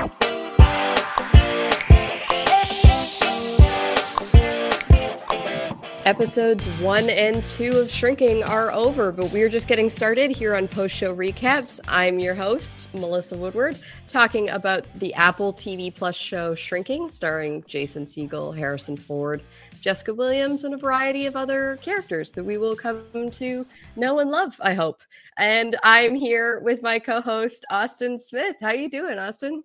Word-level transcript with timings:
Thank 0.00 0.42
you. 0.42 0.47
Episodes 6.08 6.66
one 6.80 7.10
and 7.10 7.44
two 7.44 7.72
of 7.72 7.90
Shrinking 7.90 8.42
are 8.42 8.72
over, 8.72 9.12
but 9.12 9.30
we're 9.30 9.50
just 9.50 9.68
getting 9.68 9.90
started 9.90 10.30
here 10.30 10.54
on 10.56 10.66
Post 10.66 10.96
Show 10.96 11.14
Recaps. 11.14 11.80
I'm 11.86 12.18
your 12.18 12.34
host, 12.34 12.88
Melissa 12.94 13.36
Woodward, 13.36 13.78
talking 14.06 14.48
about 14.48 14.86
the 15.00 15.12
Apple 15.12 15.52
TV 15.52 15.94
Plus 15.94 16.16
show 16.16 16.54
Shrinking, 16.54 17.10
starring 17.10 17.62
Jason 17.66 18.06
Segel, 18.06 18.56
Harrison 18.56 18.96
Ford, 18.96 19.42
Jessica 19.82 20.14
Williams, 20.14 20.64
and 20.64 20.72
a 20.72 20.78
variety 20.78 21.26
of 21.26 21.36
other 21.36 21.76
characters 21.82 22.30
that 22.30 22.42
we 22.42 22.56
will 22.56 22.74
come 22.74 23.04
to 23.32 23.66
know 23.94 24.20
and 24.20 24.30
love, 24.30 24.58
I 24.62 24.72
hope. 24.72 25.02
And 25.36 25.76
I'm 25.82 26.14
here 26.14 26.60
with 26.60 26.80
my 26.80 26.98
co-host, 26.98 27.66
Austin 27.70 28.18
Smith. 28.18 28.56
How 28.62 28.72
you 28.72 28.88
doing, 28.88 29.18
Austin? 29.18 29.62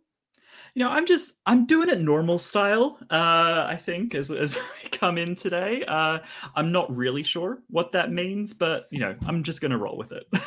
You 0.76 0.84
know, 0.84 0.90
I'm 0.90 1.06
just 1.06 1.34
I'm 1.46 1.66
doing 1.66 1.90
it 1.90 2.00
normal 2.00 2.40
style. 2.40 2.98
Uh, 3.12 3.66
I 3.68 3.80
think 3.80 4.16
as 4.16 4.32
as 4.32 4.58
we 4.84 4.90
come 4.90 5.18
in 5.18 5.36
today, 5.36 5.84
uh, 5.88 6.20
I'm 6.56 6.72
not 6.72 6.94
really 6.96 7.24
sure 7.24 7.62
what 7.70 7.92
that 7.92 8.12
means, 8.12 8.54
but 8.54 8.88
you 8.90 9.00
know, 9.00 9.16
I'm 9.26 9.44
just 9.44 9.62
gonna 9.62 9.78
roll 9.78 9.98
with 9.98 10.12
it. 10.12 10.26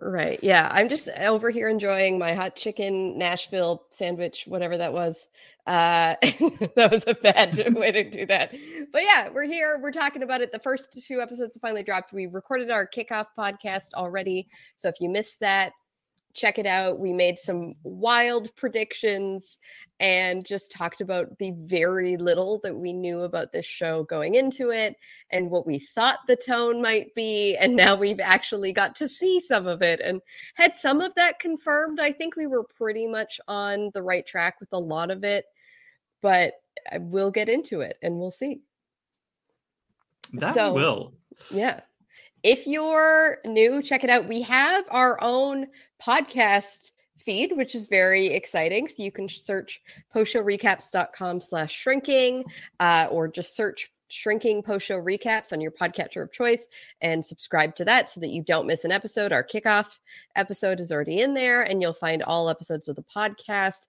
Right. 0.00 0.38
Yeah. 0.42 0.68
I'm 0.70 0.88
just 0.88 1.08
over 1.18 1.50
here 1.50 1.68
enjoying 1.68 2.18
my 2.18 2.32
hot 2.32 2.54
chicken 2.54 3.18
Nashville 3.18 3.86
sandwich, 3.90 4.44
whatever 4.46 4.76
that 4.76 4.92
was. 4.92 5.26
Uh, 5.66 6.14
that 6.76 6.88
was 6.92 7.04
a 7.08 7.14
bad 7.14 7.74
way 7.74 7.90
to 7.90 8.08
do 8.08 8.24
that. 8.26 8.54
But 8.92 9.02
yeah, 9.02 9.28
we're 9.28 9.46
here. 9.46 9.78
We're 9.82 9.90
talking 9.90 10.22
about 10.22 10.40
it. 10.40 10.52
The 10.52 10.60
first 10.60 10.96
two 11.04 11.20
episodes 11.20 11.58
finally 11.60 11.82
dropped. 11.82 12.12
We 12.12 12.26
recorded 12.26 12.70
our 12.70 12.86
kickoff 12.86 13.26
podcast 13.36 13.92
already. 13.94 14.48
So 14.76 14.88
if 14.88 14.94
you 15.00 15.08
missed 15.08 15.40
that, 15.40 15.72
check 16.38 16.58
it 16.58 16.66
out. 16.66 16.98
We 16.98 17.12
made 17.12 17.38
some 17.38 17.74
wild 17.82 18.54
predictions 18.56 19.58
and 20.00 20.46
just 20.46 20.70
talked 20.70 21.00
about 21.00 21.36
the 21.38 21.52
very 21.56 22.16
little 22.16 22.60
that 22.62 22.76
we 22.76 22.92
knew 22.92 23.22
about 23.22 23.52
this 23.52 23.66
show 23.66 24.04
going 24.04 24.36
into 24.36 24.70
it 24.70 24.94
and 25.30 25.50
what 25.50 25.66
we 25.66 25.80
thought 25.80 26.20
the 26.26 26.36
tone 26.36 26.80
might 26.80 27.14
be. 27.14 27.56
And 27.56 27.74
now 27.74 27.96
we've 27.96 28.20
actually 28.20 28.72
got 28.72 28.94
to 28.96 29.08
see 29.08 29.40
some 29.40 29.66
of 29.66 29.82
it 29.82 30.00
and 30.00 30.20
had 30.54 30.76
some 30.76 31.00
of 31.00 31.14
that 31.16 31.40
confirmed. 31.40 31.98
I 32.00 32.12
think 32.12 32.36
we 32.36 32.46
were 32.46 32.64
pretty 32.64 33.06
much 33.08 33.40
on 33.48 33.90
the 33.92 34.02
right 34.02 34.26
track 34.26 34.60
with 34.60 34.72
a 34.72 34.78
lot 34.78 35.10
of 35.10 35.24
it, 35.24 35.44
but 36.22 36.54
we'll 37.00 37.32
get 37.32 37.48
into 37.48 37.80
it 37.80 37.98
and 38.02 38.18
we'll 38.18 38.30
see. 38.30 38.60
That 40.34 40.54
so, 40.54 40.72
will. 40.72 41.12
Yeah. 41.50 41.80
If 42.44 42.68
you're 42.68 43.38
new, 43.44 43.82
check 43.82 44.04
it 44.04 44.10
out. 44.10 44.28
We 44.28 44.42
have 44.42 44.84
our 44.90 45.18
own 45.20 45.66
podcast 46.02 46.92
feed, 47.16 47.52
which 47.56 47.74
is 47.74 47.86
very 47.86 48.26
exciting. 48.26 48.88
So 48.88 49.02
you 49.02 49.12
can 49.12 49.28
search 49.28 49.80
postshowrecaps.com 50.14 51.40
slash 51.40 51.72
shrinking 51.72 52.44
uh, 52.80 53.08
or 53.10 53.28
just 53.28 53.54
search 53.54 53.92
shrinking 54.08 54.62
post 54.62 54.88
recaps 54.88 55.52
on 55.52 55.60
your 55.60 55.70
podcatcher 55.70 56.22
of 56.22 56.32
choice 56.32 56.66
and 57.02 57.24
subscribe 57.24 57.74
to 57.76 57.84
that 57.84 58.08
so 58.08 58.20
that 58.20 58.30
you 58.30 58.42
don't 58.42 58.66
miss 58.66 58.84
an 58.84 58.92
episode. 58.92 59.32
Our 59.32 59.44
kickoff 59.44 59.98
episode 60.36 60.80
is 60.80 60.90
already 60.90 61.20
in 61.20 61.34
there, 61.34 61.62
and 61.62 61.82
you'll 61.82 61.92
find 61.92 62.22
all 62.22 62.48
episodes 62.48 62.88
of 62.88 62.96
the 62.96 63.02
podcast. 63.02 63.86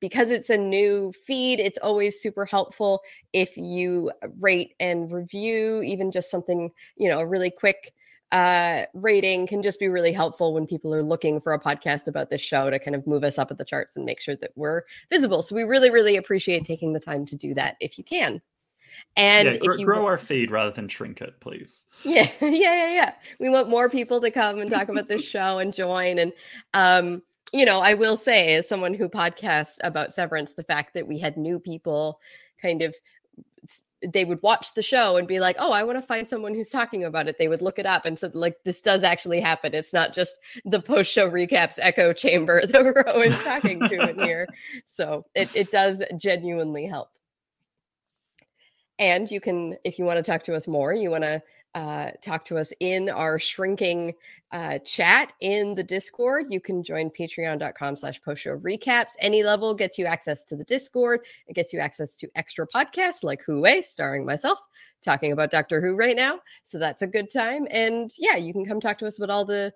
Because 0.00 0.30
it's 0.30 0.48
a 0.48 0.56
new 0.56 1.12
feed, 1.12 1.60
it's 1.60 1.78
always 1.78 2.18
super 2.18 2.46
helpful 2.46 3.02
if 3.34 3.58
you 3.58 4.10
rate 4.40 4.74
and 4.80 5.12
review, 5.12 5.82
even 5.82 6.10
just 6.10 6.30
something, 6.30 6.70
you 6.96 7.10
know, 7.10 7.20
a 7.20 7.26
really 7.26 7.50
quick 7.50 7.92
uh, 8.32 8.86
rating 8.94 9.46
can 9.46 9.62
just 9.62 9.78
be 9.78 9.88
really 9.88 10.12
helpful 10.12 10.54
when 10.54 10.66
people 10.66 10.94
are 10.94 11.02
looking 11.02 11.38
for 11.38 11.52
a 11.52 11.60
podcast 11.60 12.08
about 12.08 12.30
this 12.30 12.40
show 12.40 12.70
to 12.70 12.78
kind 12.78 12.94
of 12.94 13.06
move 13.06 13.24
us 13.24 13.38
up 13.38 13.50
at 13.50 13.58
the 13.58 13.64
charts 13.64 13.94
and 13.94 14.06
make 14.06 14.20
sure 14.20 14.34
that 14.36 14.52
we're 14.56 14.82
visible. 15.10 15.42
So 15.42 15.54
we 15.54 15.64
really, 15.64 15.90
really 15.90 16.16
appreciate 16.16 16.64
taking 16.64 16.94
the 16.94 17.00
time 17.00 17.26
to 17.26 17.36
do 17.36 17.52
that 17.54 17.76
if 17.78 17.98
you 17.98 18.04
can. 18.04 18.40
And 19.16 19.46
yeah, 19.48 19.56
gr- 19.58 19.72
if 19.72 19.78
you 19.78 19.84
grow 19.84 20.06
our 20.06 20.16
feed 20.16 20.50
rather 20.50 20.70
than 20.70 20.88
shrink 20.88 21.20
it, 21.20 21.38
please. 21.40 21.84
Yeah, 22.04 22.28
yeah, 22.40 22.48
yeah, 22.48 22.92
yeah. 22.92 23.12
We 23.38 23.50
want 23.50 23.68
more 23.68 23.88
people 23.88 24.20
to 24.22 24.30
come 24.30 24.58
and 24.60 24.70
talk 24.70 24.88
about 24.88 25.08
this 25.08 25.22
show 25.28 25.58
and 25.58 25.72
join. 25.72 26.18
And 26.18 26.32
um, 26.72 27.22
you 27.52 27.66
know, 27.66 27.80
I 27.80 27.94
will 27.94 28.16
say, 28.16 28.54
as 28.54 28.66
someone 28.66 28.94
who 28.94 29.08
podcasts 29.10 29.76
about 29.84 30.14
Severance, 30.14 30.54
the 30.54 30.64
fact 30.64 30.94
that 30.94 31.06
we 31.06 31.18
had 31.18 31.36
new 31.36 31.60
people 31.60 32.18
kind 32.60 32.80
of 32.80 32.94
they 34.06 34.24
would 34.24 34.42
watch 34.42 34.74
the 34.74 34.82
show 34.82 35.16
and 35.16 35.28
be 35.28 35.40
like, 35.40 35.56
"Oh, 35.58 35.72
I 35.72 35.82
want 35.82 35.98
to 35.98 36.06
find 36.06 36.28
someone 36.28 36.54
who's 36.54 36.70
talking 36.70 37.04
about 37.04 37.28
it." 37.28 37.38
They 37.38 37.48
would 37.48 37.62
look 37.62 37.78
it 37.78 37.86
up 37.86 38.04
and 38.04 38.18
said, 38.18 38.34
"Like 38.34 38.62
this 38.64 38.80
does 38.80 39.02
actually 39.02 39.40
happen. 39.40 39.74
It's 39.74 39.92
not 39.92 40.14
just 40.14 40.38
the 40.64 40.80
post-show 40.80 41.30
recaps 41.30 41.78
echo 41.80 42.12
chamber 42.12 42.66
that 42.66 42.84
we're 42.84 43.04
always 43.06 43.36
talking 43.40 43.80
to 43.80 44.08
in 44.10 44.18
here." 44.18 44.46
So 44.86 45.24
it 45.34 45.48
it 45.54 45.70
does 45.70 46.02
genuinely 46.16 46.86
help. 46.86 47.10
And 48.98 49.30
you 49.30 49.40
can, 49.40 49.76
if 49.84 49.98
you 49.98 50.04
want 50.04 50.18
to 50.18 50.22
talk 50.22 50.44
to 50.44 50.54
us 50.54 50.68
more, 50.68 50.92
you 50.92 51.10
want 51.10 51.24
to 51.24 51.42
uh, 51.74 52.10
talk 52.20 52.44
to 52.44 52.58
us 52.58 52.72
in 52.80 53.08
our 53.08 53.38
shrinking 53.38 54.14
uh, 54.52 54.78
chat 54.80 55.32
in 55.40 55.72
the 55.72 55.82
Discord. 55.82 56.46
You 56.50 56.60
can 56.60 56.82
join 56.82 57.10
patreon.com 57.10 57.96
slash 57.96 58.20
post 58.22 58.42
show 58.42 58.58
recaps. 58.58 59.12
Any 59.20 59.42
level 59.42 59.72
gets 59.72 59.98
you 59.98 60.04
access 60.04 60.44
to 60.44 60.56
the 60.56 60.64
Discord. 60.64 61.20
It 61.46 61.54
gets 61.54 61.72
you 61.72 61.78
access 61.78 62.14
to 62.16 62.28
extra 62.34 62.66
podcasts 62.66 63.22
like 63.22 63.42
Way, 63.48 63.80
starring 63.82 64.26
myself, 64.26 64.58
talking 65.00 65.32
about 65.32 65.50
Doctor 65.50 65.80
Who 65.80 65.94
right 65.94 66.16
now. 66.16 66.40
So 66.62 66.78
that's 66.78 67.02
a 67.02 67.06
good 67.06 67.30
time. 67.30 67.66
And 67.70 68.10
yeah, 68.18 68.36
you 68.36 68.52
can 68.52 68.66
come 68.66 68.80
talk 68.80 68.98
to 68.98 69.06
us 69.06 69.18
about 69.18 69.30
all 69.30 69.44
the 69.44 69.72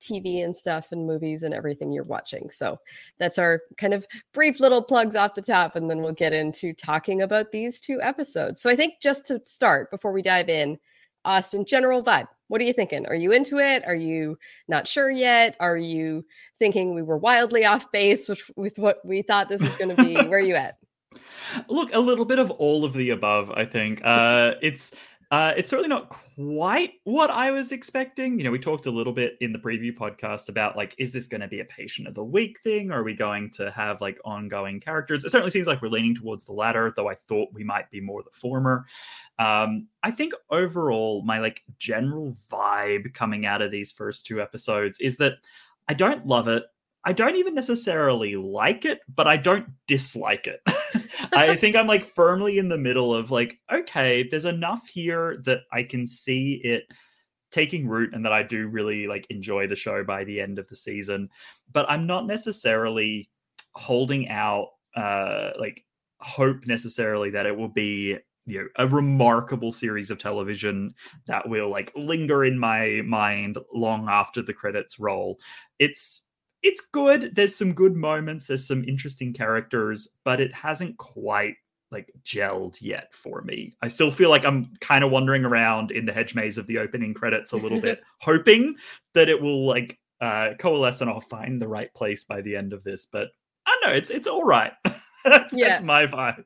TV 0.00 0.44
and 0.44 0.56
stuff 0.56 0.92
and 0.92 1.06
movies 1.06 1.42
and 1.42 1.52
everything 1.52 1.92
you're 1.92 2.04
watching. 2.04 2.48
So 2.50 2.78
that's 3.18 3.38
our 3.38 3.60
kind 3.76 3.92
of 3.92 4.06
brief 4.32 4.60
little 4.60 4.82
plugs 4.82 5.16
off 5.16 5.34
the 5.34 5.42
top. 5.42 5.76
And 5.76 5.90
then 5.90 6.00
we'll 6.00 6.12
get 6.12 6.32
into 6.32 6.72
talking 6.72 7.22
about 7.22 7.52
these 7.52 7.80
two 7.80 8.00
episodes. 8.00 8.60
So 8.60 8.70
I 8.70 8.76
think 8.76 8.94
just 9.00 9.26
to 9.26 9.42
start, 9.44 9.90
before 9.90 10.12
we 10.12 10.22
dive 10.22 10.48
in, 10.48 10.78
Austin, 11.24 11.64
general 11.64 12.02
vibe. 12.02 12.28
What 12.48 12.60
are 12.60 12.64
you 12.64 12.72
thinking? 12.72 13.06
Are 13.06 13.14
you 13.14 13.32
into 13.32 13.58
it? 13.58 13.84
Are 13.86 13.94
you 13.94 14.36
not 14.66 14.88
sure 14.88 15.10
yet? 15.10 15.56
Are 15.60 15.76
you 15.76 16.24
thinking 16.58 16.94
we 16.94 17.02
were 17.02 17.18
wildly 17.18 17.64
off 17.64 17.92
base 17.92 18.28
with, 18.28 18.42
with 18.56 18.78
what 18.78 19.04
we 19.04 19.22
thought 19.22 19.48
this 19.48 19.62
was 19.62 19.76
going 19.76 19.94
to 19.94 20.02
be? 20.02 20.14
Where 20.14 20.38
are 20.38 20.42
you 20.42 20.56
at? 20.56 20.76
Look, 21.68 21.94
a 21.94 21.98
little 21.98 22.24
bit 22.24 22.38
of 22.38 22.50
all 22.50 22.84
of 22.84 22.92
the 22.92 23.10
above, 23.10 23.50
I 23.50 23.64
think. 23.64 24.00
Uh, 24.04 24.54
it's 24.62 24.92
uh, 25.30 25.54
it's 25.56 25.70
certainly 25.70 25.88
not 25.88 26.08
quite 26.08 26.94
what 27.04 27.30
I 27.30 27.52
was 27.52 27.70
expecting. 27.70 28.36
You 28.36 28.44
know, 28.44 28.50
we 28.50 28.58
talked 28.58 28.86
a 28.86 28.90
little 28.90 29.12
bit 29.12 29.36
in 29.40 29.52
the 29.52 29.60
preview 29.60 29.96
podcast 29.96 30.48
about 30.48 30.76
like, 30.76 30.94
is 30.98 31.12
this 31.12 31.28
going 31.28 31.40
to 31.40 31.46
be 31.46 31.60
a 31.60 31.64
patient 31.64 32.08
of 32.08 32.14
the 32.14 32.24
week 32.24 32.58
thing? 32.64 32.90
Or 32.90 33.00
are 33.00 33.04
we 33.04 33.14
going 33.14 33.48
to 33.50 33.70
have 33.70 34.00
like 34.00 34.18
ongoing 34.24 34.80
characters? 34.80 35.24
It 35.24 35.30
certainly 35.30 35.52
seems 35.52 35.68
like 35.68 35.82
we're 35.82 35.88
leaning 35.88 36.16
towards 36.16 36.44
the 36.46 36.52
latter, 36.52 36.92
though 36.96 37.08
I 37.08 37.14
thought 37.14 37.52
we 37.52 37.62
might 37.62 37.88
be 37.92 38.00
more 38.00 38.24
the 38.24 38.30
former. 38.32 38.86
Um, 39.38 39.86
I 40.02 40.10
think 40.10 40.32
overall, 40.50 41.22
my 41.22 41.38
like 41.38 41.62
general 41.78 42.36
vibe 42.50 43.14
coming 43.14 43.46
out 43.46 43.62
of 43.62 43.70
these 43.70 43.92
first 43.92 44.26
two 44.26 44.42
episodes 44.42 44.98
is 44.98 45.16
that 45.18 45.34
I 45.88 45.94
don't 45.94 46.26
love 46.26 46.48
it. 46.48 46.64
I 47.04 47.12
don't 47.12 47.36
even 47.36 47.54
necessarily 47.54 48.36
like 48.36 48.84
it, 48.84 49.00
but 49.14 49.26
I 49.26 49.36
don't 49.36 49.66
dislike 49.86 50.46
it. 50.46 50.60
I 51.34 51.56
think 51.56 51.76
I'm 51.76 51.86
like 51.86 52.04
firmly 52.04 52.58
in 52.58 52.68
the 52.68 52.78
middle 52.78 53.14
of 53.14 53.30
like, 53.30 53.58
okay, 53.72 54.28
there's 54.28 54.44
enough 54.44 54.86
here 54.88 55.38
that 55.44 55.60
I 55.72 55.82
can 55.82 56.06
see 56.06 56.60
it 56.62 56.84
taking 57.50 57.88
root 57.88 58.14
and 58.14 58.24
that 58.24 58.32
I 58.32 58.42
do 58.42 58.68
really 58.68 59.06
like 59.06 59.26
enjoy 59.30 59.66
the 59.66 59.76
show 59.76 60.04
by 60.04 60.24
the 60.24 60.40
end 60.40 60.58
of 60.58 60.68
the 60.68 60.76
season. 60.76 61.30
But 61.72 61.86
I'm 61.88 62.06
not 62.06 62.26
necessarily 62.26 63.30
holding 63.74 64.28
out 64.28 64.68
uh 64.96 65.50
like 65.58 65.84
hope 66.18 66.66
necessarily 66.66 67.30
that 67.30 67.46
it 67.46 67.56
will 67.56 67.68
be 67.68 68.18
you 68.46 68.58
know 68.58 68.66
a 68.76 68.86
remarkable 68.86 69.70
series 69.70 70.10
of 70.10 70.18
television 70.18 70.92
that 71.28 71.48
will 71.48 71.70
like 71.70 71.92
linger 71.94 72.44
in 72.44 72.58
my 72.58 73.00
mind 73.06 73.58
long 73.72 74.08
after 74.08 74.42
the 74.42 74.52
credits 74.52 74.98
roll. 74.98 75.38
It's 75.78 76.22
it's 76.62 76.82
good. 76.92 77.34
There's 77.34 77.54
some 77.56 77.72
good 77.72 77.96
moments. 77.96 78.46
There's 78.46 78.66
some 78.66 78.84
interesting 78.84 79.32
characters, 79.32 80.08
but 80.24 80.40
it 80.40 80.52
hasn't 80.52 80.96
quite 80.98 81.54
like 81.90 82.12
gelled 82.24 82.76
yet 82.80 83.12
for 83.12 83.42
me. 83.42 83.74
I 83.82 83.88
still 83.88 84.10
feel 84.12 84.30
like 84.30 84.44
I'm 84.44 84.72
kind 84.80 85.02
of 85.02 85.10
wandering 85.10 85.44
around 85.44 85.90
in 85.90 86.06
the 86.06 86.12
hedge 86.12 86.34
maze 86.34 86.56
of 86.58 86.66
the 86.66 86.78
opening 86.78 87.14
credits 87.14 87.52
a 87.52 87.56
little 87.56 87.80
bit, 87.80 88.00
hoping 88.20 88.76
that 89.14 89.28
it 89.28 89.40
will 89.40 89.66
like 89.66 89.98
uh, 90.20 90.50
coalesce 90.58 91.00
and 91.00 91.10
I'll 91.10 91.20
find 91.20 91.60
the 91.60 91.66
right 91.68 91.92
place 91.94 92.24
by 92.24 92.42
the 92.42 92.54
end 92.56 92.72
of 92.72 92.84
this. 92.84 93.06
But 93.10 93.28
I 93.66 93.76
don't 93.80 93.90
know. 93.90 93.96
It's 93.96 94.10
it's 94.10 94.28
all 94.28 94.44
right. 94.44 94.72
that's, 95.24 95.52
Yeah. 95.54 95.68
that's 95.70 95.82
my 95.82 96.06
vibe. 96.06 96.44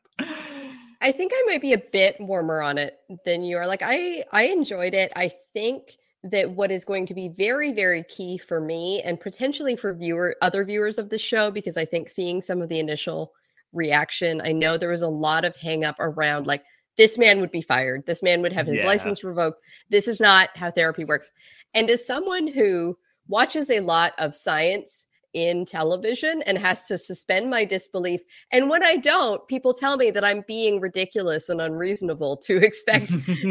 I 1.00 1.12
think 1.12 1.32
I 1.34 1.42
might 1.46 1.60
be 1.60 1.74
a 1.74 1.78
bit 1.78 2.16
warmer 2.20 2.62
on 2.62 2.78
it 2.78 2.96
than 3.26 3.42
you 3.42 3.58
are. 3.58 3.66
Like 3.66 3.82
I 3.84 4.24
I 4.32 4.44
enjoyed 4.44 4.94
it. 4.94 5.12
I 5.14 5.32
think 5.52 5.98
that 6.24 6.50
what 6.50 6.70
is 6.70 6.84
going 6.84 7.06
to 7.06 7.14
be 7.14 7.28
very 7.28 7.72
very 7.72 8.02
key 8.04 8.38
for 8.38 8.60
me 8.60 9.02
and 9.02 9.20
potentially 9.20 9.76
for 9.76 9.92
viewer 9.92 10.34
other 10.40 10.64
viewers 10.64 10.98
of 10.98 11.10
the 11.10 11.18
show 11.18 11.50
because 11.50 11.76
I 11.76 11.84
think 11.84 12.08
seeing 12.08 12.40
some 12.40 12.62
of 12.62 12.68
the 12.68 12.78
initial 12.78 13.32
reaction, 13.74 14.40
I 14.42 14.52
know 14.52 14.76
there 14.76 14.90
was 14.90 15.02
a 15.02 15.08
lot 15.08 15.44
of 15.44 15.56
hang 15.56 15.84
up 15.84 15.96
around 15.98 16.46
like 16.46 16.64
this 16.96 17.18
man 17.18 17.40
would 17.40 17.50
be 17.50 17.60
fired. 17.60 18.06
This 18.06 18.22
man 18.22 18.40
would 18.42 18.52
have 18.52 18.66
his 18.66 18.80
Yeah. 18.80 18.86
license 18.86 19.24
revoked. 19.24 19.60
This 19.90 20.08
is 20.08 20.20
not 20.20 20.50
how 20.56 20.70
therapy 20.70 21.04
works. 21.04 21.30
And 21.74 21.90
as 21.90 22.06
someone 22.06 22.46
who 22.46 22.96
watches 23.28 23.68
a 23.68 23.80
lot 23.80 24.12
of 24.18 24.36
science 24.36 25.06
in 25.34 25.64
television 25.64 26.42
and 26.42 26.56
has 26.56 26.84
to 26.84 26.96
suspend 26.96 27.50
my 27.50 27.64
disbelief. 27.64 28.20
And 28.52 28.70
when 28.70 28.82
I 28.82 28.96
don't, 28.96 29.46
people 29.48 29.74
tell 29.74 29.96
me 29.96 30.10
that 30.12 30.24
I'm 30.24 30.44
being 30.46 30.80
ridiculous 30.80 31.48
and 31.48 31.60
unreasonable 31.60 32.36
to 32.38 32.56
expect 32.64 33.10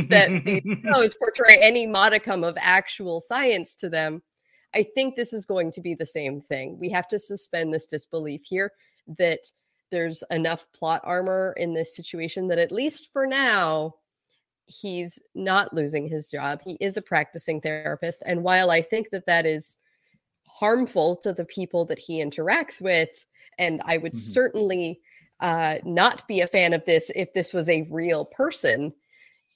that 0.09 0.41
these 0.45 0.63
shows 0.93 1.15
portray 1.15 1.57
any 1.61 1.85
modicum 1.85 2.43
of 2.43 2.57
actual 2.59 3.21
science 3.21 3.75
to 3.75 3.89
them. 3.89 4.21
I 4.73 4.83
think 4.95 5.15
this 5.15 5.33
is 5.33 5.45
going 5.45 5.71
to 5.73 5.81
be 5.81 5.93
the 5.93 6.05
same 6.05 6.41
thing. 6.41 6.77
We 6.79 6.89
have 6.89 7.07
to 7.09 7.19
suspend 7.19 7.73
this 7.73 7.85
disbelief 7.85 8.41
here 8.45 8.71
that 9.19 9.39
there's 9.91 10.23
enough 10.31 10.65
plot 10.73 11.01
armor 11.03 11.53
in 11.57 11.73
this 11.73 11.95
situation 11.95 12.47
that 12.47 12.57
at 12.57 12.71
least 12.71 13.11
for 13.13 13.27
now, 13.27 13.93
he's 14.65 15.19
not 15.35 15.73
losing 15.73 16.07
his 16.07 16.31
job. 16.31 16.61
He 16.65 16.77
is 16.79 16.97
a 16.97 17.01
practicing 17.01 17.61
therapist. 17.61 18.23
And 18.25 18.43
while 18.43 18.71
I 18.71 18.81
think 18.81 19.09
that 19.11 19.27
that 19.27 19.45
is 19.45 19.77
harmful 20.53 21.15
to 21.17 21.33
the 21.33 21.45
people 21.45 21.85
that 21.85 21.99
he 21.99 22.23
interacts 22.23 22.79
with, 22.79 23.25
and 23.57 23.81
I 23.85 23.97
would 23.97 24.15
certainly 24.15 25.01
uh, 25.39 25.77
not 25.83 26.27
be 26.27 26.41
a 26.41 26.47
fan 26.47 26.73
of 26.73 26.85
this 26.85 27.11
if 27.15 27.33
this 27.33 27.53
was 27.53 27.69
a 27.69 27.87
real 27.89 28.25
person. 28.25 28.93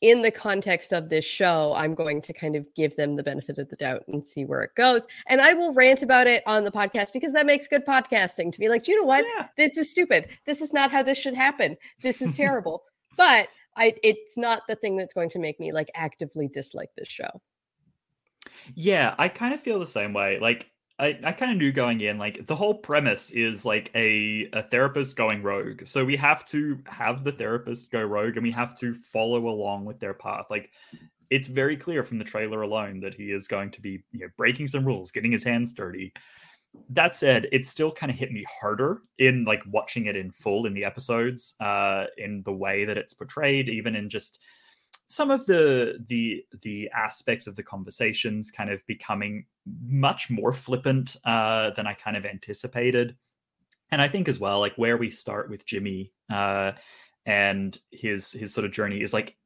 In 0.02 0.22
the 0.22 0.30
context 0.30 0.94
of 0.94 1.10
this 1.10 1.26
show, 1.26 1.74
I'm 1.76 1.96
going 1.96 2.22
to 2.22 2.32
kind 2.32 2.56
of 2.56 2.68
give 2.76 2.96
them 2.96 3.16
the 3.16 3.24
benefit 3.24 3.58
of 3.58 3.68
the 3.70 3.76
doubt 3.78 4.04
and 4.08 4.24
see 4.24 4.46
where 4.46 4.62
it 4.62 4.76
goes. 4.76 5.02
And 5.26 5.42
I 5.42 5.54
will 5.54 5.74
rant 5.74 6.04
about 6.04 6.28
it 6.28 6.44
on 6.46 6.64
the 6.64 6.72
podcast 6.72 7.14
because 7.14 7.34
that 7.34 7.48
makes 7.48 7.68
good 7.68 7.84
podcasting 7.84 8.52
to 8.52 8.60
be 8.60 8.70
like, 8.70 8.84
"Do 8.84 8.92
you 8.92 9.00
know 9.02 9.08
what? 9.08 9.26
This 9.58 9.76
is 9.76 9.90
stupid. 9.90 10.28
This 10.46 10.62
is 10.62 10.72
not 10.72 10.92
how 10.92 11.02
this 11.02 11.18
should 11.18 11.34
happen. 11.34 11.78
This 12.04 12.22
is 12.22 12.36
terrible. 12.44 12.84
but 13.18 13.48
I, 13.76 13.94
it's 14.04 14.38
not 14.38 14.64
the 14.68 14.76
thing 14.76 14.98
that's 14.98 15.14
going 15.14 15.30
to 15.30 15.40
make 15.40 15.60
me 15.60 15.72
like 15.72 15.90
actively 15.96 16.48
dislike 16.48 16.90
this 16.98 17.08
show. 17.08 17.42
Yeah, 18.76 19.16
I 19.18 19.30
kind 19.30 19.54
of 19.54 19.60
feel 19.60 19.80
the 19.80 19.88
same 19.88 20.14
way. 20.14 20.40
Like 20.40 20.70
I, 21.00 21.20
I 21.24 21.32
kind 21.32 21.52
of 21.52 21.58
knew 21.58 21.72
going 21.72 22.02
in, 22.02 22.18
like 22.18 22.48
the 22.48 22.56
whole 22.56 22.74
premise 22.74 23.30
is 23.30 23.66
like 23.66 23.92
a, 23.94 24.50
a 24.54 24.64
therapist 24.64 25.16
going 25.16 25.44
rogue. 25.44 25.86
So 25.86 26.04
we 26.04 26.16
have 26.18 26.44
to 26.48 26.80
have 26.88 27.24
the 27.24 27.32
therapist 27.32 27.92
go 27.92 28.02
rogue 28.02 28.36
and 28.36 28.44
we 28.44 28.52
have 28.52 28.76
to 28.80 28.96
follow 28.96 29.48
along 29.48 29.86
with 29.86 30.00
their 30.00 30.16
path. 30.16 30.46
Like 30.50 30.72
it's 31.30 31.48
very 31.48 31.78
clear 31.78 32.04
from 32.04 32.18
the 32.18 32.24
trailer 32.24 32.64
alone 32.64 33.00
that 33.02 33.14
he 33.14 33.32
is 33.32 33.48
going 33.48 33.72
to 33.72 33.82
be 33.82 34.04
you 34.12 34.22
know, 34.22 34.28
breaking 34.38 34.68
some 34.68 34.86
rules, 34.86 35.12
getting 35.12 35.32
his 35.32 35.44
hands 35.44 35.72
dirty. 35.72 36.14
That 36.90 37.16
said, 37.16 37.48
it 37.52 37.68
still 37.68 37.92
kind 37.92 38.12
of 38.12 38.18
hit 38.18 38.32
me 38.32 38.46
harder 38.62 39.02
in 39.20 39.46
like 39.46 39.64
watching 39.68 40.08
it 40.08 40.16
in 40.16 40.32
full 40.32 40.66
in 40.66 40.74
the 40.74 40.86
episodes, 40.86 41.54
uh, 41.60 42.06
in 42.18 42.42
the 42.44 42.54
way 42.54 42.86
that 42.86 42.98
it's 42.98 43.14
portrayed, 43.14 43.70
even 43.70 43.96
in 43.96 44.10
just 44.10 44.40
some 45.07 45.31
of 45.31 45.45
the 45.45 46.04
the 46.07 46.45
the 46.62 46.90
aspects 46.95 47.47
of 47.47 47.56
the 47.56 47.64
conversations 47.64 48.52
kind 48.52 48.69
of 48.69 48.85
becoming 48.87 49.45
much 49.85 50.30
more 50.30 50.54
flippant 50.54 51.16
uh, 51.23 51.71
than 51.71 51.87
I 51.87 51.94
kind 51.94 52.18
of 52.18 52.26
anticipated. 52.26 53.16
And 53.90 54.02
I 54.02 54.09
think 54.09 54.28
as 54.28 54.40
well, 54.40 54.59
like 54.59 54.76
where 54.76 54.97
we 54.97 55.09
start 55.09 55.49
with 55.49 55.66
Jimmy 55.66 56.11
uh, 56.30 56.73
and 57.26 57.78
his 57.92 58.31
his 58.31 58.54
sort 58.54 58.66
of 58.66 58.71
journey 58.71 59.02
is 59.02 59.14
like 59.14 59.37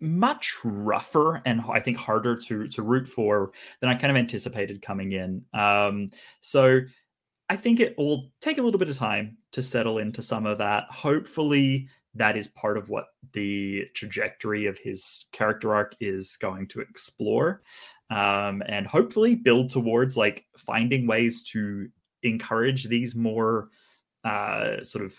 much 0.00 0.54
rougher 0.62 1.40
and 1.46 1.62
I 1.70 1.80
think 1.80 1.96
harder 1.96 2.36
to 2.36 2.68
to 2.68 2.82
root 2.82 3.08
for 3.08 3.52
than 3.80 3.90
I 3.90 3.94
kind 3.94 4.10
of 4.10 4.16
anticipated 4.16 4.82
coming 4.82 5.12
in. 5.12 5.44
Um, 5.52 6.08
so 6.40 6.80
I 7.48 7.56
think 7.56 7.80
it 7.80 7.96
will 7.96 8.32
take 8.40 8.58
a 8.58 8.62
little 8.62 8.78
bit 8.78 8.88
of 8.88 8.96
time 8.96 9.36
to 9.52 9.62
settle 9.62 9.98
into 9.98 10.22
some 10.22 10.46
of 10.46 10.58
that. 10.58 10.84
Hopefully, 10.90 11.88
that 12.16 12.36
is 12.36 12.48
part 12.48 12.76
of 12.78 12.88
what 12.88 13.06
the 13.32 13.84
trajectory 13.94 14.66
of 14.66 14.78
his 14.78 15.26
character 15.32 15.74
arc 15.74 15.94
is 16.00 16.36
going 16.36 16.66
to 16.68 16.80
explore. 16.80 17.62
Um, 18.10 18.62
and 18.66 18.86
hopefully 18.86 19.34
build 19.34 19.70
towards 19.70 20.16
like 20.16 20.44
finding 20.56 21.06
ways 21.06 21.42
to 21.50 21.88
encourage 22.22 22.84
these 22.84 23.14
more 23.14 23.68
uh, 24.24 24.82
sort 24.82 25.04
of 25.04 25.16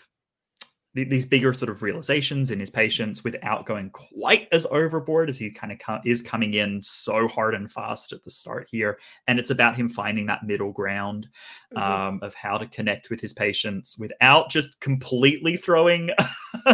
these 1.04 1.26
bigger 1.26 1.52
sort 1.52 1.70
of 1.70 1.82
realizations 1.82 2.50
in 2.50 2.60
his 2.60 2.70
patients 2.70 3.24
without 3.24 3.66
going 3.66 3.90
quite 3.90 4.48
as 4.52 4.66
overboard 4.70 5.28
as 5.28 5.38
he 5.38 5.50
kind 5.50 5.72
of 5.72 5.78
co- 5.78 6.00
is 6.04 6.22
coming 6.22 6.54
in 6.54 6.82
so 6.82 7.28
hard 7.28 7.54
and 7.54 7.70
fast 7.70 8.12
at 8.12 8.22
the 8.24 8.30
start 8.30 8.68
here. 8.70 8.98
And 9.26 9.38
it's 9.38 9.50
about 9.50 9.76
him 9.76 9.88
finding 9.88 10.26
that 10.26 10.44
middle 10.44 10.72
ground 10.72 11.28
Mhm. 11.74 11.80
um, 11.82 12.18
of 12.22 12.34
how 12.34 12.56
to 12.58 12.66
connect 12.66 13.10
with 13.10 13.20
his 13.20 13.32
patients 13.32 13.96
without 13.98 14.50
just 14.50 14.80
completely 14.80 15.56
throwing 15.56 16.10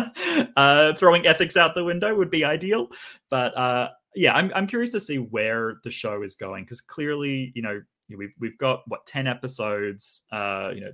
uh, 0.56 0.94
throwing 0.94 1.26
ethics 1.26 1.56
out 1.56 1.74
the 1.74 1.84
window 1.84 2.14
would 2.14 2.30
be 2.30 2.44
ideal. 2.44 2.88
But 3.30 3.56
uh, 3.56 3.90
yeah, 4.14 4.34
I'm 4.34 4.52
I'm 4.54 4.66
curious 4.66 4.92
to 4.92 5.00
see 5.00 5.18
where 5.18 5.76
the 5.84 5.90
show 5.90 6.22
is 6.22 6.34
going 6.36 6.64
because 6.64 6.80
clearly, 6.80 7.52
you 7.54 7.62
know, 7.62 7.82
we've 8.16 8.32
we've 8.38 8.58
got 8.58 8.82
what 8.88 9.06
ten 9.06 9.26
episodes, 9.26 10.22
uh, 10.32 10.70
you 10.74 10.80
know, 10.82 10.92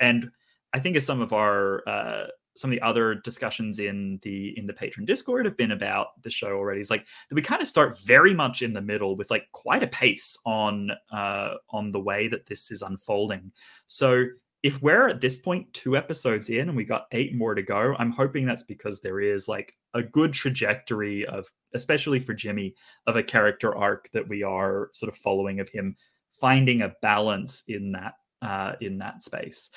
and 0.00 0.30
I 0.74 0.80
think 0.80 0.96
as 0.96 1.06
some 1.06 1.20
of 1.20 1.32
our 1.32 1.88
uh, 1.88 2.26
some 2.58 2.70
of 2.70 2.76
the 2.76 2.82
other 2.82 3.14
discussions 3.14 3.78
in 3.78 4.18
the 4.22 4.58
in 4.58 4.66
the 4.66 4.72
patron 4.72 5.06
discord 5.06 5.46
have 5.46 5.56
been 5.56 5.72
about 5.72 6.20
the 6.22 6.30
show 6.30 6.52
already. 6.52 6.80
Is 6.80 6.90
like 6.90 7.06
that 7.28 7.34
we 7.34 7.42
kind 7.42 7.62
of 7.62 7.68
start 7.68 7.98
very 8.00 8.34
much 8.34 8.62
in 8.62 8.72
the 8.72 8.80
middle 8.80 9.16
with 9.16 9.30
like 9.30 9.50
quite 9.52 9.82
a 9.82 9.88
pace 9.88 10.36
on 10.44 10.90
uh 11.12 11.54
on 11.70 11.92
the 11.92 12.00
way 12.00 12.28
that 12.28 12.46
this 12.46 12.70
is 12.70 12.82
unfolding. 12.82 13.52
So 13.86 14.24
if 14.62 14.82
we're 14.82 15.08
at 15.08 15.20
this 15.20 15.36
point 15.36 15.72
two 15.72 15.96
episodes 15.96 16.50
in 16.50 16.68
and 16.68 16.76
we 16.76 16.84
got 16.84 17.06
eight 17.12 17.34
more 17.34 17.54
to 17.54 17.62
go 17.62 17.94
i'm 17.98 18.10
hoping 18.10 18.44
that's 18.44 18.64
because 18.64 19.00
there 19.00 19.20
is 19.20 19.46
like 19.46 19.76
a 19.94 20.02
good 20.02 20.32
trajectory 20.32 21.24
of 21.26 21.46
especially 21.74 22.18
for 22.18 22.34
jimmy 22.34 22.74
of 23.06 23.14
a 23.14 23.22
character 23.22 23.76
arc 23.76 24.10
that 24.10 24.26
we 24.28 24.42
are 24.42 24.90
sort 24.92 25.12
of 25.12 25.16
following 25.16 25.60
of 25.60 25.68
him 25.68 25.96
finding 26.40 26.82
a 26.82 26.92
balance 27.02 27.62
in 27.68 27.92
that 27.92 28.14
uh, 28.42 28.72
in 28.80 28.98
that 28.98 29.22
space. 29.22 29.70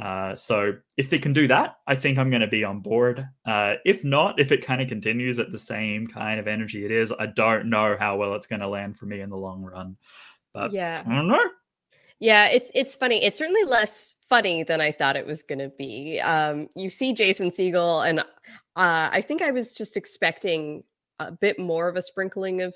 Uh, 0.00 0.34
so 0.34 0.72
if 0.96 1.10
they 1.10 1.18
can 1.18 1.32
do 1.32 1.48
that, 1.48 1.76
I 1.86 1.94
think 1.94 2.18
I'm 2.18 2.30
going 2.30 2.40
to 2.40 2.46
be 2.46 2.64
on 2.64 2.80
board. 2.80 3.26
Uh, 3.44 3.74
if 3.84 4.04
not, 4.04 4.40
if 4.40 4.52
it 4.52 4.64
kind 4.64 4.80
of 4.80 4.88
continues 4.88 5.38
at 5.38 5.52
the 5.52 5.58
same 5.58 6.06
kind 6.06 6.40
of 6.40 6.48
energy 6.48 6.84
it 6.84 6.90
is, 6.90 7.12
I 7.18 7.26
don't 7.26 7.68
know 7.68 7.96
how 7.98 8.16
well 8.16 8.34
it's 8.34 8.46
going 8.46 8.60
to 8.60 8.68
land 8.68 8.98
for 8.98 9.06
me 9.06 9.20
in 9.20 9.30
the 9.30 9.36
long 9.36 9.62
run. 9.62 9.96
But 10.54 10.72
yeah, 10.72 11.02
I 11.06 11.14
don't 11.14 11.28
know. 11.28 11.42
Yeah, 12.20 12.46
it's 12.48 12.70
it's 12.72 12.94
funny. 12.94 13.24
It's 13.24 13.36
certainly 13.36 13.64
less 13.64 14.14
funny 14.28 14.62
than 14.62 14.80
I 14.80 14.92
thought 14.92 15.16
it 15.16 15.26
was 15.26 15.42
going 15.42 15.58
to 15.58 15.70
be. 15.70 16.20
Um, 16.20 16.68
you 16.76 16.88
see 16.88 17.12
Jason 17.12 17.50
Segel, 17.50 18.08
and 18.08 18.20
uh, 18.20 18.24
I 18.76 19.20
think 19.26 19.42
I 19.42 19.50
was 19.50 19.74
just 19.74 19.96
expecting 19.96 20.84
a 21.18 21.32
bit 21.32 21.58
more 21.58 21.88
of 21.88 21.96
a 21.96 22.02
sprinkling 22.02 22.62
of 22.62 22.74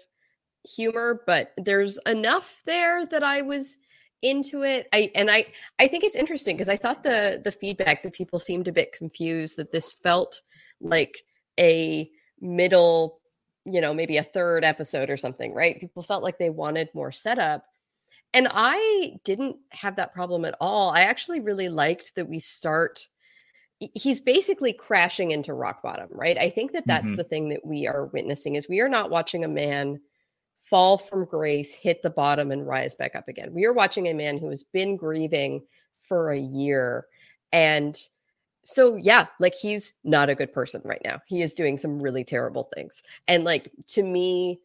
humor, 0.65 1.23
but 1.27 1.53
there's 1.57 1.99
enough 2.07 2.63
there 2.67 3.07
that 3.07 3.23
I 3.23 3.43
was 3.43 3.79
into 4.23 4.63
it. 4.63 4.89
I 4.93 5.11
and 5.15 5.31
i 5.31 5.47
i 5.79 5.87
think 5.87 6.03
it's 6.03 6.17
interesting 6.17 6.57
because 6.57 6.69
i 6.69 6.77
thought 6.77 7.03
the 7.05 7.41
the 7.45 7.53
feedback 7.53 8.03
that 8.03 8.13
people 8.15 8.39
seemed 8.39 8.67
a 8.67 8.73
bit 8.73 8.93
confused 8.93 9.57
that 9.57 9.73
this 9.73 9.93
felt 9.93 10.41
like 10.81 11.23
a 11.61 12.11
middle 12.41 13.21
you 13.65 13.81
know 13.81 13.93
maybe 13.93 14.17
a 14.17 14.23
third 14.23 14.65
episode 14.65 15.11
or 15.11 15.17
something 15.17 15.53
right? 15.55 15.81
People 15.81 16.03
felt 16.03 16.23
like 16.23 16.39
they 16.39 16.51
wanted 16.51 16.89
more 16.95 17.13
setup. 17.13 17.65
And 18.35 18.49
i 18.51 19.13
didn't 19.25 19.57
have 19.71 19.97
that 19.97 20.13
problem 20.15 20.45
at 20.45 20.57
all. 20.61 20.91
I 20.91 21.01
actually 21.01 21.41
really 21.41 21.69
liked 21.69 22.15
that 22.17 22.29
we 22.29 22.39
start 22.39 23.09
he's 23.79 24.21
basically 24.21 24.73
crashing 24.73 25.31
into 25.33 25.53
rock 25.53 25.83
bottom 25.83 26.09
right? 26.11 26.39
I 26.39 26.49
think 26.51 26.73
that 26.73 26.87
that's 26.87 27.09
Mm-hmm. 27.09 27.17
the 27.17 27.25
thing 27.25 27.49
that 27.51 27.67
we 27.67 27.87
are 27.87 28.07
witnessing 28.07 28.55
is 28.57 28.69
we 28.69 28.81
are 28.81 28.89
not 28.89 29.11
watching 29.11 29.45
a 29.45 29.49
man 29.49 30.01
fall 30.69 30.99
from 30.99 31.25
grace, 31.25 31.75
hit 31.75 32.03
the 32.03 32.11
bottom, 32.11 32.51
and 32.51 32.67
rise 32.67 32.95
back 32.95 33.15
up 33.15 33.29
again. 33.29 33.53
We 33.55 33.65
are 33.65 33.73
watching 33.73 34.09
a 34.09 34.15
man 34.15 34.39
who 34.39 34.49
has 34.51 34.63
been 34.63 34.97
grieving 34.97 35.63
for 36.09 36.31
a 36.31 36.39
year. 36.39 37.07
And 37.53 37.99
so, 38.65 38.97
yeah, 38.97 39.27
like 39.39 39.55
he's 39.55 39.95
not 40.03 40.29
a 40.29 40.35
good 40.35 40.53
person 40.53 40.83
right 40.85 41.01
now. 41.05 41.21
He 41.27 41.43
is 41.43 41.55
doing 41.55 41.79
some 41.79 42.03
really 42.03 42.25
terrible 42.25 42.69
things. 42.75 43.03
And 43.29 43.45
like 43.45 43.71
to 43.89 44.03
me, 44.03 44.61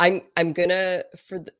I'm 0.00 0.22
I'm 0.36 0.54
gonna 0.54 1.04
for 1.16 1.38
the, 1.38 1.52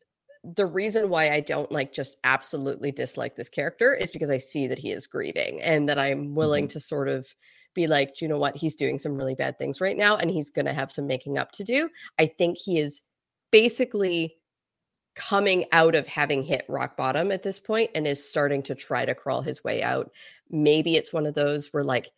the 0.42 0.66
reason 0.66 1.10
why 1.10 1.30
I 1.30 1.40
don't 1.40 1.70
like 1.70 1.92
just 1.92 2.16
absolutely 2.24 2.90
dislike 2.90 3.36
this 3.36 3.50
character 3.50 3.94
is 3.94 4.10
because 4.10 4.30
I 4.30 4.38
see 4.38 4.66
that 4.66 4.78
he 4.78 4.90
is 4.90 5.06
grieving 5.06 5.60
and 5.60 5.88
that 5.88 5.98
I'm 5.98 6.34
willing 6.34 6.64
mm-hmm. 6.64 6.70
to 6.72 6.80
sort 6.80 7.08
of 7.08 7.32
be 7.74 7.86
like, 7.86 8.14
do 8.14 8.24
you 8.24 8.28
know 8.28 8.38
what? 8.38 8.56
He's 8.56 8.74
doing 8.74 8.98
some 8.98 9.16
really 9.16 9.34
bad 9.34 9.58
things 9.58 9.80
right 9.80 9.96
now 9.96 10.16
and 10.16 10.30
he's 10.30 10.50
going 10.50 10.66
to 10.66 10.74
have 10.74 10.90
some 10.90 11.06
making 11.06 11.38
up 11.38 11.52
to 11.52 11.64
do. 11.64 11.88
I 12.18 12.26
think 12.26 12.58
he 12.58 12.78
is 12.78 13.02
basically 13.52 14.36
coming 15.14 15.66
out 15.72 15.94
of 15.94 16.06
having 16.06 16.42
hit 16.42 16.64
rock 16.68 16.96
bottom 16.96 17.30
at 17.30 17.42
this 17.42 17.58
point 17.58 17.90
and 17.94 18.06
is 18.06 18.26
starting 18.26 18.62
to 18.62 18.74
try 18.74 19.04
to 19.04 19.14
crawl 19.14 19.42
his 19.42 19.62
way 19.62 19.82
out. 19.82 20.10
Maybe 20.50 20.96
it's 20.96 21.12
one 21.12 21.26
of 21.26 21.34
those 21.34 21.72
where 21.72 21.84
like 21.84 22.10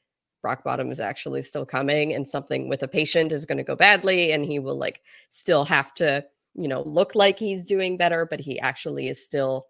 rock 0.45 0.63
bottom 0.63 0.91
is 0.93 1.01
actually 1.01 1.43
still 1.43 1.67
coming 1.67 2.15
and 2.15 2.27
something 2.29 2.69
with 2.69 2.83
a 2.83 2.89
patient 2.89 3.33
is 3.33 3.47
going 3.47 3.59
to 3.59 3.65
go 3.65 3.75
badly 3.75 4.33
and 4.33 4.45
he 4.45 4.59
will 4.59 4.79
like 4.79 5.01
still 5.31 5.65
have 5.65 5.93
to, 5.95 6.25
you 6.55 6.69
know, 6.69 6.83
look 6.83 7.15
like 7.15 7.39
he's 7.39 7.65
doing 7.65 7.97
better, 7.97 8.27
but 8.31 8.41
he 8.41 8.61
actually 8.61 9.09
is 9.09 9.25
still 9.25 9.67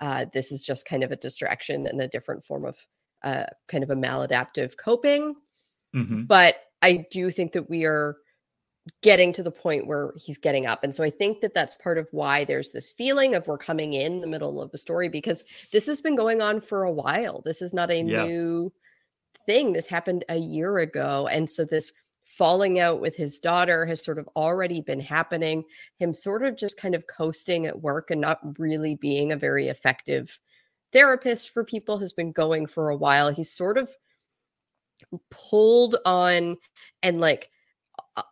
uh 0.00 0.26
this 0.32 0.52
is 0.52 0.64
just 0.64 0.86
kind 0.86 1.02
of 1.02 1.10
a 1.10 1.16
distraction 1.16 1.84
and 1.88 2.00
a 2.00 2.06
different 2.06 2.44
form 2.44 2.64
of 2.64 2.76
uh 3.24 3.46
kind 3.66 3.82
of 3.82 3.90
a 3.90 3.96
maladaptive 3.96 4.76
coping. 4.76 5.34
Mhm. 5.96 6.28
But 6.28 6.56
I 6.80 7.06
do 7.10 7.30
think 7.30 7.52
that 7.52 7.68
we 7.68 7.84
are 7.86 8.16
getting 9.02 9.32
to 9.32 9.42
the 9.42 9.50
point 9.50 9.86
where 9.86 10.12
he's 10.16 10.38
getting 10.38 10.66
up. 10.66 10.84
And 10.84 10.94
so 10.94 11.02
I 11.04 11.10
think 11.10 11.40
that 11.40 11.54
that's 11.54 11.76
part 11.76 11.98
of 11.98 12.08
why 12.12 12.44
there's 12.44 12.70
this 12.70 12.90
feeling 12.90 13.34
of 13.34 13.46
we're 13.46 13.58
coming 13.58 13.94
in 13.94 14.20
the 14.20 14.26
middle 14.26 14.60
of 14.60 14.70
the 14.70 14.78
story 14.78 15.08
because 15.08 15.44
this 15.72 15.86
has 15.86 16.00
been 16.00 16.16
going 16.16 16.42
on 16.42 16.60
for 16.60 16.84
a 16.84 16.92
while. 16.92 17.42
This 17.44 17.62
is 17.62 17.72
not 17.74 17.90
a 17.90 17.96
Yeah. 18.02 18.26
new 18.26 18.72
thing. 19.46 19.72
This 19.72 19.86
happened 19.86 20.24
a 20.28 20.36
year 20.36 20.78
ago. 20.78 21.28
And 21.30 21.50
so 21.50 21.64
this 21.64 21.92
falling 22.24 22.78
out 22.78 23.00
with 23.00 23.16
his 23.16 23.38
daughter 23.38 23.84
has 23.86 24.04
sort 24.04 24.18
of 24.18 24.28
already 24.36 24.80
been 24.80 25.00
happening. 25.00 25.64
Him 25.98 26.14
sort 26.14 26.44
of 26.44 26.56
just 26.56 26.78
kind 26.78 26.94
of 26.94 27.06
coasting 27.06 27.66
at 27.66 27.80
work 27.80 28.10
and 28.10 28.20
not 28.20 28.38
really 28.58 28.94
being 28.94 29.32
a 29.32 29.36
very 29.36 29.68
effective 29.68 30.38
therapist 30.92 31.50
for 31.50 31.64
people 31.64 31.98
has 31.98 32.12
been 32.12 32.32
going 32.32 32.66
for 32.66 32.90
a 32.90 32.96
while. 32.96 33.32
He's 33.32 33.50
sort 33.50 33.76
of 33.78 33.90
pulled 35.30 35.96
on 36.04 36.56
and 37.02 37.20
like 37.20 37.50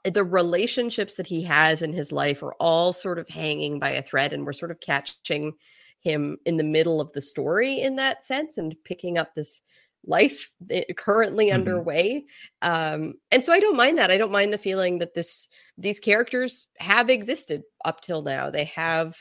the 0.05 0.25
relationships 0.25 1.15
that 1.17 1.27
he 1.27 1.43
has 1.43 1.83
in 1.83 1.93
his 1.93 2.13
life 2.13 2.43
are 2.43 2.55
all 2.61 2.93
sort 2.93 3.19
of 3.19 3.29
hanging 3.29 3.79
by 3.79 3.91
a 3.91 4.03
thread 4.03 4.33
and 4.33 4.45
we're 4.47 4.53
sort 4.53 4.71
of 4.71 4.81
catching 4.81 5.53
him 6.01 6.39
in 6.45 6.57
the 6.57 6.65
middle 6.65 7.01
of 7.01 7.13
the 7.13 7.21
story 7.21 7.81
in 7.81 7.97
that 7.97 8.25
sense 8.25 8.59
and 8.59 8.75
picking 8.85 9.19
up 9.19 9.35
this 9.35 9.63
life 10.07 10.53
currently 10.97 11.49
Mhm. 11.49 11.55
underway. 11.55 12.25
Um 12.63 13.15
and 13.33 13.45
so 13.45 13.53
i 13.53 13.59
don't 13.61 13.77
mind 13.77 13.99
that. 13.99 14.11
I 14.11 14.17
don't 14.19 14.31
mind 14.33 14.53
the 14.53 14.59
feeling 14.59 14.99
that 14.99 15.15
this 15.15 15.49
these 15.79 15.99
characters 16.01 16.67
have 16.79 17.11
existed 17.11 17.63
up 17.85 18.01
till 18.03 18.23
now. 18.23 18.51
They 18.51 18.65
have 18.67 19.17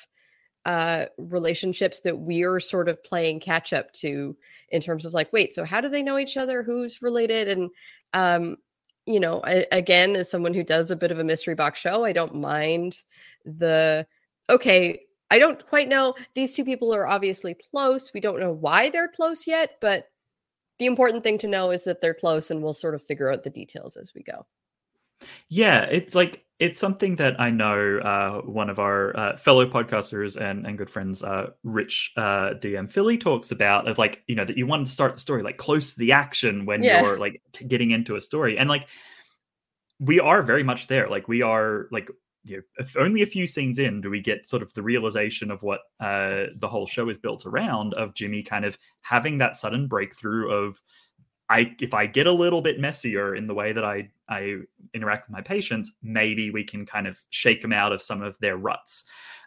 uh 0.65 1.05
relationships 1.17 1.99
that 2.01 2.17
we're 2.17 2.59
sort 2.59 2.89
of 2.89 3.03
playing 3.03 3.39
catch 3.39 3.73
up 3.73 3.91
to 3.93 4.35
in 4.69 4.81
terms 4.81 5.05
of 5.05 5.13
like 5.13 5.31
wait 5.33 5.53
so 5.53 5.63
how 5.63 5.81
do 5.81 5.89
they 5.89 6.03
know 6.03 6.17
each 6.17 6.37
other? 6.37 6.63
Who's 6.63 7.01
related? 7.01 7.47
And 7.49 7.69
um 8.13 8.57
you 9.05 9.19
know 9.19 9.41
I, 9.43 9.65
again 9.71 10.15
as 10.15 10.29
someone 10.29 10.53
who 10.53 10.63
does 10.63 10.91
a 10.91 10.95
bit 10.95 11.11
of 11.11 11.19
a 11.19 11.23
mystery 11.23 11.55
box 11.55 11.79
show 11.79 12.03
i 12.03 12.11
don't 12.11 12.35
mind 12.35 13.01
the 13.45 14.05
okay 14.49 15.01
i 15.31 15.39
don't 15.39 15.65
quite 15.67 15.87
know 15.87 16.15
these 16.33 16.53
two 16.53 16.65
people 16.65 16.93
are 16.93 17.07
obviously 17.07 17.53
close 17.53 18.11
we 18.13 18.19
don't 18.19 18.39
know 18.39 18.51
why 18.51 18.89
they're 18.89 19.07
close 19.07 19.47
yet 19.47 19.71
but 19.81 20.09
the 20.79 20.85
important 20.85 21.23
thing 21.23 21.37
to 21.37 21.47
know 21.47 21.71
is 21.71 21.83
that 21.83 22.01
they're 22.01 22.13
close 22.13 22.51
and 22.51 22.61
we'll 22.61 22.73
sort 22.73 22.95
of 22.95 23.03
figure 23.03 23.31
out 23.31 23.43
the 23.43 23.49
details 23.49 23.95
as 23.95 24.13
we 24.13 24.23
go 24.23 24.45
Yeah, 25.49 25.81
it's 25.83 26.15
like 26.15 26.45
it's 26.59 26.79
something 26.79 27.17
that 27.17 27.39
I 27.39 27.49
know 27.49 27.97
uh, 27.99 28.41
one 28.49 28.69
of 28.69 28.79
our 28.79 29.15
uh, 29.17 29.37
fellow 29.37 29.65
podcasters 29.65 30.39
and, 30.39 30.65
and 30.65 30.77
good 30.77 30.89
friends, 30.89 31.21
uh, 31.21 31.51
Rich 31.63 32.13
uh, 32.15 32.51
DM 32.61 32.89
Philly, 32.89 33.17
talks 33.17 33.51
about 33.51 33.87
of 33.87 33.97
like 33.97 34.23
you 34.27 34.35
know 34.35 34.45
that 34.45 34.57
you 34.57 34.65
want 34.65 34.87
to 34.87 34.93
start 34.93 35.13
the 35.13 35.19
story 35.19 35.43
like 35.43 35.57
close 35.57 35.93
to 35.93 35.99
the 35.99 36.11
action 36.13 36.65
when 36.65 36.83
Yeah. 36.83 37.01
you're 37.01 37.17
like 37.19 37.41
t- 37.51 37.65
getting 37.65 37.91
into 37.91 38.15
a 38.15 38.21
story, 38.21 38.57
and 38.57 38.69
like 38.69 38.87
we 39.99 40.19
are 40.19 40.43
very 40.43 40.63
much 40.63 40.87
there. 40.87 41.09
Like 41.09 41.27
we 41.27 41.41
are 41.41 41.87
like 41.91 42.09
you 42.45 42.57
know, 42.57 42.63
if 42.77 42.95
only 42.95 43.21
a 43.21 43.27
few 43.27 43.47
scenes 43.47 43.79
in 43.79 44.01
do 44.01 44.09
we 44.09 44.21
get 44.21 44.47
sort 44.47 44.61
of 44.61 44.73
the 44.75 44.83
realization 44.83 45.49
of 45.51 45.63
what 45.63 45.81
uh, 45.99 46.45
the 46.57 46.67
whole 46.67 46.85
show 46.85 47.09
is 47.09 47.17
built 47.17 47.45
around 47.45 47.93
of 47.95 48.13
Jimmy 48.13 48.43
kind 48.43 48.65
of 48.65 48.77
having 49.01 49.39
that 49.39 49.57
sudden 49.57 49.87
breakthrough 49.87 50.51
of 50.51 50.79
I 51.49 51.75
if 51.79 51.93
I 51.93 52.07
get 52.07 52.27
a 52.27 52.31
little 52.31 52.61
bit 52.61 52.79
messier 52.79 53.35
in 53.35 53.47
the 53.47 53.53
way 53.53 53.71
that 53.73 53.85
I 53.85 54.09
I 54.29 54.57
interact 54.93 55.27
with 55.29 55.33
my 55.33 55.41
patients, 55.41 55.91
maybe 56.01 56.49
we 56.51 56.63
can 56.63 56.85
kind 56.85 57.07
of 57.07 57.19
shake 57.29 57.61
them 57.61 57.73
out 57.73 57.91
of 57.93 58.01
some 58.01 58.21
of 58.23 58.37
their 58.39 58.57
ruts. 58.57 59.05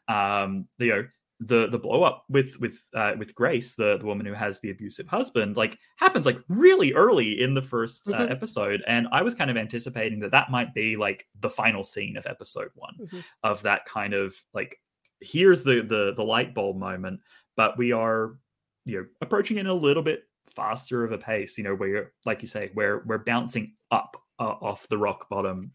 Um, 0.08 0.68
you 0.78 0.88
know, 0.88 1.08
the 1.40 1.68
the 1.68 1.78
blow 1.78 2.02
up 2.02 2.24
with 2.28 2.58
with 2.60 2.88
uh, 2.94 3.14
with 3.18 3.34
Grace, 3.34 3.74
the 3.76 3.96
the 3.98 4.06
woman 4.06 4.26
who 4.26 4.32
has 4.32 4.60
the 4.60 4.70
abusive 4.70 5.06
husband, 5.08 5.56
like 5.56 5.78
happens 5.96 6.26
like 6.26 6.38
really 6.48 6.92
early 6.94 7.40
in 7.40 7.54
the 7.54 7.62
1st 7.62 8.10
uh, 8.12 8.26
Mhm. 8.26 8.30
episode, 8.30 8.82
and 8.86 9.06
I 9.12 9.22
was 9.22 9.34
kind 9.34 9.50
of 9.50 9.56
anticipating 9.56 10.20
that 10.20 10.32
that 10.32 10.50
might 10.50 10.74
be 10.74 10.96
like 10.96 11.26
the 11.40 11.50
final 11.50 11.84
scene 11.84 12.16
of 12.16 12.26
episode 12.26 12.70
one 12.74 13.00
Mhm. 13.00 13.24
of 13.44 13.62
that 13.62 13.84
kind 13.86 14.14
of 14.14 14.34
like 14.54 14.80
here's 15.20 15.64
the 15.64 15.82
the 15.82 16.12
the 16.14 16.24
light 16.24 16.54
bulb 16.54 16.76
moment, 16.78 17.20
but 17.56 17.76
we 17.78 17.92
are 17.92 18.38
you 18.84 19.00
know 19.00 19.06
approaching 19.20 19.58
it 19.58 19.60
in 19.60 19.66
a 19.66 19.74
little 19.74 20.02
bit 20.02 20.27
faster 20.50 21.04
of 21.04 21.12
a 21.12 21.18
pace 21.18 21.58
you 21.58 21.64
know 21.64 21.74
where 21.74 21.88
you're 21.88 22.12
like 22.26 22.42
you 22.42 22.48
say 22.48 22.70
where 22.74 23.02
we're 23.06 23.18
bouncing 23.18 23.74
up 23.90 24.16
uh, 24.38 24.44
off 24.44 24.88
the 24.88 24.98
rock 24.98 25.28
bottom 25.28 25.72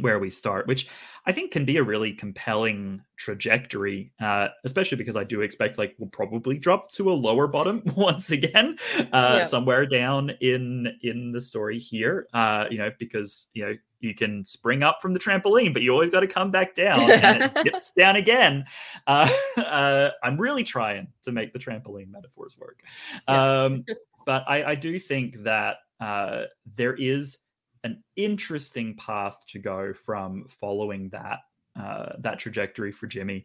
where 0.00 0.18
we 0.18 0.28
start 0.28 0.66
which 0.66 0.88
i 1.24 1.32
think 1.32 1.50
can 1.50 1.64
be 1.64 1.78
a 1.78 1.82
really 1.82 2.12
compelling 2.12 3.00
trajectory 3.16 4.12
uh 4.20 4.48
especially 4.64 4.98
because 4.98 5.16
i 5.16 5.24
do 5.24 5.40
expect 5.40 5.78
like 5.78 5.94
we'll 5.98 6.10
probably 6.10 6.58
drop 6.58 6.92
to 6.92 7.10
a 7.10 7.14
lower 7.14 7.46
bottom 7.46 7.82
once 7.96 8.30
again 8.30 8.76
uh 9.12 9.36
Yeah. 9.38 9.44
somewhere 9.44 9.86
down 9.86 10.30
in 10.40 10.88
in 11.02 11.32
the 11.32 11.40
story 11.40 11.78
here 11.78 12.26
uh 12.34 12.66
you 12.70 12.76
know 12.78 12.90
because 12.98 13.48
you 13.54 13.64
know 13.64 13.74
you 14.00 14.14
can 14.14 14.44
spring 14.44 14.82
up 14.82 14.98
from 15.00 15.12
the 15.14 15.20
trampoline 15.20 15.72
but 15.72 15.82
you 15.82 15.90
always 15.92 16.10
got 16.10 16.20
to 16.20 16.26
come 16.26 16.50
back 16.50 16.74
down 16.74 17.10
and 17.10 17.42
it 17.44 17.54
dips 17.64 17.90
down 17.96 18.16
again 18.16 18.64
uh, 19.06 19.28
uh 19.58 20.10
i'm 20.22 20.36
really 20.36 20.62
trying 20.64 21.06
to 21.22 21.32
make 21.32 21.52
the 21.52 21.58
trampoline 21.58 22.10
metaphors 22.10 22.56
work 22.58 22.80
Yeah. 23.28 23.64
um 23.64 23.84
but 24.26 24.44
I, 24.48 24.72
I 24.72 24.74
do 24.74 24.98
think 24.98 25.44
that 25.44 25.76
uh, 26.00 26.42
there 26.74 26.94
is 26.94 27.38
an 27.84 28.02
interesting 28.16 28.96
path 28.96 29.36
to 29.46 29.58
go 29.58 29.94
from 29.94 30.46
following 30.50 31.08
that 31.10 31.38
uh, 31.80 32.14
that 32.18 32.38
trajectory 32.38 32.90
for 32.90 33.06
Jimmy. 33.06 33.44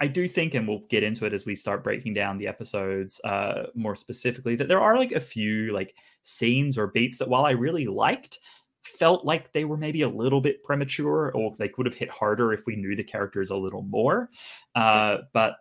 I 0.00 0.06
do 0.06 0.26
think, 0.26 0.54
and 0.54 0.66
we'll 0.66 0.84
get 0.88 1.02
into 1.02 1.26
it 1.26 1.34
as 1.34 1.44
we 1.44 1.54
start 1.54 1.84
breaking 1.84 2.14
down 2.14 2.38
the 2.38 2.46
episodes 2.46 3.20
uh, 3.22 3.64
more 3.74 3.94
specifically, 3.94 4.56
that 4.56 4.66
there 4.66 4.80
are 4.80 4.96
like 4.96 5.12
a 5.12 5.20
few 5.20 5.72
like 5.72 5.94
scenes 6.22 6.76
or 6.76 6.88
beats 6.88 7.18
that 7.18 7.28
while 7.28 7.44
I 7.44 7.50
really 7.52 7.86
liked, 7.86 8.38
felt 8.82 9.24
like 9.24 9.52
they 9.52 9.64
were 9.64 9.76
maybe 9.76 10.02
a 10.02 10.08
little 10.08 10.40
bit 10.40 10.62
premature, 10.64 11.30
or 11.32 11.54
they 11.58 11.68
could 11.68 11.86
have 11.86 11.94
hit 11.94 12.10
harder 12.10 12.52
if 12.52 12.66
we 12.66 12.76
knew 12.76 12.96
the 12.96 13.04
characters 13.04 13.50
a 13.50 13.56
little 13.56 13.82
more. 13.82 14.30
Uh, 14.74 15.18
but 15.32 15.56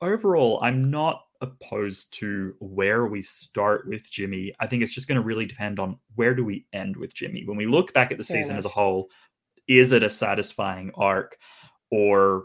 overall, 0.00 0.60
I'm 0.62 0.90
not 0.90 1.22
opposed 1.40 2.12
to 2.14 2.54
where 2.60 3.06
we 3.06 3.20
start 3.20 3.88
with 3.88 4.10
Jimmy. 4.10 4.54
I 4.60 4.66
think 4.66 4.82
it's 4.82 4.92
just 4.92 5.08
going 5.08 5.20
to 5.20 5.26
really 5.26 5.46
depend 5.46 5.80
on 5.80 5.98
where 6.14 6.34
do 6.34 6.44
we 6.44 6.66
end 6.72 6.96
with 6.96 7.14
Jimmy. 7.14 7.44
When 7.44 7.56
we 7.56 7.66
look 7.66 7.92
back 7.92 8.12
at 8.12 8.18
the 8.18 8.24
Fair 8.24 8.42
season 8.42 8.56
as 8.56 8.64
a 8.64 8.70
whole, 8.70 9.08
is 9.66 9.92
it 9.92 10.02
a 10.02 10.10
satisfying 10.10 10.92
arc, 10.94 11.36
or 11.90 12.44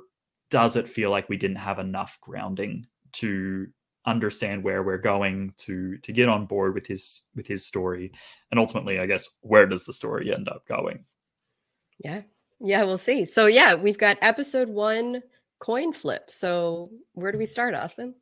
does 0.49 0.75
it 0.75 0.89
feel 0.89 1.11
like 1.11 1.29
we 1.29 1.37
didn't 1.37 1.57
have 1.57 1.79
enough 1.79 2.17
grounding 2.21 2.85
to 3.13 3.67
understand 4.07 4.63
where 4.63 4.81
we're 4.81 4.97
going 4.97 5.53
to 5.57 5.97
to 5.99 6.11
get 6.11 6.29
on 6.29 6.47
board 6.47 6.73
with 6.73 6.87
his 6.87 7.23
with 7.35 7.45
his 7.45 7.65
story 7.65 8.11
and 8.49 8.59
ultimately 8.59 8.99
i 8.99 9.05
guess 9.05 9.27
where 9.41 9.67
does 9.67 9.85
the 9.85 9.93
story 9.93 10.33
end 10.33 10.49
up 10.49 10.65
going 10.67 11.05
Yeah. 11.99 12.21
Yeah, 12.59 12.83
we'll 12.83 12.97
see. 12.97 13.25
So 13.25 13.45
yeah, 13.45 13.75
we've 13.75 13.97
got 13.99 14.17
episode 14.21 14.67
one 14.67 15.21
coin 15.59 15.93
flip. 15.93 16.31
So 16.31 16.89
where 17.13 17.31
do 17.31 17.37
we 17.37 17.45
start, 17.45 17.75
Austin? 17.75 18.15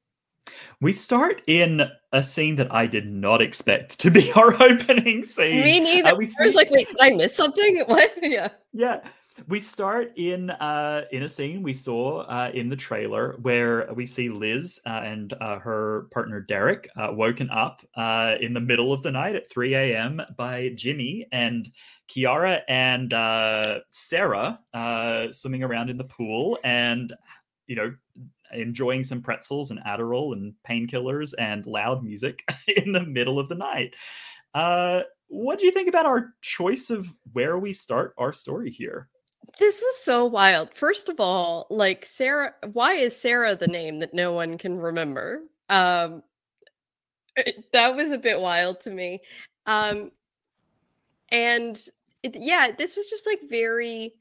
we 0.80 0.94
start 0.94 1.42
in 1.48 1.82
a 2.12 2.22
scene 2.22 2.56
that 2.56 2.72
i 2.72 2.86
did 2.86 3.08
not 3.08 3.42
expect 3.42 4.00
to 4.00 4.12
be 4.12 4.32
our 4.36 4.54
opening 4.62 5.24
scene 5.24 5.63
Me 5.63 5.80
neither. 5.80 6.10
Uh, 6.10 6.15
we 6.15 6.27
I 6.39 6.46
was 6.46 6.54
like, 6.54 6.70
wait, 6.70 6.88
did 6.88 6.98
I 7.01 7.10
miss 7.12 7.36
something? 7.36 7.84
What? 7.88 8.12
Yeah. 8.22 8.50
yeah 8.74 9.00
we 9.48 9.60
start 9.60 10.12
in 10.15 10.50
uh 10.50 11.04
in 11.12 11.24
a 11.24 11.30
scene 11.30 11.62
we 11.62 11.74
saw 11.74 12.22
uh 12.22 12.50
in 12.54 12.70
the 12.70 12.75
trailer 12.75 13.36
where 13.42 13.92
we 13.94 14.06
see 14.06 14.30
liz 14.30 14.80
uh, 14.86 15.01
and 15.04 15.34
uh, 15.42 15.60
her 15.60 16.08
partner 16.12 16.39
derek 16.39 16.89
uh, 16.98 17.10
woken 17.12 17.50
up 17.50 17.82
uh 17.96 18.36
in 18.39 18.54
the 18.54 18.60
middle 18.60 18.94
of 18.94 19.04
the 19.04 19.12
night 19.12 19.36
at 19.36 19.50
3 19.50 19.74
a.m 19.75 20.22
by 20.38 20.70
jimmy 20.75 21.27
and 21.32 21.72
kiara 22.08 22.62
and 22.70 23.12
sarah 23.92 24.60
swimming 25.32 25.63
around 25.63 25.89
in 25.89 25.98
the 25.98 26.04
pool 26.04 26.58
and 26.63 27.13
you 27.68 27.75
know 27.75 27.94
enjoying 28.54 29.04
some 29.04 29.22
pretzels 29.22 29.72
and 29.72 29.80
adderall 29.82 30.32
and 30.34 30.54
painkillers 30.70 31.34
and 31.39 31.65
loud 31.65 32.04
music 32.04 32.48
in 32.77 32.92
the 32.92 33.04
middle 33.04 33.38
of 33.39 33.50
the 33.50 33.56
night. 33.56 33.94
What 35.27 35.60
do 35.60 35.65
you 35.65 35.72
think 35.72 35.89
about 35.89 36.06
our 36.06 36.34
choice 36.42 36.92
of 36.92 37.12
where 37.34 37.58
we 37.58 37.74
start 37.74 38.13
our 38.18 38.32
story 38.32 38.70
here 38.70 39.10
This 39.59 39.81
was 39.81 39.97
so 39.97 40.25
wild. 40.25 40.74
First 40.74 41.09
of 41.09 41.19
all, 41.19 41.67
like 41.69 42.05
Sarah, 42.05 42.55
why 42.74 42.93
is 42.93 43.15
Sarah 43.15 43.55
the 43.55 43.67
name 43.67 44.00
that 44.00 44.13
no 44.13 44.31
one 44.33 44.57
can 44.57 44.77
remember? 44.77 45.43
Um 45.69 46.24
that 47.74 47.95
was 47.95 48.12
a 48.12 48.17
bit 48.17 48.39
wild 48.39 48.81
to 48.81 48.89
me. 48.91 49.21
Um 49.65 50.12
and 51.29 51.77
it, 52.24 52.35
yeah, 52.35 52.71
this 52.77 52.95
was 52.95 53.09
just 53.09 53.25
like 53.25 53.41
very 53.50 54.15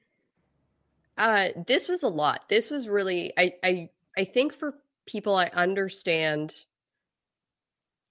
uh 1.19 1.49
this 1.67 1.89
was 1.89 2.03
a 2.03 2.09
lot. 2.09 2.49
This 2.49 2.71
was 2.71 2.89
really 2.89 3.33
I 3.39 3.55
I 3.65 3.91
I 4.19 4.25
think 4.25 4.53
for 4.53 4.75
people 5.07 5.37
I 5.37 5.51
understand 5.55 6.65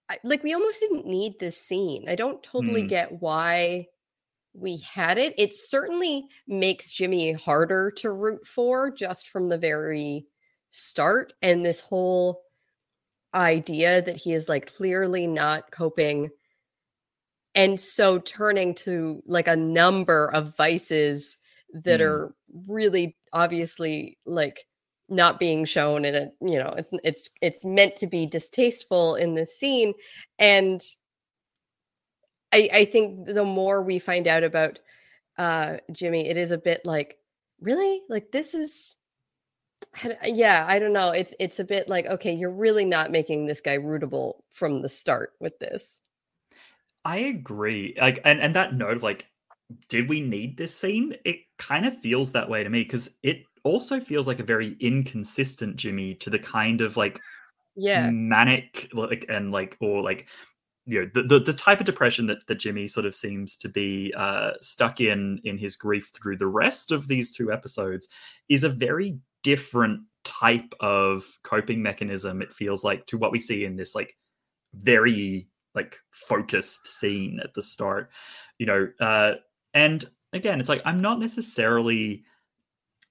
I, 0.10 0.18
like 0.24 0.44
we 0.44 0.54
almost 0.54 0.80
didn't 0.80 1.06
need 1.08 1.40
this 1.40 1.58
scene. 1.58 2.08
I 2.10 2.16
don't 2.16 2.44
totally 2.44 2.84
Hmm. 2.84 2.88
get 2.88 3.22
why 3.22 3.88
we 4.54 4.78
had 4.78 5.18
it. 5.18 5.34
It 5.38 5.56
certainly 5.56 6.28
makes 6.48 6.92
Jimmy 6.92 7.34
harder 7.34 7.92
to 7.98 8.12
root 8.12 8.46
for 8.48 8.92
just 8.92 9.30
from 9.30 9.50
the 9.50 9.58
very 9.58 10.28
start. 10.72 11.34
And 11.42 11.66
this 11.66 11.80
whole 11.82 12.42
idea 13.34 14.02
that 14.02 14.16
he 14.18 14.34
is 14.34 14.48
like 14.50 14.76
clearly 14.76 15.28
not 15.28 15.72
coping. 15.72 16.30
And 17.56 17.80
so 17.80 18.20
turning 18.20 18.76
to 18.76 19.22
like 19.26 19.48
a 19.48 19.56
number 19.56 20.32
of 20.34 20.56
vices 20.56 21.38
that 21.74 22.00
Mm. 22.00 22.06
are 22.06 22.36
really 22.68 23.18
obviously 23.34 24.18
like 24.26 24.66
not 25.10 25.40
being 25.40 25.66
shown 25.66 26.06
and 26.06 26.16
it 26.16 26.32
you 26.42 26.58
know 26.58 26.74
it's 26.78 26.92
it's 27.04 27.30
it's 27.42 27.66
meant 27.66 27.96
to 27.98 28.08
be 28.08 28.26
distasteful 28.26 29.16
in 29.16 29.36
this 29.36 29.58
scene 29.58 29.94
and 30.40 30.82
I, 32.54 32.70
I 32.74 32.86
think 32.86 33.26
the 33.26 33.44
more 33.46 33.82
we 33.82 34.00
find 34.00 34.28
out 34.28 34.44
about 34.44 34.80
uh 35.38 35.78
Jimmy, 35.92 36.28
it 36.30 36.38
is 36.38 36.52
a 36.52 36.58
bit 36.58 36.86
like, 36.86 37.18
really? 37.60 38.04
Like 38.10 38.32
this 38.32 38.54
is 38.54 38.96
yeah, 40.24 40.66
I 40.68 40.80
don't 40.80 40.94
know. 40.94 41.12
It's 41.12 41.34
it's 41.40 41.60
a 41.60 41.64
bit 41.64 41.90
like, 41.90 42.06
okay, 42.06 42.34
you're 42.34 42.52
really 42.52 42.86
not 42.86 43.12
making 43.12 43.46
this 43.46 43.62
guy 43.62 43.78
rootable 43.78 44.42
from 44.52 44.82
the 44.82 44.90
start 44.90 45.34
with 45.40 45.60
this. 45.60 46.02
I 47.06 47.18
agree. 47.18 47.96
Like, 48.00 48.20
and 48.26 48.40
and 48.42 48.56
that 48.56 48.74
note 48.74 48.98
of 48.98 49.04
like, 49.04 49.28
did 49.90 50.08
we 50.08 50.22
need 50.22 50.58
this 50.58 50.76
scene? 50.76 51.16
It 51.26 51.38
kind 51.58 51.86
of 51.86 51.98
feels 52.00 52.32
that 52.32 52.50
way 52.50 52.64
to 52.64 52.70
me 52.70 52.84
because 52.84 53.10
it 53.24 53.44
also 53.64 54.00
feels 54.00 54.28
like 54.28 54.40
a 54.40 54.44
very 54.44 54.76
inconsistent 54.80 55.76
Jimmy 55.76 56.16
to 56.16 56.30
the 56.30 56.40
kind 56.40 56.82
of 56.82 56.98
like 56.98 57.20
Yeah. 57.76 58.10
manic 58.10 58.90
like 58.94 59.26
and 59.30 59.52
like 59.52 59.78
or 59.82 60.02
like 60.02 60.28
you 60.86 61.00
know 61.00 61.10
the, 61.14 61.24
the 61.24 61.40
the 61.40 61.54
type 61.54 61.80
of 61.80 61.86
depression 61.86 62.28
that 62.28 62.46
that 62.48 62.56
Jimmy 62.56 62.88
sort 62.88 63.06
of 63.06 63.16
seems 63.16 63.56
to 63.58 63.70
be 63.70 64.14
uh 64.18 64.52
stuck 64.62 65.00
in 65.00 65.40
in 65.44 65.58
his 65.58 65.76
grief 65.76 66.12
through 66.14 66.38
the 66.38 66.48
rest 66.48 66.92
of 66.92 67.08
these 67.08 67.32
two 67.32 67.52
episodes 67.52 68.08
is 68.50 68.64
a 68.64 68.70
very 68.70 69.18
different 69.44 70.02
type 70.24 70.74
of 70.80 71.26
coping 71.44 71.82
mechanism 71.82 72.42
it 72.42 72.54
feels 72.54 72.84
like 72.84 73.06
to 73.08 73.18
what 73.18 73.32
we 73.32 73.40
see 73.40 73.66
in 73.66 73.76
this 73.76 73.94
like 73.94 74.16
very 74.74 75.48
like 75.76 75.98
focused 76.12 76.88
scene 76.88 77.40
at 77.44 77.54
the 77.54 77.62
start 77.62 78.10
you 78.58 78.66
know 78.66 78.88
uh 79.02 79.34
and 79.74 80.10
again 80.32 80.62
it's 80.62 80.70
like 80.70 80.82
i'm 80.86 81.02
not 81.02 81.20
necessarily 81.20 82.24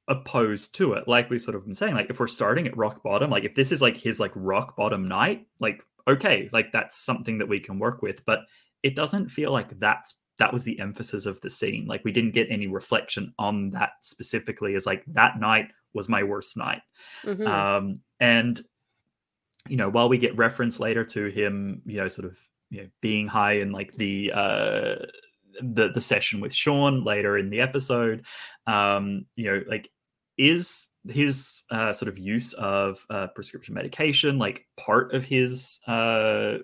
opposed 0.08 0.74
to 0.74 0.94
it 0.94 1.06
like 1.06 1.28
we 1.30 1.38
sort 1.38 1.54
of 1.54 1.64
been 1.64 1.74
saying 1.74 1.94
like 1.94 2.10
if 2.10 2.18
we're 2.18 2.26
starting 2.26 2.66
at 2.66 2.76
rock 2.76 3.02
bottom 3.02 3.30
like 3.30 3.44
if 3.44 3.54
this 3.54 3.70
is 3.70 3.80
like 3.82 3.96
his 3.96 4.18
like 4.18 4.32
rock 4.34 4.74
bottom 4.76 5.06
night 5.06 5.46
like 5.60 5.84
okay 6.08 6.48
like 6.52 6.72
that's 6.72 6.96
something 6.96 7.38
that 7.38 7.48
we 7.48 7.60
can 7.60 7.78
work 7.78 8.02
with 8.02 8.24
but 8.24 8.40
it 8.82 8.94
doesn't 8.96 9.28
feel 9.28 9.52
like 9.52 9.78
that's 9.78 10.16
that 10.38 10.52
was 10.52 10.64
the 10.64 10.78
emphasis 10.80 11.26
of 11.26 11.40
the 11.42 11.50
scene 11.50 11.86
like 11.86 12.04
we 12.04 12.12
didn't 12.12 12.32
get 12.32 12.50
any 12.50 12.66
reflection 12.66 13.32
on 13.38 13.70
that 13.70 13.90
specifically 14.02 14.74
as 14.74 14.86
like 14.86 15.04
that 15.06 15.38
night 15.38 15.68
was 15.94 16.08
my 16.08 16.22
worst 16.22 16.56
night 16.56 16.82
Mhm. 17.24 17.46
um 17.46 18.00
and 18.20 18.60
you 19.68 19.76
know 19.76 19.88
while 19.88 20.08
we 20.08 20.18
get 20.18 20.36
reference 20.36 20.80
later 20.80 21.04
to 21.04 21.26
him 21.26 21.82
you 21.86 21.96
know 21.98 22.08
sort 22.08 22.26
of 22.26 22.38
you 22.70 22.82
know 22.82 22.88
being 23.00 23.28
high 23.28 23.52
in 23.52 23.70
like 23.70 23.94
the 23.96 24.32
uh 24.34 24.94
the 25.60 25.90
the 25.94 26.00
session 26.00 26.40
with 26.40 26.54
Sean 26.54 27.04
later 27.04 27.36
in 27.36 27.50
the 27.50 27.60
episode 27.60 28.24
um 28.66 29.26
you 29.36 29.44
know 29.44 29.62
like 29.68 29.90
is 30.38 30.88
his 31.08 31.64
uh 31.70 31.92
sort 31.92 32.08
of 32.08 32.16
use 32.16 32.52
of 32.52 33.04
uh 33.10 33.26
prescription 33.34 33.74
medication 33.74 34.38
like 34.38 34.64
part 34.76 35.12
of 35.12 35.24
his 35.24 35.80
uh 35.88 36.58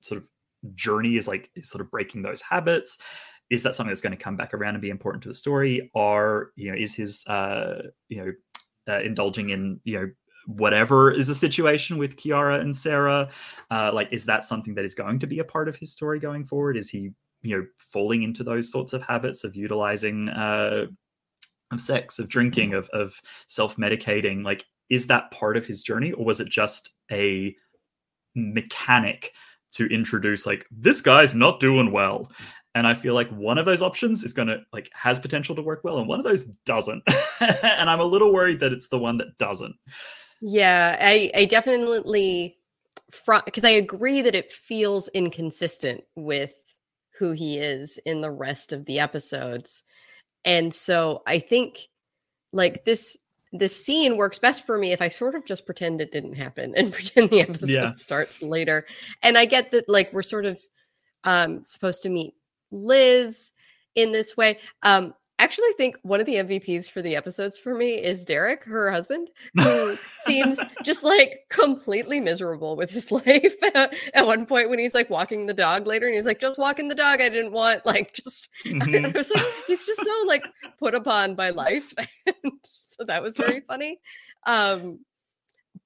sort 0.00 0.18
of 0.18 0.28
journey 0.74 1.16
is 1.16 1.28
like 1.28 1.50
is 1.54 1.68
sort 1.68 1.80
of 1.80 1.90
breaking 1.90 2.22
those 2.22 2.40
habits. 2.40 2.98
Is 3.50 3.62
that 3.64 3.74
something 3.74 3.90
that's 3.90 4.00
going 4.00 4.16
to 4.16 4.22
come 4.22 4.36
back 4.36 4.54
around 4.54 4.74
and 4.74 4.82
be 4.82 4.90
important 4.90 5.22
to 5.24 5.28
the 5.28 5.34
story? 5.34 5.90
Or 5.94 6.52
you 6.56 6.70
know 6.70 6.76
is 6.76 6.94
his 6.94 7.26
uh 7.26 7.82
you 8.08 8.18
know 8.18 8.32
uh, 8.92 9.00
indulging 9.00 9.50
in 9.50 9.80
you 9.84 10.00
know 10.00 10.10
whatever 10.46 11.12
is 11.12 11.28
the 11.28 11.34
situation 11.34 11.98
with 11.98 12.16
Kiara 12.16 12.60
and 12.60 12.76
Sarah 12.76 13.30
uh 13.70 13.92
like 13.92 14.08
is 14.12 14.24
that 14.26 14.44
something 14.44 14.74
that 14.74 14.84
is 14.84 14.94
going 14.94 15.20
to 15.20 15.26
be 15.26 15.38
a 15.38 15.44
part 15.44 15.68
of 15.68 15.76
his 15.76 15.92
story 15.92 16.18
going 16.18 16.44
forward? 16.44 16.76
Is 16.76 16.90
he 16.90 17.10
you 17.42 17.56
know 17.56 17.66
falling 17.78 18.22
into 18.22 18.44
those 18.44 18.70
sorts 18.70 18.92
of 18.92 19.02
habits 19.02 19.44
of 19.44 19.56
utilizing 19.56 20.28
uh 20.28 20.86
of 21.72 21.80
sex 21.80 22.18
of 22.18 22.28
drinking 22.28 22.70
mm-hmm. 22.70 22.78
of 22.78 22.88
of 22.90 23.20
self-medicating 23.48 24.44
like 24.44 24.64
is 24.90 25.06
that 25.06 25.30
part 25.30 25.56
of 25.56 25.66
his 25.66 25.82
journey 25.82 26.12
or 26.12 26.24
was 26.24 26.40
it 26.40 26.48
just 26.48 26.90
a 27.10 27.54
mechanic 28.34 29.32
to 29.70 29.86
introduce 29.86 30.46
like 30.46 30.66
this 30.70 31.00
guy's 31.00 31.34
not 31.34 31.60
doing 31.60 31.92
well 31.92 32.30
and 32.74 32.86
i 32.86 32.94
feel 32.94 33.14
like 33.14 33.30
one 33.30 33.58
of 33.58 33.66
those 33.66 33.82
options 33.82 34.24
is 34.24 34.32
going 34.32 34.48
to 34.48 34.60
like 34.72 34.90
has 34.94 35.18
potential 35.18 35.54
to 35.54 35.62
work 35.62 35.82
well 35.84 35.98
and 35.98 36.08
one 36.08 36.18
of 36.18 36.24
those 36.24 36.44
doesn't 36.64 37.02
and 37.40 37.90
i'm 37.90 38.00
a 38.00 38.04
little 38.04 38.32
worried 38.32 38.60
that 38.60 38.72
it's 38.72 38.88
the 38.88 38.98
one 38.98 39.18
that 39.18 39.36
doesn't 39.38 39.74
Yeah, 40.42 40.96
I 41.00 41.30
I 41.34 41.44
definitely 41.44 42.58
because 43.44 43.64
I 43.64 43.70
agree 43.70 44.22
that 44.22 44.34
it 44.34 44.52
feels 44.52 45.08
inconsistent 45.08 46.02
with 46.16 46.54
who 47.16 47.30
he 47.30 47.58
is 47.58 47.98
in 48.06 48.20
the 48.20 48.30
rest 48.30 48.72
of 48.72 48.84
the 48.86 48.98
episodes. 48.98 49.84
And 50.44 50.74
so 50.74 51.22
I 51.26 51.38
think 51.38 51.88
like 52.52 52.84
this 52.84 53.16
this 53.54 53.84
scene 53.84 54.16
works 54.16 54.38
best 54.38 54.64
for 54.64 54.78
me 54.78 54.92
if 54.92 55.02
I 55.02 55.08
sort 55.08 55.34
of 55.34 55.44
just 55.44 55.66
pretend 55.66 56.00
it 56.00 56.10
didn't 56.10 56.34
happen 56.34 56.74
and 56.76 56.92
pretend 56.92 57.30
the 57.30 57.42
episode 57.42 57.68
Yeah. 57.68 57.92
starts 57.94 58.42
later. 58.42 58.86
And 59.22 59.36
I 59.36 59.44
get 59.44 59.70
that 59.72 59.88
like 59.88 60.12
we're 60.12 60.22
sort 60.22 60.46
of 60.46 60.60
um 61.24 61.64
supposed 61.64 62.02
to 62.04 62.08
meet 62.08 62.34
Liz 62.70 63.52
in 63.94 64.12
this 64.12 64.36
way. 64.36 64.58
Um 64.82 65.14
actually 65.42 65.72
think 65.76 65.98
one 66.02 66.20
of 66.20 66.26
the 66.26 66.36
MVPs 66.36 66.90
for 66.90 67.02
the 67.02 67.16
episodes 67.16 67.58
for 67.58 67.74
me 67.74 67.94
is 68.02 68.24
Derek, 68.24 68.64
her 68.64 68.90
husband, 68.90 69.28
who 69.54 69.96
seems 70.18 70.58
just 70.84 71.02
like 71.02 71.40
completely 71.50 72.20
miserable 72.20 72.76
with 72.76 72.90
his 72.90 73.10
life. 73.12 73.54
At 73.74 74.26
one 74.26 74.46
point, 74.46 74.70
when 74.70 74.78
he's 74.78 74.94
like 74.94 75.10
walking 75.10 75.46
the 75.46 75.54
dog 75.54 75.86
later, 75.86 76.06
and 76.06 76.14
he's 76.14 76.26
like, 76.26 76.40
"Just 76.40 76.58
walking 76.58 76.88
the 76.88 76.94
dog. 76.94 77.20
I 77.20 77.28
didn't 77.28 77.52
want 77.52 77.84
like 77.86 78.12
just." 78.12 78.48
Mhm. 78.64 79.14
I 79.14 79.18
was 79.18 79.30
like, 79.30 79.44
he's 79.66 79.84
just 79.84 80.02
so 80.02 80.24
like 80.26 80.46
put 80.78 80.94
upon 80.94 81.34
by 81.34 81.50
life, 81.50 81.92
And 82.26 82.52
so 82.64 83.04
that 83.04 83.22
was 83.22 83.36
very 83.36 83.60
funny. 83.60 83.98
Um, 84.46 85.00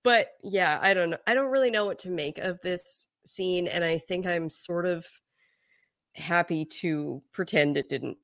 but 0.03 0.29
yeah, 0.42 0.79
I 0.83 0.95
don't 0.95 1.11
know. 1.11 1.19
I 1.27 1.35
don't 1.35 1.51
really 1.51 1.71
know 1.71 1.87
what 1.87 1.99
to 2.01 2.11
make 2.11 2.38
of 2.38 2.61
this 2.62 3.09
scene, 3.25 3.69
and 3.69 3.85
I 3.85 3.99
think 3.99 4.27
I'm 4.27 4.51
sort 4.51 4.87
of 4.87 5.07
happy 6.14 6.64
to 6.64 7.23
pretend 7.33 7.77
it 7.77 7.88
didn't 7.88 8.16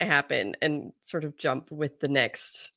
happen 0.00 0.56
and 0.62 0.92
sort 1.04 1.24
of 1.24 1.36
jump 1.36 1.70
with 1.70 2.00
the 2.00 2.08
next 2.08 2.72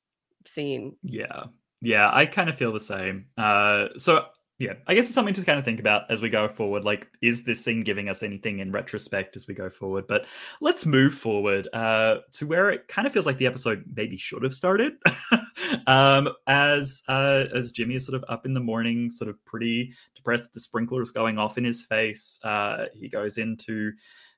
scene. 0.46 0.96
Yeah. 1.04 1.46
Yeah, 1.82 2.10
I 2.14 2.26
kind 2.26 2.50
of 2.50 2.58
feel 2.58 2.72
the 2.72 2.80
same. 2.80 3.26
Uh 3.38 3.90
so 3.98 4.26
yeah, 4.60 4.76
I 4.88 4.94
guess 4.94 5.06
it's 5.06 5.16
something 5.16 5.34
to 5.34 5.44
kind 5.44 5.58
of 5.58 5.66
think 5.66 5.80
about 5.80 6.10
as 6.12 6.22
we 6.22 6.30
go 6.30 6.48
forward. 6.48 6.86
Like, 6.86 7.08
is 7.22 7.44
this 7.44 7.64
scene 7.64 7.84
giving 7.84 8.08
us 8.08 8.22
anything 8.22 8.60
in 8.60 8.72
retrospect 8.72 9.36
as 9.36 9.48
we 9.48 9.56
go 9.56 9.70
forward? 9.70 10.06
But 10.08 10.26
let's 10.62 10.86
move 10.86 11.16
forward 11.16 11.68
uh, 11.74 12.18
to 12.34 12.46
where 12.46 12.70
it 12.70 12.88
kind 12.88 13.08
of 13.08 13.12
feels 13.12 13.26
like 13.26 13.38
the 13.38 13.48
episode 13.48 13.84
maybe 13.96 14.16
should 14.16 14.44
have 14.44 14.54
started. 14.54 14.94
um, 15.88 16.30
as 16.46 17.02
uh, 17.08 17.46
as 17.54 17.72
Jimmy 17.72 17.96
is 17.96 18.06
sort 18.06 18.16
of 18.16 18.24
up 18.30 18.46
in 18.46 18.54
the 18.54 18.60
morning, 18.60 19.10
sort 19.10 19.30
of 19.30 19.44
pretty 19.44 19.94
depressed. 20.16 20.54
The 20.54 20.60
sprinklers 20.60 21.10
going 21.12 21.40
off 21.40 21.58
in 21.58 21.64
his 21.64 21.82
face. 21.82 22.40
Uh, 22.44 22.86
he 22.94 23.10
goes 23.10 23.40
into 23.40 23.92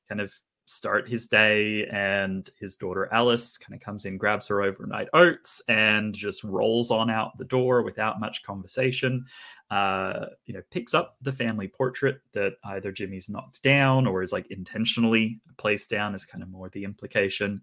kind 0.07 0.21
of 0.21 0.33
start 0.65 1.07
his 1.07 1.27
day 1.27 1.85
and 1.87 2.49
his 2.59 2.75
daughter 2.75 3.07
alice 3.13 3.57
kind 3.57 3.75
of 3.75 3.83
comes 3.83 4.05
in 4.05 4.17
grabs 4.17 4.47
her 4.47 4.61
overnight 4.63 5.07
oats 5.13 5.61
and 5.67 6.13
just 6.15 6.43
rolls 6.43 6.89
on 6.89 7.09
out 7.09 7.37
the 7.37 7.45
door 7.45 7.83
without 7.83 8.19
much 8.19 8.43
conversation. 8.43 9.25
Uh 9.69 10.27
you 10.45 10.53
know 10.53 10.61
picks 10.71 10.93
up 10.93 11.17
the 11.21 11.31
family 11.31 11.67
portrait 11.67 12.19
that 12.33 12.53
either 12.65 12.91
jimmy's 12.91 13.29
knocked 13.29 13.61
down 13.63 14.05
or 14.07 14.21
is 14.21 14.31
like 14.31 14.45
intentionally 14.51 15.39
placed 15.57 15.89
down 15.89 16.13
is 16.15 16.25
kind 16.25 16.43
of 16.43 16.49
more 16.49 16.69
the 16.69 16.83
implication. 16.83 17.61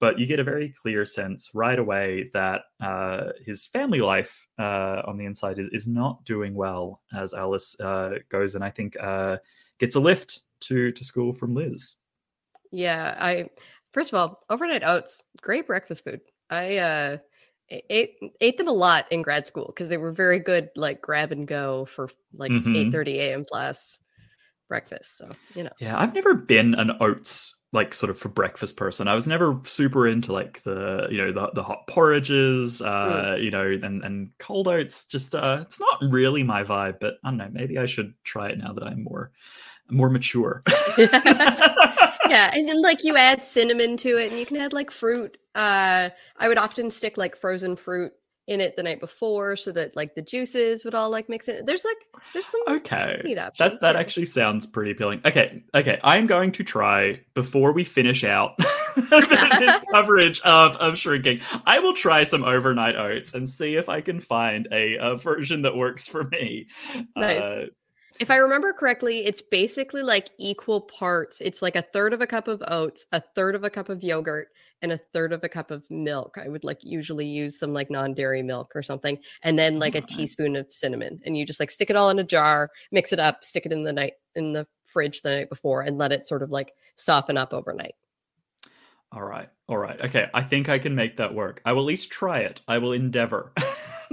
But 0.00 0.18
you 0.18 0.26
get 0.26 0.40
a 0.40 0.44
very 0.44 0.74
clear 0.82 1.04
sense 1.04 1.50
right 1.54 1.78
away 1.78 2.30
that 2.34 2.62
uh, 2.80 3.28
his 3.44 3.64
family 3.64 4.00
life 4.00 4.46
uh, 4.58 5.02
on 5.06 5.16
the 5.16 5.24
inside 5.24 5.58
is, 5.58 5.68
is 5.72 5.86
not 5.86 6.24
doing 6.24 6.54
well 6.54 7.00
as 7.14 7.32
alice 7.32 7.78
uh, 7.80 8.18
goes 8.28 8.54
and 8.54 8.64
i 8.64 8.70
think 8.70 8.96
uh, 9.00 9.36
gets 9.78 9.96
a 9.96 10.00
lift 10.00 10.40
to 10.60 10.92
to 10.92 11.04
school 11.04 11.32
from 11.32 11.54
liz 11.54 11.96
Yeah, 12.70 13.16
I 13.18 13.50
first 13.92 14.12
of 14.12 14.18
all, 14.18 14.40
overnight 14.50 14.82
oats, 14.84 15.22
great 15.40 15.66
breakfast 15.66 16.04
food. 16.04 16.20
I 16.50 16.76
uh 16.78 17.18
ate 17.70 18.16
ate 18.40 18.58
them 18.58 18.68
a 18.68 18.72
lot 18.72 19.10
in 19.10 19.22
grad 19.22 19.46
school 19.46 19.66
because 19.66 19.88
they 19.88 19.96
were 19.96 20.12
very 20.12 20.38
good, 20.38 20.70
like 20.76 21.00
grab 21.00 21.32
and 21.32 21.46
go 21.46 21.86
for 21.86 22.08
like 22.32 22.52
Mhm. 22.52 22.76
eight 22.76 22.92
thirty 22.92 23.20
a.m. 23.20 23.44
class 23.44 23.98
breakfast. 24.68 25.16
So 25.18 25.30
you 25.54 25.64
know, 25.64 25.70
Yeah, 25.80 25.98
I've 25.98 26.14
never 26.14 26.34
been 26.34 26.74
an 26.74 26.92
oats 27.00 27.56
like 27.72 27.92
sort 27.92 28.10
of 28.10 28.18
for 28.18 28.28
breakfast 28.28 28.76
person. 28.76 29.08
I 29.08 29.14
was 29.14 29.26
never 29.26 29.60
super 29.64 30.06
into 30.06 30.32
like 30.32 30.62
the 30.62 31.08
you 31.10 31.18
know 31.18 31.32
the, 31.32 31.50
the 31.54 31.62
hot 31.62 31.86
porridges, 31.88 32.80
uh, 32.82 33.36
you 33.40 33.50
know, 33.50 33.66
and 33.82 34.04
and 34.04 34.30
cold 34.38 34.68
oats. 34.68 35.06
Just 35.06 35.34
uh, 35.34 35.58
it's 35.62 35.80
not 35.80 35.98
really 36.02 36.42
my 36.42 36.62
vibe. 36.62 37.00
But 37.00 37.14
I 37.24 37.30
don't 37.30 37.38
know. 37.38 37.48
Maybe 37.52 37.78
I 37.78 37.86
should 37.86 38.14
try 38.24 38.48
it 38.50 38.58
now 38.58 38.72
that 38.72 38.84
I'm 38.84 39.02
more 39.02 39.32
more 39.90 40.10
mature. 40.10 40.62
yeah, 42.34 42.50
and 42.52 42.68
then 42.68 42.82
like 42.82 43.04
you 43.04 43.16
add 43.16 43.44
cinnamon 43.44 43.96
to 43.98 44.18
it, 44.18 44.30
and 44.30 44.38
you 44.38 44.46
can 44.46 44.56
add 44.56 44.72
like 44.72 44.90
fruit. 44.90 45.36
Uh, 45.54 46.10
I 46.36 46.48
would 46.48 46.58
often 46.58 46.90
stick 46.90 47.16
like 47.16 47.36
frozen 47.36 47.76
fruit 47.76 48.12
in 48.46 48.60
it 48.60 48.76
the 48.76 48.82
night 48.82 49.00
before, 49.00 49.56
so 49.56 49.70
that 49.72 49.94
like 49.96 50.14
the 50.14 50.22
juices 50.22 50.84
would 50.84 50.94
all 50.94 51.10
like 51.10 51.28
mix 51.28 51.48
in. 51.48 51.64
There's 51.64 51.84
like 51.84 51.96
there's 52.32 52.46
some 52.46 52.60
Okay. 52.68 53.36
options. 53.38 53.56
That 53.58 53.80
that 53.80 53.94
yeah. 53.94 54.00
actually 54.00 54.26
sounds 54.26 54.66
pretty 54.66 54.90
appealing. 54.90 55.20
Okay, 55.24 55.62
okay. 55.74 56.00
I'm 56.02 56.26
going 56.26 56.50
to 56.52 56.64
try 56.64 57.20
before 57.34 57.72
we 57.72 57.84
finish 57.84 58.24
out 58.24 58.58
this 58.96 59.84
coverage 59.92 60.40
of 60.40 60.76
of 60.76 60.98
shrinking. 60.98 61.40
I 61.66 61.78
will 61.78 61.94
try 61.94 62.24
some 62.24 62.42
overnight 62.42 62.96
oats 62.96 63.32
and 63.32 63.48
see 63.48 63.76
if 63.76 63.88
I 63.88 64.00
can 64.00 64.20
find 64.20 64.66
a, 64.72 64.96
a 64.96 65.16
version 65.16 65.62
that 65.62 65.76
works 65.76 66.08
for 66.08 66.24
me. 66.24 66.66
Nice. 67.16 67.40
Uh, 67.40 67.66
If 68.20 68.30
I 68.30 68.36
remember 68.36 68.72
correctly, 68.72 69.26
it's 69.26 69.42
basically 69.42 70.02
like 70.02 70.30
equal 70.38 70.82
parts. 70.82 71.40
It's 71.40 71.62
like 71.62 71.74
a 71.74 71.82
third 71.82 72.12
of 72.12 72.20
a 72.20 72.26
cup 72.26 72.46
of 72.46 72.62
oats, 72.68 73.06
a 73.12 73.20
third 73.20 73.54
of 73.54 73.64
a 73.64 73.70
cup 73.70 73.88
of 73.88 74.04
yogurt, 74.04 74.48
and 74.82 74.92
a 74.92 75.00
third 75.12 75.32
of 75.32 75.42
a 75.42 75.48
cup 75.48 75.70
of 75.70 75.82
milk. 75.90 76.36
I 76.40 76.48
would 76.48 76.62
like 76.62 76.78
usually 76.82 77.26
use 77.26 77.58
some 77.58 77.72
like 77.72 77.90
non-dairy 77.90 78.42
milk 78.42 78.72
or 78.74 78.82
something, 78.82 79.18
and 79.42 79.58
then 79.58 79.78
like 79.78 79.94
a 79.94 79.98
uh-huh. 79.98 80.16
teaspoon 80.16 80.56
of 80.56 80.70
cinnamon. 80.70 81.20
And 81.24 81.36
you 81.36 81.44
just 81.44 81.58
like 81.58 81.70
stick 81.70 81.90
it 81.90 81.96
all 81.96 82.10
in 82.10 82.18
a 82.18 82.24
jar, 82.24 82.70
mix 82.92 83.12
it 83.12 83.18
up, 83.18 83.44
stick 83.44 83.66
it 83.66 83.72
in 83.72 83.82
the 83.82 83.92
night 83.92 84.14
in 84.36 84.52
the 84.52 84.66
fridge 84.86 85.22
the 85.22 85.36
night 85.36 85.48
before, 85.48 85.82
and 85.82 85.98
let 85.98 86.12
it 86.12 86.26
sort 86.26 86.42
of 86.42 86.50
like 86.50 86.72
soften 86.96 87.36
up 87.36 87.52
overnight. 87.52 87.94
All 89.14 89.22
right, 89.22 89.48
all 89.68 89.78
right. 89.78 90.00
Okay, 90.00 90.28
I 90.34 90.42
think 90.42 90.68
I 90.68 90.78
can 90.78 90.94
make 90.94 91.16
that 91.18 91.34
work. 91.34 91.62
I 91.64 91.72
will 91.72 91.82
at 91.82 91.86
least 91.86 92.10
try 92.10 92.40
it. 92.40 92.60
I 92.68 92.78
will 92.78 92.92
endeavor. 92.92 93.52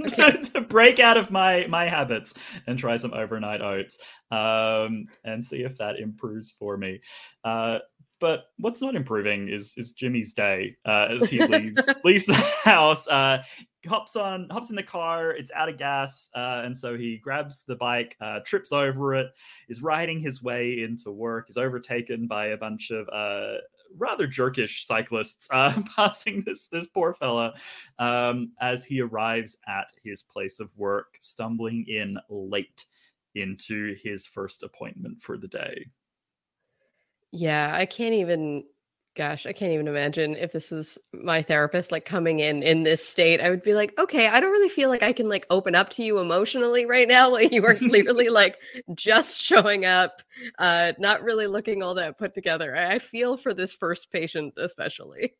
to, 0.06 0.38
to 0.54 0.60
break 0.60 1.00
out 1.00 1.16
of 1.16 1.30
my 1.30 1.66
my 1.68 1.86
habits 1.86 2.34
and 2.66 2.78
try 2.78 2.96
some 2.96 3.12
overnight 3.12 3.60
oats 3.60 3.98
um 4.30 5.06
and 5.22 5.44
see 5.44 5.62
if 5.62 5.76
that 5.76 5.98
improves 5.98 6.50
for 6.58 6.78
me 6.78 6.98
uh 7.44 7.78
but 8.22 8.52
what's 8.58 8.80
not 8.80 8.94
improving 8.94 9.48
is 9.48 9.74
is 9.76 9.92
Jimmy's 9.92 10.32
day 10.32 10.76
uh, 10.86 11.08
as 11.10 11.28
he 11.28 11.44
leaves 11.44 11.88
leaves 12.04 12.26
the 12.26 12.34
house. 12.34 13.08
Uh, 13.08 13.42
hops 13.88 14.14
on 14.14 14.48
hops 14.48 14.70
in 14.70 14.76
the 14.76 14.82
car. 14.84 15.32
It's 15.32 15.50
out 15.50 15.68
of 15.68 15.76
gas, 15.76 16.30
uh, 16.32 16.62
and 16.64 16.78
so 16.78 16.96
he 16.96 17.16
grabs 17.16 17.64
the 17.64 17.74
bike, 17.74 18.16
uh, 18.20 18.38
trips 18.46 18.70
over 18.70 19.16
it, 19.16 19.26
is 19.68 19.82
riding 19.82 20.20
his 20.20 20.40
way 20.40 20.84
into 20.84 21.10
work. 21.10 21.50
Is 21.50 21.56
overtaken 21.56 22.28
by 22.28 22.46
a 22.46 22.56
bunch 22.56 22.92
of 22.92 23.08
uh, 23.08 23.56
rather 23.96 24.26
jerkish 24.26 24.84
cyclists 24.84 25.48
uh, 25.50 25.80
passing 25.96 26.42
this 26.44 26.68
this 26.68 26.86
poor 26.86 27.14
fella 27.14 27.54
um, 27.98 28.52
as 28.60 28.84
he 28.84 29.00
arrives 29.00 29.56
at 29.66 29.88
his 30.02 30.22
place 30.22 30.60
of 30.60 30.70
work, 30.76 31.16
stumbling 31.20 31.84
in 31.88 32.18
late 32.28 32.86
into 33.34 33.94
his 34.02 34.26
first 34.26 34.62
appointment 34.62 35.20
for 35.20 35.36
the 35.36 35.48
day. 35.48 35.86
Yeah, 37.30 37.72
I 37.74 37.86
can't 37.86 38.14
even 38.14 38.64
gosh, 39.14 39.46
I 39.46 39.52
can't 39.52 39.72
even 39.72 39.88
imagine 39.88 40.34
if 40.36 40.52
this 40.52 40.70
was 40.70 40.98
my 41.12 41.42
therapist 41.42 41.92
like 41.92 42.04
coming 42.04 42.40
in 42.40 42.62
in 42.62 42.82
this 42.82 43.06
state. 43.06 43.40
I 43.40 43.50
would 43.50 43.62
be 43.62 43.74
like, 43.74 43.98
"Okay, 43.98 44.28
I 44.28 44.40
don't 44.40 44.50
really 44.50 44.68
feel 44.68 44.88
like 44.88 45.02
I 45.02 45.12
can 45.12 45.28
like 45.28 45.46
open 45.50 45.74
up 45.74 45.90
to 45.90 46.02
you 46.02 46.18
emotionally 46.18 46.86
right 46.86 47.08
now 47.08 47.36
you 47.36 47.64
are 47.66 47.74
clearly 47.90 48.28
like 48.28 48.58
just 48.94 49.40
showing 49.40 49.84
up, 49.84 50.22
uh 50.58 50.92
not 50.98 51.22
really 51.22 51.46
looking 51.46 51.82
all 51.82 51.94
that 51.94 52.18
put 52.18 52.34
together." 52.34 52.74
I 52.76 52.98
feel 52.98 53.36
for 53.36 53.52
this 53.54 53.74
first 53.76 54.10
patient 54.12 54.54
especially. 54.56 55.34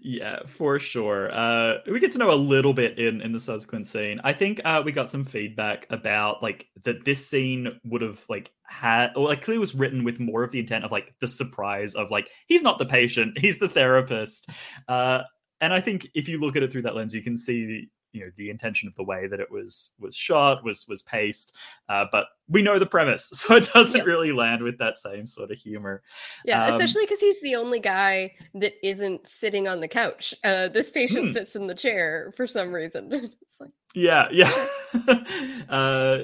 Yeah, 0.00 0.40
for 0.46 0.78
sure. 0.78 1.32
Uh, 1.32 1.78
we 1.90 1.98
get 1.98 2.12
to 2.12 2.18
know 2.18 2.30
a 2.30 2.36
little 2.36 2.74
bit 2.74 2.98
in 2.98 3.22
in 3.22 3.32
the 3.32 3.40
subsequent 3.40 3.86
scene. 3.86 4.20
I 4.22 4.34
think 4.34 4.60
uh, 4.64 4.82
we 4.84 4.92
got 4.92 5.10
some 5.10 5.24
feedback 5.24 5.86
about 5.88 6.42
like 6.42 6.66
that 6.82 7.04
this 7.04 7.26
scene 7.26 7.80
would 7.84 8.02
have 8.02 8.22
like 8.28 8.52
had 8.64 9.12
or 9.16 9.28
like 9.28 9.42
clearly 9.42 9.60
was 9.60 9.74
written 9.74 10.04
with 10.04 10.20
more 10.20 10.42
of 10.42 10.52
the 10.52 10.58
intent 10.58 10.84
of 10.84 10.92
like 10.92 11.14
the 11.20 11.28
surprise 11.28 11.94
of 11.94 12.10
like 12.10 12.28
he's 12.46 12.62
not 12.62 12.78
the 12.78 12.84
patient, 12.84 13.38
he's 13.40 13.58
the 13.58 13.68
therapist. 13.68 14.48
Uh, 14.86 15.22
and 15.62 15.72
I 15.72 15.80
think 15.80 16.08
if 16.14 16.28
you 16.28 16.40
look 16.40 16.56
at 16.56 16.62
it 16.62 16.70
through 16.70 16.82
that 16.82 16.94
lens, 16.94 17.14
you 17.14 17.22
can 17.22 17.38
see 17.38 17.88
you 18.14 18.20
know 18.24 18.30
the 18.36 18.48
intention 18.48 18.88
of 18.88 18.94
the 18.94 19.02
way 19.04 19.26
that 19.26 19.40
it 19.40 19.50
was 19.50 19.92
was 19.98 20.14
shot 20.16 20.64
was 20.64 20.86
was 20.88 21.02
paced 21.02 21.52
uh, 21.88 22.04
but 22.12 22.26
we 22.48 22.62
know 22.62 22.78
the 22.78 22.86
premise 22.86 23.24
so 23.34 23.56
it 23.56 23.68
doesn't 23.74 24.04
really 24.04 24.32
land 24.32 24.62
with 24.62 24.78
that 24.78 24.98
same 24.98 25.26
sort 25.26 25.50
of 25.50 25.58
humor 25.58 26.02
Yeah, 26.44 26.64
Um, 26.64 26.70
especially 26.72 27.04
because 27.04 27.20
he's 27.20 27.40
the 27.42 27.56
only 27.56 27.80
guy 27.80 28.34
that 28.54 28.74
isn't 28.86 29.26
sitting 29.26 29.66
on 29.68 29.80
the 29.80 29.88
couch. 29.88 30.34
Uh, 30.44 30.68
this 30.68 30.90
patient 30.90 31.26
Hmm. 31.28 31.32
sits 31.32 31.56
in 31.56 31.66
the 31.66 31.74
chair 31.74 32.32
for 32.36 32.46
some 32.46 32.72
reason. 32.72 33.10
it's 33.42 33.60
like, 33.60 33.70
Yeah, 33.94 34.28
yeah. 34.32 34.52
uh, 35.68 36.18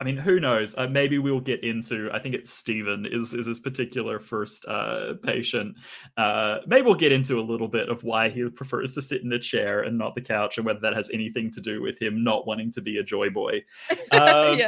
I 0.00 0.04
mean, 0.04 0.16
who 0.16 0.40
knows? 0.40 0.74
Uh, 0.78 0.86
maybe 0.86 1.18
we'll 1.18 1.40
get 1.40 1.62
into. 1.62 2.08
I 2.10 2.20
think 2.20 2.34
it's 2.34 2.50
Stephen 2.50 3.04
is 3.04 3.34
is 3.34 3.46
his 3.46 3.60
particular 3.60 4.18
first 4.18 4.64
uh, 4.66 5.14
patient. 5.22 5.76
Uh, 6.16 6.60
maybe 6.66 6.86
we'll 6.86 6.94
get 6.94 7.12
into 7.12 7.38
a 7.38 7.42
little 7.42 7.68
bit 7.68 7.90
of 7.90 8.02
why 8.02 8.30
he 8.30 8.48
prefers 8.48 8.94
to 8.94 9.02
sit 9.02 9.22
in 9.22 9.32
a 9.34 9.38
chair 9.38 9.82
and 9.82 9.98
not 9.98 10.14
the 10.14 10.22
couch, 10.22 10.56
and 10.56 10.64
whether 10.64 10.80
that 10.80 10.96
has 10.96 11.10
anything 11.10 11.50
to 11.50 11.60
do 11.60 11.82
with 11.82 12.00
him 12.00 12.24
not 12.24 12.46
wanting 12.46 12.72
to 12.72 12.80
be 12.80 12.96
a 12.96 13.02
joy 13.02 13.28
boy. 13.30 13.62
Um, 14.12 14.58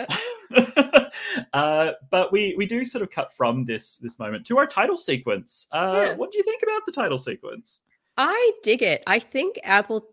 uh, 1.53 1.92
but 2.11 2.31
we 2.31 2.55
we 2.57 2.66
do 2.66 2.85
sort 2.87 3.03
of 3.03 3.11
cut 3.11 3.35
from 3.35 3.64
this 3.64 3.97
this 3.97 4.18
moment 4.18 4.47
to 4.47 4.59
our 4.59 4.66
title 4.66 4.99
sequence. 4.99 5.66
Uh, 5.73 5.92
Yeah. 6.09 6.16
What 6.16 6.31
do 6.31 6.38
you 6.38 6.45
think 6.45 6.62
about 6.62 6.85
the 6.87 6.92
title 6.92 7.18
sequence? 7.18 7.81
I 8.16 8.53
dig 8.62 8.83
it. 8.83 9.03
I 9.07 9.18
think 9.18 9.59
Apple 9.64 10.09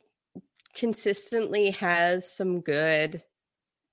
consistently 0.74 1.72
has 1.72 2.32
some 2.32 2.62
good 2.62 3.22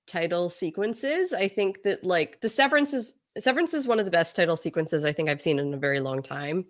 title 0.07 0.49
sequences. 0.49 1.33
I 1.33 1.47
think 1.47 1.83
that 1.83 2.03
like 2.03 2.41
the 2.41 2.49
severance 2.49 2.93
is 2.93 3.13
Severance 3.39 3.75
is 3.75 3.85
one 3.85 3.99
of 3.99 4.05
the 4.05 4.11
best 4.11 4.35
title 4.35 4.57
sequences 4.57 5.05
I 5.05 5.13
think 5.13 5.29
I've 5.29 5.41
seen 5.41 5.59
in 5.59 5.73
a 5.73 5.77
very 5.77 5.99
long 5.99 6.23
time. 6.23 6.65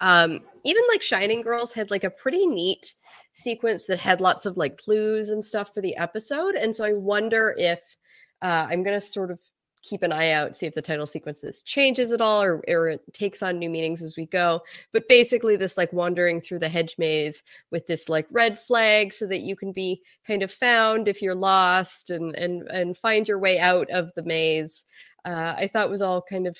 Um, 0.00 0.40
even 0.64 0.82
like 0.90 1.02
Shining 1.02 1.40
Girls 1.40 1.72
had 1.72 1.90
like 1.90 2.04
a 2.04 2.10
pretty 2.10 2.46
neat 2.46 2.94
sequence 3.32 3.86
that 3.86 4.00
had 4.00 4.20
lots 4.20 4.44
of 4.44 4.56
like 4.56 4.76
clues 4.76 5.30
and 5.30 5.42
stuff 5.42 5.72
for 5.72 5.80
the 5.80 5.96
episode. 5.96 6.56
And 6.56 6.74
so 6.74 6.84
I 6.84 6.92
wonder 6.92 7.54
if 7.56 7.80
uh, 8.42 8.66
I'm 8.68 8.82
going 8.82 8.98
to 8.98 9.06
sort 9.06 9.30
of 9.30 9.40
keep 9.82 10.02
an 10.02 10.12
eye 10.12 10.32
out, 10.32 10.56
see 10.56 10.66
if 10.66 10.74
the 10.74 10.82
title 10.82 11.06
sequences 11.06 11.62
changes 11.62 12.12
at 12.12 12.20
all 12.20 12.42
or, 12.42 12.62
or 12.68 12.88
it 12.88 13.02
takes 13.12 13.42
on 13.42 13.58
new 13.58 13.70
meanings 13.70 14.02
as 14.02 14.16
we 14.16 14.26
go. 14.26 14.62
But 14.92 15.08
basically, 15.08 15.56
this 15.56 15.76
like 15.76 15.92
wandering 15.92 16.40
through 16.40 16.58
the 16.60 16.68
hedge 16.68 16.96
maze 16.98 17.42
with 17.70 17.86
this 17.86 18.08
like 18.08 18.26
red 18.30 18.58
flag 18.58 19.12
so 19.12 19.26
that 19.26 19.40
you 19.40 19.56
can 19.56 19.72
be 19.72 20.02
kind 20.26 20.42
of 20.42 20.52
found 20.52 21.08
if 21.08 21.22
you're 21.22 21.34
lost 21.34 22.10
and 22.10 22.34
and 22.36 22.68
and 22.68 22.96
find 22.96 23.26
your 23.26 23.38
way 23.38 23.58
out 23.58 23.90
of 23.90 24.10
the 24.14 24.22
maze. 24.22 24.84
Uh, 25.24 25.54
I 25.56 25.66
thought 25.66 25.90
was 25.90 26.02
all 26.02 26.22
kind 26.22 26.46
of 26.46 26.56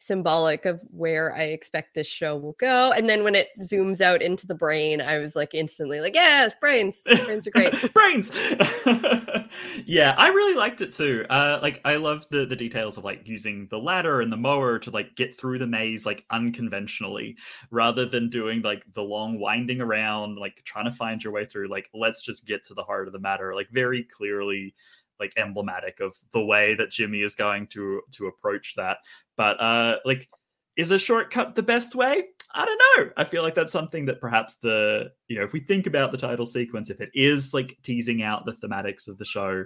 symbolic 0.00 0.64
of 0.64 0.80
where 0.90 1.34
I 1.34 1.44
expect 1.44 1.94
this 1.94 2.06
show 2.06 2.36
will 2.36 2.56
go. 2.58 2.90
And 2.90 3.08
then 3.08 3.22
when 3.22 3.34
it 3.34 3.48
zooms 3.60 4.00
out 4.00 4.22
into 4.22 4.46
the 4.46 4.54
brain, 4.54 5.00
I 5.00 5.18
was 5.18 5.36
like 5.36 5.54
instantly 5.54 6.00
like, 6.00 6.14
yes, 6.14 6.52
brains. 6.58 7.02
Brains 7.26 7.46
are 7.46 7.50
great. 7.50 7.92
brains. 7.92 8.32
yeah, 9.86 10.14
I 10.16 10.28
really 10.28 10.54
liked 10.54 10.80
it 10.80 10.92
too. 10.92 11.26
Uh 11.28 11.58
like 11.62 11.80
I 11.84 11.96
love 11.96 12.26
the 12.30 12.46
the 12.46 12.56
details 12.56 12.96
of 12.96 13.04
like 13.04 13.28
using 13.28 13.68
the 13.70 13.78
ladder 13.78 14.20
and 14.20 14.32
the 14.32 14.36
mower 14.36 14.78
to 14.80 14.90
like 14.90 15.14
get 15.16 15.38
through 15.38 15.58
the 15.58 15.66
maze 15.66 16.06
like 16.06 16.24
unconventionally 16.30 17.36
rather 17.70 18.06
than 18.06 18.30
doing 18.30 18.62
like 18.62 18.84
the 18.94 19.02
long 19.02 19.38
winding 19.38 19.80
around 19.80 20.38
like 20.38 20.62
trying 20.64 20.86
to 20.86 20.92
find 20.92 21.22
your 21.22 21.32
way 21.32 21.44
through 21.44 21.68
like 21.68 21.90
let's 21.92 22.22
just 22.22 22.46
get 22.46 22.64
to 22.64 22.74
the 22.74 22.82
heart 22.82 23.06
of 23.06 23.12
the 23.12 23.18
matter 23.18 23.54
like 23.54 23.68
very 23.70 24.02
clearly 24.02 24.74
like 25.20 25.32
emblematic 25.36 26.00
of 26.00 26.16
the 26.32 26.44
way 26.44 26.74
that 26.74 26.90
Jimmy 26.90 27.22
is 27.22 27.34
going 27.34 27.66
to 27.68 28.02
to 28.12 28.26
approach 28.26 28.74
that. 28.76 28.98
But 29.36 29.60
uh 29.60 29.98
like 30.04 30.28
is 30.76 30.90
a 30.90 30.98
shortcut 30.98 31.54
the 31.54 31.62
best 31.62 31.94
way? 31.94 32.24
I 32.54 32.64
don't 32.64 32.82
know. 32.96 33.12
I 33.16 33.24
feel 33.24 33.42
like 33.42 33.54
that's 33.54 33.72
something 33.72 34.06
that 34.06 34.20
perhaps 34.20 34.56
the 34.56 35.12
you 35.28 35.38
know, 35.38 35.44
if 35.44 35.52
we 35.52 35.60
think 35.60 35.86
about 35.86 36.10
the 36.10 36.18
title 36.18 36.46
sequence, 36.46 36.90
if 36.90 37.00
it 37.00 37.10
is 37.14 37.54
like 37.54 37.78
teasing 37.82 38.22
out 38.22 38.46
the 38.46 38.54
thematics 38.54 39.06
of 39.06 39.18
the 39.18 39.24
show, 39.24 39.64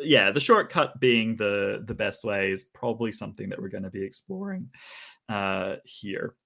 yeah, 0.00 0.30
the 0.30 0.40
shortcut 0.40 0.98
being 1.00 1.36
the 1.36 1.82
the 1.86 1.94
best 1.94 2.24
way 2.24 2.52
is 2.52 2.64
probably 2.64 3.12
something 3.12 3.48
that 3.50 3.60
we're 3.60 3.68
going 3.68 3.84
to 3.84 3.90
be 3.90 4.04
exploring 4.04 4.70
uh 5.28 5.76
here. 5.84 6.36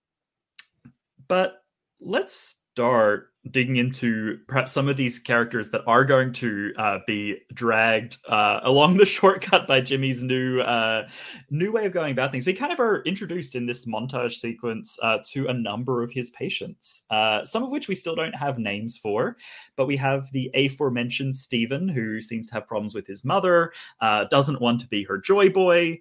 But 1.28 1.62
let's 2.00 2.58
start 2.72 3.33
digging 3.50 3.76
into 3.76 4.38
perhaps 4.46 4.72
some 4.72 4.88
of 4.88 4.96
these 4.96 5.18
characters 5.18 5.70
that 5.70 5.82
are 5.86 6.04
going 6.04 6.32
to 6.32 6.72
uh, 6.78 6.98
be 7.06 7.38
dragged 7.52 8.16
uh, 8.28 8.60
along 8.62 8.96
the 8.96 9.04
shortcut 9.16 9.66
by 9.66 9.80
Jimmy's 9.80 10.22
new 10.22 10.60
uh, 10.60 11.06
new 11.50 11.70
way 11.70 11.84
of 11.84 11.92
going 11.92 12.12
about 12.12 12.32
things. 12.32 12.46
We 12.46 12.54
kind 12.54 12.72
of 12.72 12.80
are 12.80 13.02
introduced 13.02 13.54
in 13.54 13.66
this 13.66 13.84
montage 13.84 14.34
sequence 14.34 14.98
uh, 15.02 15.18
to 15.26 15.48
a 15.48 15.54
number 15.54 16.02
of 16.02 16.10
his 16.10 16.30
patients, 16.30 17.02
uh, 17.10 17.44
some 17.44 17.62
of 17.62 17.70
which 17.70 17.88
we 17.88 17.94
still 17.94 18.14
don't 18.14 18.34
have 18.34 18.58
names 18.58 18.96
for, 18.96 19.36
but 19.76 19.86
we 19.86 19.96
have 19.96 20.32
the 20.32 20.50
aforementioned 20.54 21.36
Stephen, 21.36 21.88
who 21.88 22.20
seems 22.20 22.48
to 22.48 22.54
have 22.54 22.66
problems 22.66 22.94
with 22.94 23.06
his 23.06 23.24
mother, 23.24 23.72
uh, 24.00 24.24
doesn't 24.24 24.60
want 24.60 24.80
to 24.80 24.86
be 24.86 25.04
her 25.04 25.18
joy 25.18 25.50
boy. 25.50 25.98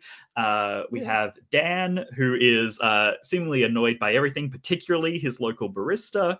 we 0.91 1.01
yeah. 1.01 1.05
have 1.05 1.37
Dan, 1.51 2.05
who 2.15 2.35
is 2.39 2.79
seemingly 3.23 3.63
annoyed 3.63 3.99
by 3.99 4.13
everything, 4.13 4.49
particularly 4.49 5.19
his 5.19 5.41
local 5.41 5.71
barista. 5.71 6.37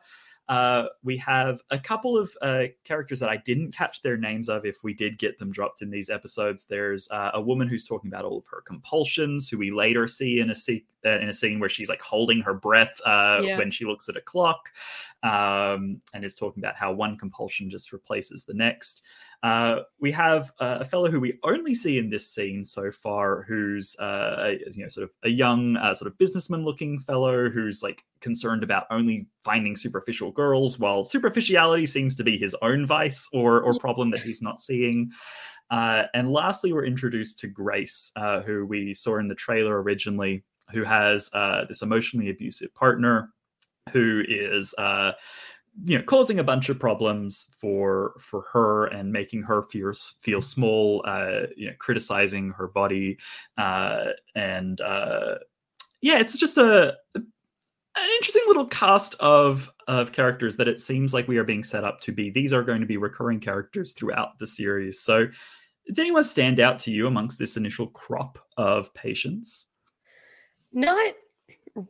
Uh, 0.50 0.88
we 1.04 1.16
have 1.18 1.62
a 1.72 1.80
couple 1.80 2.18
of 2.18 2.36
uh, 2.42 2.64
characters 2.84 3.20
that 3.20 3.30
I 3.30 3.38
didn't 3.38 3.74
catch 3.74 4.02
their 4.02 4.18
names 4.18 4.50
of 4.50 4.66
if 4.66 4.84
we 4.84 4.94
did 4.94 5.18
get 5.18 5.40
them 5.40 5.52
dropped 5.52 5.82
in 5.82 5.90
these 5.90 6.10
episodes. 6.10 6.66
There's 6.66 7.10
uh, 7.12 7.32
a 7.34 7.42
woman 7.42 7.68
who's 7.68 7.88
talking 7.88 8.10
about 8.10 8.26
all 8.26 8.40
of 8.40 8.46
her 8.48 8.62
compulsions, 8.62 9.48
who 9.48 9.58
we 9.58 9.72
later 9.72 10.08
see 10.08 10.42
in 10.42 10.50
a, 10.50 10.56
se- 10.56 10.86
uh, 11.06 11.20
in 11.20 11.30
a 11.30 11.34
scene 11.34 11.60
where 11.60 11.70
she's 11.70 11.90
like 11.90 12.02
holding 12.02 12.42
her 12.42 12.54
breath 12.54 13.00
uh, 13.06 13.42
yeah. 13.44 13.58
when 13.58 13.72
she 13.72 13.86
looks 13.86 14.10
at 14.10 14.18
a 14.18 14.22
clock 14.22 14.70
um, 15.24 16.02
and 16.14 16.26
is 16.26 16.36
talking 16.36 16.62
about 16.62 16.76
how 16.76 16.92
one 16.92 17.18
compulsion 17.18 17.70
just 17.70 17.94
replaces 17.94 18.44
the 18.44 18.54
next. 18.54 19.02
Uh, 19.44 19.82
we 20.00 20.10
have 20.10 20.54
uh, 20.62 20.78
a 20.80 20.86
fellow 20.86 21.12
who 21.12 21.20
we 21.20 21.38
only 21.44 21.76
see 21.76 21.98
in 21.98 22.10
this 22.10 22.26
scene 22.30 22.64
so 22.64 22.90
far, 22.90 23.44
who's 23.44 23.94
uh, 24.00 24.54
you 24.72 24.84
know 24.84 24.90
sort 24.90 25.04
of 25.04 25.10
a 25.24 25.30
young 25.30 25.76
uh, 25.76 25.94
sort 25.94 26.10
of 26.10 26.18
businessman-looking 26.18 26.98
fellow 27.02 27.50
who's 27.50 27.84
like 27.84 28.06
concerned 28.22 28.64
about 28.64 28.88
only 28.90 29.28
finding 29.44 29.76
superficial 29.76 30.32
girls, 30.32 30.80
while 30.80 31.04
superficiality 31.04 31.86
seems 31.86 32.16
to 32.16 32.24
be 32.24 32.38
his 32.38 32.56
own 32.62 32.86
vice 32.86 33.28
or 33.34 33.62
or 33.62 33.78
problem 33.80 34.12
that 34.12 34.22
he's 34.22 34.42
not 34.42 34.62
seeing. 34.62 35.12
Uh, 35.70 36.04
and 36.14 36.32
lastly, 36.32 36.72
we're 36.72 36.86
introduced 36.86 37.40
to 37.40 37.48
Grace, 37.48 38.12
uh, 38.16 38.42
who 38.42 38.66
we 38.66 38.94
saw 38.94 39.18
in 39.18 39.28
the 39.28 39.36
trailer 39.36 39.82
originally, 39.82 40.42
who 40.72 40.86
has 40.86 41.30
this 41.68 41.82
emotionally 41.82 42.30
abusive 42.30 42.74
partner 42.76 43.34
who 43.92 44.24
is 44.28 44.74
uh, 44.78 45.12
you 45.86 45.98
know 45.98 46.04
causing 46.04 46.40
a 46.40 46.44
bunch 46.44 46.70
of 46.70 46.80
problems 46.80 47.48
for 47.60 48.14
for 48.20 48.44
her 48.52 48.86
and 48.86 49.12
making 49.12 49.42
her 49.42 49.64
feel 49.64 49.92
feel 50.20 50.42
small 50.42 51.04
uh 51.08 51.42
you 51.56 51.68
know 51.68 51.74
criticizing 51.80 52.52
her 52.52 52.68
body 52.68 53.18
uh 53.58 54.06
and 54.36 54.82
uh 54.82 55.36
yeah 56.02 56.20
it's 56.20 56.38
just 56.38 56.58
a 56.58 56.96
an 57.16 58.10
interesting 58.18 58.44
little 58.48 58.66
cast 58.66 59.16
of 59.16 59.72
of 59.88 60.12
characters 60.12 60.58
that 60.58 60.68
it 60.68 60.80
seems 60.80 61.14
like 61.14 61.28
we 61.28 61.38
are 61.38 61.44
being 61.44 61.64
set 61.64 61.84
up 61.84 62.00
to 62.02 62.12
be. 62.12 62.32
These 62.32 62.52
are 62.52 62.64
going 62.64 62.82
to 62.82 62.88
be 62.88 62.98
recurring 62.98 63.40
characters 63.40 63.94
throughout 63.94 64.40
the 64.40 64.48
series. 64.48 65.00
So 65.00 65.28
did 65.86 66.00
anyone 66.00 66.24
stand 66.24 66.60
out 66.60 66.80
to 66.80 66.92
you 66.92 67.06
amongst 67.06 67.38
this 67.38 67.56
initial 67.56 67.88
crop 67.88 68.40
of 68.58 68.92
patients 68.96 69.68
not 70.74 71.14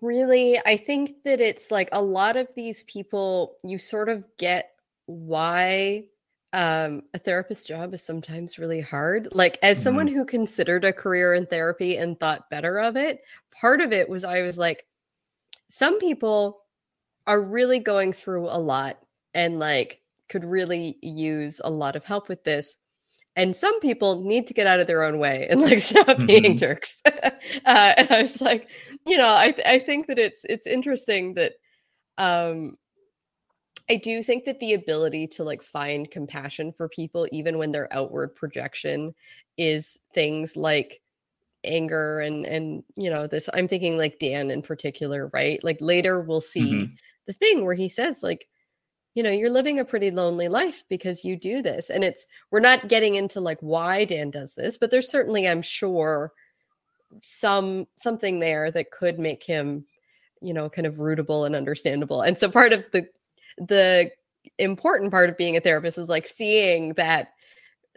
really 0.01 0.59
i 0.65 0.77
think 0.77 1.23
that 1.23 1.41
it's 1.41 1.69
like 1.71 1.89
a 1.91 2.01
lot 2.01 2.37
of 2.37 2.47
these 2.55 2.83
people 2.83 3.57
you 3.63 3.77
sort 3.77 4.09
of 4.09 4.23
get 4.37 4.71
why 5.05 6.03
um, 6.53 7.01
a 7.15 7.19
therapist 7.19 7.67
job 7.67 7.95
is 7.95 8.03
sometimes 8.03 8.59
really 8.59 8.79
hard 8.79 9.27
like 9.31 9.57
as 9.63 9.77
mm-hmm. 9.77 9.83
someone 9.83 10.07
who 10.07 10.23
considered 10.23 10.85
a 10.85 10.93
career 10.93 11.33
in 11.33 11.47
therapy 11.47 11.97
and 11.97 12.19
thought 12.19 12.49
better 12.51 12.79
of 12.79 12.95
it 12.95 13.21
part 13.51 13.81
of 13.81 13.91
it 13.91 14.07
was 14.07 14.23
i 14.23 14.41
was 14.43 14.57
like 14.57 14.85
some 15.69 15.99
people 15.99 16.61
are 17.25 17.41
really 17.41 17.79
going 17.79 18.13
through 18.13 18.47
a 18.47 18.57
lot 18.57 18.99
and 19.33 19.59
like 19.59 20.01
could 20.29 20.45
really 20.45 20.97
use 21.01 21.59
a 21.63 21.69
lot 21.69 21.95
of 21.95 22.05
help 22.05 22.29
with 22.29 22.43
this 22.43 22.77
and 23.35 23.55
some 23.55 23.79
people 23.79 24.21
need 24.23 24.47
to 24.47 24.53
get 24.53 24.67
out 24.67 24.79
of 24.79 24.87
their 24.87 25.03
own 25.03 25.17
way 25.17 25.47
and 25.49 25.61
like 25.61 25.79
stop 25.79 26.07
mm-hmm. 26.07 26.25
being 26.25 26.57
jerks 26.57 27.01
uh, 27.05 27.31
and 27.97 28.11
i 28.11 28.21
was 28.21 28.41
like 28.41 28.69
you 29.05 29.17
know 29.17 29.35
i 29.35 29.51
th- 29.51 29.67
i 29.67 29.79
think 29.79 30.07
that 30.07 30.19
it's 30.19 30.45
it's 30.45 30.67
interesting 30.67 31.33
that 31.33 31.53
um 32.17 32.75
i 33.89 33.95
do 33.95 34.21
think 34.21 34.45
that 34.45 34.59
the 34.59 34.73
ability 34.73 35.27
to 35.27 35.43
like 35.43 35.61
find 35.61 36.11
compassion 36.11 36.71
for 36.71 36.87
people 36.89 37.27
even 37.31 37.57
when 37.57 37.71
their 37.71 37.91
outward 37.93 38.35
projection 38.35 39.13
is 39.57 39.99
things 40.13 40.55
like 40.55 41.01
anger 41.65 42.19
and 42.19 42.45
and 42.45 42.83
you 42.95 43.09
know 43.09 43.25
this 43.25 43.49
i'm 43.53 43.67
thinking 43.67 43.97
like 43.97 44.19
dan 44.19 44.51
in 44.51 44.61
particular 44.61 45.29
right 45.33 45.63
like 45.63 45.77
later 45.79 46.21
we'll 46.21 46.41
see 46.41 46.73
mm-hmm. 46.73 46.93
the 47.25 47.33
thing 47.33 47.63
where 47.63 47.75
he 47.75 47.87
says 47.87 48.21
like 48.21 48.47
you 49.15 49.23
know 49.23 49.29
you're 49.29 49.49
living 49.49 49.79
a 49.79 49.85
pretty 49.85 50.11
lonely 50.11 50.47
life 50.47 50.83
because 50.89 51.23
you 51.23 51.35
do 51.35 51.61
this 51.61 51.89
and 51.89 52.03
it's 52.03 52.25
we're 52.51 52.59
not 52.59 52.87
getting 52.87 53.15
into 53.15 53.39
like 53.39 53.59
why 53.61 54.05
dan 54.05 54.29
does 54.29 54.53
this 54.53 54.77
but 54.77 54.91
there's 54.91 55.09
certainly 55.09 55.47
i'm 55.47 55.61
sure 55.61 56.31
some 57.21 57.85
something 57.95 58.39
there 58.39 58.71
that 58.71 58.91
could 58.91 59.19
make 59.19 59.43
him 59.43 59.85
you 60.41 60.53
know 60.53 60.69
kind 60.69 60.87
of 60.87 60.95
rootable 60.95 61.45
and 61.45 61.55
understandable 61.55 62.21
and 62.21 62.37
so 62.37 62.49
part 62.49 62.73
of 62.73 62.83
the 62.91 63.07
the 63.57 64.09
important 64.57 65.11
part 65.11 65.29
of 65.29 65.37
being 65.37 65.55
a 65.55 65.59
therapist 65.59 65.97
is 65.97 66.09
like 66.09 66.27
seeing 66.27 66.93
that 66.93 67.29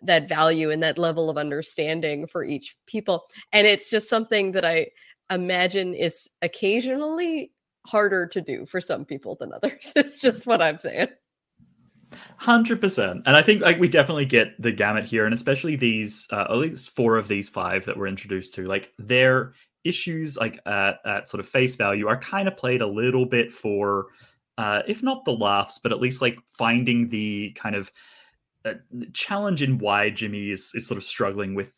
that 0.02 0.28
value 0.28 0.70
and 0.70 0.82
that 0.82 0.98
level 0.98 1.30
of 1.30 1.38
understanding 1.38 2.26
for 2.26 2.44
each 2.44 2.76
people 2.86 3.24
and 3.52 3.66
it's 3.66 3.90
just 3.90 4.08
something 4.08 4.52
that 4.52 4.64
i 4.64 4.86
imagine 5.30 5.94
is 5.94 6.30
occasionally 6.42 7.50
harder 7.86 8.26
to 8.26 8.40
do 8.40 8.66
for 8.66 8.80
some 8.80 9.04
people 9.04 9.36
than 9.36 9.52
others. 9.52 9.92
It's 9.96 10.20
just 10.20 10.46
what 10.46 10.62
I'm 10.62 10.78
saying. 10.78 11.08
Hundred 12.38 12.80
percent, 12.80 13.22
and 13.26 13.34
I 13.34 13.42
think 13.42 13.62
like 13.62 13.78
we 13.78 13.88
definitely 13.88 14.26
get 14.26 14.60
the 14.60 14.70
gamut 14.70 15.04
here, 15.04 15.24
and 15.24 15.34
especially 15.34 15.74
these 15.74 16.26
uh, 16.30 16.46
at 16.48 16.56
least 16.56 16.90
four 16.94 17.16
of 17.16 17.28
these 17.28 17.48
five 17.48 17.84
that 17.86 17.96
we're 17.96 18.06
introduced 18.06 18.54
to, 18.54 18.66
like 18.66 18.92
their 18.98 19.54
issues, 19.84 20.36
like 20.36 20.60
at, 20.66 20.98
at 21.04 21.28
sort 21.28 21.40
of 21.40 21.48
face 21.48 21.74
value, 21.74 22.06
are 22.06 22.18
kind 22.18 22.46
of 22.46 22.56
played 22.56 22.80
a 22.80 22.86
little 22.86 23.26
bit 23.26 23.52
for, 23.52 24.06
uh, 24.58 24.82
if 24.86 25.02
not 25.02 25.24
the 25.24 25.32
laughs, 25.32 25.78
but 25.78 25.92
at 25.92 26.00
least 26.00 26.22
like 26.22 26.38
finding 26.56 27.08
the 27.08 27.52
kind 27.56 27.74
of 27.74 27.90
uh, 28.64 28.74
challenge 29.12 29.62
in 29.62 29.78
why 29.78 30.10
Jimmy 30.10 30.50
is 30.50 30.72
is 30.74 30.86
sort 30.86 30.98
of 30.98 31.04
struggling 31.04 31.54
with 31.54 31.72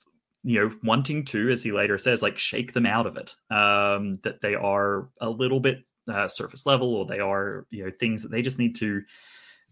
you 0.45 0.61
know 0.61 0.75
wanting 0.83 1.25
to 1.25 1.51
as 1.51 1.63
he 1.63 1.73
later 1.73 1.99
says 1.99 2.23
like 2.23 2.39
shake 2.39 2.73
them 2.73 2.87
out 2.87 3.07
of 3.07 3.17
it 3.17 3.35
um 3.51 4.19
that 4.23 4.41
they 4.41 4.55
are 4.55 5.11
a 5.21 5.29
little 5.29 5.59
bit 5.59 5.79
uh, 6.09 6.29
surface 6.29 6.67
level 6.67 6.95
or 6.95 7.07
they 7.07 7.21
are 7.21 7.67
you 7.71 7.85
know 7.85 7.91
things 7.99 8.23
that 8.23 8.31
they 8.31 8.43
just 8.43 8.59
need 8.59 8.75
to 8.77 9.03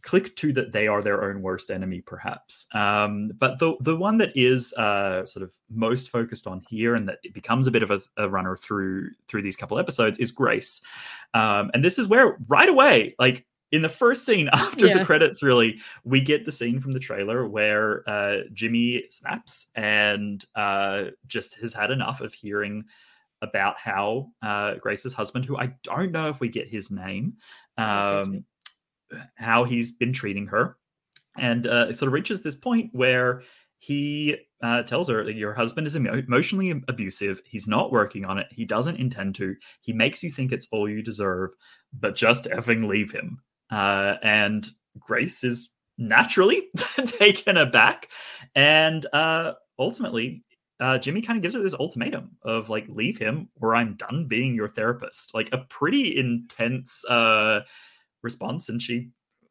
click 0.03 0.37
to 0.37 0.53
that 0.53 0.71
they 0.73 0.87
are 0.87 1.03
their 1.03 1.25
own 1.25 1.43
worst 1.43 1.69
enemy, 1.69 2.01
perhaps. 2.01 2.67
Um, 2.73 3.33
but 3.39 3.59
the 3.59 3.75
the 3.81 3.97
one 3.97 4.19
that 4.19 4.31
is 4.37 4.73
uh, 4.75 5.27
sort 5.27 5.43
of 5.43 5.53
most 5.69 6.11
focused 6.11 6.47
on 6.47 6.63
here, 6.69 6.95
and 6.95 7.09
that 7.09 7.19
it 7.25 7.35
becomes 7.35 7.67
a 7.67 7.71
bit 7.73 7.83
of 7.83 7.91
a, 7.91 8.01
a 8.17 8.29
runner 8.29 8.57
through 8.57 9.11
through 9.27 9.43
these 9.43 9.57
couple 9.57 9.79
episodes, 9.79 10.19
is 10.19 10.31
Grace. 10.31 10.81
Um, 11.35 11.71
and 11.75 11.85
this 11.85 11.99
is 11.99 12.07
where 12.09 12.37
right 12.47 12.69
away, 12.69 13.15
like 13.19 13.45
in 13.73 13.83
the 13.83 13.89
first 13.89 14.25
scene 14.25 14.49
after 14.53 14.87
Yeah. 14.87 14.99
the 14.99 15.05
credits, 15.05 15.43
really, 15.43 15.81
we 16.05 16.21
get 16.21 16.45
the 16.45 16.53
scene 16.53 16.79
from 16.81 16.93
the 16.93 17.01
trailer 17.01 17.49
where 17.49 18.09
uh, 18.09 18.43
Jimmy 18.53 19.05
snaps 19.11 19.67
and 19.75 20.45
uh, 20.55 21.07
just 21.27 21.57
has 21.57 21.75
had 21.75 21.91
enough 21.91 22.21
of 22.21 22.33
hearing 22.33 22.85
about 23.43 23.79
how 23.79 24.29
uh, 24.43 24.75
Grace's 24.75 25.15
husband, 25.15 25.45
who 25.45 25.57
I 25.57 25.75
don't 25.83 26.13
know 26.13 26.29
if 26.29 26.41
we 26.41 26.49
get 26.49 26.69
his 26.69 26.91
name, 26.91 27.35
um, 27.79 28.45
how 29.35 29.65
he's 29.65 29.93
been 29.93 30.13
treating 30.13 30.47
her, 30.47 30.77
and 31.39 31.67
uh, 31.67 31.87
it 31.91 31.97
sort 31.97 32.09
of 32.09 32.13
reaches 32.13 32.43
this 32.43 32.57
point 32.57 32.91
where 32.93 33.43
he 33.79 34.37
uh, 34.63 34.83
tells 34.83 35.09
her 35.09 35.23
that 35.25 35.35
your 35.35 35.53
husband 35.53 35.87
is 35.87 35.97
emo- 35.97 36.15
emotionally 36.15 36.83
abusive. 36.89 37.43
He's 37.45 37.69
not 37.69 37.93
working 37.93 38.25
on 38.25 38.39
it. 38.39 38.47
He 38.51 38.65
doesn't 38.65 38.97
intend 38.97 39.35
to. 39.37 39.55
He 39.83 39.93
makes 39.93 40.23
you 40.23 40.31
think 40.31 40.51
it's 40.53 40.67
all 40.73 40.89
you 40.89 41.03
deserve, 41.03 41.51
but 41.93 42.15
just 42.15 42.45
effing 42.45 42.89
leave 42.89 43.13
him. 43.13 43.41
Uh, 43.71 44.15
and 44.23 44.67
Grace 44.99 45.45
is 45.45 45.71
naturally 45.99 46.69
taken 47.07 47.57
aback, 47.57 48.09
and 48.55 49.05
uh, 49.13 49.53
ultimately. 49.79 50.43
Uh, 50.79 50.99
Jimmy 50.99 51.23
kind 51.23 51.39
of 51.39 51.43
gives 51.43 51.55
her 51.55 51.63
this 51.63 51.75
ultimatum 51.75 52.37
of 52.43 52.69
like, 52.69 52.87
leave 52.89 53.19
him 53.19 53.49
or 53.61 53.75
I'm 53.75 53.97
done 53.97 54.27
being 54.29 54.55
your 54.55 54.69
therapist. 54.69 55.35
Like 55.35 55.49
a 55.53 55.59
pretty 55.59 56.19
intense 56.19 57.03
uh, 57.07 57.61
response. 58.23 58.69
And 58.69 58.83
she, 58.83 59.09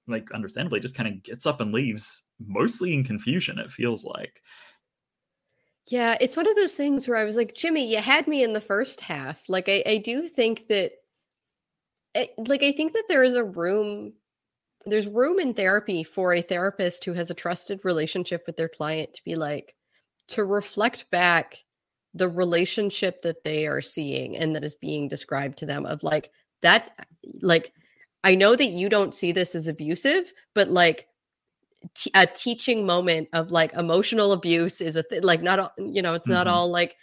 like, 0.08 0.32
understandably 0.32 0.80
just 0.80 0.96
kind 0.96 1.10
of 1.10 1.24
gets 1.24 1.48
up 1.48 1.62
and 1.62 1.74
leaves, 1.74 2.22
mostly 2.40 2.94
in 2.94 3.04
confusion, 3.04 3.58
it 3.58 3.72
feels 3.72 4.06
like. 4.06 4.42
Yeah, 5.88 6.16
it's 6.22 6.38
one 6.38 6.48
of 6.48 6.56
those 6.56 6.74
things 6.74 7.08
where 7.08 7.18
I 7.18 7.24
was 7.24 7.36
like, 7.36 7.56
Jimmy, 7.56 7.92
you 7.92 7.98
had 7.98 8.28
me 8.28 8.44
in 8.44 8.54
the 8.54 8.62
first 8.62 9.02
half. 9.02 9.42
Like, 9.48 9.68
I, 9.68 9.84
I 9.86 9.98
do 9.98 10.28
think 10.28 10.68
that, 10.68 10.92
I- 12.16 12.30
like, 12.38 12.64
I 12.64 12.72
think 12.72 12.94
that 12.94 13.06
there 13.08 13.24
is 13.24 13.36
a 13.36 13.44
room, 13.44 14.14
there's 14.86 15.08
room 15.08 15.40
in 15.40 15.56
therapy 15.56 16.04
for 16.04 16.34
a 16.34 16.42
therapist 16.42 17.04
who 17.04 17.14
has 17.14 17.32
a 17.32 17.36
trusted 17.36 17.80
relationship 17.84 18.44
with 18.46 18.58
their 18.58 18.70
client 18.70 19.16
to 19.16 19.24
be 19.24 19.36
like, 19.36 19.76
to 20.30 20.44
reflect 20.46 21.10
back 21.12 21.64
the 22.14 22.30
relationship 22.30 23.22
that 23.22 23.44
they 23.44 23.68
are 23.68 23.82
seeing 23.82 24.38
and 24.38 24.56
that 24.56 24.64
is 24.64 24.76
being 24.76 25.08
described 25.08 25.58
to 25.60 25.66
them 25.66 25.86
of 25.86 26.04
like, 26.04 26.32
that, 26.62 26.92
like, 27.42 27.74
I 28.24 28.36
know 28.36 28.56
that 28.56 28.72
you 28.72 28.90
don't 28.90 29.14
see 29.14 29.32
this 29.32 29.54
as 29.56 29.68
abusive, 29.68 30.32
but 30.54 30.70
like, 30.70 31.08
t- 31.96 32.12
a 32.16 32.26
teaching 32.26 32.86
moment 32.86 33.28
of 33.34 33.52
like 33.52 33.74
emotional 33.74 34.32
abuse 34.32 34.82
is 34.82 34.96
a 34.96 35.04
th- 35.04 35.24
like 35.24 35.42
not 35.42 35.60
all, 35.60 35.72
you 35.78 36.02
know 36.02 36.14
it's 36.14 36.30
not 36.30 36.48
Mhm. 36.48 36.52
all 36.52 36.70
like 36.70 36.96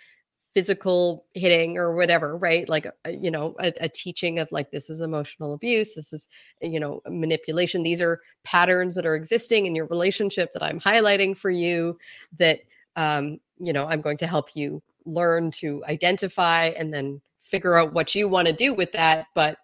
physical 0.55 1.27
hitting 1.35 1.79
or 1.79 1.95
whatever 1.95 2.37
right 2.37 2.69
like 2.69 2.87
uh, 2.87 3.11
you 3.11 3.31
know 3.31 3.55
a, 3.61 3.73
a 3.81 3.89
teaching 3.89 4.39
of 4.39 4.53
like 4.53 4.71
this 4.71 4.91
is 4.91 5.01
emotional 5.01 5.55
abuse 5.55 5.95
this 5.95 6.13
is 6.13 6.29
you 6.61 6.79
know 6.79 7.01
manipulation 7.09 7.83
these 7.83 8.01
are 8.03 8.21
patterns 8.45 8.95
that 8.95 9.07
are 9.07 9.15
existing 9.15 9.67
in 9.67 9.75
your 9.75 9.87
relationship 9.87 10.53
that 10.53 10.63
i'm 10.63 10.79
highlighting 10.81 11.37
for 11.37 11.51
you 11.51 11.97
that 12.39 12.61
um 12.97 13.39
you 13.59 13.73
know 13.73 13.87
i'm 13.87 14.01
going 14.01 14.17
to 14.17 14.27
help 14.27 14.55
you 14.55 14.83
learn 15.05 15.51
to 15.51 15.83
identify 15.89 16.67
and 16.67 16.93
then 16.93 17.21
figure 17.41 17.77
out 17.77 17.93
what 17.93 18.15
you 18.15 18.29
want 18.29 18.47
to 18.47 18.53
do 18.53 18.73
with 18.73 18.93
that 18.93 19.27
but 19.35 19.59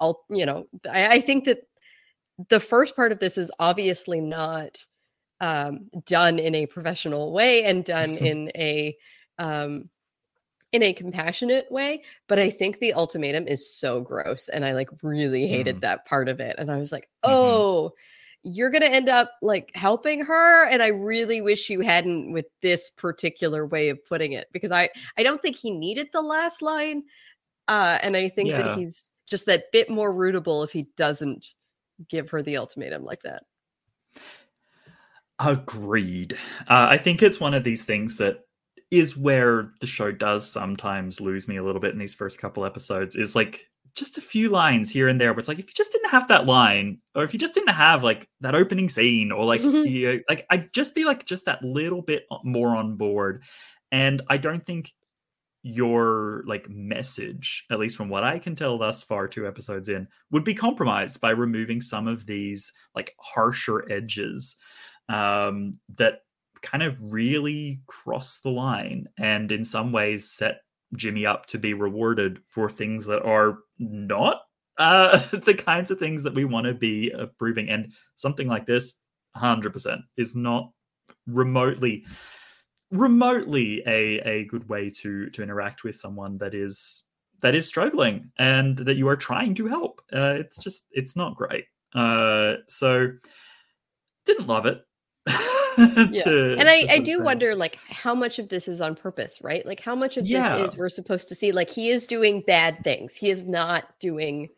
i'll 0.00 0.24
you 0.30 0.46
know 0.46 0.66
I, 0.90 1.16
I 1.16 1.20
think 1.20 1.44
that 1.44 1.60
the 2.48 2.60
first 2.60 2.94
part 2.94 3.12
of 3.12 3.18
this 3.18 3.36
is 3.36 3.50
obviously 3.58 4.20
not 4.20 4.84
um, 5.40 5.88
done 6.06 6.38
in 6.38 6.54
a 6.54 6.66
professional 6.66 7.32
way 7.32 7.64
and 7.64 7.84
done 7.84 8.16
in 8.18 8.50
a 8.54 8.96
um, 9.38 9.88
in 10.72 10.82
a 10.82 10.92
compassionate 10.92 11.70
way 11.72 12.02
but 12.26 12.38
i 12.38 12.50
think 12.50 12.78
the 12.78 12.92
ultimatum 12.92 13.46
is 13.48 13.72
so 13.72 14.02
gross 14.02 14.50
and 14.50 14.66
i 14.66 14.72
like 14.72 14.90
really 15.02 15.46
hated 15.46 15.80
that 15.80 16.04
part 16.04 16.28
of 16.28 16.40
it 16.40 16.56
and 16.58 16.70
i 16.70 16.76
was 16.76 16.92
like 16.92 17.08
oh 17.22 17.90
you're 18.42 18.70
gonna 18.70 18.86
end 18.86 19.08
up 19.08 19.32
like 19.42 19.70
helping 19.74 20.24
her 20.24 20.66
and 20.68 20.82
i 20.82 20.86
really 20.86 21.40
wish 21.40 21.68
you 21.68 21.80
hadn't 21.80 22.32
with 22.32 22.46
this 22.62 22.90
particular 22.90 23.66
way 23.66 23.88
of 23.88 24.04
putting 24.06 24.32
it 24.32 24.48
because 24.52 24.72
i 24.72 24.88
i 25.16 25.22
don't 25.22 25.42
think 25.42 25.56
he 25.56 25.70
needed 25.70 26.08
the 26.12 26.22
last 26.22 26.62
line 26.62 27.02
uh 27.66 27.98
and 28.02 28.16
i 28.16 28.28
think 28.28 28.50
Yeah. 28.50 28.62
that 28.62 28.78
he's 28.78 29.10
just 29.26 29.46
that 29.46 29.64
bit 29.72 29.90
more 29.90 30.14
rootable 30.14 30.64
if 30.64 30.70
he 30.70 30.86
doesn't 30.96 31.54
give 32.08 32.30
her 32.30 32.42
the 32.42 32.56
ultimatum 32.56 33.04
like 33.04 33.22
that 33.22 33.42
Agreed. 35.40 36.32
Uh, 36.66 36.88
I 36.90 36.96
think 36.96 37.22
it's 37.22 37.38
one 37.38 37.54
of 37.54 37.62
these 37.62 37.84
things 37.84 38.16
that 38.16 38.40
is 38.90 39.16
where 39.16 39.70
the 39.80 39.86
show 39.86 40.10
does 40.10 40.50
sometimes 40.50 41.20
lose 41.20 41.46
me 41.46 41.58
a 41.58 41.62
little 41.62 41.80
bit 41.80 41.92
in 41.92 41.98
these 41.98 42.14
first 42.14 42.38
couple 42.40 42.64
episodes. 42.64 43.14
Is 43.14 43.36
like 43.36 43.68
just 43.94 44.18
a 44.18 44.22
few 44.22 44.48
lines 44.48 44.90
here 44.90 45.08
and 45.08 45.20
there, 45.20 45.32
but 45.32 45.40
it's 45.40 45.48
like 45.48 45.58
if 45.58 45.66
you 45.66 45.74
just 45.74 45.92
didn't 45.92 46.10
have 46.10 46.28
that 46.28 46.46
line, 46.46 46.98
or 47.14 47.24
if 47.24 47.32
you 47.32 47.38
just 47.38 47.54
didn't 47.54 47.74
have 47.74 48.02
like 48.02 48.28
that 48.40 48.54
opening 48.54 48.88
scene, 48.88 49.32
or 49.32 49.44
like 49.44 49.62
you, 49.62 50.22
like 50.28 50.46
I'd 50.50 50.72
just 50.72 50.94
be 50.94 51.04
like 51.04 51.24
just 51.24 51.46
that 51.46 51.62
little 51.62 52.02
bit 52.02 52.24
more 52.44 52.76
on 52.76 52.96
board. 52.96 53.42
And 53.90 54.22
I 54.28 54.36
don't 54.36 54.64
think 54.64 54.92
your 55.62 56.44
like 56.46 56.68
message, 56.68 57.64
at 57.70 57.78
least 57.78 57.96
from 57.96 58.08
what 58.08 58.24
I 58.24 58.38
can 58.38 58.56
tell 58.56 58.78
thus 58.78 59.02
far, 59.02 59.28
two 59.28 59.46
episodes 59.46 59.88
in, 59.88 60.08
would 60.30 60.44
be 60.44 60.54
compromised 60.54 61.20
by 61.20 61.30
removing 61.30 61.80
some 61.80 62.08
of 62.08 62.26
these 62.26 62.72
like 62.94 63.14
harsher 63.18 63.90
edges 63.90 64.56
um, 65.08 65.78
that 65.96 66.20
kind 66.62 66.82
of 66.82 66.96
really 67.00 67.80
cross 67.86 68.40
the 68.40 68.50
line 68.50 69.06
and 69.18 69.52
in 69.52 69.64
some 69.64 69.92
ways 69.92 70.30
set 70.30 70.60
Jimmy 70.96 71.26
up 71.26 71.46
to 71.46 71.58
be 71.58 71.74
rewarded 71.74 72.40
for 72.44 72.68
things 72.68 73.06
that 73.06 73.22
are 73.22 73.58
not 73.78 74.42
uh, 74.78 75.18
the 75.32 75.54
kinds 75.54 75.90
of 75.90 75.98
things 75.98 76.22
that 76.22 76.34
we 76.34 76.44
want 76.44 76.66
to 76.66 76.74
be 76.74 77.10
approving. 77.10 77.68
And 77.68 77.92
something 78.16 78.48
like 78.48 78.66
this, 78.66 78.94
100%, 79.36 80.00
is 80.16 80.34
not 80.34 80.70
remotely 81.26 82.04
remotely 82.90 83.82
a 83.86 84.18
a 84.20 84.44
good 84.46 84.66
way 84.66 84.88
to 84.88 85.28
to 85.28 85.42
interact 85.42 85.84
with 85.84 85.94
someone 85.94 86.38
that 86.38 86.54
is 86.54 87.04
that 87.42 87.54
is 87.54 87.66
struggling 87.66 88.30
and 88.38 88.78
that 88.78 88.96
you 88.96 89.06
are 89.08 89.16
trying 89.16 89.54
to 89.54 89.66
help. 89.66 90.00
Uh 90.12 90.34
it's 90.38 90.56
just 90.56 90.86
it's 90.92 91.14
not 91.14 91.36
great. 91.36 91.66
Uh 91.94 92.54
so 92.66 93.08
didn't 94.24 94.46
love 94.46 94.64
it 94.66 94.82
yeah. 96.12 96.22
to- 96.22 96.56
and 96.58 96.68
I, 96.68 96.84
I 96.90 96.98
do 96.98 97.22
wonder 97.22 97.54
like 97.54 97.78
how 97.88 98.14
much 98.14 98.38
of 98.38 98.48
this 98.48 98.68
is 98.68 98.80
on 98.80 98.94
purpose 98.94 99.40
right? 99.42 99.64
Like 99.64 99.80
how 99.80 99.94
much 99.94 100.16
of 100.16 100.26
Yeah. 100.26 100.58
this 100.58 100.72
is 100.72 100.78
we're 100.78 100.88
supposed 100.88 101.28
to 101.28 101.34
see 101.34 101.52
like 101.52 101.70
he 101.70 101.88
is 101.90 102.06
doing 102.06 102.42
bad 102.46 102.82
things. 102.84 103.14
He 103.16 103.30
is 103.30 103.42
not 103.44 103.84
doing 104.00 104.48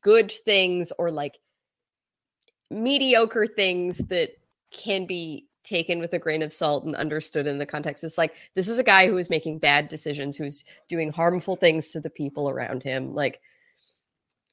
good 0.00 0.32
things 0.32 0.92
or 0.98 1.10
like 1.10 1.38
mediocre 2.70 3.46
things 3.46 3.98
that 4.08 4.30
can 4.72 5.06
be 5.06 5.46
taken 5.62 5.98
with 5.98 6.12
a 6.12 6.18
grain 6.18 6.42
of 6.42 6.52
salt 6.52 6.84
and 6.84 6.94
understood 6.96 7.46
in 7.46 7.58
the 7.58 7.66
context. 7.66 8.04
It's 8.04 8.18
like 8.18 8.34
this 8.54 8.68
is 8.68 8.78
a 8.78 8.84
guy 8.84 9.06
who 9.06 9.18
is 9.18 9.30
making 9.30 9.58
bad 9.58 9.88
decisions 9.88 10.36
who's 10.36 10.64
doing 10.88 11.10
harmful 11.12 11.56
things 11.56 11.90
to 11.90 12.00
the 12.00 12.10
people 12.10 12.48
around 12.48 12.82
him. 12.82 13.14
Like 13.14 13.40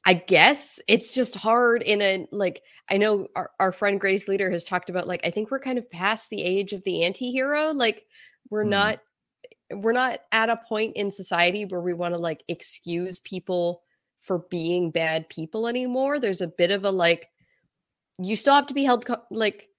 I 0.05 0.15
guess 0.15 0.79
it's 0.87 1.13
just 1.13 1.35
hard 1.35 1.81
in 1.81 2.01
a 2.01 2.27
like 2.31 2.61
I 2.89 2.97
know 2.97 3.27
our, 3.35 3.51
our 3.59 3.71
friend 3.71 3.99
Grace 3.99 4.27
Leader 4.27 4.51
has 4.51 4.63
talked 4.65 4.89
about 4.89 5.07
like 5.07 5.25
I 5.25 5.29
think 5.29 5.49
we're 5.49 5.59
kind 5.59 5.77
of 5.77 5.89
past 5.89 6.29
the 6.29 6.41
age 6.43 6.73
of 6.73 6.83
the 6.83 7.03
anti-hero 7.03 7.71
like 7.71 8.05
we're 8.49 8.63
Hmm. 8.63 8.69
not 8.71 8.99
we're 9.71 9.93
not 9.93 10.19
at 10.31 10.49
a 10.49 10.57
point 10.67 10.95
in 10.97 11.11
society 11.11 11.65
where 11.65 11.81
we 11.81 11.93
want 11.93 12.13
to 12.13 12.19
like 12.19 12.43
excuse 12.47 13.19
people 13.19 13.81
for 14.21 14.39
being 14.49 14.91
bad 14.91 15.27
people 15.29 15.67
anymore. 15.67 16.19
There's 16.19 16.41
a 16.41 16.47
bit 16.47 16.71
of 16.71 16.85
a 16.85 16.91
like 16.91 17.29
you 18.21 18.35
still 18.35 18.53
have 18.55 18.67
to 18.67 18.73
be 18.73 18.83
held 18.83 19.05
co- 19.05 19.23
like 19.31 19.69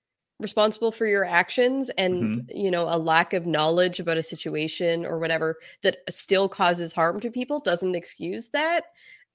responsible 0.40 0.90
for 0.90 1.06
your 1.06 1.24
actions 1.24 1.90
and 1.90 2.50
you 2.52 2.70
know 2.70 2.84
a 2.88 2.98
lack 2.98 3.34
of 3.34 3.46
knowledge 3.46 4.00
about 4.00 4.16
a 4.16 4.22
situation 4.22 5.06
or 5.06 5.18
whatever 5.18 5.58
that 5.82 5.98
still 6.10 6.48
causes 6.48 6.92
harm 6.92 7.20
to 7.20 7.30
people 7.30 7.60
doesn't 7.60 7.94
excuse 7.94 8.48
that. 8.48 8.87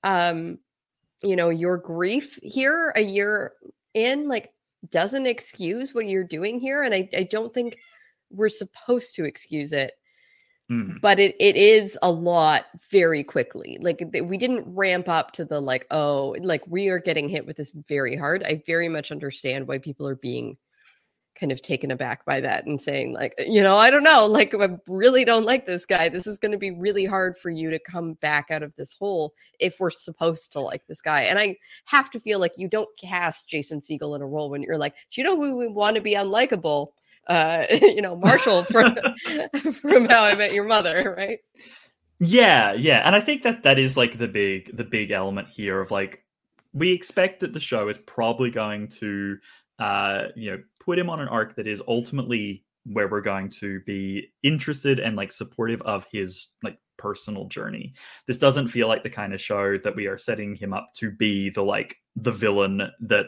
Um 0.04 0.60
you 1.24 1.36
know 1.36 1.50
your 1.50 1.78
grief 1.78 2.40
here 2.42 2.92
a 2.96 3.02
year 3.02 3.54
in 3.94 4.28
like 4.28 4.54
doesn't 4.90 5.26
excuse 5.26 5.94
what 5.94 6.08
you're 6.08 6.24
doing 6.24 6.60
here 6.60 6.84
and 6.84 6.94
i, 6.94 7.10
I 7.16 7.24
don't 7.24 7.54
think 7.54 7.78
we're 8.32 8.50
supposed 8.50 9.16
to 9.16 9.26
excuse 9.26 9.72
it 9.72 9.94
Mhm. 10.70 11.02
but 11.02 11.18
it, 11.18 11.36
it 11.40 11.56
is 11.56 11.98
a 12.04 12.12
lot 12.12 12.68
very 12.92 13.24
quickly 13.24 13.80
like 13.82 14.04
we 14.22 14.38
didn't 14.38 14.64
ramp 14.68 15.10
up 15.10 15.32
to 15.32 15.44
the 15.44 15.60
like 15.60 15.88
oh 15.90 16.36
like 16.44 16.62
we 16.68 16.90
are 16.90 17.00
getting 17.00 17.28
hit 17.28 17.44
with 17.48 17.58
this 17.58 17.72
very 17.72 18.16
hard 18.16 18.44
i 18.44 18.62
very 18.68 18.88
much 18.88 19.12
understand 19.12 19.68
why 19.68 19.80
people 19.80 20.08
are 20.08 20.16
being 20.16 20.56
kind 21.40 21.52
of 21.52 21.62
taken 21.62 21.92
aback 21.92 22.26
by 22.26 22.42
that 22.42 22.66
and 22.66 22.82
saying 22.82 23.14
like 23.14 23.34
you 23.48 23.62
know 23.62 23.78
i 23.78 23.90
don't 23.90 24.04
know 24.04 24.26
like 24.26 24.54
i 24.54 24.68
really 24.88 25.24
don't 25.24 25.46
like 25.46 25.66
this 25.66 25.86
guy. 25.86 26.10
This 26.10 26.28
is 26.28 26.38
going 26.38 26.52
to 26.52 26.58
be 26.58 26.72
really 26.72 27.06
hard 27.06 27.38
for 27.38 27.50
you 27.50 27.70
to 27.70 27.80
come 27.80 28.14
back 28.14 28.52
out 28.52 28.64
of 28.64 28.76
this 28.76 28.94
hole 28.94 29.34
if 29.60 29.80
we're 29.80 29.92
supposed 29.92 30.52
to 30.54 30.60
like 30.60 30.86
this 30.88 31.02
guy. 31.02 31.22
And 31.22 31.40
i 31.40 31.56
have 31.86 32.10
to 32.12 32.20
feel 32.20 32.40
like 32.40 32.54
you 32.58 32.68
don't 32.68 32.90
cast 32.98 33.48
jason 33.48 33.80
segel 33.80 34.16
in 34.16 34.22
a 34.22 34.28
role 34.28 34.50
when 34.50 34.62
you're 34.62 34.78
like 34.78 34.96
do 35.12 35.22
you 35.22 35.24
know 35.24 35.36
who 35.36 35.58
we 35.58 35.68
want 35.68 35.96
to 35.96 36.02
be 36.02 36.16
unlikable? 36.16 36.90
Uh 37.28 37.66
you 37.82 38.02
know 38.02 38.16
marshall 38.16 38.64
from 38.64 38.96
from 39.74 40.06
how 40.06 40.24
i 40.24 40.36
met 40.36 40.54
your 40.54 40.66
mother 40.66 41.14
right? 41.18 41.40
Yeah, 42.22 42.74
yeah, 42.74 43.02
and 43.06 43.16
I 43.16 43.22
think 43.22 43.44
that 43.44 43.64
that 43.64 43.80
is 43.80 43.96
like 43.96 44.18
the 44.18 44.28
big 44.28 44.76
the 44.76 44.84
big 44.84 45.12
element 45.12 45.48
here 45.48 45.80
of 45.80 45.90
like 45.90 46.24
we 46.74 46.92
expect 46.92 47.40
that 47.40 47.54
the 47.54 47.60
show 47.60 47.88
is 47.88 47.98
probably 47.98 48.52
going 48.52 48.90
to 48.90 49.38
uh 49.80 50.26
you 50.36 50.52
know 50.52 50.64
put 50.90 50.98
him 50.98 51.08
on 51.12 51.20
an 51.20 51.28
arc 51.28 51.56
that 51.56 51.68
is 51.68 51.84
ultimately 51.88 52.66
where 52.84 53.08
we're 53.08 53.22
going 53.22 53.48
to 53.48 53.80
be 53.82 54.28
interested 54.42 55.00
and 55.00 55.16
like 55.16 55.32
supportive 55.32 55.80
of 55.84 56.08
his 56.12 56.48
like 56.64 56.80
personal 56.98 57.46
journey. 57.46 57.94
This 58.26 58.40
doesn't 58.40 58.70
feel 58.70 58.88
like 58.88 59.04
the 59.04 59.10
kind 59.12 59.32
of 59.32 59.40
show 59.40 59.78
that 59.78 59.96
we 59.96 60.08
are 60.08 60.18
setting 60.18 60.56
him 60.56 60.74
up 60.74 60.90
to 60.96 61.12
be 61.12 61.52
the 61.52 61.62
like 61.62 61.98
the 62.16 62.32
villain 62.32 62.90
that 63.02 63.28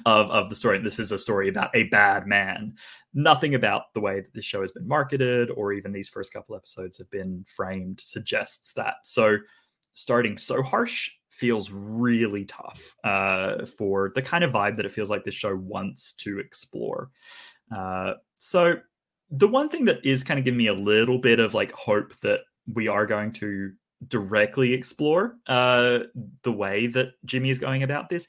of 0.04 0.32
of 0.32 0.50
the 0.50 0.56
story. 0.56 0.80
This 0.80 0.98
is 0.98 1.12
a 1.12 1.18
story 1.18 1.48
about 1.48 1.70
a 1.76 1.84
bad 1.84 2.26
man. 2.26 2.74
Nothing 3.14 3.54
about 3.54 3.94
the 3.94 4.00
way 4.00 4.22
that 4.22 4.34
this 4.34 4.44
show 4.44 4.60
has 4.60 4.72
been 4.72 4.88
marketed 4.88 5.48
or 5.52 5.72
even 5.72 5.92
these 5.92 6.08
first 6.08 6.32
couple 6.32 6.56
episodes 6.56 6.98
have 6.98 7.10
been 7.12 7.44
framed 7.46 8.00
suggests 8.00 8.72
that. 8.72 8.94
So 9.04 9.36
starting 9.94 10.36
so 10.36 10.60
harsh 10.60 11.08
feels 11.40 11.70
really 11.72 12.44
tough 12.44 12.94
uh, 13.02 13.64
for 13.64 14.12
the 14.14 14.22
kind 14.22 14.44
of 14.44 14.52
vibe 14.52 14.76
that 14.76 14.84
it 14.84 14.92
feels 14.92 15.08
like 15.08 15.24
this 15.24 15.34
show 15.34 15.56
wants 15.56 16.12
to 16.12 16.38
explore. 16.38 17.10
Uh, 17.74 18.14
so 18.36 18.74
the 19.30 19.48
one 19.48 19.68
thing 19.68 19.86
that 19.86 20.04
is 20.04 20.22
kind 20.22 20.38
of 20.38 20.44
giving 20.44 20.58
me 20.58 20.66
a 20.66 20.74
little 20.74 21.18
bit 21.18 21.40
of 21.40 21.54
like 21.54 21.72
hope 21.72 22.12
that 22.20 22.40
we 22.74 22.88
are 22.88 23.06
going 23.06 23.32
to 23.32 23.72
directly 24.08 24.74
explore 24.74 25.36
uh, 25.46 26.00
the 26.42 26.52
way 26.52 26.86
that 26.88 27.12
Jimmy 27.24 27.50
is 27.50 27.58
going 27.58 27.82
about 27.84 28.08
this 28.10 28.26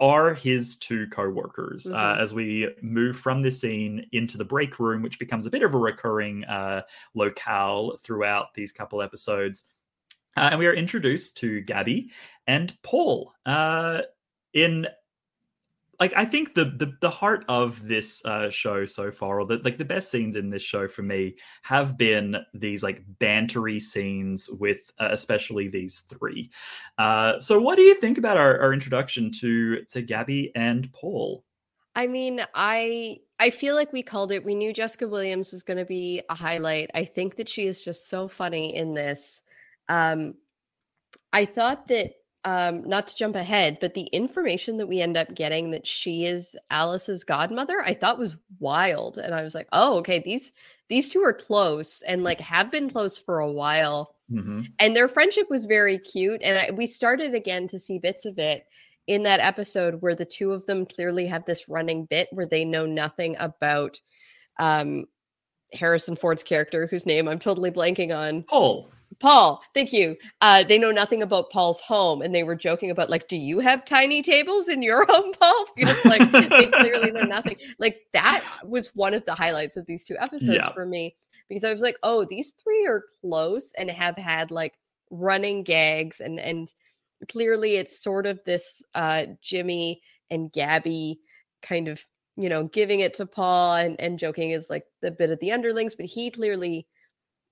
are 0.00 0.32
his 0.32 0.76
two 0.76 1.06
co-workers 1.08 1.86
uh, 1.86 1.90
Mhm. 1.90 2.20
as 2.20 2.32
we 2.32 2.68
move 2.82 3.16
from 3.18 3.42
this 3.42 3.60
scene 3.60 4.06
into 4.12 4.38
the 4.38 4.44
break 4.44 4.78
room 4.78 5.02
which 5.02 5.18
becomes 5.18 5.44
a 5.44 5.50
bit 5.50 5.62
of 5.62 5.74
a 5.74 5.78
recurring 5.78 6.44
uh, 6.44 6.82
locale 7.14 7.96
throughout 8.04 8.54
these 8.54 8.70
couple 8.70 9.02
episodes 9.02 9.64
uh, 10.36 10.48
and 10.50 10.58
we 10.58 10.66
are 10.66 10.74
introduced 10.74 11.36
to 11.36 11.60
gabby 11.62 12.10
and 12.46 12.76
paul 12.82 13.32
uh, 13.46 14.02
in 14.54 14.86
like 16.00 16.12
I 16.16 16.24
think 16.24 16.54
the 16.54 16.64
the, 16.64 16.96
the 17.00 17.10
heart 17.10 17.44
of 17.48 17.86
this 17.86 18.24
uh, 18.24 18.50
show 18.50 18.84
so 18.84 19.10
far, 19.10 19.40
or 19.40 19.46
the, 19.46 19.58
like 19.64 19.78
the 19.78 19.84
best 19.84 20.10
scenes 20.10 20.36
in 20.36 20.50
this 20.50 20.62
show 20.62 20.86
for 20.86 21.02
me, 21.02 21.36
have 21.62 21.96
been 21.98 22.36
these 22.54 22.82
like 22.82 23.04
bantery 23.18 23.82
scenes 23.82 24.48
with 24.48 24.90
uh, 25.00 25.08
especially 25.10 25.68
these 25.68 26.00
three. 26.00 26.50
Uh, 26.98 27.40
so, 27.40 27.60
what 27.60 27.76
do 27.76 27.82
you 27.82 27.94
think 27.94 28.18
about 28.18 28.36
our, 28.36 28.58
our 28.60 28.72
introduction 28.72 29.32
to 29.40 29.84
to 29.86 30.02
Gabby 30.02 30.52
and 30.54 30.92
Paul? 30.92 31.44
I 31.96 32.06
mean, 32.06 32.42
I 32.54 33.18
I 33.40 33.50
feel 33.50 33.74
like 33.74 33.92
we 33.92 34.02
called 34.02 34.30
it. 34.30 34.44
We 34.44 34.54
knew 34.54 34.72
Jessica 34.72 35.08
Williams 35.08 35.50
was 35.50 35.64
going 35.64 35.78
to 35.78 35.84
be 35.84 36.22
a 36.30 36.34
highlight. 36.34 36.90
I 36.94 37.04
think 37.04 37.34
that 37.36 37.48
she 37.48 37.66
is 37.66 37.82
just 37.82 38.08
so 38.08 38.28
funny 38.28 38.76
in 38.76 38.94
this. 38.94 39.42
Um 39.88 40.34
I 41.32 41.44
thought 41.44 41.88
that 41.88 42.12
um 42.44 42.88
not 42.88 43.08
to 43.08 43.16
jump 43.16 43.36
ahead, 43.36 43.78
but 43.80 43.94
the 43.94 44.06
information 44.06 44.76
that 44.78 44.86
we 44.86 45.00
end 45.00 45.16
up 45.16 45.34
getting 45.34 45.70
that 45.72 45.86
she 45.86 46.24
is 46.24 46.56
Alice's 46.70 47.24
godmother, 47.24 47.82
I 47.84 47.94
thought 47.94 48.18
was 48.18 48.36
wild. 48.58 49.18
And 49.18 49.34
I 49.34 49.42
was 49.42 49.54
like, 49.54 49.68
"Oh, 49.72 49.98
okay, 49.98 50.20
these 50.20 50.52
these 50.88 51.08
two 51.08 51.20
are 51.20 51.32
close 51.32 52.02
and 52.02 52.24
like 52.24 52.40
have 52.40 52.70
been 52.70 52.90
close 52.90 53.18
for 53.18 53.40
a 53.40 53.50
while." 53.50 54.14
and 54.78 54.94
their 54.94 55.08
friendship 55.08 55.48
was 55.48 55.66
very 55.66 55.98
cute. 55.98 56.42
And 56.42 56.58
I, 56.58 56.70
we 56.70 56.86
started 56.86 57.34
again 57.34 57.66
to 57.68 57.78
see 57.78 57.98
bits 57.98 58.26
of 58.26 58.38
it 58.38 58.66
in 59.08 59.22
that 59.22 59.40
episode 59.40 60.02
where 60.02 60.14
the 60.14 60.24
two 60.24 60.52
of 60.52 60.66
them 60.66 60.84
clearly 60.86 61.26
have 61.26 61.44
this 61.46 61.68
running 61.68 62.04
bit 62.04 62.28
where 62.30 62.46
they 62.46 62.64
know 62.64 62.86
nothing 62.86 63.34
about 63.40 64.00
um 64.60 65.06
harrison 65.72 66.14
ford's 66.16 66.42
character 66.42 66.86
whose 66.86 67.06
name 67.06 67.26
i'm 67.28 67.38
totally 67.38 67.70
blanking 67.70 68.14
on. 68.16 68.42
Paul 68.44 68.90
paul 69.20 69.60
thank 69.74 69.92
you. 69.92 70.16
Uh 70.40 70.62
they 70.64 70.78
know 70.78 70.90
nothing 70.90 71.22
about 71.22 71.50
paul's 71.50 71.80
home 71.80 72.22
and 72.22 72.34
they 72.34 72.44
were 72.44 72.54
joking 72.54 72.90
about 72.90 73.10
like 73.10 73.26
do 73.28 73.36
you 73.36 73.58
have 73.60 73.84
tiny 73.84 74.22
tables 74.22 74.68
in 74.68 74.82
your 74.82 75.04
home 75.08 75.32
paul? 75.32 75.66
Because 75.76 76.04
like 76.04 76.30
they 76.30 76.66
clearly 76.66 77.10
know 77.10 77.22
nothing. 77.22 77.56
Like 77.78 78.00
that 78.12 78.44
was 78.64 78.94
one 78.94 79.14
of 79.14 79.24
the 79.26 79.34
highlights 79.34 79.76
of 79.76 79.86
these 79.86 80.04
two 80.04 80.16
episodes 80.18 80.58
Yeah. 80.64 80.72
for 80.72 80.86
me 80.86 81.16
because 81.48 81.64
I 81.64 81.72
was 81.72 81.80
like, 81.82 81.96
oh, 82.02 82.26
these 82.28 82.52
three 82.62 82.86
are 82.86 83.04
close 83.22 83.72
and 83.78 83.90
have 83.90 84.16
had 84.16 84.50
like 84.50 84.74
running 85.10 85.62
gags 85.62 86.20
and 86.20 86.38
and 86.38 86.72
clearly 87.28 87.76
it's 87.76 87.98
sort 87.98 88.26
of 88.26 88.38
this 88.44 88.82
uh 88.94 89.24
Jimmy 89.42 90.00
and 90.30 90.52
Gabby 90.52 91.20
kind 91.62 91.88
of, 91.88 92.04
you 92.36 92.48
know, 92.48 92.64
giving 92.64 93.00
it 93.00 93.14
to 93.14 93.26
Paul 93.26 93.74
and 93.74 93.98
and 94.00 94.18
joking 94.18 94.50
is 94.52 94.68
like 94.70 94.84
the 95.02 95.10
bit 95.10 95.30
of 95.30 95.40
the 95.40 95.50
underlings, 95.52 95.94
but 95.94 96.06
he 96.06 96.30
clearly 96.30 96.86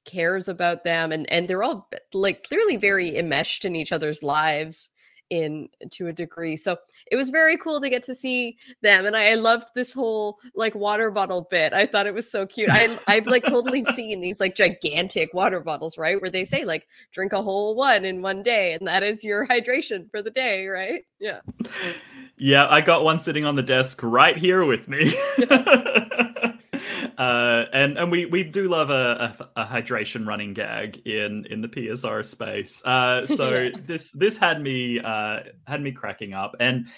cares 0.06 0.48
about 0.48 0.84
them 0.84 1.12
and 1.12 1.30
and 1.30 1.48
they're 1.48 1.62
all 1.62 1.88
like 2.14 2.44
clearly 2.44 2.76
very 2.76 3.16
enmeshed 3.16 3.64
in 3.64 3.76
each 3.76 3.92
other's 3.92 4.22
lives 4.22 4.90
in 5.28 5.68
to 5.90 6.06
a 6.06 6.12
degree. 6.12 6.56
So 6.56 6.76
it 7.10 7.16
was 7.16 7.30
very 7.30 7.56
cool 7.56 7.80
to 7.80 7.90
get 7.90 8.04
to 8.04 8.14
see 8.14 8.56
them 8.82 9.06
and 9.06 9.16
I, 9.16 9.32
I 9.32 9.34
loved 9.34 9.68
this 9.74 9.92
whole 9.92 10.38
like 10.54 10.74
water 10.74 11.10
bottle 11.10 11.48
bit. 11.50 11.72
I 11.72 11.84
thought 11.84 12.06
it 12.06 12.14
was 12.14 12.30
so 12.30 12.46
cute. 12.46 12.70
I 12.70 12.96
I've 13.08 13.26
like 13.26 13.44
totally 13.44 13.82
seen 13.96 14.20
these 14.20 14.40
like 14.40 14.54
gigantic 14.54 15.34
water 15.34 15.60
bottles, 15.60 15.98
right? 15.98 16.20
Where 16.20 16.30
they 16.30 16.44
say 16.44 16.64
like 16.64 16.86
drink 17.12 17.32
a 17.32 17.42
whole 17.42 17.74
one 17.74 18.04
in 18.04 18.22
one 18.22 18.42
day 18.42 18.74
and 18.74 18.86
that 18.86 19.02
is 19.02 19.24
your 19.24 19.46
hydration 19.48 20.10
for 20.10 20.22
the 20.22 20.30
day, 20.30 20.66
right? 20.68 21.04
Yeah. 21.18 21.40
Yeah, 22.38 22.68
I 22.68 22.80
got 22.82 23.02
one 23.02 23.18
sitting 23.18 23.44
on 23.44 23.56
the 23.56 23.62
desk 23.62 24.00
right 24.02 24.36
here 24.36 24.64
with 24.64 24.88
me. 24.88 25.14
uh, 27.18 27.64
and 27.72 27.98
and 27.98 28.10
we 28.10 28.26
we 28.26 28.42
do 28.42 28.68
love 28.68 28.90
a, 28.90 29.36
a, 29.54 29.62
a 29.62 29.66
hydration 29.66 30.26
running 30.26 30.54
gag 30.54 31.06
in 31.06 31.46
in 31.46 31.60
the 31.60 31.68
PSR 31.68 32.24
space. 32.24 32.84
Uh, 32.84 33.26
so 33.38 33.50
Yeah. 33.50 33.70
this 33.86 34.12
this 34.12 34.36
had 34.36 34.60
me 34.62 35.00
uh, 35.00 35.40
had 35.66 35.82
me 35.82 35.92
cracking 35.92 36.34
up 36.34 36.56
and. 36.60 36.88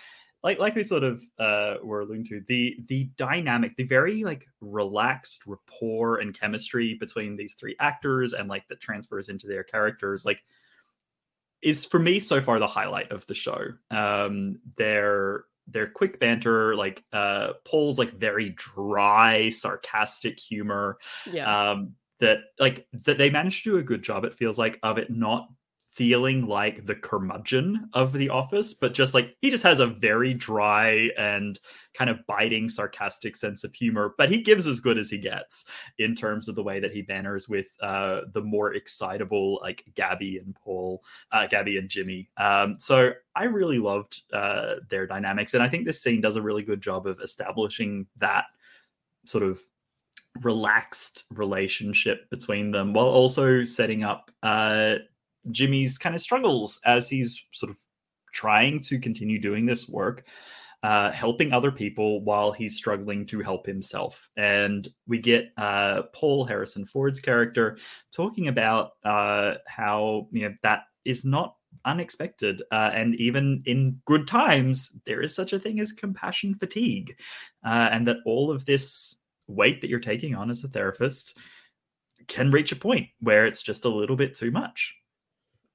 Like, 0.45 0.61
like 0.61 0.77
we 0.77 0.85
sort 0.85 1.03
of 1.03 1.21
uh, 1.41 1.79
were 1.83 2.03
alluding 2.03 2.25
to 2.27 2.41
the 2.47 2.79
the 2.87 3.11
dynamic, 3.17 3.75
the 3.75 3.83
very 3.83 4.23
like 4.23 4.47
relaxed 4.61 5.43
rapport 5.49 6.19
and 6.19 6.33
chemistry 6.33 6.95
between 6.95 7.35
these 7.37 7.55
three 7.55 7.75
actors, 7.81 8.35
and 8.35 8.49
like 8.49 8.69
that 8.69 8.81
transfers 8.81 9.31
into 9.31 9.49
their 9.49 9.65
characters. 9.65 10.25
Like, 10.25 10.45
is 11.61 11.85
for 11.85 11.99
me 11.99 12.21
so 12.21 12.41
far 12.41 12.61
the 12.61 12.69
highlight 12.69 13.11
of 13.11 13.27
the 13.27 13.35
show. 13.35 13.73
Um, 13.91 14.61
their 14.77 15.47
their 15.71 15.89
quick 15.89 16.19
banter, 16.19 16.75
like 16.75 17.05
uh, 17.13 17.55
Paul's 17.65 17.99
like 17.99 18.13
very 18.13 18.51
dry, 18.51 19.51
sarcastic 19.51 20.39
humor. 20.39 20.99
Yeah. 21.31 21.71
Um, 21.71 21.95
that 22.21 22.41
like 22.59 22.87
that 23.05 23.17
they 23.17 23.31
managed 23.31 23.63
to 23.63 23.71
do 23.71 23.79
a 23.79 23.83
good 23.83 24.03
job. 24.03 24.25
It 24.25 24.35
feels 24.35 24.59
like 24.59 24.79
of 24.83 24.99
it 24.99 25.09
not 25.09 25.49
feeling 25.99 26.47
like 26.47 26.87
the 26.87 26.95
curmudgeon 26.95 27.91
of 27.93 28.13
the 28.13 28.29
office, 28.29 28.73
but 28.73 28.95
just 28.95 29.15
like 29.15 29.35
he 29.41 29.51
just 29.51 29.65
has 29.65 29.81
a 29.81 29.87
very 29.89 30.33
dry 30.33 31.09
and 31.19 31.59
kind 31.93 32.09
of 32.09 32.25
biting, 32.29 32.69
sarcastic 32.69 33.35
sense 33.35 33.65
of 33.65 33.75
humor. 33.75 34.15
But 34.17 34.31
he 34.31 34.41
gives 34.41 34.69
as 34.69 34.79
good 34.79 34.97
as 34.97 35.11
he 35.11 35.19
gets 35.19 35.65
in 35.99 36.15
terms 36.15 36.47
of 36.47 36.55
the 36.55 36.63
way 36.63 36.79
that 36.79 36.93
he 36.93 37.03
banners 37.03 37.49
with 37.49 37.67
uh, 37.83 38.21
the 38.33 38.41
more 38.41 38.75
excitable 38.75 39.59
like 39.61 39.83
Gabby 39.97 40.39
and 40.39 40.55
Paul, 40.55 41.03
uh, 41.33 41.49
Gabby 41.49 41.79
and 41.79 41.89
Jimmy. 41.89 42.31
Um, 42.37 42.79
so 42.79 43.11
I 43.35 43.45
really 43.45 43.81
loved 43.81 44.23
uh, 44.33 44.77
their 44.89 45.09
dynamics, 45.09 45.55
and 45.55 45.65
I 45.65 45.69
think 45.69 45.85
this 45.85 46.01
scene 46.01 46.21
does 46.21 46.37
a 46.37 46.43
really 46.43 46.63
good 46.63 46.81
job 46.81 47.09
of 47.09 47.21
establishing 47.21 48.07
that 48.19 48.45
sort 49.25 49.43
of 49.43 49.61
relaxed 50.43 51.25
relationship 51.33 52.31
between 52.31 52.71
them 52.71 52.93
while 52.93 53.09
also 53.09 53.65
setting 53.65 54.05
up 54.05 54.31
uh 54.45 54.95
Jimmy's 55.51 55.99
kind 55.99 56.15
of 56.15 56.23
struggles 56.23 56.81
as 56.85 57.09
he's 57.09 57.43
sort 57.53 57.71
of 57.71 57.79
trying 58.33 58.81
to 58.81 58.99
continue 58.99 59.41
doing 59.41 59.67
this 59.67 59.89
work 59.89 60.25
uh 60.85 61.11
helping 61.11 61.53
other 61.53 61.73
people 61.73 62.23
while 62.23 62.53
he's 62.53 62.77
struggling 62.77 63.27
to 63.27 63.41
help 63.41 63.67
himself. 63.67 64.31
And 64.37 64.87
we 65.09 65.19
get 65.19 65.51
uh 65.57 66.03
Paul 66.15 66.45
Harrison 66.45 66.85
Ford's 66.85 67.21
character 67.21 67.79
talking 68.13 68.47
about 68.49 68.93
uh 69.05 69.55
how 69.67 70.29
you 70.31 70.49
know 70.49 70.55
that 70.63 70.83
is 71.05 71.25
not 71.25 71.55
unexpected 71.85 72.63
uh, 72.71 72.91
and 72.93 73.15
even 73.17 73.63
in 73.67 74.01
good 74.05 74.27
times 74.27 74.91
there 75.07 75.23
is 75.23 75.35
such 75.35 75.53
a 75.53 75.59
thing 75.59 75.81
as 75.81 75.93
compassion 75.93 76.55
fatigue 76.55 77.17
uh, 77.65 77.89
and 77.93 78.07
that 78.07 78.19
all 78.27 78.51
of 78.51 78.65
this 78.65 79.17
weight 79.47 79.81
that 79.81 79.89
you're 79.89 80.01
taking 80.01 80.35
on 80.35 80.51
as 80.51 80.65
a 80.65 80.69
therapist 80.69 81.37
can 82.27 82.51
reach 82.51 82.73
a 82.73 82.77
point 82.77 83.07
where 83.21 83.47
it's 83.47 83.63
just 83.63 83.85
a 83.85 83.89
little 83.89 84.17
bit 84.17 84.35
too 84.35 84.51
much 84.51 84.95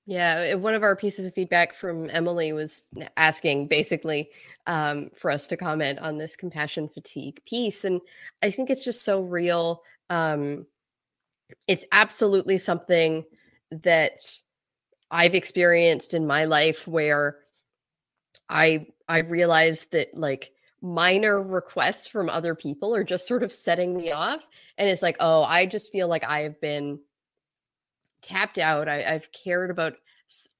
Yeah, 0.06 0.56
one 0.56 0.74
of 0.74 0.84
our 0.84 0.97
pieces 0.97 1.28
of 1.28 1.34
feedback 1.34 1.74
from 1.74 2.10
Emily 2.10 2.51
was 2.51 2.84
asking 3.16 3.68
basically 3.68 4.30
um, 4.68 5.12
for 5.16 5.32
us 5.32 5.47
to 5.47 5.58
comment 5.58 5.99
on 5.99 6.18
this 6.18 6.36
compassion 6.36 6.89
fatigue 6.89 7.39
piece. 7.45 7.86
And 7.86 8.01
I 8.41 8.51
think 8.51 8.70
it's 8.70 8.84
just 8.84 9.04
so 9.04 9.22
real. 9.22 9.82
Um, 10.10 10.66
it's 11.68 11.86
absolutely 11.93 12.58
something 12.58 13.24
that 13.84 14.20
I've 15.10 15.36
experienced 15.36 16.14
in 16.14 16.28
my 16.28 16.45
life 16.45 16.86
where 16.88 17.38
I 18.49 18.88
I 19.08 19.20
realized 19.20 19.91
that 19.91 20.18
like 20.18 20.51
minor 20.82 21.41
requests 21.41 22.08
from 22.08 22.30
other 22.30 22.56
people 22.56 22.93
are 22.93 23.06
just 23.06 23.26
sort 23.26 23.41
of 23.43 23.54
setting 23.54 23.95
me 23.95 24.12
off. 24.12 24.45
And 24.78 24.89
it's 24.89 25.01
like, 25.01 25.16
oh, 25.22 25.43
I 25.43 25.66
just 25.66 25.93
feel 25.93 26.10
like 26.10 26.26
I 26.26 26.41
have 26.41 26.60
been 26.60 26.99
tapped 28.24 28.58
out. 28.58 28.90
I, 28.90 29.04
I've 29.04 29.32
cared 29.32 29.70
about 29.70 29.96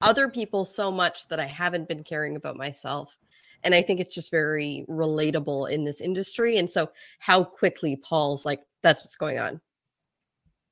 other 0.00 0.28
people 0.28 0.64
so 0.64 0.90
much 0.90 1.26
that 1.28 1.40
I 1.40 1.46
haven't 1.46 1.88
been 1.88 2.04
caring 2.04 2.36
about 2.36 2.56
myself. 2.56 3.16
And 3.62 3.74
I 3.74 3.82
think 3.82 3.98
it's 3.98 4.14
just 4.14 4.30
very 4.30 4.84
relatable 4.88 5.70
in 5.70 5.84
this 5.84 6.00
industry. 6.00 6.58
And 6.58 6.68
so, 6.68 6.90
how 7.18 7.42
quickly 7.42 7.96
Paul's 7.96 8.44
like, 8.44 8.60
that's 8.82 9.00
what's 9.00 9.16
going 9.16 9.38
on. 9.38 9.60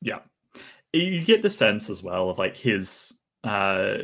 Yeah. 0.02 0.18
You 0.92 1.24
get 1.24 1.42
the 1.42 1.48
sense 1.48 1.88
as 1.88 2.02
well 2.02 2.28
of 2.28 2.38
like 2.38 2.56
his 2.56 3.18
uh 3.44 3.98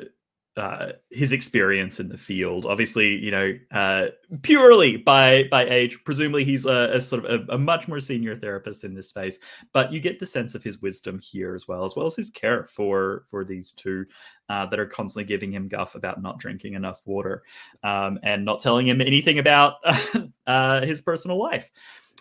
uh, 0.58 0.92
his 1.10 1.32
experience 1.32 2.00
in 2.00 2.08
the 2.08 2.18
field. 2.18 2.66
Obviously, 2.66 3.16
you 3.16 3.30
know, 3.30 3.56
uh, 3.70 4.06
purely 4.42 4.96
by 4.96 5.44
by 5.50 5.64
age, 5.68 5.98
presumably 6.04 6.44
he's 6.44 6.66
a, 6.66 6.90
a 6.94 7.00
sort 7.00 7.24
of 7.24 7.48
a, 7.48 7.54
a, 7.54 7.58
much 7.58 7.88
more 7.88 8.00
senior 8.00 8.36
therapist 8.36 8.84
in 8.84 8.94
this 8.94 9.08
space. 9.08 9.38
But 9.72 9.92
you 9.92 10.00
get 10.00 10.18
the 10.18 10.26
sense 10.26 10.54
of 10.54 10.64
his 10.64 10.82
wisdom 10.82 11.20
here 11.20 11.54
as 11.54 11.68
well, 11.68 11.84
as 11.84 11.94
well 11.96 12.06
as 12.06 12.16
his 12.16 12.30
care 12.30 12.66
for 12.66 13.24
for 13.30 13.44
these 13.44 13.72
two 13.72 14.04
uh, 14.48 14.66
that 14.66 14.80
are 14.80 14.86
constantly 14.86 15.24
giving 15.24 15.52
him 15.52 15.68
guff 15.68 15.94
about 15.94 16.20
not 16.20 16.38
drinking 16.38 16.74
enough 16.74 17.00
water 17.04 17.42
um, 17.82 18.18
and 18.22 18.44
not 18.44 18.60
telling 18.60 18.86
him 18.86 19.00
anything 19.00 19.38
about 19.38 19.74
uh, 20.46 20.80
his 20.82 21.00
personal 21.00 21.38
life. 21.38 21.70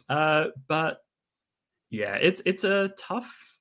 Uh, 0.10 0.46
but 0.68 1.00
yeah, 1.90 2.16
it's 2.16 2.42
it's 2.46 2.64
a 2.64 2.92
tough 3.00 3.57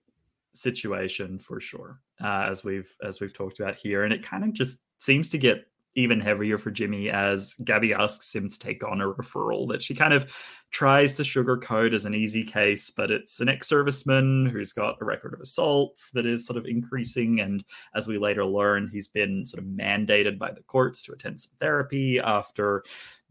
situation 0.56 1.38
for 1.38 1.60
sure 1.60 2.00
uh, 2.20 2.46
as 2.50 2.64
we've 2.64 2.94
as 3.02 3.20
we've 3.20 3.34
talked 3.34 3.60
about 3.60 3.76
here, 3.76 4.04
and 4.04 4.12
it 4.12 4.22
kind 4.22 4.44
of 4.44 4.52
just 4.52 4.78
seems 4.98 5.30
to 5.30 5.38
get 5.38 5.66
even 5.96 6.20
heavier 6.20 6.58
for 6.58 6.70
Jimmy 6.70 7.10
as 7.10 7.54
Gabby 7.54 7.94
asks 7.94 8.34
him 8.34 8.48
to 8.48 8.58
take 8.58 8.84
on 8.84 9.00
a 9.00 9.12
referral 9.12 9.68
that 9.68 9.82
she 9.82 9.94
kind 9.94 10.12
of 10.12 10.30
tries 10.70 11.14
to 11.16 11.22
sugarcoat 11.22 11.94
as 11.94 12.04
an 12.04 12.14
easy 12.14 12.44
case, 12.44 12.90
but 12.90 13.10
it's 13.10 13.40
an 13.40 13.48
ex 13.48 13.68
serviceman 13.68 14.50
who's 14.50 14.72
got 14.72 15.00
a 15.00 15.04
record 15.04 15.32
of 15.32 15.40
assaults 15.40 16.10
that 16.10 16.26
is 16.26 16.46
sort 16.46 16.58
of 16.58 16.66
increasing. 16.66 17.40
And 17.40 17.64
as 17.94 18.06
we 18.06 18.18
later 18.18 18.44
learn, 18.44 18.90
he's 18.92 19.08
been 19.08 19.46
sort 19.46 19.64
of 19.64 19.70
mandated 19.70 20.38
by 20.38 20.52
the 20.52 20.62
courts 20.62 21.02
to 21.04 21.12
attend 21.12 21.40
some 21.40 21.52
therapy 21.58 22.20
after 22.20 22.84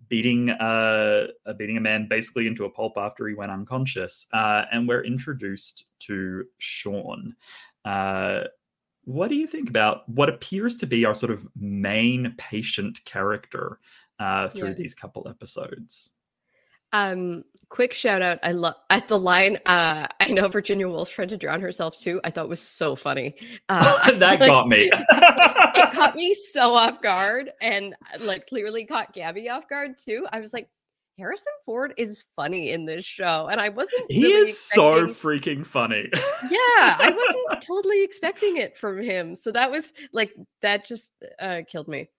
beating 0.10 0.50
uh, 0.50 1.28
beating 1.58 1.78
a 1.78 1.82
man 1.82 2.08
basically 2.08 2.48
into 2.48 2.66
a 2.66 2.70
pulp 2.70 2.94
after 2.98 3.28
he 3.28 3.36
went 3.36 3.52
unconscious. 3.52 4.28
Uh, 4.34 4.66
and 4.72 4.88
we're 4.88 5.04
introduced 5.04 5.86
to 6.00 6.46
Sean. 6.58 7.36
Uh, 7.84 8.46
what 9.06 9.30
do 9.30 9.36
you 9.36 9.48
think 9.48 9.70
about 9.70 10.08
what 10.10 10.30
appears 10.30 10.76
to 10.78 10.88
be 10.88 11.06
our 11.06 11.16
sort 11.16 11.32
of 11.32 11.48
main 11.56 12.34
patient 12.38 13.04
character 13.06 13.80
uh, 14.20 14.50
through 14.50 14.70
yeah. 14.70 14.74
these 14.74 14.96
couple 14.96 15.28
episodes? 15.30 16.12
Um, 16.92 17.44
quick 17.70 17.94
shout 17.94 18.22
out. 18.22 18.40
I 18.42 18.54
love 18.54 18.76
at 18.90 19.08
the 19.08 19.20
line. 19.20 19.58
Uh, 19.66 20.08
I 20.20 20.30
know 20.30 20.48
Virginia 20.48 20.88
Woolf 20.88 21.10
tried 21.10 21.30
to 21.30 21.38
drown 21.38 21.60
herself 21.60 22.00
too. 22.00 22.22
I 22.24 22.32
thought 22.32 22.48
was 22.48 22.62
so 22.62 22.96
funny. 22.96 23.36
Uh, 23.68 24.12
that 24.18 24.40
like, 24.40 24.50
got 24.50 24.70
me. 24.70 24.90
it 24.94 25.94
caught 25.94 26.16
me 26.16 26.34
so 26.34 26.74
off 26.74 27.02
guard, 27.02 27.52
and 27.62 27.96
like 28.22 28.48
clearly 28.48 28.86
caught 28.86 29.14
Gabby 29.14 29.50
off 29.50 29.68
guard 29.68 29.98
too. 29.98 30.26
I 30.32 30.40
was 30.40 30.54
like, 30.54 30.70
Harrison 31.18 31.54
Ford 31.66 31.94
is 31.98 32.26
funny 32.36 32.72
in 32.72 32.86
this 32.86 33.06
show, 33.06 33.48
and 33.48 33.62
I 33.62 33.70
wasn't. 33.70 34.12
He 34.12 34.24
really 34.24 34.50
is 34.50 34.50
expecting... 34.50 35.14
so 35.14 35.14
freaking 35.14 35.66
funny. 35.66 36.10
yeah, 36.14 36.98
I 37.00 37.14
wasn't 37.16 37.62
totally 37.68 38.04
expecting 38.04 38.58
it 38.58 38.78
from 38.78 39.02
him. 39.02 39.36
So 39.36 39.52
that 39.52 39.72
was 39.72 39.94
like 40.12 40.34
that 40.62 40.86
just 40.86 41.12
uh, 41.40 41.62
killed 41.68 41.88
me. 41.88 42.10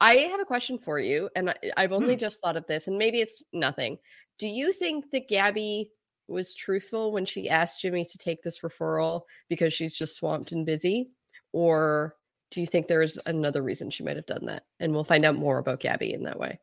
I 0.00 0.14
have 0.14 0.40
a 0.40 0.44
question 0.44 0.78
for 0.78 0.98
you, 0.98 1.28
and 1.36 1.50
I, 1.76 1.80
have 1.80 1.92
only 1.92 2.14
hmm. 2.14 2.20
just 2.20 2.40
thought 2.40 2.56
of 2.56 2.66
this, 2.66 2.86
and 2.86 2.98
maybe 2.98 3.20
it's 3.20 3.44
nothing. 3.52 3.98
Do 4.38 4.46
you 4.46 4.72
think 4.72 5.10
that 5.10 5.28
Gabby 5.28 5.90
was 6.28 6.54
truthful 6.54 7.12
when 7.12 7.24
she 7.24 7.48
asked 7.48 7.80
Jimmy 7.80 8.04
to 8.04 8.18
take 8.18 8.42
this 8.42 8.60
referral 8.60 9.22
because 9.48 9.72
she's 9.72 9.96
just 9.96 10.16
swamped 10.16 10.52
and 10.52 10.66
busy, 10.66 11.10
or 11.52 12.16
do 12.50 12.60
you 12.60 12.66
think 12.66 12.88
there's 12.88 13.18
another 13.26 13.62
reason 13.62 13.90
she 13.90 14.02
might 14.02 14.16
have 14.16 14.26
done 14.26 14.46
that? 14.46 14.64
And 14.80 14.92
we'll 14.92 15.04
find 15.04 15.24
out 15.24 15.36
more 15.36 15.58
about 15.58 15.80
Gabby 15.80 16.12
in 16.12 16.24
that 16.24 16.38
way. 16.38 16.58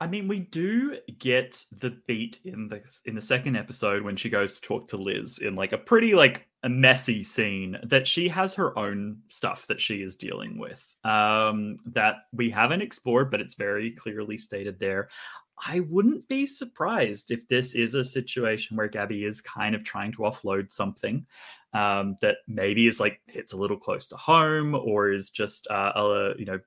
I 0.00 0.06
mean, 0.06 0.28
we 0.28 0.38
do 0.38 0.96
get 1.18 1.62
the 1.70 1.90
beat 2.06 2.40
in 2.44 2.68
the 2.68 2.82
in 3.04 3.14
the 3.14 3.20
second 3.20 3.56
episode 3.56 4.02
when 4.02 4.16
she 4.16 4.30
goes 4.30 4.58
to 4.58 4.66
talk 4.66 4.88
to 4.88 4.96
Liz 4.96 5.40
in 5.40 5.54
like 5.54 5.72
a 5.72 5.78
pretty 5.78 6.14
like 6.14 6.48
a 6.62 6.70
messy 6.70 7.22
scene 7.22 7.78
that 7.84 8.08
she 8.08 8.28
has 8.28 8.54
her 8.54 8.78
own 8.78 9.18
stuff 9.28 9.66
that 9.66 9.80
she 9.80 10.02
is 10.02 10.16
dealing 10.16 10.58
with 10.58 10.82
um, 11.04 11.78
that 11.86 12.16
we 12.32 12.48
haven't 12.50 12.82
explored, 12.82 13.30
but 13.30 13.40
it's 13.40 13.54
very 13.54 13.90
clearly 13.90 14.38
stated 14.38 14.78
there. 14.78 15.10
I 15.66 15.80
wouldn't 15.80 16.26
be 16.28 16.46
surprised 16.46 17.30
if 17.30 17.46
this 17.48 17.74
is 17.74 17.94
a 17.94 18.02
situation 18.02 18.78
where 18.78 18.88
Gabby 18.88 19.24
is 19.24 19.42
kind 19.42 19.74
of 19.74 19.84
trying 19.84 20.12
to 20.12 20.18
offload 20.20 20.72
something 20.72 21.26
um, 21.74 22.16
that 22.22 22.36
maybe 22.48 22.86
is 22.86 23.00
like 23.00 23.20
hits 23.26 23.52
a 23.52 23.58
little 23.58 23.76
close 23.76 24.08
to 24.08 24.16
home 24.16 24.74
or 24.74 25.12
is 25.12 25.30
just 25.30 25.66
uh, 25.70 25.92
a, 25.94 26.34
you 26.38 26.46
know 26.46 26.58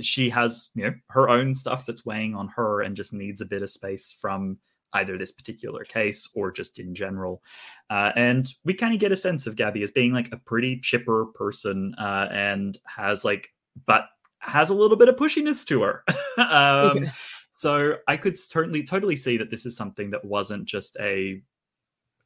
she 0.00 0.28
has 0.30 0.70
you 0.74 0.84
know 0.84 0.94
her 1.10 1.28
own 1.28 1.54
stuff 1.54 1.86
that's 1.86 2.06
weighing 2.06 2.34
on 2.34 2.48
her 2.48 2.82
and 2.82 2.96
just 2.96 3.12
needs 3.12 3.40
a 3.40 3.46
bit 3.46 3.62
of 3.62 3.70
space 3.70 4.12
from 4.12 4.58
either 4.94 5.18
this 5.18 5.32
particular 5.32 5.84
case 5.84 6.28
or 6.34 6.50
just 6.50 6.78
in 6.78 6.94
general. 6.94 7.42
Uh, 7.90 8.12
and 8.16 8.54
we 8.64 8.74
kind 8.74 8.94
of 8.94 9.00
get 9.00 9.12
a 9.12 9.16
sense 9.16 9.46
of 9.46 9.56
Gabby 9.56 9.82
as 9.82 9.90
being 9.90 10.12
like 10.12 10.32
a 10.32 10.38
pretty 10.38 10.80
chipper 10.80 11.26
person 11.34 11.94
uh, 11.98 12.28
and 12.30 12.78
has 12.86 13.24
like, 13.24 13.50
but 13.86 14.06
has 14.38 14.70
a 14.70 14.74
little 14.74 14.96
bit 14.96 15.08
of 15.08 15.16
pushiness 15.16 15.66
to 15.66 15.82
her. 15.82 16.04
um, 16.38 17.10
so 17.50 17.96
I 18.06 18.16
could 18.16 18.38
certainly 18.38 18.82
totally 18.82 19.16
see 19.16 19.36
that 19.36 19.50
this 19.50 19.66
is 19.66 19.76
something 19.76 20.10
that 20.10 20.24
wasn't 20.24 20.64
just 20.64 20.96
a 21.00 21.42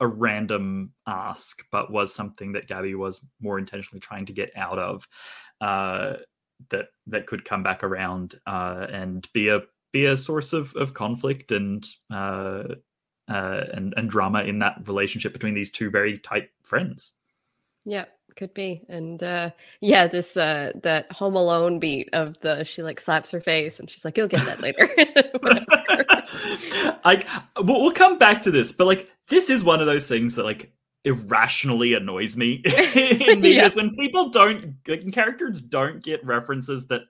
a 0.01 0.07
random 0.07 0.91
ask, 1.07 1.65
but 1.71 1.93
was 1.93 2.13
something 2.13 2.53
that 2.53 2.67
Gabby 2.67 2.97
was 2.97 3.25
more 3.41 3.57
intentionally 3.57 4.01
trying 4.01 4.27
to 4.27 4.33
get 4.33 4.51
out 4.57 4.79
of. 4.79 5.07
Uh, 5.61 6.15
that 6.71 6.89
that 7.07 7.27
could 7.27 7.45
come 7.45 7.63
back 7.63 7.83
around 7.83 8.39
uh, 8.47 8.87
and 8.91 9.29
be 9.33 9.49
a 9.49 9.61
be 9.93 10.07
a 10.07 10.17
source 10.17 10.53
of 10.53 10.75
of 10.77 10.95
conflict 10.95 11.53
and 11.53 11.87
uh, 12.13 12.65
uh, 13.29 13.65
and 13.73 13.95
and 13.97 14.11
drama 14.11 14.43
in 14.43 14.59
that 14.61 14.77
relationship 14.87 15.33
between 15.33 15.55
these 15.55 15.71
two 15.71 15.91
very 15.91 16.19
tight 16.19 16.51
friends. 16.63 17.15
Yeah, 17.85 18.05
could 18.37 18.55
be. 18.55 18.83
And 18.89 19.23
uh 19.23 19.51
yeah, 19.81 20.07
this 20.07 20.37
uh 20.37 20.73
that 20.83 21.11
home 21.13 21.37
alone 21.37 21.79
beat 21.79 22.09
of 22.13 22.39
the 22.41 22.65
she 22.65 22.83
like 22.83 23.01
slaps 23.01 23.31
her 23.31 23.41
face 23.41 23.81
and 23.81 23.91
she's 23.91 24.05
like, 24.05 24.17
You'll 24.17 24.29
get 24.29 24.45
that 24.47 24.61
later. 24.63 24.89
I 27.05 27.25
we'll, 27.59 27.83
we'll 27.83 27.93
come 27.93 28.19
back 28.19 28.43
to 28.43 28.51
this, 28.51 28.73
but 28.73 28.87
like 28.87 29.11
this 29.29 29.51
is 29.51 29.65
one 29.65 29.81
of 29.81 29.87
those 29.87 30.07
things 30.07 30.37
that 30.37 30.45
like 30.45 30.73
irrationally 31.05 31.95
annoys 31.95 32.37
me 32.37 32.63
in 32.95 33.43
yeah. 33.45 33.69
when 33.75 33.95
people 33.97 34.29
don't 34.31 34.75
like, 34.87 35.11
characters 35.13 35.61
don't 35.61 36.03
get 36.03 36.25
references 36.25 36.87
that 36.87 37.03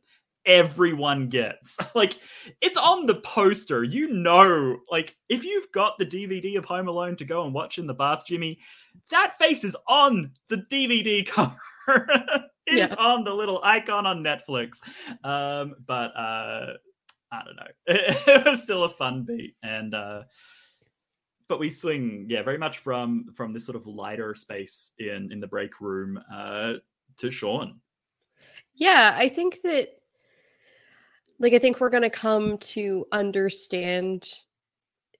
everyone 0.47 1.28
gets 1.28 1.76
like 1.95 2.16
it's 2.61 2.78
on 2.78 3.07
the 3.07 3.14
poster 3.16 3.84
you 3.84 4.09
know 4.09 4.76
like 4.90 5.14
if 5.28 5.45
you've 5.45 5.70
got 5.72 5.97
the 5.99 6.07
dvd 6.07 6.57
of 6.59 6.64
home 6.64 6.88
alone 6.88 7.14
to 7.14 7.24
go 7.24 7.45
and 7.45 7.55
watch 7.55 7.78
in 7.78 7.86
the 7.86 7.95
bath 7.95 8.24
jimmy 8.26 8.59
that 9.11 9.38
face 9.38 9.62
is 9.62 9.76
on 9.86 10.32
the 10.49 10.57
dvd 10.70 11.26
cover 11.26 11.57
It's 12.66 12.95
yeah. 12.95 12.95
on 12.99 13.24
the 13.24 13.32
little 13.32 13.61
icon 13.62 14.07
on 14.07 14.24
netflix 14.24 14.78
um 15.22 15.74
but 15.86 16.16
uh 16.16 16.72
i 17.30 17.43
don't 17.45 17.57
know 17.57 17.66
it, 17.86 18.16
it 18.26 18.45
was 18.45 18.62
still 18.62 18.84
a 18.84 18.88
fun 18.88 19.24
beat 19.24 19.55
and 19.62 19.95
uh 19.95 20.22
but 21.53 21.61
we 21.61 21.68
swing 21.68 22.24
yeah 22.30 22.42
very 22.42 22.57
much 22.57 22.78
from 22.78 23.22
from 23.34 23.53
this 23.53 23.66
sort 23.66 23.76
of 23.76 23.86
lighter 23.86 24.34
space 24.34 24.92
in 24.98 25.30
in 25.30 25.38
the 25.38 25.46
break 25.46 25.82
room 25.82 26.18
uh 26.32 26.72
to 27.18 27.30
sean. 27.30 27.78
Yeah 28.72 29.14
i 29.14 29.28
think 29.28 29.61
that 29.62 30.00
like 31.38 31.53
i 31.53 31.59
think 31.59 31.78
we're 31.78 31.90
going 31.90 32.05
to 32.05 32.09
come 32.09 32.57
to 32.57 33.07
understand 33.12 34.26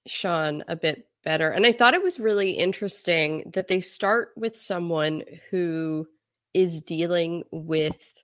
sean 0.07 0.65
a 0.69 0.75
bit 0.75 1.07
better 1.23 1.51
and 1.51 1.67
i 1.67 1.73
thought 1.73 1.93
it 1.93 2.03
was 2.03 2.19
really 2.19 2.53
interesting 2.53 3.51
that 3.53 3.69
they 3.69 3.83
start 3.83 4.31
with 4.35 4.57
someone 4.57 5.23
who 5.51 6.09
is 6.55 6.81
dealing 6.81 7.45
with 7.51 8.15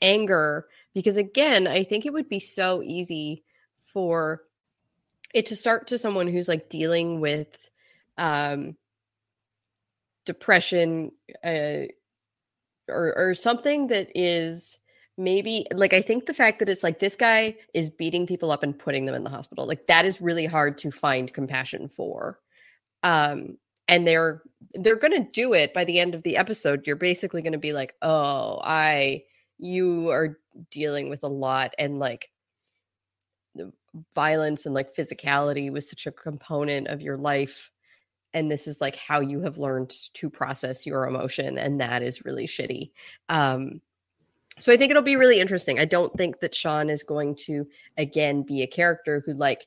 anger 0.00 0.66
because 0.94 1.18
again 1.18 1.66
i 1.66 1.84
think 1.84 2.06
it 2.06 2.12
would 2.14 2.30
be 2.30 2.40
so 2.40 2.82
easy 2.82 3.44
for 3.82 4.44
it 5.34 5.46
to 5.46 5.56
start 5.56 5.86
to 5.88 5.98
someone 5.98 6.26
who's 6.26 6.48
like 6.48 6.68
dealing 6.68 7.20
with 7.20 7.48
um 8.16 8.76
depression 10.24 11.12
uh 11.44 11.82
or 12.88 13.14
or 13.16 13.34
something 13.34 13.88
that 13.88 14.10
is 14.14 14.78
maybe 15.18 15.66
like 15.72 15.92
I 15.92 16.00
think 16.00 16.26
the 16.26 16.34
fact 16.34 16.60
that 16.60 16.68
it's 16.68 16.84
like 16.84 17.00
this 17.00 17.16
guy 17.16 17.56
is 17.74 17.90
beating 17.90 18.26
people 18.26 18.52
up 18.52 18.62
and 18.62 18.78
putting 18.78 19.04
them 19.04 19.14
in 19.14 19.24
the 19.24 19.30
hospital, 19.30 19.66
like 19.66 19.86
that 19.88 20.04
is 20.04 20.20
really 20.20 20.46
hard 20.46 20.78
to 20.78 20.90
find 20.90 21.34
compassion 21.34 21.88
for. 21.88 22.38
Um, 23.02 23.58
and 23.88 24.06
they're 24.06 24.42
they're 24.74 24.96
gonna 24.96 25.28
do 25.32 25.54
it 25.54 25.74
by 25.74 25.84
the 25.84 25.98
end 25.98 26.14
of 26.14 26.22
the 26.22 26.36
episode. 26.36 26.86
You're 26.86 26.96
basically 26.96 27.42
gonna 27.42 27.58
be 27.58 27.72
like, 27.72 27.94
oh, 28.00 28.60
I 28.62 29.24
you 29.58 30.08
are 30.10 30.38
dealing 30.70 31.08
with 31.08 31.24
a 31.24 31.28
lot 31.28 31.74
and 31.78 31.98
like 31.98 32.30
violence 34.14 34.66
and 34.66 34.74
like 34.74 34.94
physicality 34.94 35.70
was 35.72 35.88
such 35.88 36.06
a 36.06 36.12
component 36.12 36.88
of 36.88 37.02
your 37.02 37.16
life 37.16 37.70
and 38.34 38.50
this 38.50 38.66
is 38.66 38.80
like 38.80 38.96
how 38.96 39.20
you 39.20 39.40
have 39.40 39.58
learned 39.58 39.90
to 40.14 40.28
process 40.28 40.84
your 40.84 41.06
emotion 41.06 41.58
and 41.58 41.80
that 41.80 42.02
is 42.02 42.24
really 42.24 42.46
shitty 42.46 42.90
um 43.28 43.80
so 44.58 44.72
i 44.72 44.76
think 44.76 44.90
it'll 44.90 45.02
be 45.02 45.16
really 45.16 45.40
interesting. 45.40 45.78
I 45.78 45.84
don't 45.84 46.12
think 46.14 46.40
that 46.40 46.54
sean 46.54 46.90
is 46.90 47.02
going 47.02 47.36
to 47.46 47.66
again 47.96 48.42
be 48.42 48.62
a 48.62 48.66
character 48.66 49.22
who 49.24 49.34
like 49.34 49.66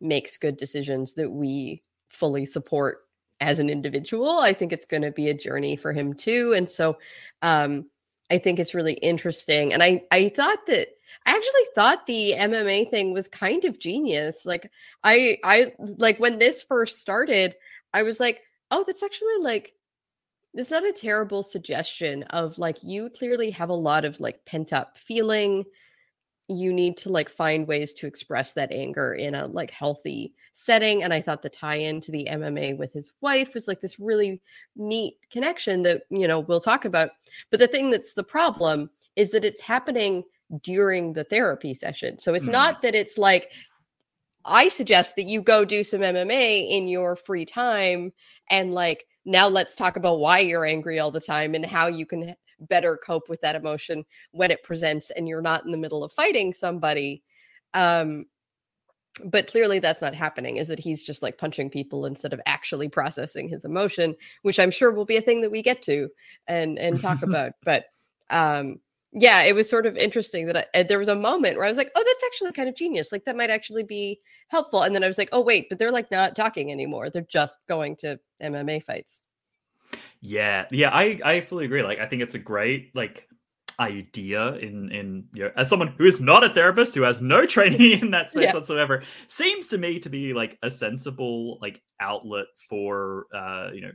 makes 0.00 0.36
good 0.36 0.56
decisions 0.56 1.12
that 1.14 1.30
we 1.30 1.82
fully 2.08 2.46
support 2.46 3.06
as 3.40 3.58
an 3.58 3.70
individual. 3.70 4.38
I 4.38 4.52
think 4.52 4.72
it's 4.72 4.86
going 4.86 5.02
to 5.02 5.12
be 5.12 5.28
a 5.28 5.34
journey 5.34 5.76
for 5.76 5.92
him 5.92 6.14
too 6.14 6.54
and 6.56 6.68
so 6.68 6.98
um 7.42 7.86
i 8.30 8.38
think 8.38 8.58
it's 8.58 8.74
really 8.74 8.94
interesting 8.94 9.72
and 9.72 9.82
i 9.82 10.02
i 10.10 10.28
thought 10.28 10.66
that 10.66 10.88
I 11.26 11.30
actually 11.30 11.66
thought 11.74 12.06
the 12.06 12.34
MMA 12.36 12.90
thing 12.90 13.12
was 13.12 13.28
kind 13.28 13.64
of 13.64 13.78
genius. 13.78 14.44
Like 14.44 14.70
I 15.04 15.38
I 15.44 15.72
like 15.78 16.18
when 16.18 16.38
this 16.38 16.62
first 16.62 17.00
started, 17.00 17.54
I 17.92 18.02
was 18.02 18.20
like, 18.20 18.42
oh, 18.70 18.84
that's 18.86 19.02
actually 19.02 19.38
like 19.40 19.74
it's 20.54 20.70
not 20.70 20.86
a 20.86 20.92
terrible 20.92 21.42
suggestion 21.42 22.22
of 22.24 22.58
like 22.58 22.78
you 22.82 23.10
clearly 23.10 23.50
have 23.50 23.68
a 23.68 23.74
lot 23.74 24.04
of 24.04 24.20
like 24.20 24.44
pent 24.44 24.72
up 24.72 24.98
feeling. 24.98 25.64
You 26.48 26.72
need 26.72 26.96
to 26.98 27.10
like 27.10 27.28
find 27.28 27.66
ways 27.66 27.92
to 27.94 28.06
express 28.06 28.52
that 28.54 28.72
anger 28.72 29.14
in 29.14 29.34
a 29.34 29.46
like 29.46 29.70
healthy 29.70 30.34
setting. 30.52 31.02
And 31.02 31.12
I 31.12 31.20
thought 31.20 31.42
the 31.42 31.48
tie 31.48 31.76
in 31.76 32.00
to 32.00 32.10
the 32.10 32.26
MMA 32.30 32.76
with 32.76 32.92
his 32.92 33.12
wife 33.20 33.54
was 33.54 33.68
like 33.68 33.80
this 33.80 34.00
really 34.00 34.40
neat 34.74 35.16
connection 35.30 35.82
that, 35.82 36.02
you 36.10 36.26
know, 36.26 36.40
we'll 36.40 36.60
talk 36.60 36.84
about. 36.84 37.10
But 37.50 37.60
the 37.60 37.66
thing 37.66 37.90
that's 37.90 38.14
the 38.14 38.24
problem 38.24 38.90
is 39.14 39.30
that 39.30 39.44
it's 39.44 39.60
happening 39.60 40.24
during 40.62 41.12
the 41.12 41.24
therapy 41.24 41.74
session. 41.74 42.18
So 42.18 42.34
it's 42.34 42.48
mm. 42.48 42.52
not 42.52 42.82
that 42.82 42.94
it's 42.94 43.18
like 43.18 43.52
I 44.44 44.68
suggest 44.68 45.16
that 45.16 45.24
you 45.26 45.42
go 45.42 45.64
do 45.64 45.84
some 45.84 46.00
MMA 46.00 46.70
in 46.70 46.88
your 46.88 47.16
free 47.16 47.44
time 47.44 48.12
and 48.50 48.72
like 48.72 49.06
now 49.24 49.46
let's 49.46 49.76
talk 49.76 49.96
about 49.96 50.20
why 50.20 50.38
you're 50.38 50.64
angry 50.64 50.98
all 50.98 51.10
the 51.10 51.20
time 51.20 51.54
and 51.54 51.66
how 51.66 51.86
you 51.86 52.06
can 52.06 52.34
better 52.60 52.96
cope 52.96 53.28
with 53.28 53.40
that 53.40 53.56
emotion 53.56 54.04
when 54.32 54.50
it 54.50 54.62
presents 54.62 55.10
and 55.10 55.28
you're 55.28 55.42
not 55.42 55.64
in 55.64 55.70
the 55.70 55.78
middle 55.78 56.04
of 56.04 56.12
fighting 56.12 56.52
somebody. 56.54 57.22
Um 57.74 58.26
but 59.24 59.48
clearly 59.48 59.80
that's 59.80 60.02
not 60.02 60.14
happening 60.14 60.58
is 60.58 60.68
that 60.68 60.78
he's 60.78 61.02
just 61.02 61.22
like 61.22 61.38
punching 61.38 61.68
people 61.68 62.06
instead 62.06 62.32
of 62.32 62.40
actually 62.46 62.88
processing 62.88 63.48
his 63.48 63.64
emotion 63.64 64.14
which 64.42 64.60
i'm 64.60 64.70
sure 64.70 64.92
will 64.92 65.04
be 65.04 65.16
a 65.16 65.20
thing 65.20 65.40
that 65.40 65.50
we 65.50 65.60
get 65.60 65.82
to 65.82 66.08
and 66.46 66.78
and 66.78 67.00
talk 67.00 67.22
about 67.22 67.50
but 67.64 67.86
um 68.30 68.78
yeah, 69.12 69.42
it 69.42 69.54
was 69.54 69.68
sort 69.68 69.86
of 69.86 69.96
interesting 69.96 70.46
that 70.46 70.68
I, 70.74 70.82
there 70.82 70.98
was 70.98 71.08
a 71.08 71.14
moment 71.14 71.56
where 71.56 71.64
I 71.64 71.68
was 71.68 71.78
like, 71.78 71.90
oh, 71.94 72.04
that's 72.04 72.24
actually 72.24 72.52
kind 72.52 72.68
of 72.68 72.76
genius. 72.76 73.10
Like 73.10 73.24
that 73.24 73.36
might 73.36 73.50
actually 73.50 73.82
be 73.82 74.20
helpful. 74.48 74.82
And 74.82 74.94
then 74.94 75.02
I 75.02 75.06
was 75.06 75.18
like, 75.18 75.30
oh, 75.32 75.40
wait, 75.40 75.68
but 75.68 75.78
they're 75.78 75.92
like 75.92 76.10
not 76.10 76.36
talking 76.36 76.70
anymore. 76.70 77.08
They're 77.08 77.22
just 77.22 77.58
going 77.68 77.96
to 77.96 78.20
MMA 78.42 78.82
fights. 78.82 79.22
Yeah. 80.20 80.66
Yeah. 80.70 80.90
I, 80.90 81.20
I 81.24 81.40
fully 81.40 81.64
agree. 81.64 81.82
Like, 81.82 81.98
I 81.98 82.06
think 82.06 82.22
it's 82.22 82.34
a 82.34 82.38
great, 82.38 82.94
like, 82.94 83.26
idea 83.80 84.54
in 84.54 84.90
in 84.90 85.24
you 85.32 85.44
know 85.44 85.52
as 85.54 85.68
someone 85.68 85.86
who 85.96 86.04
is 86.04 86.20
not 86.20 86.42
a 86.42 86.48
therapist 86.48 86.96
who 86.96 87.02
has 87.02 87.22
no 87.22 87.46
training 87.54 87.92
in 88.00 88.10
that 88.10 88.28
space 88.28 88.46
yeah. 88.46 88.52
whatsoever 88.52 89.04
seems 89.28 89.68
to 89.68 89.78
me 89.78 90.00
to 90.00 90.10
be 90.10 90.32
like 90.34 90.58
a 90.64 90.70
sensible 90.70 91.60
like 91.60 91.80
outlet 92.00 92.46
for 92.68 93.26
uh 93.32 93.68
you 93.72 93.80
know 93.80 93.92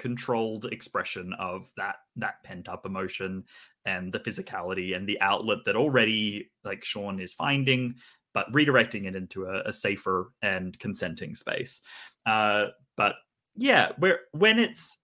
controlled 0.00 0.64
expression 0.66 1.34
of 1.40 1.68
that 1.76 1.96
that 2.16 2.42
pent 2.44 2.68
up 2.68 2.86
emotion 2.86 3.44
and 3.84 4.12
the 4.12 4.20
physicality 4.20 4.96
and 4.96 5.06
the 5.06 5.20
outlet 5.20 5.58
that 5.66 5.76
already 5.76 6.50
like 6.64 6.84
Sean 6.84 7.20
is 7.20 7.34
finding, 7.34 7.94
but 8.32 8.50
redirecting 8.52 9.06
it 9.06 9.14
into 9.14 9.44
a, 9.44 9.62
a 9.66 9.72
safer 9.72 10.32
and 10.42 10.78
consenting 10.78 11.34
space. 11.34 11.82
Uh, 12.24 12.66
but 12.96 13.14
yeah, 13.56 13.90
where 13.98 14.20
when 14.32 14.58
it's 14.58 14.96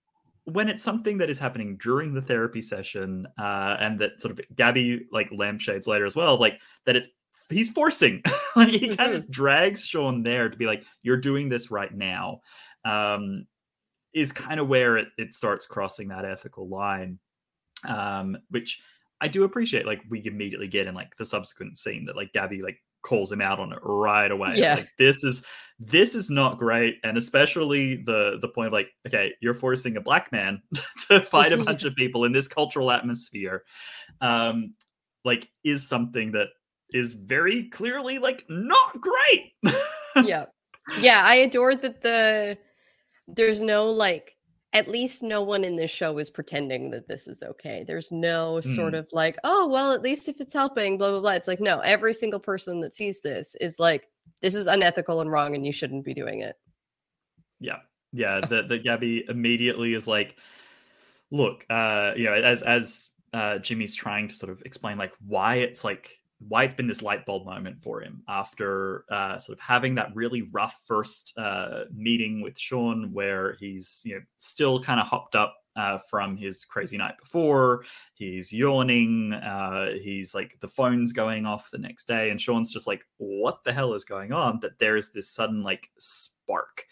when 0.47 0.69
it's 0.69 0.83
something 0.83 1.19
that 1.19 1.31
is 1.31 1.39
happening 1.39 1.77
during 1.77 2.15
the 2.15 2.23
therapy 2.23 2.63
session, 2.63 3.27
uh, 3.39 3.77
and 3.79 3.99
that 4.01 4.21
sort 4.21 4.33
of 4.33 4.41
Gabby 4.57 5.07
like 5.13 5.31
lampshades 5.31 5.87
later 5.87 6.07
as 6.07 6.17
well, 6.17 6.39
like 6.39 6.61
that 6.87 6.97
it's 6.97 7.09
he's 7.51 7.71
forcing 7.71 8.23
like 8.57 8.71
he 8.71 8.97
kind 8.97 9.13
of 9.13 9.23
mm-hmm. 9.23 9.31
drags 9.31 9.85
Sean 9.85 10.23
there 10.23 10.49
to 10.49 10.57
be 10.57 10.67
like, 10.67 10.85
you're 11.03 11.17
doing 11.17 11.49
this 11.49 11.71
right 11.71 11.95
now. 11.95 12.41
Um, 12.85 13.47
is 14.15 14.33
kind 14.33 14.59
of 14.59 14.69
where 14.69 14.97
it, 14.97 15.09
it 15.19 15.35
starts 15.35 15.67
crossing 15.67 16.09
that 16.09 16.25
ethical 16.25 16.67
line 16.69 17.19
um, 17.85 18.37
which 18.51 18.81
I 19.21 19.29
do 19.29 19.45
appreciate. 19.45 19.87
Like 19.87 20.03
we 20.09 20.25
immediately 20.25 20.69
get 20.69 20.87
in 20.87 20.95
like 20.95 21.17
the 21.17 21.25
subsequent 21.25 21.79
scene 21.79 22.05
that 22.07 22.17
like 22.17 22.33
Gabby 22.33 22.63
like 22.63 22.79
calls 23.03 23.31
him 23.31 23.41
out 23.41 23.59
on 23.59 23.73
it 23.73 23.79
right 23.83 24.31
away. 24.31 24.55
Yeah. 24.57 24.77
Like 24.77 24.91
this 24.99 25.25
is 25.25 25.43
this 25.79 26.15
is 26.15 26.31
not 26.31 26.59
great. 26.59 26.99
And 27.05 27.19
especially 27.19 27.97
the 27.97 28.39
the 28.41 28.49
point 28.49 28.69
of 28.69 28.73
like, 28.73 28.89
okay, 29.07 29.33
you're 29.41 29.55
forcing 29.55 29.97
a 29.97 30.01
black 30.01 30.33
man 30.33 30.63
to 31.09 31.21
fight 31.21 31.53
a 31.53 31.63
bunch 31.63 31.85
of 31.85 31.95
people 31.97 32.25
in 32.25 32.33
this 32.33 32.49
cultural 32.49 32.91
atmosphere. 32.91 33.65
Um, 34.21 34.75
like 35.25 35.49
is 35.65 35.89
something 35.89 36.33
that 36.33 36.49
is 36.93 37.13
very 37.13 37.69
clearly 37.71 38.19
like 38.19 38.45
not 38.49 39.01
great. 39.01 39.53
yeah. 40.25 40.47
Yeah. 41.01 41.23
I 41.27 41.37
adored 41.37 41.83
that 41.83 42.01
the 42.03 42.57
there's 43.29 43.61
no 43.61 43.91
like 43.91 44.36
at 44.77 44.89
least 44.89 45.23
no 45.23 45.41
one 45.41 45.65
in 45.65 45.75
this 45.75 45.91
show 45.91 46.19
is 46.19 46.29
pretending 46.29 46.91
that 46.91 47.09
this 47.09 47.27
is 47.27 47.43
okay. 47.43 47.83
There's 47.87 48.13
no 48.13 48.61
sort 48.61 48.93
mm. 48.93 48.99
of 48.99 49.09
like, 49.11 49.39
oh, 49.43 49.67
well, 49.67 49.91
at 49.93 50.03
least 50.03 50.29
if 50.29 50.39
it's 50.39 50.53
helping, 50.53 50.99
blah, 50.99 51.13
blah, 51.13 51.21
blah. 51.21 51.33
It's 51.33 51.49
like, 51.49 51.61
no, 51.61 51.81
every 51.81 52.13
single 52.13 52.39
person 52.39 52.83
that 52.83 52.95
sees 52.95 53.21
this 53.21 53.55
is 53.59 53.79
like, 53.79 54.07
this 54.43 54.55
is 54.55 54.67
unethical 54.67 55.23
and 55.23 55.31
wrong 55.31 55.55
and 55.55 55.65
you 55.65 55.73
shouldn't 55.73 56.05
be 56.05 56.13
doing 56.13 56.41
it. 56.41 56.57
Yeah. 57.59 57.79
Yeah. 58.13 58.43
So. 58.43 58.49
The, 58.49 58.63
the 58.65 58.79
Gabby 58.79 59.25
immediately 59.27 59.95
is 59.95 60.07
like, 60.07 60.37
look, 61.31 61.65
uh, 61.71 62.13
you 62.15 62.25
know, 62.25 62.35
as, 62.35 62.61
as, 62.61 63.09
uh, 63.33 63.59
Jimmy's 63.59 63.95
trying 63.95 64.29
to 64.29 64.35
sort 64.35 64.53
of 64.53 64.61
explain 64.67 64.99
like 64.99 65.13
why 65.27 65.57
it's 65.57 65.85
like 65.85 66.21
why 66.39 66.65
it's 66.65 66.75
been 66.75 66.87
this 66.87 67.03
light 67.03 67.25
bulb 67.25 67.47
moment 67.47 67.83
for 67.83 68.01
him 68.01 68.23
after 68.29 69.05
uh, 69.11 69.39
sort 69.39 69.57
of 69.59 69.63
having 69.63 69.95
that 69.95 70.15
really 70.15 70.43
rough 70.53 70.83
first 70.85 71.33
uh, 71.39 71.85
meeting 71.95 72.43
with 72.43 72.59
Sean, 72.59 73.13
where 73.13 73.57
he's 73.59 74.03
you 74.05 74.17
know 74.17 74.21
still 74.39 74.83
kind 74.83 75.01
of 75.01 75.07
hopped 75.07 75.35
up 75.35 75.57
uh, 75.77 75.99
from 76.11 76.37
his 76.37 76.65
crazy 76.65 76.97
night 76.97 77.17
before. 77.19 77.85
He's 78.15 78.53
yawning. 78.53 79.33
Uh, 79.33 79.93
he's 79.93 80.35
like 80.35 80.59
the 80.61 80.69
phone's 80.69 81.13
going 81.13 81.47
off 81.47 81.71
the 81.71 81.79
next 81.79 82.07
day, 82.07 82.31
and 82.31 82.41
Sean's 82.41 82.73
just 82.73 82.87
like, 82.87 83.05
"What 83.17 83.65
the 83.65 83.73
hell 83.73 83.95
is 83.95 84.05
going 84.05 84.33
on?" 84.33 84.61
That 84.61 84.79
there's 84.79 85.11
this 85.11 85.31
sudden 85.31 85.63
like 85.63 85.91
spark 85.99 86.85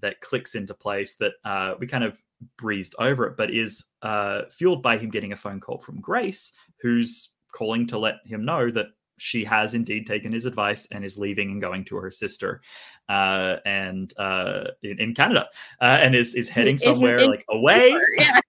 that 0.00 0.20
clicks 0.20 0.54
into 0.54 0.74
place 0.74 1.14
that 1.16 1.32
uh, 1.44 1.74
we 1.78 1.86
kind 1.86 2.04
of 2.04 2.16
breezed 2.56 2.94
over 2.98 3.26
it, 3.26 3.36
but 3.36 3.52
is 3.52 3.84
uh, 4.02 4.42
fueled 4.50 4.82
by 4.82 4.98
him 4.98 5.10
getting 5.10 5.32
a 5.32 5.36
phone 5.36 5.60
call 5.60 5.78
from 5.78 6.00
Grace, 6.00 6.52
who's 6.80 7.30
calling 7.52 7.86
to 7.86 7.98
let 7.98 8.16
him 8.26 8.44
know 8.44 8.70
that 8.70 8.86
she 9.18 9.44
has 9.44 9.74
indeed 9.74 10.06
taken 10.06 10.32
his 10.32 10.46
advice 10.46 10.88
and 10.90 11.04
is 11.04 11.16
leaving 11.18 11.50
and 11.50 11.60
going 11.60 11.84
to 11.84 11.96
her 11.96 12.10
sister 12.10 12.60
uh, 13.08 13.56
and 13.64 14.12
uh, 14.18 14.64
in, 14.82 15.00
in, 15.00 15.14
Canada 15.14 15.46
uh, 15.80 15.98
and 16.00 16.14
is 16.14 16.34
is 16.34 16.48
heading 16.48 16.76
somewhere 16.78 17.16
in, 17.16 17.24
in, 17.24 17.30
like 17.30 17.44
away. 17.50 17.96
Yeah. 18.18 18.40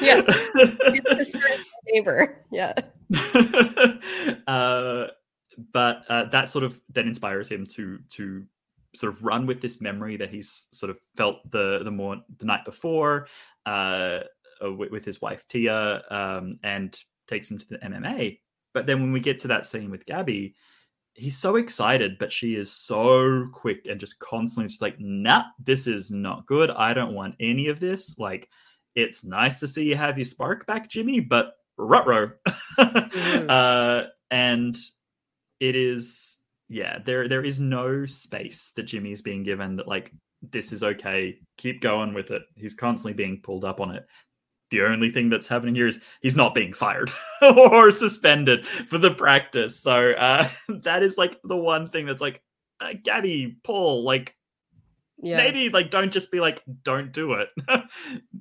Yeah. 0.00 0.20
sister 1.16 1.40
neighbor. 1.90 2.44
Yeah. 2.52 2.74
Uh, 4.46 5.06
but 5.72 6.04
uh, 6.08 6.24
that 6.24 6.48
sort 6.48 6.64
of 6.64 6.80
then 6.90 7.08
inspires 7.08 7.48
him 7.48 7.66
to 7.66 7.98
to 8.10 8.44
sort 8.94 9.12
of 9.12 9.24
run 9.24 9.46
with 9.46 9.60
this 9.60 9.80
memory 9.80 10.16
that 10.16 10.30
he's 10.30 10.68
sort 10.72 10.90
of 10.90 10.98
felt 11.16 11.50
the 11.50 11.80
the 11.84 11.90
more 11.90 12.16
the 12.38 12.44
night 12.46 12.64
before 12.64 13.26
uh, 13.66 14.20
with, 14.60 14.90
with, 14.90 15.04
his 15.04 15.20
wife 15.20 15.44
Tia 15.48 16.02
um, 16.10 16.58
and 16.62 16.98
takes 17.28 17.50
him 17.50 17.58
to 17.58 17.68
the 17.68 17.78
MMA. 17.78 18.40
But 18.74 18.86
then 18.86 19.00
when 19.00 19.12
we 19.12 19.20
get 19.20 19.38
to 19.40 19.48
that 19.48 19.66
scene 19.66 19.90
with 19.90 20.06
Gabby, 20.06 20.54
he's 21.14 21.38
so 21.38 21.56
excited, 21.56 22.18
but 22.18 22.32
she 22.32 22.54
is 22.54 22.72
so 22.72 23.48
quick 23.52 23.86
and 23.88 24.00
just 24.00 24.18
constantly 24.18 24.68
just 24.68 24.82
like, 24.82 24.98
nah, 24.98 25.42
this 25.58 25.86
is 25.86 26.10
not 26.10 26.46
good. 26.46 26.70
I 26.70 26.94
don't 26.94 27.14
want 27.14 27.34
any 27.40 27.68
of 27.68 27.80
this. 27.80 28.18
Like, 28.18 28.48
it's 28.94 29.24
nice 29.24 29.60
to 29.60 29.68
see 29.68 29.84
you 29.84 29.96
have 29.96 30.18
your 30.18 30.24
spark 30.24 30.66
back, 30.66 30.88
Jimmy, 30.88 31.20
but 31.20 31.54
rutro. 31.76 32.32
mm. 32.78 33.50
uh, 33.50 34.08
and 34.30 34.76
it 35.60 35.76
is, 35.76 36.36
yeah, 36.68 36.98
there 37.04 37.28
there 37.28 37.44
is 37.44 37.58
no 37.58 38.06
space 38.06 38.72
that 38.76 38.84
Jimmy 38.84 39.12
is 39.12 39.22
being 39.22 39.42
given 39.42 39.76
that 39.76 39.88
like 39.88 40.12
this 40.42 40.72
is 40.72 40.82
okay. 40.82 41.38
Keep 41.56 41.80
going 41.80 42.12
with 42.12 42.30
it. 42.30 42.42
He's 42.54 42.74
constantly 42.74 43.14
being 43.14 43.40
pulled 43.42 43.64
up 43.64 43.80
on 43.80 43.94
it 43.94 44.06
the 44.70 44.82
only 44.82 45.10
thing 45.10 45.28
that's 45.30 45.48
happening 45.48 45.74
here 45.74 45.86
is 45.86 46.00
he's 46.20 46.36
not 46.36 46.54
being 46.54 46.72
fired 46.74 47.10
or 47.42 47.90
suspended 47.90 48.66
for 48.66 48.98
the 48.98 49.10
practice. 49.10 49.78
So 49.78 50.12
uh, 50.12 50.48
that 50.68 51.02
is 51.02 51.16
like 51.16 51.40
the 51.44 51.56
one 51.56 51.88
thing 51.90 52.06
that's 52.06 52.20
like, 52.20 52.42
uh, 52.80 52.94
Gabby, 53.02 53.56
Paul, 53.64 54.04
like 54.04 54.34
Yeah. 55.20 55.36
maybe 55.38 55.68
like 55.68 55.90
don't 55.90 56.12
just 56.12 56.30
be 56.30 56.38
like 56.40 56.62
don't 56.84 57.12
do 57.12 57.32
it 57.32 57.50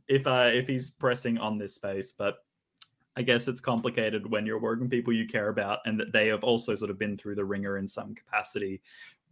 if 0.07 0.27
uh 0.27 0.51
if 0.53 0.67
he's 0.67 0.91
pressing 0.91 1.39
on 1.39 1.57
this 1.57 1.73
space 1.73 2.11
but 2.11 2.35
i 3.15 3.23
guess 3.23 3.47
it's 3.47 3.59
complicated 3.59 4.29
when 4.29 4.45
you're 4.45 4.59
working 4.59 4.87
people 4.87 5.11
you 5.11 5.25
care 5.25 5.49
about 5.49 5.79
and 5.85 5.99
that 5.99 6.11
they 6.13 6.27
have 6.27 6.43
also 6.43 6.75
sort 6.75 6.91
of 6.91 6.99
been 6.99 7.17
through 7.17 7.33
the 7.33 7.43
ringer 7.43 7.79
in 7.79 7.87
some 7.87 8.13
capacity 8.13 8.79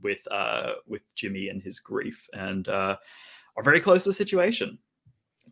with 0.01 0.25
uh 0.31 0.71
with 0.87 1.13
jimmy 1.13 1.49
and 1.49 1.61
his 1.61 1.79
grief 1.79 2.27
and 2.33 2.67
uh 2.67 2.95
are 3.55 3.63
very 3.63 3.79
close 3.79 4.03
to 4.03 4.09
the 4.09 4.13
situation 4.15 4.79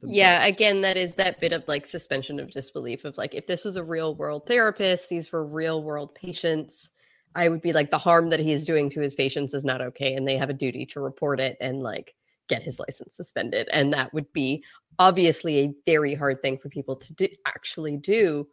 Yeah, 0.06 0.46
again, 0.46 0.82
that 0.82 0.98
is 0.98 1.16
that 1.16 1.40
bit 1.40 1.54
of 1.54 1.64
like 1.68 1.86
suspension 1.86 2.40
of 2.40 2.52
disbelief 2.52 3.06
of 3.06 3.18
like 3.18 3.34
if 3.34 3.48
this 3.48 3.64
was 3.64 3.78
a 3.78 3.84
real 3.84 4.16
world 4.16 4.46
therapist, 4.46 5.10
these 5.10 5.32
were 5.32 5.46
real 5.46 5.84
world 5.84 6.14
patients, 6.16 6.90
I 7.36 7.50
would 7.50 7.62
be 7.62 7.74
like 7.74 7.90
the 7.90 7.98
harm 7.98 8.30
that 8.30 8.40
he 8.40 8.52
is 8.52 8.66
doing 8.66 8.90
to 8.92 9.02
his 9.02 9.16
patients 9.16 9.54
is 9.54 9.66
not 9.66 9.82
okay, 9.82 10.14
and 10.16 10.28
they 10.28 10.38
have 10.38 10.50
a 10.50 10.54
duty 10.54 10.86
to 10.88 11.00
report 11.00 11.40
it 11.40 11.58
and 11.62 11.82
like 11.82 12.14
get 12.50 12.62
his 12.62 12.80
license 12.80 13.16
suspended, 13.16 13.70
and 13.72 13.94
that 13.94 14.14
would 14.14 14.32
be 14.34 14.64
obviously 15.00 15.60
a 15.60 15.74
very 15.86 16.14
hard 16.14 16.42
thing 16.42 16.58
for 16.58 16.70
people 16.70 16.96
to 16.96 17.14
do, 17.14 17.28
actually 17.46 17.98
do, 17.98 18.48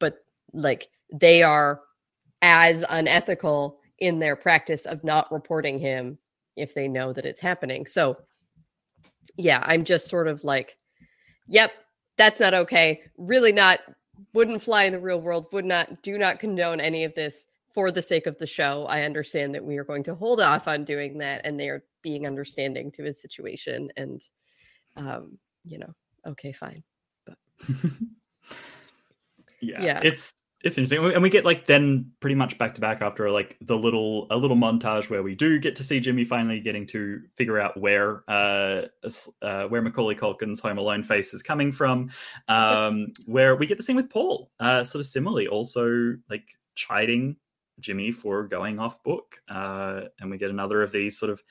but 0.00 0.18
like 0.52 0.88
they 1.12 1.42
are 1.42 1.80
as 2.42 2.84
unethical 2.90 3.78
in 3.98 4.18
their 4.18 4.36
practice 4.36 4.84
of 4.84 5.02
not 5.04 5.30
reporting 5.32 5.78
him 5.78 6.18
if 6.56 6.74
they 6.74 6.88
know 6.88 7.12
that 7.12 7.24
it's 7.24 7.40
happening. 7.40 7.86
So 7.86 8.18
yeah, 9.36 9.62
I'm 9.64 9.84
just 9.84 10.08
sort 10.08 10.28
of 10.28 10.44
like, 10.44 10.76
yep, 11.48 11.72
that's 12.16 12.40
not 12.40 12.54
okay. 12.54 13.02
Really 13.18 13.52
not, 13.52 13.80
wouldn't 14.32 14.62
fly 14.62 14.84
in 14.84 14.92
the 14.92 14.98
real 14.98 15.20
world, 15.20 15.46
would 15.52 15.64
not, 15.64 16.02
do 16.02 16.18
not 16.18 16.38
condone 16.38 16.80
any 16.80 17.04
of 17.04 17.14
this 17.14 17.46
for 17.72 17.90
the 17.90 18.02
sake 18.02 18.26
of 18.26 18.38
the 18.38 18.46
show. 18.46 18.86
I 18.86 19.02
understand 19.02 19.54
that 19.54 19.64
we 19.64 19.76
are 19.76 19.84
going 19.84 20.02
to 20.04 20.14
hold 20.14 20.40
off 20.40 20.66
on 20.66 20.84
doing 20.84 21.18
that 21.18 21.42
and 21.44 21.60
they 21.60 21.68
are 21.68 21.84
being 22.02 22.26
understanding 22.26 22.90
to 22.92 23.02
his 23.02 23.20
situation. 23.20 23.90
And, 23.96 24.22
um, 24.96 25.38
you 25.64 25.78
know, 25.78 25.92
okay, 26.26 26.52
fine. 26.52 26.82
But 27.26 27.36
yeah, 29.60 29.82
Yeah. 29.82 30.00
it's 30.02 30.32
it's 30.62 30.78
interesting. 30.78 31.12
And 31.12 31.22
we 31.22 31.30
get 31.30 31.44
like 31.44 31.66
then 31.66 32.12
pretty 32.20 32.34
much 32.34 32.56
back 32.58 32.74
to 32.74 32.80
back 32.80 33.02
after 33.02 33.30
like 33.30 33.56
the 33.60 33.76
little 33.76 34.26
a 34.30 34.36
little 34.36 34.56
montage 34.56 35.10
where 35.10 35.22
we 35.22 35.34
do 35.34 35.58
get 35.58 35.76
to 35.76 35.84
see 35.84 36.00
jimmy 36.00 36.24
finally 36.24 36.60
getting 36.60 36.86
to 36.88 37.20
figure 37.36 37.60
out 37.60 37.78
where 37.78 38.24
uh, 38.28 38.82
uh 39.42 39.64
where 39.64 39.82
macaulay 39.82 40.14
culkin's 40.14 40.58
home 40.58 40.78
alone 40.78 41.02
face 41.02 41.34
is 41.34 41.42
coming 41.42 41.72
from. 41.72 42.10
Um 42.48 43.08
where 43.26 43.54
we 43.54 43.66
get 43.66 43.76
the 43.76 43.82
scene 43.84 43.96
with 43.96 44.10
paul 44.10 44.50
uh 44.58 44.82
sort 44.82 45.00
of 45.00 45.06
similarly 45.06 45.46
also 45.46 46.16
like 46.30 46.56
chiding 46.74 47.36
jimmy 47.78 48.10
for 48.10 48.48
going 48.48 48.78
off 48.78 49.02
book. 49.02 49.38
Uh 49.48 50.02
and 50.20 50.30
we 50.30 50.38
get 50.38 50.50
another 50.50 50.82
of 50.82 50.90
these 50.90 51.18
sort 51.18 51.30
of 51.30 51.42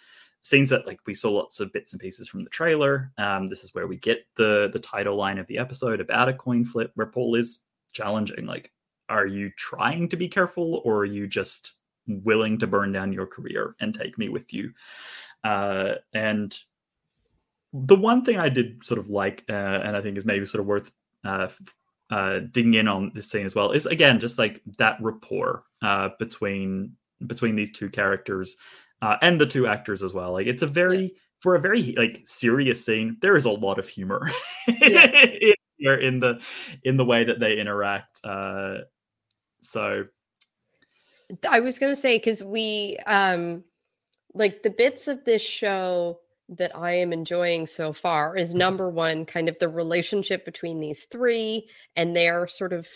scenes 0.41 0.71
that 0.71 0.87
like 0.87 0.99
we 1.05 1.13
saw 1.13 1.31
lots 1.31 1.59
of 1.59 1.71
bits 1.71 1.93
and 1.93 2.01
pieces 2.01 2.27
from 2.27 2.43
the 2.43 2.49
trailer. 2.49 3.11
Um 3.19 3.47
this 3.47 3.63
is 3.63 3.73
where 3.75 3.85
we 3.85 3.97
get 3.97 4.25
the 4.35 4.71
the 4.73 4.79
title 4.79 5.15
line 5.15 5.37
of 5.37 5.45
the 5.45 5.59
episode 5.59 6.01
about 6.01 6.27
a 6.27 6.33
coin 6.33 6.65
flip 6.65 6.91
where 6.95 7.07
paul 7.07 7.35
is 7.35 7.59
challenging 7.93 8.45
like 8.45 8.71
are 9.09 9.27
you 9.27 9.51
trying 9.57 10.09
to 10.09 10.17
be 10.17 10.27
careful 10.27 10.81
or 10.85 10.99
are 10.99 11.05
you 11.05 11.27
just 11.27 11.73
willing 12.07 12.57
to 12.59 12.67
burn 12.67 12.91
down 12.91 13.13
your 13.13 13.25
career 13.25 13.75
and 13.79 13.93
take 13.93 14.17
me 14.17 14.29
with 14.29 14.53
you? 14.53 14.71
Uh 15.43 15.95
and 16.13 16.57
the 17.75 17.95
one 17.95 18.23
thing 18.23 18.39
i 18.39 18.47
did 18.47 18.83
sort 18.85 18.99
of 18.99 19.09
like 19.09 19.43
uh, 19.49 19.81
and 19.83 19.97
i 19.97 20.01
think 20.01 20.17
is 20.17 20.25
maybe 20.25 20.45
sort 20.45 20.61
of 20.61 20.65
worth 20.65 20.91
uh 21.25 21.47
uh 22.09 22.39
digging 22.51 22.75
in 22.75 22.87
on 22.87 23.11
this 23.13 23.29
scene 23.29 23.45
as 23.45 23.53
well 23.53 23.71
is 23.71 23.85
again 23.85 24.19
just 24.19 24.37
like 24.37 24.61
that 24.77 24.97
rapport 25.01 25.63
uh 25.81 26.09
between 26.17 26.93
between 27.27 27.55
these 27.55 27.71
two 27.71 27.89
characters 27.89 28.55
uh 29.01 29.17
and 29.21 29.41
the 29.41 29.45
two 29.45 29.67
actors 29.67 30.03
as 30.03 30.13
well. 30.13 30.31
Like 30.31 30.47
it's 30.47 30.63
a 30.63 30.67
very 30.67 31.15
for 31.39 31.55
a 31.55 31.59
very 31.59 31.93
like 31.97 32.21
serious 32.25 32.85
scene 32.85 33.17
there 33.21 33.35
is 33.35 33.45
a 33.45 33.51
lot 33.51 33.77
of 33.77 33.87
humor 33.87 34.31
in, 34.67 35.53
in 35.79 36.19
the 36.19 36.39
in 36.83 36.97
the 36.97 37.05
way 37.05 37.23
that 37.23 37.39
they 37.39 37.57
interact 37.57 38.19
uh 38.23 38.77
so 39.65 40.05
I 41.49 41.59
was 41.59 41.79
gonna 41.79 41.95
say 41.95 42.17
because 42.17 42.43
we 42.43 42.97
um 43.05 43.63
like 44.33 44.63
the 44.63 44.69
bits 44.69 45.07
of 45.07 45.23
this 45.25 45.41
show 45.41 46.19
that 46.49 46.75
I 46.77 46.93
am 46.93 47.11
enjoying 47.11 47.65
so 47.65 47.91
far 47.91 48.35
is 48.37 48.53
number 48.53 48.89
one, 48.89 49.25
kind 49.25 49.49
of 49.49 49.57
the 49.59 49.69
relationship 49.69 50.45
between 50.45 50.79
these 50.79 51.05
three 51.05 51.67
and 51.95 52.15
their 52.15 52.47
sort 52.47 52.71
of 52.71 52.87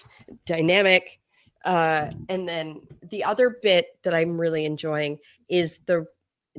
dynamic. 0.45 1.19
Uh, 1.65 2.11
and 2.29 2.47
then 2.47 2.81
the 3.09 3.23
other 3.23 3.57
bit 3.61 3.87
that 4.03 4.13
I'm 4.13 4.39
really 4.39 4.65
enjoying 4.65 5.17
is 5.49 5.79
the 5.87 6.05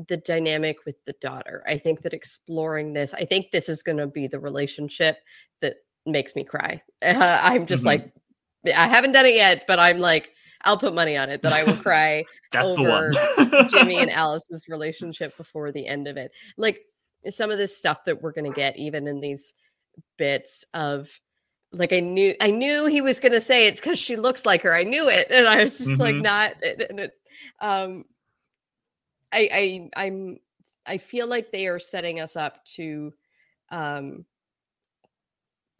the 0.08 0.16
dynamic 0.16 0.84
with 0.86 0.96
the 1.04 1.14
daughter. 1.20 1.62
I 1.66 1.76
think 1.78 2.02
that 2.02 2.14
exploring 2.14 2.92
this, 2.92 3.12
I 3.12 3.24
think 3.24 3.50
this 3.50 3.68
is 3.68 3.82
going 3.82 3.98
to 3.98 4.06
be 4.06 4.26
the 4.26 4.40
relationship 4.40 5.18
that 5.60 5.76
makes 6.06 6.34
me 6.34 6.42
cry. 6.42 6.82
Uh, 7.02 7.38
I'm 7.42 7.66
just 7.66 7.84
Mhm. 7.84 7.86
like, 7.86 8.12
I 8.66 8.86
haven't 8.88 9.12
done 9.12 9.26
it 9.26 9.34
yet, 9.34 9.64
but 9.66 9.78
I'm 9.78 9.98
like, 9.98 10.32
I'll 10.62 10.76
put 10.76 10.94
money 10.94 11.16
on 11.16 11.30
it 11.30 11.42
that 11.42 11.52
I 11.52 11.64
will 11.64 11.76
cry 11.82 12.24
over. 12.54 13.14
Jimmy 13.68 14.00
and 14.00 14.10
Alice's 14.10 14.68
relationship 14.68 15.36
before 15.36 15.72
the 15.72 15.86
end 15.86 16.08
of 16.08 16.16
it. 16.16 16.32
Like 16.56 16.80
some 17.30 17.50
of 17.50 17.58
this 17.58 17.76
stuff 17.76 18.04
that 18.04 18.20
we're 18.20 18.32
gonna 18.32 18.50
get, 18.52 18.76
even 18.78 19.06
in 19.06 19.20
these 19.20 19.54
bits 20.16 20.64
of 20.74 21.08
like 21.72 21.92
I 21.92 22.00
knew 22.00 22.34
I 22.40 22.50
knew 22.50 22.86
he 22.86 23.00
was 23.00 23.20
gonna 23.20 23.40
say 23.40 23.66
it's 23.66 23.80
because 23.80 23.98
she 23.98 24.16
looks 24.16 24.44
like 24.44 24.62
her. 24.62 24.74
I 24.74 24.82
knew 24.82 25.08
it. 25.08 25.28
And 25.30 25.46
I 25.46 25.64
was 25.64 25.78
just 25.78 26.00
like 26.00 26.16
Mhm. 26.16 26.22
not 26.22 26.52
and 26.62 26.82
and 26.82 27.00
it 27.00 27.12
um 27.60 28.04
I 29.32 29.88
I 29.96 30.04
I'm 30.04 30.38
I 30.86 30.98
feel 30.98 31.26
like 31.28 31.52
they 31.52 31.66
are 31.68 31.78
setting 31.78 32.20
us 32.20 32.36
up 32.36 32.64
to 32.76 33.12
um 33.70 34.24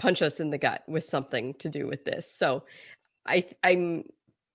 punch 0.00 0.22
us 0.22 0.40
in 0.40 0.50
the 0.50 0.58
gut 0.58 0.82
with 0.88 1.04
something 1.04 1.54
to 1.54 1.68
do 1.68 1.86
with 1.86 2.04
this. 2.04 2.32
So 2.32 2.64
I 3.26 3.46
I'm 3.62 4.04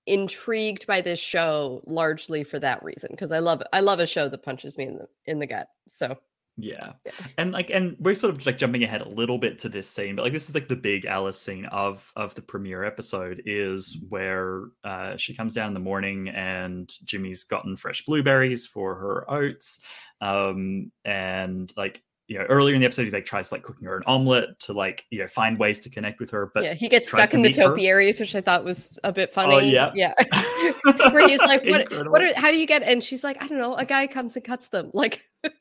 intrigued 0.07 0.85
by 0.85 1.01
this 1.01 1.19
show 1.19 1.81
largely 1.85 2.43
for 2.43 2.59
that 2.59 2.83
reason 2.83 3.09
because 3.11 3.31
I 3.31 3.39
love 3.39 3.61
I 3.71 3.79
love 3.79 3.99
a 3.99 4.07
show 4.07 4.27
that 4.27 4.43
punches 4.43 4.77
me 4.77 4.85
in 4.85 4.97
the 4.97 5.07
in 5.25 5.39
the 5.39 5.47
gut. 5.47 5.67
So 5.87 6.17
Yeah. 6.57 6.93
And 7.37 7.51
like 7.51 7.69
and 7.69 7.95
we're 7.99 8.15
sort 8.15 8.33
of 8.33 8.45
like 8.45 8.57
jumping 8.57 8.83
ahead 8.83 9.01
a 9.01 9.09
little 9.09 9.37
bit 9.37 9.59
to 9.59 9.69
this 9.69 9.89
scene, 9.89 10.15
but 10.15 10.23
like 10.23 10.33
this 10.33 10.47
is 10.49 10.55
like 10.55 10.67
the 10.67 10.75
big 10.75 11.05
Alice 11.05 11.39
scene 11.39 11.65
of 11.65 12.11
of 12.15 12.33
the 12.33 12.41
premiere 12.41 12.83
episode 12.83 13.43
is 13.45 13.97
where 14.09 14.63
uh 14.83 15.15
she 15.17 15.35
comes 15.35 15.53
down 15.53 15.67
in 15.67 15.73
the 15.73 15.79
morning 15.79 16.29
and 16.29 16.91
Jimmy's 17.03 17.43
gotten 17.43 17.75
fresh 17.75 18.03
blueberries 18.05 18.65
for 18.65 18.95
her 18.95 19.29
oats. 19.29 19.79
Um 20.21 20.91
and 21.03 21.71
like 21.77 22.01
you 22.27 22.39
know, 22.39 22.45
earlier 22.45 22.73
in 22.73 22.81
the 22.81 22.85
episode, 22.85 23.05
he 23.05 23.11
like 23.11 23.25
tries 23.25 23.51
like 23.51 23.61
cooking 23.61 23.87
her 23.87 23.97
an 23.97 24.03
omelet 24.07 24.59
to 24.61 24.73
like 24.73 25.05
you 25.11 25.19
know 25.19 25.27
find 25.27 25.59
ways 25.59 25.79
to 25.79 25.89
connect 25.89 26.19
with 26.19 26.31
her. 26.31 26.51
But 26.53 26.63
yeah, 26.63 26.73
he 26.73 26.89
gets 26.89 27.07
stuck 27.07 27.33
in 27.33 27.41
the 27.41 27.49
meet 27.49 27.57
her. 27.57 27.63
topiaries, 27.63 28.19
which 28.19 28.33
I 28.33 28.41
thought 28.41 28.63
was 28.63 28.97
a 29.03 29.13
bit 29.13 29.29
oh, 29.31 29.35
funny. 29.35 29.55
Oh, 29.55 29.59
yeah. 29.59 29.91
yeah. 29.93 30.13
Where 31.11 31.27
he's 31.27 31.39
like, 31.39 31.63
"What? 31.65 32.09
What? 32.09 32.21
Are, 32.21 32.39
how 32.39 32.49
do 32.49 32.57
you 32.57 32.65
get?" 32.65 32.81
And 32.81 33.03
she's 33.03 33.23
like, 33.23 33.41
"I 33.43 33.47
don't 33.47 33.59
know. 33.59 33.75
A 33.75 33.85
guy 33.85 34.07
comes 34.07 34.35
and 34.35 34.43
cuts 34.43 34.69
them." 34.69 34.89
Like, 34.93 35.23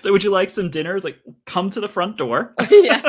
so 0.00 0.12
would 0.12 0.22
you 0.22 0.30
like 0.30 0.50
some 0.50 0.70
dinner? 0.70 0.94
It's 0.94 1.04
like 1.04 1.18
come 1.46 1.68
to 1.70 1.80
the 1.80 1.88
front 1.88 2.16
door. 2.16 2.54
yeah, 2.70 3.02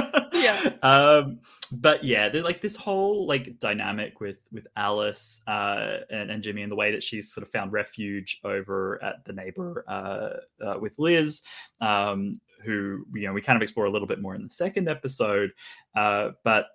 yeah. 0.44 0.74
um 0.84 1.40
but 1.72 2.04
yeah 2.04 2.30
like 2.34 2.62
this 2.62 2.76
whole 2.76 3.26
like 3.28 3.60
dynamic 3.60 4.20
with 4.20 4.38
with 4.52 4.68
alice 4.76 5.42
uh 5.48 5.98
and, 6.10 6.30
and 6.30 6.44
jimmy 6.44 6.62
and 6.62 6.72
the 6.72 6.76
way 6.76 6.92
that 6.92 7.04
she's 7.04 7.32
sort 7.34 7.46
of 7.46 7.52
found 7.52 7.72
refuge 7.72 8.40
over 8.44 9.02
at 9.04 9.24
the 9.26 9.34
neighbor 9.34 9.84
uh, 9.88 10.64
uh 10.64 10.80
with 10.80 10.94
liz 10.98 11.42
um 11.82 12.34
who 12.64 13.06
you 13.14 13.28
know 13.28 13.34
we 13.34 13.42
kind 13.42 13.56
of 13.56 13.62
explore 13.62 13.86
a 13.86 13.92
little 13.92 14.08
bit 14.08 14.22
more 14.22 14.36
in 14.36 14.44
the 14.44 14.50
second 14.50 14.88
episode 14.88 15.52
uh 15.96 16.30
but 16.44 16.68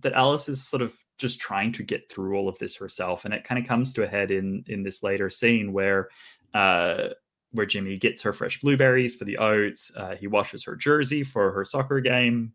that 0.00 0.12
alice 0.12 0.48
is 0.48 0.62
sort 0.62 0.82
of 0.82 0.94
just 1.18 1.40
trying 1.40 1.72
to 1.72 1.82
get 1.82 2.10
through 2.10 2.36
all 2.36 2.48
of 2.48 2.58
this 2.58 2.76
herself 2.76 3.24
and 3.24 3.34
it 3.34 3.44
kind 3.44 3.60
of 3.60 3.68
comes 3.68 3.92
to 3.92 4.02
a 4.02 4.08
head 4.08 4.30
in 4.30 4.64
in 4.66 4.82
this 4.82 5.02
later 5.02 5.30
scene 5.30 5.72
where 5.72 6.08
uh 6.54 7.08
where 7.52 7.66
Jimmy 7.66 7.98
gets 7.98 8.22
her 8.22 8.32
fresh 8.32 8.60
blueberries 8.60 9.14
for 9.14 9.26
the 9.26 9.36
oats. 9.36 9.92
Uh, 9.94 10.16
he 10.16 10.26
washes 10.26 10.64
her 10.64 10.74
jersey 10.74 11.22
for 11.22 11.52
her 11.52 11.64
soccer 11.64 12.00
game 12.00 12.54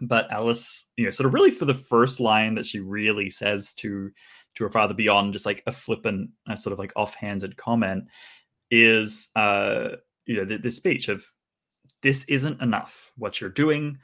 but 0.00 0.30
Alice, 0.30 0.86
you 0.96 1.04
know, 1.04 1.10
sort 1.10 1.26
of 1.26 1.34
really 1.34 1.50
for 1.50 1.64
the 1.64 1.74
first 1.74 2.20
line 2.20 2.54
that 2.54 2.66
she 2.66 2.80
really 2.80 3.30
says 3.30 3.72
to 3.74 4.10
to 4.56 4.64
her 4.64 4.70
father 4.70 4.94
beyond 4.94 5.32
just 5.32 5.46
like 5.46 5.62
a 5.66 5.72
flippant, 5.72 6.30
uh, 6.48 6.56
sort 6.56 6.72
of 6.72 6.78
like 6.78 6.92
offhanded 6.96 7.56
comment, 7.56 8.04
is 8.70 9.28
uh, 9.36 9.90
you 10.26 10.36
know, 10.36 10.44
th- 10.44 10.62
this 10.62 10.76
speech 10.76 11.08
of 11.08 11.24
this 12.02 12.24
isn't 12.24 12.60
enough. 12.62 13.12
What 13.16 13.40
you're 13.40 13.50
doing, 13.50 13.98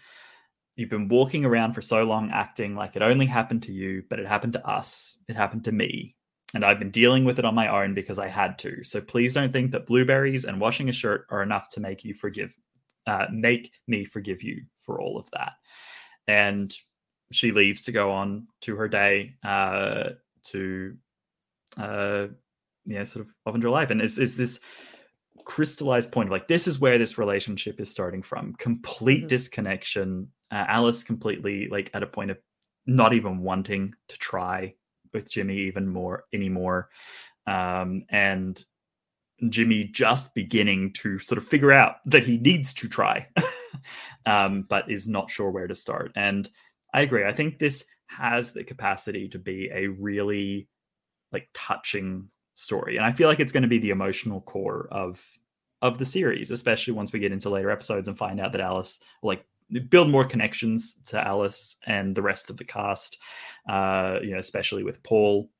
you've 0.76 0.90
been 0.90 1.08
walking 1.08 1.44
around 1.44 1.72
for 1.72 1.82
so 1.82 2.04
long 2.04 2.30
acting 2.30 2.76
like 2.76 2.94
it 2.94 3.02
only 3.02 3.26
happened 3.26 3.62
to 3.64 3.72
you, 3.72 4.02
but 4.08 4.18
it 4.18 4.26
happened 4.26 4.52
to 4.54 4.66
us. 4.66 5.18
It 5.28 5.36
happened 5.36 5.64
to 5.64 5.72
me. 5.72 6.14
And 6.54 6.64
I've 6.64 6.78
been 6.78 6.92
dealing 6.92 7.24
with 7.24 7.38
it 7.38 7.44
on 7.44 7.54
my 7.54 7.68
own 7.68 7.92
because 7.92 8.18
I 8.18 8.28
had 8.28 8.58
to. 8.60 8.84
So 8.84 9.00
please 9.00 9.34
don't 9.34 9.52
think 9.52 9.72
that 9.72 9.86
blueberries 9.86 10.44
and 10.44 10.60
washing 10.60 10.88
a 10.88 10.92
shirt 10.92 11.26
are 11.30 11.42
enough 11.42 11.68
to 11.70 11.80
make 11.80 12.04
you 12.04 12.14
forgive, 12.14 12.54
uh, 13.06 13.26
make 13.32 13.72
me 13.88 14.04
forgive 14.04 14.42
you 14.42 14.62
for 14.86 15.00
all 15.00 15.18
of 15.18 15.28
that. 15.32 15.52
And 16.26 16.74
she 17.32 17.52
leaves 17.52 17.82
to 17.82 17.92
go 17.92 18.12
on 18.12 18.46
to 18.62 18.76
her 18.76 18.88
day 18.88 19.34
uh, 19.44 20.10
to 20.44 20.96
uh, 21.76 22.26
yeah, 22.86 23.04
sort 23.04 23.26
of 23.26 23.34
off 23.44 23.54
into 23.54 23.66
her 23.66 23.70
life, 23.72 23.90
and 23.90 24.00
it's, 24.00 24.16
it's 24.16 24.36
this 24.36 24.60
crystallized 25.44 26.10
point 26.10 26.28
of 26.28 26.32
like 26.32 26.48
this 26.48 26.66
is 26.66 26.78
where 26.80 26.98
this 26.98 27.18
relationship 27.18 27.80
is 27.80 27.90
starting 27.90 28.22
from. 28.22 28.54
Complete 28.54 29.18
Mm-hmm. 29.20 29.26
disconnection. 29.28 30.28
Uh, 30.52 30.64
alice 30.68 31.02
completely 31.02 31.68
like 31.68 31.90
at 31.92 32.04
a 32.04 32.06
point 32.06 32.30
of 32.30 32.38
not 32.86 33.12
even 33.12 33.40
wanting 33.40 33.92
to 34.08 34.16
try 34.18 34.72
with 35.12 35.28
jimmy 35.30 35.56
even 35.58 35.86
more 35.88 36.24
anymore. 36.32 36.88
Um 37.46 38.04
and 38.10 38.64
jimmy 39.48 39.84
just 39.84 40.34
beginning 40.34 40.92
to 40.94 41.18
sort 41.18 41.38
of 41.38 41.46
figure 41.46 41.72
out 41.72 41.96
that 42.06 42.24
he 42.24 42.38
needs 42.38 42.72
to 42.74 42.88
try 42.88 43.26
um 44.26 44.64
but 44.68 44.90
is 44.90 45.06
not 45.08 45.30
sure 45.30 45.50
where 45.50 45.66
to 45.66 45.74
start. 45.74 46.12
And 46.16 46.48
i 46.96 47.02
agree 47.02 47.24
i 47.24 47.32
think 47.32 47.58
this 47.58 47.84
has 48.06 48.52
the 48.52 48.64
capacity 48.64 49.28
to 49.28 49.38
be 49.38 49.70
a 49.72 49.86
really 49.88 50.68
like 51.32 51.48
touching 51.52 52.28
story 52.54 52.96
and 52.96 53.04
i 53.04 53.12
feel 53.12 53.28
like 53.28 53.40
it's 53.40 53.52
going 53.52 53.62
to 53.62 53.68
be 53.68 53.78
the 53.78 53.90
emotional 53.90 54.40
core 54.40 54.88
of 54.90 55.22
of 55.82 55.98
the 55.98 56.04
series 56.04 56.50
especially 56.50 56.94
once 56.94 57.12
we 57.12 57.20
get 57.20 57.32
into 57.32 57.50
later 57.50 57.70
episodes 57.70 58.08
and 58.08 58.16
find 58.16 58.40
out 58.40 58.52
that 58.52 58.60
alice 58.60 58.98
like 59.22 59.44
build 59.90 60.08
more 60.08 60.24
connections 60.24 60.94
to 61.06 61.20
alice 61.20 61.76
and 61.86 62.14
the 62.14 62.22
rest 62.22 62.48
of 62.48 62.56
the 62.56 62.64
cast 62.64 63.18
uh 63.68 64.18
you 64.22 64.30
know 64.30 64.38
especially 64.38 64.82
with 64.82 65.02
paul 65.02 65.50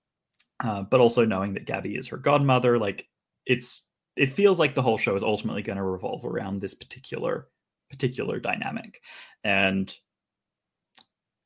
uh, 0.64 0.83
but 0.83 1.01
also 1.01 1.27
knowing 1.27 1.53
that 1.53 1.67
gabby 1.67 1.97
is 1.97 2.09
her 2.09 2.17
godmother 2.17 2.79
like 2.79 3.07
it's 3.45 3.91
it 4.14 4.33
feels 4.33 4.59
like 4.59 4.75
the 4.75 4.81
whole 4.81 4.97
show 4.97 5.14
is 5.14 5.23
ultimately 5.23 5.61
going 5.61 5.77
to 5.77 5.83
revolve 5.83 6.25
around 6.25 6.61
this 6.61 6.75
particular 6.75 7.49
particular 7.91 8.41
dynamic 8.41 9.01
and 9.45 9.97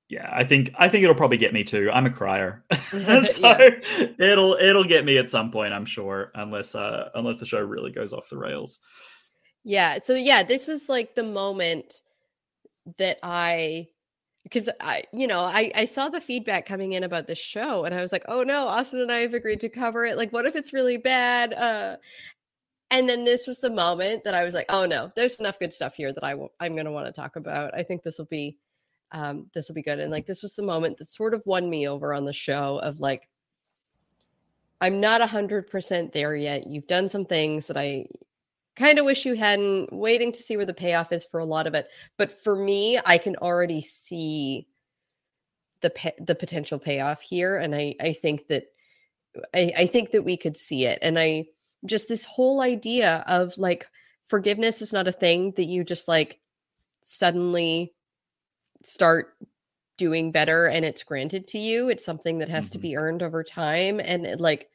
yeah 0.09 0.29
i 0.33 0.43
think 0.45 0.73
i 0.79 0.89
think 0.89 1.05
it'll 1.05 1.15
probably 1.15 1.37
get 1.37 1.53
me 1.53 1.63
too 1.65 1.91
i'm 1.93 2.07
a 2.07 2.11
crier 2.11 2.65
so 3.25 3.57
it'll 4.19 4.55
it'll 4.55 4.85
get 4.85 5.05
me 5.05 5.19
at 5.19 5.31
some 5.31 5.51
point 5.51 5.73
i'm 5.73 5.87
sure 5.87 6.33
unless 6.35 6.75
uh 6.75 7.11
unless 7.15 7.39
the 7.39 7.47
show 7.47 7.61
really 7.61 7.93
goes 7.93 8.13
off 8.13 8.29
the 8.31 8.37
rails 8.37 8.81
Yeah. 9.65 9.99
So 9.99 10.15
yeah, 10.15 10.43
this 10.43 10.67
was 10.67 10.89
like 10.89 11.15
the 11.15 11.23
moment 11.23 12.03
that 12.99 13.19
I 13.23 13.89
because 14.45 14.71
I, 14.81 15.05
you 15.13 15.27
know, 15.27 15.41
I 15.41 15.71
I 15.75 15.85
saw 15.85 16.09
the 16.09 16.21
feedback 16.21 16.67
coming 16.67 16.93
in 16.93 17.05
about 17.05 17.27
the 17.27 17.35
show 17.35 17.85
and 17.85 17.95
I 17.95 18.01
was 18.01 18.13
like, 18.13 18.25
"Oh 18.29 18.43
no, 18.43 18.67
Austin 18.69 19.01
and 19.01 19.13
I 19.13 19.19
have 19.19 19.35
agreed 19.35 19.61
to 19.61 19.69
cover 19.69 20.07
it. 20.07 20.17
Like 20.17 20.33
what 20.33 20.47
if 20.47 20.57
it's 20.57 20.73
really 20.73 20.97
bad?" 20.97 21.53
Uh 21.55 21.97
and 22.91 23.09
then 23.09 23.25
this 23.25 23.47
was 23.47 23.59
the 23.59 23.71
moment 23.71 24.25
that 24.25 24.35
I 24.35 24.45
was 24.45 24.55
like, 24.55 24.67
"Oh 24.69 24.87
no, 24.87 25.11
there's 25.17 25.37
enough 25.37 25.59
good 25.59 25.73
stuff 25.73 25.95
here 25.95 26.13
that 26.13 26.25
I'm 26.25 26.75
going 26.75 26.85
to 26.85 26.93
want 26.93 27.07
to 27.07 27.13
talk 27.13 27.37
about. 27.37 27.75
I 27.75 27.83
think 27.83 28.03
this 28.03 28.19
will 28.19 28.27
be 28.27 28.59
um 29.13 29.47
this 29.55 29.69
will 29.69 29.75
be 29.75 29.83
good." 29.83 30.01
And 30.01 30.11
like 30.11 30.27
this 30.27 30.43
was 30.43 30.57
the 30.57 30.63
moment 30.63 30.99
that 30.99 31.07
sort 31.07 31.35
of 31.35 31.43
won 31.47 31.69
me 31.69 31.89
over 31.89 32.15
on 32.15 32.25
the 32.25 32.33
show 32.33 32.79
of 32.79 33.01
like 33.01 33.29
I'm 34.81 34.99
not 35.01 35.21
a 35.21 35.27
100% 35.27 36.13
there 36.13 36.35
yet. 36.35 36.67
You've 36.67 36.87
done 36.87 37.09
some 37.09 37.27
things 37.27 37.67
that 37.67 37.77
I 37.77 38.07
kind 38.77 38.99
of 38.99 39.05
wish 39.05 39.27
you 39.27 39.35
hadn't 39.35 39.93
waiting 39.93 40.33
to 40.33 40.43
see 40.43 40.57
where 40.57 40.67
the 40.67 40.73
payoff 40.73 41.13
is 41.13 41.25
for 41.25 41.41
a 41.41 41.45
lot 41.45 41.67
of 41.67 41.75
it 41.75 41.89
but 42.17 42.33
for 42.33 42.57
me 42.57 42.99
i 43.05 43.19
can 43.19 43.37
already 43.37 43.83
see 43.83 44.67
the 45.81 45.91
pa- 45.91 46.11
the 46.21 46.35
potential 46.35 46.79
payoff 46.79 47.21
here 47.21 47.59
and 47.59 47.75
i 47.75 47.95
i 48.01 48.13
think 48.13 48.47
that 48.49 48.65
I, 49.55 49.73
I 49.77 49.87
think 49.87 50.13
that 50.13 50.25
we 50.25 50.37
could 50.37 50.57
see 50.57 50.87
it 50.87 50.99
and 51.03 51.19
i 51.19 51.47
just 51.85 52.09
this 52.09 52.25
whole 52.25 52.61
idea 52.61 53.25
of 53.27 53.57
like 53.59 53.87
forgiveness 54.25 54.83
is 54.83 54.93
not 54.93 55.09
a 55.09 55.13
thing 55.13 55.53
that 55.57 55.65
you 55.65 55.85
just 55.85 56.09
like 56.09 56.39
suddenly 57.05 57.93
start 58.83 59.35
doing 59.97 60.33
better 60.33 60.67
and 60.67 60.85
it's 60.85 61.03
granted 61.03 61.47
to 61.49 61.59
you. 61.59 61.89
It's 61.89 62.05
something 62.05 62.39
that 62.39 62.49
has 62.49 62.71
to 62.71 62.79
mm-hmm. 62.79 62.83
be 62.83 62.97
earned 62.97 63.23
over 63.23 63.45
time 63.45 64.01
and 64.01 64.27
it, 64.27 64.41
like 64.41 64.71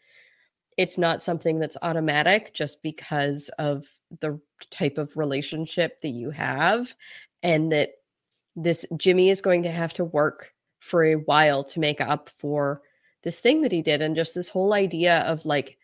it's 0.78 0.98
not 0.98 1.24
something 1.24 1.60
that's 1.60 1.78
automatic 1.82 2.54
just 2.54 2.82
because 2.84 3.50
of 3.58 3.88
the 4.20 4.40
type 4.70 4.98
of 4.98 5.16
relationship 5.16 6.02
that 6.02 6.10
you 6.10 6.32
have 6.32 6.96
and 7.42 7.72
that 7.72 7.92
this 8.56 8.86
Jimmy 8.98 9.30
is 9.30 9.42
going 9.42 9.64
to 9.64 9.72
have 9.72 9.94
to 9.94 10.04
work 10.06 10.54
for 10.80 11.04
a 11.04 11.16
while 11.16 11.64
to 11.64 11.80
make 11.80 12.02
up 12.02 12.30
for 12.30 12.82
this 13.24 13.40
thing 13.40 13.62
that 13.62 13.72
he 13.72 13.82
did 13.82 14.02
and 14.02 14.16
just 14.16 14.36
this 14.36 14.50
whole 14.50 14.74
idea 14.74 15.22
of 15.22 15.46
like 15.46 15.78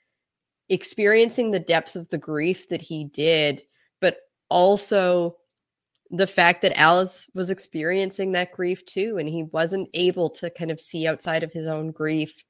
experiencing 0.69 1.51
the 1.51 1.59
depth 1.59 1.95
of 1.95 2.09
the 2.09 2.17
grief 2.17 2.69
that 2.69 2.81
he 2.81 3.05
did 3.05 3.63
but 3.99 4.17
also 4.49 5.37
the 6.13 6.27
fact 6.27 6.61
that 6.61 6.77
Alice 6.77 7.29
was 7.33 7.49
experiencing 7.49 8.33
that 8.33 8.51
grief 8.51 8.85
too 8.85 9.17
and 9.17 9.27
he 9.27 9.43
wasn't 9.43 9.89
able 9.93 10.29
to 10.29 10.49
kind 10.49 10.71
of 10.71 10.79
see 10.79 11.07
outside 11.07 11.43
of 11.43 11.53
his 11.53 11.67
own 11.67 11.91
grief 11.91 12.43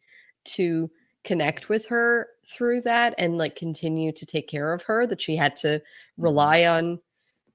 to 0.43 0.89
connect 1.23 1.69
with 1.69 1.87
her 1.87 2.27
through 2.45 2.81
that 2.81 3.13
and 3.17 3.37
like 3.37 3.55
continue 3.55 4.11
to 4.11 4.25
take 4.25 4.47
care 4.47 4.73
of 4.73 4.81
her 4.83 5.05
that 5.05 5.21
she 5.21 5.35
had 5.35 5.55
to 5.55 5.67
mm-hmm. 5.67 6.23
rely 6.23 6.65
on 6.65 6.99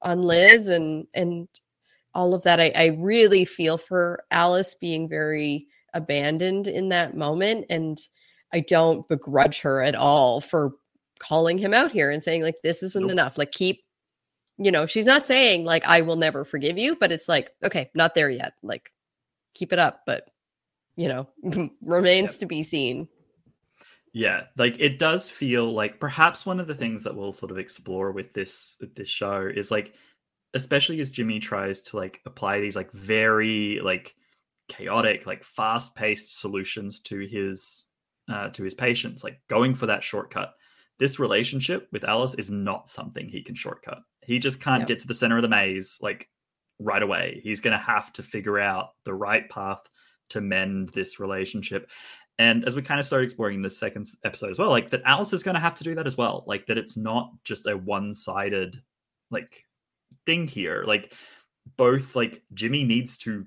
on 0.01 0.21
Liz 0.21 0.67
and 0.67 1.07
and 1.13 1.47
all 2.13 2.33
of 2.33 2.43
that. 2.43 2.59
I, 2.59 2.71
I 2.75 2.85
really 2.97 3.45
feel 3.45 3.77
for 3.77 4.23
Alice 4.31 4.73
being 4.73 5.09
very 5.09 5.67
abandoned 5.93 6.67
in 6.67 6.89
that 6.89 7.15
moment 7.15 7.65
and 7.69 7.99
I 8.53 8.61
don't 8.61 9.07
begrudge 9.07 9.61
her 9.61 9.81
at 9.81 9.95
all 9.95 10.41
for 10.41 10.73
calling 11.19 11.57
him 11.57 11.73
out 11.73 11.91
here 11.91 12.11
and 12.11 12.21
saying 12.21 12.43
like 12.43 12.61
this 12.63 12.83
isn't 12.83 13.09
enough 13.09 13.37
like 13.37 13.51
keep 13.51 13.83
you 14.57 14.71
know 14.71 14.85
she's 14.85 15.05
not 15.05 15.25
saying 15.25 15.65
like 15.65 15.85
I 15.85 16.01
will 16.01 16.15
never 16.15 16.45
forgive 16.45 16.77
you 16.77 16.95
but 16.95 17.11
it's 17.11 17.27
like 17.27 17.51
okay 17.63 17.89
not 17.93 18.15
there 18.15 18.29
yet 18.29 18.53
like 18.61 18.91
keep 19.53 19.73
it 19.73 19.79
up 19.79 20.01
but 20.05 20.29
you 20.95 21.07
know 21.07 21.27
remains 21.81 22.37
to 22.37 22.45
be 22.45 22.63
seen. 22.63 23.07
Yeah 24.13 24.43
like 24.57 24.75
it 24.79 24.99
does 24.99 25.29
feel 25.29 25.73
like 25.73 25.99
perhaps 25.99 26.45
one 26.45 26.59
of 26.59 26.67
the 26.67 26.75
things 26.75 27.03
that 27.03 27.15
we'll 27.15 27.33
sort 27.33 27.51
of 27.51 27.57
explore 27.57 28.11
with 28.11 28.33
this 28.33 28.77
with 28.79 28.95
this 28.95 29.09
show 29.09 29.49
is 29.53 29.71
like 29.71 29.93
especially 30.53 30.99
as 31.01 31.11
jimmy 31.11 31.39
tries 31.39 31.81
to 31.81 31.97
like 31.97 32.21
apply 32.25 32.59
these 32.59 32.75
like 32.75 32.91
very 32.93 33.79
like 33.83 34.15
chaotic 34.69 35.25
like 35.25 35.43
fast 35.43 35.93
paced 35.93 36.39
solutions 36.39 36.99
to 36.99 37.19
his 37.19 37.86
uh 38.29 38.49
to 38.49 38.63
his 38.63 38.73
patients 38.73 39.23
like 39.23 39.39
going 39.47 39.73
for 39.75 39.85
that 39.87 40.03
shortcut. 40.03 40.53
This 40.99 41.19
relationship 41.19 41.87
with 41.91 42.03
alice 42.03 42.33
is 42.35 42.49
not 42.49 42.89
something 42.89 43.27
he 43.27 43.41
can 43.43 43.55
shortcut. 43.55 43.99
He 44.23 44.39
just 44.39 44.59
can't 44.59 44.81
Yep. 44.81 44.87
get 44.87 44.99
to 44.99 45.07
the 45.07 45.13
center 45.13 45.37
of 45.37 45.43
the 45.43 45.47
maze 45.49 45.97
like 46.01 46.27
right 46.79 47.01
away. 47.03 47.39
He's 47.43 47.61
going 47.61 47.71
to 47.77 47.83
have 47.83 48.11
to 48.13 48.23
figure 48.23 48.59
out 48.59 48.89
the 49.03 49.13
right 49.13 49.47
path 49.49 49.79
to 50.29 50.41
mend 50.41 50.89
this 50.89 51.19
relationship. 51.19 51.89
And 52.39 52.65
as 52.65 52.75
we 52.75 52.81
kind 52.81 52.99
of 52.99 53.05
start 53.05 53.23
exploring 53.23 53.55
in 53.55 53.61
the 53.61 53.69
second 53.69 54.07
episode 54.23 54.51
as 54.51 54.59
well 54.59 54.69
like 54.69 54.89
that 54.91 55.01
alice 55.05 55.33
is 55.33 55.43
going 55.43 55.55
to 55.55 55.61
have 55.61 55.75
to 55.75 55.83
do 55.83 55.95
that 55.95 56.07
as 56.07 56.17
well. 56.17 56.43
Like 56.47 56.65
that 56.67 56.77
it's 56.77 56.97
not 56.97 57.31
just 57.43 57.67
a 57.67 57.77
one-sided 57.77 58.81
like 59.31 59.63
thing 60.25 60.47
here. 60.47 60.83
Like 60.85 61.13
both 61.77 62.15
like 62.15 62.43
jimmy 62.53 62.83
needs 62.83 63.17
to 63.17 63.45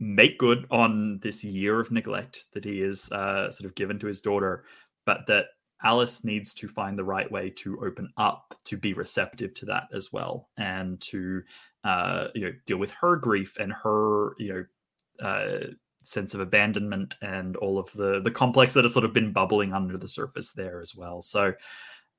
make 0.00 0.38
good 0.38 0.66
on 0.70 1.18
this 1.22 1.44
year 1.44 1.78
of 1.78 1.90
neglect 1.90 2.46
that 2.52 2.64
he 2.64 2.82
is 2.82 3.10
uh, 3.12 3.50
sort 3.50 3.68
of 3.68 3.74
given 3.74 3.98
to 3.98 4.06
his 4.06 4.20
daughter 4.20 4.64
but 5.06 5.26
that 5.26 5.46
alice 5.84 6.24
needs 6.24 6.52
to 6.52 6.68
find 6.68 6.98
the 6.98 7.04
right 7.04 7.30
way 7.30 7.50
to 7.50 7.78
open 7.84 8.08
up 8.16 8.54
to 8.64 8.76
be 8.76 8.92
receptive 8.92 9.54
to 9.54 9.66
that 9.66 9.84
as 9.94 10.12
well 10.12 10.48
and 10.58 11.00
to 11.00 11.42
uh, 11.84 12.28
you 12.34 12.42
know 12.42 12.52
deal 12.66 12.76
with 12.78 12.90
her 12.90 13.16
grief 13.16 13.56
and 13.58 13.72
her 13.72 14.34
you 14.38 14.52
know 14.52 15.26
uh, 15.26 15.66
sense 16.02 16.34
of 16.34 16.40
abandonment 16.40 17.16
and 17.22 17.56
all 17.56 17.78
of 17.78 17.92
the 17.92 18.20
the 18.22 18.30
complex 18.30 18.74
that 18.74 18.84
has 18.84 18.92
sort 18.92 19.04
of 19.04 19.12
been 19.12 19.32
bubbling 19.32 19.72
under 19.72 19.98
the 19.98 20.08
surface 20.08 20.52
there 20.52 20.80
as 20.80 20.94
well. 20.94 21.22
So 21.22 21.52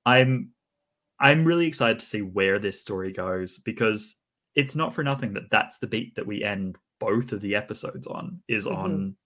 I'm 0.05 0.51
I'm 1.19 1.45
really 1.45 1.67
excited 1.67 1.99
to 1.99 2.05
see 2.05 2.21
where 2.21 2.59
this 2.59 2.81
story 2.81 3.11
goes 3.11 3.57
because 3.59 4.15
it's 4.55 4.75
not 4.75 4.93
for 4.93 5.03
nothing 5.03 5.33
that 5.33 5.49
that's 5.49 5.79
the 5.79 5.87
beat 5.87 6.15
that 6.15 6.27
we 6.27 6.43
end 6.43 6.77
both 7.01 7.33
of 7.33 7.41
the 7.41 7.55
episodes 7.55 8.07
on 8.07 8.41
is 8.47 8.67
Mhm. 8.67 8.77
on 8.77 9.17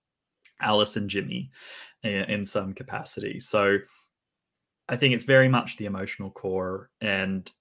Alice 0.61 0.95
and 0.97 1.09
Jimmy 1.11 1.51
in, 2.03 2.23
in 2.35 2.45
some 2.47 2.73
capacity. 2.73 3.39
So 3.39 3.79
I 4.87 4.95
think 4.95 5.13
it's 5.13 5.23
very 5.25 5.49
much 5.49 5.77
the 5.77 5.85
emotional 5.85 6.31
core 6.31 6.89
and 7.01 7.51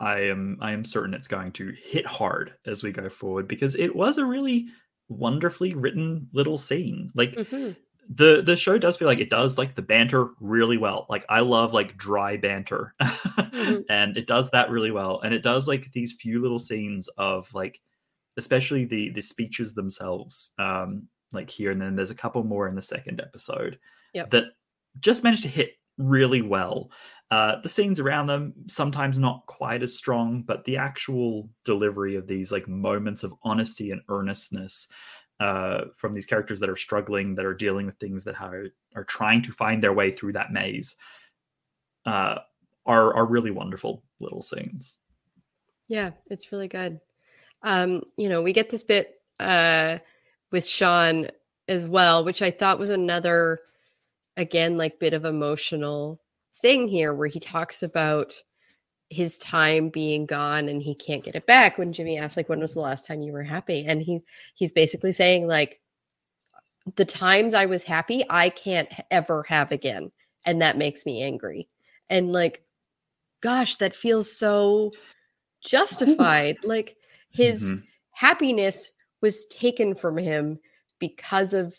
I 0.00 0.20
am 0.20 0.58
I 0.60 0.72
am 0.72 0.84
certain 0.84 1.14
it's 1.14 1.28
going 1.28 1.52
to 1.52 1.74
hit 1.82 2.06
hard 2.06 2.54
as 2.66 2.82
we 2.82 2.92
go 2.92 3.10
forward 3.10 3.48
because 3.48 3.76
it 3.76 3.94
was 3.94 4.18
a 4.18 4.24
really 4.24 4.68
wonderfully 5.08 5.74
written 5.74 6.28
little 6.32 6.56
scene. 6.58 7.10
Like 7.14 7.34
Mhm. 7.34 7.76
the 8.08 8.42
the 8.42 8.56
show 8.56 8.78
does 8.78 8.96
feel 8.96 9.08
like 9.08 9.20
it 9.20 9.30
does 9.30 9.58
like 9.58 9.74
the 9.74 9.82
banter 9.82 10.30
really 10.40 10.78
well. 10.78 11.06
Like 11.10 11.24
I 11.28 11.40
love 11.40 11.74
like 11.74 11.96
dry 11.98 12.36
banter. 12.38 12.94
and 13.90 14.16
it 14.16 14.26
does 14.26 14.50
that 14.52 14.70
really 14.70 14.90
well. 14.92 15.20
And 15.22 15.34
it 15.34 15.42
does 15.42 15.68
like 15.68 15.92
these 15.92 16.14
few 16.14 16.40
little 16.40 16.58
scenes 16.58 17.08
of 17.18 17.52
like 17.54 17.80
especially 18.40 18.84
the 18.84 19.10
the 19.10 19.22
speeches 19.22 19.74
themselves 19.74 20.50
um 20.58 21.06
like 21.32 21.48
here 21.48 21.70
and 21.70 21.80
then 21.80 21.94
there's 21.94 22.10
a 22.10 22.22
couple 22.24 22.42
more 22.42 22.66
in 22.68 22.74
the 22.74 22.82
second 22.94 23.20
episode 23.20 23.78
Yep. 24.14 24.30
that 24.30 24.44
just 24.98 25.22
managed 25.22 25.44
to 25.44 25.48
hit 25.60 25.70
really 25.98 26.42
well 26.42 26.90
Uh, 27.30 27.60
the 27.62 27.68
scenes 27.68 28.00
around 28.00 28.26
them 28.26 28.52
sometimes 28.66 29.16
not 29.18 29.46
quite 29.46 29.82
as 29.84 29.94
strong, 29.96 30.42
but 30.42 30.64
the 30.64 30.76
actual 30.76 31.48
delivery 31.64 32.16
of 32.16 32.26
these 32.26 32.50
like 32.50 32.66
moments 32.66 33.22
of 33.22 33.32
honesty 33.44 33.92
and 33.92 34.02
earnestness 34.08 34.88
uh, 35.38 35.84
from 35.94 36.12
these 36.12 36.26
characters 36.26 36.58
that 36.60 36.68
are 36.68 36.82
struggling, 36.86 37.36
that 37.36 37.46
are 37.46 37.54
dealing 37.64 37.86
with 37.86 37.96
things 37.98 38.24
that 38.24 38.40
are 38.40 38.66
are 38.96 39.04
trying 39.18 39.42
to 39.42 39.52
find 39.52 39.78
their 39.80 39.92
way 40.00 40.10
through 40.10 40.32
that 40.34 40.50
maze, 40.52 40.96
uh, 42.04 42.36
are 42.84 43.14
are 43.14 43.26
really 43.26 43.52
wonderful 43.52 44.02
little 44.18 44.42
scenes. 44.42 44.98
Yeah, 45.88 46.10
it's 46.32 46.50
really 46.52 46.68
good. 46.68 47.00
Um, 47.62 48.02
you 48.16 48.28
know, 48.28 48.42
we 48.42 48.52
get 48.52 48.70
this 48.70 48.84
bit 48.84 49.20
uh 49.38 49.98
with 50.50 50.66
Sean 50.66 51.28
as 51.68 51.86
well, 51.86 52.24
which 52.24 52.42
I 52.42 52.50
thought 52.50 52.78
was 52.78 52.90
another 52.90 53.60
again 54.36 54.78
like 54.78 54.98
bit 54.98 55.12
of 55.12 55.24
emotional 55.24 56.20
thing 56.62 56.88
here 56.88 57.14
where 57.14 57.28
he 57.28 57.40
talks 57.40 57.82
about 57.82 58.34
his 59.10 59.38
time 59.38 59.88
being 59.88 60.24
gone 60.24 60.68
and 60.68 60.82
he 60.82 60.94
can't 60.94 61.24
get 61.24 61.34
it 61.34 61.46
back 61.46 61.76
when 61.76 61.92
Jimmy 61.92 62.16
asks 62.16 62.36
like 62.36 62.48
when 62.48 62.60
was 62.60 62.74
the 62.74 62.80
last 62.80 63.06
time 63.06 63.22
you 63.22 63.32
were 63.32 63.42
happy? 63.42 63.84
And 63.86 64.00
he 64.00 64.20
he's 64.54 64.72
basically 64.72 65.12
saying 65.12 65.46
like 65.46 65.80
the 66.96 67.04
times 67.04 67.54
I 67.54 67.66
was 67.66 67.84
happy 67.84 68.24
I 68.30 68.48
can't 68.50 68.88
ever 69.10 69.42
have 69.48 69.72
again. 69.72 70.12
And 70.46 70.62
that 70.62 70.78
makes 70.78 71.04
me 71.04 71.22
angry. 71.22 71.68
And 72.08 72.32
like 72.32 72.62
gosh 73.40 73.76
that 73.76 73.94
feels 73.94 74.34
so 74.34 74.92
justified. 75.64 76.58
Like 76.62 76.96
his 77.30 77.72
Mhm. 77.72 77.82
happiness 78.12 78.92
was 79.20 79.46
taken 79.46 79.94
from 79.94 80.16
him 80.18 80.58
because 80.98 81.54
of 81.54 81.78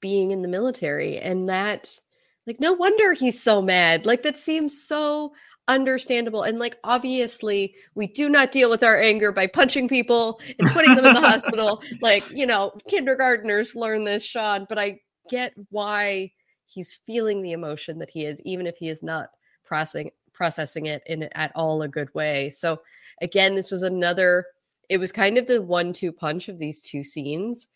being 0.00 0.30
in 0.30 0.42
the 0.42 0.48
military 0.48 1.18
and 1.18 1.48
that 1.48 1.98
like 2.46 2.60
no 2.60 2.72
wonder 2.72 3.12
he's 3.12 3.42
so 3.42 3.60
mad. 3.60 4.06
Like 4.06 4.22
that 4.22 4.38
seems 4.38 4.80
so 4.86 5.32
understandable 5.68 6.44
and 6.44 6.60
like 6.60 6.76
obviously 6.84 7.74
we 7.96 8.06
do 8.06 8.28
not 8.28 8.52
deal 8.52 8.70
with 8.70 8.84
our 8.84 8.96
anger 8.96 9.32
by 9.32 9.48
punching 9.48 9.88
people 9.88 10.40
and 10.60 10.68
putting 10.70 10.94
them 10.94 11.04
in 11.06 11.14
the 11.14 11.20
hospital. 11.28 11.82
Like 12.00 12.24
you 12.30 12.46
know 12.46 12.72
kindergartners 12.88 13.74
learn 13.74 14.04
this 14.04 14.24
sean 14.24 14.64
but 14.68 14.78
i 14.78 15.00
get 15.28 15.52
why 15.70 16.30
he's 16.66 17.00
feeling 17.04 17.42
the 17.42 17.50
emotion 17.50 17.98
that 17.98 18.10
he 18.10 18.24
is 18.24 18.40
even 18.44 18.64
if 18.66 18.76
he 18.76 18.88
is 18.88 19.02
not 19.02 19.30
processing 19.64 20.10
processing 20.32 20.86
it 20.86 21.02
in 21.06 21.24
at 21.32 21.50
all 21.56 21.82
a 21.82 21.88
good 21.88 22.14
way. 22.14 22.50
So 22.50 22.80
again 23.22 23.54
this 23.56 23.70
was 23.72 23.82
another 23.82 24.44
it 24.88 24.98
was 24.98 25.12
kind 25.12 25.38
of 25.38 25.46
the 25.46 25.60
one 25.60 25.92
two 25.92 26.12
punch 26.12 26.48
of 26.48 26.58
these 26.58 26.82
two 26.82 27.02
scenes 27.04 27.68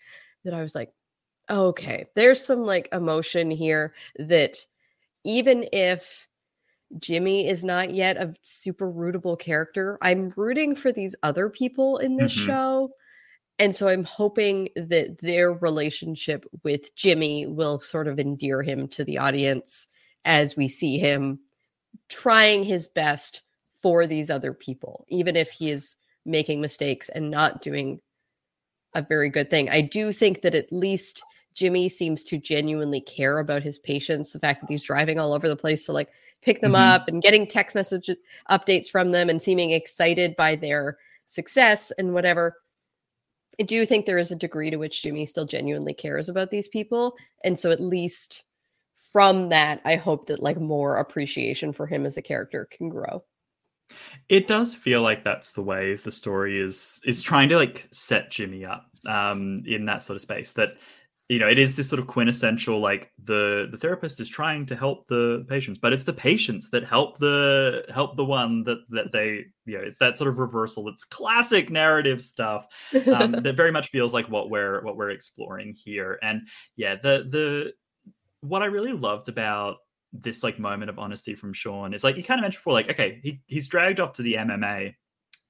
that 0.44 0.54
i 0.54 0.62
was 0.62 0.74
like 0.74 0.92
okay 1.48 2.06
there's 2.14 2.44
some 2.44 2.62
like 2.64 2.88
emotion 2.92 3.50
here 3.50 3.94
that 4.18 4.56
even 5.24 5.66
if 5.72 6.28
jimmy 6.98 7.46
is 7.48 7.62
not 7.62 7.92
yet 7.92 8.16
a 8.16 8.34
super 8.42 8.90
rootable 8.90 9.38
character 9.38 9.98
i'm 10.02 10.32
rooting 10.36 10.74
for 10.74 10.92
these 10.92 11.14
other 11.22 11.48
people 11.48 11.98
in 11.98 12.16
this 12.16 12.32
Mhm. 12.32 12.46
show 12.46 12.90
and 13.58 13.74
so 13.74 13.88
i'm 13.88 14.04
hoping 14.04 14.68
that 14.76 15.18
their 15.18 15.52
relationship 15.52 16.44
with 16.64 16.94
jimmy 16.96 17.46
will 17.46 17.80
sort 17.80 18.08
of 18.08 18.18
endear 18.18 18.62
him 18.62 18.88
to 18.88 19.04
the 19.04 19.18
audience 19.18 19.88
as 20.24 20.56
we 20.56 20.68
see 20.68 20.98
him 20.98 21.40
trying 22.08 22.62
his 22.64 22.86
best 22.86 23.42
for 23.82 24.06
these 24.06 24.30
other 24.30 24.52
people 24.52 25.04
even 25.08 25.36
if 25.36 25.50
he 25.50 25.70
is 25.70 25.96
making 26.24 26.60
mistakes 26.60 27.08
and 27.08 27.30
not 27.30 27.62
doing 27.62 28.00
a 28.94 29.02
very 29.02 29.28
good 29.28 29.50
thing. 29.50 29.68
I 29.70 29.80
do 29.80 30.12
think 30.12 30.42
that 30.42 30.54
at 30.54 30.72
least 30.72 31.22
Jimmy 31.54 31.88
seems 31.88 32.24
to 32.24 32.38
genuinely 32.38 33.00
care 33.00 33.38
about 33.38 33.62
his 33.62 33.78
patients. 33.78 34.32
The 34.32 34.38
fact 34.38 34.60
that 34.60 34.70
he's 34.70 34.82
driving 34.82 35.18
all 35.18 35.32
over 35.32 35.48
the 35.48 35.56
place 35.56 35.86
to 35.86 35.92
like 35.92 36.10
pick 36.42 36.60
them 36.60 36.72
Mhm. 36.72 36.94
up 36.94 37.08
and 37.08 37.22
getting 37.22 37.46
text 37.46 37.74
message 37.74 38.10
updates 38.50 38.88
from 38.90 39.10
them 39.12 39.28
and 39.28 39.42
seeming 39.42 39.70
excited 39.70 40.36
by 40.36 40.56
their 40.56 40.98
success 41.26 41.90
and 41.92 42.14
whatever. 42.14 42.56
I 43.60 43.64
do 43.64 43.84
think 43.84 44.06
there 44.06 44.18
is 44.18 44.30
a 44.30 44.36
degree 44.36 44.70
to 44.70 44.76
which 44.76 45.02
Jimmy 45.02 45.26
still 45.26 45.44
genuinely 45.44 45.92
cares 45.92 46.28
about 46.28 46.50
these 46.50 46.68
people. 46.68 47.16
And 47.44 47.58
so 47.58 47.70
at 47.70 47.80
least 47.80 48.44
from 49.12 49.48
that, 49.50 49.80
I 49.84 49.96
hope 49.96 50.26
that 50.26 50.42
like 50.42 50.58
more 50.58 50.98
appreciation 50.98 51.72
for 51.72 51.86
him 51.86 52.06
as 52.06 52.16
a 52.16 52.22
character 52.22 52.66
can 52.70 52.88
grow. 52.88 53.22
It 54.28 54.46
does 54.46 54.74
feel 54.74 55.02
like 55.02 55.24
that's 55.24 55.52
the 55.52 55.62
way 55.62 55.94
the 55.96 56.10
story 56.10 56.60
is 56.60 57.00
is 57.04 57.22
trying 57.22 57.48
to 57.50 57.56
like 57.56 57.88
set 57.92 58.30
Jimmy 58.30 58.64
up 58.64 58.86
um 59.06 59.62
in 59.66 59.86
that 59.86 60.02
sort 60.02 60.16
of 60.16 60.20
space 60.20 60.52
that 60.52 60.74
you 61.30 61.38
know 61.38 61.48
it 61.48 61.58
is 61.58 61.76
this 61.76 61.88
sort 61.88 62.00
of 62.00 62.08
quintessential 62.08 62.80
like 62.80 63.12
the 63.24 63.68
the 63.70 63.78
therapist 63.78 64.20
is 64.20 64.28
trying 64.28 64.66
to 64.66 64.74
help 64.74 65.06
the 65.06 65.46
patients 65.48 65.78
but 65.78 65.92
it's 65.92 66.04
the 66.04 66.12
patients 66.12 66.70
that 66.70 66.84
help 66.84 67.18
the 67.18 67.84
help 67.94 68.16
the 68.16 68.24
one 68.24 68.64
that 68.64 68.78
that 68.90 69.12
they 69.12 69.44
you 69.64 69.78
know 69.78 69.92
that 70.00 70.16
sort 70.16 70.28
of 70.28 70.38
reversal 70.38 70.88
it's 70.88 71.04
classic 71.04 71.70
narrative 71.70 72.20
stuff 72.20 72.66
um, 73.14 73.30
that 73.30 73.54
very 73.56 73.70
much 73.70 73.88
feels 73.90 74.12
like 74.12 74.28
what 74.28 74.50
we're 74.50 74.82
what 74.82 74.96
we're 74.96 75.10
exploring 75.10 75.74
here. 75.84 76.18
And 76.20 76.42
yeah 76.76 76.96
the 76.96 77.26
the 77.30 77.72
what 78.40 78.62
i 78.62 78.66
really 78.66 78.92
loved 78.92 79.28
about 79.28 79.76
this 80.12 80.42
like 80.42 80.58
moment 80.58 80.90
of 80.90 80.98
honesty 80.98 81.34
from 81.34 81.52
sean 81.52 81.94
is 81.94 82.02
like 82.02 82.16
you 82.16 82.22
kind 82.24 82.38
of 82.40 82.42
mentioned 82.42 82.58
before 82.60 82.72
like 82.72 82.90
okay 82.90 83.20
he, 83.22 83.40
he's 83.46 83.68
dragged 83.68 84.00
off 84.00 84.12
to 84.12 84.22
the 84.22 84.34
mma 84.34 84.94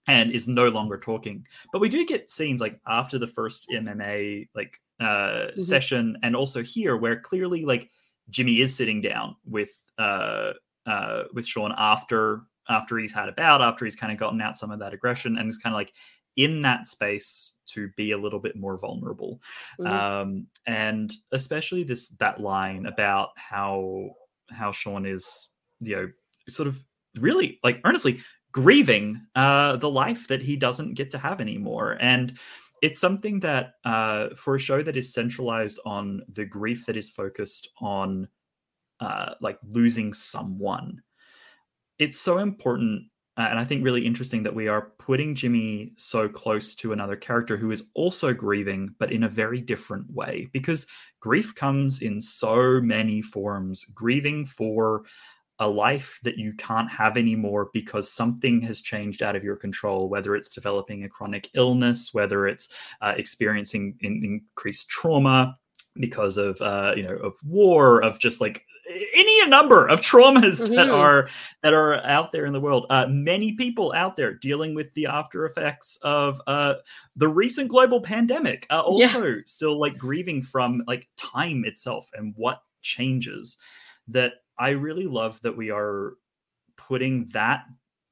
and 0.06 0.30
is 0.32 0.48
no 0.48 0.68
longer 0.68 0.98
talking 0.98 1.44
but 1.72 1.80
we 1.80 1.88
do 1.88 2.04
get 2.06 2.30
scenes 2.30 2.60
like 2.60 2.78
after 2.86 3.18
the 3.18 3.26
first 3.26 3.66
mma 3.72 4.46
like 4.54 4.80
uh 5.00 5.48
Mhm. 5.56 5.60
session 5.60 6.18
and 6.22 6.36
also 6.36 6.62
here 6.62 6.96
where 6.96 7.18
clearly 7.20 7.64
like 7.64 7.90
jimmy 8.28 8.60
is 8.60 8.76
sitting 8.76 9.00
down 9.00 9.34
with 9.46 9.70
uh 9.98 10.52
uh 10.86 11.22
with 11.32 11.46
sean 11.46 11.72
after 11.78 12.42
after 12.68 12.98
he's 12.98 13.12
had 13.12 13.28
a 13.28 13.32
bout 13.32 13.62
after 13.62 13.84
he's 13.86 13.96
kind 13.96 14.12
of 14.12 14.18
gotten 14.18 14.40
out 14.42 14.56
some 14.58 14.70
of 14.70 14.78
that 14.78 14.92
aggression 14.92 15.38
and 15.38 15.48
is 15.48 15.58
kind 15.58 15.74
of 15.74 15.78
like 15.78 15.92
in 16.36 16.62
that 16.62 16.86
space 16.86 17.54
to 17.66 17.88
be 17.96 18.12
a 18.12 18.18
little 18.18 18.38
bit 18.38 18.56
more 18.56 18.76
vulnerable 18.78 19.40
Mhm. 19.78 19.86
um 19.90 20.46
and 20.66 21.14
especially 21.32 21.82
this 21.82 22.08
that 22.18 22.40
line 22.40 22.84
about 22.86 23.30
how 23.36 24.10
how 24.50 24.72
sean 24.72 25.06
is 25.06 25.48
you 25.80 25.96
know 25.96 26.10
sort 26.48 26.66
of 26.66 26.82
really 27.16 27.58
like 27.64 27.80
earnestly 27.84 28.20
grieving 28.52 29.20
uh 29.36 29.76
the 29.76 29.90
life 29.90 30.28
that 30.28 30.42
he 30.42 30.56
doesn't 30.56 30.94
get 30.94 31.10
to 31.10 31.18
have 31.18 31.40
anymore. 31.40 31.96
And 32.00 32.36
it's 32.82 33.00
something 33.00 33.40
that 33.40 33.74
uh 33.84 34.30
for 34.36 34.56
a 34.56 34.60
show 34.60 34.82
that 34.82 34.96
is 34.96 35.12
centralized 35.12 35.78
on 35.84 36.22
the 36.32 36.44
grief 36.44 36.86
that 36.86 36.96
is 36.96 37.08
focused 37.08 37.68
on 37.80 38.28
uh 39.00 39.34
like 39.40 39.58
losing 39.68 40.12
someone 40.12 41.00
it's 41.98 42.18
so 42.18 42.38
important 42.38 43.04
uh, 43.40 43.44
and 43.44 43.58
I 43.58 43.64
think 43.64 43.84
really 43.84 44.04
interesting 44.04 44.42
that 44.42 44.54
we 44.54 44.68
are 44.68 44.92
putting 44.98 45.34
Jimmy 45.34 45.92
so 45.96 46.28
close 46.28 46.74
to 46.76 46.92
another 46.92 47.16
character 47.16 47.56
who 47.56 47.70
is 47.70 47.84
also 47.94 48.32
grieving, 48.32 48.94
but 48.98 49.12
in 49.12 49.24
a 49.24 49.28
very 49.28 49.60
different 49.60 50.10
way. 50.12 50.48
Because 50.52 50.86
grief 51.20 51.54
comes 51.54 52.02
in 52.02 52.20
so 52.20 52.80
many 52.80 53.22
forms. 53.22 53.84
Grieving 53.84 54.44
for 54.46 55.04
a 55.60 55.68
life 55.68 56.18
that 56.22 56.38
you 56.38 56.54
can't 56.54 56.90
have 56.90 57.18
anymore 57.18 57.68
because 57.74 58.10
something 58.10 58.62
has 58.62 58.80
changed 58.80 59.22
out 59.22 59.36
of 59.36 59.44
your 59.44 59.56
control, 59.56 60.08
whether 60.08 60.34
it's 60.34 60.48
developing 60.48 61.04
a 61.04 61.08
chronic 61.08 61.50
illness, 61.54 62.14
whether 62.14 62.48
it's 62.48 62.70
uh, 63.02 63.12
experiencing 63.16 63.94
in- 64.00 64.40
increased 64.56 64.88
trauma 64.88 65.56
because 65.94 66.38
of 66.38 66.60
uh, 66.62 66.94
you 66.96 67.02
know 67.02 67.16
of 67.16 67.34
war, 67.44 68.02
of 68.02 68.18
just 68.18 68.40
like 68.40 68.64
any 69.14 69.46
number 69.46 69.86
of 69.88 70.00
traumas 70.00 70.58
that 70.76 70.88
Mhm. 70.88 70.92
are 70.94 71.28
that 71.62 71.72
are 71.74 71.96
out 72.06 72.32
there 72.32 72.46
in 72.46 72.52
the 72.52 72.60
world. 72.60 72.86
Uh, 72.90 73.06
many 73.08 73.52
people 73.52 73.92
out 73.94 74.16
there 74.16 74.34
dealing 74.34 74.74
with 74.74 74.92
the 74.94 75.06
after 75.06 75.46
effects 75.46 75.98
of 76.02 76.40
uh, 76.46 76.74
the 77.16 77.28
recent 77.28 77.68
global 77.68 78.00
pandemic. 78.00 78.66
Uh, 78.70 78.82
Yeah. 78.96 79.06
also, 79.06 79.36
still 79.46 79.78
like 79.78 79.96
grieving 79.98 80.42
from 80.42 80.82
like 80.86 81.08
time 81.16 81.64
itself 81.64 82.08
and 82.14 82.34
what 82.36 82.62
changes. 82.82 83.56
That 84.08 84.34
I 84.58 84.70
really 84.70 85.06
love 85.06 85.40
that 85.42 85.56
we 85.56 85.70
are 85.70 86.14
putting 86.76 87.28
that 87.28 87.64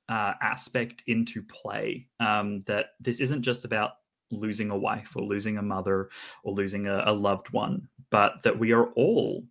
uh, 0.09 0.35
aspect 0.41 1.03
into 1.07 1.43
play. 1.43 2.07
Um, 2.21 2.63
that 2.67 2.93
this 3.01 3.21
isn't 3.21 3.43
just 3.43 3.65
about 3.65 3.93
losing 4.31 4.71
a 4.71 4.77
wife 4.77 5.17
or 5.17 5.23
losing 5.23 5.57
a 5.59 5.63
mother 5.63 6.11
or 6.45 6.53
losing 6.55 6.87
a, 6.87 7.03
a 7.07 7.13
loved 7.13 7.51
one, 7.51 7.89
but 8.11 8.43
that 8.45 8.59
we 8.59 8.73
are 8.73 8.87
all 8.93 9.45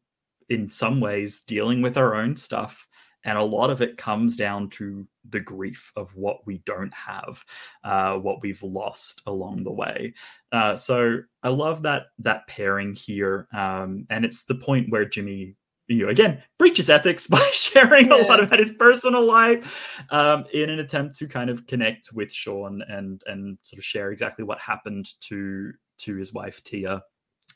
in 0.50 0.70
some 0.72 1.00
ways 1.00 1.42
dealing 1.42 1.82
with 1.82 1.98
our 1.98 2.16
own 2.16 2.36
stuff 2.36 2.88
and 3.24 3.38
a 3.38 3.44
lot 3.44 3.70
of 3.70 3.82
it 3.82 3.98
comes 3.98 4.38
down 4.38 4.70
to 4.70 5.06
the 5.30 5.40
grief 5.40 5.92
of 5.96 6.16
what 6.16 6.48
we 6.48 6.60
don't 6.60 6.94
have 6.94 7.44
uh, 7.84 8.14
what 8.14 8.42
we've 8.42 8.64
lost 8.64 9.22
along 9.28 9.64
the 9.64 9.72
way. 9.72 10.14
Uh, 10.52 10.78
so 10.78 11.20
i 11.44 11.50
love 11.50 11.82
that 11.82 12.04
that 12.20 12.48
pairing 12.48 12.96
here 12.96 13.48
um, 13.54 14.06
and 14.10 14.24
it's 14.24 14.44
the 14.44 14.56
point 14.56 14.90
where 14.90 15.04
jimmy 15.04 15.56
you 15.88 16.04
know, 16.04 16.10
again 16.10 16.42
breaches 16.58 16.90
ethics 16.90 17.28
by 17.36 17.50
sharing 17.52 18.12
a 18.12 18.16
lot 18.16 18.42
about 18.42 18.60
his 18.60 18.72
personal 18.74 19.26
life 19.26 20.06
um, 20.10 20.46
in 20.54 20.70
an 20.70 20.80
attempt 20.80 21.16
to 21.16 21.28
kind 21.28 21.50
of 21.50 21.68
connect 21.68 22.10
with 22.14 22.32
sean 22.32 22.82
and 22.88 23.22
and 23.26 23.58
sort 23.64 23.78
of 23.78 23.84
share 23.84 24.12
exactly 24.12 24.46
what 24.46 24.60
happened 24.60 25.10
to 25.20 25.74
to 25.98 26.16
his 26.16 26.34
wife 26.34 26.64
tia 26.64 27.02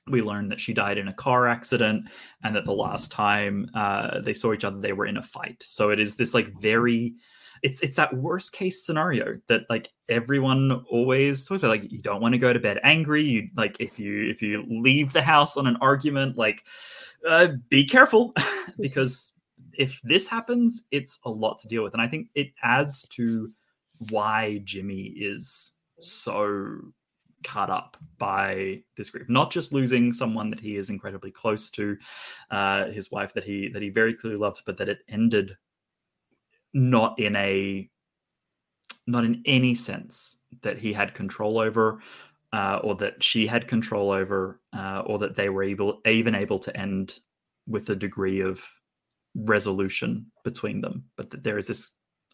we 0.08 0.22
learn 0.22 0.50
that 0.50 0.60
she 0.60 0.74
died 0.74 0.98
in 0.98 1.08
a 1.08 1.14
car 1.14 1.48
accident 1.48 2.10
and 2.44 2.56
that 2.56 2.66
the 2.66 2.72
last 2.72 3.12
time 3.12 3.70
uh, 3.74 4.20
they 4.20 4.34
saw 4.34 4.54
each 4.54 4.64
other 4.64 4.80
they 4.80 4.94
were 4.94 5.06
in 5.06 5.18
a 5.18 5.24
fight. 5.24 5.62
So 5.66 5.90
it 5.90 6.00
is 6.00 6.16
this 6.16 6.34
like 6.34 6.52
very 6.60 7.14
it's 7.62 7.80
it's 7.82 7.96
that 7.96 8.16
worst 8.16 8.54
case 8.54 8.84
scenario 8.84 9.40
that 9.48 9.64
like 9.70 9.90
everyone 10.10 10.84
always 10.90 11.46
talks 11.46 11.62
about 11.62 11.70
like 11.70 11.92
you 11.92 12.02
don't 12.02 12.22
want 12.22 12.34
to 12.34 12.40
go 12.40 12.52
to 12.52 12.60
bed 12.60 12.80
angry. 12.84 13.24
You 13.24 13.50
like 13.56 13.78
if 13.80 14.00
you 14.00 14.30
if 14.30 14.42
you 14.42 14.66
leave 14.68 15.14
the 15.14 15.22
house 15.22 15.58
on 15.58 15.68
an 15.68 15.78
argument 15.82 16.38
like 16.38 16.64
uh, 17.28 17.50
be 17.70 17.86
careful 17.86 18.34
because 18.80 19.32
if 19.78 20.02
this 20.04 20.28
happens 20.28 20.84
it's 20.92 21.20
a 21.26 21.30
lot 21.30 21.60
to 21.60 21.68
deal 21.68 21.84
with. 21.84 21.94
And 21.94 22.02
i 22.02 22.08
think 22.08 22.28
it 22.36 22.52
adds 22.64 23.04
to 23.10 23.52
why 24.10 24.60
jimmy 24.64 25.14
is 25.16 25.74
so 26.00 26.82
cut 27.44 27.70
up 27.70 27.98
by 28.18 28.82
this 28.98 29.10
grief 29.10 29.28
not 29.30 29.52
just 29.52 29.74
losing 29.74 30.14
someone 30.14 30.50
that 30.50 30.60
he 30.60 30.76
is 30.76 30.90
incredibly 30.90 31.32
close 31.32 31.70
to 31.70 31.98
uh, 32.52 32.86
his 32.88 33.12
wife 33.12 33.34
that 33.34 33.44
he 33.44 33.70
that 33.70 33.82
he 33.82 33.90
very 33.90 34.14
clearly 34.14 34.38
loves 34.38 34.62
but 34.66 34.78
that 34.78 34.90
it 34.90 35.00
ended 35.10 35.56
not 36.74 37.18
in 37.20 37.36
a 37.36 37.90
not 39.08 39.26
in 39.26 39.42
any 39.46 39.76
sense 39.76 40.38
that 40.62 40.78
he 40.78 40.94
had 40.94 41.14
control 41.14 41.60
over 41.60 42.02
uh, 42.54 42.80
or 42.84 42.96
that 42.96 43.24
she 43.24 43.48
had 43.48 43.68
control 43.68 44.12
over 44.12 44.60
uh, 44.74 45.02
or 45.06 45.18
that 45.18 45.36
they 45.36 45.50
were 45.50 45.64
able 45.64 46.00
even 46.06 46.36
able 46.36 46.60
to 46.60 46.76
end 46.78 47.20
with 47.68 47.90
a 47.90 47.96
degree 47.96 48.42
of 48.42 48.64
resolution 49.36 50.26
between 50.44 50.82
them 50.82 51.06
but 51.16 51.30
that 51.30 51.44
there 51.44 51.58
is 51.58 51.68
this 51.68 51.92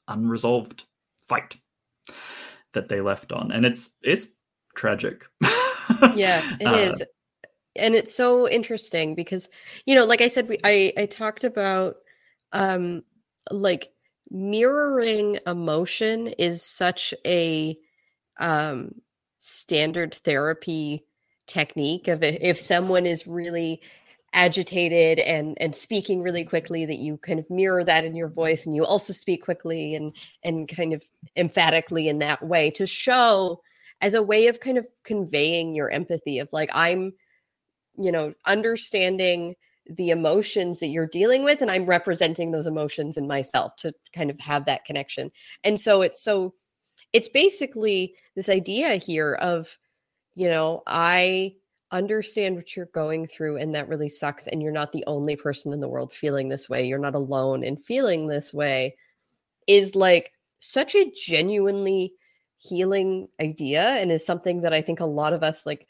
unresolved 0.08 0.86
fight 1.22 1.58
that 2.74 2.90
they 2.90 3.02
left 3.02 3.32
on. 3.32 3.52
And 3.52 3.66
it's 3.66 3.90
it's 4.02 4.28
tragic. 4.78 5.26
Yeah 6.16 6.42
it 6.60 6.68
Uh, 6.68 6.76
is. 6.76 7.04
And 7.76 7.96
it's 7.96 8.16
so 8.16 8.48
interesting 8.50 9.16
because 9.16 9.50
you 9.86 9.96
know 9.96 10.06
like 10.06 10.22
i 10.22 10.28
said 10.28 10.48
we 10.50 10.58
i 10.64 10.94
i 10.98 11.06
talked 11.06 11.44
about 11.44 11.98
um 12.52 13.04
like 13.52 13.90
mirroring 14.30 15.40
emotion 15.46 16.28
is 16.28 16.62
such 16.64 17.14
a 17.26 17.78
um 18.40 18.96
standard 19.40 20.16
therapy 20.16 21.06
technique 21.46 22.08
of 22.08 22.24
if 22.24 22.58
someone 22.60 23.06
is 23.06 23.28
really 23.28 23.82
agitated 24.34 25.20
and 25.20 25.58
and 25.62 25.76
speaking 25.76 26.22
really 26.22 26.44
quickly 26.44 26.86
that 26.86 26.98
you 26.98 27.18
kind 27.18 27.40
of 27.40 27.50
mirror 27.50 27.84
that 27.84 28.04
in 28.04 28.16
your 28.16 28.28
voice 28.28 28.66
and 28.66 28.76
you 28.76 28.86
also 28.86 29.14
speak 29.14 29.44
quickly 29.44 29.96
and 29.96 30.16
and 30.44 30.68
kind 30.68 30.94
of 30.94 31.02
emphatically 31.38 32.10
in 32.10 32.20
that 32.20 32.44
way 32.44 32.70
to 32.72 32.86
show 32.86 33.62
as 34.02 34.14
a 34.14 34.24
way 34.24 34.48
of 34.48 34.60
kind 34.60 34.78
of 34.78 34.88
conveying 35.04 35.74
your 35.74 35.90
empathy 35.90 36.40
of 36.40 36.50
like 36.52 36.70
i'm 36.74 37.14
you 37.98 38.12
know 38.12 38.34
understanding 38.46 39.56
the 39.90 40.10
emotions 40.10 40.80
that 40.80 40.88
you're 40.88 41.08
dealing 41.08 41.44
with 41.44 41.62
and 41.62 41.72
i'm 41.72 41.86
representing 41.86 42.52
those 42.52 42.68
emotions 42.68 43.18
in 43.18 43.28
myself 43.28 43.76
to 43.78 43.94
kind 44.14 44.30
of 44.30 44.40
have 44.40 44.66
that 44.66 44.84
connection. 44.86 45.32
And 45.64 45.80
so 45.80 46.02
it's 46.02 46.22
so 46.22 46.54
it's 47.14 47.30
basically 47.30 48.16
this 48.36 48.50
idea 48.50 48.96
here 48.96 49.36
of 49.36 49.78
you 50.36 50.50
know 50.50 50.84
i 50.88 51.54
understand 51.92 52.56
what 52.56 52.76
you're 52.76 52.88
going 52.88 53.26
through 53.26 53.58
and 53.58 53.74
that 53.74 53.88
really 53.88 54.10
sucks 54.10 54.46
and 54.48 54.62
you're 54.62 54.74
not 54.74 54.92
the 54.92 55.06
only 55.08 55.38
person 55.38 55.72
in 55.72 55.80
the 55.80 55.88
world 55.88 56.14
feeling 56.14 56.50
this 56.50 56.68
way 56.68 56.86
you're 56.86 57.00
not 57.00 57.16
alone 57.16 57.64
in 57.64 57.78
feeling 57.78 58.28
this 58.28 58.54
way 58.54 58.94
is 59.68 59.96
like 59.96 60.34
such 60.60 60.96
a 60.96 61.10
genuinely 61.16 62.14
healing 62.58 63.28
idea 63.42 63.82
and 63.82 64.12
is 64.12 64.26
something 64.26 64.62
that 64.62 64.74
i 64.74 64.82
think 64.82 65.00
a 65.00 65.06
lot 65.06 65.34
of 65.34 65.44
us 65.44 65.66
like 65.66 65.88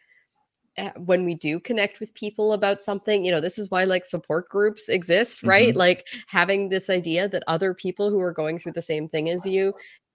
uh, 0.78 0.92
when 0.98 1.26
we 1.26 1.34
do 1.34 1.60
connect 1.60 2.00
with 2.00 2.14
people 2.14 2.54
about 2.54 2.84
something 2.84 3.26
you 3.26 3.32
know 3.32 3.40
this 3.40 3.58
is 3.58 3.72
why 3.72 3.84
like 3.84 4.06
support 4.06 4.48
groups 4.50 4.90
exist 4.90 5.44
right? 5.44 5.74
Mhm. 5.74 5.78
like 5.78 6.08
having 6.28 6.70
this 6.70 6.90
idea 6.90 7.28
that 7.28 7.44
other 7.48 7.74
people 7.74 8.10
who 8.10 8.20
are 8.20 8.34
going 8.34 8.60
through 8.60 8.74
the 8.74 8.82
same 8.82 9.08
thing 9.10 9.30
as 9.30 9.46
you 9.46 9.74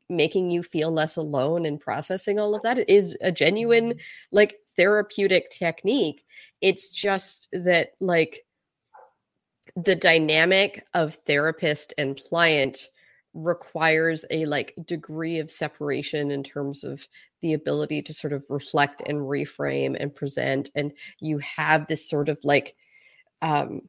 making 0.08 0.50
you 0.50 0.62
feel 0.62 0.92
less 0.92 1.16
alone 1.16 1.66
and 1.66 1.80
processing 1.80 2.38
all 2.38 2.54
of 2.54 2.62
that 2.62 2.88
is 2.88 3.16
a 3.22 3.32
genuine 3.32 3.94
like 4.30 4.56
therapeutic 4.76 5.50
technique. 5.50 6.24
It's 6.60 6.92
just 6.92 7.48
that 7.52 7.90
like 8.00 8.44
the 9.76 9.96
dynamic 9.96 10.86
of 10.94 11.16
therapist 11.26 11.94
and 11.98 12.20
client 12.28 12.90
requires 13.34 14.24
a 14.30 14.44
like 14.46 14.74
degree 14.86 15.38
of 15.38 15.50
separation 15.50 16.30
in 16.30 16.42
terms 16.42 16.84
of 16.84 17.06
the 17.40 17.54
ability 17.54 18.02
to 18.02 18.12
sort 18.12 18.32
of 18.32 18.44
reflect 18.48 19.02
and 19.06 19.18
reframe 19.18 19.96
and 19.98 20.14
present 20.14 20.70
and 20.74 20.92
you 21.20 21.38
have 21.38 21.86
this 21.86 22.08
sort 22.08 22.28
of 22.28 22.38
like 22.44 22.76
um 23.40 23.80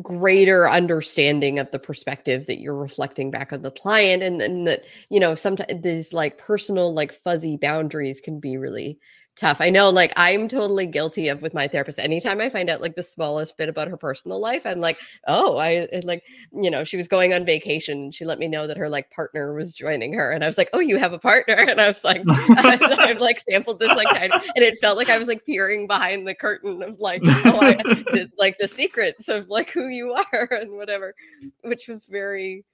greater 0.00 0.70
understanding 0.70 1.58
of 1.58 1.70
the 1.70 1.78
perspective 1.78 2.46
that 2.46 2.60
you're 2.60 2.74
reflecting 2.74 3.30
back 3.30 3.52
on 3.52 3.60
the 3.60 3.70
client 3.70 4.22
and 4.22 4.40
then 4.40 4.64
that 4.64 4.84
you 5.10 5.20
know 5.20 5.34
sometimes 5.34 5.82
these 5.82 6.12
like 6.12 6.38
personal 6.38 6.94
like 6.94 7.12
fuzzy 7.12 7.56
boundaries 7.56 8.20
can 8.20 8.38
be 8.40 8.56
really 8.56 8.98
tough. 9.36 9.60
I 9.60 9.70
know 9.70 9.88
like 9.90 10.12
i'm 10.16 10.48
totally 10.48 10.86
guilty 10.86 11.28
of 11.28 11.40
with 11.42 11.54
my 11.54 11.66
therapist. 11.66 11.98
Anytime 11.98 12.40
i 12.40 12.50
find 12.50 12.68
out 12.68 12.80
like 12.80 12.94
the 12.94 13.02
smallest 13.02 13.56
bit 13.56 13.68
about 13.68 13.88
her 13.88 13.96
personal 13.96 14.40
life 14.40 14.66
i'm 14.66 14.80
like 14.80 14.98
oh 15.26 15.56
i 15.56 15.88
like 16.04 16.24
you 16.52 16.70
know 16.70 16.84
she 16.84 16.96
was 16.96 17.08
going 17.08 17.32
on 17.32 17.44
vacation. 17.46 18.12
She 18.12 18.24
let 18.24 18.38
me 18.38 18.48
know 18.48 18.66
that 18.66 18.76
her 18.76 18.88
like 18.88 19.10
partner 19.10 19.54
was 19.54 19.74
joining 19.74 20.12
her. 20.12 20.30
And 20.30 20.44
i 20.44 20.46
was 20.46 20.58
like 20.58 20.68
oh 20.72 20.80
you 20.80 20.98
have 20.98 21.12
a 21.12 21.18
partner? 21.18 21.54
And 21.70 21.80
i 21.80 21.88
was 21.88 22.02
like 22.04 22.22
i've 22.28 23.20
like 23.20 23.40
sampled 23.40 23.78
this 23.78 23.94
like 23.96 24.08
of, 24.10 24.42
and 24.56 24.64
it 24.64 24.78
felt 24.78 24.96
like 24.96 25.08
i 25.08 25.18
was 25.18 25.28
like 25.28 25.44
peering 25.46 25.86
behind 25.86 26.26
the 26.26 26.34
curtain 26.34 26.82
of 26.82 26.98
like 26.98 27.22
oh, 27.24 27.58
I, 27.60 27.74
the, 27.74 28.30
like 28.38 28.58
the 28.58 28.66
secrets 28.66 29.28
of 29.28 29.48
like 29.48 29.70
who 29.70 29.88
you 29.88 30.12
are 30.12 30.48
and 30.50 30.72
whatever 30.72 31.14
which 31.62 31.86
was 31.86 32.06
very 32.06 32.64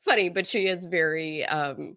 funny 0.00 0.28
but 0.28 0.46
she 0.46 0.66
is 0.66 0.84
very 0.84 1.46
um 1.46 1.96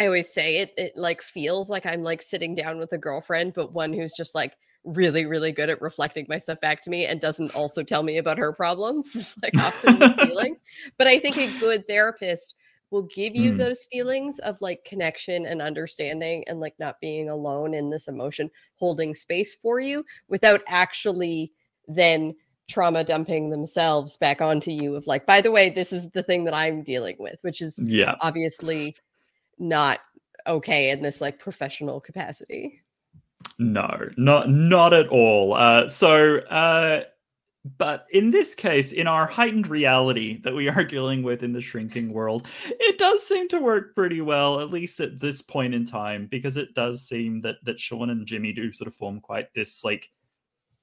I 0.00 0.06
always 0.06 0.32
say 0.32 0.56
it 0.56 0.72
it 0.78 0.92
like 0.96 1.20
feels 1.20 1.68
like 1.68 1.84
I'm 1.84 2.02
like 2.02 2.22
sitting 2.22 2.54
down 2.54 2.78
with 2.78 2.90
a 2.92 2.98
girlfriend, 2.98 3.52
but 3.52 3.74
one 3.74 3.92
who's 3.92 4.14
just 4.16 4.34
like 4.34 4.56
really, 4.82 5.26
really 5.26 5.52
good 5.52 5.68
at 5.68 5.82
reflecting 5.82 6.24
my 6.26 6.38
stuff 6.38 6.58
back 6.62 6.82
to 6.84 6.90
me 6.90 7.04
and 7.04 7.20
doesn't 7.20 7.50
also 7.54 7.82
tell 7.82 8.02
me 8.02 8.16
about 8.16 8.38
her 8.38 8.54
problems. 8.54 9.14
Is 9.14 9.34
like 9.42 9.62
often 9.62 9.98
the 9.98 10.10
feeling. 10.18 10.56
But 10.96 11.06
I 11.06 11.18
think 11.18 11.36
a 11.36 11.52
good 11.60 11.86
therapist 11.86 12.54
will 12.90 13.02
give 13.14 13.36
you 13.36 13.52
Mm. 13.52 13.58
those 13.58 13.84
feelings 13.92 14.38
of 14.38 14.56
like 14.62 14.84
connection 14.86 15.44
and 15.44 15.60
understanding 15.60 16.44
and 16.48 16.60
like 16.60 16.74
not 16.78 16.98
being 17.02 17.28
alone 17.28 17.74
in 17.74 17.90
this 17.90 18.08
emotion, 18.08 18.50
holding 18.78 19.14
space 19.14 19.54
for 19.54 19.80
you 19.80 20.02
without 20.28 20.62
actually 20.66 21.52
then 21.88 22.34
trauma 22.68 23.04
dumping 23.04 23.50
themselves 23.50 24.16
back 24.16 24.40
onto 24.40 24.70
you 24.70 24.96
of 24.96 25.06
like, 25.06 25.26
by 25.26 25.42
the 25.42 25.50
way, 25.50 25.68
this 25.68 25.92
is 25.92 26.08
the 26.12 26.22
thing 26.22 26.44
that 26.44 26.54
I'm 26.54 26.82
dealing 26.82 27.16
with, 27.18 27.38
which 27.42 27.60
is 27.60 27.78
Yeah. 27.78 28.14
obviously 28.22 28.96
not 29.60 30.00
okay 30.46 30.90
in 30.90 31.02
this 31.02 31.20
like 31.20 31.38
professional 31.38 32.00
capacity. 32.00 32.82
No, 33.58 34.08
not 34.16 34.50
not 34.50 34.92
at 34.92 35.08
all. 35.08 35.54
Uh, 35.54 35.88
so, 35.88 36.38
uh, 36.38 37.04
but 37.78 38.06
in 38.10 38.30
this 38.30 38.54
case, 38.54 38.92
in 38.92 39.06
our 39.06 39.26
heightened 39.26 39.66
reality 39.66 40.40
that 40.42 40.54
we 40.54 40.68
are 40.68 40.84
dealing 40.96 41.22
with 41.22 41.42
in 41.42 41.52
the 41.52 41.60
shrinking 41.60 42.12
world, 42.12 42.46
it 42.68 42.98
does 42.98 43.26
seem 43.26 43.48
to 43.48 43.58
work 43.58 43.94
pretty 43.94 44.20
well, 44.20 44.60
at 44.60 44.70
least 44.70 45.00
at 45.00 45.20
this 45.20 45.42
point 45.42 45.74
in 45.74 45.84
time, 45.84 46.26
because 46.30 46.56
it 46.56 46.74
does 46.74 47.06
seem 47.06 47.40
that 47.42 47.56
that 47.64 47.78
Sean 47.78 48.10
and 48.10 48.26
Jimmy 48.26 48.52
do 48.52 48.72
sort 48.72 48.88
of 48.88 48.94
form 48.94 49.20
quite 49.20 49.52
this 49.54 49.84
like 49.84 50.08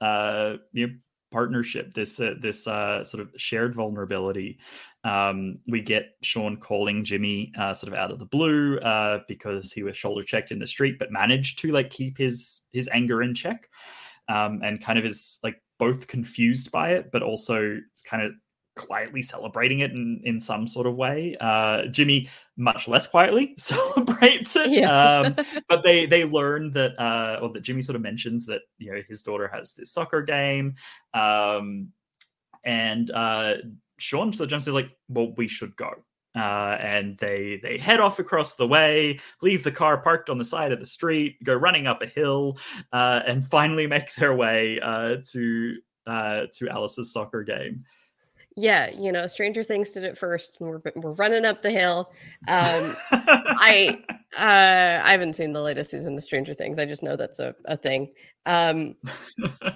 uh 0.02 0.58
you 0.72 0.88
know, 0.88 0.94
partnership 1.32 1.94
this 1.94 2.20
uh, 2.20 2.36
this 2.40 2.68
uh 2.68 3.04
sort 3.04 3.22
of 3.22 3.32
shared 3.38 3.76
vulnerability 3.76 4.60
um 5.08 5.58
we 5.68 5.82
get 5.82 6.16
sean 6.22 6.58
calling 6.58 7.04
jimmy 7.04 7.52
uh 7.58 7.74
sort 7.74 7.94
of 7.94 7.98
out 7.98 8.12
of 8.12 8.20
the 8.20 8.26
blue 8.26 8.78
uh 8.80 9.20
because 9.28 9.72
he 9.72 9.82
was 9.82 9.96
shoulder 9.96 10.24
checked 10.24 10.52
in 10.52 10.60
the 10.60 10.68
street 10.68 11.00
but 11.00 11.12
managed 11.12 11.60
to 11.60 11.72
like 11.72 11.90
keep 11.90 12.18
his 12.18 12.64
his 12.72 12.90
anger 12.92 13.22
in 13.24 13.34
check. 13.34 13.70
Um 14.28 14.60
and 14.64 14.84
kind 14.84 15.00
of 15.00 15.06
is 15.06 15.40
like 15.44 15.62
both 15.80 16.08
confused 16.08 16.72
by 16.72 16.92
it 16.92 17.12
but 17.12 17.24
also 17.24 17.80
it's 17.92 18.04
kind 18.04 18.22
of 18.24 18.34
quietly 18.76 19.22
celebrating 19.22 19.80
it 19.80 19.92
in 19.92 20.22
in 20.26 20.42
some 20.42 20.68
sort 20.68 20.86
of 20.86 20.96
way. 20.96 21.38
Uh 21.40 21.86
jimmy 21.86 22.28
much 22.58 22.88
less 22.90 23.08
quietly 23.08 23.54
celebrates 23.58 24.58
it. 24.58 24.70
Yeah. 24.72 25.20
um 25.22 25.36
but 25.70 25.84
they 25.84 26.06
they 26.06 26.26
learn 26.26 26.74
that 26.74 27.00
uh 27.00 27.40
or 27.42 27.54
that 27.54 27.62
jimmy 27.62 27.82
sort 27.82 27.96
of 27.96 28.02
mentions 28.02 28.46
that 28.48 28.64
you 28.78 28.92
know 28.92 29.02
his 29.08 29.24
daughter 29.24 29.48
has 29.48 29.74
this 29.74 29.94
soccer 29.94 30.22
game. 30.22 30.76
Um 31.14 31.94
and 32.66 33.10
uh 33.12 33.56
sean 33.98 34.34
so 34.34 34.46
jumps 34.46 34.68
is 34.68 34.74
like 34.74 34.90
well 35.10 35.34
we 35.38 35.48
should 35.48 35.76
go. 35.76 35.92
Uh 36.36 36.78
and 36.80 37.18
they 37.18 37.60
they 37.64 37.78
head 37.78 38.00
off 38.00 38.20
across 38.20 38.56
the 38.56 38.68
way 38.68 39.20
leave 39.42 39.64
the 39.64 39.72
car 39.72 39.98
parked 39.98 40.30
on 40.30 40.38
the 40.38 40.46
side 40.46 40.72
of 40.72 40.80
the 40.80 40.86
street 40.86 41.44
go 41.44 41.54
running 41.56 41.88
up 41.88 42.02
a 42.04 42.06
hill 42.06 42.60
uh 42.94 43.22
and 43.26 43.48
finally 43.48 43.88
make 43.96 44.14
their 44.16 44.36
way 44.36 44.80
uh 44.82 45.16
to 45.32 45.78
uh 46.06 46.46
to 46.54 46.70
alice's 46.70 47.12
soccer 47.12 47.44
game 47.44 47.84
Yeah, 48.60 48.90
you 48.90 49.12
know, 49.12 49.28
Stranger 49.28 49.64
Things 49.64 49.92
did 49.92 50.04
it 50.04 50.18
first. 50.18 50.58
And 50.60 50.70
we're 50.70 50.82
we're 50.96 51.14
running 51.14 51.46
up 51.46 51.62
the 51.62 51.72
hill. 51.72 52.12
Um, 52.48 52.98
I 53.12 54.04
Uh, 54.36 55.02
I 55.04 55.12
haven't 55.12 55.34
seen 55.34 55.54
the 55.54 55.62
latest 55.62 55.92
season 55.92 56.18
of 56.18 56.24
Stranger 56.24 56.54
Things. 56.54 56.80
I 56.80 56.86
just 56.86 57.02
know 57.02 57.16
that's 57.16 57.40
a, 57.40 57.56
a 57.66 57.78
thing. 57.78 58.12
Um, 58.46 58.96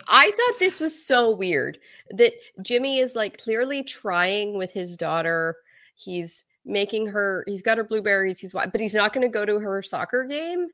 I 0.08 0.32
thought 0.32 0.60
this 0.60 0.80
was 0.80 1.06
so 1.06 1.32
weird 1.32 1.80
that 2.12 2.34
Jimmy 2.62 2.99
is 2.99 3.16
like 3.16 3.41
clearly 3.41 3.82
trying 3.82 4.58
with 4.58 4.72
his 4.72 4.98
daughter. 4.98 5.56
He's 5.95 6.44
making 6.66 7.08
her, 7.08 7.45
he's 7.48 7.62
got 7.62 7.78
her 7.78 7.84
blueberries, 7.86 8.40
he's 8.40 8.52
but 8.52 8.80
he's 8.80 8.94
not 8.94 9.14
going 9.14 9.26
to 9.26 9.34
go 9.34 9.45
to 9.45 9.58
her 9.58 9.82
soccer 9.82 10.26
game. 10.26 10.68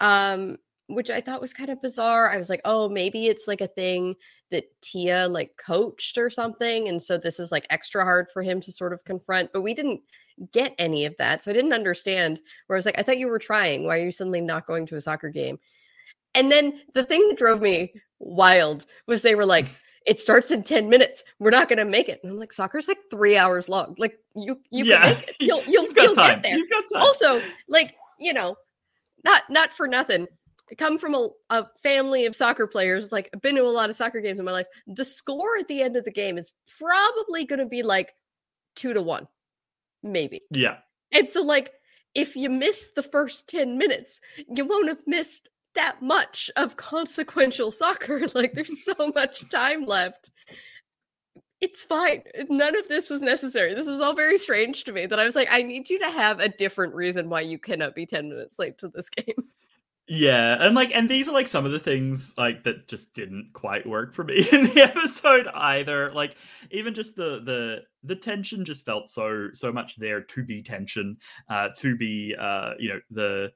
Um, 0.00 0.56
which 0.86 1.10
I 1.10 1.20
thought 1.20 1.42
was 1.42 1.54
kind 1.54 1.70
of 1.70 1.82
bizarre. 1.82 2.30
I 2.30 2.36
was 2.36 2.50
like, 2.50 2.62
oh, 2.64 2.88
maybe 2.88 3.26
it's 3.26 3.46
like 3.46 3.60
a 3.60 3.68
thing 3.68 4.16
that 4.50 4.64
Tia 4.82 5.28
like 5.28 5.56
coached 5.56 6.18
or 6.18 6.30
something. 6.30 6.88
And 6.88 7.00
so 7.00 7.16
this 7.16 7.38
is 7.38 7.52
like 7.52 7.66
extra 7.70 8.04
hard 8.04 8.30
for 8.30 8.42
him 8.42 8.60
to 8.62 8.72
sort 8.72 8.92
of 8.92 9.04
confront. 9.04 9.52
But 9.52 9.62
we 9.62 9.74
didn't 9.74 10.00
get 10.52 10.74
any 10.78 11.04
of 11.04 11.16
that. 11.18 11.42
So 11.42 11.50
I 11.50 11.54
didn't 11.54 11.72
understand. 11.72 12.40
Where 12.66 12.76
I 12.76 12.78
was 12.78 12.86
like, 12.86 12.98
I 12.98 13.02
thought 13.02 13.18
you 13.18 13.28
were 13.28 13.38
trying. 13.38 13.84
Why 13.84 13.98
are 13.98 14.04
you 14.04 14.10
suddenly 14.12 14.40
not 14.40 14.66
going 14.66 14.86
to 14.86 14.96
a 14.96 15.00
soccer 15.00 15.28
game? 15.30 15.58
And 16.34 16.50
then 16.50 16.80
the 16.94 17.04
thing 17.04 17.26
that 17.28 17.38
drove 17.38 17.60
me 17.60 17.92
wild 18.18 18.86
was 19.06 19.22
they 19.22 19.34
were 19.34 19.46
like, 19.46 19.66
it 20.06 20.18
starts 20.18 20.50
in 20.50 20.62
10 20.62 20.88
minutes. 20.88 21.24
We're 21.38 21.50
not 21.50 21.68
gonna 21.68 21.84
make 21.84 22.08
it. 22.08 22.20
And 22.22 22.32
I'm 22.32 22.38
like, 22.38 22.52
soccer's 22.52 22.88
like 22.88 22.98
three 23.10 23.36
hours 23.36 23.68
long. 23.68 23.94
Like 23.98 24.18
you 24.34 24.58
you 24.70 24.84
Yeah. 24.86 25.02
can 25.02 25.14
make 25.14 25.28
it. 25.28 25.36
You'll 25.40 25.62
you'll, 25.64 25.88
you'll 25.94 26.14
get 26.14 26.42
there. 26.42 26.56
You've 26.56 26.70
got 26.70 26.84
time. 26.92 27.02
Also, 27.02 27.42
like, 27.68 27.94
you 28.18 28.32
know, 28.32 28.56
not 29.24 29.42
not 29.50 29.72
for 29.72 29.86
nothing. 29.86 30.26
I 30.70 30.74
come 30.74 30.98
from 30.98 31.14
a, 31.14 31.28
a 31.50 31.66
family 31.82 32.26
of 32.26 32.34
soccer 32.34 32.66
players. 32.66 33.10
Like, 33.10 33.28
I've 33.34 33.42
been 33.42 33.56
to 33.56 33.62
a 33.62 33.68
lot 33.68 33.90
of 33.90 33.96
soccer 33.96 34.20
games 34.20 34.38
in 34.38 34.44
my 34.44 34.52
life. 34.52 34.66
The 34.86 35.04
score 35.04 35.56
at 35.58 35.68
the 35.68 35.82
end 35.82 35.96
of 35.96 36.04
the 36.04 36.10
game 36.10 36.38
is 36.38 36.52
probably 36.78 37.44
going 37.44 37.58
to 37.58 37.66
be 37.66 37.82
like 37.82 38.14
two 38.76 38.94
to 38.94 39.02
one, 39.02 39.26
maybe. 40.02 40.42
Yeah. 40.50 40.78
And 41.12 41.28
so, 41.28 41.42
like, 41.42 41.72
if 42.14 42.36
you 42.36 42.50
miss 42.50 42.90
the 42.94 43.02
first 43.02 43.48
10 43.48 43.78
minutes, 43.78 44.20
you 44.48 44.64
won't 44.64 44.88
have 44.88 45.02
missed 45.06 45.48
that 45.74 46.02
much 46.02 46.50
of 46.56 46.76
consequential 46.76 47.70
soccer. 47.70 48.22
Like, 48.34 48.52
there's 48.54 48.84
so 48.84 48.94
much 49.14 49.48
time 49.50 49.86
left. 49.86 50.30
It's 51.60 51.82
fine. 51.82 52.22
None 52.48 52.74
of 52.76 52.88
this 52.88 53.10
was 53.10 53.20
necessary. 53.20 53.74
This 53.74 53.86
is 53.86 54.00
all 54.00 54.14
very 54.14 54.38
strange 54.38 54.84
to 54.84 54.92
me 54.92 55.04
that 55.04 55.20
I 55.20 55.24
was 55.24 55.34
like, 55.34 55.48
I 55.50 55.62
need 55.62 55.90
you 55.90 55.98
to 55.98 56.10
have 56.10 56.40
a 56.40 56.48
different 56.48 56.94
reason 56.94 57.28
why 57.28 57.42
you 57.42 57.58
cannot 57.58 57.94
be 57.94 58.06
10 58.06 58.30
minutes 58.30 58.54
late 58.58 58.78
to 58.78 58.88
this 58.88 59.08
game. 59.10 59.50
Yeah, 60.12 60.56
and 60.58 60.74
like, 60.74 60.90
and 60.92 61.08
these 61.08 61.28
are 61.28 61.32
like 61.32 61.46
some 61.46 61.64
of 61.64 61.70
the 61.70 61.78
things 61.78 62.34
like 62.36 62.64
that 62.64 62.88
just 62.88 63.14
didn't 63.14 63.50
quite 63.52 63.86
work 63.86 64.12
for 64.12 64.24
me 64.24 64.44
in 64.52 64.64
the 64.64 64.82
episode 64.82 65.46
either. 65.54 66.12
Like, 66.12 66.34
even 66.72 66.94
just 66.94 67.14
the 67.14 67.40
the 67.44 67.82
the 68.02 68.16
tension 68.16 68.64
just 68.64 68.84
felt 68.84 69.08
so 69.08 69.50
so 69.52 69.70
much 69.72 69.94
there 69.98 70.20
to 70.20 70.42
be 70.42 70.62
tension, 70.64 71.16
uh, 71.48 71.68
to 71.76 71.96
be 71.96 72.34
uh, 72.36 72.72
you 72.80 72.88
know, 72.88 73.00
the 73.12 73.52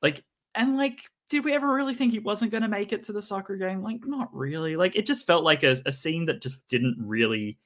like, 0.00 0.22
and 0.54 0.76
like, 0.76 1.00
did 1.28 1.44
we 1.44 1.54
ever 1.54 1.74
really 1.74 1.94
think 1.96 2.12
he 2.12 2.20
wasn't 2.20 2.52
going 2.52 2.62
to 2.62 2.68
make 2.68 2.92
it 2.92 3.02
to 3.04 3.12
the 3.12 3.20
soccer 3.20 3.56
game? 3.56 3.82
Like, 3.82 4.06
not 4.06 4.28
really. 4.32 4.76
Like, 4.76 4.94
it 4.94 5.06
just 5.06 5.26
felt 5.26 5.42
like 5.42 5.64
a, 5.64 5.76
a 5.86 5.90
scene 5.90 6.26
that 6.26 6.40
just 6.40 6.68
didn't 6.68 6.98
really 7.00 7.58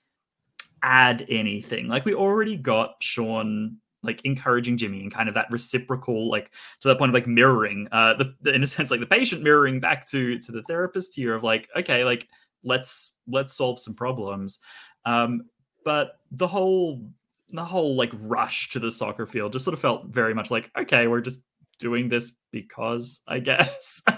add 0.82 1.26
anything. 1.28 1.88
Like, 1.88 2.06
we 2.06 2.14
already 2.14 2.56
got 2.56 2.94
Sean 3.00 3.80
like 4.04 4.20
encouraging 4.24 4.76
Jimmy 4.76 5.00
and 5.00 5.12
kind 5.12 5.28
of 5.28 5.34
that 5.34 5.50
reciprocal, 5.50 6.30
like 6.30 6.50
to 6.80 6.88
the 6.88 6.96
point 6.96 7.10
of 7.10 7.14
like 7.14 7.26
mirroring, 7.26 7.88
uh, 7.92 8.14
the, 8.14 8.34
the 8.42 8.54
in 8.54 8.62
a 8.62 8.66
sense 8.66 8.90
like 8.90 9.00
the 9.00 9.06
patient 9.06 9.42
mirroring 9.42 9.80
back 9.80 10.06
to 10.08 10.38
to 10.38 10.52
the 10.52 10.62
therapist 10.62 11.14
here 11.14 11.34
of 11.34 11.42
like, 11.42 11.68
okay, 11.76 12.04
like 12.04 12.28
let's 12.62 13.12
let's 13.26 13.54
solve 13.54 13.78
some 13.78 13.94
problems. 13.94 14.60
Um, 15.04 15.46
but 15.84 16.20
the 16.30 16.46
whole 16.46 17.02
the 17.50 17.64
whole 17.64 17.94
like 17.94 18.10
rush 18.20 18.70
to 18.70 18.78
the 18.78 18.90
soccer 18.90 19.26
field 19.26 19.52
just 19.52 19.64
sort 19.64 19.74
of 19.74 19.80
felt 19.80 20.06
very 20.06 20.34
much 20.34 20.50
like, 20.50 20.70
okay, 20.76 21.06
we're 21.06 21.20
just 21.20 21.40
doing 21.78 22.08
this 22.08 22.32
because 22.50 23.20
I 23.26 23.38
guess. 23.38 24.02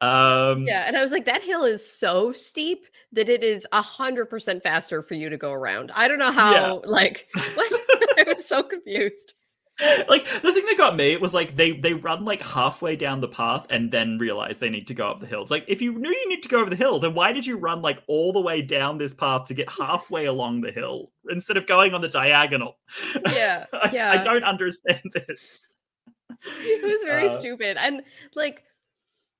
um 0.00 0.66
Yeah, 0.66 0.84
and 0.86 0.96
I 0.96 1.02
was 1.02 1.10
like, 1.10 1.26
that 1.26 1.42
hill 1.42 1.64
is 1.64 1.88
so 1.88 2.32
steep 2.32 2.86
that 3.12 3.28
it 3.28 3.42
is 3.42 3.66
a 3.72 3.82
hundred 3.82 4.26
percent 4.26 4.62
faster 4.62 5.02
for 5.02 5.14
you 5.14 5.28
to 5.30 5.36
go 5.36 5.52
around. 5.52 5.90
I 5.94 6.08
don't 6.08 6.18
know 6.18 6.32
how. 6.32 6.52
Yeah. 6.52 6.72
Like, 6.84 7.28
what? 7.54 7.80
I 8.18 8.24
was 8.26 8.44
so 8.46 8.62
confused. 8.62 9.34
like 10.08 10.24
the 10.42 10.52
thing 10.52 10.66
that 10.66 10.74
got 10.76 10.96
me 10.96 11.16
was 11.18 11.32
like 11.34 11.54
they 11.54 11.70
they 11.70 11.92
run 11.94 12.24
like 12.24 12.42
halfway 12.42 12.96
down 12.96 13.20
the 13.20 13.28
path 13.28 13.64
and 13.70 13.92
then 13.92 14.18
realize 14.18 14.58
they 14.58 14.68
need 14.70 14.88
to 14.88 14.94
go 14.94 15.08
up 15.08 15.20
the 15.20 15.26
hill. 15.26 15.40
It's 15.42 15.52
like 15.52 15.64
if 15.68 15.80
you 15.80 15.92
knew 15.96 16.10
you 16.10 16.28
need 16.28 16.42
to 16.42 16.48
go 16.48 16.60
over 16.60 16.68
the 16.70 16.74
hill, 16.74 16.98
then 16.98 17.14
why 17.14 17.32
did 17.32 17.46
you 17.46 17.56
run 17.58 17.80
like 17.80 18.02
all 18.08 18.32
the 18.32 18.40
way 18.40 18.60
down 18.60 18.98
this 18.98 19.14
path 19.14 19.44
to 19.46 19.54
get 19.54 19.70
halfway 19.70 20.26
along 20.26 20.62
the 20.62 20.72
hill 20.72 21.12
instead 21.30 21.56
of 21.56 21.66
going 21.66 21.94
on 21.94 22.00
the 22.00 22.08
diagonal? 22.08 22.76
Yeah, 23.32 23.66
I, 23.72 23.90
yeah. 23.92 24.10
I 24.10 24.16
don't 24.16 24.42
understand 24.42 25.00
this. 25.14 25.62
it 26.44 26.84
was 26.84 27.00
very 27.06 27.28
Uh, 27.28 27.38
stupid 27.38 27.76
and 27.78 28.02
like 28.34 28.64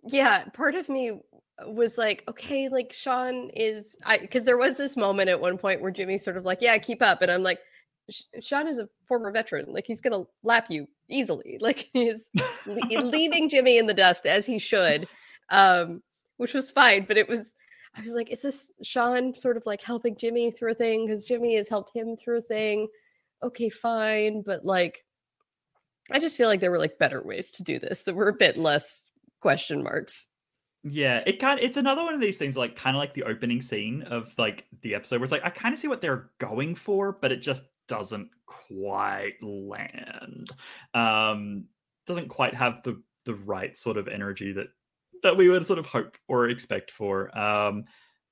yeah 0.07 0.45
part 0.55 0.75
of 0.77 0.89
me 0.89 1.19
was 1.67 1.99
like 1.99 2.23
okay 2.29 2.69
like 2.69 2.93
sean 2.93 3.51
is 3.51 3.97
i 4.07 4.17
because 4.17 4.45
there 4.45 4.57
was 4.57 4.77
this 4.77 4.97
moment 4.97 5.29
at 5.29 5.41
one 5.41 5.59
point 5.59 5.83
where 5.83 5.91
jimmy's 5.91 6.25
sort 6.25 6.37
of 6.37 6.45
like 6.45 6.59
yeah 6.63 6.79
keep 6.79 7.03
up 7.03 7.21
and 7.21 7.31
i'm 7.31 7.43
like 7.43 7.59
"Sh- 7.59 7.63
sean 8.41 8.67
is 8.67 8.79
a 8.79 8.89
former 9.07 9.31
veteran 9.31 9.67
like 9.69 9.87
he's 9.87 10.01
gonna 10.01 10.25
lap 10.43 10.67
you 10.69 10.87
easily 11.09 11.59
like 11.63 11.89
he's 11.93 12.31
le- 12.67 13.01
leaving 13.01 13.49
jimmy 13.49 13.79
in 13.79 13.87
the 13.87 13.95
dust 13.95 14.27
as 14.27 14.47
he 14.47 14.59
should 14.59 15.07
um 15.51 16.03
which 16.37 16.55
was 16.55 16.71
fine 16.71 17.05
but 17.07 17.17
it 17.17 17.29
was 17.29 17.55
i 17.95 18.01
was 18.03 18.15
like 18.15 18.31
is 18.31 18.43
this 18.43 18.73
sean 18.83 19.35
sort 19.35 19.57
of 19.57 19.67
like 19.67 19.83
helping 19.83 20.17
jimmy 20.17 20.51
through 20.51 20.73
a 20.73 20.75
thing 20.75 21.07
because 21.07 21.25
jimmy 21.25 21.57
has 21.57 21.69
helped 21.69 21.95
him 21.95 22.17
through 22.17 22.39
a 22.39 22.43
thing 22.43 22.89
okay 23.43 23.69
fine 23.69 24.43
but 24.43 24.65
like 24.65 25.05
I 26.11 26.19
just 26.19 26.37
feel 26.37 26.49
like 26.49 26.61
there 26.61 26.71
were 26.71 26.79
like 26.79 26.99
better 26.99 27.23
ways 27.23 27.51
to 27.53 27.63
do 27.63 27.79
this 27.79 28.03
that 28.03 28.15
were 28.15 28.29
a 28.29 28.35
bit 28.35 28.57
less 28.57 29.11
question 29.41 29.83
marks. 29.83 30.27
Yeah, 30.85 31.23
it 31.27 31.41
kind 31.41 31.61
it's 31.61 31.77
another 31.77 32.03
one 32.03 32.15
of 32.15 32.21
these 32.21 32.39
things 32.39 32.57
like 32.57 32.77
kind 32.77 32.97
of 32.97 33.01
like 33.01 33.13
the 33.13 33.25
opening 33.25 33.61
scene 33.61 34.03
of 34.03 34.33
like 34.39 34.65
the 34.83 34.95
episode 34.95 35.17
where 35.17 35.25
it's 35.25 35.33
like 35.33 35.45
I 35.45 35.51
kind 35.51 35.75
of 35.75 35.79
see 35.79 35.89
what 35.89 36.01
they're 36.01 36.31
going 36.39 36.75
for, 36.77 37.13
but 37.13 37.33
it 37.33 37.39
just 37.43 37.65
doesn't 37.89 38.31
quite 38.47 39.35
land. 39.43 40.51
Um 40.95 41.65
doesn't 42.07 42.29
quite 42.29 42.55
have 42.55 42.83
the 42.85 43.03
the 43.25 43.35
right 43.35 43.77
sort 43.77 43.97
of 43.97 44.09
energy 44.09 44.53
that 44.53 44.69
that 45.23 45.37
we 45.37 45.49
would 45.49 45.67
sort 45.67 45.79
of 45.79 45.87
hope 45.87 46.17
or 46.29 46.49
expect 46.49 46.91
for. 46.91 47.37
Um 47.37 47.85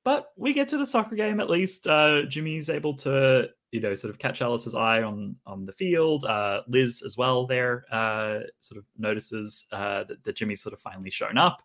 but 0.05 0.29
we 0.37 0.53
get 0.53 0.69
to 0.69 0.79
the 0.79 0.87
soccer 0.87 1.17
game 1.17 1.41
at 1.41 1.51
least. 1.51 1.87
Uh 1.87 2.23
Jimmy's 2.23 2.69
able 2.71 2.95
to 2.99 3.49
you 3.73 3.81
know 3.81 3.95
sort 3.95 4.11
of 4.11 4.19
catch 4.19 4.41
Alice's 4.41 4.75
eye 4.75 5.03
on 5.03 5.37
on 5.47 5.67
the 5.67 5.73
field. 5.73 6.25
Uh 6.25 6.63
Liz 6.69 7.03
as 7.05 7.17
well 7.17 7.47
there 7.47 7.85
uh 7.91 8.41
sort 8.61 8.79
of 8.79 8.85
notices 8.97 9.67
uh 9.73 10.05
that, 10.05 10.23
that 10.25 10.37
Jimmy's 10.37 10.63
sort 10.63 10.73
of 10.73 10.81
finally 10.81 11.11
shown 11.11 11.37
up. 11.39 11.63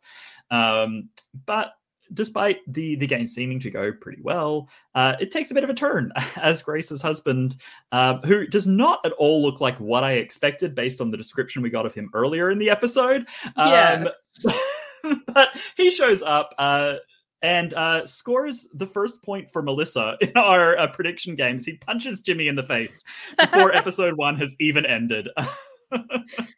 Um 0.50 1.10
but 1.46 1.74
despite 2.14 2.60
the 2.68 2.96
the 2.96 3.08
game 3.08 3.28
seeming 3.28 3.60
to 3.60 3.70
go 3.70 3.92
pretty 3.92 4.22
well, 4.22 4.70
uh, 4.96 5.16
it 5.20 5.32
takes 5.32 5.52
a 5.52 5.54
bit 5.54 5.64
of 5.64 5.70
a 5.70 5.74
turn 5.74 6.12
as 6.38 6.62
Grace's 6.62 7.02
husband, 7.02 7.56
uh, 7.92 8.18
who 8.20 8.48
does 8.48 8.68
not 8.68 9.06
at 9.06 9.14
all 9.14 9.42
look 9.42 9.62
like 9.62 9.80
what 9.80 10.04
I 10.04 10.14
expected 10.14 10.76
based 10.76 11.02
on 11.02 11.12
the 11.12 11.18
description 11.18 11.62
we 11.62 11.70
got 11.70 11.86
of 11.86 11.94
him 11.94 12.10
earlier 12.14 12.52
in 12.52 12.60
the 12.60 12.70
episode. 12.70 13.26
Yeah. 13.58 14.08
Um, 14.46 15.16
but 15.28 15.50
he 15.78 15.90
shows 15.90 16.22
up. 16.22 16.54
Uh, 16.58 16.96
and 17.44 17.74
uh, 17.74 18.06
scores 18.06 18.68
the 18.76 18.86
first 18.86 19.24
point 19.24 19.52
for 19.52 19.62
Melissa 19.62 20.16
in 20.22 20.32
our 20.36 20.78
uh, 20.78 20.88
prediction 20.88 21.36
games. 21.36 21.66
He 21.66 21.74
punches 21.78 22.22
Jimmy 22.22 22.48
in 22.48 22.56
the 22.56 22.64
face 22.64 23.04
before 23.40 23.76
episode 23.76 24.16
one 24.16 24.38
has 24.38 24.56
even 24.60 24.86
ended. 24.86 25.28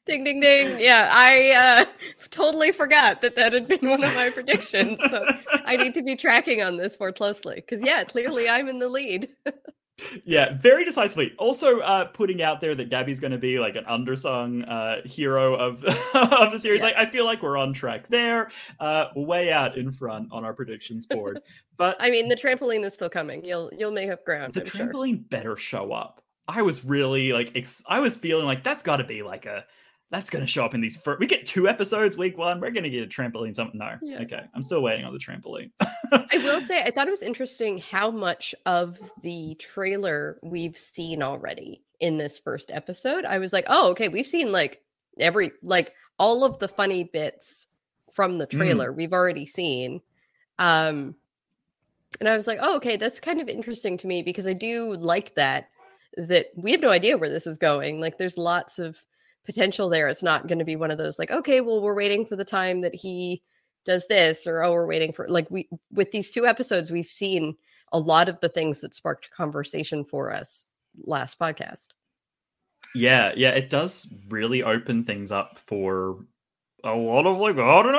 Ding 0.05 0.23
ding 0.23 0.39
ding. 0.41 0.79
Yeah, 0.79 1.09
I 1.11 1.85
uh 1.87 2.09
totally 2.29 2.71
forgot 2.71 3.21
that 3.21 3.35
that 3.35 3.53
had 3.53 3.67
been 3.67 3.89
one 3.89 4.03
of 4.03 4.13
my 4.13 4.29
predictions. 4.29 4.99
So 5.09 5.25
I 5.65 5.77
need 5.77 5.93
to 5.93 6.03
be 6.03 6.15
tracking 6.15 6.61
on 6.61 6.77
this 6.77 6.99
more 6.99 7.11
closely 7.13 7.61
cuz 7.61 7.81
yeah, 7.83 8.03
clearly 8.03 8.49
I'm 8.49 8.67
in 8.67 8.79
the 8.79 8.89
lead. 8.89 9.29
Yeah, 10.25 10.57
very 10.59 10.83
decisively. 10.83 11.33
Also, 11.37 11.79
uh, 11.79 12.05
putting 12.05 12.41
out 12.41 12.59
there 12.59 12.73
that 12.75 12.89
Gabby's 12.89 13.19
going 13.19 13.31
to 13.31 13.37
be 13.37 13.59
like 13.59 13.75
an 13.75 13.85
undersung 13.85 14.65
uh, 14.67 15.07
hero 15.07 15.55
of 15.55 15.83
of 16.13 16.51
the 16.51 16.59
series. 16.59 16.81
Yeah. 16.81 16.87
Like, 16.87 16.95
I 16.97 17.05
feel 17.05 17.25
like 17.25 17.43
we're 17.43 17.57
on 17.57 17.73
track 17.73 18.07
there, 18.09 18.49
uh, 18.79 19.07
way 19.15 19.51
out 19.51 19.77
in 19.77 19.91
front 19.91 20.29
on 20.31 20.43
our 20.43 20.53
predictions 20.53 21.05
board. 21.05 21.39
But 21.75 21.97
I 21.99 22.11
mean, 22.11 22.27
the 22.29 22.35
trampoline 22.35 22.85
is 22.85 22.93
still 22.93 23.09
coming. 23.09 23.43
You'll 23.43 23.71
you'll 23.75 23.91
make 23.91 24.11
up 24.11 24.23
ground, 24.25 24.53
the 24.53 24.61
I'm 24.61 24.67
sure. 24.67 24.87
trampoline 24.87 25.27
better 25.27 25.57
show 25.57 25.91
up. 25.91 26.22
I 26.47 26.61
was 26.61 26.83
really 26.83 27.33
like, 27.33 27.51
ex- 27.55 27.83
I 27.87 27.99
was 27.99 28.17
feeling 28.17 28.45
like 28.45 28.63
that's 28.63 28.83
got 28.83 28.97
to 28.97 29.03
be 29.03 29.23
like 29.23 29.45
a. 29.45 29.65
That's 30.11 30.29
going 30.29 30.43
to 30.43 30.47
show 30.47 30.63
up 30.63 30.75
in 30.75 30.81
these. 30.81 30.99
We 31.19 31.25
get 31.25 31.47
two 31.47 31.67
episodes 31.67 32.17
week 32.17 32.37
one. 32.37 32.59
We're 32.61 32.69
going 32.69 32.83
to 32.83 32.89
get 32.91 33.01
a 33.03 33.07
trampoline. 33.07 33.55
Something. 33.55 33.79
No. 33.79 33.95
Yeah. 34.03 34.19
Okay. 34.21 34.41
I'm 34.53 34.61
still 34.61 34.81
waiting 34.81 35.05
on 35.05 35.13
the 35.13 35.17
trampoline. 35.17 35.71
I 36.11 36.37
will 36.37 36.61
say 36.61 36.83
I 36.83 36.91
thought 36.91 37.07
it 37.07 37.09
was 37.11 37.23
interesting 37.23 37.79
how 37.79 38.11
much 38.11 38.53
of 38.67 38.99
the 39.23 39.55
trailer 39.55 40.37
we've 40.43 40.77
seen 40.77 41.23
already 41.23 41.81
in 41.99 42.17
this 42.17 42.37
first 42.37 42.69
episode. 42.69 43.25
I 43.25 43.39
was 43.39 43.53
like, 43.53 43.65
"Oh, 43.67 43.89
okay, 43.91 44.07
we've 44.07 44.27
seen 44.27 44.51
like 44.51 44.83
every 45.19 45.49
like 45.63 45.93
all 46.19 46.43
of 46.43 46.59
the 46.59 46.67
funny 46.67 47.05
bits 47.05 47.65
from 48.11 48.37
the 48.37 48.45
trailer 48.45 48.91
we've 48.91 49.13
already 49.13 49.47
seen." 49.47 49.99
Um 50.59 51.15
and 52.19 52.29
I 52.29 52.35
was 52.35 52.45
like, 52.45 52.59
"Oh, 52.61 52.75
okay, 52.75 52.97
that's 52.97 53.19
kind 53.19 53.41
of 53.41 53.49
interesting 53.49 53.97
to 53.97 54.05
me 54.05 54.21
because 54.21 54.45
I 54.45 54.53
do 54.53 54.93
like 54.93 55.33
that 55.35 55.69
that 56.17 56.47
we 56.55 56.71
have 56.71 56.81
no 56.81 56.89
idea 56.89 57.17
where 57.17 57.29
this 57.29 57.47
is 57.47 57.57
going. 57.57 57.99
Like 57.99 58.17
there's 58.17 58.37
lots 58.37 58.79
of 58.79 59.01
potential 59.45 59.89
there. 59.89 60.07
It's 60.07 60.23
not 60.23 60.47
going 60.47 60.59
to 60.59 60.65
be 60.65 60.75
one 60.75 60.91
of 60.91 60.97
those 60.97 61.19
like, 61.19 61.31
okay, 61.31 61.61
well, 61.61 61.81
we're 61.81 61.95
waiting 61.95 62.25
for 62.25 62.35
the 62.35 62.45
time 62.45 62.81
that 62.81 62.95
he 62.95 63.41
does 63.85 64.05
this, 64.07 64.47
or 64.47 64.63
oh, 64.63 64.71
we're 64.71 64.87
waiting 64.87 65.11
for 65.11 65.27
like 65.27 65.49
we 65.51 65.67
with 65.91 66.11
these 66.11 66.31
two 66.31 66.45
episodes, 66.45 66.91
we've 66.91 67.05
seen 67.05 67.55
a 67.91 67.99
lot 67.99 68.29
of 68.29 68.39
the 68.39 68.49
things 68.49 68.81
that 68.81 68.95
sparked 68.95 69.29
conversation 69.31 70.03
for 70.05 70.31
us 70.31 70.69
last 71.05 71.37
podcast. 71.39 71.87
Yeah, 72.95 73.33
yeah, 73.35 73.49
it 73.49 73.69
does 73.69 74.07
really 74.29 74.63
open 74.63 75.03
things 75.03 75.31
up 75.31 75.59
for 75.59 76.25
a 76.83 76.95
lot 76.95 77.25
of 77.25 77.37
like 77.37 77.57
I 77.57 77.83
don't 77.83 77.93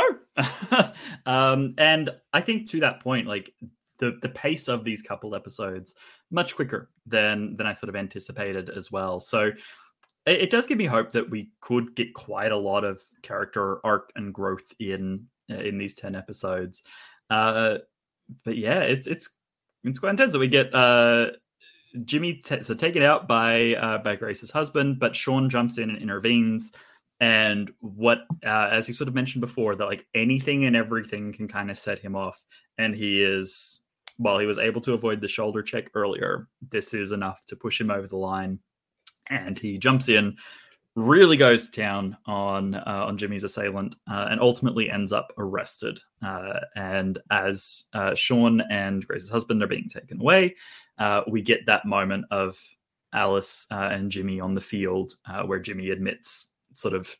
know. 0.76 0.92
um, 1.26 1.74
and 1.78 2.10
I 2.32 2.40
think 2.40 2.70
to 2.70 2.80
that 2.80 3.00
point, 3.00 3.26
like 3.26 3.52
the 3.98 4.18
the 4.22 4.28
pace 4.28 4.68
of 4.68 4.84
these 4.84 5.02
couple 5.02 5.34
episodes 5.34 5.94
much 6.34 6.54
quicker 6.56 6.90
than 7.06 7.56
than 7.56 7.66
I 7.66 7.72
sort 7.72 7.88
of 7.88 7.96
anticipated 7.96 8.68
as 8.68 8.92
well. 8.92 9.20
So 9.20 9.52
it, 10.26 10.42
it 10.42 10.50
does 10.50 10.66
give 10.66 10.78
me 10.78 10.84
hope 10.86 11.12
that 11.12 11.30
we 11.30 11.50
could 11.60 11.94
get 11.94 12.12
quite 12.12 12.52
a 12.52 12.56
lot 12.56 12.84
of 12.84 13.02
character 13.22 13.78
arc 13.86 14.12
and 14.16 14.34
growth 14.34 14.72
in 14.78 15.26
in 15.48 15.78
these 15.78 15.94
ten 15.94 16.14
episodes. 16.14 16.82
Uh, 17.30 17.78
but 18.44 18.56
yeah, 18.56 18.80
it's 18.80 19.06
it's 19.06 19.30
it's 19.84 19.98
quite 19.98 20.10
intense 20.10 20.32
that 20.32 20.38
we 20.38 20.48
get 20.48 20.74
uh 20.74 21.30
Jimmy 22.04 22.34
t- 22.34 22.62
so 22.62 22.74
taken 22.74 23.02
out 23.02 23.28
by 23.28 23.74
uh, 23.74 23.98
by 23.98 24.16
Grace's 24.16 24.50
husband, 24.50 24.98
but 24.98 25.14
Sean 25.14 25.48
jumps 25.48 25.78
in 25.78 25.90
and 25.90 26.02
intervenes. 26.02 26.72
And 27.20 27.72
what, 27.78 28.26
uh, 28.44 28.68
as 28.70 28.88
you 28.88 28.94
sort 28.94 29.06
of 29.08 29.14
mentioned 29.14 29.40
before, 29.40 29.74
that 29.76 29.86
like 29.86 30.04
anything 30.14 30.64
and 30.64 30.74
everything 30.74 31.32
can 31.32 31.46
kind 31.46 31.70
of 31.70 31.78
set 31.78 32.00
him 32.00 32.16
off. 32.16 32.42
And 32.76 32.94
he 32.94 33.22
is, 33.22 33.80
while 34.16 34.38
he 34.38 34.46
was 34.46 34.58
able 34.58 34.80
to 34.82 34.94
avoid 34.94 35.20
the 35.20 35.28
shoulder 35.28 35.62
check 35.62 35.90
earlier, 35.94 36.48
this 36.70 36.94
is 36.94 37.12
enough 37.12 37.44
to 37.46 37.56
push 37.56 37.80
him 37.80 37.90
over 37.90 38.06
the 38.06 38.16
line. 38.16 38.58
And 39.28 39.58
he 39.58 39.78
jumps 39.78 40.08
in, 40.08 40.36
really 40.94 41.36
goes 41.36 41.66
to 41.66 41.80
town 41.80 42.16
on 42.26 42.74
uh, 42.74 43.04
on 43.06 43.16
Jimmy's 43.18 43.42
assailant, 43.42 43.96
uh, 44.08 44.26
and 44.30 44.40
ultimately 44.40 44.90
ends 44.90 45.12
up 45.12 45.32
arrested. 45.38 45.98
Uh, 46.24 46.60
and 46.76 47.18
as 47.30 47.84
uh, 47.94 48.14
Sean 48.14 48.60
and 48.70 49.06
Grace's 49.06 49.30
husband 49.30 49.62
are 49.62 49.68
being 49.68 49.88
taken 49.88 50.20
away, 50.20 50.54
uh, 50.98 51.22
we 51.28 51.42
get 51.42 51.66
that 51.66 51.86
moment 51.86 52.26
of 52.30 52.58
Alice 53.12 53.66
uh, 53.70 53.88
and 53.92 54.10
Jimmy 54.10 54.40
on 54.40 54.54
the 54.54 54.60
field, 54.60 55.14
where 55.46 55.60
Jimmy 55.60 55.90
admits 55.90 56.46
sort 56.74 56.94
of 56.94 57.16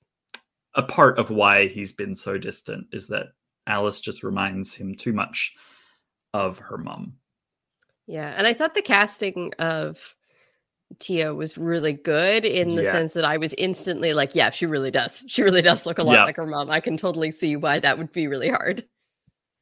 a 0.74 0.82
part 0.82 1.18
of 1.18 1.30
why 1.30 1.68
he's 1.68 1.92
been 1.92 2.16
so 2.16 2.36
distant 2.36 2.86
is 2.92 3.06
that 3.08 3.28
Alice 3.66 4.00
just 4.00 4.22
reminds 4.22 4.74
him 4.74 4.94
too 4.94 5.12
much 5.12 5.54
of 6.34 6.58
her 6.58 6.76
mom. 6.76 7.14
Yeah, 8.06 8.34
and 8.36 8.46
I 8.46 8.52
thought 8.52 8.74
the 8.74 8.82
casting 8.82 9.54
of 9.58 10.14
Tia 10.98 11.34
was 11.34 11.56
really 11.56 11.94
good 11.94 12.44
in 12.44 12.74
the 12.76 12.82
yes. 12.82 12.92
sense 12.92 13.12
that 13.14 13.24
I 13.24 13.38
was 13.38 13.54
instantly 13.56 14.12
like, 14.12 14.34
yeah, 14.34 14.50
she 14.50 14.66
really 14.66 14.90
does. 14.90 15.24
She 15.26 15.42
really 15.42 15.62
does 15.62 15.86
look 15.86 15.98
a 15.98 16.02
lot 16.02 16.14
yeah. 16.14 16.24
like 16.24 16.36
her 16.36 16.46
mom. 16.46 16.70
I 16.70 16.80
can 16.80 16.98
totally 16.98 17.32
see 17.32 17.56
why 17.56 17.78
that 17.78 17.96
would 17.96 18.12
be 18.12 18.26
really 18.26 18.50
hard. 18.50 18.84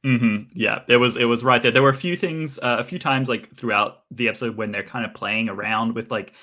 Mm-hmm. 0.05 0.51
Yeah, 0.53 0.81
it 0.89 0.97
was 0.97 1.15
it 1.15 1.25
was 1.25 1.45
right 1.45 1.61
there. 1.61 1.71
There 1.71 1.81
were 1.81 1.89
a 1.89 1.95
few 1.95 2.17
things, 2.17 2.59
uh, 2.59 2.75
a 2.79 2.83
few 2.83 2.99
times 2.99 3.29
like 3.29 3.55
throughout 3.55 4.03
the 4.11 4.27
episode 4.27 4.57
when 4.57 4.71
they're 4.71 4.83
kind 4.83 5.05
of 5.05 5.13
playing 5.13 5.47
around 5.47 5.95
with 5.95 6.11
like 6.11 6.33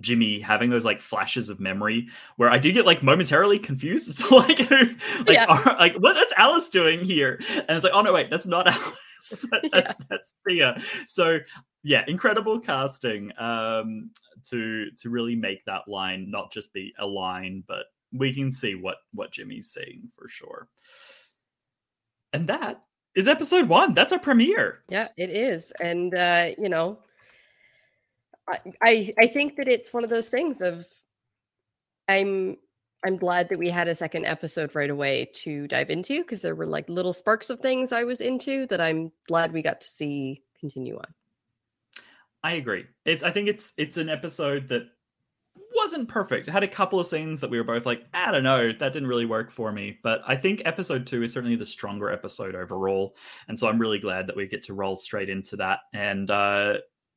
Jimmy 0.00 0.40
having 0.40 0.70
those 0.70 0.86
like 0.86 1.02
flashes 1.02 1.50
of 1.50 1.60
memory 1.60 2.08
where 2.36 2.50
I 2.50 2.56
do 2.56 2.72
get 2.72 2.86
like 2.86 3.02
momentarily 3.02 3.58
confused. 3.58 4.08
It's 4.08 4.30
like, 4.30 4.70
like, 4.70 5.28
yeah. 5.28 5.44
are, 5.46 5.76
like 5.78 5.96
what 5.96 6.14
that's 6.14 6.32
Alice 6.38 6.70
doing 6.70 7.04
here? 7.04 7.38
And 7.50 7.70
it's 7.70 7.84
like, 7.84 7.92
oh 7.92 8.00
no, 8.00 8.14
wait, 8.14 8.30
that's 8.30 8.46
not 8.46 8.66
Alice. 8.68 8.98
that, 9.50 9.68
that's 9.72 10.00
yeah. 10.48 10.72
that's. 10.76 10.84
So 11.08 11.38
yeah, 11.82 12.04
incredible 12.08 12.60
casting 12.60 13.30
um, 13.38 14.10
to 14.50 14.90
to 14.98 15.10
really 15.10 15.36
make 15.36 15.64
that 15.66 15.88
line 15.88 16.30
not 16.30 16.52
just 16.52 16.72
be 16.72 16.94
a 16.98 17.06
line, 17.06 17.64
but 17.66 17.86
we 18.12 18.32
can 18.32 18.50
see 18.52 18.74
what 18.74 18.96
what 19.12 19.32
Jimmy's 19.32 19.70
saying 19.70 20.10
for 20.16 20.28
sure. 20.28 20.68
And 22.32 22.48
that 22.48 22.82
is 23.14 23.28
episode 23.28 23.68
one. 23.68 23.94
That's 23.94 24.12
our 24.12 24.18
premiere. 24.18 24.82
Yeah, 24.88 25.08
it 25.16 25.30
is. 25.30 25.72
And 25.80 26.14
uh, 26.14 26.50
you 26.58 26.68
know, 26.68 26.98
I, 28.48 28.60
I 28.82 29.14
I 29.20 29.26
think 29.26 29.56
that 29.56 29.68
it's 29.68 29.92
one 29.92 30.04
of 30.04 30.10
those 30.10 30.28
things 30.28 30.60
of 30.60 30.86
I'm 32.08 32.56
I'm 33.04 33.16
glad 33.16 33.48
that 33.50 33.58
we 33.58 33.68
had 33.68 33.88
a 33.88 33.94
second 33.94 34.24
episode 34.24 34.74
right 34.74 34.90
away 34.90 35.30
to 35.34 35.68
dive 35.68 35.90
into 35.90 36.22
because 36.22 36.40
there 36.40 36.54
were 36.54 36.66
like 36.66 36.88
little 36.88 37.12
sparks 37.12 37.50
of 37.50 37.60
things 37.60 37.92
I 37.92 38.04
was 38.04 38.20
into 38.20 38.66
that 38.66 38.80
I'm 38.80 39.12
glad 39.28 39.52
we 39.52 39.62
got 39.62 39.80
to 39.82 39.88
see 39.88 40.42
continue 40.58 40.96
on. 40.96 41.14
I 42.42 42.54
agree. 42.54 42.84
It's 43.04 43.24
I 43.24 43.30
think 43.30 43.48
it's 43.48 43.72
it's 43.76 43.96
an 43.96 44.08
episode 44.08 44.68
that 44.68 44.82
wasn't 45.74 46.08
perfect. 46.08 46.48
It 46.48 46.52
had 46.52 46.62
a 46.62 46.68
couple 46.68 47.00
of 47.00 47.06
scenes 47.06 47.40
that 47.40 47.50
we 47.50 47.58
were 47.58 47.64
both 47.64 47.84
like, 47.84 48.06
I 48.14 48.30
don't 48.30 48.42
know, 48.42 48.72
that 48.72 48.92
didn't 48.92 49.08
really 49.08 49.26
work 49.26 49.50
for 49.50 49.72
me. 49.72 49.98
But 50.02 50.22
I 50.26 50.36
think 50.36 50.62
episode 50.64 51.06
two 51.06 51.22
is 51.22 51.32
certainly 51.32 51.56
the 51.56 51.66
stronger 51.66 52.10
episode 52.10 52.54
overall. 52.54 53.16
And 53.48 53.58
so 53.58 53.68
I'm 53.68 53.78
really 53.78 53.98
glad 53.98 54.26
that 54.26 54.36
we 54.36 54.46
get 54.46 54.62
to 54.64 54.74
roll 54.74 54.96
straight 54.96 55.28
into 55.28 55.56
that 55.56 55.80
and 55.92 56.30
uh, 56.30 56.74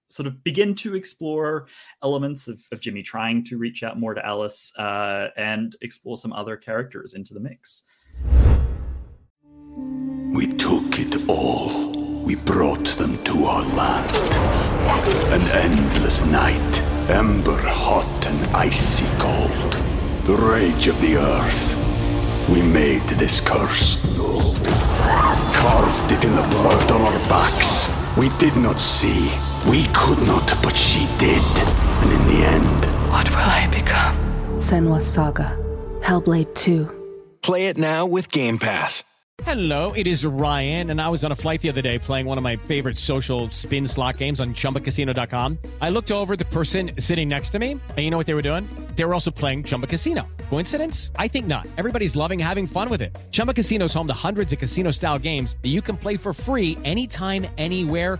sort 0.09 0.27
of 0.27 0.43
begin 0.43 0.75
to 0.75 0.95
explore 0.95 1.67
elements 2.03 2.47
of, 2.47 2.61
of 2.71 2.79
Jimmy 2.81 3.03
trying 3.03 3.43
to 3.45 3.57
reach 3.57 3.83
out 3.83 3.99
more 3.99 4.13
to 4.13 4.25
Alice 4.25 4.71
uh, 4.77 5.27
and 5.37 5.75
explore 5.81 6.17
some 6.17 6.33
other 6.33 6.57
characters 6.57 7.13
into 7.13 7.33
the 7.33 7.39
mix. 7.39 7.83
We 10.33 10.47
took 10.47 10.99
it 10.99 11.27
all. 11.29 11.91
We 12.23 12.35
brought 12.35 12.85
them 12.97 13.23
to 13.25 13.45
our 13.45 13.63
land. 13.63 14.15
An 15.33 15.41
endless 15.49 16.25
night 16.25 16.83
Ember 17.09 17.57
hot 17.57 18.27
and 18.27 18.53
icy 18.53 19.05
cold. 19.17 19.71
The 20.25 20.35
rage 20.35 20.87
of 20.87 20.99
the 20.99 21.15
earth. 21.15 22.49
We 22.49 22.61
made 22.61 23.07
this 23.07 23.39
curse. 23.39 23.95
Carved 25.55 26.11
it 26.11 26.25
in 26.25 26.35
the 26.35 26.41
blood 26.49 26.91
on 26.91 27.01
our 27.01 27.19
backs. 27.29 27.87
We 28.17 28.27
did 28.39 28.57
not 28.57 28.81
see. 28.81 29.31
We 29.65 29.85
could 29.93 30.19
not, 30.25 30.61
but 30.63 30.75
she 30.77 31.07
did. 31.17 31.41
And 32.01 32.11
in 32.11 32.27
the 32.27 32.45
end. 32.45 32.85
What 33.11 33.29
will 33.29 33.37
I 33.37 33.67
become? 33.71 34.15
Senua 34.55 35.01
Saga. 35.01 35.57
Hellblade 36.01 36.53
2. 36.55 36.89
Play 37.41 37.67
it 37.67 37.77
now 37.77 38.05
with 38.05 38.31
Game 38.31 38.57
Pass. 38.57 39.03
Hello, 39.43 39.93
it 39.95 40.07
is 40.07 40.25
Ryan, 40.25 40.89
and 40.89 40.99
I 40.99 41.07
was 41.09 41.23
on 41.23 41.31
a 41.31 41.35
flight 41.35 41.61
the 41.61 41.69
other 41.69 41.81
day 41.81 41.99
playing 41.99 42.25
one 42.25 42.37
of 42.39 42.43
my 42.43 42.55
favorite 42.55 42.97
social 42.97 43.49
spin 43.51 43.85
slot 43.85 44.17
games 44.17 44.41
on 44.41 44.55
chumbacasino.com. 44.55 45.59
I 45.79 45.89
looked 45.91 46.11
over 46.11 46.35
the 46.35 46.45
person 46.45 46.91
sitting 46.97 47.29
next 47.29 47.51
to 47.51 47.59
me, 47.59 47.71
and 47.73 47.97
you 47.99 48.09
know 48.09 48.17
what 48.17 48.25
they 48.25 48.33
were 48.33 48.41
doing? 48.41 48.67
They 48.95 49.05
were 49.05 49.13
also 49.13 49.29
playing 49.29 49.63
Chumba 49.63 49.85
Casino. 49.85 50.27
Coincidence? 50.49 51.11
I 51.17 51.27
think 51.27 51.45
not. 51.45 51.67
Everybody's 51.77 52.15
loving 52.15 52.39
having 52.39 52.65
fun 52.65 52.89
with 52.89 53.01
it. 53.01 53.15
Chumba 53.31 53.53
Casino 53.53 53.85
is 53.85 53.93
home 53.93 54.07
to 54.07 54.13
hundreds 54.13 54.53
of 54.53 54.59
casino 54.59 54.89
style 54.91 55.19
games 55.19 55.55
that 55.61 55.69
you 55.69 55.81
can 55.83 55.97
play 55.97 56.17
for 56.17 56.33
free 56.33 56.75
anytime, 56.83 57.45
anywhere, 57.59 58.19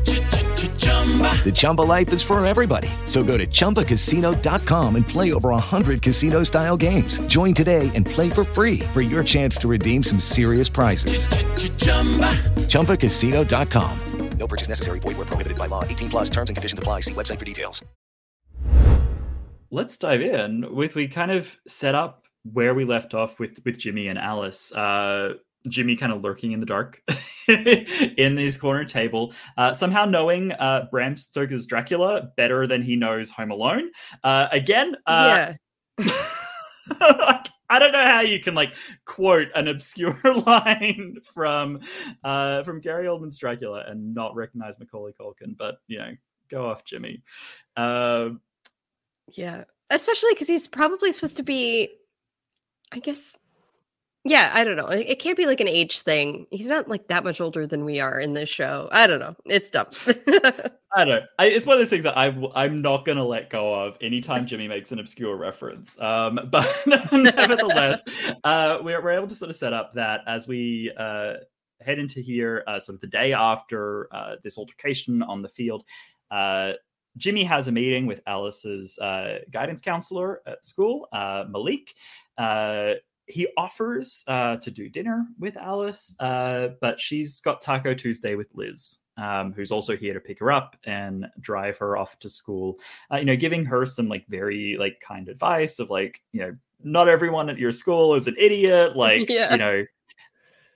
Chumba. 1.21 1.43
The 1.43 1.51
Chumba 1.51 1.81
life 1.81 2.13
is 2.13 2.21
for 2.21 2.43
everybody. 2.45 2.89
So 3.05 3.23
go 3.23 3.37
to 3.37 3.45
ChumbaCasino.com 3.45 4.95
and 4.95 5.07
play 5.07 5.33
over 5.33 5.49
100 5.49 6.01
casino 6.01 6.43
style 6.43 6.77
games. 6.77 7.19
Join 7.21 7.53
today 7.53 7.89
and 7.95 8.05
play 8.05 8.29
for 8.29 8.43
free 8.43 8.79
for 8.93 9.01
your 9.01 9.23
chance 9.23 9.57
to 9.57 9.67
redeem 9.67 10.03
some 10.03 10.19
serious 10.19 10.69
prizes. 10.69 11.27
Ch-ch-chumba. 11.27 12.37
ChumbaCasino.com. 12.69 13.99
No 14.37 14.47
purchase 14.47 14.69
necessary. 14.69 14.99
Void 14.99 15.17
where 15.17 15.25
prohibited 15.25 15.57
by 15.57 15.67
law. 15.67 15.83
18 15.83 16.09
plus 16.09 16.29
terms 16.29 16.49
and 16.49 16.57
conditions 16.57 16.79
apply. 16.79 17.01
See 17.01 17.13
website 17.13 17.39
for 17.39 17.45
details. 17.45 17.83
Let's 19.69 19.97
dive 19.97 20.21
in 20.21 20.73
with 20.73 20.95
we 20.95 21.07
kind 21.07 21.31
of 21.31 21.57
set 21.67 21.95
up 21.95 22.25
where 22.43 22.73
we 22.73 22.83
left 22.83 23.13
off 23.13 23.39
with 23.39 23.59
with 23.63 23.77
Jimmy 23.77 24.07
and 24.07 24.19
Alice. 24.19 24.71
Uh, 24.73 25.35
Jimmy 25.67 25.95
kind 25.95 26.11
of 26.11 26.23
lurking 26.23 26.51
in 26.51 26.59
the 26.59 26.65
dark 26.65 27.01
in 27.47 28.37
his 28.37 28.57
corner 28.57 28.85
table, 28.85 29.33
uh, 29.57 29.73
somehow 29.73 30.05
knowing 30.05 30.51
uh, 30.53 30.87
Bram 30.91 31.17
Stoker's 31.17 31.65
Dracula 31.65 32.31
better 32.35 32.67
than 32.67 32.81
he 32.81 32.95
knows 32.95 33.29
Home 33.31 33.51
Alone. 33.51 33.91
Uh, 34.23 34.47
again, 34.51 34.95
uh, 35.05 35.53
yeah. 35.99 36.13
I 37.71 37.79
don't 37.79 37.93
know 37.93 38.05
how 38.05 38.19
you 38.19 38.39
can 38.41 38.53
like 38.53 38.75
quote 39.05 39.47
an 39.55 39.69
obscure 39.69 40.19
line 40.45 41.17
from 41.33 41.79
uh, 42.23 42.63
from 42.63 42.81
Gary 42.81 43.05
Oldman's 43.05 43.37
Dracula 43.37 43.85
and 43.87 44.13
not 44.13 44.35
recognize 44.35 44.77
Macaulay 44.77 45.13
Culkin, 45.19 45.57
but 45.57 45.77
you 45.87 45.99
know, 45.99 46.11
go 46.49 46.69
off, 46.69 46.83
Jimmy. 46.83 47.23
Uh, 47.77 48.31
yeah, 49.33 49.63
especially 49.89 50.33
because 50.33 50.49
he's 50.49 50.67
probably 50.67 51.13
supposed 51.13 51.37
to 51.37 51.43
be, 51.43 51.89
I 52.91 52.99
guess. 52.99 53.37
Yeah, 54.23 54.51
I 54.53 54.63
don't 54.63 54.75
know. 54.75 54.87
It, 54.87 55.09
it 55.09 55.19
can't 55.19 55.37
be 55.37 55.47
like 55.47 55.61
an 55.61 55.67
age 55.67 56.01
thing. 56.01 56.45
He's 56.51 56.67
not 56.67 56.87
like 56.87 57.07
that 57.07 57.23
much 57.23 57.41
older 57.41 57.65
than 57.65 57.85
we 57.85 57.99
are 57.99 58.19
in 58.19 58.33
this 58.33 58.49
show. 58.49 58.87
I 58.91 59.07
don't 59.07 59.19
know. 59.19 59.35
It's 59.45 59.71
dumb. 59.71 59.87
I 60.95 61.05
don't. 61.05 61.23
I, 61.39 61.45
it's 61.45 61.65
one 61.65 61.75
of 61.75 61.79
those 61.79 61.89
things 61.89 62.03
that 62.03 62.17
I'm 62.17 62.81
not 62.81 63.05
going 63.05 63.17
to 63.17 63.23
let 63.23 63.49
go 63.49 63.73
of 63.73 63.97
anytime 63.99 64.45
Jimmy 64.45 64.67
makes 64.67 64.91
an 64.91 64.99
obscure 64.99 65.35
reference. 65.35 65.99
Um, 65.99 66.39
but 66.51 66.69
nevertheless, 66.85 68.03
uh, 68.43 68.77
we're, 68.83 69.01
we're 69.01 69.11
able 69.11 69.27
to 69.27 69.35
sort 69.35 69.49
of 69.49 69.55
set 69.55 69.73
up 69.73 69.93
that 69.93 70.21
as 70.27 70.47
we 70.47 70.91
uh, 70.97 71.35
head 71.81 71.97
into 71.97 72.21
here, 72.21 72.63
uh, 72.67 72.79
sort 72.79 72.95
of 72.95 73.01
the 73.01 73.07
day 73.07 73.33
after 73.33 74.07
uh, 74.13 74.35
this 74.43 74.57
altercation 74.57 75.23
on 75.23 75.41
the 75.41 75.49
field. 75.49 75.83
Uh, 76.29 76.73
Jimmy 77.17 77.43
has 77.43 77.67
a 77.67 77.71
meeting 77.71 78.05
with 78.05 78.21
Alice's 78.27 78.97
uh, 78.99 79.39
guidance 79.49 79.81
counselor 79.81 80.41
at 80.45 80.63
school, 80.63 81.07
uh, 81.11 81.45
Malik. 81.49 81.93
Uh, 82.37 82.93
he 83.31 83.47
offers 83.57 84.23
uh, 84.27 84.57
to 84.57 84.69
do 84.71 84.89
dinner 84.89 85.25
with 85.39 85.57
Alice, 85.57 86.15
uh, 86.19 86.69
but 86.81 86.99
she's 86.99 87.41
got 87.41 87.61
Taco 87.61 87.93
Tuesday 87.93 88.35
with 88.35 88.47
Liz, 88.53 88.99
um, 89.17 89.53
who's 89.53 89.71
also 89.71 89.95
here 89.95 90.13
to 90.13 90.19
pick 90.19 90.39
her 90.39 90.51
up 90.51 90.75
and 90.85 91.27
drive 91.39 91.77
her 91.77 91.97
off 91.97 92.19
to 92.19 92.29
school. 92.29 92.79
Uh, 93.11 93.17
you 93.17 93.25
know, 93.25 93.35
giving 93.35 93.65
her 93.65 93.85
some 93.85 94.07
like 94.07 94.25
very 94.27 94.77
like 94.79 94.99
kind 94.99 95.29
advice 95.29 95.79
of 95.79 95.89
like, 95.89 96.21
you 96.31 96.41
know, 96.41 96.55
not 96.83 97.07
everyone 97.07 97.49
at 97.49 97.57
your 97.59 97.71
school 97.71 98.15
is 98.15 98.27
an 98.27 98.35
idiot. 98.37 98.95
Like, 98.95 99.29
Yeah. 99.29 99.51
you 99.51 99.57
know, 99.57 99.85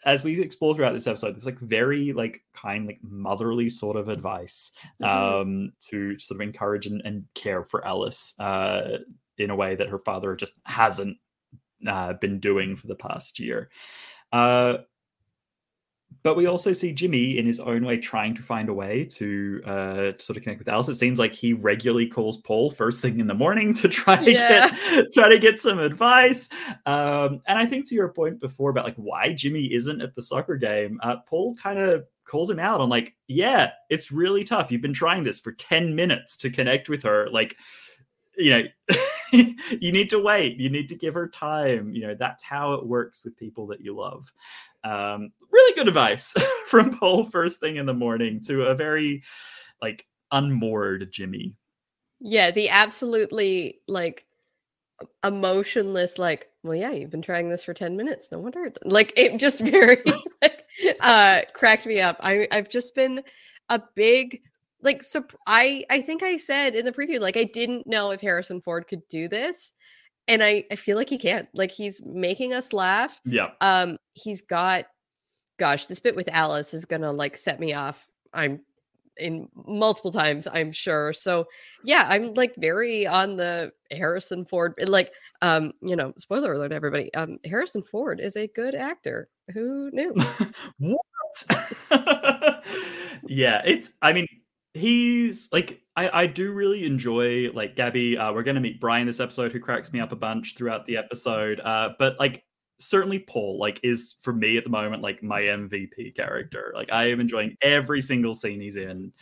as 0.06 0.24
we 0.24 0.40
explore 0.40 0.76
throughout 0.76 0.94
this 0.94 1.08
episode, 1.08 1.36
it's 1.36 1.48
like 1.48 1.58
very 1.60 2.14
like 2.14 2.44
kind, 2.54 2.86
like 2.86 3.00
motherly 3.02 3.70
sort 3.70 3.96
of 3.96 4.08
advice 4.08 4.72
Mhm. 5.02 5.08
um, 5.42 5.74
to 5.90 6.18
sort 6.20 6.38
of 6.40 6.42
encourage 6.48 6.86
and, 6.86 7.02
and 7.04 7.26
care 7.34 7.64
for 7.64 7.84
Alice 7.86 8.36
uh, 8.40 9.00
in 9.40 9.50
a 9.50 9.56
way 9.56 9.76
that 9.76 9.90
her 9.90 10.00
father 10.00 10.36
just 10.36 10.54
hasn't 10.64 11.18
uh, 11.88 12.14
been 12.14 12.40
doing 12.40 12.76
for 12.76 12.88
the 12.88 12.96
past 12.96 13.40
year. 13.40 13.70
Uh, 14.32 14.78
but 16.24 16.36
we 16.36 16.48
also 16.48 16.74
see 16.74 16.92
Jimmy 16.92 17.38
in 17.38 17.46
his 17.46 17.60
own 17.60 17.86
way 17.86 17.98
trying 17.98 18.34
to 18.36 18.42
find 18.42 18.70
a 18.70 18.74
way 18.74 19.06
to, 19.06 19.62
uh, 19.66 19.96
to 20.12 20.16
sort 20.20 20.38
of 20.38 20.44
connect 20.44 20.60
with 20.60 20.68
Alice. 20.68 20.88
It 20.88 20.96
seems 20.96 21.20
like 21.20 21.34
he 21.34 21.54
regularly 21.54 22.08
calls 22.08 22.38
Paul 22.38 22.72
first 22.72 23.00
thing 23.02 23.20
in 23.20 23.28
the 23.28 23.34
morning 23.36 23.74
to 23.76 23.88
try 23.88 24.24
to 24.24 24.32
Yeah. 24.32 24.70
get 24.90 25.06
try 25.14 25.30
to 25.30 25.38
get 25.38 25.60
some 25.60 25.78
advice. 25.78 26.50
Um, 26.86 27.42
and 27.48 27.60
I 27.60 27.66
think 27.66 27.88
to 27.90 27.96
your 27.96 28.10
point 28.10 28.40
before 28.40 28.72
about 28.72 28.86
like 28.86 28.96
why 28.96 29.34
Jimmy 29.34 29.72
isn't 29.74 30.02
at 30.02 30.16
the 30.16 30.22
soccer 30.24 30.56
game, 30.56 31.00
uh, 31.04 31.18
Paul 31.28 31.54
kind 31.56 31.78
of 31.78 32.06
calls 32.26 32.50
him 32.50 32.60
out 32.60 32.82
on 32.82 32.90
like, 32.90 33.16
yeah, 33.28 33.72
it's 33.90 34.12
really 34.12 34.44
tough. 34.44 34.72
You've 34.72 34.82
been 34.82 34.94
trying 34.94 35.24
this 35.24 35.40
for 35.40 35.52
10 35.52 35.94
minutes 35.94 36.38
to 36.38 36.50
connect 36.50 36.90
with 36.90 37.04
her. 37.04 37.30
Like, 37.30 37.56
you 38.38 38.50
know, 38.50 38.64
you 39.32 39.92
need 39.92 40.10
to 40.10 40.20
wait. 40.20 40.60
You 40.60 40.70
need 40.70 40.90
to 40.90 40.96
give 40.96 41.14
her 41.14 41.28
time. 41.28 41.92
You 41.94 42.08
know, 42.08 42.16
that's 42.18 42.44
how 42.44 42.74
it 42.74 42.86
works 42.86 43.24
with 43.24 43.38
people 43.38 43.68
that 43.68 43.82
you 43.82 43.96
love. 43.96 44.32
Um, 44.84 45.32
really 45.52 45.74
good 45.76 45.88
advice 45.88 46.34
from 46.68 46.98
Paul 46.98 47.26
first 47.26 47.60
thing 47.60 47.78
in 47.78 47.86
the 47.86 47.94
morning 47.94 48.40
to 48.42 48.66
a 48.66 48.76
very 48.76 49.24
like 49.82 50.06
unmoored 50.32 51.12
Jimmy. 51.12 51.54
Yeah, 52.20 52.52
the 52.52 52.70
absolutely 52.70 53.82
like 53.88 54.26
emotionless, 55.24 56.18
like, 56.18 56.50
well, 56.64 56.76
yeah, 56.76 56.92
you've 56.92 57.10
been 57.12 57.22
trying 57.22 57.50
this 57.50 57.64
for 57.64 57.74
10 57.74 57.96
minutes. 57.98 58.32
No 58.32 58.40
wonder. 58.40 58.66
it- 58.66 58.78
Like 58.86 59.14
it 59.18 59.38
just 59.38 59.60
very 59.66 60.02
like 60.42 60.66
uh 61.00 61.42
cracked 61.54 61.86
me 61.86 62.00
up. 62.02 62.18
I 62.22 62.48
I've 62.52 62.70
just 62.70 62.96
been 62.96 63.24
a 63.70 63.82
big 63.96 64.42
like 64.86 65.04
so 65.04 65.26
I 65.48 65.84
I 65.90 66.02
think 66.02 66.24
I 66.24 66.38
said 66.38 66.76
in 66.76 66.86
the 66.86 66.92
preview, 66.92 67.20
like 67.20 67.36
I 67.36 67.44
didn't 67.44 67.88
know 67.88 68.12
if 68.12 68.22
Harrison 68.22 68.62
Ford 68.62 68.88
could 68.88 69.06
do 69.10 69.28
this. 69.28 69.74
And 70.28 70.44
I, 70.44 70.64
I 70.72 70.76
feel 70.76 70.98
like 70.98 71.10
he 71.10 71.20
can. 71.20 71.48
Like 71.54 71.72
he's 71.72 72.02
making 72.04 72.54
us 72.54 72.74
laugh. 72.74 73.20
Yeah. 73.26 73.50
Um, 73.62 73.98
he's 74.14 74.42
got 74.42 74.86
gosh, 75.58 75.88
this 75.88 76.00
bit 76.00 76.16
with 76.16 76.30
Alice 76.32 76.74
is 76.74 76.86
gonna 76.86 77.12
like 77.12 77.36
set 77.36 77.60
me 77.60 77.74
off. 77.74 78.08
I'm 78.34 78.62
in 79.18 79.48
multiple 79.68 80.12
times, 80.12 80.48
I'm 80.52 80.72
sure. 80.72 81.14
So 81.14 81.46
yeah, 81.84 82.08
I'm 82.10 82.34
like 82.34 82.54
very 82.58 83.08
on 83.08 83.38
the 83.38 83.72
Harrison 83.92 84.46
Ford. 84.46 84.74
Like, 84.86 85.12
um, 85.42 85.74
you 85.82 85.96
know, 85.96 86.14
spoiler 86.18 86.54
alert, 86.54 86.72
everybody. 86.72 87.14
Um, 87.14 87.38
Harrison 87.46 87.82
Ford 87.82 88.20
is 88.20 88.36
a 88.36 88.48
good 88.48 88.76
actor. 88.76 89.30
Who 89.54 89.90
knew? 89.92 90.14
What? 90.80 91.04
Yeah, 93.28 93.62
it's 93.66 93.92
I 94.02 94.14
mean, 94.14 94.28
he's 94.76 95.50
like 95.52 95.82
I, 95.96 96.24
I 96.24 96.28
do 96.28 96.52
really 96.52 96.86
enjoy 96.86 97.50
like 97.52 97.76
Gabby. 97.76 98.18
Uh, 98.18 98.34
we're 98.34 98.44
gonna 98.44 98.60
meet 98.60 98.80
Brian 98.80 99.08
this 99.08 99.20
episode 99.20 99.52
who 99.52 99.60
cracks 99.60 99.94
me 99.94 100.00
up 100.00 100.12
a 100.12 100.16
bunch 100.16 100.56
throughout 100.56 100.86
the 100.86 100.98
episode. 100.98 101.60
Uh, 101.62 101.92
but 101.98 102.20
like 102.20 102.44
certainly 102.80 103.20
Paul 103.20 103.58
like 103.58 103.80
is 103.84 104.16
for 104.20 104.34
me 104.34 104.58
at 104.58 104.66
the 104.66 104.70
moment 104.70 105.02
like 105.02 105.24
my 105.24 105.42
MVP 105.42 106.14
character. 106.16 106.74
Like 106.76 106.92
I 106.92 107.06
am 107.06 107.22
enjoying 107.22 107.56
every 107.62 108.02
single 108.02 108.34
scene 108.34 108.60
he's 108.60 108.76
in. 108.76 109.14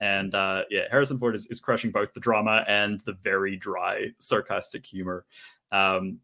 And 0.00 0.34
uh 0.34 0.64
yeah, 0.70 0.84
Harrison 0.90 1.18
Ford 1.18 1.34
is, 1.34 1.46
is 1.46 1.60
crushing 1.60 1.90
both 1.90 2.12
the 2.14 2.20
drama 2.20 2.64
and 2.66 3.00
the 3.04 3.12
very 3.22 3.56
dry, 3.56 4.06
sarcastic 4.18 4.86
humor. 4.86 5.26
Um 5.70 6.20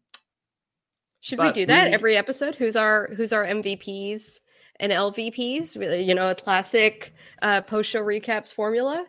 Should 1.21 1.39
we 1.39 1.51
do 1.51 1.67
that 1.67 1.89
we- 1.89 1.93
every 1.93 2.17
episode? 2.17 2.55
Who's 2.55 2.75
our 2.75 3.11
who's 3.15 3.31
our 3.31 3.45
MVPs 3.45 4.39
and 4.79 4.91
LVPs? 4.91 6.05
You 6.05 6.15
know, 6.15 6.29
a 6.29 6.35
classic 6.35 7.13
uh 7.41 7.61
post 7.61 7.89
show 7.89 8.01
recaps 8.01 8.53
formula. 8.53 9.05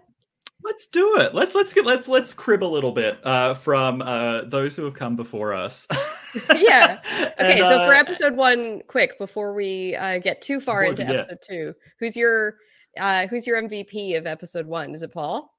Let's 0.62 0.86
do 0.86 1.16
it. 1.18 1.34
Let's 1.34 1.54
let's 1.54 1.72
get 1.72 1.86
let's 1.86 2.06
let's 2.06 2.34
crib 2.34 2.62
a 2.62 2.66
little 2.66 2.92
bit 2.92 3.18
uh, 3.24 3.54
from 3.54 4.02
uh, 4.02 4.42
those 4.42 4.76
who 4.76 4.84
have 4.84 4.94
come 4.94 5.16
before 5.16 5.54
us. 5.54 5.86
yeah. 6.56 7.00
Okay, 7.40 7.52
And, 7.52 7.60
so 7.60 7.86
for 7.86 7.94
uh, 7.94 7.98
episode 7.98 8.36
one, 8.36 8.82
quick 8.86 9.18
before 9.18 9.54
we 9.54 9.96
uh, 9.96 10.18
get 10.18 10.42
too 10.42 10.60
far 10.60 10.84
into 10.84 11.02
forget. 11.02 11.16
episode 11.16 11.38
two, 11.42 11.74
who's 11.98 12.16
your 12.16 12.56
uh, 12.98 13.26
who's 13.28 13.46
your 13.46 13.60
MVP 13.62 14.16
of 14.18 14.26
episode 14.26 14.66
one? 14.66 14.94
Is 14.94 15.02
it 15.02 15.12
Paul? 15.12 15.54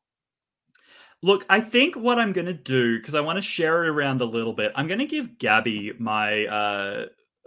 Look, 1.23 1.45
I 1.49 1.59
think 1.59 1.95
what 1.95 2.19
I'm 2.19 2.33
gonna 2.33 2.53
do 2.53 2.99
because 2.99 3.15
I 3.15 3.21
want 3.21 3.37
to 3.37 3.41
share 3.41 3.83
it 3.83 3.89
around 3.89 4.21
a 4.21 4.25
little 4.25 4.53
bit. 4.53 4.71
I'm 4.75 4.87
gonna 4.87 5.05
give 5.05 5.39
Gabby 5.39 5.93
my 5.97 6.45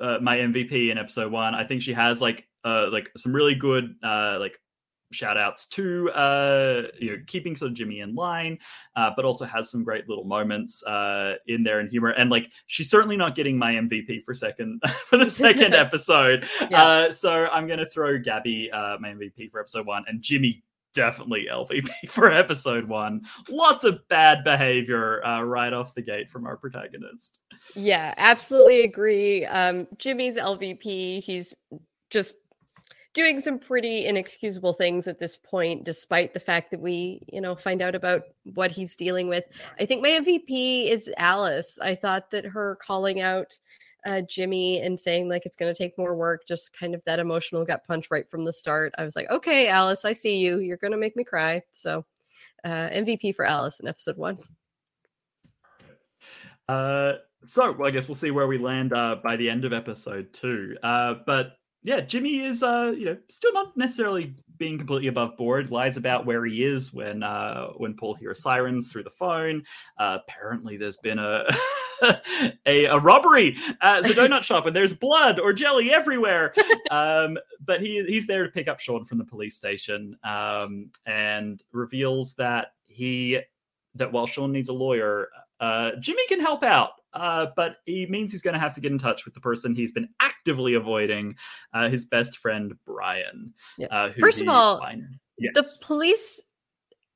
uh, 0.01 0.19
my 0.21 0.37
MVP 0.39 0.91
in 0.91 0.99
episode 0.99 1.31
one. 1.33 1.55
I 1.55 1.65
think 1.65 1.83
she 1.83 1.93
has 1.93 2.21
like 2.21 2.47
uh, 2.65 2.89
like 2.91 3.11
some 3.17 3.35
really 3.35 3.55
good 3.55 3.95
uh, 4.03 4.39
like 4.41 4.59
shout 5.13 5.37
outs 5.37 5.67
to 5.67 6.11
uh 6.11 6.83
you 6.99 7.13
know 7.13 7.23
keeping 7.29 7.55
sort 7.55 7.71
of 7.71 7.77
jimmy 7.77 8.01
in 8.01 8.17
line 8.17 8.59
uh 8.97 9.13
but 9.15 9.25
also 9.25 9.45
has 9.45 9.71
some 9.71 9.85
great 9.85 10.09
little 10.09 10.25
moments 10.25 10.83
uh 10.85 11.35
in 11.47 11.63
there 11.63 11.79
and 11.79 11.89
humor 11.89 12.09
and 12.11 12.31
like 12.31 12.51
she's 12.67 12.91
certainly 12.91 13.17
not 13.17 13.37
getting 13.37 13.57
my 13.57 13.75
mvp 13.75 14.25
for 14.25 14.35
second 14.35 14.81
for 15.07 15.17
the 15.17 15.31
second 15.45 15.73
episode 15.73 16.49
Yeah. 16.69 16.83
uh 16.83 17.13
so 17.13 17.47
i'm 17.53 17.69
gonna 17.69 17.87
throw 17.87 18.19
gabby 18.19 18.73
uh 18.73 18.99
my 18.99 19.11
mvp 19.11 19.53
for 19.53 19.61
episode 19.61 19.87
one 19.87 20.03
and 20.09 20.21
jimmy 20.21 20.65
definitely 20.95 21.47
lvp 21.51 21.89
for 22.09 22.33
episode 22.33 22.89
one 22.89 23.21
lots 23.49 23.85
of 23.85 24.07
bad 24.09 24.43
behavior 24.45 25.25
uh 25.27 25.43
right 25.43 25.73
off 25.73 25.95
the 25.95 26.03
gate 26.03 26.31
from 26.31 26.47
our 26.47 26.57
protagonist 26.57 27.41
Yeah, 27.75 28.15
absolutely 28.17 28.83
agree. 28.83 29.47
Um, 29.47 29.87
Jimmy's 29.99 30.37
LVP. 30.37 31.23
He's 31.23 31.55
just 32.11 32.37
doing 33.13 33.41
some 33.41 33.59
pretty 33.59 34.07
inexcusable 34.07 34.73
things 34.73 35.07
at 35.07 35.21
this 35.21 35.37
point, 35.37 35.85
despite 35.85 36.35
the 36.35 36.41
fact 36.41 36.71
that 36.71 36.81
we, 36.81 37.23
you 37.33 37.41
know, 37.41 37.55
find 37.55 37.81
out 37.81 37.95
about 37.95 38.23
what 38.55 38.73
he's 38.73 38.97
dealing 38.97 39.29
with. 39.29 39.45
I 39.79 39.87
think 39.87 40.03
my 40.03 40.09
MVP 40.09 40.89
is 40.91 41.11
Alice. 41.17 41.79
I 41.81 41.95
thought 41.95 42.31
that 42.33 42.45
her 42.45 42.77
calling 42.83 43.21
out 43.21 43.59
uh, 44.07 44.21
Jimmy 44.23 44.81
and 44.81 44.99
saying 44.99 45.29
like 45.29 45.47
it's 45.47 45.57
going 45.57 45.73
to 45.73 45.77
take 45.77 45.97
more 45.97 46.15
work, 46.15 46.47
just 46.47 46.77
kind 46.77 46.95
of 46.95 47.03
that 47.07 47.19
emotional 47.19 47.65
gut 47.65 47.83
punch 47.87 48.11
right 48.11 48.29
from 48.29 48.45
the 48.45 48.53
start. 48.53 48.95
I 48.99 49.05
was 49.05 49.17
like, 49.17 49.31
okay, 49.31 49.69
Alice, 49.69 50.05
I 50.05 50.13
see 50.13 50.39
you. 50.39 50.59
You're 50.59 50.77
going 50.77 50.93
to 50.93 50.99
make 50.99 51.17
me 51.17 51.25
cry. 51.25 51.63
So, 51.73 52.05
uh, 52.65 52.89
MVP 52.91 53.35
for 53.35 53.45
Alice 53.45 53.81
in 53.81 53.89
episode 53.89 54.17
one. 54.17 54.39
Uh, 56.69 57.15
so 57.43 57.73
well, 57.73 57.89
I 57.89 57.91
guess 57.91 58.09
we'll 58.09 58.17
see 58.17 58.31
where 58.31 58.47
we 58.47 58.59
land 58.59 58.93
uh, 58.93 59.17
by 59.23 59.37
the 59.37 59.51
end 59.51 59.65
of 59.65 59.73
episode 59.73 60.33
two. 60.33 60.77
Uh, 60.83 61.15
but 61.27 61.59
yeah, 61.85 62.01
Jimmy 62.01 62.41
is 62.41 62.63
uh, 62.63 62.95
you 62.97 63.05
know 63.05 63.17
still 63.29 63.53
not 63.53 63.77
necessarily 63.77 64.35
being 64.57 64.79
completely 64.79 65.09
above 65.09 65.37
board, 65.37 65.71
lies 65.71 65.99
about 65.99 66.25
where 66.25 66.45
he 66.47 66.65
is 66.65 66.95
when 66.95 67.23
uh, 67.23 67.69
when 67.77 67.95
Paul 67.95 68.15
hears 68.15 68.43
sirens 68.43 68.91
through 68.91 69.03
the 69.05 69.11
phone. 69.11 69.63
Uh, 69.99 70.19
apparently, 70.27 70.79
there's 70.79 70.97
been 70.97 71.19
a 71.19 71.45
a, 72.67 72.87
a 72.87 72.99
robbery 72.99 73.59
at 73.83 74.03
the 74.03 74.15
donut 74.15 74.43
shop, 74.45 74.65
and 74.65 74.75
there's 74.75 74.95
blood 74.95 75.39
or 75.39 75.53
jelly 75.53 75.93
everywhere. 75.93 76.55
Um, 76.91 77.37
but 77.63 77.83
he 77.83 78.03
he's 78.07 78.27
there 78.27 78.45
to 78.45 78.51
pick 78.51 78.67
up 78.67 78.81
Sean 78.81 79.05
from 79.05 79.19
the 79.19 79.25
police 79.25 79.57
station, 79.57 80.17
um, 80.25 80.91
and 81.05 81.63
reveals 81.71 82.35
that 82.37 82.69
he 82.87 83.41
that 83.97 84.11
while 84.11 84.27
Sean 84.27 84.53
needs 84.53 84.71
a 84.71 84.73
lawyer, 84.75 85.29
uh, 85.61 85.93
Jimmy 86.01 86.27
can 86.29 86.41
help 86.41 86.65
out. 86.65 86.93
Uh, 87.15 87.47
but 87.57 87.77
he 87.87 88.07
means 88.07 88.33
he's 88.33 88.43
going 88.43 88.55
to 88.55 88.61
have 88.61 88.75
to 88.75 88.81
get 88.81 88.93
in 88.93 88.99
touch 88.99 89.25
with 89.25 89.33
the 89.35 89.41
person 89.41 89.75
he's 89.75 89.93
been 89.93 90.09
actively 90.21 90.75
avoiding, 90.75 91.37
uh, 91.73 91.89
his 91.89 92.05
best 92.05 92.37
friend 92.39 92.75
Brian. 92.85 93.55
Uh, 93.91 94.09
who 94.11 94.21
First 94.21 94.41
of 94.41 94.49
all, 94.49 94.79
find- 94.79 95.19
the 95.39 95.65
police 95.81 96.43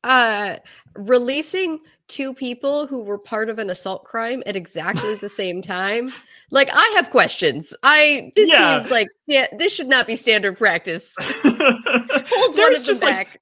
uh 0.04 0.56
releasing 0.94 1.80
two 2.06 2.32
people 2.32 2.86
who 2.86 3.02
were 3.02 3.18
part 3.18 3.50
of 3.50 3.58
an 3.58 3.68
assault 3.68 4.04
crime 4.04 4.44
at 4.46 4.54
exactly 4.54 5.16
the 5.16 5.28
same 5.42 5.60
time. 5.60 6.12
Like 6.52 6.70
i 6.72 6.92
have 6.96 7.10
questions. 7.10 7.74
I 7.82 8.30
this 8.36 8.48
Yeah. 8.48 8.80
seems 8.80 8.90
like 8.92 9.08
yeah 9.26 9.48
this 9.58 9.74
should 9.74 9.88
not 9.88 10.06
be 10.06 10.14
standard 10.14 10.56
practice. 10.56 11.14
Hold 11.20 12.56
one 12.56 12.76
of 12.76 12.84
them 12.84 12.94
like, 13.00 13.00
back 13.00 13.40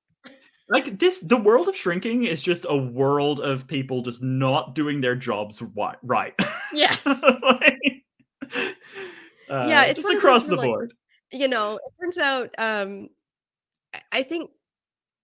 like 0.69 0.99
this 0.99 1.21
the 1.21 1.37
world 1.37 1.69
of 1.69 1.77
shrinking 1.77 2.25
is 2.25 2.43
just 2.43 2.67
a 2.69 2.77
world 2.77 3.41
of 3.41 3.67
people 3.67 4.03
just 4.03 4.23
not 4.23 4.75
doing 4.75 5.01
their 5.01 5.15
jobs 5.15 5.63
right. 6.03 6.35
Yeah. 6.73 6.97
Uh, 9.49 9.67
yeah 9.69 9.85
it's 9.85 9.95
just 10.01 10.05
one 10.05 10.15
of 10.17 10.19
across 10.19 10.49
where, 10.49 10.51
the 10.51 10.57
like, 10.57 10.67
board. 10.67 10.95
you 11.31 11.47
know 11.47 11.77
it 11.77 11.93
turns 12.03 12.19
out 12.19 12.51
um 12.59 13.09
I- 13.95 14.01
i 14.13 14.23
think 14.25 14.51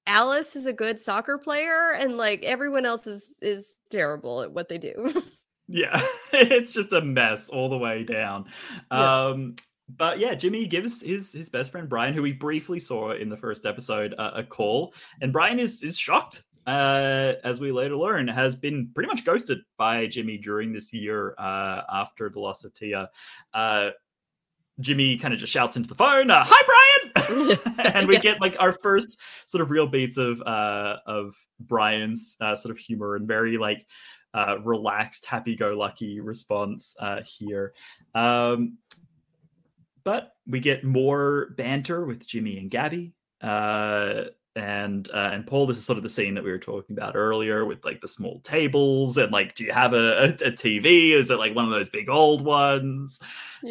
alice 0.07 0.55
is 0.55 0.67
a 0.67 0.73
good 0.73 1.01
soccer 1.01 1.39
player 1.39 1.91
and 1.97 2.17
like 2.17 2.45
everyone 2.45 2.87
else 2.87 3.09
is 3.09 3.35
is 3.43 3.75
terrible 3.91 4.43
at 4.43 4.53
what 4.53 4.69
they 4.69 4.79
do. 4.79 5.23
Yeah 5.69 6.01
it's 6.33 6.73
just 6.73 6.93
a 6.93 7.01
mess 7.01 7.49
all 7.49 7.69
the 7.69 7.79
way 7.79 8.05
down. 8.05 8.47
Yeah. 8.93 9.27
um 9.27 9.55
but 9.97 10.19
yeah 10.19 10.35
jimmy 10.35 10.67
gives 10.67 11.03
his 11.03 11.33
his 11.33 11.49
best 11.49 11.71
friend 11.73 11.89
brian 11.89 12.15
who 12.15 12.23
we 12.23 12.33
briefly 12.33 12.79
saw 12.79 13.13
in 13.13 13.29
the 13.29 13.37
first 13.37 13.67
episode 13.67 14.15
uh, 14.19 14.31
a 14.35 14.43
call 14.43 14.95
and 15.21 15.33
brian 15.33 15.59
is 15.59 15.83
is 15.83 15.99
shocked 15.99 16.45
uh 16.67 17.33
as 17.45 17.61
we 17.61 17.73
later 17.73 17.97
learn 17.97 18.29
has 18.29 18.55
been 18.55 18.89
pretty 18.95 19.09
much 19.09 19.25
ghosted 19.25 19.59
by 19.77 20.07
jimmy 20.07 20.39
during 20.39 20.73
this 20.73 20.93
year 20.93 21.35
uh 21.39 21.83
after 21.93 22.29
the 22.31 22.39
loss 22.41 22.65
of 22.65 22.73
tia 22.75 23.09
uh 23.55 23.91
Jimmy 24.81 25.19
kind 25.19 25.35
of 25.35 25.39
just 25.39 25.53
shouts 25.53 25.77
into 25.77 25.89
the 25.91 25.95
phone, 25.95 26.31
uh, 26.31 26.45
"Hi, 26.49 27.13
Brian!" 27.15 27.59
and 27.95 28.09
we 28.09 28.15
Yeah. 28.15 28.21
get 28.21 28.41
like 28.41 28.57
our 28.59 28.73
first 28.73 29.19
sort 29.45 29.61
of 29.61 29.71
real 29.71 29.87
beats 29.87 30.17
of 30.17 30.41
uh, 30.43 30.97
of 31.07 31.37
Brian's 31.61 32.39
uh, 32.41 32.57
sort 32.57 32.71
of 32.75 32.79
humor 32.79 33.15
and 33.17 33.29
very 33.29 33.59
like 33.59 33.87
uh, 34.33 34.57
relaxed, 34.65 35.27
happy-go-lucky 35.27 36.21
response 36.21 36.97
uh, 36.99 37.21
here. 37.23 37.75
Um, 38.15 38.79
but 40.05 40.35
we 40.47 40.61
get 40.61 40.85
more 40.85 41.55
banter 41.57 42.05
with 42.05 42.27
Jimmy 42.27 42.59
and 42.59 42.71
Gabby. 42.71 43.13
Uh, 43.41 44.25
and 44.55 45.09
uh, 45.11 45.31
and 45.33 45.47
Paul, 45.47 45.67
this 45.67 45.79
is 45.79 45.85
sort 45.85 45.97
of 45.97 46.03
the 46.03 46.11
scene 46.11 46.35
that 46.35 46.45
we 46.45 46.51
were 46.51 46.59
talking 46.59 46.97
about 46.97 47.17
earlier 47.17 47.65
with 47.65 47.85
like 47.85 48.01
the 48.01 48.09
small 48.09 48.41
tables 48.41 49.17
and 49.17 49.33
like, 49.33 49.55
do 49.55 49.65
you 49.65 49.73
have 49.73 49.95
a, 49.95 50.25
a, 50.25 50.29
a 50.29 50.53
TV? 50.53 51.13
Is 51.13 51.31
it 51.31 51.39
like 51.39 51.55
one 51.55 51.65
of 51.65 51.71
those 51.71 51.89
big 51.89 52.11
old 52.11 52.45
ones? 52.45 53.21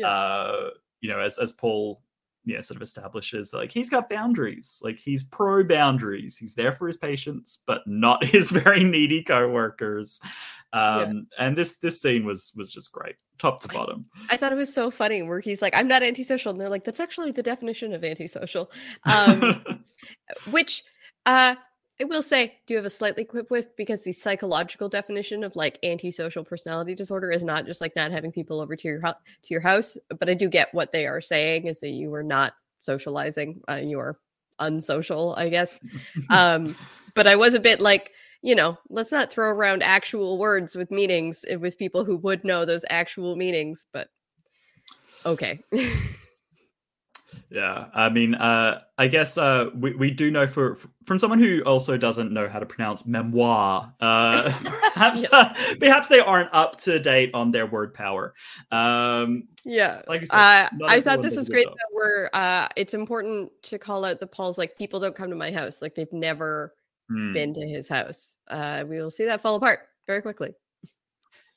Uh, 0.03 0.70
you 1.02 1.10
know, 1.10 1.20
as 1.20 1.38
as 1.38 1.53
Paul, 1.53 2.02
you 2.43 2.55
know, 2.55 2.61
sort 2.61 2.77
of 2.77 2.81
establishes 2.81 3.51
that 3.51 3.57
like 3.57 3.72
he's 3.72 3.89
got 3.89 4.09
boundaries, 4.09 4.80
like 4.81 4.97
he's 4.97 5.23
pro 5.23 5.63
boundaries. 5.63 6.38
He's 6.38 6.55
there 6.55 6.72
for 6.72 6.88
his 6.88 6.97
patients, 6.97 7.59
but 7.68 7.81
not 7.85 8.23
his 8.26 8.49
very 8.49 8.84
needy 8.84 9.23
coworkers. 9.23 10.19
Um, 10.73 11.27
and 11.38 11.57
this 11.57 11.77
this 11.77 12.01
scene 12.01 12.26
was 12.26 12.51
was 12.55 12.72
just 12.72 12.91
great, 12.91 13.15
top 13.38 13.61
to 13.61 13.68
bottom. 13.68 14.05
I 14.30 14.38
thought 14.38 14.51
it 14.51 14.55
was 14.55 14.73
so 14.73 14.89
funny 14.89 15.22
where 15.22 15.39
he's 15.39 15.61
like, 15.61 15.76
I'm 15.76 15.88
not 15.88 16.01
antisocial. 16.01 16.51
And 16.51 16.59
they're 16.59 16.69
like, 16.69 16.85
that's 16.85 16.99
actually 16.99 17.31
the 17.31 17.43
definition 17.43 17.93
of 17.93 18.03
antisocial. 18.03 18.72
Um, 19.05 19.63
which 20.49 20.84
uh, 21.26 21.55
I 22.02 22.03
will 22.06 22.23
say, 22.23 22.57
do 22.65 22.73
you 22.73 22.78
have 22.78 22.86
a 22.86 22.90
slightly 22.90 23.23
quip 23.23 23.52
with 23.52 23.76
because 23.78 24.03
the 24.03 24.11
psychological 24.11 24.90
definition 24.90 25.44
of 25.44 25.56
like 25.56 25.78
antisocial 25.84 26.44
personality 26.44 26.95
disorder 26.95 27.30
is 27.30 27.44
not 27.44 27.68
just 27.68 27.80
like 27.80 27.95
not 27.95 28.11
having 28.11 28.32
people 28.32 28.60
over 28.60 28.76
to 28.76 28.88
your 28.88 28.99
hou- 29.02 29.14
to 29.14 29.53
your 29.53 29.61
house. 29.61 29.98
But 30.10 30.28
I 30.28 30.34
do 30.34 30.49
get 30.49 30.73
what 30.73 30.91
they 30.91 31.06
are 31.06 31.22
saying 31.22 31.68
is 31.68 31.80
that 31.82 31.90
you 31.90 32.11
are 32.15 32.23
not 32.23 32.53
socializing. 32.80 33.61
Uh, 33.69 33.76
you 33.76 33.99
are 33.99 34.18
unsocial, 34.57 35.36
I 35.38 35.49
guess. 35.49 35.80
um, 36.32 36.76
but 37.14 37.28
I 37.28 37.36
was 37.36 37.53
a 37.53 37.60
bit 37.60 37.80
like, 37.80 38.14
you 38.41 38.56
know, 38.56 38.80
let's 38.90 39.11
not 39.11 39.32
throw 39.32 39.49
around 39.49 39.84
actual 39.84 40.40
words 40.40 40.76
with 40.76 40.90
meanings 40.90 41.45
uh, 41.53 41.60
with 41.60 41.78
people 41.78 42.03
who 42.03 42.18
would 42.18 42.44
know 42.44 42.65
those 42.65 42.86
actual 42.90 43.36
meanings. 43.36 43.86
But 43.94 44.10
okay. 45.23 45.60
Yeah, 47.52 47.88
I 47.94 48.07
mean, 48.07 48.34
uh, 48.34 48.80
I 48.98 49.07
guess 49.10 49.38
uh, 49.38 49.72
we 49.76 49.94
we 49.94 50.10
do 50.10 50.32
know 50.32 50.48
for 50.48 50.78
from 51.06 51.19
someone 51.19 51.38
who 51.38 51.61
also 51.65 51.98
doesn't 51.98 52.32
know 52.32 52.48
how 52.48 52.60
to 52.60 52.65
pronounce 52.65 53.06
memoir. 53.06 53.94
Uh, 53.99 54.44
perhaps 54.94 55.32
uh, 55.34 55.53
perhaps 55.78 56.07
they 56.07 56.22
aren't 56.22 56.49
up 56.53 56.78
to 56.84 56.98
date 56.98 57.32
on 57.34 57.52
their 57.52 57.65
word 57.65 57.94
power. 57.94 58.34
Um, 58.72 59.49
Yeah. 59.65 60.02
like 60.07 60.22
I 60.22 60.26
said, 60.26 60.38
Uh, 60.38 60.69
I 60.88 61.02
thought 61.02 61.22
this 61.22 61.36
was 61.36 61.49
great 61.49 61.65
job. 61.65 61.76
that 61.76 61.90
we're 61.94 62.30
uh 62.32 62.69
it's 62.78 62.94
important 62.94 63.52
to 63.64 63.78
call 63.78 64.06
out 64.06 64.22
the 64.22 64.28
Paul's 64.28 64.57
like 64.57 64.78
people 64.78 65.02
don't 65.02 65.15
come 65.15 65.30
to 65.30 65.36
my 65.36 65.52
house. 65.52 65.82
Like 65.82 65.94
they've 65.94 66.14
never 66.14 66.73
Hmm. 67.10 67.34
been 67.34 67.53
to 67.53 67.68
his 67.68 67.90
house. 67.90 68.38
Uh 68.48 68.86
we 68.88 68.98
will 68.98 69.11
see 69.11 69.26
that 69.26 69.41
fall 69.41 69.56
apart 69.56 69.82
very 70.07 70.22
quickly. 70.22 70.53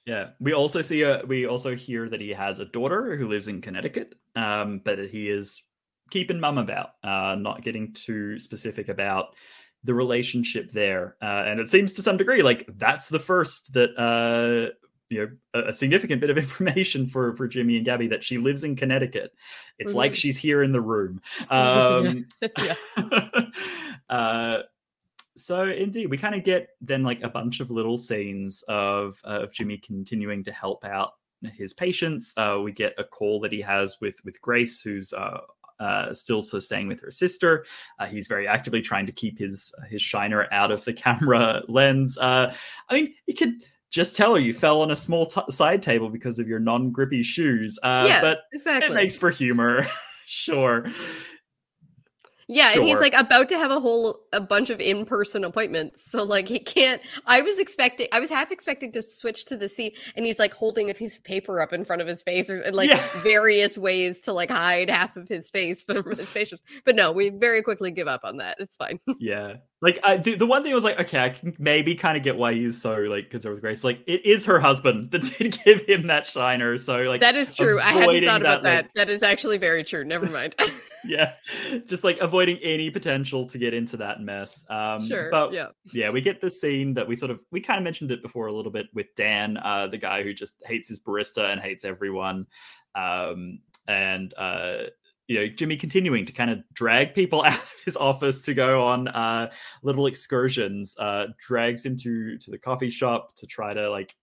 Yeah, 0.07 0.31
we 0.41 0.53
also 0.53 0.81
see 0.83 1.03
a 1.03 1.23
we 1.25 1.47
also 1.47 1.77
hear 1.77 2.09
that 2.09 2.21
he 2.21 2.31
has 2.31 2.59
a 2.59 2.65
daughter 2.67 3.17
who 3.17 3.29
lives 3.29 3.47
in 3.49 3.61
Connecticut, 3.63 4.15
um, 4.35 4.81
but 4.85 4.99
he 4.99 5.31
is 5.31 5.63
keeping 6.15 6.39
mum 6.39 6.59
about, 6.59 6.91
uh, 7.03 7.35
not 7.35 7.65
getting 7.65 7.93
too 7.93 8.39
specific 8.39 8.89
about 8.89 9.35
the 9.83 9.93
relationship 9.93 10.71
there. 10.71 11.17
Uh, 11.21 11.43
and 11.45 11.59
it 11.59 11.69
seems 11.69 11.93
to 11.95 12.03
some 12.03 12.17
degree 12.17 12.41
like 12.41 12.65
that's 12.79 13.09
the 13.09 13.19
first 13.19 13.73
that 13.73 13.91
uh, 13.99 14.73
you 15.11 15.19
know 15.53 15.61
a, 15.69 15.73
significant 15.73 16.21
bit 16.21 16.31
of 16.31 16.39
information 16.47 17.09
for 17.09 17.37
for 17.37 17.49
Jimmy 17.49 17.77
and 17.77 17.85
Gabby 17.85 18.07
that 18.07 18.23
she 18.23 18.39
lives 18.39 18.63
in 18.63 18.77
Connecticut. 18.77 19.33
It's 19.81 19.93
like 19.93 20.13
Mhm. 20.13 20.17
she's 20.17 20.37
here 20.37 20.63
in 20.63 20.71
the 20.71 20.81
room. 20.81 21.21
Um, 21.51 22.27
yeah. 22.63 22.77
uh, 24.09 24.59
so 25.37 25.65
indeed, 25.65 26.07
we 26.11 26.17
kind 26.17 26.37
of 26.37 26.45
get 26.45 26.69
then 26.81 27.03
like 27.03 27.25
a 27.25 27.29
bunch 27.29 27.59
of 27.59 27.73
little 27.73 27.99
scenes 27.99 28.63
of 28.69 29.21
uh, 29.25 29.41
of 29.43 29.53
Jimmy 29.53 29.79
continuing 29.79 30.45
to 30.45 30.53
help 30.53 30.85
out 30.85 31.15
his 31.59 31.75
patients. 31.75 32.33
Uh, 32.37 32.61
we 32.63 32.71
get 32.73 32.95
a 32.99 33.05
call 33.05 33.41
that 33.41 33.51
he 33.53 33.61
has 33.61 34.01
with 34.01 34.25
with 34.25 34.41
Grace, 34.41 34.81
who's 34.81 35.13
uh, 35.13 35.41
uh, 35.85 36.15
still 36.15 36.41
so 36.41 36.59
staying 36.59 36.89
with 36.89 37.01
her 37.01 37.11
sister. 37.11 37.67
Uh, 37.99 38.07
he's 38.07 38.27
very 38.27 38.49
actively 38.49 38.81
trying 38.81 39.07
to 39.07 39.13
keep 39.13 39.39
his 39.39 39.73
his 39.91 40.01
shiner 40.01 40.47
out 40.51 40.71
of 40.71 40.83
the 40.85 40.93
camera 41.05 41.63
lens. 41.69 42.17
Uh, 42.17 42.55
I 42.89 42.95
mean, 42.95 43.15
you 43.27 43.35
could 43.35 43.65
just 43.91 44.17
tell 44.17 44.35
her 44.35 44.41
you 44.41 44.55
fell 44.55 44.81
on 44.81 44.91
a 44.91 44.97
small 44.97 45.27
t- 45.27 45.41
side 45.51 45.83
table 45.83 46.09
because 46.09 46.39
of 46.39 46.49
your 46.49 46.59
non 46.59 46.91
grippy 46.91 47.23
shoes. 47.23 47.79
Uh, 47.83 48.07
Yeah, 48.09 48.21
but 48.21 48.41
exactly. 48.53 48.91
it 48.91 48.95
makes 48.95 49.15
for 49.15 49.31
humor. 49.31 49.87
sure. 50.27 50.91
Yeah, 52.49 52.73
and 52.75 52.85
he's 52.85 52.99
like 52.99 53.15
about 53.15 53.49
to 53.51 53.59
have 53.59 53.71
a 53.71 53.81
whole 53.81 54.21
a 54.35 54.41
bunch 54.41 54.71
of 54.71 54.81
in-person 54.81 55.45
appointments. 55.45 56.11
So 56.11 56.23
like 56.23 56.49
he 56.49 56.59
can't 56.59 57.01
I 57.27 57.41
was 57.41 57.59
expecting 57.59 58.09
I 58.13 58.21
was 58.21 58.31
half 58.31 58.51
expecting 58.51 58.93
to 58.93 59.03
switch 59.03 59.45
to 59.47 59.57
the 59.57 59.69
seat 59.69 59.97
and 60.17 60.27
he's 60.27 60.39
like 60.39 60.53
holding 60.53 60.91
a 60.91 60.95
piece 60.95 61.17
of 61.17 61.25
paper 61.25 61.61
up 61.61 61.73
in 61.73 61.85
front 61.85 62.03
of 62.03 62.09
his 62.09 62.23
face 62.23 62.51
or 62.51 62.61
and, 62.61 62.75
like 62.75 62.91
Yeah. 62.91 63.07
various 63.23 63.79
ways 63.79 64.21
to 64.23 64.33
like 64.33 64.51
hide 64.51 64.91
half 64.91 65.17
of 65.17 65.29
his 65.29 65.49
face 65.51 65.83
from 65.83 66.05
his 66.17 66.29
patients. 66.31 66.63
But 66.85 66.97
no, 66.97 67.13
we 67.13 67.31
very 67.31 67.63
quickly 67.63 67.91
give 67.91 68.09
up 68.09 68.23
on 68.25 68.39
that. 68.39 68.57
It's 68.59 68.77
fine. 68.77 69.01
Yeah. 69.21 69.55
Like 69.81 69.99
I, 70.03 70.17
the, 70.17 70.35
the 70.35 70.47
one 70.47 70.63
thing 70.63 70.73
was 70.73 70.83
like, 70.83 70.99
okay, 70.99 71.19
I 71.19 71.29
can 71.29 71.55
maybe 71.59 71.95
kind 71.95 72.17
of 72.17 72.23
get 72.23 72.37
why 72.37 72.55
he's 72.55 72.81
so 72.81 72.95
like 72.95 73.29
concerned 73.29 73.55
with 73.55 73.63
Grace. 73.63 73.85
Like 73.85 74.01
it 74.07 74.25
is 74.25 74.47
her 74.47 74.59
husband 74.59 75.11
that 75.11 75.23
did 75.39 75.59
give 75.63 75.83
him 75.83 76.07
that 76.07 76.27
shiner. 76.27 76.79
So 76.79 76.97
like 77.03 77.21
that 77.21 77.37
is 77.37 77.55
true. 77.55 77.79
I 77.79 77.93
hadn't 77.93 78.25
thought 78.25 78.41
about 78.41 78.65
like, 78.65 78.85
that. 78.85 78.91
That 78.95 79.11
is 79.11 79.23
actually 79.23 79.59
very 79.59 79.85
true. 79.85 80.03
Never 80.03 80.27
mind. 80.27 80.55
yeah, 81.05 81.35
just 81.87 82.03
like 82.03 82.19
avoiding 82.21 82.59
any 82.63 82.89
potential 82.91 83.47
to 83.49 83.59
get 83.59 83.75
into 83.75 83.99
that 83.99 84.23
mess. 84.25 84.65
Um, 84.69 85.07
Sure, 85.07 85.31
But 85.31 85.53
yeah. 85.53 85.69
yeah, 85.93 86.11
we 86.11 86.21
get 86.21 86.41
the 86.41 86.51
scene 86.51 86.95
that 86.95 87.07
we 87.07 87.17
sort 87.17 87.31
of 87.31 87.41
we 87.51 87.61
kind 87.61 87.79
of 87.79 87.85
mentioned 87.85 88.11
it 88.11 88.23
before 88.23 88.47
a 88.47 88.53
little 88.53 88.73
bit 88.73 88.87
with 88.95 89.07
Dan, 89.17 89.57
uh, 89.59 89.87
the 89.87 89.99
guy 89.99 90.23
who 90.23 90.33
just 90.33 90.63
hates 90.65 90.89
his 90.89 91.01
barista 91.01 91.51
and 91.51 91.61
hates 91.61 91.85
everyone, 91.85 92.47
um, 92.95 93.59
and 93.89 94.35
uh, 94.37 94.85
you 95.29 95.39
know 95.39 95.49
Jimmy 95.49 95.77
continuing 95.77 96.27
to 96.27 96.33
kind 96.33 96.51
of 96.51 96.61
drag 96.73 97.15
people 97.15 97.43
out 97.45 97.59
of 97.59 97.75
his 97.85 97.97
office 97.97 98.43
to 98.43 98.55
go 98.55 98.87
on 98.87 99.09
uh, 99.09 99.51
little 99.83 100.07
excursions. 100.07 100.97
Uh, 100.99 101.27
drags 101.47 101.85
him 101.85 101.97
to 101.99 102.39
to 102.39 102.51
the 102.51 102.59
coffee 102.59 102.91
shop 102.91 103.35
to 103.37 103.47
try 103.47 103.75
to 103.75 103.91
like 103.91 104.15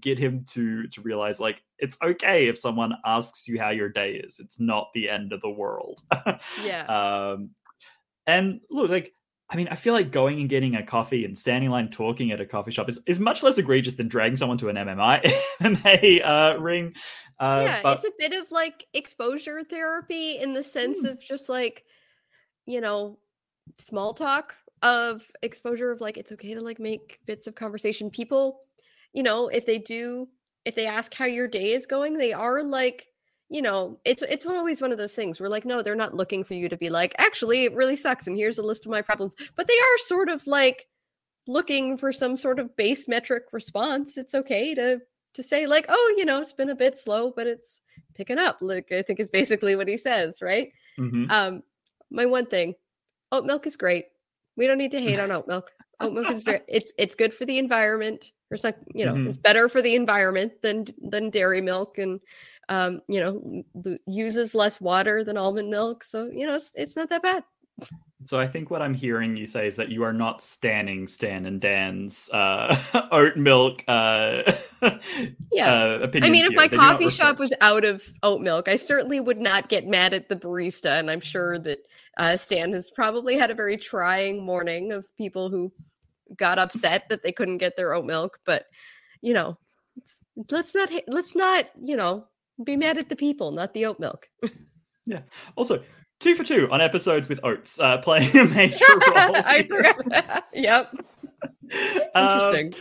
get 0.00 0.18
him 0.18 0.40
to 0.46 0.86
to 0.86 1.00
realize 1.00 1.40
like 1.40 1.64
it's 1.78 1.96
okay 2.00 2.46
if 2.46 2.56
someone 2.56 2.94
asks 3.04 3.48
you 3.48 3.58
how 3.58 3.70
your 3.70 3.88
day 3.88 4.12
is 4.12 4.38
it's 4.38 4.60
not 4.60 4.86
the 4.94 5.08
end 5.08 5.32
of 5.32 5.40
the 5.40 5.50
world 5.50 6.00
yeah. 6.62 6.84
um 7.32 7.50
And 8.26 8.60
look, 8.70 8.90
like 8.90 9.12
I 9.52 9.56
mean, 9.56 9.66
I 9.68 9.74
feel 9.74 9.94
like 9.94 10.12
going 10.12 10.38
and 10.40 10.48
getting 10.48 10.76
a 10.76 10.82
coffee 10.82 11.24
and 11.24 11.36
standing 11.36 11.66
in 11.66 11.72
line 11.72 11.90
talking 11.90 12.30
at 12.30 12.40
a 12.40 12.46
coffee 12.46 12.70
shop 12.70 12.88
is, 12.88 13.00
is 13.06 13.18
much 13.18 13.42
less 13.42 13.58
egregious 13.58 13.96
than 13.96 14.06
dragging 14.06 14.36
someone 14.36 14.58
to 14.58 14.68
an 14.68 14.76
MMI 14.76 15.32
MMA 15.60 16.24
uh, 16.24 16.60
ring. 16.60 16.94
Uh, 17.40 17.62
yeah, 17.64 17.80
but 17.82 17.98
it's 17.98 18.04
a 18.04 18.12
bit 18.16 18.32
of 18.32 18.50
like 18.52 18.86
exposure 18.94 19.64
therapy 19.64 20.38
in 20.38 20.54
the 20.54 20.62
sense 20.62 21.02
of 21.02 21.20
just 21.20 21.48
like, 21.48 21.84
you 22.66 22.80
know, 22.80 23.18
small 23.78 24.14
talk 24.14 24.54
of 24.82 25.22
exposure 25.42 25.90
of 25.90 26.00
like 26.00 26.16
it's 26.16 26.32
okay 26.32 26.54
to 26.54 26.60
like 26.60 26.78
make 26.78 27.18
bits 27.26 27.48
of 27.48 27.56
conversation. 27.56 28.08
People, 28.08 28.60
you 29.12 29.24
know, 29.24 29.48
if 29.48 29.66
they 29.66 29.78
do, 29.78 30.28
if 30.64 30.76
they 30.76 30.86
ask 30.86 31.12
how 31.12 31.24
your 31.24 31.48
day 31.48 31.72
is 31.72 31.86
going, 31.86 32.16
they 32.16 32.32
are 32.32 32.62
like 32.62 33.06
you 33.50 33.60
know, 33.60 33.98
it's 34.04 34.22
it's 34.22 34.46
always 34.46 34.80
one 34.80 34.92
of 34.92 34.98
those 34.98 35.14
things. 35.14 35.40
We're 35.40 35.48
like, 35.48 35.64
no, 35.64 35.82
they're 35.82 35.96
not 35.96 36.14
looking 36.14 36.44
for 36.44 36.54
you 36.54 36.68
to 36.68 36.76
be 36.76 36.88
like, 36.88 37.14
actually, 37.18 37.64
it 37.64 37.74
really 37.74 37.96
sucks, 37.96 38.26
and 38.28 38.36
here's 38.36 38.58
a 38.58 38.62
list 38.62 38.86
of 38.86 38.92
my 38.92 39.02
problems. 39.02 39.34
But 39.56 39.66
they 39.66 39.74
are 39.74 39.98
sort 39.98 40.28
of 40.28 40.46
like 40.46 40.86
looking 41.46 41.96
for 41.98 42.12
some 42.12 42.36
sort 42.36 42.60
of 42.60 42.76
base 42.76 43.08
metric 43.08 43.44
response. 43.52 44.16
It's 44.16 44.34
okay 44.34 44.74
to 44.76 45.00
to 45.34 45.42
say 45.42 45.66
like, 45.66 45.86
oh, 45.88 46.14
you 46.16 46.24
know, 46.24 46.40
it's 46.40 46.52
been 46.52 46.70
a 46.70 46.76
bit 46.76 46.98
slow, 46.98 47.32
but 47.34 47.46
it's 47.48 47.80
picking 48.14 48.38
up. 48.38 48.58
Like 48.60 48.92
I 48.92 49.02
think 49.02 49.18
is 49.18 49.30
basically 49.30 49.74
what 49.74 49.88
he 49.88 49.96
says, 49.96 50.40
right? 50.40 50.70
Mhm. 50.98 51.30
Um, 51.30 51.62
my 52.10 52.26
one 52.26 52.46
thing, 52.46 52.74
oat 53.32 53.44
milk 53.44 53.66
is 53.66 53.76
great. 53.76 54.06
We 54.56 54.66
don't 54.68 54.78
need 54.78 54.90
to 54.92 55.00
hate 55.00 55.18
on 55.18 55.32
oat 55.32 55.48
milk. 55.48 55.72
Oat 56.00 56.12
milk 56.12 56.30
is 56.30 56.44
very 56.44 56.60
it's 56.68 56.92
it's 56.98 57.16
good 57.16 57.34
for 57.34 57.46
the 57.46 57.58
environment. 57.58 58.32
Or 58.50 58.54
it's 58.54 58.64
like, 58.64 58.76
you 58.94 59.04
know, 59.06 59.14
Mhm. 59.14 59.28
it's 59.28 59.36
better 59.36 59.68
for 59.68 59.82
the 59.82 59.94
environment 59.96 60.52
than 60.62 60.86
than 61.02 61.30
dairy 61.30 61.60
milk 61.60 61.98
and 61.98 62.20
um, 62.70 63.02
you 63.08 63.20
know, 63.20 63.98
uses 64.06 64.54
less 64.54 64.80
water 64.80 65.24
than 65.24 65.36
almond 65.36 65.68
milk. 65.70 66.04
So, 66.04 66.30
you 66.32 66.46
know, 66.46 66.54
it's 66.54 66.72
it's 66.74 66.96
not 66.96 67.10
that 67.10 67.22
bad. 67.22 67.44
So 68.26 68.38
I 68.38 68.46
think 68.46 68.70
what 68.70 68.82
I'm 68.82 68.94
hearing 68.94 69.36
you 69.36 69.46
say 69.46 69.66
is 69.66 69.76
that 69.76 69.88
you 69.88 70.04
are 70.04 70.12
not 70.12 70.42
standing 70.42 71.06
Stan 71.06 71.46
and 71.46 71.60
Dan's 71.60 72.28
uh, 72.30 73.08
oat 73.12 73.36
milk 73.36 73.82
uh, 73.88 74.52
Yeah. 75.50 75.72
uh. 75.72 76.10
I 76.22 76.30
mean, 76.30 76.44
if 76.44 76.54
my 76.54 76.68
They 76.68 76.68
do 76.68 76.76
not 76.76 76.92
coffee 76.92 77.08
shop 77.08 77.38
was 77.38 77.52
out 77.60 77.84
of 77.84 78.04
oat 78.22 78.40
milk, 78.40 78.68
I 78.68 78.76
certainly 78.76 79.18
would 79.18 79.40
not 79.40 79.68
get 79.68 79.88
mad 79.88 80.14
at 80.14 80.28
the 80.28 80.36
barista. 80.36 80.98
And 80.98 81.10
I'm 81.10 81.20
sure 81.20 81.58
that 81.58 81.80
uh, 82.18 82.36
Stan 82.36 82.72
has 82.72 82.90
probably 82.90 83.36
had 83.36 83.50
a 83.50 83.54
very 83.54 83.76
trying 83.76 84.44
morning 84.44 84.92
of 84.92 85.06
people 85.16 85.50
who 85.50 85.72
got 86.36 86.58
upset 86.58 87.08
that 87.08 87.24
they 87.24 87.32
couldn't 87.32 87.58
get 87.58 87.76
their 87.76 87.94
oat 87.94 88.04
milk. 88.04 88.38
But 88.44 88.66
you 89.22 89.34
know, 89.34 89.58
let's 90.50 90.74
not 90.74 90.90
let's 91.08 91.34
not 91.34 91.66
you 91.82 91.96
know 91.96 92.26
be 92.64 92.76
mad 92.76 92.98
at 92.98 93.08
the 93.08 93.16
people, 93.16 93.50
not 93.52 93.74
the 93.74 93.86
oat 93.86 93.98
milk. 94.00 94.28
Yeah. 95.06 95.22
Also, 95.56 95.82
two 96.20 96.36
for 96.36 96.44
two 96.44 96.68
on 96.70 96.80
episodes 96.80 97.28
with 97.28 97.40
oats 97.42 97.80
uh, 97.80 97.98
playing 98.02 98.36
a 98.36 98.44
major 98.54 98.84
role. 98.88 99.34
I 99.34 99.66
forgot. 99.68 100.46
yep. 100.54 100.94
Um, 102.14 102.38
Interesting. 102.62 102.74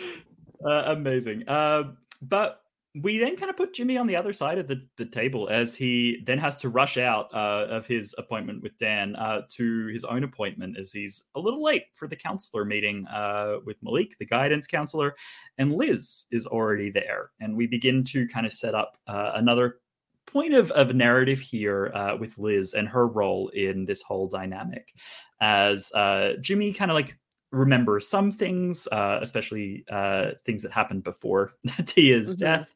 uh, 0.64 0.84
amazing. 0.88 1.48
Uh, 1.48 1.84
but 2.22 2.62
we 2.96 3.20
then 3.20 3.38
kind 3.38 3.52
of 3.52 3.58
put 3.58 3.74
Jimmy 3.74 3.98
on 3.98 4.08
the 4.08 4.16
other 4.16 4.34
side 4.34 4.58
of 4.58 4.68
the, 4.68 4.82
the 4.98 5.06
table 5.06 5.48
as 5.50 5.76
he 5.76 6.24
then 6.26 6.40
has 6.40 6.58
to 6.58 6.70
rush 6.70 6.98
out 6.98 7.30
uh, 7.34 7.68
of 7.70 7.86
his 7.86 8.16
appointment 8.18 8.64
with 8.64 8.78
Dan 8.80 9.16
uh, 9.16 9.42
to 9.50 9.88
his 9.88 10.04
own 10.04 10.24
appointment 10.24 10.78
as 10.78 10.92
he's 10.92 11.26
a 11.36 11.40
little 11.40 11.62
late 11.64 11.84
for 11.94 12.08
the 12.08 12.16
counselor 12.16 12.66
meeting 12.66 13.06
uh, 13.08 13.58
with 13.64 13.78
Malik, 13.84 14.18
the 14.18 14.26
guidance 14.26 14.66
counselor, 14.66 15.16
and 15.60 15.72
Liz 15.72 16.26
is 16.32 16.48
already 16.48 16.90
there. 16.90 17.30
And 17.40 17.56
we 17.56 17.68
begin 17.68 18.04
to 18.06 18.28
kind 18.28 18.48
of 18.48 18.54
set 18.54 18.74
up 18.74 18.98
uh, 19.06 19.34
another 19.36 19.78
point 20.26 20.56
of, 20.56 20.72
of 20.72 20.96
narrative 20.96 21.40
here 21.40 21.92
uh, 21.94 22.18
with 22.20 22.38
Liz 22.40 22.74
and 22.74 22.88
her 22.88 23.08
role 23.08 23.50
in 23.50 23.86
this 23.86 24.02
whole 24.02 24.28
dynamic 24.28 24.94
as 25.42 25.92
uh, 25.94 26.34
Jimmy 26.42 26.74
kind 26.74 26.90
of 26.92 26.96
like 26.96 27.18
remembers 27.52 28.08
some 28.08 28.32
things, 28.32 28.88
uh, 28.92 29.20
especially 29.22 29.84
uh, 29.90 30.32
things 30.46 30.62
that 30.64 30.72
happened 30.72 31.04
before 31.04 31.54
Tia's 31.86 32.36
Mhm. 32.36 32.40
death, 32.40 32.74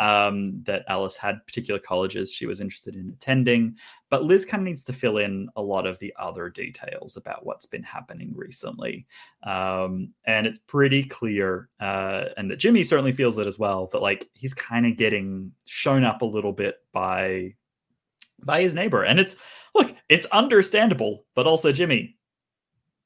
um, 0.00 0.62
that 0.64 0.84
Alice 0.88 1.16
had 1.16 1.46
particular 1.46 1.80
colleges 1.80 2.32
she 2.32 2.44
was 2.46 2.60
interested 2.60 2.96
in 2.96 3.08
attending. 3.10 3.76
But 4.10 4.24
Liz 4.24 4.44
kind 4.44 4.60
of 4.62 4.66
needs 4.66 4.84
to 4.84 4.92
fill 4.92 5.18
in 5.18 5.48
a 5.56 5.62
lot 5.62 5.86
of 5.86 5.98
the 6.00 6.12
other 6.18 6.48
details 6.50 7.16
about 7.16 7.46
what's 7.46 7.66
been 7.66 7.82
happening 7.82 8.32
recently. 8.36 9.06
Um, 9.44 10.12
and 10.26 10.46
it's 10.46 10.58
pretty 10.58 11.04
clear, 11.04 11.68
uh, 11.80 12.26
and 12.36 12.50
that 12.50 12.56
Jimmy 12.58 12.84
certainly 12.84 13.12
feels 13.12 13.38
it 13.38 13.46
as 13.46 13.58
well, 13.58 13.88
that 13.92 14.02
like 14.02 14.28
he's 14.38 14.54
kind 14.54 14.86
of 14.86 14.96
getting 14.96 15.52
shown 15.66 16.04
up 16.04 16.22
a 16.22 16.26
little 16.26 16.52
bit 16.52 16.76
by 16.92 17.54
by 18.44 18.62
his 18.62 18.74
neighbor. 18.74 19.02
And 19.04 19.18
it's 19.20 19.36
look, 19.74 19.94
it's 20.08 20.26
understandable, 20.26 21.24
but 21.34 21.46
also 21.46 21.72
Jimmy, 21.72 22.16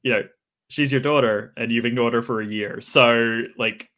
you 0.02 0.12
know, 0.12 0.22
she's 0.70 0.92
your 0.92 1.00
daughter 1.00 1.52
and 1.56 1.70
you've 1.70 1.84
ignored 1.84 2.14
her 2.14 2.22
for 2.22 2.40
a 2.40 2.46
year. 2.46 2.80
So 2.80 3.42
like 3.58 3.90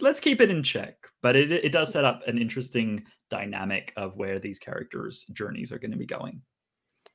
let's 0.00 0.20
keep 0.20 0.40
it 0.40 0.50
in 0.50 0.62
check. 0.62 0.96
But 1.20 1.36
it 1.36 1.52
it 1.52 1.72
does 1.72 1.92
set 1.92 2.04
up 2.04 2.22
an 2.26 2.38
interesting 2.38 3.04
dynamic 3.28 3.92
of 3.96 4.16
where 4.16 4.38
these 4.38 4.58
characters' 4.58 5.24
journeys 5.32 5.72
are 5.72 5.78
going 5.78 5.90
to 5.90 5.98
be 5.98 6.06
going. 6.06 6.40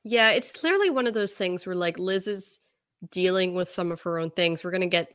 Yeah, 0.04 0.30
it's 0.30 0.52
clearly 0.52 0.90
one 0.90 1.06
of 1.06 1.14
those 1.14 1.32
things 1.32 1.66
where 1.66 1.74
like 1.74 1.98
Liz 1.98 2.26
is 2.26 2.60
dealing 3.10 3.54
with 3.54 3.72
some 3.72 3.90
of 3.90 4.00
her 4.02 4.18
own 4.18 4.30
things. 4.30 4.62
We're 4.62 4.70
going 4.70 4.80
to 4.82 4.86
get 4.86 5.14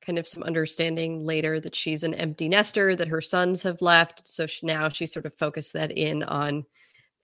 kind 0.00 0.18
of 0.18 0.28
some 0.28 0.42
understanding 0.42 1.24
later 1.24 1.58
that 1.60 1.74
she's 1.74 2.02
an 2.02 2.14
empty 2.14 2.48
nester, 2.48 2.94
that 2.96 3.08
her 3.08 3.20
sons 3.20 3.62
have 3.62 3.82
left. 3.82 4.22
So 4.24 4.46
she, 4.46 4.64
now 4.66 4.88
she 4.88 5.06
sort 5.06 5.26
of 5.26 5.34
focused 5.34 5.72
that 5.72 5.90
in 5.90 6.22
on 6.22 6.64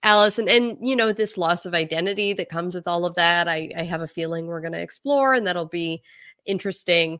Alice 0.03 0.37
and 0.39 0.49
and 0.49 0.77
you 0.81 0.95
know 0.95 1.13
this 1.13 1.37
loss 1.37 1.65
of 1.65 1.73
identity 1.73 2.33
that 2.33 2.49
comes 2.49 2.75
with 2.75 2.87
all 2.87 3.05
of 3.05 3.15
that. 3.15 3.47
I 3.47 3.71
I 3.77 3.83
have 3.83 4.01
a 4.01 4.07
feeling 4.07 4.47
we're 4.47 4.61
going 4.61 4.73
to 4.73 4.81
explore 4.81 5.33
and 5.33 5.47
that'll 5.47 5.65
be 5.67 6.01
interesting. 6.45 7.19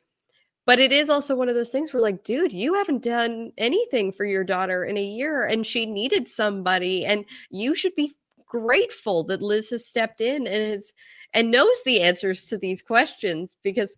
But 0.65 0.79
it 0.79 0.91
is 0.93 1.09
also 1.09 1.35
one 1.35 1.49
of 1.49 1.55
those 1.55 1.71
things 1.71 1.93
where 1.93 2.01
like, 2.01 2.23
dude, 2.23 2.53
you 2.53 2.75
haven't 2.75 3.03
done 3.03 3.51
anything 3.57 4.11
for 4.13 4.25
your 4.25 4.43
daughter 4.45 4.85
in 4.85 4.97
a 4.97 5.03
year 5.03 5.45
and 5.45 5.65
she 5.67 5.85
needed 5.85 6.29
somebody 6.29 7.05
and 7.05 7.25
you 7.51 7.75
should 7.75 7.95
be 7.95 8.13
grateful 8.47 9.23
that 9.25 9.41
Liz 9.41 9.69
has 9.71 9.85
stepped 9.87 10.21
in 10.21 10.47
and 10.47 10.73
is 10.75 10.93
and 11.33 11.51
knows 11.51 11.83
the 11.85 12.01
answers 12.01 12.45
to 12.45 12.57
these 12.57 12.81
questions 12.81 13.57
because 13.63 13.97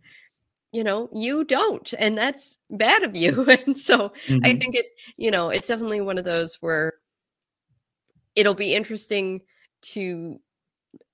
you 0.72 0.84
know 0.84 1.10
you 1.14 1.44
don't 1.46 1.94
and 2.00 2.18
that's 2.18 2.58
bad 2.72 3.04
of 3.04 3.16
you 3.16 3.46
and 3.68 3.78
so 3.78 4.12
i 4.44 4.50
Mhm. 4.52 4.62
think 4.62 4.76
it 4.76 4.86
you 5.18 5.32
know 5.32 5.50
it's 5.50 5.68
definitely 5.68 6.02
one 6.02 6.18
of 6.18 6.26
those 6.26 6.58
where 6.62 6.94
it'll 8.36 8.54
be 8.54 8.74
interesting 8.74 9.42
to 9.82 10.40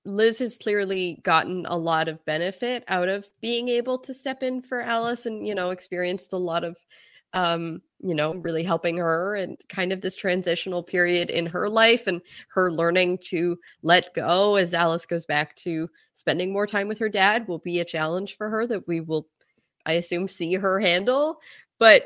liz 0.04 0.40
has 0.40 0.58
clearly 0.58 1.20
gotten 1.22 1.64
a 1.66 1.76
lot 1.76 2.08
of 2.08 2.24
benefit 2.24 2.84
out 2.88 3.08
of 3.08 3.28
being 3.40 3.68
able 3.68 3.98
to 3.98 4.12
step 4.12 4.42
in 4.42 4.60
for 4.60 4.80
alice 4.80 5.26
and 5.26 5.46
you 5.46 5.54
know 5.54 5.70
experienced 5.70 6.32
a 6.32 6.38
lot 6.38 6.64
of 6.64 6.76
um 7.34 7.80
you 8.00 8.14
know 8.14 8.34
really 8.34 8.62
helping 8.62 8.96
her 8.96 9.36
and 9.36 9.56
kind 9.68 9.92
of 9.92 10.00
this 10.00 10.16
transitional 10.16 10.82
period 10.82 11.30
in 11.30 11.46
her 11.46 11.68
life 11.68 12.06
and 12.06 12.20
her 12.48 12.70
learning 12.70 13.16
to 13.16 13.56
let 13.82 14.12
go 14.14 14.56
as 14.56 14.74
alice 14.74 15.06
goes 15.06 15.24
back 15.24 15.54
to 15.54 15.88
spending 16.14 16.52
more 16.52 16.66
time 16.66 16.88
with 16.88 16.98
her 16.98 17.08
dad 17.08 17.46
will 17.46 17.58
be 17.58 17.80
a 17.80 17.84
challenge 17.84 18.36
for 18.36 18.50
her 18.50 18.66
that 18.66 18.86
we 18.88 19.00
will 19.00 19.28
i 19.86 19.94
assume 19.94 20.28
see 20.28 20.54
her 20.54 20.80
handle. 20.80 21.38
But 21.78 22.04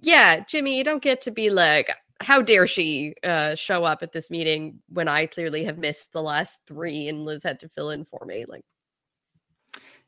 yeah 0.00 0.44
jimmy 0.48 0.76
you 0.76 0.84
don't 0.84 1.02
get 1.02 1.20
to 1.22 1.30
be 1.30 1.48
like 1.48 1.90
how 2.22 2.40
dare 2.40 2.66
she 2.66 3.14
uh 3.24 3.54
show 3.54 3.84
up 3.84 4.02
at 4.02 4.12
this 4.12 4.30
meeting 4.30 4.78
when 4.88 5.08
i 5.08 5.26
clearly 5.26 5.64
have 5.64 5.78
missed 5.78 6.12
the 6.12 6.22
last 6.22 6.58
three 6.66 7.08
and 7.08 7.24
liz 7.24 7.42
had 7.42 7.60
to 7.60 7.68
fill 7.68 7.90
in 7.90 8.04
for 8.04 8.24
me 8.24 8.44
like 8.48 8.64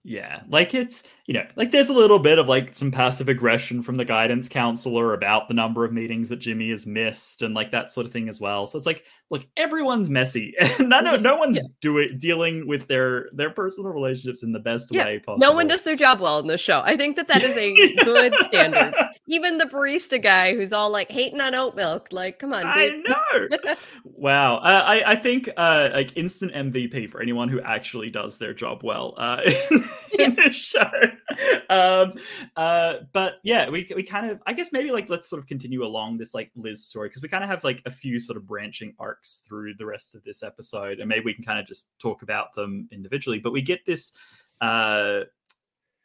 Yeah, 0.06 0.42
like 0.50 0.74
it's 0.74 1.02
you 1.24 1.32
know, 1.32 1.46
like 1.56 1.70
there's 1.70 1.88
a 1.88 1.94
little 1.94 2.18
bit 2.18 2.38
of 2.38 2.46
like 2.46 2.74
some 2.74 2.90
passive 2.90 3.30
aggression 3.30 3.82
from 3.82 3.96
the 3.96 4.04
guidance 4.04 4.50
counselor 4.50 5.14
about 5.14 5.48
the 5.48 5.54
number 5.54 5.82
of 5.82 5.94
meetings 5.94 6.28
that 6.28 6.36
Jimmy 6.36 6.68
has 6.70 6.86
missed 6.86 7.40
and 7.40 7.54
like 7.54 7.70
that 7.70 7.90
sort 7.90 8.04
of 8.04 8.12
thing 8.12 8.28
as 8.28 8.38
well. 8.38 8.66
So 8.66 8.76
it's 8.76 8.86
like, 8.86 9.04
look, 9.30 9.44
everyone's 9.56 10.10
messy, 10.10 10.54
and 10.60 10.88
no, 10.88 11.16
no, 11.16 11.36
one's 11.36 11.60
doing 11.80 12.16
dealing 12.18 12.66
with 12.66 12.86
their 12.86 13.28
their 13.32 13.50
personal 13.50 13.90
relationships 13.90 14.42
in 14.42 14.52
the 14.52 14.58
best 14.58 14.88
yeah. 14.90 15.04
way 15.04 15.18
possible. 15.18 15.46
no 15.46 15.52
one 15.52 15.66
does 15.66 15.82
their 15.82 15.96
job 15.96 16.20
well 16.20 16.38
in 16.38 16.46
this 16.46 16.60
show. 16.60 16.82
I 16.84 16.96
think 16.96 17.16
that 17.16 17.28
that 17.28 17.42
is 17.42 17.56
a 17.56 17.94
good 18.04 18.34
standard. 18.42 18.94
Even 19.28 19.58
the 19.58 19.66
barista 19.66 20.22
guy 20.22 20.54
who's 20.54 20.72
all 20.72 20.90
like 20.90 21.10
hating 21.10 21.40
on 21.40 21.54
oat 21.54 21.74
milk. 21.74 22.08
Like 22.12 22.38
come 22.38 22.52
on 22.52 22.64
I 22.64 23.02
know. 23.06 23.74
Wow, 24.16 24.56
uh, 24.56 24.82
I 24.86 25.12
I 25.12 25.16
think 25.16 25.50
uh, 25.56 25.90
like 25.92 26.16
instant 26.16 26.52
MVP 26.52 27.10
for 27.10 27.20
anyone 27.20 27.48
who 27.48 27.60
actually 27.60 28.10
does 28.10 28.38
their 28.38 28.54
job 28.54 28.82
well 28.82 29.14
uh, 29.18 29.40
in, 29.70 29.84
in 30.18 30.34
this 30.34 30.56
show. 30.56 30.90
Um, 31.70 32.12
uh, 32.56 32.98
but 33.12 33.36
yeah, 33.42 33.68
we 33.70 33.90
we 33.96 34.02
kind 34.02 34.30
of 34.30 34.40
I 34.46 34.52
guess 34.52 34.70
maybe 34.70 34.92
like 34.92 35.08
let's 35.08 35.28
sort 35.28 35.40
of 35.40 35.48
continue 35.48 35.84
along 35.84 36.18
this 36.18 36.34
like 36.34 36.50
Liz 36.54 36.84
story 36.84 37.08
because 37.08 37.22
we 37.22 37.28
kind 37.28 37.42
of 37.42 37.48
have 37.48 37.64
like 37.64 37.82
a 37.86 37.90
few 37.90 38.20
sort 38.20 38.36
of 38.36 38.46
branching 38.46 38.94
arcs 38.98 39.42
through 39.48 39.74
the 39.74 39.86
rest 39.86 40.14
of 40.14 40.22
this 40.24 40.42
episode, 40.42 41.00
and 41.00 41.08
maybe 41.08 41.24
we 41.24 41.34
can 41.34 41.42
kind 41.42 41.58
of 41.58 41.66
just 41.66 41.88
talk 41.98 42.22
about 42.22 42.54
them 42.54 42.86
individually. 42.92 43.38
But 43.38 43.52
we 43.52 43.62
get 43.62 43.84
this 43.86 44.12
uh, 44.60 45.20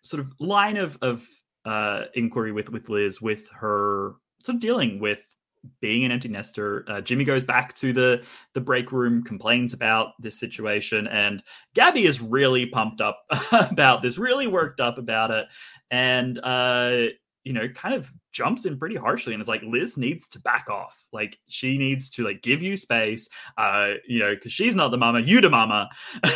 sort 0.01 0.22
of 0.22 0.34
line 0.39 0.77
of 0.77 0.97
of 1.01 1.27
uh, 1.65 2.06
inquiry 2.15 2.51
with 2.51 2.69
with 2.69 2.89
Liz 2.89 3.22
with 3.22 3.49
her 3.49 4.15
sort 4.43 4.56
of 4.56 4.61
dealing 4.61 4.99
with 4.99 5.35
being 5.82 6.06
an 6.06 6.12
empty 6.12 6.30
nester. 6.30 6.86
Uh, 6.88 7.02
Jimmy 7.02 7.24
goes 7.24 7.44
back 7.44 7.76
to 7.76 7.94
the 7.94 8.24
the 8.54 8.62
break 8.62 8.91
room, 8.91 9.24
complains 9.24 9.74
about 9.74 10.14
this 10.20 10.40
situation, 10.40 11.08
and 11.08 11.44
Gabby 11.76 12.06
is 12.06 12.22
really 12.22 12.66
pumped 12.66 13.02
up 13.02 13.24
about 13.52 14.02
this, 14.02 14.18
really 14.18 14.48
worked 14.48 14.80
up 14.80 14.98
about 14.98 15.32
it, 15.32 15.46
and 15.91 16.40
uh, 16.44 17.08
you 17.49 17.55
know, 17.55 17.67
kind 17.69 17.95
of 17.95 18.13
jumps 18.31 18.67
in 18.67 18.77
pretty 18.77 18.95
harshly 18.95 19.34
and 19.34 19.41
is 19.41 19.47
like, 19.47 19.63
Liz 19.63 19.97
needs 19.97 20.27
to 20.27 20.39
back 20.41 20.69
off. 20.69 21.03
Like 21.11 21.39
she 21.47 21.80
needs 21.80 22.11
to 22.11 22.23
like 22.23 22.43
give 22.43 22.61
you 22.61 22.77
space, 22.77 23.27
uh, 23.57 23.93
you 24.07 24.19
know, 24.19 24.35
because 24.35 24.53
she's 24.53 24.76
not 24.76 24.91
the 24.91 24.99
mama, 24.99 25.21
you 25.21 25.41
the 25.41 25.49
mama. 25.49 25.89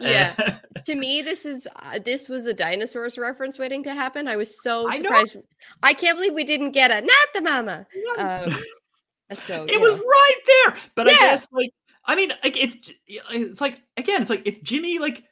Yeah. 0.00 0.58
to 0.84 0.94
me, 0.94 1.22
this 1.22 1.44
is 1.44 1.66
uh, 1.74 1.98
this 1.98 2.28
was 2.28 2.46
a 2.46 2.54
dinosaurs 2.54 3.18
reference 3.18 3.58
waiting 3.58 3.82
to 3.82 3.94
happen. 3.94 4.28
I 4.28 4.36
was 4.36 4.62
so 4.62 4.88
surprised. 4.92 5.38
I 5.82 5.92
can't 5.92 6.16
believe 6.16 6.34
we 6.34 6.44
didn't 6.44 6.70
get 6.70 6.90
a 6.90 7.00
not 7.00 7.28
the 7.34 7.40
mama. 7.40 7.86
Um, 8.16 8.62
so 9.36 9.64
it 9.68 9.80
was 9.80 9.96
know. 9.96 10.02
right 10.02 10.40
there. 10.46 10.74
But 10.94 11.08
I 11.08 11.12
guess 11.14 11.48
like 11.50 11.70
I 12.04 12.14
mean, 12.14 12.32
like 12.44 12.56
if 12.56 12.76
it's 13.08 13.60
like 13.60 13.80
again, 13.96 14.20
it's 14.22 14.30
like 14.30 14.46
if 14.46 14.62
Jimmy 14.62 14.98
like 15.00 15.24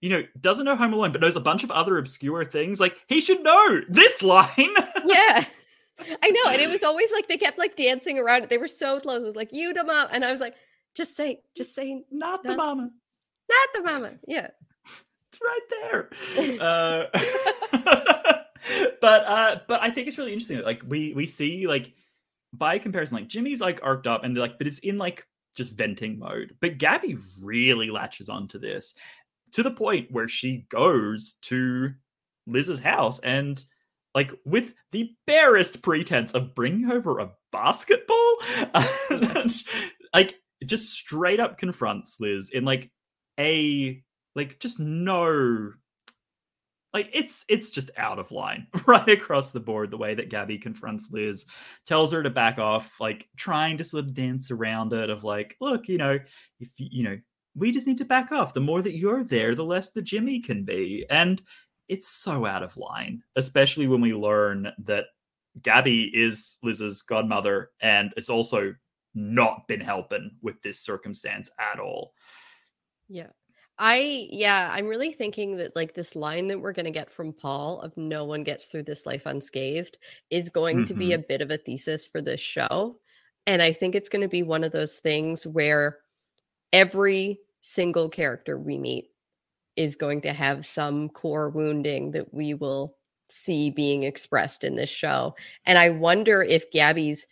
you 0.00 0.10
know 0.10 0.22
doesn't 0.40 0.64
know 0.64 0.76
Home 0.76 0.92
Alone 0.92 1.12
but 1.12 1.20
knows 1.20 1.36
a 1.36 1.40
bunch 1.40 1.64
of 1.64 1.70
other 1.70 1.98
obscure 1.98 2.44
things, 2.44 2.80
like 2.80 2.96
he 3.06 3.20
should 3.20 3.42
know 3.42 3.80
this 3.88 4.22
line. 4.22 4.48
yeah. 5.04 5.44
I 6.22 6.30
know, 6.30 6.50
and 6.50 6.62
it 6.62 6.70
was 6.70 6.82
always 6.82 7.12
like 7.12 7.28
they 7.28 7.36
kept 7.36 7.58
like 7.58 7.76
dancing 7.76 8.18
around 8.18 8.42
it. 8.42 8.48
They 8.48 8.56
were 8.56 8.68
so 8.68 9.00
close, 9.00 9.22
with, 9.22 9.36
like 9.36 9.52
you 9.52 9.74
the 9.74 9.84
mom, 9.84 10.08
and 10.10 10.24
I 10.24 10.30
was 10.30 10.40
like, 10.40 10.54
just 10.94 11.14
say, 11.14 11.42
just 11.54 11.74
say, 11.74 12.04
not 12.10 12.42
the 12.42 12.56
mama, 12.56 12.90
not 13.50 13.68
the 13.74 13.82
mama. 13.82 14.12
Yeah, 14.26 14.48
it's 15.30 15.40
right 15.42 15.60
there. 15.70 16.10
uh, 16.60 17.06
but 19.00 19.24
uh, 19.26 19.60
but 19.68 19.82
I 19.82 19.90
think 19.90 20.08
it's 20.08 20.18
really 20.18 20.32
interesting. 20.32 20.56
that, 20.58 20.66
Like 20.66 20.82
we 20.86 21.12
we 21.12 21.26
see 21.26 21.66
like 21.66 21.92
by 22.52 22.78
comparison, 22.78 23.16
like 23.16 23.28
Jimmy's 23.28 23.60
like 23.60 23.80
arced 23.82 24.06
up 24.06 24.24
and 24.24 24.34
they're 24.34 24.42
like, 24.42 24.58
but 24.58 24.66
it's 24.66 24.78
in 24.78 24.98
like 24.98 25.26
just 25.54 25.74
venting 25.74 26.18
mode. 26.18 26.56
But 26.60 26.78
Gabby 26.78 27.16
really 27.40 27.90
latches 27.90 28.28
onto 28.28 28.58
this 28.58 28.94
to 29.52 29.62
the 29.62 29.70
point 29.70 30.10
where 30.10 30.28
she 30.28 30.66
goes 30.70 31.34
to 31.42 31.90
Liz's 32.46 32.80
house 32.80 33.18
and 33.20 33.62
like 34.14 34.32
with 34.44 34.74
the 34.92 35.10
barest 35.26 35.82
pretense 35.82 36.32
of 36.32 36.54
bringing 36.54 36.90
over 36.90 37.18
a 37.18 37.30
basketball, 37.52 38.36
like 40.14 40.34
just 40.64 40.90
straight 40.90 41.40
up 41.40 41.58
confronts 41.58 42.16
Liz 42.18 42.50
in 42.50 42.64
like 42.64 42.90
a 43.38 44.02
like 44.34 44.58
just 44.58 44.78
no 44.78 45.72
like 46.92 47.08
it's 47.12 47.44
it's 47.48 47.70
just 47.70 47.90
out 47.96 48.18
of 48.18 48.32
line 48.32 48.66
right 48.86 49.08
across 49.08 49.50
the 49.50 49.60
board 49.60 49.90
the 49.90 49.96
way 49.96 50.14
that 50.14 50.28
gabby 50.28 50.58
confronts 50.58 51.08
liz 51.10 51.46
tells 51.86 52.12
her 52.12 52.22
to 52.22 52.30
back 52.30 52.58
off 52.58 52.92
like 53.00 53.28
trying 53.36 53.78
to 53.78 53.84
sort 53.84 54.04
of 54.04 54.14
dance 54.14 54.50
around 54.50 54.92
it 54.92 55.10
of 55.10 55.24
like 55.24 55.56
look 55.60 55.88
you 55.88 55.98
know 55.98 56.18
if 56.58 56.68
you 56.78 56.88
you 56.90 57.04
know 57.04 57.18
we 57.54 57.72
just 57.72 57.86
need 57.86 57.98
to 57.98 58.04
back 58.04 58.32
off 58.32 58.54
the 58.54 58.60
more 58.60 58.82
that 58.82 58.96
you're 58.96 59.24
there 59.24 59.54
the 59.54 59.64
less 59.64 59.90
the 59.90 60.02
jimmy 60.02 60.40
can 60.40 60.64
be 60.64 61.04
and 61.10 61.42
it's 61.88 62.08
so 62.08 62.46
out 62.46 62.62
of 62.62 62.76
line 62.76 63.22
especially 63.36 63.88
when 63.88 64.00
we 64.00 64.14
learn 64.14 64.72
that 64.78 65.06
gabby 65.62 66.04
is 66.14 66.58
liz's 66.62 67.02
godmother 67.02 67.70
and 67.80 68.12
it's 68.16 68.30
also 68.30 68.74
not 69.14 69.66
been 69.66 69.80
helping 69.80 70.30
with 70.40 70.60
this 70.62 70.80
circumstance 70.80 71.50
at 71.58 71.80
all 71.80 72.12
yeah. 73.10 73.26
I 73.82 74.28
yeah, 74.30 74.68
I'm 74.70 74.86
really 74.86 75.10
thinking 75.10 75.56
that 75.56 75.74
like 75.74 75.94
this 75.94 76.14
line 76.14 76.48
that 76.48 76.60
we're 76.60 76.74
gonna 76.74 76.90
get 76.90 77.10
from 77.10 77.32
Paul 77.32 77.80
of 77.80 77.96
no 77.96 78.26
one 78.26 78.44
gets 78.44 78.66
through 78.66 78.82
this 78.82 79.06
life 79.06 79.24
unscathed 79.24 79.96
is 80.28 80.50
going 80.50 80.84
to 80.84 80.94
be 80.94 81.08
mm-hmm. 81.08 81.20
a 81.20 81.26
bit 81.26 81.40
of 81.40 81.50
a 81.50 81.56
thesis 81.56 82.06
for 82.06 82.20
this 82.20 82.40
show. 82.40 82.98
And 83.46 83.62
I 83.62 83.72
think 83.72 83.94
it's 83.94 84.10
going 84.10 84.20
to 84.20 84.28
be 84.28 84.42
one 84.42 84.64
of 84.64 84.70
those 84.70 84.98
things 84.98 85.46
where 85.46 85.98
every 86.72 87.40
single 87.60 88.08
character 88.08 88.58
we 88.58 88.78
meet 88.78 89.10
is 89.76 89.96
going 89.96 90.20
to 90.22 90.32
have 90.32 90.66
some 90.66 91.08
core 91.10 91.50
wounding 91.50 92.10
that 92.12 92.32
we 92.32 92.54
will 92.54 92.96
see 93.28 93.70
being 93.70 94.02
expressed 94.02 94.64
in 94.64 94.76
this 94.76 94.90
show. 94.90 95.34
And 95.66 95.78
I 95.78 95.90
wonder 95.90 96.42
if 96.42 96.70
Gabby's 96.70 97.26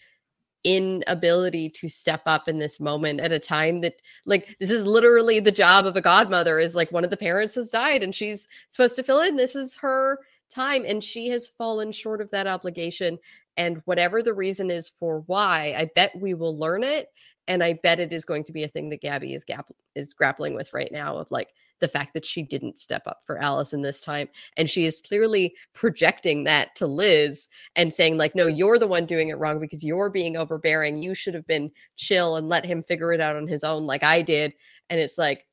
inability 0.65 1.71
to 1.71 1.89
step 1.89 2.23
up 2.27 2.49
in 2.49 2.59
this 2.59 2.81
moment 2.81 3.21
at 3.21 3.33
a 3.33 3.39
time 3.39 3.79
that 3.79 4.03
like 4.27 4.57
this 4.59 4.71
is 4.71 4.85
literally 4.85 5.39
the 5.39 5.53
job 5.53 5.87
of 5.87 5.97
a 5.97 6.01
godmother 6.01 6.59
is 6.59 6.75
like 6.75 6.91
one 6.91 7.05
of 7.05 7.11
the 7.11 7.17
parents 7.17 7.55
has 7.55 7.71
died 7.71 8.03
and 8.03 8.15
she's 8.15 8.49
supposed 8.69 8.97
to 8.97 9.03
fill 9.03 9.21
in 9.21 9.37
this 9.37 9.55
is 9.55 9.77
her 9.77 10.19
time 10.51 10.85
and 10.85 11.03
she 11.03 11.29
has 11.29 11.47
fallen 11.47 11.93
short 11.93 12.21
of 12.21 12.31
that 12.33 12.49
obligation 12.49 13.17
and 13.57 13.81
whatever 13.85 14.21
the 14.21 14.35
reason 14.35 14.69
is 14.69 14.89
for 14.89 15.21
why 15.27 15.75
i 15.79 15.89
bet 15.95 16.11
we 16.21 16.35
will 16.35 16.57
learn 16.57 16.83
it 16.83 17.09
and 17.49 17.63
i 17.63 17.73
bet 17.83 17.99
it 17.99 18.13
is 18.13 18.25
going 18.25 18.45
to 18.45 18.53
be 18.53 18.63
a 18.63 18.69
thing 18.69 18.89
that 18.89 19.01
gabby 19.01 19.35
is 19.35 19.45
gap- 19.45 19.73
is 19.95 20.15
grappling 20.15 20.55
with 20.55 20.73
right 20.73 20.93
now 20.93 21.17
of 21.17 21.31
like 21.31 21.49
the 21.81 21.89
fact 21.89 22.15
that 22.15 22.25
she 22.25 22.43
didn't 22.43 22.79
step 22.79 23.03
up 23.07 23.21
for 23.25 23.39
Allison 23.39 23.83
this 23.83 24.01
time. 24.01 24.29
And 24.57 24.69
she 24.69 24.85
is 24.85 25.01
clearly 25.07 25.55
projecting 25.75 26.45
that 26.45 26.75
to 26.77 26.87
Liz 26.87 27.49
and 27.77 27.93
saying, 27.93 28.19
like, 28.19 28.35
no, 28.35 28.47
you're 28.47 28.79
the 28.79 28.87
one 28.87 29.07
doing 29.07 29.29
it 29.29 29.39
wrong 29.39 29.61
because 29.61 29.85
you're 29.85 30.11
being 30.11 30.37
overbearing. 30.37 31.03
You 31.03 31.15
should 31.15 31.35
have 31.35 31.47
been 31.47 31.71
chill 31.97 32.37
and 32.37 32.49
let 32.49 32.65
him 32.65 32.83
figure 32.83 33.13
it 33.13 33.21
out 33.21 33.37
on 33.37 33.47
his 33.47 33.65
own, 33.65 33.87
like 33.87 34.03
I 34.03 34.23
did. 34.23 34.55
And 34.91 35.01
it's 35.01 35.19
like, 35.19 35.47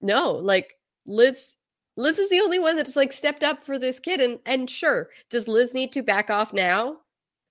no, 0.00 0.32
like 0.32 0.74
Liz. 1.06 1.56
Liz 1.98 2.18
is 2.18 2.28
the 2.28 2.40
only 2.40 2.58
one 2.58 2.76
that's 2.76 2.96
like 2.96 3.10
stepped 3.10 3.42
up 3.42 3.64
for 3.64 3.78
this 3.78 3.98
kid. 3.98 4.20
And 4.20 4.38
and 4.44 4.68
sure, 4.68 5.08
does 5.30 5.48
Liz 5.48 5.72
need 5.72 5.92
to 5.92 6.02
back 6.02 6.28
off 6.28 6.52
now? 6.52 6.98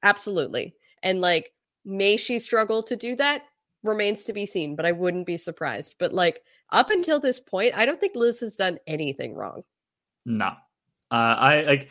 Absolutely. 0.03 0.75
And 1.01 1.19
like, 1.19 1.51
may 1.83 2.15
she 2.15 2.37
struggle 2.37 2.83
to 2.83 2.95
do 2.95 3.15
that? 3.15 3.43
Remains 3.85 4.23
to 4.25 4.33
be 4.33 4.45
seen, 4.45 4.75
but 4.75 4.85
I 4.85 4.91
wouldn't 4.91 5.25
be 5.25 5.37
surprised. 5.37 5.95
But 5.99 6.13
like 6.13 6.41
up 6.71 6.89
until 6.89 7.19
this 7.19 7.39
point, 7.39 7.73
I 7.75 7.85
don't 7.85 7.99
think 7.99 8.15
Liz 8.15 8.39
has 8.39 8.55
done 8.55 8.79
anything 8.87 9.35
wrong. 9.35 9.63
No, 10.25 10.47
uh, 10.47 10.55
I 11.11 11.61
like 11.61 11.89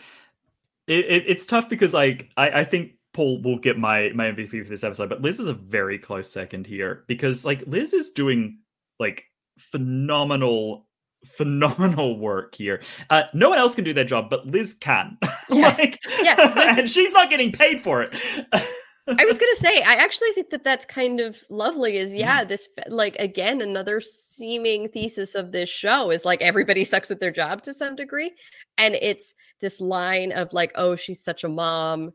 it, 0.87 1.05
it, 1.07 1.25
It's 1.27 1.47
tough 1.47 1.69
because 1.69 1.95
like 1.95 2.31
I, 2.37 2.61
I 2.61 2.65
think 2.65 2.93
Paul 3.13 3.41
will 3.43 3.59
get 3.59 3.79
my 3.79 4.11
my 4.15 4.31
MVP 4.31 4.65
for 4.65 4.69
this 4.69 4.85
episode, 4.85 5.09
but 5.09 5.23
Liz 5.23 5.41
is 5.41 5.49
a 5.49 5.55
very 5.55 5.99
close 5.99 6.31
second 6.31 6.67
here 6.67 7.05
because 7.07 7.45
like 7.45 7.63
Liz 7.67 7.93
is 7.95 8.11
doing 8.11 8.59
like 8.99 9.25
phenomenal 9.59 10.87
phenomenal 11.25 12.19
work 12.19 12.55
here. 12.55 12.83
Uh, 13.11 13.25
no 13.33 13.49
one 13.49 13.59
else 13.59 13.75
can 13.75 13.85
do 13.85 13.93
their 13.93 14.05
job, 14.05 14.31
but 14.31 14.47
Liz 14.47 14.75
can. 14.75 15.19
Yeah, 15.51 15.77
like, 15.79 16.01
yeah. 16.23 16.77
and 16.79 16.91
she's 16.91 17.13
not 17.13 17.29
getting 17.29 17.53
paid 17.53 17.83
for 17.83 18.03
it. 18.03 18.15
I 19.07 19.25
was 19.27 19.39
gonna 19.39 19.57
say, 19.57 19.83
I 19.83 19.95
actually 19.95 20.31
think 20.33 20.49
that 20.51 20.65
that's 20.65 20.87
kind 20.87 21.21
of 21.21 21.43
lovely. 21.51 21.99
Is 21.99 22.15
yeah, 22.15 22.43
this 22.45 22.69
like 22.89 23.17
again 23.17 23.61
another 23.61 24.01
seeming 24.01 24.89
thesis 24.89 25.35
of 25.35 25.53
this 25.53 25.69
show 25.69 26.11
is 26.11 26.25
like 26.25 26.41
everybody 26.43 26.85
sucks 26.87 27.11
at 27.11 27.21
their 27.21 27.31
job 27.31 27.63
to 27.63 27.75
some 27.75 27.97
degree, 27.97 28.33
and 28.79 28.95
it's 28.95 29.35
this 29.61 29.81
line 29.81 30.33
of 30.33 30.53
like, 30.53 30.73
oh, 30.77 30.97
she's 30.97 31.23
such 31.23 31.45
a 31.45 31.49
mom 31.49 32.13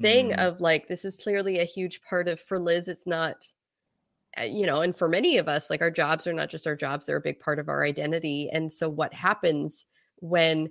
thing 0.00 0.30
Mm. 0.30 0.46
of 0.46 0.60
like 0.60 0.88
this 0.88 1.04
is 1.04 1.16
clearly 1.16 1.58
a 1.60 1.64
huge 1.64 2.02
part 2.02 2.28
of 2.28 2.40
for 2.40 2.58
Liz. 2.58 2.88
It's 2.88 3.06
not, 3.06 3.46
uh, 4.38 4.42
you 4.42 4.66
know, 4.66 4.82
and 4.82 4.96
for 4.96 5.08
many 5.08 5.38
of 5.38 5.48
us, 5.48 5.70
like 5.70 5.80
our 5.80 5.90
jobs 5.90 6.26
are 6.26 6.32
not 6.32 6.50
just 6.50 6.66
our 6.66 6.76
jobs; 6.76 7.06
they're 7.06 7.16
a 7.18 7.20
big 7.20 7.40
part 7.40 7.58
of 7.60 7.68
our 7.68 7.84
identity. 7.84 8.50
And 8.52 8.72
so, 8.72 8.88
what 8.88 9.14
happens 9.14 9.86
when 10.16 10.70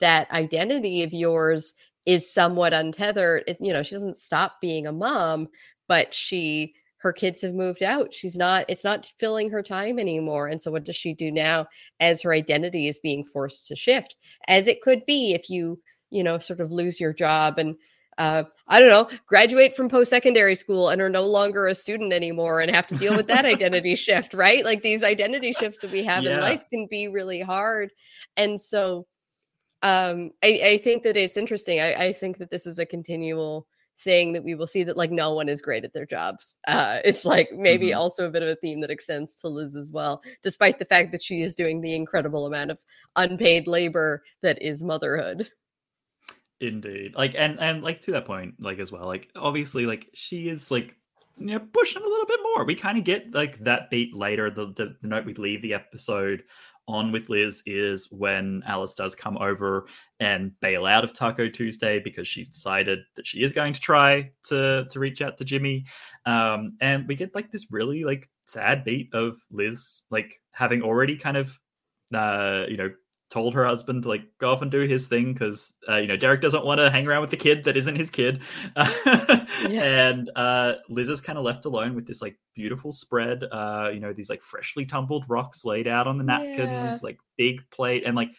that 0.00 0.30
identity 0.30 1.02
of 1.02 1.12
yours 1.12 1.74
is 2.08 2.32
somewhat 2.32 2.72
untethered. 2.72 3.44
It, 3.46 3.58
you 3.60 3.70
know, 3.70 3.82
she 3.82 3.94
doesn't 3.94 4.16
stop 4.16 4.62
being 4.62 4.86
a 4.86 4.92
mom, 4.92 5.48
but 5.88 6.14
she 6.14 6.74
her 7.00 7.12
kids 7.12 7.42
have 7.42 7.54
moved 7.54 7.82
out. 7.82 8.14
She's 8.14 8.34
not 8.34 8.64
it's 8.66 8.82
not 8.82 9.12
filling 9.20 9.50
her 9.50 9.62
time 9.62 9.98
anymore. 9.98 10.48
And 10.48 10.60
so 10.60 10.70
what 10.70 10.84
does 10.84 10.96
she 10.96 11.12
do 11.12 11.30
now 11.30 11.66
as 12.00 12.22
her 12.22 12.32
identity 12.32 12.88
is 12.88 12.98
being 12.98 13.24
forced 13.24 13.66
to 13.66 13.76
shift? 13.76 14.16
As 14.48 14.66
it 14.66 14.80
could 14.80 15.04
be 15.04 15.34
if 15.34 15.50
you, 15.50 15.80
you 16.08 16.24
know, 16.24 16.38
sort 16.38 16.60
of 16.60 16.72
lose 16.72 16.98
your 16.98 17.12
job 17.12 17.58
and 17.58 17.76
uh, 18.16 18.44
I 18.66 18.80
don't 18.80 18.88
know, 18.88 19.16
graduate 19.26 19.76
from 19.76 19.90
post 19.90 20.08
secondary 20.08 20.56
school 20.56 20.88
and 20.88 21.02
are 21.02 21.10
no 21.10 21.26
longer 21.26 21.66
a 21.66 21.74
student 21.74 22.14
anymore 22.14 22.60
and 22.60 22.74
have 22.74 22.86
to 22.88 22.96
deal 22.96 23.14
with 23.14 23.28
that 23.28 23.44
identity 23.44 23.94
shift, 23.94 24.32
right? 24.32 24.64
Like 24.64 24.82
these 24.82 25.04
identity 25.04 25.52
shifts 25.52 25.78
that 25.80 25.92
we 25.92 26.02
have 26.04 26.24
in 26.24 26.40
life 26.40 26.64
can 26.70 26.88
be 26.90 27.06
really 27.06 27.40
hard. 27.42 27.92
And 28.36 28.58
so 28.58 29.06
um 29.82 30.30
I, 30.42 30.60
I 30.64 30.78
think 30.78 31.02
that 31.04 31.16
it's 31.16 31.36
interesting 31.36 31.80
I, 31.80 31.94
I 31.94 32.12
think 32.12 32.38
that 32.38 32.50
this 32.50 32.66
is 32.66 32.78
a 32.78 32.86
continual 32.86 33.66
thing 34.00 34.32
that 34.32 34.44
we 34.44 34.54
will 34.54 34.66
see 34.66 34.84
that 34.84 34.96
like 34.96 35.10
no 35.10 35.32
one 35.34 35.48
is 35.48 35.60
great 35.60 35.84
at 35.84 35.92
their 35.92 36.06
jobs 36.06 36.58
uh 36.68 36.98
it's 37.04 37.24
like 37.24 37.50
maybe 37.52 37.88
Mhm. 37.90 37.96
also 37.96 38.26
a 38.26 38.30
bit 38.30 38.42
of 38.42 38.48
a 38.48 38.54
theme 38.56 38.80
that 38.80 38.90
extends 38.90 39.34
to 39.36 39.48
liz 39.48 39.74
as 39.76 39.90
well 39.90 40.22
despite 40.42 40.78
the 40.78 40.84
fact 40.84 41.10
that 41.12 41.22
she 41.22 41.42
is 41.42 41.54
doing 41.54 41.80
the 41.80 41.94
incredible 41.94 42.46
amount 42.46 42.70
of 42.70 42.78
unpaid 43.16 43.66
labor 43.66 44.22
that 44.42 44.60
is 44.62 44.82
motherhood 44.82 45.50
Indeed. 46.60 47.14
Like 47.14 47.34
and 47.36 47.58
and 47.60 47.82
like 47.84 48.02
to 48.02 48.12
that 48.12 48.26
point, 48.26 48.54
like 48.58 48.78
as 48.80 48.90
well, 48.90 49.06
like 49.06 49.28
obviously 49.36 49.86
like 49.86 50.08
she 50.14 50.48
is 50.48 50.70
like 50.70 50.96
you 51.38 51.46
know, 51.46 51.60
pushing 51.60 52.02
a 52.02 52.06
little 52.06 52.26
bit 52.26 52.40
more. 52.42 52.64
We 52.64 52.74
kind 52.74 52.98
of 52.98 53.04
get 53.04 53.32
like 53.32 53.58
that 53.60 53.90
beat 53.90 54.14
later, 54.14 54.50
the, 54.50 54.66
the 54.72 54.96
the 55.00 55.06
note 55.08 55.24
we 55.24 55.34
leave 55.34 55.62
the 55.62 55.74
episode 55.74 56.42
on 56.88 57.12
with 57.12 57.28
Liz 57.28 57.62
is 57.66 58.10
when 58.10 58.62
Alice 58.66 58.94
does 58.94 59.14
come 59.14 59.38
over 59.38 59.86
and 60.18 60.58
bail 60.60 60.86
out 60.86 61.04
of 61.04 61.12
Taco 61.12 61.48
Tuesday 61.48 62.00
because 62.00 62.26
she's 62.26 62.48
decided 62.48 63.00
that 63.14 63.26
she 63.26 63.42
is 63.42 63.52
going 63.52 63.72
to 63.74 63.80
try 63.80 64.30
to 64.44 64.86
to 64.90 64.98
reach 64.98 65.22
out 65.22 65.36
to 65.36 65.44
Jimmy. 65.44 65.84
Um, 66.26 66.76
and 66.80 67.06
we 67.06 67.14
get 67.14 67.34
like 67.34 67.52
this 67.52 67.66
really 67.70 68.04
like 68.04 68.28
sad 68.46 68.82
beat 68.82 69.14
of 69.14 69.36
Liz 69.50 70.02
like 70.10 70.40
having 70.52 70.82
already 70.82 71.16
kind 71.16 71.36
of 71.36 71.56
uh, 72.12 72.64
you 72.68 72.76
know 72.76 72.90
told 73.30 73.52
her 73.54 73.64
husband 73.64 74.02
to 74.04 74.08
like 74.08 74.22
go 74.38 74.50
off 74.50 74.62
and 74.62 74.70
do 74.70 74.80
his 74.80 75.06
thing 75.06 75.32
because 75.34 75.74
uh, 75.88 75.96
you 75.96 76.06
know 76.06 76.16
Derek 76.16 76.40
doesn't 76.40 76.64
want 76.64 76.78
to 76.78 76.90
hang 76.90 77.06
around 77.06 77.20
with 77.20 77.30
the 77.30 77.36
kid 77.36 77.64
that 77.64 77.76
isn't 77.76 77.96
his 77.96 78.10
kid, 78.10 78.40
and 79.68 80.30
uh, 80.36 80.74
Liz 80.88 81.08
is 81.08 81.20
kind 81.20 81.38
of 81.38 81.44
left 81.44 81.64
alone 81.64 81.94
with 81.94 82.06
this 82.06 82.22
like 82.22 82.38
beautiful 82.54 82.92
spread. 82.92 83.44
Uh, 83.50 83.90
you 83.92 84.00
know 84.00 84.12
these 84.12 84.30
like 84.30 84.42
freshly 84.42 84.84
tumbled 84.86 85.24
rocks 85.28 85.64
laid 85.64 85.86
out 85.86 86.06
on 86.06 86.18
the 86.18 86.24
napkins, 86.24 86.58
Yeah. 86.58 86.98
like 87.02 87.18
big 87.36 87.60
plate, 87.70 88.04
and 88.06 88.16
like 88.16 88.30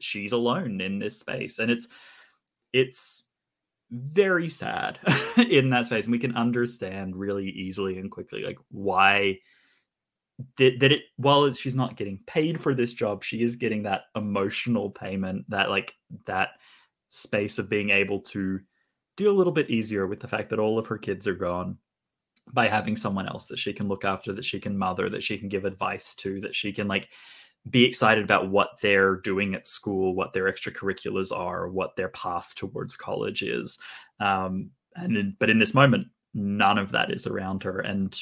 she's 0.00 0.32
alone 0.32 0.80
in 0.80 0.98
this 0.98 1.18
space, 1.20 1.58
and 1.58 1.70
it's 1.70 1.88
it's 2.72 3.24
very 3.90 4.48
sad 4.48 4.98
in 5.50 5.70
that 5.70 5.86
space, 5.86 6.04
and 6.06 6.12
we 6.12 6.18
can 6.18 6.34
understand 6.36 7.16
really 7.16 7.48
easily 7.50 7.98
and 7.98 8.10
quickly 8.10 8.42
like 8.42 8.58
why 8.70 9.38
that, 10.56 10.80
that 10.80 10.92
it 10.92 11.02
while 11.16 11.52
she's 11.52 11.74
not 11.74 11.96
getting 11.96 12.18
paid 12.26 12.60
for 12.60 12.74
this 12.74 12.92
job 12.92 13.22
she 13.22 13.42
is 13.42 13.56
getting 13.56 13.82
that 13.82 14.04
emotional 14.16 14.90
payment 14.90 15.44
that 15.48 15.70
like 15.70 15.94
that 16.26 16.50
space 17.08 17.58
of 17.58 17.68
being 17.68 17.90
able 17.90 18.20
to 18.20 18.60
deal 19.16 19.30
a 19.30 19.36
little 19.36 19.52
bit 19.52 19.70
easier 19.70 20.06
with 20.06 20.20
the 20.20 20.28
fact 20.28 20.50
that 20.50 20.58
all 20.58 20.78
of 20.78 20.86
her 20.86 20.98
kids 20.98 21.28
are 21.28 21.34
gone 21.34 21.76
by 22.52 22.66
having 22.66 22.96
someone 22.96 23.28
else 23.28 23.46
that 23.46 23.58
she 23.58 23.72
can 23.72 23.88
look 23.88 24.04
after 24.04 24.32
that 24.32 24.44
she 24.44 24.58
can 24.58 24.76
mother 24.76 25.08
that 25.08 25.22
she 25.22 25.38
can 25.38 25.48
give 25.48 25.64
advice 25.64 26.14
to 26.14 26.40
that 26.40 26.54
she 26.54 26.72
can 26.72 26.88
like 26.88 27.08
be 27.70 27.84
excited 27.84 28.24
about 28.24 28.50
what 28.50 28.70
they're 28.80 29.16
doing 29.16 29.54
at 29.54 29.66
school 29.66 30.14
what 30.14 30.32
their 30.32 30.50
extracurriculars 30.50 31.36
are 31.36 31.68
what 31.68 31.94
their 31.94 32.08
path 32.08 32.52
towards 32.56 32.96
college 32.96 33.42
is. 33.42 33.78
Um 34.18 34.70
and 34.96 35.16
in, 35.16 35.36
but 35.38 35.50
in 35.50 35.58
this 35.58 35.74
moment 35.74 36.08
none 36.34 36.78
of 36.78 36.92
that 36.92 37.12
is 37.12 37.26
around 37.26 37.62
her. 37.62 37.80
And 37.80 38.18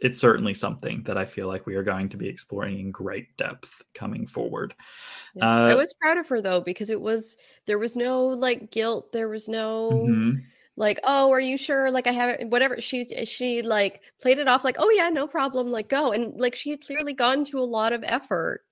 it's 0.00 0.20
certainly 0.20 0.54
something 0.54 1.02
that 1.04 1.16
I 1.16 1.24
feel 1.24 1.48
like 1.48 1.66
we 1.66 1.74
are 1.76 1.82
going 1.82 2.08
to 2.10 2.16
be 2.16 2.28
exploring 2.28 2.78
in 2.80 2.90
great 2.90 3.36
depth 3.38 3.82
coming 3.94 4.26
forward. 4.26 4.74
Yeah. 5.34 5.44
I 5.64 5.72
Uh, 5.72 5.76
was 5.76 5.94
proud 6.00 6.18
of 6.18 6.28
her 6.28 6.40
though 6.40 6.60
because 6.60 6.90
it 6.90 7.00
was 7.00 7.36
there 7.66 7.78
was 7.78 7.96
no 7.96 8.26
like 8.26 8.70
guilt, 8.70 9.12
there 9.12 9.28
was 9.28 9.48
no 9.48 9.90
mhm. 10.08 10.42
like 10.76 11.00
oh 11.04 11.30
are 11.30 11.40
you 11.40 11.56
sure 11.56 11.90
like 11.90 12.06
I 12.06 12.12
haven't 12.12 12.50
whatever 12.50 12.80
she 12.80 13.04
she 13.24 13.62
like 13.62 14.02
played 14.20 14.38
it 14.38 14.48
off 14.48 14.64
like 14.64 14.76
oh 14.78 14.90
yeah 14.90 15.08
no 15.08 15.26
problem 15.26 15.70
like 15.70 15.88
go 15.88 16.12
and 16.12 16.38
like 16.38 16.54
she 16.54 16.70
had 16.70 16.84
clearly 16.84 17.14
gone 17.14 17.44
to 17.46 17.58
a 17.58 17.60
lot 17.60 17.92
of 17.92 18.04
effort, 18.06 18.64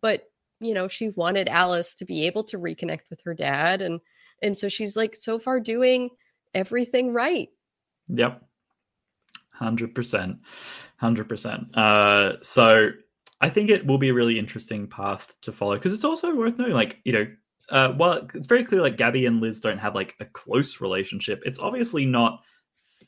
but 0.00 0.30
you 0.60 0.74
know 0.74 0.88
she 0.88 1.10
wanted 1.10 1.48
Alice 1.48 1.94
to 1.96 2.04
be 2.04 2.26
able 2.26 2.44
to 2.44 2.58
reconnect 2.58 3.10
with 3.10 3.20
her 3.22 3.34
dad 3.34 3.80
and 3.82 4.00
and 4.42 4.56
so 4.56 4.68
she's 4.68 4.96
like 4.96 5.14
so 5.16 5.38
far 5.38 5.60
doing 5.60 6.10
everything 6.54 7.12
right. 7.12 7.50
Yep. 8.08 8.42
Hundred 9.58 9.94
percent. 9.94 10.38
Hundred 10.98 11.28
percent. 11.28 11.76
Uh 11.76 12.34
so 12.40 12.90
I 13.40 13.48
think 13.48 13.70
it 13.70 13.86
will 13.86 13.98
be 13.98 14.08
a 14.08 14.14
really 14.14 14.38
interesting 14.38 14.86
path 14.88 15.36
to 15.42 15.52
follow 15.52 15.74
because 15.74 15.92
it's 15.94 16.04
also 16.04 16.34
worth 16.34 16.58
noting, 16.58 16.74
like, 16.74 16.98
you 17.04 17.12
know, 17.12 17.26
uh 17.70 17.92
well 17.98 18.28
it's 18.34 18.46
very 18.46 18.64
clear 18.64 18.82
like 18.82 18.96
Gabby 18.96 19.26
and 19.26 19.40
Liz 19.40 19.60
don't 19.60 19.78
have 19.78 19.94
like 19.94 20.14
a 20.20 20.24
close 20.26 20.80
relationship. 20.80 21.42
It's 21.44 21.58
obviously 21.58 22.06
not 22.06 22.40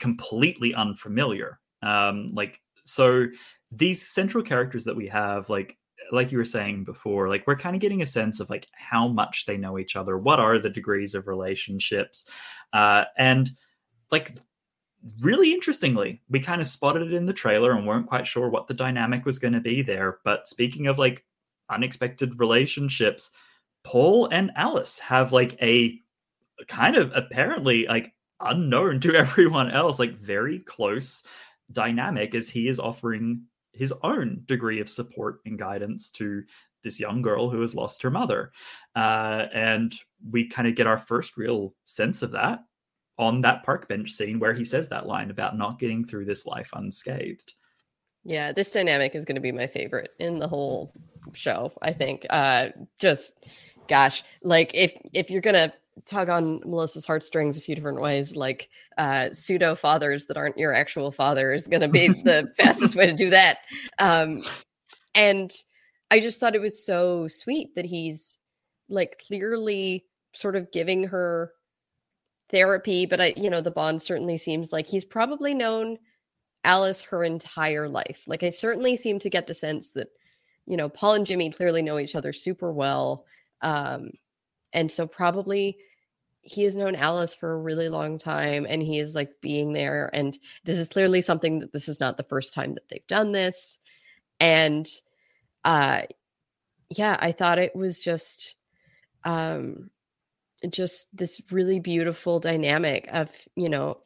completely 0.01 0.75
unfamiliar. 0.75 1.61
Um, 1.83 2.31
like 2.35 2.61
so 2.85 3.27
these 3.71 4.09
central 4.11 4.43
characters 4.43 4.85
that 4.85 4.97
we 4.97 5.07
have, 5.07 5.49
like 5.49 5.79
like 6.13 6.33
you 6.33 6.39
were 6.39 6.45
saying 6.45 6.83
before, 6.83 7.29
like 7.29 7.47
we're 7.47 7.57
kind 7.57 7.77
of 7.77 7.81
getting 7.81 8.03
a 8.03 8.07
sense 8.07 8.41
of 8.41 8.51
like 8.51 8.67
how 8.73 9.07
much 9.07 9.47
they 9.47 9.57
know 9.57 9.79
each 9.79 9.95
other, 9.95 10.19
what 10.19 10.41
are 10.41 10.59
the 10.59 10.69
degrees 10.71 11.15
of 11.15 11.29
relationships, 11.29 12.25
uh, 12.73 13.05
and 13.17 13.51
like 14.11 14.37
really 15.21 15.53
interestingly, 15.53 16.21
we 16.29 16.41
kind 16.41 16.61
of 16.61 16.69
spotted 16.69 17.09
it 17.09 17.15
in 17.15 17.27
the 17.27 17.33
trailer 17.33 17.73
and 17.73 17.87
weren't 17.87 18.09
quite 18.09 18.27
sure 18.27 18.49
what 18.49 18.67
the 18.67 18.75
dynamic 18.75 19.25
was 19.25 19.39
going 19.39 19.55
to 19.55 19.61
be 19.61 19.83
there. 19.83 20.19
But 20.25 20.49
speaking 20.49 20.87
of 20.87 20.99
like 20.99 21.25
unexpected 21.69 22.39
relationships, 22.39 23.31
Paul 23.85 24.29
and 24.31 24.51
Alice 24.57 24.99
have 24.99 25.33
like 25.33 25.57
a 25.63 25.99
kind 26.69 26.97
of 26.97 27.13
apparently 27.15 27.87
like 27.87 28.13
unknown 28.41 29.01
to 29.01 29.15
everyone 29.17 29.71
else, 29.71 29.99
like 29.99 30.19
very 30.19 30.59
close 30.61 31.23
dynamic 31.73 32.35
as 32.35 32.49
he 32.51 32.69
is 32.69 32.81
offering 32.81 33.45
his 33.73 33.95
own 34.03 34.43
degree 34.47 34.81
of 34.81 34.91
support 34.91 35.39
and 35.47 35.59
guidance 35.59 36.11
to 36.11 36.43
this 36.83 36.99
young 36.99 37.23
girl 37.23 37.49
who 37.49 37.61
has 37.61 37.75
lost 37.75 38.03
her 38.03 38.11
mother. 38.11 38.53
Uh, 38.97 39.47
and 39.53 39.95
we 40.31 40.49
kind 40.49 40.67
of 40.67 40.75
get 40.75 40.87
our 40.87 40.99
first 40.99 41.37
real 41.37 41.75
sense 41.85 42.23
of 42.23 42.33
that 42.33 42.61
on 43.21 43.43
that 43.43 43.63
park 43.63 43.87
bench 43.87 44.11
scene 44.11 44.41
where 44.41 44.55
he 44.55 44.65
says 44.65 44.89
that 44.89 45.07
line 45.07 45.31
about 45.31 45.57
not 45.57 45.79
getting 45.79 46.05
through 46.05 46.25
this 46.25 46.47
life 46.47 46.71
unscathed. 46.75 47.53
Yeah, 48.25 48.51
this 48.51 48.73
dynamic 48.73 49.15
is 49.15 49.25
going 49.25 49.37
to 49.37 49.41
be 49.41 49.53
my 49.53 49.67
favorite 49.67 50.11
in 50.19 50.39
the 50.39 50.49
whole 50.49 50.93
show. 51.35 51.73
I 51.83 51.93
think. 51.93 52.27
Uh, 52.31 52.71
just, 52.99 53.35
gosh, 53.89 54.25
like 54.43 54.71
if 54.75 54.95
if 55.13 55.31
you're 55.31 55.43
gonna 55.43 55.73
tug 56.07 56.31
on 56.31 56.61
Melissa's 56.65 57.07
heartstrings 57.07 57.59
a 57.59 57.61
few 57.61 57.75
different 57.75 58.01
ways, 58.01 58.35
like 58.35 58.71
uh, 58.97 59.29
pseudo 59.33 59.75
fathers 59.75 60.25
that 60.27 60.39
aren't 60.39 60.59
your 60.59 60.73
actual 60.73 61.13
father 61.13 61.53
is 61.53 61.69
going 61.69 61.83
to 61.83 61.89
be 61.89 62.09
the 62.25 62.51
fastest 62.57 62.97
way 62.97 63.05
to 63.05 63.13
do 63.13 63.29
that. 63.31 63.59
Um, 63.99 64.43
and 65.15 65.53
I 66.11 66.21
just 66.21 66.41
thought 66.41 66.55
it 66.55 66.61
was 66.61 66.85
so 66.85 67.29
sweet 67.29 67.75
that 67.75 67.85
he's 67.85 68.39
like 68.89 69.23
clearly 69.27 70.07
sort 70.33 70.57
of 70.57 70.73
giving 70.73 71.05
her 71.05 71.53
therapy, 72.51 73.07
but 73.07 73.21
I, 73.21 73.35
you 73.37 73.51
know, 73.51 73.61
the 73.61 73.71
bond 73.71 74.03
certainly 74.03 74.39
seems 74.39 74.73
like 74.73 74.87
he's 74.87 75.05
probably 75.05 75.55
known 75.55 75.99
Alice 76.65 77.01
her 77.03 77.25
entire 77.25 77.89
life. 77.89 78.23
Like 78.27 78.43
I 78.43 78.51
certainly 78.51 78.97
seem 78.97 79.19
to 79.21 79.31
get 79.31 79.47
the 79.47 79.55
sense 79.55 79.91
that, 79.91 80.09
you 80.67 80.77
know, 80.77 80.89
Paul 80.89 81.15
and 81.15 81.27
Jimmy 81.27 81.51
clearly 81.51 81.83
know 81.83 81.99
each 81.99 82.15
other 82.15 82.33
super 82.33 82.73
well. 82.73 83.25
Um, 83.63 84.11
and 84.73 84.91
so 84.91 85.07
probably 85.07 85.79
he 86.43 86.63
has 86.65 86.75
known 86.75 86.95
Alice 86.95 87.35
for 87.35 87.53
a 87.53 87.61
really 87.61 87.89
long 87.89 88.19
time 88.19 88.67
and 88.69 88.83
he 88.83 88.99
is 88.99 89.15
like 89.15 89.41
being 89.41 89.73
there. 89.73 90.11
And 90.13 90.39
this 90.65 90.79
is 90.79 90.89
clearly 90.89 91.23
something 91.23 91.59
that 91.61 91.73
this 91.73 91.89
is 91.89 92.01
not 92.01 92.17
the 92.17 92.23
first 92.25 92.55
time 92.55 92.75
that 92.75 92.89
they've 92.89 93.07
done 93.07 93.33
this. 93.33 93.79
And 94.39 94.89
uh 95.65 96.03
yeah, 96.89 97.17
I 97.21 97.33
thought 97.33 97.59
it 97.59 97.77
was 97.77 98.01
just 98.01 98.57
um 99.25 99.91
just 100.69 101.15
this 101.16 101.41
really 101.51 101.81
beautiful 101.81 102.41
dynamic 102.41 103.09
of, 103.12 103.31
you 103.57 103.69
know, 103.69 103.99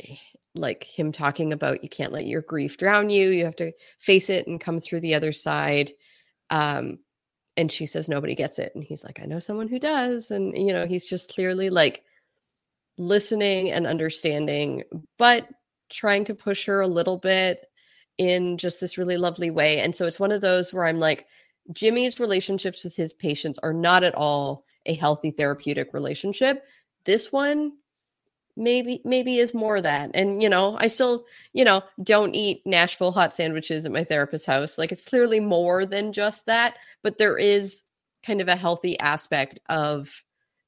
like 0.54 0.84
him 0.84 1.10
talking 1.10 1.52
about 1.52 1.82
you 1.82 1.88
can't 1.88 2.12
let 2.12 2.26
your 2.26 2.42
grief 2.42 2.76
drown 2.76 3.10
you. 3.10 3.30
You 3.30 3.44
have 3.44 3.56
to 3.56 3.72
face 3.98 4.30
it 4.30 4.46
and 4.46 4.60
come 4.60 4.80
through 4.80 5.00
the 5.00 5.14
other 5.14 5.32
side. 5.32 5.90
Um 6.50 6.98
and 7.56 7.70
she 7.70 7.86
says 7.86 8.08
nobody 8.08 8.34
gets 8.34 8.58
it 8.58 8.72
and 8.74 8.82
he's 8.84 9.04
like 9.04 9.20
I 9.20 9.26
know 9.26 9.40
someone 9.40 9.68
who 9.68 9.78
does 9.78 10.30
and 10.30 10.56
you 10.56 10.72
know, 10.72 10.86
he's 10.86 11.06
just 11.08 11.32
clearly 11.32 11.70
like 11.70 12.02
listening 12.96 13.72
and 13.72 13.86
understanding 13.86 14.84
but 15.18 15.48
trying 15.90 16.24
to 16.24 16.34
push 16.34 16.66
her 16.66 16.80
a 16.80 16.86
little 16.86 17.18
bit 17.18 17.66
in 18.18 18.56
just 18.56 18.80
this 18.80 18.96
really 18.96 19.16
lovely 19.16 19.50
way. 19.50 19.80
And 19.80 19.94
so 19.94 20.06
it's 20.06 20.20
one 20.20 20.30
of 20.30 20.40
those 20.40 20.72
where 20.72 20.86
I'm 20.86 21.00
like 21.00 21.26
Jimmy's 21.72 22.20
relationships 22.20 22.84
with 22.84 22.94
his 22.94 23.12
patients 23.12 23.58
are 23.60 23.72
not 23.72 24.04
at 24.04 24.14
all 24.14 24.63
a 24.86 24.94
healthy 24.94 25.30
therapeutic 25.30 25.92
relationship. 25.94 26.64
This 27.04 27.32
one 27.32 27.72
maybe 28.56 29.00
maybe 29.04 29.38
is 29.38 29.54
more 29.54 29.80
that. 29.80 30.10
And 30.14 30.42
you 30.42 30.48
know, 30.48 30.76
I 30.78 30.88
still, 30.88 31.26
you 31.52 31.64
know, 31.64 31.82
don't 32.02 32.34
eat 32.34 32.62
Nashville 32.64 33.12
hot 33.12 33.34
sandwiches 33.34 33.84
at 33.84 33.92
my 33.92 34.04
therapist's 34.04 34.46
house. 34.46 34.78
Like 34.78 34.92
it's 34.92 35.04
clearly 35.04 35.40
more 35.40 35.86
than 35.86 36.12
just 36.12 36.46
that, 36.46 36.76
but 37.02 37.18
there 37.18 37.36
is 37.36 37.82
kind 38.24 38.40
of 38.40 38.48
a 38.48 38.56
healthy 38.56 38.98
aspect 39.00 39.60
of 39.68 40.22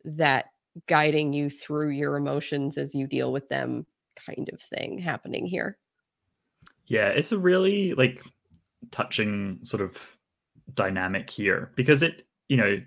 that 0.05 0.47
guiding 0.87 1.33
you 1.33 1.49
through 1.49 1.91
your 1.91 2.17
emotions 2.17 2.77
as 2.77 2.95
you 2.95 3.07
deal 3.07 3.33
with 3.33 3.49
them 3.49 3.87
kind 4.15 4.51
of 4.53 4.61
thing 4.61 4.99
happening 4.99 5.47
here. 5.47 5.79
Yeah, 6.87 7.09
it's 7.09 7.33
a 7.33 7.39
really 7.39 7.95
like 7.95 8.23
touching 8.91 9.61
sort 9.63 9.83
of 9.83 10.17
dynamic 10.75 11.31
here 11.31 11.73
because 11.77 12.03
it, 12.03 12.27
you 12.49 12.57
know, 12.57 12.81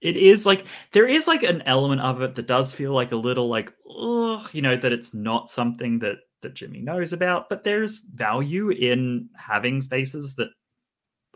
it 0.00 0.16
is 0.16 0.44
like 0.46 0.66
there 0.92 1.06
is 1.06 1.26
like 1.26 1.42
an 1.42 1.62
element 1.62 2.00
of 2.02 2.20
it 2.22 2.34
that 2.34 2.46
does 2.46 2.72
feel 2.72 2.92
like 2.92 3.12
a 3.12 3.16
little 3.16 3.48
like 3.48 3.72
oh, 3.88 4.46
you 4.52 4.62
know, 4.62 4.76
that 4.76 4.92
it's 4.92 5.14
not 5.14 5.50
something 5.50 5.98
that 6.00 6.18
that 6.42 6.54
Jimmy 6.54 6.80
knows 6.82 7.12
about, 7.12 7.48
but 7.48 7.64
there's 7.64 8.00
value 8.14 8.70
in 8.70 9.28
having 9.36 9.80
spaces 9.80 10.34
that 10.34 10.48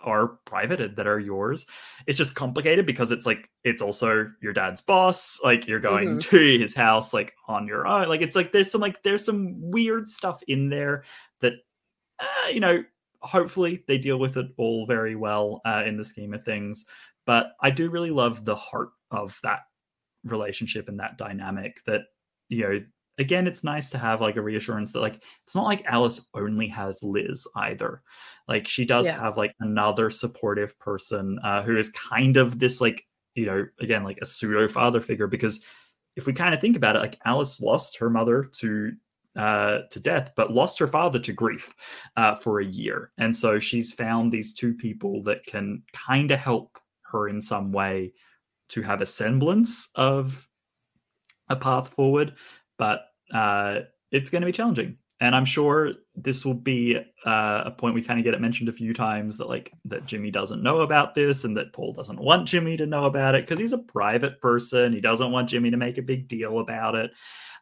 are 0.02 0.38
private 0.46 0.80
and 0.80 0.96
that 0.96 1.06
are 1.06 1.18
yours. 1.18 1.66
It's 2.06 2.16
just 2.18 2.34
complicated 2.34 2.86
because 2.86 3.10
it's 3.10 3.26
like 3.26 3.50
it's 3.64 3.82
also 3.82 4.30
your 4.42 4.52
dad's 4.52 4.80
boss. 4.80 5.38
Like 5.44 5.66
you're 5.66 5.80
going 5.80 6.18
Mhm. 6.18 6.22
to 6.30 6.58
his 6.58 6.74
house 6.74 7.12
like 7.12 7.34
on 7.48 7.66
your 7.66 7.86
own. 7.86 8.08
Like 8.08 8.22
it's 8.22 8.36
like 8.36 8.52
there's 8.52 8.70
some 8.70 8.80
like 8.80 9.02
there's 9.02 9.24
some 9.24 9.54
weird 9.60 10.08
stuff 10.08 10.42
in 10.48 10.68
there 10.70 11.04
that 11.40 11.54
uh, 12.18 12.48
you 12.52 12.60
know 12.60 12.82
hopefully 13.22 13.84
they 13.86 13.98
deal 13.98 14.18
with 14.18 14.38
it 14.38 14.46
all 14.56 14.86
very 14.86 15.14
well 15.14 15.60
uh, 15.66 15.82
in 15.84 15.96
the 15.96 16.04
scheme 16.04 16.32
of 16.32 16.44
things. 16.44 16.86
But 17.30 17.52
I 17.60 17.70
do 17.70 17.90
really 17.90 18.10
love 18.10 18.44
the 18.44 18.56
heart 18.56 18.88
of 19.12 19.38
that 19.44 19.60
relationship 20.24 20.88
and 20.88 20.98
that 20.98 21.16
dynamic 21.16 21.76
that, 21.86 22.00
you 22.48 22.62
know, 22.64 22.80
again, 23.18 23.46
it's 23.46 23.62
nice 23.62 23.88
to 23.90 23.98
have 23.98 24.20
like 24.20 24.34
a 24.34 24.42
reassurance 24.42 24.90
that 24.90 25.00
like 25.00 25.22
it's 25.44 25.54
not 25.54 25.62
like 25.62 25.84
Alice 25.86 26.26
only 26.34 26.66
has 26.66 26.98
Liz 27.04 27.46
either. 27.54 28.02
Like 28.48 28.66
she 28.66 28.84
does 28.84 29.06
Yeah. 29.06 29.20
have 29.20 29.36
like 29.36 29.54
another 29.60 30.10
supportive 30.10 30.76
person 30.80 31.38
uh, 31.44 31.62
who 31.62 31.76
is 31.76 31.92
kind 31.92 32.36
of 32.36 32.58
this 32.58 32.80
like, 32.80 33.06
you 33.36 33.46
know, 33.46 33.64
again, 33.78 34.02
like 34.02 34.18
a 34.20 34.26
pseudo 34.26 34.66
father 34.66 35.00
figure 35.00 35.28
because 35.28 35.60
if 36.16 36.26
we 36.26 36.32
kind 36.32 36.52
of 36.52 36.60
think 36.60 36.76
about 36.76 36.96
it, 36.96 36.98
like 36.98 37.20
Alice 37.24 37.60
lost 37.60 37.96
her 37.98 38.10
mother 38.10 38.42
to 38.54 38.90
uh, 39.36 39.82
to 39.92 40.00
death, 40.00 40.32
but 40.34 40.52
lost 40.52 40.80
her 40.80 40.88
father 40.88 41.20
to 41.20 41.32
grief 41.32 41.72
uh, 42.16 42.34
for 42.34 42.58
a 42.58 42.66
year, 42.66 43.12
and 43.18 43.36
so 43.36 43.60
she's 43.60 43.92
found 43.92 44.32
these 44.32 44.52
two 44.52 44.74
people 44.74 45.22
that 45.22 45.46
can 45.46 45.84
kind 45.92 46.32
of 46.32 46.40
help 46.40 46.79
her 47.12 47.28
in 47.28 47.42
some 47.42 47.72
way 47.72 48.12
to 48.70 48.82
have 48.82 49.00
a 49.00 49.06
semblance 49.06 49.88
of 49.94 50.48
a 51.48 51.56
path 51.56 51.88
forward. 51.88 52.34
But 52.78 53.02
uh, 53.32 53.80
it's 54.10 54.30
going 54.30 54.42
to 54.42 54.46
be 54.46 54.52
challenging, 54.52 54.96
and 55.20 55.34
I'm 55.34 55.44
sure 55.44 55.92
this 56.14 56.44
will 56.44 56.54
be 56.54 56.96
uh, 57.24 57.62
a 57.66 57.70
point 57.70 57.94
we 57.94 58.02
kind 58.02 58.18
of 58.18 58.24
get 58.24 58.34
it 58.34 58.40
mentioned 58.40 58.68
a 58.68 58.72
few 58.72 58.94
times 58.94 59.36
that 59.38 59.48
like 59.48 59.72
that 59.84 60.06
Jimmy 60.06 60.30
doesn't 60.30 60.62
know 60.62 60.80
about 60.80 61.14
this, 61.14 61.44
and 61.44 61.56
that 61.56 61.72
Paul 61.72 61.92
doesn't 61.92 62.18
want 62.18 62.48
Jimmy 62.48 62.76
to 62.76 62.86
know 62.86 63.04
about 63.04 63.34
it 63.34 63.44
because 63.44 63.58
he's 63.58 63.72
a 63.72 63.78
private 63.78 64.40
person. 64.40 64.92
He 64.92 65.00
doesn't 65.00 65.30
want 65.30 65.48
Jimmy 65.48 65.70
to 65.70 65.76
make 65.76 65.98
a 65.98 66.02
big 66.02 66.28
deal 66.28 66.60
about 66.60 66.94
it 66.94 67.10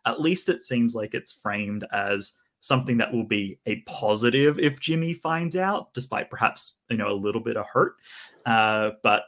at 0.06 0.20
least 0.20 0.48
it 0.48 0.62
seems 0.62 0.94
like 0.94 1.14
it's 1.14 1.32
framed 1.32 1.86
as 1.92 2.32
something 2.60 2.96
that 2.96 3.12
will 3.12 3.24
be 3.24 3.58
a 3.66 3.76
positive 3.82 4.58
if 4.58 4.80
Jimmy 4.80 5.12
finds 5.12 5.56
out, 5.56 5.92
despite 5.94 6.30
perhaps 6.30 6.78
you 6.90 6.96
know 6.96 7.12
a 7.12 7.14
little 7.14 7.40
bit 7.40 7.56
of 7.56 7.66
hurt. 7.66 7.94
Uh, 8.46 8.90
but 9.02 9.24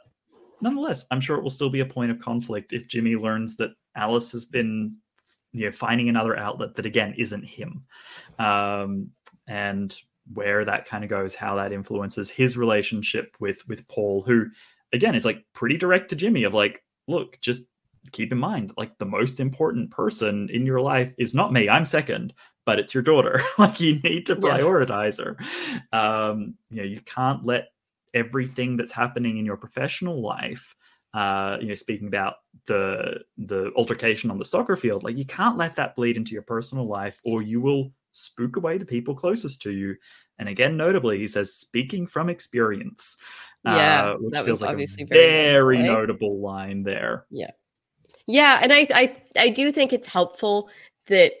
nonetheless, 0.61 1.05
I'm 1.11 1.21
sure 1.21 1.37
it 1.37 1.43
will 1.43 1.49
still 1.49 1.69
be 1.69 1.81
a 1.81 1.85
point 1.85 2.11
of 2.11 2.19
conflict 2.19 2.73
if 2.73 2.87
Jimmy 2.87 3.15
learns 3.15 3.55
that 3.57 3.71
Alice 3.95 4.31
has 4.31 4.45
been 4.45 4.95
you 5.53 5.65
know 5.65 5.71
finding 5.71 6.09
another 6.09 6.37
outlet 6.37 6.75
that 6.75 6.85
again 6.85 7.13
isn't 7.17 7.43
him, 7.43 7.83
um, 8.39 9.09
and 9.47 9.95
where 10.33 10.63
that 10.65 10.85
kind 10.85 11.03
of 11.03 11.09
goes, 11.09 11.35
how 11.35 11.55
that 11.55 11.73
influences 11.73 12.29
his 12.29 12.57
relationship 12.57 13.35
with 13.39 13.67
with 13.67 13.87
Paul, 13.87 14.21
who 14.21 14.45
again 14.93 15.15
is 15.15 15.25
like 15.25 15.45
pretty 15.53 15.77
direct 15.77 16.09
to 16.09 16.15
Jimmy 16.15 16.43
of 16.43 16.53
like, 16.53 16.83
look, 17.07 17.39
just 17.41 17.65
keep 18.11 18.31
in 18.31 18.37
mind 18.37 18.73
like 18.77 18.97
the 18.97 19.05
most 19.05 19.39
important 19.39 19.91
person 19.91 20.49
in 20.49 20.65
your 20.65 20.81
life 20.81 21.13
is 21.19 21.35
not 21.35 21.53
me 21.53 21.69
i'm 21.69 21.85
second 21.85 22.33
but 22.65 22.79
it's 22.79 22.93
your 22.93 23.03
daughter. 23.03 23.41
Like 23.57 23.79
you 23.79 23.99
need 23.99 24.25
to 24.27 24.33
Yeah. 24.33 24.57
prioritize 24.59 25.23
her. 25.23 25.37
Um 25.91 26.55
you 26.69 26.77
know 26.77 26.83
you 26.83 26.99
can't 27.01 27.45
let 27.45 27.69
everything 28.13 28.77
that's 28.77 28.91
happening 28.91 29.37
in 29.37 29.45
your 29.45 29.57
professional 29.57 30.21
life 30.21 30.75
uh 31.13 31.57
you 31.59 31.67
know 31.67 31.75
speaking 31.75 32.07
about 32.07 32.35
the 32.67 33.19
the 33.37 33.71
altercation 33.75 34.31
on 34.31 34.37
the 34.37 34.45
soccer 34.45 34.75
field 34.75 35.03
like 35.03 35.17
you 35.17 35.25
can't 35.25 35.57
let 35.57 35.75
that 35.75 35.95
bleed 35.95 36.15
into 36.15 36.31
your 36.31 36.41
personal 36.41 36.87
life 36.87 37.19
or 37.25 37.41
you 37.41 37.59
will 37.59 37.91
spook 38.13 38.55
away 38.55 38.77
the 38.77 38.85
people 38.85 39.15
closest 39.15 39.61
to 39.61 39.71
you 39.71 39.95
and 40.39 40.47
again 40.47 40.77
notably 40.77 41.17
he 41.17 41.27
says 41.27 41.53
speaking 41.53 42.07
from 42.07 42.29
experience 42.29 43.17
Yeah, 43.63 44.11
uh, 44.11 44.17
that 44.31 44.45
was 44.45 44.61
like 44.61 44.71
obviously 44.71 45.03
a 45.03 45.07
very 45.07 45.31
very 45.31 45.77
notable, 45.77 45.93
notable 45.93 46.41
line 46.41 46.83
there 46.83 47.25
Yeah. 47.29 47.51
Yeah, 48.27 48.59
and 48.61 48.71
I 48.71 48.87
I 48.93 49.15
I 49.37 49.49
do 49.49 49.71
think 49.71 49.93
it's 49.93 50.07
helpful 50.07 50.69
that 51.07 51.33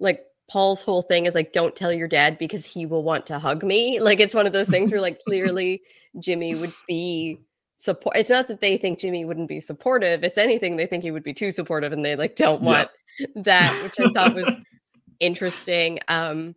like 0.00 0.24
Paul's 0.50 0.82
whole 0.82 1.02
thing 1.02 1.26
is 1.26 1.34
like 1.34 1.52
don't 1.52 1.76
tell 1.76 1.92
your 1.92 2.08
dad 2.08 2.38
because 2.38 2.64
he 2.64 2.86
will 2.86 3.02
want 3.02 3.26
to 3.26 3.38
hug 3.38 3.62
me. 3.62 4.00
Like 4.00 4.20
it's 4.20 4.34
one 4.34 4.46
of 4.46 4.52
those 4.52 4.68
things 4.68 4.90
where 4.90 5.00
like 5.00 5.20
clearly 5.26 5.82
Jimmy 6.18 6.54
would 6.54 6.72
be 6.86 7.38
support 7.76 8.16
it's 8.16 8.30
not 8.30 8.46
that 8.48 8.60
they 8.60 8.76
think 8.76 8.98
Jimmy 9.00 9.24
wouldn't 9.24 9.48
be 9.48 9.60
supportive. 9.60 10.22
It's 10.22 10.38
anything 10.38 10.76
they 10.76 10.86
think 10.86 11.02
he 11.02 11.10
would 11.10 11.24
be 11.24 11.34
too 11.34 11.50
supportive 11.50 11.92
and 11.92 12.04
they 12.04 12.16
like 12.16 12.36
don't 12.36 12.62
Yeah. 12.62 12.66
want 12.66 12.90
that, 13.36 13.82
which 13.82 13.94
I 13.98 14.12
thought 14.12 14.34
was 14.34 14.54
interesting. 15.20 15.98
Um 16.08 16.54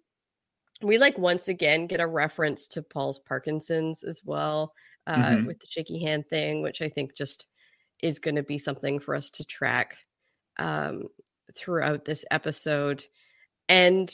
we 0.84 0.98
like 1.00 1.18
once 1.18 1.48
again 1.48 1.88
get 1.88 2.00
a 2.00 2.08
reference 2.08 2.68
to 2.70 2.84
Paul's 2.84 3.18
Parkinson's 3.20 4.04
as 4.04 4.22
well 4.24 4.74
uh, 5.08 5.16
Mhm. 5.16 5.48
with 5.48 5.60
the 5.60 5.68
shaky 5.70 6.04
hand 6.04 6.26
thing, 6.30 6.62
which 6.62 6.82
I 6.82 6.90
think 6.90 7.16
just 7.16 7.48
is 8.04 8.20
going 8.20 8.36
to 8.36 8.44
be 8.44 8.60
something 8.60 9.00
for 9.00 9.16
us 9.16 9.30
to 9.32 9.44
track 9.46 9.96
um, 10.60 11.08
throughout 11.56 12.06
this 12.06 12.26
episode. 12.30 13.04
And 13.70 14.10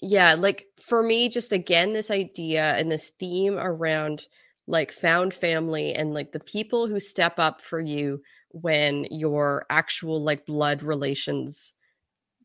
yeah, 0.00 0.34
like 0.34 0.66
for 0.80 1.02
me, 1.02 1.28
just 1.28 1.52
again, 1.52 1.94
this 1.94 2.10
idea 2.12 2.74
and 2.76 2.92
this 2.92 3.10
theme 3.18 3.58
around 3.58 4.26
like 4.68 4.92
found 4.92 5.32
family 5.32 5.94
and 5.94 6.12
like 6.12 6.30
the 6.30 6.40
people 6.40 6.86
who 6.86 7.00
step 7.00 7.38
up 7.38 7.62
for 7.62 7.80
you 7.80 8.22
when 8.50 9.06
your 9.10 9.64
actual 9.70 10.22
like 10.22 10.44
blood 10.44 10.82
relations 10.82 11.72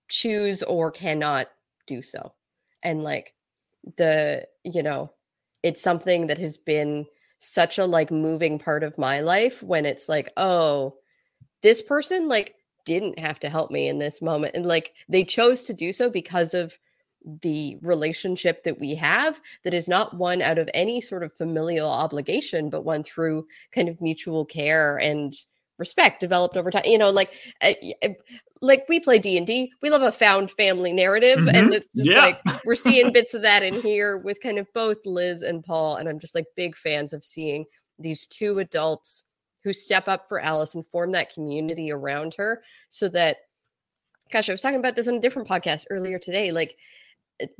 choose 0.08 0.64
or 0.64 0.90
cannot 0.90 1.48
do 1.86 2.02
so. 2.02 2.34
And 2.82 3.04
like 3.04 3.34
the, 3.98 4.48
you 4.64 4.82
know, 4.82 5.12
it's 5.64 5.82
something 5.82 6.28
that 6.28 6.38
has 6.38 6.56
been 6.56 7.06
such 7.40 7.78
a 7.78 7.86
like 7.86 8.10
moving 8.10 8.58
part 8.58 8.84
of 8.84 8.98
my 8.98 9.20
life 9.20 9.62
when 9.62 9.86
it's 9.86 10.08
like, 10.08 10.32
oh, 10.38 10.96
this 11.62 11.82
person 11.82 12.30
like 12.30 12.56
didn't 12.86 13.20
have 13.20 13.40
to 13.42 13.50
help 13.50 13.70
me 13.70 13.90
in 13.90 14.00
this 14.00 14.22
moment. 14.22 14.56
And 14.56 14.66
like 14.66 14.94
they 15.10 15.26
chose 15.26 15.64
to 15.64 15.74
do 15.74 15.92
so 15.92 16.10
because 16.10 16.54
of 16.54 16.80
the 17.42 17.78
relationship 17.82 18.64
that 18.64 18.80
we 18.80 18.96
have 18.96 19.40
that 19.64 19.74
is 19.74 19.88
not 19.88 20.14
one 20.16 20.42
out 20.42 20.58
of 20.58 20.70
any 20.74 21.00
sort 21.02 21.24
of 21.24 21.34
familial 21.34 21.90
obligation, 21.90 22.70
but 22.70 22.84
one 22.84 23.04
through 23.04 23.48
kind 23.72 23.88
of 23.90 24.02
mutual 24.02 24.46
care 24.46 24.98
and 24.98 25.34
respect 25.78 26.20
developed 26.20 26.56
over 26.58 26.70
time. 26.70 26.84
You 26.86 26.98
know, 26.98 27.10
like 27.10 27.34
uh, 27.62 27.74
uh, 28.04 28.10
like 28.62 28.86
we 28.88 29.00
play 29.00 29.20
D&D, 29.20 29.72
we 29.82 29.90
love 29.90 30.02
a 30.04 30.12
found 30.12 30.52
family 30.52 30.94
narrative 30.94 31.40
Mhm. 31.40 31.54
and 31.54 31.74
it's 31.74 31.88
just 31.96 32.10
Yeah. 32.10 32.22
like 32.22 32.40
we're 32.66 32.76
seeing 32.76 33.12
bits 33.14 33.34
of 33.34 33.42
that 33.42 33.64
in 33.64 33.82
here 33.82 34.18
with 34.18 34.40
kind 34.42 34.58
of 34.60 34.72
both 34.74 34.98
Liz 35.06 35.42
and 35.42 35.64
Paul 35.64 35.96
and 35.98 36.08
I'm 36.08 36.20
just 36.20 36.36
like 36.36 36.46
big 36.56 36.76
fans 36.78 37.12
of 37.12 37.24
seeing 37.24 37.66
these 38.00 38.26
two 38.26 38.60
adults 38.60 39.24
who 39.64 39.74
step 39.74 40.08
up 40.08 40.28
for 40.30 40.40
Alice 40.40 40.76
and 40.76 40.86
form 40.86 41.12
that 41.14 41.34
community 41.34 41.92
around 41.92 42.36
her 42.36 42.64
so 42.90 43.08
that 43.10 43.38
gosh, 44.32 44.50
I 44.50 44.54
was 44.54 44.62
talking 44.62 44.80
about 44.80 44.96
this 44.96 45.08
on 45.08 45.16
a 45.16 45.20
different 45.20 45.48
podcast 45.48 45.86
earlier 45.90 46.18
today 46.20 46.52
like 46.52 46.78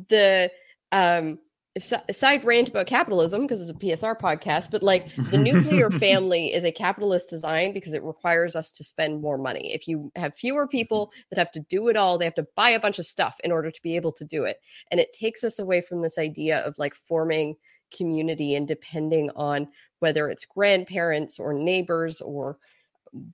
the 0.10 0.52
um 0.92 1.40
aside 1.76 2.44
rant 2.44 2.70
about 2.70 2.86
capitalism 2.86 3.42
because 3.42 3.60
it's 3.60 3.72
a 3.72 3.74
PSR 3.74 4.20
podcast, 4.20 4.70
but 4.70 4.84
like 4.84 5.08
the 5.32 5.38
nuclear 5.38 5.90
family 6.00 6.54
is 6.54 6.64
a 6.64 6.72
capitalist 6.72 7.30
design 7.30 7.74
because 7.74 7.94
it 7.94 8.04
requires 8.04 8.56
us 8.56 8.72
to 8.72 8.84
spend 8.84 9.22
more 9.22 9.40
money. 9.40 9.74
If 9.74 9.88
you 9.88 10.12
have 10.16 10.36
fewer 10.36 10.68
people 10.68 11.12
that 11.30 11.40
have 11.40 11.52
to 11.54 11.60
do 11.62 11.88
it 11.88 11.98
all, 11.98 12.18
they 12.18 12.26
have 12.26 12.36
to 12.36 12.48
buy 12.56 12.70
a 12.70 12.80
bunch 12.80 13.00
of 13.00 13.08
stuff 13.08 13.38
in 13.44 13.52
order 13.52 13.72
to 13.72 13.82
be 13.82 13.96
able 13.96 14.12
to 14.14 14.26
do 14.26 14.44
it. 14.44 14.58
And 14.92 15.00
it 15.00 15.14
takes 15.14 15.44
us 15.44 15.58
away 15.58 15.82
from 15.82 16.02
this 16.02 16.20
idea 16.20 16.60
of 16.60 16.78
like 16.78 16.94
forming 16.94 17.56
community 17.96 18.56
and 18.56 18.68
depending 18.68 19.32
on 19.36 19.68
whether 20.00 20.30
it's 20.30 20.46
grandparents 20.46 21.40
or 21.40 21.54
neighbors 21.54 22.22
or 22.22 22.58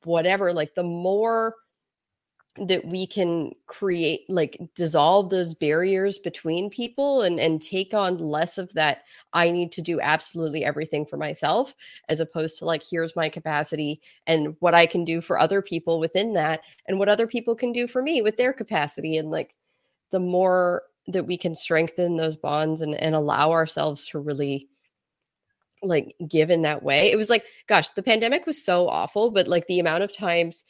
whatever, 0.04 0.54
like 0.54 0.76
the 0.76 0.84
more 0.84 1.56
that 2.68 2.86
we 2.86 3.08
can 3.08 3.52
create 3.68 4.26
like 4.30 4.60
dissolve 4.76 5.30
those 5.30 5.54
barriers 5.54 6.18
between 6.18 6.70
people 6.70 7.22
and 7.22 7.40
and 7.40 7.62
take 7.62 7.94
on 7.94 8.18
less 8.18 8.58
of 8.58 8.74
that 8.74 9.04
i 9.34 9.50
need 9.50 9.72
to 9.72 9.82
do 9.82 10.00
absolutely 10.02 10.66
everything 10.66 11.06
for 11.06 11.18
myself 11.18 11.76
as 12.10 12.20
opposed 12.20 12.58
to 12.58 12.66
like 12.66 12.84
here's 12.84 13.16
my 13.16 13.30
capacity 13.30 14.02
and 14.28 14.56
what 14.60 14.74
i 14.74 14.86
can 14.86 15.06
do 15.06 15.22
for 15.22 15.40
other 15.40 15.62
people 15.62 16.00
within 16.00 16.34
that 16.34 16.62
and 16.88 16.98
what 16.98 17.10
other 17.10 17.28
people 17.28 17.56
can 17.56 17.72
do 17.72 17.88
for 17.88 18.02
me 18.02 18.22
with 18.22 18.38
their 18.38 18.54
capacity. 18.54 19.18
And 19.18 19.32
like 19.32 19.56
the 20.12 20.20
more 20.20 20.84
that 21.08 21.26
we 21.26 21.38
can 21.38 21.56
strengthen 21.56 22.18
those 22.18 22.36
bonds 22.36 22.82
and 22.82 22.96
and 22.96 23.16
allow 23.16 23.52
ourselves 23.52 24.06
to 24.08 24.20
really 24.20 24.68
like 25.82 26.16
given 26.28 26.62
that 26.64 26.84
way. 26.84 27.12
It 27.12 27.16
was 27.16 27.30
like, 27.30 27.44
gosh, 27.68 27.90
the 27.92 28.04
pandemic 28.04 28.46
was 28.46 28.64
so 28.64 28.88
awful, 28.90 29.32
but 29.32 29.48
like 29.48 29.68
the 29.68 29.80
amount 29.80 30.04
of 30.04 30.16
times 30.16 30.64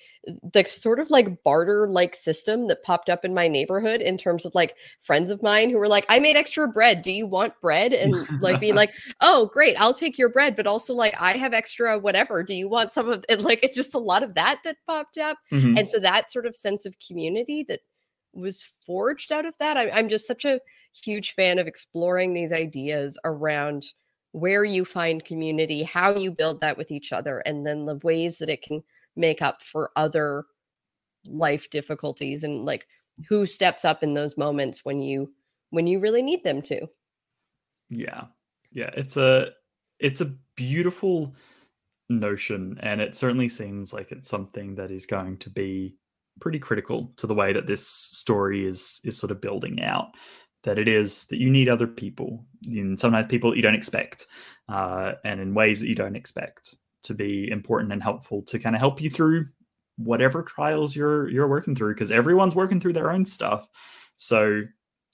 the 0.54 0.66
sort 0.66 1.00
of 1.00 1.10
like 1.10 1.44
barter 1.44 1.88
like 1.88 2.14
system 2.14 2.68
that 2.68 2.84
popped 2.84 3.10
up 3.10 3.24
in 3.24 3.34
my 3.34 3.48
neighborhood 3.48 4.02
in 4.02 4.18
terms 4.18 4.46
of 4.46 4.54
like 4.54 4.76
friends 5.02 5.32
of 5.32 5.42
mine 5.42 5.70
who 5.70 5.78
were 5.78 5.88
like, 5.88 6.06
I 6.10 6.20
made 6.20 6.36
extra 6.36 6.68
bread. 6.68 7.02
Do 7.02 7.12
you 7.12 7.26
want 7.26 7.54
bread? 7.62 7.94
And 8.00 8.14
like 8.42 8.60
being 8.60 8.76
like, 8.76 8.94
oh, 9.22 9.50
great, 9.54 9.80
I'll 9.80 9.94
take 9.94 10.18
your 10.18 10.30
bread, 10.30 10.56
but 10.56 10.68
also 10.68 10.94
like 10.94 11.20
I 11.20 11.34
have 11.34 11.54
extra 11.54 11.98
whatever. 11.98 12.44
Do 12.44 12.54
you 12.54 12.70
want 12.70 12.94
some 12.94 13.10
of 13.10 13.26
it? 13.30 13.42
Like 13.42 13.64
it's 13.64 13.76
just 13.76 13.96
a 13.96 14.00
lot 14.00 14.24
of 14.24 14.36
that 14.36 14.60
that 14.64 14.78
popped 14.88 15.18
up. 15.18 15.38
Mhm. 15.52 15.78
And 15.78 15.88
so 15.88 16.00
that 16.00 16.32
sort 16.32 16.46
of 16.46 16.56
sense 16.56 16.86
of 16.86 16.96
community 17.06 17.66
that 17.68 17.80
was 18.34 18.64
forged 18.86 19.32
out 19.32 19.46
of 19.46 19.56
that. 19.60 19.78
I, 19.78 19.90
I'm 19.90 20.10
just 20.10 20.28
such 20.28 20.46
a 20.46 20.60
huge 20.94 21.34
fan 21.34 21.60
of 21.60 21.68
exploring 21.68 22.34
these 22.34 22.52
ideas 22.52 23.18
around 23.24 23.86
where 24.32 24.64
you 24.64 24.86
find 24.86 25.26
community, 25.26 25.84
how 25.84 26.16
you 26.16 26.32
build 26.32 26.62
that 26.62 26.78
with 26.78 26.92
each 26.92 27.12
other, 27.12 27.40
and 27.40 27.66
then 27.66 27.86
the 27.86 28.00
ways 28.04 28.38
that 28.38 28.50
it 28.50 28.62
can 28.62 28.84
make 29.16 29.42
up 29.42 29.64
for 29.64 29.92
other 29.96 30.46
life 31.26 31.70
difficulties 31.70 32.44
and 32.44 32.66
like 32.66 32.88
who 33.28 33.46
steps 33.46 33.84
up 33.84 34.04
in 34.04 34.14
those 34.14 34.38
moments 34.38 34.86
when 34.86 35.02
you 35.02 35.32
when 35.72 35.88
you 35.88 36.00
really 36.00 36.22
need 36.22 36.44
them 36.44 36.62
to. 36.62 36.88
Yeah. 37.90 38.26
Yeah, 38.72 38.92
it's 38.96 39.18
a 39.18 39.50
it's 40.00 40.22
a 40.22 40.34
beautiful 40.56 41.36
notion, 42.10 42.78
and 42.82 43.02
it 43.02 43.16
certainly 43.16 43.50
seems 43.50 43.94
like 43.94 44.12
it's 44.12 44.30
something 44.30 44.76
that 44.76 44.92
is 44.92 45.06
going 45.06 45.38
to 45.38 45.50
be 45.50 45.96
pretty 46.40 46.60
critical 46.60 47.12
to 47.18 47.28
the 47.28 47.34
way 47.34 47.52
that 47.52 47.68
this 47.68 47.86
story 47.88 48.66
is 48.66 49.02
is 49.04 49.18
sort 49.18 49.32
of 49.32 49.42
building 49.42 49.82
out. 49.82 50.10
That 50.64 50.78
it 50.78 50.88
is 50.88 51.26
that 51.26 51.40
you 51.40 51.50
need 51.50 51.70
other 51.70 51.88
people, 51.88 52.46
and 52.66 53.00
sometimes 53.00 53.28
people 53.28 53.56
you 53.56 53.62
don't 53.62 53.76
expect, 53.76 54.28
uh, 54.68 55.14
and 55.24 55.40
in 55.40 55.54
ways 55.54 55.80
that 55.80 55.88
you 55.88 55.96
don't 55.96 56.16
expect 56.16 56.76
to 57.04 57.14
be 57.14 57.50
important 57.50 57.94
and 57.94 58.04
helpful 58.04 58.42
to 58.42 58.60
kind 58.60 58.76
of 58.76 58.80
help 58.80 59.02
you 59.02 59.10
through 59.10 59.48
whatever 59.98 60.44
trials 60.44 60.96
you're 60.96 61.30
you're 61.30 61.48
working 61.48 61.76
through 61.76 61.94
because 61.94 62.12
everyone's 62.12 62.56
working 62.56 62.80
through 62.80 62.94
their 62.94 63.12
own 63.12 63.26
stuff. 63.26 63.68
So 64.18 64.62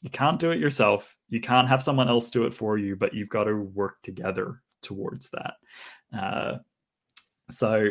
you 0.02 0.10
can't 0.12 0.40
do 0.40 0.52
it 0.52 0.60
yourself. 0.60 1.16
You 1.30 1.42
can't 1.42 1.68
have 1.68 1.82
someone 1.82 2.10
else 2.10 2.30
do 2.30 2.46
it 2.46 2.54
for 2.54 2.78
you, 2.78 2.96
but 2.96 3.14
you've 3.14 3.30
got 3.30 3.46
to 3.46 3.56
work 3.56 4.02
together 4.04 4.62
towards 4.82 5.32
that. 5.32 5.54
Uh, 6.16 6.58
so 7.50 7.90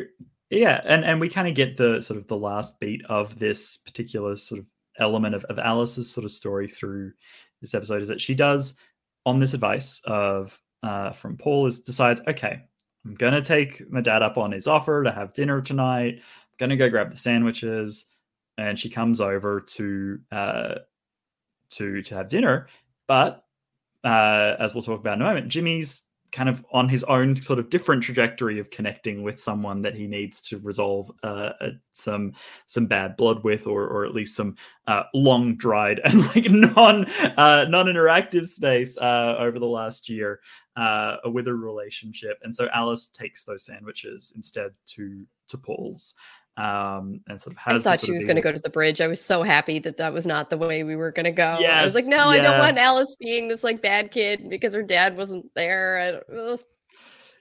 yeah, 0.51 0.81
and 0.85 1.05
and 1.05 1.21
we 1.21 1.29
kind 1.29 1.49
of 1.49 1.55
get 1.55 1.77
the 1.77 2.01
sort 2.01 2.19
of 2.19 2.29
the 2.29 2.37
last 2.37 2.79
beat 2.79 3.05
of 3.07 3.39
this 3.39 3.77
particular 3.77 4.37
sort 4.37 4.61
of 4.61 4.67
element 4.99 5.35
of, 5.35 5.45
of 5.45 5.59
Alice's 5.59 6.11
sort 6.11 6.25
of 6.25 6.31
story 6.31 6.69
through 6.69 7.13
this 7.61 7.75
episode 7.75 8.03
is 8.03 8.09
that 8.09 8.21
she 8.21 8.35
does 8.35 8.77
on 9.27 9.39
this 9.39 9.55
advice 9.55 10.01
of 10.05 10.61
uh, 10.83 11.13
from 11.13 11.37
Paul 11.37 11.67
is 11.67 11.81
decides 11.81 12.21
okay 12.29 12.63
I'm 13.05 13.15
gonna 13.15 13.43
take 13.43 13.91
my 13.91 14.01
dad 14.01 14.23
up 14.23 14.39
on 14.39 14.53
his 14.53 14.67
offer 14.67 15.05
to 15.05 15.13
have 15.13 15.33
dinner 15.33 15.61
tonight. 15.61 16.15
I'm 16.17 16.57
gonna 16.59 16.77
go 16.77 16.89
grab 16.89 17.11
the 17.11 17.17
sandwiches, 17.17 18.07
and 18.57 18.79
she 18.79 18.89
comes 18.89 19.21
over 19.21 19.61
to 19.61 20.19
uh, 20.33 20.75
to 21.71 22.03
to 22.03 22.15
have 22.15 22.29
dinner. 22.29 22.69
But 23.07 23.45
uh, 24.05 24.57
as 24.59 24.75
we'll 24.75 24.83
talk 24.83 25.01
about 25.01 25.17
in 25.17 25.23
a 25.23 25.27
moment, 25.27 25.49
Jimmy's 25.49 26.05
kind 26.35 26.49
of 26.49 26.67
on 26.73 26.89
his 26.89 27.05
own 27.05 27.41
sort 27.41 27.61
of 27.61 27.71
different 27.71 28.03
trajectory 28.03 28.59
of 28.59 28.69
connecting 28.71 29.23
with 29.23 29.41
someone 29.41 29.81
that 29.83 29.95
he 29.95 30.09
needs 30.09 30.43
to 30.43 30.59
resolve 30.59 31.09
uh, 31.23 31.53
uh, 31.61 31.71
some 31.93 32.33
some 32.67 32.87
bad 32.87 33.17
blood 33.17 33.45
with, 33.45 33.69
or 33.69 33.87
or 33.87 34.05
at 34.05 34.15
least 34.15 34.35
some 34.35 34.57
uh, 34.89 35.05
long 35.15 35.55
dried 35.57 36.01
and 36.05 36.27
like 36.35 36.51
non 36.51 37.05
uh, 37.37 37.65
non 37.69 37.87
interactive 37.87 38.47
space 38.47 38.99
uh, 38.99 39.37
over 39.39 39.61
the 39.61 39.67
last 39.67 40.09
year 40.09 40.41
uh, 40.75 41.17
with 41.27 41.47
a 41.47 41.55
relationship. 41.55 42.37
And 42.43 42.55
so 42.55 42.69
Alice 42.75 43.07
takes 43.07 43.45
those 43.45 43.65
sandwiches 43.65 44.33
instead 44.35 44.73
to 44.87 45.25
to 45.49 45.57
Paul's 45.57 46.15
um 46.57 47.21
and 47.27 47.41
sort 47.41 47.57
of 47.57 47.63
I 47.67 47.79
thought 47.81 47.99
she 47.99 48.13
was 48.13 48.25
going 48.25 48.37
to 48.37 48.43
go 48.43 48.53
to 48.53 48.61
the 48.61 48.71
bridge. 48.71 49.01
I 49.01 49.09
was 49.09 49.21
so 49.21 49.43
happy 49.43 49.81
that 49.81 49.97
that 49.97 50.13
was 50.13 50.25
not 50.25 50.51
the 50.51 50.59
way 50.59 50.85
we 50.85 50.95
were 50.95 51.11
going 51.11 51.25
to 51.25 51.33
go. 51.33 51.59
Yes, 51.59 51.81
I 51.81 51.85
was 51.85 51.95
like, 51.95 52.07
no, 52.07 52.29
I 52.29 52.39
don't 52.39 52.61
want 52.61 52.79
Alice 52.79 53.17
being 53.19 53.49
this 53.49 53.65
like 53.65 53.83
bad 53.83 54.13
kid 54.13 54.49
because 54.49 54.73
her 54.73 54.83
dad 54.83 55.17
wasn't 55.17 55.47
there. 55.55 55.99
I 55.99 56.11
don't, 56.13 56.51
ugh. 56.51 56.61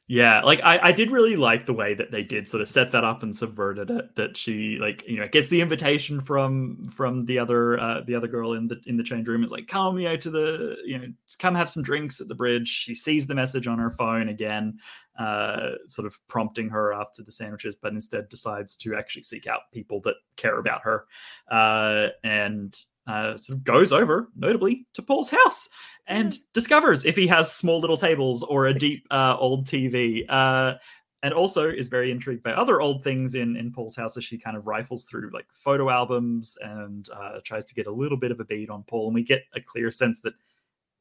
Yeah, 0.07 0.41
like 0.41 0.59
I, 0.63 0.79
I 0.89 0.91
did 0.91 1.11
really 1.11 1.37
like 1.37 1.65
the 1.65 1.73
way 1.73 1.93
that 1.93 2.11
they 2.11 2.23
did 2.23 2.49
sort 2.49 2.61
of 2.61 2.67
set 2.67 2.91
that 2.91 3.05
up 3.05 3.23
and 3.23 3.33
subverted 3.33 3.89
it. 3.89 4.13
That 4.17 4.35
she 4.35 4.77
like 4.77 5.01
you 5.07 5.17
know 5.17 5.29
gets 5.29 5.47
the 5.47 5.61
invitation 5.61 6.19
from 6.19 6.89
from 6.93 7.25
the 7.25 7.39
other 7.39 7.79
uh, 7.79 8.01
the 8.01 8.13
other 8.13 8.27
girl 8.27 8.51
in 8.53 8.67
the 8.67 8.81
in 8.85 8.97
the 8.97 9.03
change 9.03 9.29
room. 9.29 9.45
Is 9.45 9.51
like 9.51 9.67
come 9.67 9.97
you 9.97 10.09
know 10.09 10.17
to 10.17 10.29
the 10.29 10.75
you 10.85 10.97
know 10.99 11.05
come 11.39 11.55
have 11.55 11.69
some 11.69 11.83
drinks 11.83 12.19
at 12.19 12.27
the 12.27 12.35
bridge. 12.35 12.67
She 12.67 12.93
sees 12.93 13.27
the 13.27 13.35
message 13.35 13.65
on 13.65 13.79
her 13.79 13.91
phone 13.91 14.27
again, 14.27 14.77
uh, 15.17 15.71
sort 15.87 16.05
of 16.05 16.19
prompting 16.27 16.67
her 16.69 16.91
after 16.93 17.23
the 17.23 17.31
sandwiches, 17.31 17.77
but 17.81 17.93
instead 17.93 18.27
decides 18.27 18.75
to 18.77 18.95
actually 18.97 19.23
seek 19.23 19.47
out 19.47 19.71
people 19.71 20.01
that 20.01 20.15
care 20.35 20.59
about 20.59 20.81
her, 20.81 21.05
uh, 21.49 22.07
and 22.25 22.77
uh, 23.07 23.37
sort 23.37 23.57
of 23.57 23.63
goes 23.63 23.91
over, 23.91 24.29
notably, 24.35 24.85
to 24.93 25.01
Paul's 25.01 25.29
house 25.29 25.69
and 26.07 26.37
discovers 26.53 27.05
if 27.05 27.15
he 27.15 27.27
has 27.27 27.51
small 27.51 27.79
little 27.79 27.97
tables 27.97 28.43
or 28.43 28.67
a 28.67 28.73
deep 28.73 29.05
uh, 29.11 29.35
old 29.39 29.65
TV. 29.65 30.25
Uh, 30.29 30.75
and 31.23 31.33
also 31.33 31.69
is 31.69 31.87
very 31.87 32.11
intrigued 32.11 32.43
by 32.43 32.51
other 32.51 32.81
old 32.81 33.01
things 33.01 33.35
in, 33.35 33.55
in 33.55 33.71
Paul's 33.71 33.95
house 33.95 34.17
as 34.17 34.25
she 34.25 34.37
kind 34.37 34.57
of 34.57 34.67
rifles 34.67 35.05
through 35.05 35.31
like 35.33 35.45
photo 35.53 35.89
albums 35.89 36.57
and 36.59 37.07
uh, 37.15 37.39
tries 37.45 37.63
to 37.63 37.73
get 37.73 37.87
a 37.87 37.91
little 37.91 38.17
bit 38.17 38.29
of 38.29 38.41
a 38.41 38.43
bead 38.45 38.69
on 38.69 38.83
Paul. 38.83 39.07
And 39.07 39.15
we 39.15 39.23
get 39.23 39.45
a 39.55 39.61
clear 39.61 39.89
sense 39.89 40.19
that 40.21 40.33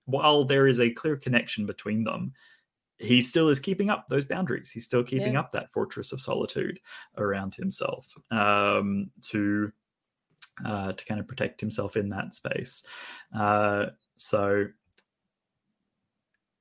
while 0.05 0.45
there 0.45 0.69
is 0.69 0.79
a 0.79 0.91
clear 0.91 1.17
connection 1.17 1.67
between 1.67 2.05
them, 2.05 2.33
he 2.99 3.21
still 3.21 3.49
is 3.49 3.59
keeping 3.59 3.91
up 3.91 4.07
those 4.07 4.25
boundaries. 4.25 4.71
He's 4.71 4.85
still 4.85 5.03
keeping 5.03 5.33
Yeah. 5.33 5.41
up 5.41 5.51
that 5.53 5.73
fortress 5.73 6.13
of 6.13 6.21
solitude 6.21 6.79
around 7.19 7.57
himself 7.57 8.07
um, 8.31 9.11
to 9.23 9.73
uh, 10.65 10.93
to 10.93 11.05
kind 11.05 11.19
of 11.19 11.27
protect 11.27 11.61
himself 11.61 11.97
in 11.97 12.09
that 12.11 12.37
space. 12.37 12.85
Uh, 13.35 13.87
so 14.19 14.67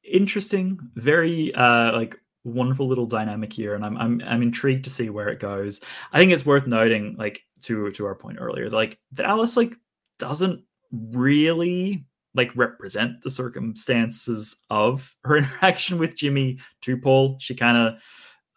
interesting, 0.03 0.79
very 0.95 1.53
uh, 1.55 1.93
like 1.93 2.17
wonderful 2.43 2.87
little 2.87 3.05
dynamic 3.05 3.53
here, 3.53 3.75
and 3.75 3.85
I'm 3.85 3.97
I'm 3.97 4.21
I'm 4.25 4.41
intrigued 4.41 4.83
to 4.85 4.89
see 4.89 5.09
where 5.09 5.29
it 5.29 5.39
goes. 5.39 5.81
I 6.13 6.19
think 6.19 6.31
it's 6.31 6.45
worth 6.45 6.67
noting, 6.67 7.15
like 7.17 7.41
to 7.63 7.91
to 7.91 8.05
our 8.05 8.15
point 8.15 8.37
earlier, 8.39 8.69
like 8.69 8.99
that 9.13 9.25
Alice 9.25 9.57
like 9.57 9.73
doesn't 10.19 10.63
really 10.91 12.05
like 12.33 12.55
represent 12.55 13.21
the 13.23 13.29
circumstances 13.29 14.57
of 14.69 15.13
her 15.23 15.37
interaction 15.37 15.97
with 15.97 16.15
Jimmy 16.15 16.59
to 16.81 16.97
Paul. 16.97 17.37
She 17.39 17.55
kind 17.55 17.77
of 17.77 17.95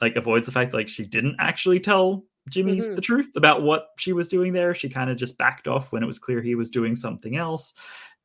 like 0.00 0.16
avoids 0.16 0.46
the 0.46 0.52
fact 0.52 0.74
like 0.74 0.88
she 0.88 1.04
didn't 1.04 1.36
actually 1.38 1.80
tell 1.80 2.24
Jimmy 2.50 2.76
Mhm. 2.80 2.94
the 2.94 3.00
truth 3.00 3.30
about 3.36 3.62
what 3.62 3.88
she 3.98 4.12
was 4.12 4.28
doing 4.28 4.52
there. 4.52 4.74
She 4.74 4.88
kind 4.88 5.10
of 5.10 5.16
just 5.16 5.38
backed 5.38 5.66
off 5.66 5.92
when 5.92 6.02
it 6.02 6.06
was 6.06 6.18
clear 6.18 6.40
he 6.40 6.54
was 6.54 6.70
doing 6.70 6.94
something 6.94 7.36
else, 7.36 7.72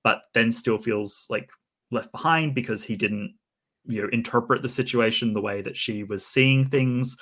but 0.04 0.22
then 0.34 0.52
still 0.52 0.78
feels 0.78 1.26
like 1.30 1.50
left 1.92 2.12
behind 2.12 2.56
because 2.56 2.84
he 2.84 2.96
didn't 2.96 3.36
you 3.86 4.02
know 4.02 4.10
interpret 4.12 4.62
the 4.62 4.70
situation 4.70 5.34
the 5.34 5.42
way 5.42 5.62
that 5.62 5.78
she 5.78 6.04
was 6.04 6.26
seeing 6.26 6.70
things. 6.70 7.18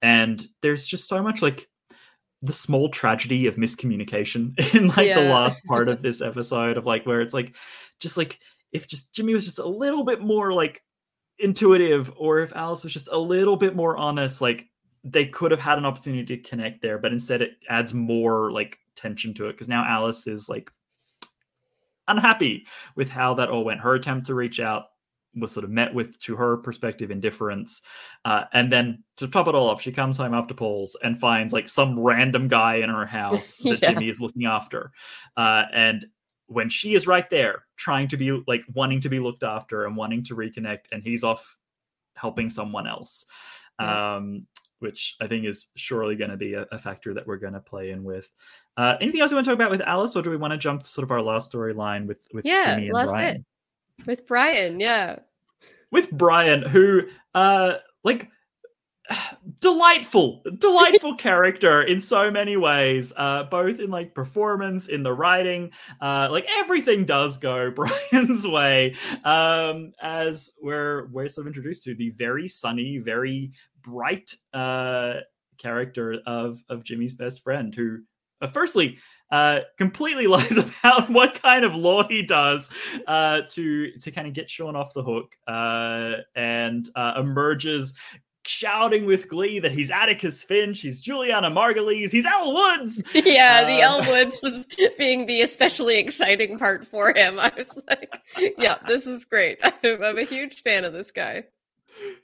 And 0.00 0.44
there's 0.62 0.86
just 0.86 1.08
so 1.08 1.22
much 1.22 1.42
like 1.42 1.68
the 2.42 2.52
small 2.52 2.88
tragedy 2.88 3.46
of 3.46 3.56
miscommunication 3.56 4.58
in 4.74 4.88
like 4.88 5.14
the 5.14 5.22
last 5.22 5.64
part 5.64 5.88
of 5.88 6.02
this 6.02 6.20
episode 6.20 6.76
of 6.76 6.86
like 6.86 7.06
where 7.06 7.20
it's 7.20 7.34
like 7.34 7.54
just 8.00 8.16
like 8.16 8.40
if 8.72 8.88
just 8.88 9.14
Jimmy 9.14 9.34
was 9.34 9.44
just 9.44 9.58
a 9.58 9.68
little 9.68 10.04
bit 10.04 10.20
more 10.20 10.52
like 10.52 10.82
intuitive 11.38 12.12
or 12.16 12.40
if 12.40 12.54
Alice 12.54 12.82
was 12.82 12.92
just 12.92 13.08
a 13.10 13.18
little 13.18 13.56
bit 13.56 13.76
more 13.76 13.96
honest 13.96 14.40
like 14.40 14.66
they 15.04 15.26
could 15.26 15.50
have 15.50 15.60
had 15.60 15.78
an 15.78 15.86
opportunity 15.86 16.36
to 16.36 16.48
connect 16.48 16.82
there 16.82 16.98
but 16.98 17.12
instead 17.12 17.42
it 17.42 17.52
adds 17.68 17.94
more 17.94 18.52
like 18.52 18.78
tension 18.94 19.34
to 19.34 19.48
it 19.48 19.52
because 19.52 19.68
now 19.68 19.84
Alice 19.84 20.26
is 20.26 20.48
like 20.48 20.70
unhappy 22.08 22.66
with 22.96 23.08
how 23.08 23.34
that 23.34 23.50
all 23.50 23.64
went. 23.64 23.80
Her 23.80 23.94
attempt 23.94 24.26
to 24.26 24.34
reach 24.34 24.60
out 24.60 24.84
was 25.34 25.52
sort 25.52 25.64
of 25.64 25.70
met 25.70 25.94
with 25.94 26.20
to 26.20 26.36
her 26.36 26.58
perspective 26.58 27.10
indifference. 27.10 27.80
Uh, 28.24 28.44
and 28.52 28.70
then 28.70 29.02
to 29.16 29.26
top 29.28 29.48
it 29.48 29.54
all 29.54 29.70
off 29.70 29.80
she 29.80 29.90
comes 29.90 30.18
home 30.18 30.34
after 30.34 30.52
Paul's 30.52 30.96
and 31.02 31.18
finds 31.18 31.54
like 31.54 31.68
some 31.68 31.98
random 31.98 32.48
guy 32.48 32.76
in 32.76 32.90
her 32.90 33.06
house 33.06 33.56
that 33.64 33.80
Yeah. 33.82 33.92
Jimmy 33.92 34.08
is 34.08 34.20
looking 34.20 34.44
after. 34.44 34.92
Uh, 35.36 35.64
and 35.72 36.06
when 36.52 36.68
she 36.68 36.94
is 36.94 37.06
right 37.06 37.28
there 37.30 37.64
trying 37.76 38.08
to 38.08 38.16
be 38.16 38.42
like 38.46 38.62
wanting 38.74 39.00
to 39.00 39.08
be 39.08 39.18
looked 39.18 39.42
after 39.42 39.86
and 39.86 39.96
wanting 39.96 40.22
to 40.24 40.36
reconnect 40.36 40.84
and 40.92 41.02
he's 41.02 41.24
off 41.24 41.56
helping 42.14 42.50
someone 42.50 42.86
else 42.86 43.24
um 43.78 44.46
which 44.80 45.16
i 45.20 45.26
think 45.26 45.44
is 45.46 45.68
surely 45.76 46.14
going 46.14 46.30
to 46.30 46.36
be 46.36 46.54
a, 46.54 46.66
a 46.72 46.78
factor 46.78 47.14
that 47.14 47.26
we're 47.26 47.38
going 47.38 47.54
to 47.54 47.60
play 47.60 47.90
in 47.90 48.04
with 48.04 48.28
uh 48.76 48.96
anything 49.00 49.20
else 49.20 49.30
you 49.30 49.36
want 49.36 49.44
to 49.44 49.50
talk 49.50 49.56
about 49.56 49.70
with 49.70 49.80
alice 49.82 50.16
or 50.16 50.22
do 50.22 50.30
we 50.30 50.36
want 50.36 50.52
to 50.52 50.58
jump 50.58 50.82
to 50.82 50.88
sort 50.88 51.02
of 51.04 51.10
our 51.10 51.20
last 51.22 51.52
storyline 51.52 52.06
with 52.06 52.20
with 52.32 52.44
Yeah, 52.44 52.74
jimmy 52.74 52.86
and 52.88 52.94
last 52.94 53.10
brian 53.10 53.44
bit. 53.98 54.06
with 54.06 54.26
Brian. 54.26 54.80
Yeah. 54.80 55.18
with 55.90 56.10
Brian, 56.10 56.62
who 56.62 57.02
uh 57.34 57.74
like 58.04 58.30
delightful, 59.60 60.42
delightful 60.58 61.14
character 61.18 61.82
in 61.82 62.00
so 62.00 62.30
many 62.30 62.56
ways, 62.56 63.12
uh, 63.16 63.44
both 63.44 63.80
in 63.80 63.90
like 63.90 64.14
performance, 64.14 64.88
in 64.88 65.02
the 65.02 65.12
writing, 65.12 65.70
uh, 66.00 66.28
like 66.30 66.46
everything 66.58 67.04
does 67.04 67.38
go 67.38 67.70
Brian's 68.12 68.46
way. 68.46 68.96
Um, 69.24 69.92
as 70.00 70.52
we're 70.62 71.06
we're 71.08 71.28
sort 71.28 71.46
of 71.46 71.48
introduced 71.48 71.84
to 71.84 71.94
the 71.94 72.10
very 72.10 72.48
sunny, 72.48 72.98
very 72.98 73.52
bright 73.82 74.34
uh 74.54 75.14
character 75.58 76.18
of 76.26 76.62
of 76.68 76.82
Jimmy's 76.84 77.14
best 77.14 77.42
friend, 77.42 77.74
who 77.74 78.00
uh, 78.42 78.46
firstly 78.48 78.98
uh, 79.30 79.60
completely 79.78 80.26
lies 80.36 80.58
about 80.58 81.08
what 81.08 81.40
kind 81.40 81.64
of 81.64 81.74
law 81.74 82.06
he 82.06 82.22
does 82.22 82.68
uh, 83.06 83.40
to 83.50 83.90
to 84.00 84.10
kind 84.10 84.26
of 84.26 84.34
get 84.34 84.50
Sean 84.50 84.76
off 84.76 84.92
the 84.92 85.02
hook, 85.02 85.34
uh, 85.48 86.16
and 86.36 86.90
uh, 86.94 87.14
emerges 87.16 87.94
shouting 88.44 89.06
with 89.06 89.28
glee 89.28 89.60
that 89.60 89.70
he's 89.70 89.88
Atticus 89.90 90.42
Finch, 90.42 90.80
he's 90.80 91.00
Julianna 91.00 91.48
Margulies, 91.48 92.10
he's 92.10 92.26
Elle 92.26 92.52
Woods. 92.52 93.02
Yeah, 93.14 93.64
the 93.64 93.80
Uh, 93.82 94.00
Elle 94.00 94.10
Woods 94.10 94.40
was 94.42 94.66
being 94.98 95.26
the 95.26 95.42
especially 95.42 95.98
exciting 95.98 96.58
part 96.58 96.84
for 96.86 97.14
him. 97.14 97.38
I 97.38 97.52
was 97.56 97.78
like, 97.88 98.12
yeah, 98.58 98.78
this 98.88 99.06
is 99.06 99.24
great. 99.24 99.58
I'm, 99.62 100.02
I'm 100.02 100.18
a 100.18 100.24
huge 100.24 100.62
fan 100.64 100.84
of 100.84 100.92
this 100.92 101.12
guy. 101.12 101.44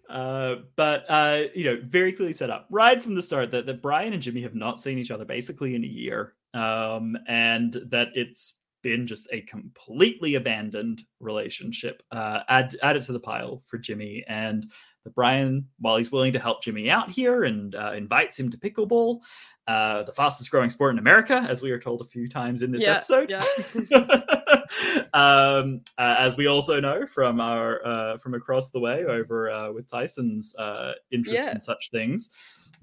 Uh, 0.09 0.57
but 0.77 1.05
uh, 1.09 1.43
you 1.55 1.65
know, 1.65 1.79
very 1.83 2.13
clearly 2.13 2.33
set 2.33 2.51
up 2.51 2.67
right 2.71 3.03
from 3.03 3.15
the 3.15 3.23
start 3.23 3.51
that, 3.51 3.67
that 3.67 3.83
Brian 3.83 4.13
and 4.13 4.23
Jimmy 4.23 4.43
have 4.43 4.55
not 4.55 4.81
seen 4.81 4.99
each 4.99 5.11
other 5.11 5.25
basically 5.25 5.75
in 5.75 5.85
a 5.85 5.89
year, 5.89 6.35
um, 6.55 7.17
and 7.27 7.81
that 7.91 8.09
it's 8.15 8.55
been 8.83 9.07
just 9.07 9.29
a 9.33 9.43
completely 9.43 10.37
abandoned 10.37 11.03
relationship. 11.21 12.03
Uh, 12.11 12.41
add 12.49 12.77
it 12.83 13.03
to 13.03 13.13
the 13.13 13.21
pile 13.21 13.63
for 13.67 13.77
Jimmy 13.79 14.25
and 14.29 14.71
Brian, 15.15 15.67
while 15.79 15.97
he's 15.97 16.13
willing 16.13 16.33
to 16.33 16.39
help 16.39 16.63
Jimmy 16.63 16.91
out 16.91 17.11
here 17.11 17.45
and 17.45 17.75
uh, 17.75 17.93
invites 17.97 18.39
him 18.39 18.51
to 18.51 18.59
pickleball, 18.59 19.21
uh, 19.69 20.03
the 20.05 20.13
fastest 20.13 20.51
growing 20.51 20.71
sport 20.71 20.95
in 20.95 20.99
America, 20.99 21.47
as 21.49 21.63
we 21.63 21.71
are 21.71 21.79
told 21.79 22.01
a 22.01 22.05
few 22.05 22.29
times 22.29 22.63
in 22.63 22.73
this 22.73 22.83
Yeah, 22.83 22.95
episode. 22.95 23.31
yeah. 23.31 23.45
um, 25.15 25.81
uh, 25.99 26.17
as 26.19 26.37
we 26.37 26.47
also 26.47 26.81
know 26.81 27.07
from 27.07 27.41
our 27.41 27.87
uh, 27.87 28.19
from 28.19 28.35
across 28.35 28.71
the 28.71 28.81
way 28.81 29.05
over 29.05 29.51
uh, 29.51 29.71
with 29.73 29.87
Tyson's 29.89 30.55
uh, 30.57 30.93
interest 31.11 31.39
Yeah. 31.39 31.53
in 31.53 31.61
such 31.61 31.91
things. 31.91 32.31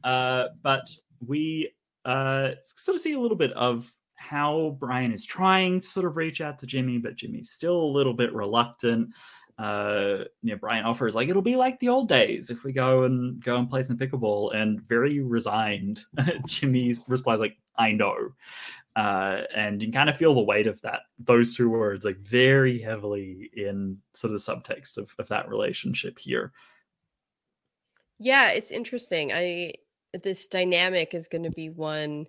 Uh, 0.04 0.46
but 0.62 0.88
we 1.26 1.72
uh, 2.06 2.52
sort 2.62 2.96
of 2.96 3.02
see 3.02 3.14
a 3.14 3.20
little 3.20 3.38
bit 3.38 3.52
of 3.54 3.92
how 4.16 4.78
Brian 4.80 5.12
is 5.12 5.26
trying 5.26 5.82
to 5.82 5.88
sort 5.88 6.06
of 6.06 6.16
reach 6.18 6.40
out 6.40 6.60
to 6.60 6.66
Jimmy, 6.68 6.98
but 7.00 7.16
Jimmy's 7.16 7.52
still 7.52 7.80
a 7.82 7.92
little 7.98 8.14
bit 8.14 8.34
reluctant. 8.34 9.10
Uh, 9.58 10.26
you 10.42 10.52
know, 10.52 10.58
Brian 10.58 10.86
offers 10.86 11.16
like 11.16 11.30
it'll 11.30 11.42
be 11.42 11.56
like 11.56 11.80
the 11.80 11.90
old 11.90 12.10
days 12.10 12.50
if 12.50 12.64
we 12.64 12.74
go 12.74 13.04
and 13.04 13.42
go 13.42 13.56
and 13.56 13.70
play 13.70 13.84
some 13.84 13.98
pickleball, 13.98 14.54
and 14.54 14.82
very 14.82 15.20
resigned. 15.20 16.04
Jimmy's 16.46 17.06
replies 17.08 17.40
like, 17.40 17.58
"I 17.78 17.94
know," 17.94 18.34
uh, 18.96 19.42
and 19.56 19.82
you 19.82 19.88
can 19.88 19.94
kind 19.94 20.10
of 20.10 20.18
feel 20.18 20.34
the 20.34 20.42
weight 20.42 20.68
of 20.68 20.82
that 20.82 21.02
those 21.20 21.56
two 21.56 21.70
words 21.70 22.04
like 22.04 22.18
very 22.18 22.80
heavily 22.80 23.50
in 23.54 23.98
sort 24.14 24.34
of 24.34 24.40
the 24.42 24.52
subtext 24.52 24.98
of, 24.98 25.14
of 25.20 25.28
that 25.30 25.48
relationship 25.48 26.20
here. 26.20 26.52
Yeah, 28.20 28.52
it's 28.52 28.72
interesting. 28.72 29.32
I 29.32 29.74
this 30.24 30.48
dynamic 30.48 31.14
is 31.14 31.28
going 31.28 31.44
to 31.44 31.52
be 31.52 31.70
one 31.70 32.26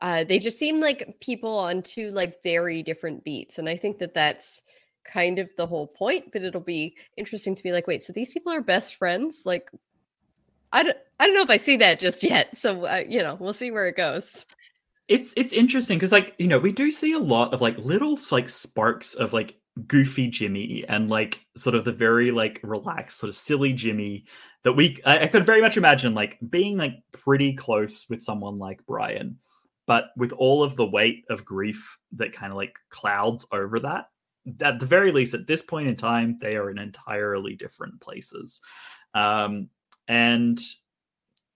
uh 0.00 0.24
they 0.24 0.40
just 0.40 0.58
seem 0.58 0.80
like 0.80 1.16
people 1.20 1.56
on 1.56 1.80
two 1.80 2.10
like 2.10 2.42
very 2.42 2.82
different 2.82 3.22
beats 3.22 3.58
and 3.58 3.68
I 3.68 3.76
think 3.76 3.98
that 3.98 4.14
that's 4.14 4.60
kind 5.04 5.38
of 5.38 5.48
the 5.56 5.66
whole 5.66 5.86
point, 5.86 6.32
but 6.32 6.42
it'll 6.42 6.60
be 6.60 6.96
interesting 7.16 7.54
to 7.54 7.62
be 7.62 7.72
like, 7.72 7.86
wait, 7.86 8.02
so 8.02 8.12
these 8.12 8.32
people 8.32 8.52
are 8.52 8.60
best 8.60 8.96
friends? 8.96 9.42
Like 9.44 9.70
I 10.72 10.82
don't 10.82 10.98
I 11.20 11.26
don't 11.26 11.36
know 11.36 11.42
if 11.42 11.50
I 11.50 11.56
see 11.58 11.76
that 11.78 12.00
just 12.00 12.22
yet. 12.22 12.58
So 12.58 12.86
uh, 12.86 13.04
you 13.08 13.22
know, 13.22 13.36
we'll 13.40 13.52
see 13.54 13.70
where 13.70 13.86
it 13.86 13.96
goes. 13.96 14.46
it's 15.08 15.32
it's 15.36 15.52
interesting 15.52 15.98
because 15.98 16.12
like 16.12 16.34
you 16.38 16.46
know 16.46 16.58
we 16.58 16.72
do 16.72 16.90
see 16.90 17.12
a 17.12 17.18
lot 17.18 17.52
of 17.52 17.60
like 17.60 17.76
little 17.78 18.18
like 18.30 18.48
sparks 18.48 19.14
of 19.14 19.32
like 19.32 19.56
goofy 19.86 20.28
jimmy 20.28 20.84
and 20.88 21.10
like 21.10 21.40
sort 21.56 21.74
of 21.74 21.84
the 21.84 21.92
very 21.92 22.30
like 22.30 22.60
relaxed 22.62 23.18
sort 23.18 23.28
of 23.28 23.34
silly 23.34 23.72
jimmy 23.72 24.24
that 24.62 24.72
we 24.72 25.00
I, 25.04 25.20
I 25.20 25.26
could 25.26 25.44
very 25.44 25.60
much 25.60 25.76
imagine 25.76 26.14
like 26.14 26.38
being 26.48 26.78
like 26.78 26.94
pretty 27.12 27.54
close 27.54 28.08
with 28.08 28.22
someone 28.22 28.58
like 28.58 28.86
brian 28.86 29.38
but 29.86 30.06
with 30.16 30.32
all 30.32 30.62
of 30.62 30.76
the 30.76 30.86
weight 30.86 31.24
of 31.28 31.44
grief 31.44 31.98
that 32.12 32.32
kind 32.32 32.52
of 32.52 32.56
like 32.56 32.74
clouds 32.88 33.46
over 33.52 33.80
that 33.80 34.06
at 34.60 34.78
the 34.78 34.86
very 34.86 35.12
least 35.12 35.34
at 35.34 35.46
this 35.46 35.62
point 35.62 35.88
in 35.88 35.96
time 35.96 36.38
they 36.40 36.56
are 36.56 36.70
in 36.70 36.78
entirely 36.78 37.56
different 37.56 38.00
places. 38.00 38.60
Um 39.14 39.68
and 40.08 40.60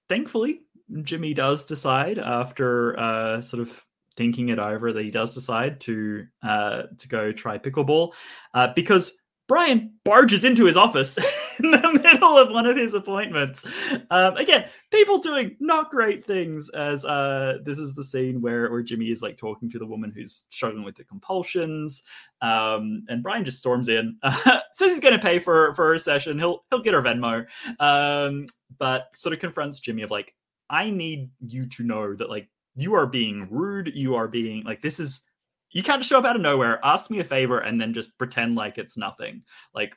thankfully 0.08 0.62
Jimmy 1.02 1.34
does 1.34 1.64
decide 1.64 2.18
after 2.18 2.98
uh, 2.98 3.40
sort 3.40 3.60
of 3.60 3.84
thinking 4.16 4.48
it 4.48 4.58
over 4.58 4.92
that 4.92 5.04
he 5.04 5.10
does 5.10 5.32
decide 5.32 5.80
to 5.80 6.26
uh, 6.42 6.82
to 6.98 7.08
go 7.08 7.32
try 7.32 7.58
pickleball 7.58 8.12
uh, 8.54 8.68
because 8.74 9.12
Brian 9.48 9.94
barges 10.04 10.44
into 10.44 10.66
his 10.66 10.76
office 10.76 11.16
in 11.58 11.70
the 11.70 12.00
middle 12.02 12.36
of 12.36 12.50
one 12.50 12.66
of 12.66 12.76
his 12.76 12.92
appointments. 12.92 13.64
Um, 14.10 14.36
again, 14.36 14.66
people 14.92 15.18
doing 15.18 15.56
not 15.58 15.90
great 15.90 16.24
things. 16.24 16.68
As 16.70 17.04
uh, 17.06 17.58
this 17.64 17.78
is 17.78 17.94
the 17.94 18.04
scene 18.04 18.42
where 18.42 18.70
where 18.70 18.82
Jimmy 18.82 19.06
is 19.06 19.22
like 19.22 19.38
talking 19.38 19.70
to 19.70 19.78
the 19.78 19.86
woman 19.86 20.12
who's 20.14 20.44
struggling 20.50 20.84
with 20.84 20.96
the 20.96 21.04
compulsions, 21.04 22.02
um, 22.42 23.04
and 23.08 23.22
Brian 23.22 23.44
just 23.44 23.58
storms 23.58 23.88
in, 23.88 24.18
says 24.24 24.60
he's 24.78 25.00
going 25.00 25.16
to 25.16 25.24
pay 25.24 25.38
for 25.38 25.74
for 25.74 25.88
her 25.88 25.98
session. 25.98 26.38
He'll 26.38 26.64
he'll 26.70 26.82
get 26.82 26.94
her 26.94 27.02
Venmo, 27.02 27.46
um, 27.80 28.46
but 28.78 29.08
sort 29.14 29.32
of 29.32 29.40
confronts 29.40 29.80
Jimmy 29.80 30.02
of 30.02 30.10
like, 30.10 30.34
I 30.68 30.90
need 30.90 31.30
you 31.40 31.66
to 31.70 31.82
know 31.82 32.14
that 32.14 32.28
like 32.28 32.48
you 32.76 32.94
are 32.94 33.06
being 33.06 33.48
rude. 33.50 33.92
You 33.94 34.14
are 34.14 34.28
being 34.28 34.62
like 34.64 34.82
this 34.82 35.00
is 35.00 35.22
you 35.70 35.82
can't 35.82 36.00
just 36.00 36.08
show 36.08 36.18
up 36.18 36.24
out 36.24 36.36
of 36.36 36.42
nowhere, 36.42 36.80
ask 36.84 37.10
me 37.10 37.20
a 37.20 37.24
favor, 37.24 37.58
and 37.58 37.80
then 37.80 37.92
just 37.94 38.16
pretend 38.18 38.54
like 38.54 38.78
it's 38.78 38.96
nothing. 38.96 39.42
Like 39.74 39.96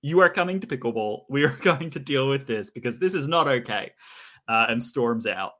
you 0.00 0.20
are 0.20 0.30
coming 0.30 0.60
to 0.60 0.66
pickleball. 0.66 1.22
We 1.30 1.44
are 1.44 1.56
going 1.56 1.90
to 1.90 1.98
deal 1.98 2.28
with 2.28 2.46
this 2.46 2.70
because 2.70 2.98
this 2.98 3.14
is 3.14 3.28
not 3.28 3.48
okay. 3.48 3.92
Uh, 4.48 4.66
and 4.68 4.82
storms 4.82 5.26
out. 5.26 5.52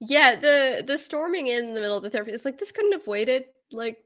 Yeah, 0.00 0.36
the 0.36 0.84
the 0.86 0.96
storming 0.96 1.48
in 1.48 1.74
the 1.74 1.80
middle 1.80 1.96
of 1.96 2.04
the 2.04 2.10
therapy 2.10 2.30
is 2.30 2.44
like 2.44 2.58
this 2.58 2.70
couldn't 2.70 2.92
have 2.92 3.06
waited. 3.08 3.44
Like 3.72 3.98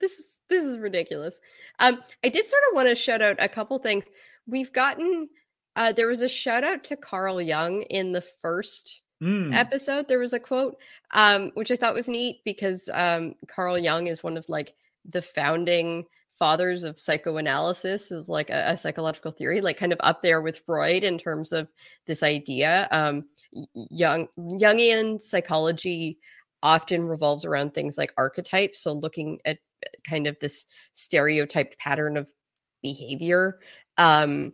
this 0.00 0.18
is 0.18 0.40
this 0.48 0.64
is 0.64 0.78
ridiculous. 0.78 1.40
Um, 1.78 2.02
I 2.24 2.28
did 2.28 2.44
sort 2.44 2.62
of 2.68 2.74
want 2.74 2.88
to 2.88 2.96
shout 2.96 3.22
out 3.22 3.36
a 3.38 3.48
couple 3.48 3.78
things. 3.78 4.04
We've 4.48 4.72
gotten 4.72 5.28
uh 5.76 5.92
there 5.92 6.08
was 6.08 6.22
a 6.22 6.28
shout 6.28 6.64
out 6.64 6.82
to 6.84 6.96
Carl 6.96 7.40
Jung 7.40 7.82
in 7.82 8.10
the 8.10 8.24
first 8.42 9.02
Mm. 9.22 9.54
episode. 9.54 10.08
There 10.08 10.18
was 10.18 10.34
a 10.34 10.40
quote, 10.40 10.76
um, 11.12 11.50
which 11.54 11.70
I 11.70 11.76
thought 11.76 11.94
was 11.94 12.08
neat 12.08 12.42
because 12.44 12.90
um 12.92 13.34
Carl 13.48 13.78
Jung 13.78 14.08
is 14.08 14.22
one 14.22 14.36
of 14.36 14.48
like 14.48 14.74
the 15.08 15.22
founding 15.22 16.04
fathers 16.38 16.84
of 16.84 16.98
psychoanalysis 16.98 18.10
is 18.10 18.28
like 18.28 18.50
a, 18.50 18.72
a 18.72 18.76
psychological 18.76 19.32
theory, 19.32 19.60
like 19.60 19.78
kind 19.78 19.92
of 19.92 19.98
up 20.02 20.22
there 20.22 20.42
with 20.42 20.58
Freud 20.66 21.02
in 21.02 21.18
terms 21.18 21.52
of 21.52 21.68
this 22.06 22.22
idea. 22.22 22.88
Um, 22.90 23.24
Jung 23.74 24.28
Jungian 24.38 25.22
psychology 25.22 26.18
often 26.62 27.04
revolves 27.04 27.44
around 27.44 27.72
things 27.72 27.96
like 27.96 28.12
archetypes. 28.16 28.80
So 28.80 28.92
looking 28.92 29.38
at 29.44 29.58
uh, 29.86 29.90
kind 30.08 30.26
of 30.26 30.36
this 30.40 30.66
stereotyped 30.92 31.78
pattern 31.78 32.16
of 32.16 32.28
behavior. 32.82 33.60
Um, 33.98 34.52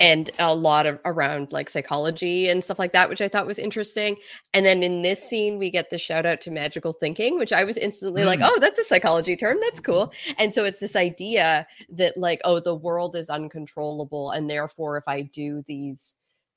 and 0.00 0.30
a 0.38 0.54
lot 0.54 0.86
of 0.86 0.98
around 1.04 1.52
like 1.52 1.68
psychology 1.68 2.48
and 2.48 2.62
stuff 2.62 2.78
like 2.78 2.92
that, 2.92 3.08
which 3.08 3.20
I 3.20 3.28
thought 3.28 3.46
was 3.46 3.58
interesting. 3.58 4.16
And 4.54 4.64
then 4.64 4.82
in 4.82 5.02
this 5.02 5.22
scene, 5.22 5.58
we 5.58 5.70
get 5.70 5.90
the 5.90 5.98
shout 5.98 6.26
out 6.26 6.40
to 6.42 6.50
magical 6.50 6.92
thinking, 6.92 7.38
which 7.38 7.52
I 7.52 7.64
was 7.64 7.76
instantly 7.76 8.24
like, 8.24 8.38
Mm. 8.40 8.48
oh, 8.50 8.58
that's 8.60 8.78
a 8.78 8.84
psychology 8.84 9.36
term. 9.36 9.58
That's 9.60 9.80
cool. 9.80 10.12
And 10.38 10.52
so 10.52 10.64
it's 10.64 10.78
this 10.80 10.96
idea 10.96 11.66
that, 11.90 12.16
like, 12.16 12.40
oh, 12.44 12.60
the 12.60 12.74
world 12.74 13.16
is 13.16 13.28
uncontrollable. 13.28 14.30
And 14.30 14.48
therefore, 14.48 14.96
if 14.98 15.04
I 15.06 15.22
do 15.22 15.62
these 15.66 16.14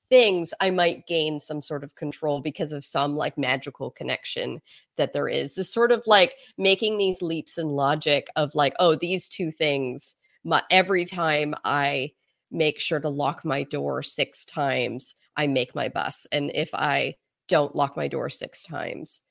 things, 0.09 0.53
I 0.59 0.69
might 0.71 1.07
gain 1.07 1.39
some 1.39 1.61
sort 1.61 1.83
of 1.83 1.95
control 1.95 2.41
because 2.41 2.73
of 2.73 2.83
some 2.83 3.15
like 3.15 3.37
magical 3.37 3.89
connection 3.89 4.61
that 4.97 5.13
there 5.13 5.29
is. 5.29 5.53
This 5.55 5.73
sort 5.73 5.91
of 5.91 6.03
like 6.05 6.33
making 6.57 6.97
these 6.97 7.21
leaps 7.21 7.57
in 7.57 7.69
logic 7.69 8.27
of 8.35 8.53
like, 8.53 8.73
oh, 8.79 8.95
these 8.95 9.29
two 9.29 9.51
things, 9.51 10.17
my, 10.43 10.61
every 10.69 11.05
time 11.05 11.55
I 11.63 12.11
make 12.51 12.79
sure 12.79 12.99
to 12.99 13.09
lock 13.09 13.43
my 13.45 13.63
door 13.63 14.03
six 14.03 14.45
times, 14.45 15.15
I 15.37 15.47
make 15.47 15.73
my 15.75 15.89
bus. 15.89 16.27
And 16.31 16.51
if 16.53 16.69
I 16.73 17.15
don't 17.47 17.75
lock 17.75 17.95
my 17.97 18.07
door 18.07 18.29
six 18.29 18.63
times, 18.63 19.21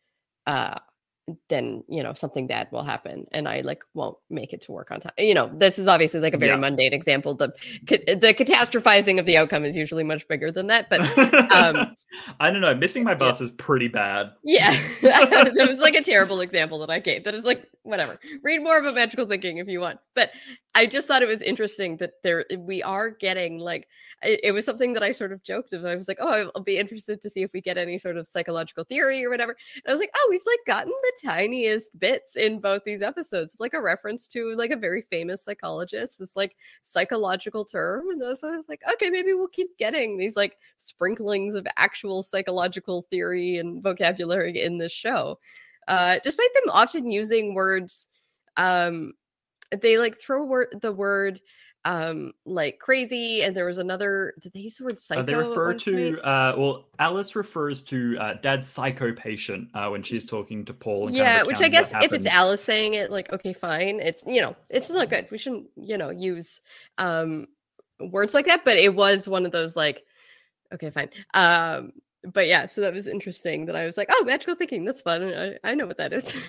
uh, 0.47 0.79
then 1.49 1.85
you 1.89 2.03
know 2.03 2.13
something 2.13 2.49
bad 2.49 2.67
will 2.73 2.83
happen 2.83 3.25
and 3.31 3.47
i 3.47 3.61
like 3.61 3.85
won't 3.95 4.17
make 4.31 4.53
it 4.53 4.63
to 4.63 4.73
work 4.73 4.91
on 4.91 4.99
time 5.01 5.13
you 5.17 5.33
know 5.33 5.49
this 5.55 5.79
is 5.79 5.87
obviously 5.87 6.19
like 6.19 6.35
a 6.35 6.39
very 6.39 6.51
Yeah. 6.51 6.57
mundane 6.57 6.93
example 6.93 7.35
the 7.37 7.53
the 7.87 8.35
catastrophizing 8.37 9.21
of 9.21 9.27
the 9.27 9.37
outcome 9.37 9.65
is 9.65 9.77
usually 9.77 10.03
much 10.03 10.27
bigger 10.27 10.51
than 10.51 10.67
that 10.69 10.91
but 10.91 11.01
um 11.53 11.95
I 12.41 12.51
don't 12.51 12.61
know. 12.61 12.75
Missing 12.75 13.05
my 13.05 13.15
bus 13.15 13.41
is 13.41 13.53
pretty 13.53 13.87
bad. 13.87 14.33
yeah 14.43 14.73
that 15.03 15.67
was 15.69 15.79
like 15.79 15.95
a 15.95 16.03
terrible 16.03 16.41
example 16.41 16.81
that 16.81 16.91
i 16.91 16.99
gave 16.99 17.23
that 17.23 17.35
is 17.35 17.45
like 17.45 17.65
whatever 17.85 18.19
read 18.43 18.61
more 18.65 18.79
about 18.81 18.97
magical 18.97 19.27
thinking 19.27 19.59
if 19.59 19.69
you 19.69 19.79
want 19.79 20.01
but 20.17 20.33
i 20.75 20.87
just 20.87 21.09
thought 21.09 21.23
it 21.23 21.29
was 21.29 21.43
interesting 21.43 21.97
that 21.97 22.13
there 22.23 22.45
we 22.59 22.83
are 22.83 23.11
getting 23.11 23.59
like 23.59 23.89
it, 24.23 24.41
it 24.45 24.53
was 24.53 24.65
something 24.65 24.93
that 24.93 25.03
i 25.03 25.11
sort 25.11 25.33
of 25.33 25.43
joked 25.43 25.73
of 25.73 25.85
i 25.85 25.97
was 25.97 26.07
like 26.07 26.19
oh 26.21 26.51
I'll- 26.55 26.63
be 26.63 26.79
interested 26.79 27.21
to 27.23 27.31
see 27.31 27.43
if 27.43 27.53
we 27.53 27.61
get 27.61 27.79
any 27.79 27.99
sort 27.99 28.17
of 28.17 28.29
psychological 28.29 28.85
theory 28.85 29.25
or 29.25 29.31
whatever 29.31 29.57
and 29.75 29.83
i 29.89 29.91
was 29.91 29.99
like 29.99 30.13
oh 30.15 30.27
we've 30.31 30.45
like 30.47 30.59
gotten 30.67 30.93
the 31.03 31.13
tiniest 31.27 31.99
bits 31.99 32.37
in 32.37 32.61
both 32.61 32.85
these 32.85 33.03
episodes 33.03 33.57
like 33.59 33.75
a 33.75 33.81
reference 33.81 34.29
to 34.29 34.55
like 34.57 34.71
a 34.71 34.77
very 34.77 35.03
famous 35.03 35.43
psychologist 35.43 36.19
this 36.19 36.37
like 36.37 36.55
psychological 36.83 37.65
term 37.65 38.11
and 38.11 38.21
was, 38.21 38.45
I 38.45 38.57
was 38.57 38.69
like 38.69 38.83
okay 38.93 39.11
maybe 39.11 39.33
we'll 39.33 39.49
keep 39.49 39.77
getting 39.79 40.17
these 40.19 40.37
like 40.37 40.59
sprinklings 40.77 41.55
of 41.55 41.67
actual 41.77 42.23
psychological 42.23 43.07
theory 43.11 43.57
and 43.59 43.83
vocabulary 43.83 44.63
in 44.63 44.79
this 44.79 44.93
show 44.93 45.39
uh 45.89 46.19
despite 46.23 46.53
them 46.55 46.71
often 46.73 47.11
using 47.11 47.55
words 47.55 48.09
um 48.57 49.15
they 49.81 49.99
like 49.99 50.19
throw 50.19 50.45
word 50.45 50.69
the 50.81 50.93
word 50.93 51.41
um 51.87 52.33
like 52.45 52.79
crazy 52.79 53.43
and 53.43 53.57
there 53.57 53.65
was 53.65 53.79
another 53.79 54.35
did 54.41 54.53
they 54.53 54.61
use 54.61 54.77
the 54.77 54.85
word 54.85 54.99
psycho 54.99 55.23
Uh, 55.23 55.25
they 55.25 55.35
refer 55.35 55.73
to 55.73 56.21
uh, 56.23 56.55
well, 56.59 56.89
Alice 56.99 57.35
refers 57.35 57.83
to 57.85 58.19
uh, 58.21 58.35
Dad's 58.35 58.69
psycho 58.69 59.13
patient 59.13 59.69
uh, 59.73 59.89
when 59.89 60.03
she's 60.03 60.27
talking 60.27 60.65
to 60.67 60.75
Paul. 60.75 61.09
And 61.09 61.17
kind 61.17 61.29
of 61.29 61.35
yeah 61.35 61.43
which 61.45 61.63
i 61.63 61.69
guess 61.69 61.93
if 62.03 62.13
it's 62.13 62.27
alice 62.27 62.63
saying 62.63 62.95
it 62.95 63.11
like 63.11 63.33
okay 63.33 63.55
fine 63.55 63.99
it's 64.01 64.23
you 64.27 64.43
know 64.43 64.55
it's 64.69 64.91
not 64.91 65.09
good 65.09 65.27
we 65.31 65.39
shouldn't 65.39 65.69
you 65.77 65.97
know 65.97 66.11
use 66.11 66.61
um 66.99 67.47
words 67.99 68.35
like 68.35 68.47
that 68.47 68.65
but 68.65 68.77
it 68.77 68.95
was 68.95 69.27
one 69.27 69.47
of 69.47 69.53
those 69.53 69.75
like 69.75 70.05
okay 70.75 70.91
fine 70.91 71.09
um 71.33 71.93
but 72.35 72.47
yeah 72.47 72.67
so 72.67 72.83
that 72.83 72.93
was 72.93 73.07
interesting 73.07 73.65
that 73.65 73.77
i 73.77 73.87
was 73.87 73.97
like 73.97 74.09
oh 74.11 74.25
magical 74.25 74.55
thinking 74.55 74.85
that's 74.85 75.01
fun 75.01 75.23
I, 75.23 75.57
I 75.65 75.75
know 75.75 75.87
what 75.87 75.97
that 75.97 76.13
is 76.13 76.37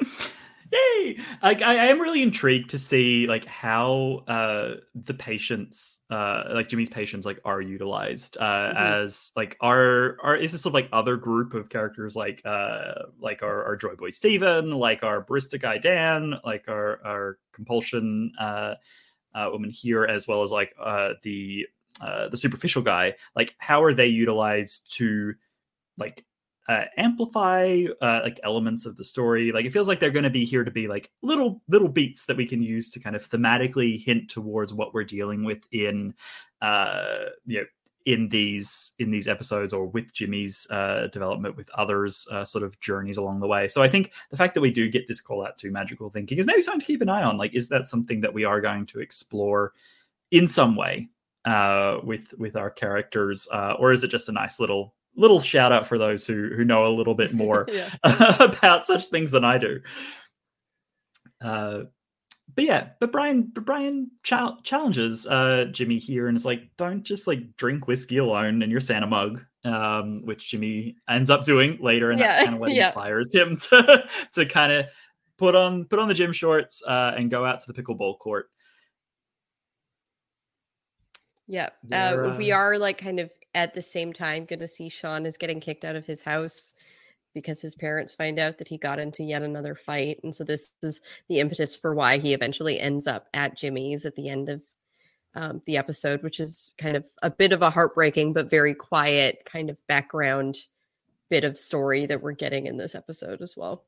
Yay! 0.74 1.16
Like 1.42 1.62
I, 1.62 1.72
I 1.74 1.84
am 1.86 2.00
really 2.00 2.22
intrigued 2.22 2.70
to 2.70 2.78
see 2.78 3.26
like 3.28 3.44
how 3.44 4.24
uh 4.26 4.74
the 4.94 5.14
patients 5.14 6.00
uh 6.10 6.44
like 6.52 6.68
Jimmy's 6.68 6.90
patients 6.90 7.24
like 7.26 7.40
are 7.44 7.60
utilized 7.60 8.36
uh 8.38 8.72
Mhm. 8.74 8.76
as 8.76 9.30
like 9.36 9.56
are 9.60 10.16
are 10.22 10.36
is 10.36 10.52
this 10.52 10.62
sort 10.62 10.70
of 10.70 10.74
like 10.74 10.88
other 10.92 11.16
group 11.16 11.54
of 11.54 11.68
characters 11.68 12.16
like 12.16 12.42
uh 12.44 12.94
like 13.20 13.42
our, 13.42 13.64
our 13.64 13.76
Joy 13.76 13.94
Boy 13.94 14.10
Steven, 14.10 14.70
like 14.72 15.04
our 15.04 15.24
barista 15.24 15.60
guy 15.60 15.78
Dan, 15.78 16.34
like 16.44 16.64
our 16.68 17.00
our 17.04 17.38
compulsion 17.52 18.32
uh 18.40 18.74
uh 19.34 19.48
woman 19.52 19.70
here, 19.70 20.04
as 20.04 20.26
well 20.26 20.42
as 20.42 20.50
like 20.50 20.74
uh 20.82 21.10
the 21.22 21.66
uh 22.00 22.28
the 22.28 22.36
superficial 22.36 22.82
guy, 22.82 23.14
like 23.36 23.54
how 23.58 23.82
are 23.84 23.92
they 23.94 24.06
utilized 24.08 24.92
to 24.94 25.34
like 25.98 26.24
uh, 26.68 26.84
amplify 26.96 27.84
uh, 28.00 28.20
like 28.22 28.40
elements 28.42 28.86
of 28.86 28.96
the 28.96 29.04
story. 29.04 29.52
Like 29.52 29.66
it 29.66 29.72
feels 29.72 29.88
like 29.88 30.00
they're 30.00 30.10
going 30.10 30.24
to 30.24 30.30
be 30.30 30.44
here 30.44 30.64
to 30.64 30.70
be 30.70 30.88
like 30.88 31.10
little 31.22 31.62
little 31.68 31.88
beats 31.88 32.26
that 32.26 32.36
we 32.36 32.46
can 32.46 32.62
use 32.62 32.90
to 32.92 33.00
kind 33.00 33.16
of 33.16 33.28
thematically 33.28 34.02
hint 34.02 34.30
towards 34.30 34.72
what 34.72 34.94
we're 34.94 35.04
dealing 35.04 35.44
with 35.44 35.62
in 35.72 36.14
uh, 36.62 37.26
you 37.46 37.60
know 37.60 37.66
in 38.06 38.28
these 38.28 38.92
in 38.98 39.10
these 39.10 39.26
episodes 39.26 39.72
or 39.72 39.86
with 39.86 40.12
Jimmy's 40.12 40.66
uh, 40.70 41.08
development 41.12 41.56
with 41.56 41.70
others 41.70 42.26
uh, 42.30 42.44
sort 42.44 42.64
of 42.64 42.78
journeys 42.80 43.16
along 43.16 43.40
the 43.40 43.46
way. 43.46 43.68
So 43.68 43.82
I 43.82 43.88
think 43.88 44.12
the 44.30 44.36
fact 44.36 44.54
that 44.54 44.60
we 44.60 44.70
do 44.70 44.90
get 44.90 45.08
this 45.08 45.20
call 45.20 45.44
out 45.44 45.58
to 45.58 45.70
magical 45.70 46.10
thinking 46.10 46.38
is 46.38 46.46
maybe 46.46 46.62
something 46.62 46.80
to 46.80 46.86
keep 46.86 47.02
an 47.02 47.08
eye 47.08 47.22
on. 47.22 47.36
Like 47.38 47.54
is 47.54 47.68
that 47.68 47.86
something 47.86 48.20
that 48.20 48.34
we 48.34 48.44
are 48.44 48.60
going 48.60 48.86
to 48.86 49.00
explore 49.00 49.72
in 50.30 50.48
some 50.48 50.76
way 50.76 51.08
uh, 51.44 51.98
with 52.02 52.34
with 52.38 52.56
our 52.56 52.70
characters, 52.70 53.48
uh, 53.52 53.74
or 53.78 53.92
is 53.92 54.04
it 54.04 54.08
just 54.08 54.28
a 54.28 54.32
nice 54.32 54.60
little 54.60 54.94
little 55.16 55.40
shout 55.40 55.72
out 55.72 55.86
for 55.86 55.98
those 55.98 56.26
who 56.26 56.50
who 56.56 56.64
know 56.64 56.86
a 56.86 56.94
little 56.96 57.14
bit 57.14 57.32
more 57.32 57.66
Yeah. 57.72 57.90
about 58.40 58.86
such 58.86 59.06
things 59.06 59.30
than 59.30 59.44
I 59.44 59.58
do? 59.58 59.80
Uh, 61.40 61.84
but 62.54 62.64
yeah, 62.64 62.88
but 63.00 63.10
Brian, 63.10 63.50
but 63.54 63.64
Brian 63.64 64.10
chal- 64.22 64.60
challenges 64.62 65.26
uh, 65.26 65.66
Jimmy 65.72 65.98
here 65.98 66.28
and 66.28 66.36
is 66.36 66.44
like, 66.44 66.62
don't 66.76 67.02
just 67.02 67.26
like 67.26 67.56
drink 67.56 67.88
whiskey 67.88 68.18
alone 68.18 68.62
in 68.62 68.70
your 68.70 68.80
Santa 68.80 69.06
mug, 69.08 69.44
um, 69.64 70.24
which 70.24 70.50
Jimmy 70.50 70.96
ends 71.08 71.30
up 71.30 71.44
doing 71.44 71.78
later, 71.80 72.10
and 72.10 72.20
Yeah, 72.20 72.28
that's 72.28 72.44
kind 72.44 72.54
of 72.54 72.60
what 72.60 72.70
yeah. 72.74 72.86
inspires 72.88 73.34
him 73.34 73.56
to 73.56 74.04
to 74.34 74.46
kind 74.46 74.72
of 74.72 74.86
put 75.36 75.56
on 75.56 75.86
put 75.86 75.98
on 75.98 76.06
the 76.06 76.14
gym 76.14 76.32
shorts 76.32 76.82
uh, 76.86 77.12
and 77.16 77.30
go 77.30 77.44
out 77.44 77.60
to 77.60 77.72
the 77.72 77.82
pickleball 77.82 78.18
court. 78.18 78.46
Yeah. 81.46 81.70
Uh, 81.92 82.36
we 82.38 82.52
uh, 82.52 82.56
are 82.56 82.78
like 82.78 82.98
kind 82.98 83.20
of 83.20 83.30
at 83.54 83.74
the 83.74 83.82
same 83.82 84.12
time 84.12 84.44
going 84.44 84.60
to 84.60 84.68
see 84.68 84.88
Sean 84.88 85.26
is 85.26 85.36
getting 85.36 85.60
kicked 85.60 85.84
out 85.84 85.96
of 85.96 86.06
his 86.06 86.22
house 86.22 86.74
because 87.34 87.60
his 87.60 87.74
parents 87.74 88.14
find 88.14 88.38
out 88.38 88.58
that 88.58 88.68
he 88.68 88.78
got 88.78 88.98
into 88.98 89.22
yet 89.22 89.42
another 89.42 89.74
fight. 89.74 90.20
And 90.22 90.34
so 90.34 90.44
this 90.44 90.72
is 90.82 91.00
the 91.28 91.40
impetus 91.40 91.74
for 91.74 91.94
why 91.94 92.18
he 92.18 92.32
eventually 92.32 92.78
ends 92.78 93.06
up 93.06 93.26
at 93.34 93.56
Jimmy's 93.56 94.06
at 94.06 94.14
the 94.14 94.28
end 94.28 94.48
of 94.48 94.62
um, 95.34 95.60
the 95.66 95.76
episode, 95.76 96.22
which 96.22 96.38
is 96.38 96.74
kind 96.78 96.96
of 96.96 97.04
a 97.22 97.30
bit 97.30 97.52
of 97.52 97.60
a 97.60 97.70
heartbreaking 97.70 98.32
but 98.32 98.50
very 98.50 98.74
quiet 98.74 99.42
kind 99.44 99.68
of 99.68 99.84
background 99.88 100.56
bit 101.28 101.44
of 101.44 101.58
story 101.58 102.06
that 102.06 102.22
we're 102.22 102.32
getting 102.32 102.66
in 102.66 102.76
this 102.76 102.94
episode 102.94 103.42
as 103.42 103.56
well. 103.56 103.84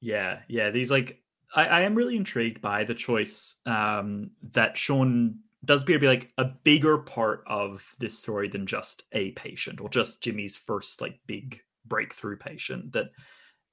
Yeah, 0.00 0.40
yeah. 0.48 0.70
These 0.70 0.90
like 0.90 1.22
I, 1.54 1.66
I 1.66 1.80
am 1.82 1.94
really 1.94 2.16
intrigued 2.16 2.60
by 2.60 2.84
the 2.84 2.94
choice 2.94 3.54
um 3.66 4.30
that 4.52 4.76
Sean 4.76 5.38
does 5.64 5.82
appear 5.82 5.96
to 5.96 6.00
be 6.00 6.06
like 6.06 6.32
a 6.38 6.44
bigger 6.44 6.98
part 6.98 7.42
of 7.46 7.94
this 7.98 8.18
story 8.18 8.48
than 8.48 8.66
just 8.66 9.02
a 9.12 9.32
patient 9.32 9.80
or 9.80 9.88
just 9.88 10.22
Jimmy's 10.22 10.56
first 10.56 11.00
like 11.00 11.18
big 11.26 11.60
breakthrough 11.86 12.36
patient 12.36 12.92
that 12.92 13.06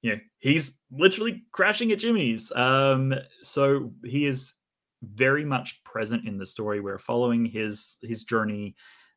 you 0.02 0.12
know 0.12 0.18
he's 0.38 0.78
literally 0.90 1.44
crashing 1.52 1.92
at 1.92 1.98
Jimmy's. 1.98 2.52
Um 2.52 3.14
so 3.42 3.92
he 4.04 4.26
is 4.26 4.54
very 5.02 5.44
much 5.44 5.82
present 5.84 6.26
in 6.26 6.38
the 6.38 6.46
story. 6.46 6.80
We're 6.80 6.98
following 6.98 7.44
his 7.44 7.96
his 8.02 8.24
journey 8.24 8.74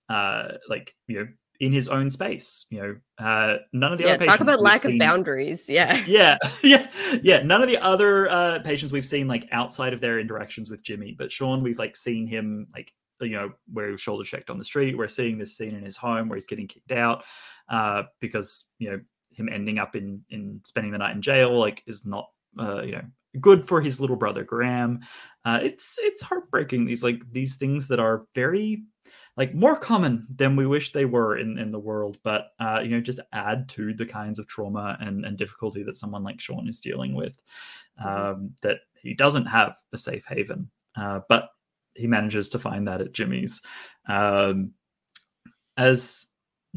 uh 0.09 0.53
like 0.69 0.93
you 1.07 1.19
know 1.19 1.27
in 1.59 1.73
his 1.73 1.89
own 1.89 2.09
space. 2.09 2.65
You 2.69 2.81
know, 2.81 3.25
uh 3.25 3.57
none 3.73 3.91
of 3.91 3.97
the 3.97 4.05
yeah, 4.05 4.13
other 4.13 4.25
talk 4.25 4.39
about 4.39 4.61
lack 4.61 4.85
of 4.85 4.97
boundaries. 4.97 5.69
Yeah. 5.69 6.03
yeah 6.07 6.37
yeah 6.63 6.87
yeah 7.21 7.41
none 7.43 7.61
of 7.61 7.67
the 7.67 7.77
other 7.77 8.29
uh 8.29 8.59
patients 8.59 8.91
we've 8.91 9.05
seen 9.05 9.27
like 9.27 9.47
outside 9.51 9.93
of 9.93 10.01
their 10.01 10.19
interactions 10.19 10.69
with 10.69 10.81
jimmy 10.81 11.15
but 11.17 11.31
sean 11.31 11.63
we've 11.63 11.79
like 11.79 11.95
seen 11.95 12.27
him 12.27 12.67
like 12.73 12.93
you 13.21 13.35
know 13.35 13.51
where 13.73 13.87
he 13.87 13.91
was 13.91 14.01
shoulder 14.01 14.23
checked 14.23 14.49
on 14.49 14.57
the 14.57 14.65
street 14.65 14.97
we're 14.97 15.07
seeing 15.07 15.37
this 15.37 15.57
scene 15.57 15.75
in 15.75 15.83
his 15.83 15.97
home 15.97 16.29
where 16.29 16.37
he's 16.37 16.47
getting 16.47 16.67
kicked 16.67 16.91
out 16.91 17.23
uh 17.69 18.03
because 18.19 18.65
you 18.77 18.89
know 18.89 18.99
him 19.31 19.49
ending 19.49 19.79
up 19.79 19.95
in 19.95 20.21
in 20.29 20.61
spending 20.65 20.91
the 20.91 20.97
night 20.97 21.15
in 21.15 21.21
jail 21.21 21.57
like 21.57 21.83
is 21.87 22.05
not 22.05 22.29
uh 22.59 22.81
you 22.81 22.93
know 22.93 23.03
good 23.39 23.67
for 23.67 23.81
his 23.81 23.99
little 23.99 24.15
brother 24.15 24.43
graham 24.43 24.99
uh 25.45 25.59
it's 25.61 25.97
it's 25.99 26.21
heartbreaking 26.21 26.85
these 26.85 27.03
like 27.03 27.21
these 27.31 27.55
things 27.55 27.87
that 27.87 27.99
are 27.99 28.25
very 28.33 28.83
like 29.39 29.55
more 29.55 29.77
common 29.77 30.27
than 30.35 30.57
we 30.57 30.67
wish 30.67 30.91
they 30.91 31.05
were 31.05 31.37
in 31.37 31.57
in 31.57 31.71
the 31.71 31.79
world 31.79 32.17
but 32.23 32.51
uh 32.59 32.81
you 32.83 32.89
know 32.89 32.99
just 32.99 33.21
add 33.31 33.69
to 33.69 33.93
the 33.93 34.05
kinds 34.05 34.37
of 34.37 34.45
trauma 34.47 34.97
and 34.99 35.25
and 35.25 35.37
difficulty 35.37 35.81
that 35.81 35.97
someone 35.97 36.23
like 36.23 36.41
sean 36.41 36.67
is 36.67 36.81
dealing 36.81 37.15
with 37.15 37.31
um 38.03 38.51
that 38.61 38.79
he 39.01 39.13
doesn't 39.13 39.45
have 39.45 39.77
a 39.93 39.97
safe 39.97 40.25
haven 40.25 40.69
uh 40.97 41.21
but 41.29 41.49
he 41.95 42.05
manages 42.05 42.49
to 42.49 42.59
find 42.59 42.87
that 42.87 43.01
at 43.01 43.13
jimmy's 43.13 43.61
um 44.09 44.73
as 45.77 46.27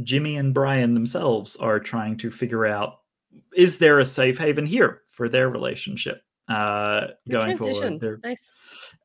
jimmy 0.04 0.36
and 0.36 0.54
brian 0.54 0.94
themselves 0.94 1.56
are 1.56 1.80
trying 1.80 2.16
to 2.16 2.30
figure 2.30 2.64
out 2.64 3.00
is 3.56 3.78
there 3.78 3.98
a 3.98 4.04
safe 4.04 4.38
haven 4.38 4.66
here 4.66 5.02
for 5.10 5.28
their 5.28 5.50
relationship 5.50 6.22
uh 6.48 7.08
going 7.28 7.56
transition. 7.56 7.98
forward 7.98 8.20
Nice. 8.22 8.52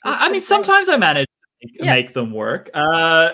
I, 0.04 0.28
I 0.28 0.32
mean, 0.32 0.42
sometimes 0.42 0.90
I 0.90 0.98
manage 0.98 1.27
to 1.62 1.86
make, 1.86 2.14
them 2.14 2.32
work. 2.32 2.70
Uh, 2.74 3.32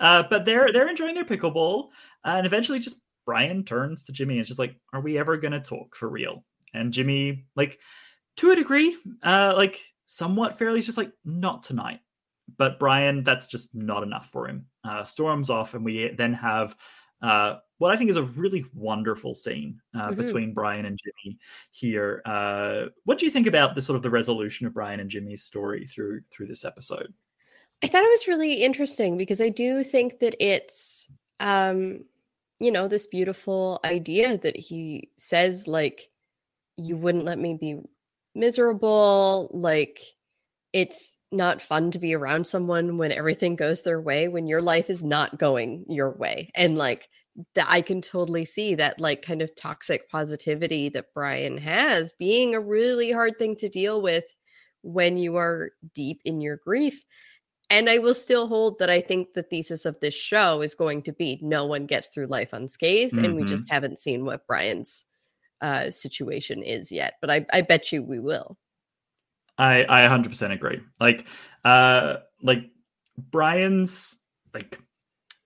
uh, 0.00 0.24
but 0.30 0.44
they're 0.44 0.72
they're 0.72 0.88
enjoying 0.88 1.14
their 1.14 1.24
pickleball, 1.24 1.88
and 2.24 2.46
eventually, 2.46 2.78
just 2.78 3.00
Brian 3.26 3.64
turns 3.64 4.04
to 4.04 4.12
Jimmy 4.12 4.34
and 4.34 4.42
is 4.42 4.48
just 4.48 4.58
like, 4.60 4.78
"Are 4.92 5.00
we 5.00 5.18
ever 5.18 5.36
gonna 5.36 5.60
talk 5.60 5.94
for 5.96 6.08
real?" 6.08 6.44
And 6.74 6.92
Jimmy, 6.92 7.46
like, 7.56 7.78
to 8.38 8.50
a 8.50 8.56
degree, 8.56 8.96
uh, 9.22 9.54
like 9.56 9.80
somewhat 10.06 10.58
fairly, 10.58 10.78
is 10.80 10.86
just 10.86 10.98
like, 10.98 11.12
"Not 11.24 11.62
tonight." 11.62 12.00
But 12.58 12.78
Brian, 12.78 13.22
that's 13.24 13.46
just 13.46 13.74
not 13.74 14.02
enough 14.02 14.30
for 14.30 14.48
him. 14.48 14.66
Uh, 14.84 15.02
storms 15.04 15.50
off, 15.50 15.74
and 15.74 15.84
we 15.84 16.10
then 16.10 16.34
have 16.34 16.76
uh, 17.22 17.56
what 17.78 17.90
I 17.90 17.96
think 17.96 18.10
is 18.10 18.16
a 18.16 18.22
really 18.22 18.66
wonderful 18.74 19.32
scene 19.32 19.80
uh, 19.94 20.10
Mhm. 20.10 20.16
between 20.16 20.52
Brian 20.54 20.84
and 20.84 20.98
Jimmy 21.02 21.38
here. 21.70 22.20
Uh, 22.26 22.86
what 23.04 23.18
do 23.18 23.24
you 23.24 23.30
think 23.30 23.46
about 23.46 23.74
the 23.74 23.80
sort 23.82 23.96
of 23.96 24.02
the 24.02 24.10
resolution 24.10 24.66
of 24.66 24.74
Brian 24.74 25.00
and 25.00 25.08
Jimmy's 25.10 25.42
story 25.42 25.86
through 25.86 26.20
through 26.30 26.48
this 26.48 26.64
episode? 26.66 27.14
I 27.82 27.86
thought 27.86 28.02
it 28.04 28.10
was 28.10 28.28
really 28.28 28.54
interesting 28.62 29.16
because 29.18 29.40
I 29.40 29.48
do 29.50 29.82
think 29.84 30.20
that 30.20 30.34
it's 30.40 31.08
um 31.40 32.04
you 32.60 32.70
know 32.70 32.88
this 32.88 33.06
beautiful 33.06 33.80
idea 33.84 34.38
that 34.38 34.56
he 34.56 35.10
says 35.16 35.66
like 35.66 36.08
you 36.76 36.96
wouldn't 36.96 37.24
let 37.24 37.38
me 37.38 37.54
be 37.60 37.80
miserable 38.34 39.50
like 39.52 40.00
it's 40.72 41.16
not 41.30 41.60
fun 41.62 41.90
to 41.90 41.98
be 41.98 42.14
around 42.14 42.46
someone 42.46 42.96
when 42.96 43.12
everything 43.12 43.56
goes 43.56 43.82
their 43.82 44.00
way 44.00 44.28
when 44.28 44.46
your 44.46 44.62
life 44.62 44.88
is 44.88 45.02
not 45.02 45.38
going 45.38 45.84
your 45.88 46.16
way 46.16 46.50
and 46.54 46.78
like 46.78 47.08
that 47.56 47.66
I 47.68 47.80
can 47.80 48.00
totally 48.00 48.44
see 48.44 48.76
that 48.76 49.00
like 49.00 49.22
kind 49.22 49.42
of 49.42 49.54
toxic 49.56 50.08
positivity 50.08 50.88
that 50.90 51.12
Brian 51.12 51.58
has 51.58 52.12
being 52.12 52.54
a 52.54 52.60
really 52.60 53.10
hard 53.10 53.38
thing 53.38 53.56
to 53.56 53.68
deal 53.68 54.00
with 54.00 54.24
when 54.82 55.16
you 55.16 55.36
are 55.36 55.70
deep 55.94 56.20
in 56.24 56.40
your 56.40 56.56
grief 56.56 57.04
and 57.70 57.88
I 57.88 57.98
will 57.98 58.14
still 58.14 58.46
hold 58.46 58.78
that 58.78 58.90
I 58.90 59.00
think 59.00 59.32
the 59.32 59.42
thesis 59.42 59.84
of 59.84 59.98
this 60.00 60.14
show 60.14 60.60
is 60.60 60.74
going 60.74 61.02
to 61.02 61.12
be 61.12 61.38
no 61.42 61.64
one 61.64 61.86
gets 61.86 62.08
through 62.08 62.26
life 62.26 62.52
unscathed, 62.52 63.14
and 63.14 63.34
we 63.34 63.44
just 63.44 63.68
haven't 63.70 63.98
seen 63.98 64.24
what 64.24 64.46
Brian's 64.46 65.06
uh, 65.60 65.90
situation 65.90 66.62
is 66.62 66.92
yet. 66.92 67.14
But 67.20 67.30
I, 67.30 67.46
I 67.52 67.62
bet 67.62 67.90
you 67.90 68.02
we 68.02 68.20
will. 68.20 68.58
I 69.58 69.84
I 69.88 70.08
100% 70.08 70.52
agree. 70.52 70.80
Like 71.00 71.26
uh 71.64 72.16
like 72.42 72.70
Brian's 73.16 74.16
like 74.52 74.80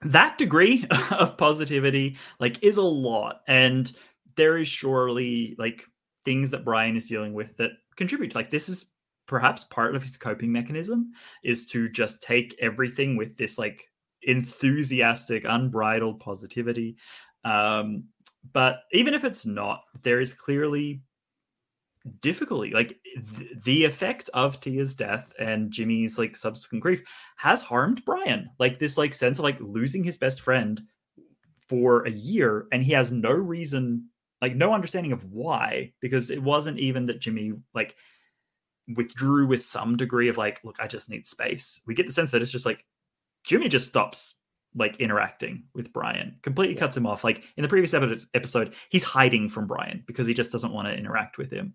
that 0.02 0.38
degree 0.38 0.86
of 1.10 1.36
positivity 1.36 2.16
like 2.40 2.62
is 2.62 2.76
a 2.76 2.82
lot 2.82 3.40
and 3.46 3.92
there 4.36 4.56
is 4.56 4.68
surely 4.68 5.56
like 5.58 5.84
things 6.24 6.50
that 6.50 6.64
Brian 6.64 6.96
is 6.96 7.08
dealing 7.08 7.34
with 7.34 7.56
that 7.56 7.70
contribute 7.96 8.34
like 8.34 8.50
this 8.50 8.68
is 8.68 8.86
perhaps 9.28 9.62
part 9.64 9.94
of 9.94 10.02
his 10.02 10.16
coping 10.16 10.50
mechanism 10.50 11.12
is 11.44 11.66
to 11.66 11.88
just 11.88 12.22
take 12.22 12.56
everything 12.60 13.16
with 13.16 13.36
this 13.36 13.58
like 13.58 13.84
enthusiastic 14.22 15.44
unbridled 15.46 16.18
positivity. 16.18 16.96
Um 17.44 18.04
but 18.52 18.80
even 18.92 19.14
if 19.14 19.24
it's 19.24 19.46
not 19.46 19.82
there 20.02 20.20
is 20.20 20.32
clearly 20.32 21.02
difficulty 22.20 22.70
like 22.70 22.98
th- 23.36 23.50
the 23.64 23.84
effect 23.84 24.30
of 24.32 24.60
tia's 24.60 24.94
death 24.94 25.32
and 25.38 25.70
jimmy's 25.70 26.16
like 26.16 26.34
subsequent 26.36 26.82
grief 26.82 27.02
has 27.36 27.60
harmed 27.60 28.02
brian. 28.04 28.48
Like 28.58 28.78
this 28.78 28.96
like 28.96 29.14
sense 29.14 29.38
of 29.38 29.44
like 29.44 29.58
losing 29.60 30.02
his 30.02 30.18
best 30.18 30.40
friend 30.40 30.80
for 31.68 32.06
a 32.06 32.10
year 32.10 32.66
and 32.72 32.82
he 32.82 32.92
has 32.92 33.12
no 33.12 33.30
reason 33.30 34.08
like 34.40 34.54
no 34.54 34.72
understanding 34.72 35.12
of 35.12 35.24
why 35.30 35.92
because 36.00 36.30
it 36.30 36.42
wasn't 36.42 36.78
even 36.78 37.06
that 37.06 37.20
Jimmy 37.20 37.52
like 37.74 37.94
withdrew 38.96 39.46
with 39.46 39.64
some 39.64 39.96
degree 39.96 40.28
of 40.28 40.38
like 40.38 40.60
look 40.64 40.76
I 40.80 40.86
just 40.86 41.10
need 41.10 41.26
space. 41.26 41.80
We 41.86 41.94
get 41.94 42.06
the 42.06 42.12
sense 42.12 42.30
that 42.30 42.42
it's 42.42 42.50
just 42.50 42.66
like 42.66 42.84
Jimmy 43.44 43.68
just 43.68 43.88
stops 43.88 44.34
like 44.74 44.96
interacting 45.00 45.64
with 45.74 45.92
Brian, 45.92 46.36
completely 46.42 46.74
cuts 46.74 46.96
him 46.96 47.06
off. 47.06 47.24
Like 47.24 47.44
in 47.56 47.62
the 47.62 47.68
previous 47.68 47.94
episode, 48.34 48.74
he's 48.90 49.04
hiding 49.04 49.48
from 49.48 49.66
Brian 49.66 50.04
because 50.06 50.26
he 50.26 50.34
just 50.34 50.52
doesn't 50.52 50.72
want 50.72 50.88
to 50.88 50.94
interact 50.94 51.38
with 51.38 51.50
him. 51.50 51.74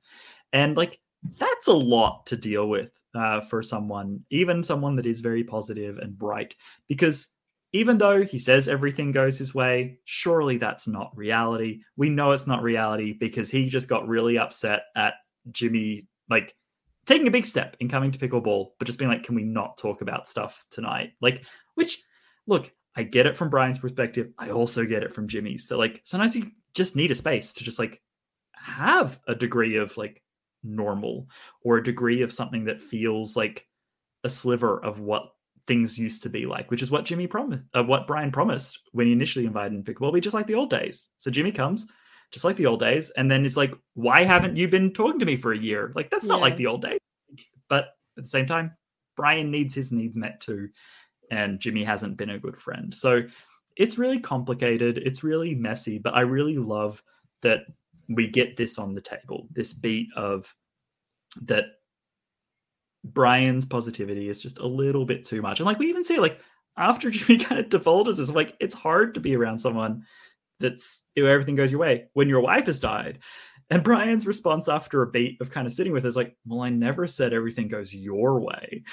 And 0.52 0.78
like 0.78 1.00
that's 1.38 1.68
a 1.68 1.74
lot 1.74 2.26
to 2.28 2.38
deal 2.38 2.68
with 2.70 2.92
uh, 3.16 3.42
for 3.42 3.64
someone, 3.64 4.24
even 4.30 4.64
someone 4.64 4.96
that 4.98 5.06
is 5.06 5.22
very 5.22 5.44
positive 5.44 5.98
and 5.98 6.18
bright, 6.18 6.56
because 6.88 7.30
even 7.74 7.98
though 7.98 8.24
he 8.24 8.38
says 8.38 8.68
everything 8.68 9.12
goes 9.12 9.38
his 9.38 9.56
way, 9.56 9.98
surely 10.06 10.58
that's 10.58 10.88
not 10.88 11.16
reality. 11.18 11.82
We 11.98 12.10
know 12.10 12.32
it's 12.32 12.48
not 12.48 12.62
reality 12.62 13.14
because 13.14 13.50
he 13.50 13.68
just 13.68 13.90
got 13.90 14.08
really 14.08 14.38
upset 14.38 14.84
at 14.96 15.16
Jimmy, 15.52 16.08
like 16.30 16.56
taking 17.06 17.28
a 17.28 17.32
big 17.32 17.46
step 17.46 17.76
in 17.80 17.90
coming 17.90 18.12
to 18.12 18.20
pickleball, 18.20 18.72
but 18.80 18.86
just 18.86 19.00
being 19.00 19.12
like, 19.12 19.24
can 19.24 19.36
we 19.36 19.44
not 19.44 19.78
talk 19.78 20.02
about 20.02 20.28
stuff 20.28 20.66
tonight? 20.72 21.12
Like, 21.22 21.44
which, 21.76 22.02
look, 22.48 22.72
I 22.96 23.04
get 23.04 23.26
it 23.26 23.38
from 23.38 23.50
Brian's 23.50 23.80
perspective. 23.80 24.32
I 24.38 24.52
also 24.52 24.86
get 24.86 25.04
it 25.04 25.14
from 25.14 25.28
Jimmy's. 25.28 25.68
So, 25.68 25.78
like, 25.78 26.02
sometimes 26.04 26.36
you 26.36 26.52
just 26.74 26.96
need 26.96 27.12
a 27.12 27.16
space 27.16 27.54
to 27.54 27.64
just 27.64 27.80
like 27.80 28.02
have 28.54 29.20
a 29.28 29.36
degree 29.36 29.78
of 29.78 29.96
like 29.98 30.22
normal 30.64 31.28
or 31.62 31.78
a 31.78 31.84
degree 31.84 32.22
of 32.22 32.32
something 32.32 32.66
that 32.66 32.82
feels 32.82 33.36
like 33.36 33.68
a 34.24 34.30
sliver 34.30 34.84
of 34.84 35.00
what 35.00 35.24
things 35.68 35.98
used 35.98 36.24
to 36.24 36.30
be 36.30 36.46
like, 36.46 36.72
which 36.72 36.82
is 36.82 36.92
what 36.92 37.06
Jimmy 37.06 37.28
promised, 37.28 37.64
uh, 37.74 37.84
what 37.84 38.08
Brian 38.08 38.32
promised 38.32 38.80
when 38.92 39.08
he 39.08 39.14
initially 39.14 39.46
invited 39.46 39.74
him 39.74 39.84
to 39.84 39.94
pickleball. 39.94 40.14
Be 40.14 40.22
just 40.22 40.34
like 40.34 40.48
the 40.48 40.56
old 40.56 40.70
days. 40.70 41.10
So 41.18 41.32
Jimmy 41.32 41.52
comes, 41.52 41.88
just 42.34 42.44
like 42.44 42.56
the 42.56 42.66
old 42.66 42.80
days, 42.80 43.12
and 43.12 43.30
then 43.30 43.46
it's 43.46 43.56
like, 43.56 43.76
why 43.94 44.24
haven't 44.24 44.58
you 44.58 44.68
been 44.68 44.92
talking 44.92 45.20
to 45.20 45.26
me 45.26 45.38
for 45.38 45.54
a 45.54 45.58
year? 45.58 45.94
Like 45.96 46.10
that's 46.10 46.26
not 46.26 46.42
like 46.42 46.58
the 46.58 46.66
old 46.66 46.82
days. 46.82 47.00
But 47.70 47.86
at 48.18 48.24
the 48.24 48.30
same 48.30 48.48
time, 48.48 48.76
Brian 49.16 49.52
needs 49.52 49.76
his 49.76 49.92
needs 49.92 50.18
met 50.18 50.42
too, 50.42 50.70
and 51.30 51.60
Jimmy 51.60 51.84
hasn't 51.84 52.18
been 52.18 52.32
a 52.32 52.40
good 52.40 52.60
friend. 52.60 52.94
So 52.94 53.22
it's 53.78 54.00
really 54.00 54.20
complicated. 54.20 54.98
It's 54.98 55.24
really 55.24 55.54
messy, 55.54 56.00
but 56.00 56.16
I 56.16 56.22
really 56.22 56.58
love 56.58 57.04
that 57.44 57.66
we 58.10 58.28
get 58.28 58.58
this 58.58 58.80
on 58.80 58.96
the 58.96 59.02
table. 59.02 59.48
This 59.52 59.72
beat 59.72 60.10
of 60.16 60.54
that 61.44 61.66
Brian's 63.04 63.66
positivity 63.66 64.28
is 64.28 64.42
just 64.42 64.58
a 64.58 64.66
little 64.68 65.06
bit 65.06 65.24
too 65.24 65.44
much. 65.44 65.60
And 65.60 65.68
like 65.68 65.78
we 65.78 65.90
even 65.90 66.04
see 66.04 66.18
like 66.18 66.40
after 66.78 67.10
Jimmy 67.12 67.44
kind 67.44 67.60
of 67.60 67.70
divulges 67.70 68.18
this, 68.18 68.30
like 68.30 68.56
it's 68.60 68.76
hard 68.76 69.14
to 69.14 69.20
be 69.20 69.36
around 69.36 69.60
someone 69.60 70.04
that's 70.64 71.02
everything 71.16 71.56
goes 71.56 71.70
your 71.72 71.80
way 71.82 72.06
when 72.14 72.28
your 72.28 72.40
wife 72.40 72.66
has 72.66 72.80
died. 72.80 73.20
And 73.70 73.84
Brian's 73.84 74.28
response 74.28 74.68
after 74.68 75.02
a 75.04 75.08
beat 75.10 75.40
of 75.42 75.50
kind 75.52 75.68
of 75.68 75.74
sitting 75.74 75.94
with 75.94 76.06
is 76.06 76.16
like, 76.16 76.36
Well, 76.48 76.62
I 76.62 76.70
never 76.70 77.06
said 77.08 77.34
everything 77.34 77.68
goes 77.68 77.94
your 77.94 78.40
way. 78.40 78.84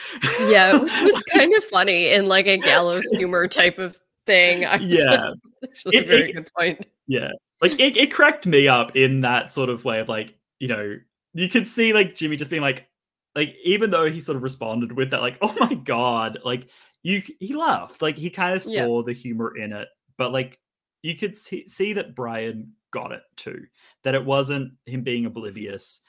Yeah, 0.48 0.74
it 0.82 0.82
was 1.12 1.22
kind 1.32 1.54
of 1.54 1.64
funny 1.64 2.08
in 2.12 2.26
like 2.26 2.46
a 2.46 2.58
gallows 2.58 3.04
humor 3.12 3.48
type 3.48 3.78
of 3.78 3.98
thing. 4.26 4.62
Yeah. 4.80 5.32
actually 5.64 5.96
a 5.98 6.02
very 6.04 6.30
it- 6.30 6.34
good 6.34 6.50
point. 6.56 6.86
Yeah. 7.06 7.30
Like 7.60 7.72
it, 7.72 7.96
it 7.96 8.12
cracked 8.12 8.46
me 8.46 8.68
up 8.68 8.96
in 8.96 9.20
that 9.22 9.52
sort 9.52 9.68
of 9.68 9.84
way 9.84 10.00
of 10.00 10.08
like, 10.08 10.34
you 10.60 10.68
know, 10.68 10.96
you 11.34 11.48
could 11.48 11.68
see 11.68 11.92
like 11.92 12.14
Jimmy 12.14 12.36
just 12.36 12.50
being 12.50 12.62
like, 12.62 12.86
like 13.34 13.54
even 13.64 13.90
though 13.90 14.10
he 14.10 14.20
sort 14.20 14.36
of 14.36 14.42
responded 14.42 14.92
with 14.92 15.10
that, 15.10 15.20
like, 15.20 15.36
oh 15.42 15.54
my 15.58 15.74
god, 15.74 16.38
like 16.44 16.68
you, 17.02 17.22
he 17.38 17.54
laughed, 17.54 18.02
like 18.02 18.16
he 18.16 18.30
kind 18.30 18.56
of 18.56 18.64
Yeah. 18.66 18.84
saw 18.84 19.02
the 19.02 19.12
humor 19.12 19.56
in 19.56 19.72
it, 19.72 19.88
but 20.16 20.32
like 20.32 20.58
you 21.02 21.16
could 21.16 21.36
see, 21.36 21.66
see 21.68 21.92
that 21.94 22.14
Brian 22.14 22.72
got 22.92 23.12
it 23.12 23.22
too, 23.36 23.64
that 24.04 24.14
it 24.14 24.24
wasn't 24.24 24.72
him 24.86 25.02
being 25.02 25.26
oblivious 25.26 26.00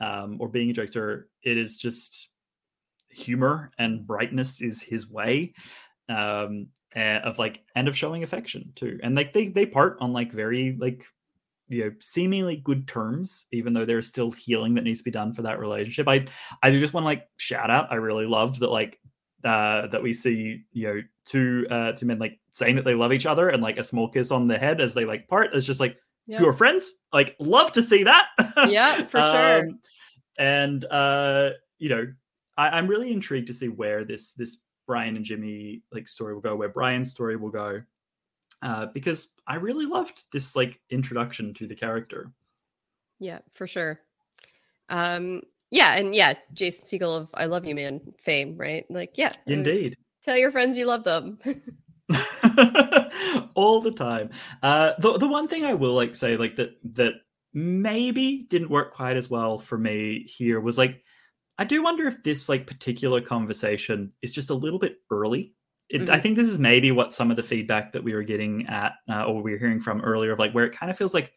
um, 0.00 0.38
or 0.40 0.48
being 0.48 0.70
a 0.70 0.74
jokester. 0.74 1.24
It 1.42 1.56
is 1.56 1.76
just 1.76 2.30
humor 3.10 3.70
and 3.78 4.06
brightness 4.06 4.60
is 4.60 4.82
his 4.82 5.08
way 5.10 5.52
um 6.08 6.68
of 6.96 7.38
like 7.38 7.60
and 7.76 7.88
of 7.88 7.96
showing 7.96 8.22
affection 8.22 8.72
too 8.74 8.98
and 9.02 9.14
like 9.14 9.32
they 9.32 9.48
they 9.48 9.66
part 9.66 9.96
on 10.00 10.12
like 10.12 10.32
very 10.32 10.76
like 10.80 11.04
you 11.68 11.84
know 11.84 11.92
seemingly 12.00 12.56
good 12.56 12.88
terms 12.88 13.46
even 13.52 13.72
though 13.72 13.84
there's 13.84 14.08
still 14.08 14.30
healing 14.30 14.74
that 14.74 14.82
needs 14.82 14.98
to 14.98 15.04
be 15.04 15.10
done 15.10 15.32
for 15.32 15.42
that 15.42 15.60
relationship 15.60 16.08
i 16.08 16.26
i 16.62 16.70
just 16.70 16.92
want 16.92 17.04
to 17.04 17.08
like 17.08 17.28
shout 17.36 17.70
out 17.70 17.92
i 17.92 17.94
really 17.94 18.26
love 18.26 18.58
that 18.58 18.70
like 18.70 18.98
uh 19.44 19.86
that 19.86 20.02
we 20.02 20.12
see 20.12 20.62
you 20.72 20.86
know 20.86 21.00
two 21.30 21.66
uh 21.70 21.92
two 21.92 22.06
men 22.06 22.18
like 22.18 22.38
saying 22.52 22.74
that 22.74 22.84
they 22.84 22.94
love 22.94 23.12
each 23.12 23.26
other 23.26 23.48
and 23.48 23.62
like 23.62 23.78
a 23.78 23.84
small 23.84 24.08
kiss 24.08 24.32
on 24.32 24.48
the 24.48 24.58
head 24.58 24.80
as 24.80 24.94
they 24.94 25.04
like 25.04 25.28
part 25.28 25.54
it's 25.54 25.66
just 25.66 25.78
like 25.78 25.96
you 26.26 26.46
are 26.46 26.52
friends 26.52 26.92
like 27.12 27.36
love 27.38 27.72
to 27.72 27.82
see 27.82 28.04
that 28.04 28.28
Yeah, 28.68 29.04
for 29.06 29.20
sure. 29.20 29.60
Um, 29.60 29.80
and 30.38 30.84
uh 30.86 31.50
you 31.78 31.88
know 31.88 32.06
I, 32.56 32.70
i'm 32.70 32.86
really 32.86 33.12
intrigued 33.12 33.48
to 33.48 33.54
see 33.54 33.68
where 33.68 34.04
this 34.04 34.32
this 34.32 34.56
brian 34.86 35.16
and 35.16 35.24
jimmy 35.24 35.82
like 35.92 36.08
story 36.08 36.34
will 36.34 36.40
go 36.40 36.56
where 36.56 36.68
brian's 36.68 37.10
story 37.10 37.36
will 37.36 37.50
go 37.50 37.82
uh 38.62 38.86
because 38.86 39.32
i 39.46 39.56
really 39.56 39.86
loved 39.86 40.24
this 40.32 40.56
like 40.56 40.80
introduction 40.90 41.52
to 41.54 41.66
the 41.66 41.74
character 41.74 42.32
Yeah, 43.20 43.40
for 43.52 43.66
sure. 43.66 44.00
Um, 44.88 45.42
yeah, 45.70 45.96
and 45.96 46.14
yeah, 46.14 46.34
Jason 46.52 46.86
Segel 46.86 47.16
of 47.16 47.28
I 47.34 47.44
Love 47.44 47.64
You 47.64 47.74
Man 47.76 48.00
fame, 48.18 48.56
right? 48.56 48.84
Like, 48.90 49.12
yeah. 49.14 49.32
indeed 49.46 49.96
Tell 50.30 50.38
your 50.38 50.52
friends 50.52 50.76
you 50.76 50.86
love 50.86 51.02
them. 51.02 51.40
all 53.54 53.80
the 53.80 53.92
time 53.92 54.30
uh 54.62 54.92
the, 54.98 55.18
the 55.18 55.26
one 55.28 55.46
thing 55.48 55.64
i 55.64 55.74
will 55.74 55.94
like 55.94 56.14
say 56.16 56.36
like 56.36 56.56
that 56.56 56.70
that 56.84 57.14
maybe 57.54 58.46
didn't 58.48 58.70
work 58.70 58.92
quite 58.94 59.16
as 59.16 59.28
well 59.30 59.58
for 59.58 59.76
me 59.78 60.24
here 60.28 60.60
was 60.60 60.76
like 60.78 61.02
i 61.58 61.64
do 61.64 61.82
wonder 61.82 62.06
if 62.06 62.22
this 62.22 62.48
like 62.48 62.66
particular 62.66 63.20
conversation 63.20 64.12
is 64.22 64.32
just 64.32 64.50
a 64.50 64.54
little 64.54 64.78
bit 64.78 64.98
early 65.10 65.52
it, 65.88 66.08
i 66.10 66.18
Mhm. 66.18 66.22
think 66.22 66.36
this 66.36 66.48
is 66.48 66.58
maybe 66.58 66.90
what 66.92 67.12
some 67.12 67.30
of 67.30 67.36
the 67.36 67.42
feedback 67.44 67.92
that 67.92 68.02
we 68.04 68.14
were 68.14 68.22
getting 68.24 68.66
at 68.66 68.92
uh, 69.08 69.24
or 69.24 69.42
we 69.42 69.52
were 69.52 69.58
hearing 69.58 69.80
from 69.80 70.00
earlier 70.00 70.32
of 70.32 70.38
like 70.38 70.52
where 70.52 70.64
it 70.66 70.76
kind 70.76 70.90
of 70.90 70.98
feels 70.98 71.14
like 71.14 71.32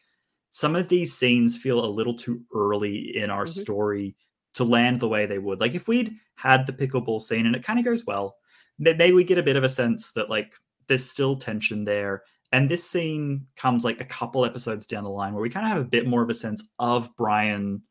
some 0.52 0.74
of 0.76 0.88
these 0.88 1.12
scenes 1.14 1.56
feel 1.56 1.84
a 1.84 1.86
little 1.86 2.14
too 2.14 2.42
early 2.54 3.16
in 3.16 3.30
our 3.30 3.44
Mhm. 3.44 3.60
story 3.60 4.16
to 4.54 4.64
land 4.64 5.00
the 5.00 5.08
way 5.08 5.26
they 5.26 5.38
would 5.38 5.60
like 5.60 5.74
if 5.74 5.88
we'd 5.88 6.16
had 6.36 6.66
the 6.66 6.72
pickleball 6.72 7.20
scene 7.20 7.46
and 7.46 7.54
it 7.56 7.64
kind 7.64 7.78
of 7.78 7.84
goes 7.84 8.06
well 8.06 8.36
maybe 8.78 9.12
we 9.12 9.24
get 9.24 9.38
a 9.38 9.42
bit 9.42 9.56
of 9.56 9.64
a 9.64 9.68
sense 9.68 10.12
that 10.12 10.30
like 10.30 10.54
there's 10.88 11.08
still 11.08 11.36
tension 11.36 11.84
there? 11.84 12.22
And 12.54 12.68
this 12.68 12.88
scene 12.88 13.46
comes 13.56 13.84
like 13.84 14.00
a 14.00 14.04
couple 14.04 14.44
episodes 14.44 14.86
down 14.86 15.02
the 15.02 15.10
line 15.10 15.34
where 15.34 15.42
we 15.42 15.50
kind 15.50 15.66
of 15.66 15.72
have 15.72 15.82
a 15.82 15.88
bit 15.88 16.06
more 16.06 16.22
of 16.22 16.30
a 16.30 16.34
sense 16.34 16.62
of 16.78 17.10
brian 17.16 17.82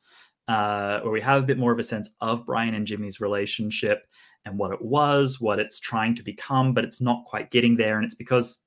uh 0.48 1.02
where 1.02 1.12
we 1.12 1.20
have 1.20 1.44
a 1.44 1.46
bit 1.46 1.58
more 1.58 1.74
of 1.74 1.80
a 1.80 1.84
sense 1.84 2.10
of 2.22 2.46
brian 2.46 2.74
and 2.74 2.88
jimmy's 2.88 3.20
relationship 3.20 4.08
and 4.46 4.58
what 4.58 4.72
it 4.72 4.82
was 4.82 5.40
what 5.42 5.60
it's 5.60 5.80
trying 5.80 6.16
to 6.16 6.24
become 6.24 6.74
but 6.74 6.86
it's 6.86 7.02
not 7.02 7.26
quite 7.26 7.52
getting 7.52 7.76
there. 7.76 7.98
And 7.98 8.06
it's 8.06 8.16
because 8.16 8.60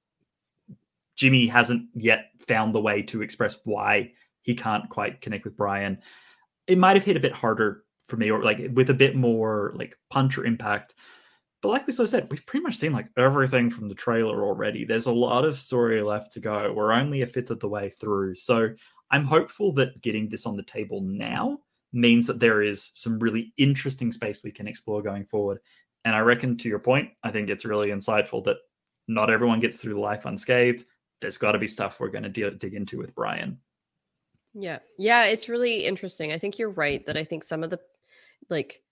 jimmy 1.16 1.47
hasn't 1.47 1.86
yet 1.94 2.26
found 2.47 2.74
the 2.74 2.80
way 2.80 3.01
to 3.01 3.22
express 3.22 3.56
why 3.64 4.12
he 4.43 4.55
can't 4.55 4.88
quite 4.90 5.22
connect 5.22 5.44
with 5.44 5.56
brian. 5.56 5.98
It 6.66 6.76
might 6.76 6.97
have 6.97 7.05
hit 7.05 7.16
a 7.16 7.20
bit 7.20 7.32
harder 7.32 7.84
for 8.05 8.16
me 8.16 8.30
or 8.30 8.43
like 8.43 8.70
with 8.74 8.90
a 8.90 8.94
bit 8.94 9.16
more 9.16 9.72
like 9.76 9.97
punch 10.10 10.36
or 10.36 10.44
impact 10.44 10.94
but 11.62 11.69
like 11.69 11.87
we 11.87 11.93
sort 11.93 12.05
of 12.05 12.11
said, 12.11 12.28
we've 12.31 12.45
pretty 12.47 12.62
much 12.62 12.77
seen 12.77 12.93
like 12.93 13.09
everything 13.16 13.70
from 13.70 13.89
the 13.89 13.95
trailer 13.95 14.45
already. 14.45 14.85
There's 14.85 15.07
a 15.07 15.12
lot 15.12 15.45
of 15.45 15.59
story 15.59 16.03
left 16.03 16.33
to 16.33 16.41
go. 16.41 16.73
We're 16.73 16.93
only 16.93 17.23
a 17.23 17.27
fifth 17.27 17.51
of 17.51 17.61
the 17.61 17.69
way 17.69 17.91
through. 17.91 18.35
So 18.35 18.70
I'm 19.11 19.24
hopeful 19.24 19.73
that 19.74 20.01
getting 20.03 20.28
this 20.28 20.47
on 20.47 20.57
the 20.57 20.62
table 20.62 21.01
now 21.01 21.59
means 21.93 22.27
that 22.27 22.41
there 22.41 22.62
is 22.62 22.91
some 22.95 23.19
really 23.19 23.55
interesting 23.57 24.12
space 24.12 24.43
we 24.43 24.53
can 24.53 24.69
explore 24.69 25.03
going 25.03 25.24
forward. 25.24 25.59
And 26.05 26.15
I 26.15 26.20
reckon 26.20 26.57
to 26.59 26.69
your 26.69 26.78
point, 26.78 27.11
I 27.23 27.31
think 27.31 27.49
it's 27.49 27.65
really 27.65 27.89
insightful 27.89 28.45
that 28.45 28.59
not 29.09 29.31
everyone 29.31 29.61
gets 29.61 29.78
through 29.78 30.01
life 30.01 30.27
unscathed. 30.27 30.85
There's 31.20 31.39
got 31.39 31.53
to 31.53 31.59
be 31.59 31.69
stuff 31.69 31.99
we're 31.99 32.11
going 32.11 32.31
to 32.31 32.51
dig 32.51 32.74
into 32.74 32.99
with 32.99 33.15
Brian. 33.15 33.59
Yeah. 34.53 34.81
Yeah, 34.99 35.24
it's 35.24 35.49
really 35.49 35.87
interesting. 35.87 36.33
I 36.33 36.39
think 36.39 36.59
you're 36.59 36.70
right 36.70 37.05
that 37.07 37.16
I 37.16 37.24
think 37.24 37.45
some 37.45 37.62
of 37.62 37.70
the 37.70 37.81
like 38.51 38.83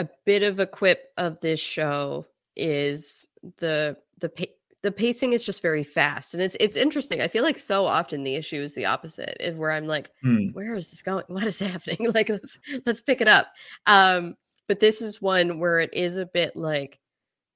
a 0.00 0.08
bit 0.24 0.42
of 0.42 0.58
a 0.58 0.66
quip 0.66 1.12
of 1.18 1.38
this 1.40 1.60
show 1.60 2.26
is 2.56 3.28
the 3.58 3.96
the 4.18 4.30
pa- 4.30 4.44
the 4.82 4.90
pacing 4.90 5.34
is 5.34 5.44
just 5.44 5.60
very 5.60 5.84
fast 5.84 6.32
and 6.32 6.42
it's 6.42 6.56
it's 6.58 6.76
interesting. 6.76 7.20
I 7.20 7.28
feel 7.28 7.44
like 7.44 7.58
so 7.58 7.84
often 7.84 8.24
the 8.24 8.34
issue 8.34 8.62
is 8.62 8.74
the 8.74 8.86
opposite, 8.86 9.36
is 9.38 9.54
where 9.56 9.70
I'm 9.70 9.86
like, 9.86 10.10
Hmm. 10.22 10.48
where 10.52 10.74
is 10.74 10.90
this 10.90 11.02
going? 11.02 11.24
What 11.28 11.44
is 11.44 11.58
happening? 11.58 12.10
Like 12.14 12.30
let's 12.30 12.58
let's 12.86 13.02
pick 13.02 13.20
it 13.20 13.28
up. 13.28 13.48
Um 13.86 14.36
but 14.68 14.80
this 14.80 15.02
is 15.02 15.20
one 15.20 15.58
where 15.58 15.80
it 15.80 15.92
is 15.92 16.16
a 16.16 16.26
bit 16.26 16.56
like 16.56 16.98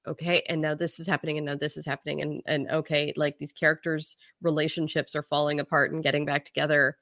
okay 0.05 0.43
and 0.47 0.61
now 0.61 0.75
this 0.75 0.99
is 0.99 1.07
happening 1.07 1.37
and 1.37 1.47
now 1.47 1.55
this 1.55 1.77
is 1.77 1.85
happening 1.85 2.21
and 2.21 2.43
and 2.45 2.69
okay 2.69 3.11
like 3.15 3.39
these 3.39 3.53
characters 3.53 4.17
relationships 4.43 5.15
are 5.15 5.23
falling 5.23 5.59
apart 5.59 5.91
and 5.91 6.03
getting 6.03 6.25
back 6.25 6.45
together 6.45 6.95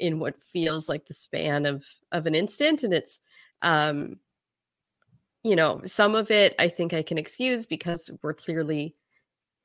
in 0.00 0.18
what 0.18 0.42
feels 0.42 0.88
like 0.88 1.06
the 1.06 1.14
span 1.14 1.66
of 1.66 1.84
of 2.10 2.26
an 2.26 2.34
instant 2.34 2.82
and 2.82 2.92
it's 2.92 3.20
um 3.62 4.18
you 5.42 5.54
know 5.54 5.80
some 5.86 6.14
of 6.14 6.30
it 6.30 6.54
i 6.58 6.68
think 6.68 6.92
i 6.92 7.02
can 7.02 7.18
excuse 7.18 7.66
because 7.66 8.10
we're 8.22 8.34
clearly 8.34 8.94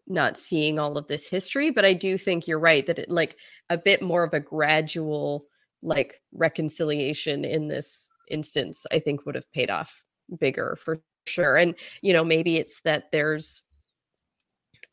not 0.08 0.38
seeing 0.38 0.80
all 0.80 0.98
of 0.98 1.08
this 1.08 1.28
history 1.28 1.72
but 1.72 1.86
i 1.86 1.94
do 1.94 2.18
think 2.18 2.48
you're 2.48 2.60
right 2.60 2.88
that 2.88 3.00
it 3.00 3.10
like 3.10 3.38
a 3.70 3.78
bit 3.78 4.02
more 4.02 4.24
of 4.24 4.34
a 4.34 4.40
gradual 4.40 5.46
like 5.82 6.22
reconciliation 6.34 7.46
in 7.46 7.68
this 7.68 8.10
instance 8.30 8.86
i 8.92 9.00
think 9.00 9.26
would 9.26 9.36
have 9.36 9.52
paid 9.52 9.70
off 9.70 10.04
bigger 10.40 10.78
for 10.82 11.02
sure 11.26 11.56
and 11.56 11.76
you 12.02 12.14
know 12.14 12.24
maybe 12.24 12.58
it's 12.58 12.82
that 12.82 13.12
there's 13.12 13.64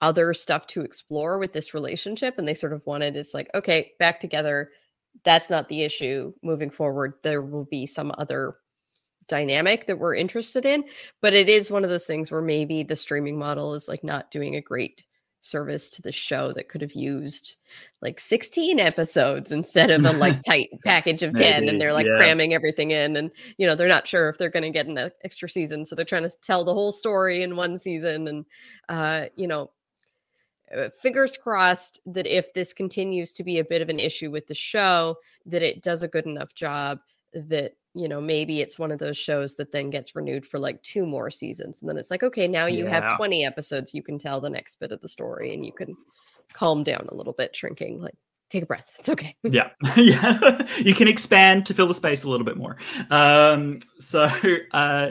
other 0.00 0.32
stuff 0.32 0.66
to 0.66 0.80
explore 0.80 1.38
with 1.38 1.52
this 1.52 1.74
relationship 1.74 2.36
and 2.38 2.48
they 2.48 2.54
sort 2.54 2.72
of 2.72 2.84
wanted 2.86 3.16
it's 3.16 3.34
like 3.34 3.50
okay 3.54 3.92
back 3.98 4.18
together 4.18 4.70
that's 5.24 5.50
not 5.50 5.68
the 5.68 5.82
issue 5.82 6.32
moving 6.42 6.70
forward 6.70 7.14
there 7.22 7.42
will 7.42 7.66
be 7.66 7.86
some 7.86 8.12
other 8.16 8.56
dynamic 9.30 9.86
that 9.86 9.98
we're 9.98 10.14
interested 10.14 10.66
in 10.66 10.84
but 11.22 11.32
it 11.32 11.48
is 11.48 11.70
one 11.70 11.84
of 11.84 11.90
those 11.90 12.06
things 12.06 12.30
where 12.30 12.42
maybe 12.42 12.82
the 12.82 12.96
streaming 12.96 13.38
model 13.38 13.74
is 13.74 13.88
like 13.88 14.04
not 14.04 14.30
doing 14.30 14.56
a 14.56 14.60
great 14.60 15.04
service 15.40 15.88
to 15.88 16.02
the 16.02 16.12
show 16.12 16.52
that 16.52 16.68
could 16.68 16.82
have 16.82 16.92
used 16.92 17.56
like 18.02 18.20
16 18.20 18.78
episodes 18.78 19.52
instead 19.52 19.90
of 19.90 20.04
a 20.04 20.12
like 20.12 20.42
tight 20.46 20.68
package 20.84 21.22
of 21.22 21.34
10 21.34 21.60
Maybe, 21.60 21.68
and 21.68 21.80
they're 21.80 21.92
like 21.92 22.06
yeah. 22.06 22.16
cramming 22.18 22.52
everything 22.52 22.90
in 22.90 23.16
and 23.16 23.30
you 23.56 23.66
know 23.66 23.74
they're 23.74 23.88
not 23.88 24.06
sure 24.06 24.28
if 24.28 24.36
they're 24.36 24.50
going 24.50 24.64
to 24.64 24.70
get 24.70 24.86
an 24.86 24.98
extra 25.24 25.48
season 25.48 25.86
so 25.86 25.94
they're 25.94 26.04
trying 26.04 26.28
to 26.28 26.36
tell 26.42 26.64
the 26.64 26.74
whole 26.74 26.92
story 26.92 27.42
in 27.42 27.56
one 27.56 27.78
season 27.78 28.28
and 28.28 28.44
uh 28.88 29.26
you 29.36 29.46
know 29.46 29.70
uh, 30.76 30.90
fingers 31.02 31.36
crossed 31.36 32.00
that 32.06 32.26
if 32.26 32.52
this 32.52 32.72
continues 32.72 33.32
to 33.32 33.42
be 33.42 33.58
a 33.58 33.64
bit 33.64 33.82
of 33.82 33.88
an 33.88 33.98
issue 33.98 34.30
with 34.30 34.46
the 34.46 34.54
show 34.54 35.16
that 35.46 35.62
it 35.62 35.82
does 35.82 36.02
a 36.02 36.08
good 36.08 36.26
enough 36.26 36.54
job 36.54 37.00
that 37.32 37.72
you 37.94 38.08
know 38.08 38.20
maybe 38.20 38.60
it's 38.60 38.78
one 38.78 38.92
of 38.92 38.98
those 38.98 39.16
shows 39.16 39.54
that 39.54 39.72
then 39.72 39.90
gets 39.90 40.14
renewed 40.14 40.46
for 40.46 40.58
like 40.58 40.80
two 40.82 41.04
more 41.04 41.30
seasons 41.30 41.80
and 41.80 41.88
then 41.88 41.96
it's 41.96 42.10
like 42.10 42.22
okay 42.22 42.46
now 42.46 42.66
you 42.66 42.84
Yeah. 42.84 42.90
have 43.08 43.16
20 43.16 43.44
episodes 43.44 43.92
you 43.94 44.02
can 44.02 44.18
tell 44.18 44.40
the 44.40 44.48
next 44.50 44.78
bit 44.78 44.92
of 44.92 45.00
the 45.00 45.08
story 45.08 45.52
and 45.54 45.66
you 45.66 45.72
can 45.72 45.96
calm 46.52 46.84
down 46.84 47.06
a 47.08 47.14
little 47.14 47.32
bit 47.32 47.54
shrinking 47.56 48.00
like 48.00 48.14
take 48.48 48.62
a 48.62 48.66
breath 48.66 48.92
it's 48.98 49.08
okay. 49.08 49.36
Yeah. 49.42 49.70
Yeah. 49.96 50.66
You 50.78 50.94
can 50.94 51.08
expand 51.08 51.66
to 51.66 51.74
fill 51.74 51.86
the 51.88 51.94
space 51.94 52.22
a 52.24 52.28
little 52.30 52.46
bit 52.46 52.56
more. 52.56 52.76
Um 53.10 53.80
so 53.98 54.30
uh 54.72 55.10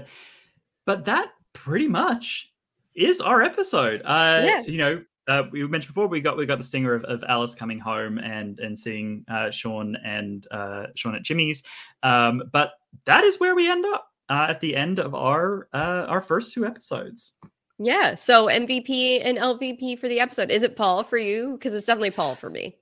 but 0.86 1.06
that 1.06 1.30
pretty 1.54 1.88
much 1.88 2.50
is 2.96 3.22
our 3.22 3.42
episode. 3.42 4.02
Uh 4.06 4.42
Yeah. 4.46 4.62
you 4.62 4.78
know 4.78 5.04
uh, 5.30 5.44
we 5.52 5.66
mentioned 5.68 5.90
before 5.90 6.08
we 6.08 6.20
got 6.20 6.36
we 6.36 6.46
got 6.46 6.58
the 6.58 6.64
stinger 6.64 6.94
of, 6.94 7.04
of 7.06 7.24
Alice 7.28 7.56
coming 7.56 7.80
home 7.80 8.18
and 8.18 8.60
and 8.60 8.78
seeing 8.78 9.24
uh, 9.30 9.52
Sean 9.52 9.96
and 10.04 10.48
uh, 10.52 10.88
Sean 10.96 11.16
at 11.16 11.24
Jimmy's, 11.24 11.64
um, 12.04 12.44
but 12.52 12.74
that 13.06 13.24
is 13.24 13.40
where 13.40 13.56
we 13.56 13.70
end 13.70 13.86
up 13.86 14.12
uh, 14.30 14.48
at 14.50 14.60
the 14.60 14.76
end 14.76 15.00
of 15.00 15.14
our 15.14 15.70
uh, 15.74 16.06
our 16.08 16.22
first 16.22 16.54
two 16.54 16.66
episodes. 16.66 17.34
yeah. 17.78 18.16
So 18.16 18.48
mvp 18.48 19.22
and 19.24 19.38
lvp 19.38 20.00
for 20.00 20.08
the 20.10 20.20
episode. 20.20 20.52
Is 20.52 20.64
it 20.64 20.76
paul 20.76 21.04
for 21.04 21.18
you? 21.18 21.54
Because 21.54 21.74
it's 21.74 21.86
definitely 21.86 22.12
paul 22.12 22.36
for 22.36 22.50
me. 22.50 22.76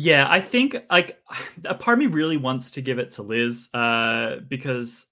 Yeah, 0.00 0.28
I 0.30 0.40
think 0.40 0.76
like 0.90 1.20
a 1.64 1.74
part 1.74 1.98
of 1.98 1.98
me 1.98 2.06
really 2.06 2.36
wants 2.36 2.70
to 2.72 2.80
give 2.80 3.00
it 3.00 3.10
to 3.12 3.22
Liz 3.22 3.68
uh, 3.74 4.36
because 4.46 5.06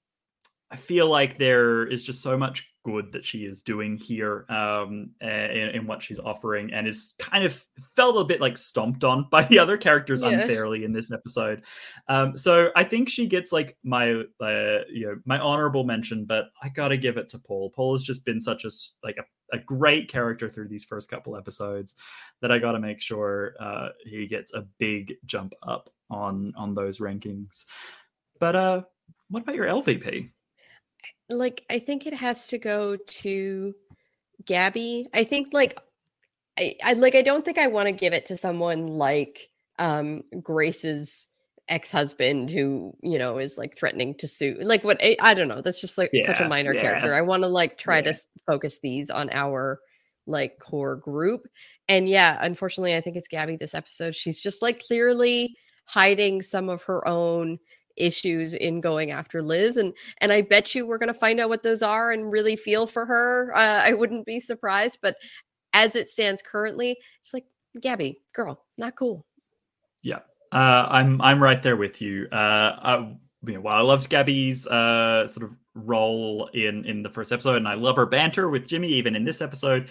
I 0.71 0.77
feel 0.77 1.09
like 1.09 1.39
there 1.39 1.85
is 1.87 2.05
just 2.05 2.23
so 2.23 2.39
much 2.39 2.71
good 2.87 3.11
that 3.13 3.25
she 3.25 3.45
is 3.45 3.63
doing 3.63 3.97
here 3.97 4.47
um, 4.49 5.11
in, 5.21 5.29
in 5.31 5.87
what 5.89 6.01
she's 6.03 6.21
offering, 6.21 6.73
and 6.73 6.87
is 6.87 7.15
kind 7.19 7.43
of 7.45 7.65
felt 7.97 8.17
a 8.17 8.25
bit 8.25 8.41
like 8.41 8.57
stomped 8.57 9.03
on 9.03 9.27
by 9.31 9.43
the 9.43 9.59
other 9.59 9.77
characters 9.77 10.23
Yeah. 10.23 10.29
unfairly 10.29 10.85
in 10.85 10.93
this 10.93 11.11
episode. 11.11 11.63
Um, 12.09 12.39
so 12.39 12.71
I 12.77 12.85
think 12.85 13.09
she 13.09 13.27
gets 13.27 13.51
like 13.51 13.77
my 13.83 14.13
uh, 14.41 14.79
you 14.89 15.07
know 15.07 15.17
my 15.25 15.39
honorable 15.39 15.83
mention, 15.85 16.25
but 16.25 16.47
I 16.63 16.69
gotta 16.69 16.97
give 16.97 17.17
it 17.17 17.29
to 17.31 17.39
Paul. 17.41 17.71
Paul 17.71 17.95
has 17.95 18.05
just 18.05 18.25
been 18.25 18.41
such 18.41 18.65
a 18.65 18.71
like 19.03 19.17
a, 19.19 19.57
a 19.57 19.59
great 19.59 20.09
character 20.09 20.49
through 20.49 20.69
these 20.69 20.85
first 20.85 21.11
couple 21.11 21.37
episodes 21.37 21.97
that 22.41 22.53
I 22.53 22.59
got 22.59 22.73
to 22.73 22.81
make 22.81 23.01
sure 23.01 23.55
uh, 23.61 23.89
he 24.05 24.27
gets 24.29 24.55
a 24.55 24.65
big 24.79 25.15
jump 25.25 25.55
up 25.67 25.91
on 26.09 26.53
on 26.57 26.75
those 26.75 26.99
rankings. 26.99 27.65
But 28.39 28.55
uh, 28.55 28.83
what 29.29 29.43
about 29.43 29.57
your 29.57 29.67
LVP? 29.67 30.31
Like 31.29 31.65
I 31.71 31.79
think 31.79 32.07
it 32.07 32.15
has 32.15 32.47
to 32.49 32.59
go 32.59 32.97
to 32.97 33.75
Gabby. 34.45 35.09
I 35.15 35.25
think 35.25 35.49
like 35.53 35.79
I, 36.59 36.77
I 36.85 36.93
like 36.95 37.15
I 37.15 37.23
don't 37.23 37.45
think 37.45 37.59
I 37.59 37.67
want 37.67 37.87
to 37.87 37.93
give 37.93 38.13
it 38.13 38.27
to 38.27 38.37
someone 38.37 38.87
like 38.87 39.49
um 39.79 40.23
Grace's 40.43 41.29
ex-husband 41.69 42.51
who, 42.51 42.97
you 43.03 43.19
know, 43.19 43.39
is 43.39 43.59
like 43.59 43.77
threatening 43.77 44.15
to 44.15 44.29
sue. 44.29 44.57
Like 44.61 44.85
what 44.85 44.99
I, 45.03 45.17
I 45.21 45.35
don't 45.35 45.49
know. 45.49 45.61
That's 45.61 45.81
just 45.81 45.99
like 45.99 46.11
such 46.25 46.41
a 46.41 46.49
minor 46.49 46.73
yeah. 46.73 46.81
character. 46.81 47.13
I 47.15 47.23
want 47.23 47.43
to 47.43 47.49
like 47.49 47.77
try 47.77 48.01
to 48.01 48.11
Yeah. 48.11 48.15
s- 48.15 48.29
focus 48.47 48.79
these 48.79 49.11
on 49.11 49.29
our 49.33 49.81
like 50.29 50.59
core 50.61 50.97
group. 50.97 51.49
And 51.89 52.09
yeah, 52.09 52.39
unfortunately, 52.41 52.95
I 52.95 53.01
think 53.01 53.17
it's 53.17 53.29
Gabby 53.29 53.57
this 53.57 53.75
episode. 53.75 54.15
She's 54.15 54.41
just 54.41 54.63
like 54.63 54.81
clearly 54.87 55.57
hiding 55.87 56.41
some 56.43 56.69
of 56.69 56.83
her 56.85 57.07
own 57.07 57.59
issues 57.97 58.55
in 58.55 58.81
going 58.81 59.11
after 59.11 59.43
Liz 59.43 59.77
and 59.77 59.93
and 60.19 60.33
I 60.33 60.43
bet 60.43 60.75
you 60.75 60.87
we're 60.87 60.99
going 60.99 61.13
to 61.13 61.15
find 61.15 61.41
out 61.41 61.49
what 61.49 61.63
those 61.63 61.83
are 61.83 62.13
and 62.13 62.31
really 62.31 62.57
feel 62.57 62.87
for 62.87 63.05
her. 63.07 63.53
Uh, 63.55 63.83
I 63.85 63.93
wouldn't 63.93 64.27
be 64.27 64.41
surprised, 64.41 64.99
but 65.03 65.17
as 65.73 65.95
it 65.95 66.09
stands 66.09 66.43
currently, 66.43 66.97
it's 67.21 67.35
like 67.35 67.45
Gabby, 67.81 68.21
girl, 68.35 68.65
not 68.79 68.97
cool. 68.97 69.27
Yeah, 70.03 70.21
uh, 70.53 70.87
I'm 70.89 71.21
I'm 71.21 71.43
right 71.43 71.63
there 71.63 71.77
with 71.77 72.01
you. 72.01 72.29
Uh, 72.33 72.37
I, 72.83 73.17
you 73.47 73.55
know, 73.55 73.61
while 73.61 73.77
I 73.77 73.83
loved 73.83 74.09
Gabby's 74.09 74.67
uh, 74.67 75.27
sort 75.29 75.45
of 75.45 75.57
role 75.75 76.49
in 76.55 76.85
in 76.85 77.03
the 77.03 77.11
first 77.11 77.33
episode, 77.33 77.57
and 77.57 77.69
I 77.69 77.75
love 77.75 77.97
her 77.97 78.07
banter 78.07 78.49
with 78.49 78.67
Jimmy, 78.67 78.89
even 78.89 79.15
in 79.15 79.25
this 79.25 79.43
episode, 79.43 79.89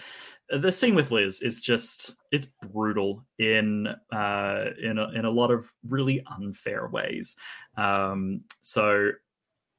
the 0.50 0.70
scene 0.70 0.94
with 0.94 1.10
Liz 1.10 1.42
is 1.42 1.60
just 1.60 2.16
it's 2.30 2.48
brutal 2.70 3.24
in 3.38 3.88
uh, 4.12 4.64
in 4.80 4.98
a, 4.98 5.10
in 5.10 5.24
a 5.24 5.30
lot 5.30 5.50
of 5.50 5.72
really 5.88 6.24
unfair 6.38 6.88
ways. 6.88 7.36
Um, 7.76 8.42
so 8.62 9.10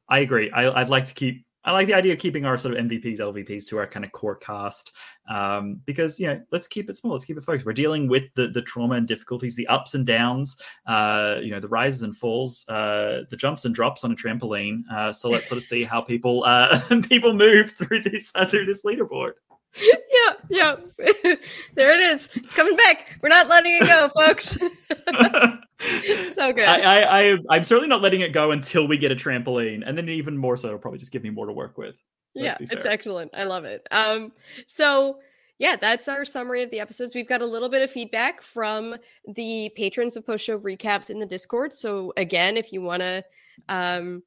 I 0.09 0.19
agree. 0.19 0.51
I, 0.51 0.81
I'd 0.81 0.89
like 0.89 1.05
to 1.05 1.13
keep. 1.13 1.45
I 1.63 1.71
like 1.71 1.87
the 1.87 1.95
idea 1.95 2.13
of 2.13 2.19
keeping 2.19 2.45
our 2.45 2.57
sort 2.57 2.77
of 2.77 2.85
MVPs, 2.85 3.19
LVPs 3.19 3.67
to 3.67 3.77
our 3.77 3.85
kind 3.85 4.05
of 4.05 4.13
core 4.13 4.37
cast 4.37 4.93
um, 5.27 5.81
because 5.85 6.17
you 6.17 6.27
know 6.27 6.41
let's 6.49 6.65
keep 6.65 6.89
it 6.89 6.95
small, 6.95 7.11
let's 7.11 7.25
keep 7.25 7.37
it 7.37 7.43
focused. 7.43 7.65
We're 7.65 7.73
dealing 7.73 8.07
with 8.07 8.23
the 8.35 8.47
the 8.47 8.61
trauma 8.61 8.95
and 8.95 9.07
difficulties, 9.07 9.55
the 9.55 9.67
ups 9.67 9.93
and 9.93 10.05
downs, 10.05 10.55
uh, 10.85 11.37
you 11.41 11.51
know, 11.51 11.59
the 11.59 11.67
rises 11.67 12.03
and 12.03 12.15
falls, 12.15 12.67
uh, 12.69 13.23
the 13.29 13.35
jumps 13.35 13.65
and 13.65 13.75
drops 13.75 14.05
on 14.05 14.11
a 14.11 14.15
trampoline. 14.15 14.81
Uh, 14.91 15.11
so 15.11 15.29
let's 15.29 15.49
sort 15.49 15.57
of 15.57 15.63
see 15.63 15.83
how 15.83 15.99
people 15.99 16.43
uh, 16.45 16.81
people 17.09 17.33
move 17.33 17.71
through 17.71 18.01
this 18.01 18.31
uh, 18.35 18.45
through 18.45 18.65
this 18.65 18.83
leaderboard. 18.83 19.33
Yeah, 19.79 20.33
yeah. 20.49 20.75
there 21.75 21.93
it 21.93 21.99
is. 21.99 22.29
It's 22.35 22.53
coming 22.53 22.75
back. 22.75 23.17
We're 23.21 23.29
not 23.29 23.47
letting 23.47 23.77
it 23.81 23.87
go, 23.87 24.09
folks. 24.09 24.57
so 26.33 26.53
good. 26.53 26.67
I, 26.67 26.81
I, 26.81 27.31
I 27.33 27.37
I'm 27.49 27.63
certainly 27.63 27.87
not 27.87 28.01
letting 28.01 28.21
it 28.21 28.33
go 28.33 28.51
until 28.51 28.87
we 28.87 28.97
get 28.97 29.11
a 29.11 29.15
trampoline, 29.15 29.83
and 29.85 29.97
then 29.97 30.09
even 30.09 30.37
more 30.37 30.57
so, 30.57 30.67
it'll 30.67 30.79
probably 30.79 30.99
just 30.99 31.11
give 31.11 31.23
me 31.23 31.29
more 31.29 31.45
to 31.45 31.53
work 31.53 31.77
with. 31.77 31.95
Let's 32.35 32.59
yeah, 32.59 32.67
it's 32.71 32.85
excellent. 32.85 33.31
I 33.33 33.43
love 33.43 33.65
it. 33.65 33.87
Um, 33.91 34.31
so 34.67 35.19
yeah, 35.59 35.75
that's 35.75 36.07
our 36.07 36.23
summary 36.23 36.61
of 36.63 36.71
the 36.71 36.79
episodes. 36.79 37.15
We've 37.15 37.27
got 37.27 37.41
a 37.41 37.45
little 37.45 37.69
bit 37.69 37.81
of 37.81 37.89
feedback 37.89 38.41
from 38.41 38.95
the 39.35 39.71
patrons 39.75 40.15
of 40.15 40.25
post 40.25 40.45
show 40.45 40.59
recaps 40.59 41.09
in 41.09 41.19
the 41.19 41.25
Discord. 41.25 41.73
So 41.73 42.13
again, 42.17 42.57
if 42.57 42.71
you 42.71 42.81
want 42.81 43.01
to 43.01 43.23
um 43.69 44.21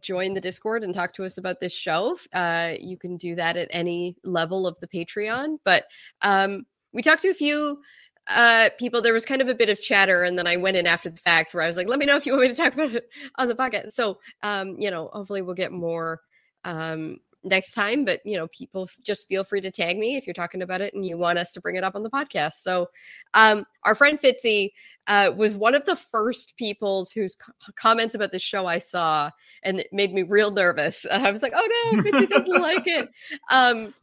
join 0.00 0.34
the 0.34 0.40
Discord 0.40 0.82
and 0.82 0.94
talk 0.94 1.12
to 1.14 1.24
us 1.24 1.38
about 1.38 1.60
this 1.60 1.72
show, 1.72 2.18
uh, 2.32 2.72
you 2.80 2.96
can 2.96 3.16
do 3.16 3.34
that 3.36 3.56
at 3.56 3.68
any 3.70 4.16
level 4.24 4.66
of 4.66 4.78
the 4.80 4.88
Patreon. 4.88 5.58
But 5.64 5.84
um, 6.22 6.66
we 6.92 7.02
talked 7.02 7.22
to 7.22 7.30
a 7.30 7.34
few 7.34 7.80
uh 8.28 8.70
people 8.76 9.00
there 9.00 9.12
was 9.12 9.24
kind 9.24 9.40
of 9.40 9.48
a 9.48 9.54
bit 9.54 9.68
of 9.68 9.80
chatter 9.80 10.24
and 10.24 10.36
then 10.36 10.48
i 10.48 10.56
went 10.56 10.76
in 10.76 10.84
after 10.84 11.08
the 11.08 11.16
fact 11.18 11.54
where 11.54 11.62
i 11.62 11.68
was 11.68 11.76
like 11.76 11.86
let 11.86 11.98
me 12.00 12.06
know 12.06 12.16
if 12.16 12.26
you 12.26 12.32
want 12.32 12.42
me 12.42 12.48
to 12.48 12.54
talk 12.54 12.74
about 12.74 12.92
it 12.92 13.08
on 13.38 13.46
the 13.46 13.54
podcast 13.54 13.92
so 13.92 14.18
um 14.42 14.74
you 14.80 14.90
know 14.90 15.08
hopefully 15.12 15.42
we'll 15.42 15.54
get 15.54 15.70
more 15.70 16.20
um 16.64 17.18
next 17.46 17.72
time 17.72 18.04
but 18.04 18.20
you 18.24 18.36
know 18.36 18.48
people 18.48 18.88
just 19.02 19.28
feel 19.28 19.44
free 19.44 19.60
to 19.60 19.70
tag 19.70 19.98
me 19.98 20.16
if 20.16 20.26
you're 20.26 20.34
talking 20.34 20.62
about 20.62 20.80
it 20.80 20.92
and 20.94 21.06
you 21.06 21.16
want 21.16 21.38
us 21.38 21.52
to 21.52 21.60
bring 21.60 21.76
it 21.76 21.84
up 21.84 21.94
on 21.94 22.02
the 22.02 22.10
podcast. 22.10 22.54
So 22.54 22.88
um 23.34 23.64
our 23.84 23.94
friend 23.94 24.18
fitzy 24.20 24.72
uh 25.06 25.30
was 25.34 25.54
one 25.54 25.74
of 25.74 25.84
the 25.86 25.96
first 25.96 26.56
people's 26.56 27.12
whose 27.12 27.36
co- 27.36 27.52
comments 27.76 28.14
about 28.14 28.32
the 28.32 28.38
show 28.38 28.66
i 28.66 28.78
saw 28.78 29.30
and 29.62 29.80
it 29.80 29.88
made 29.92 30.12
me 30.12 30.22
real 30.22 30.50
nervous. 30.50 31.06
I 31.10 31.30
was 31.30 31.42
like 31.42 31.52
oh 31.54 31.92
no 31.94 32.02
fitzy 32.02 32.28
doesn't 32.28 32.60
like 32.60 32.86
it. 32.86 33.08
Um 33.50 33.94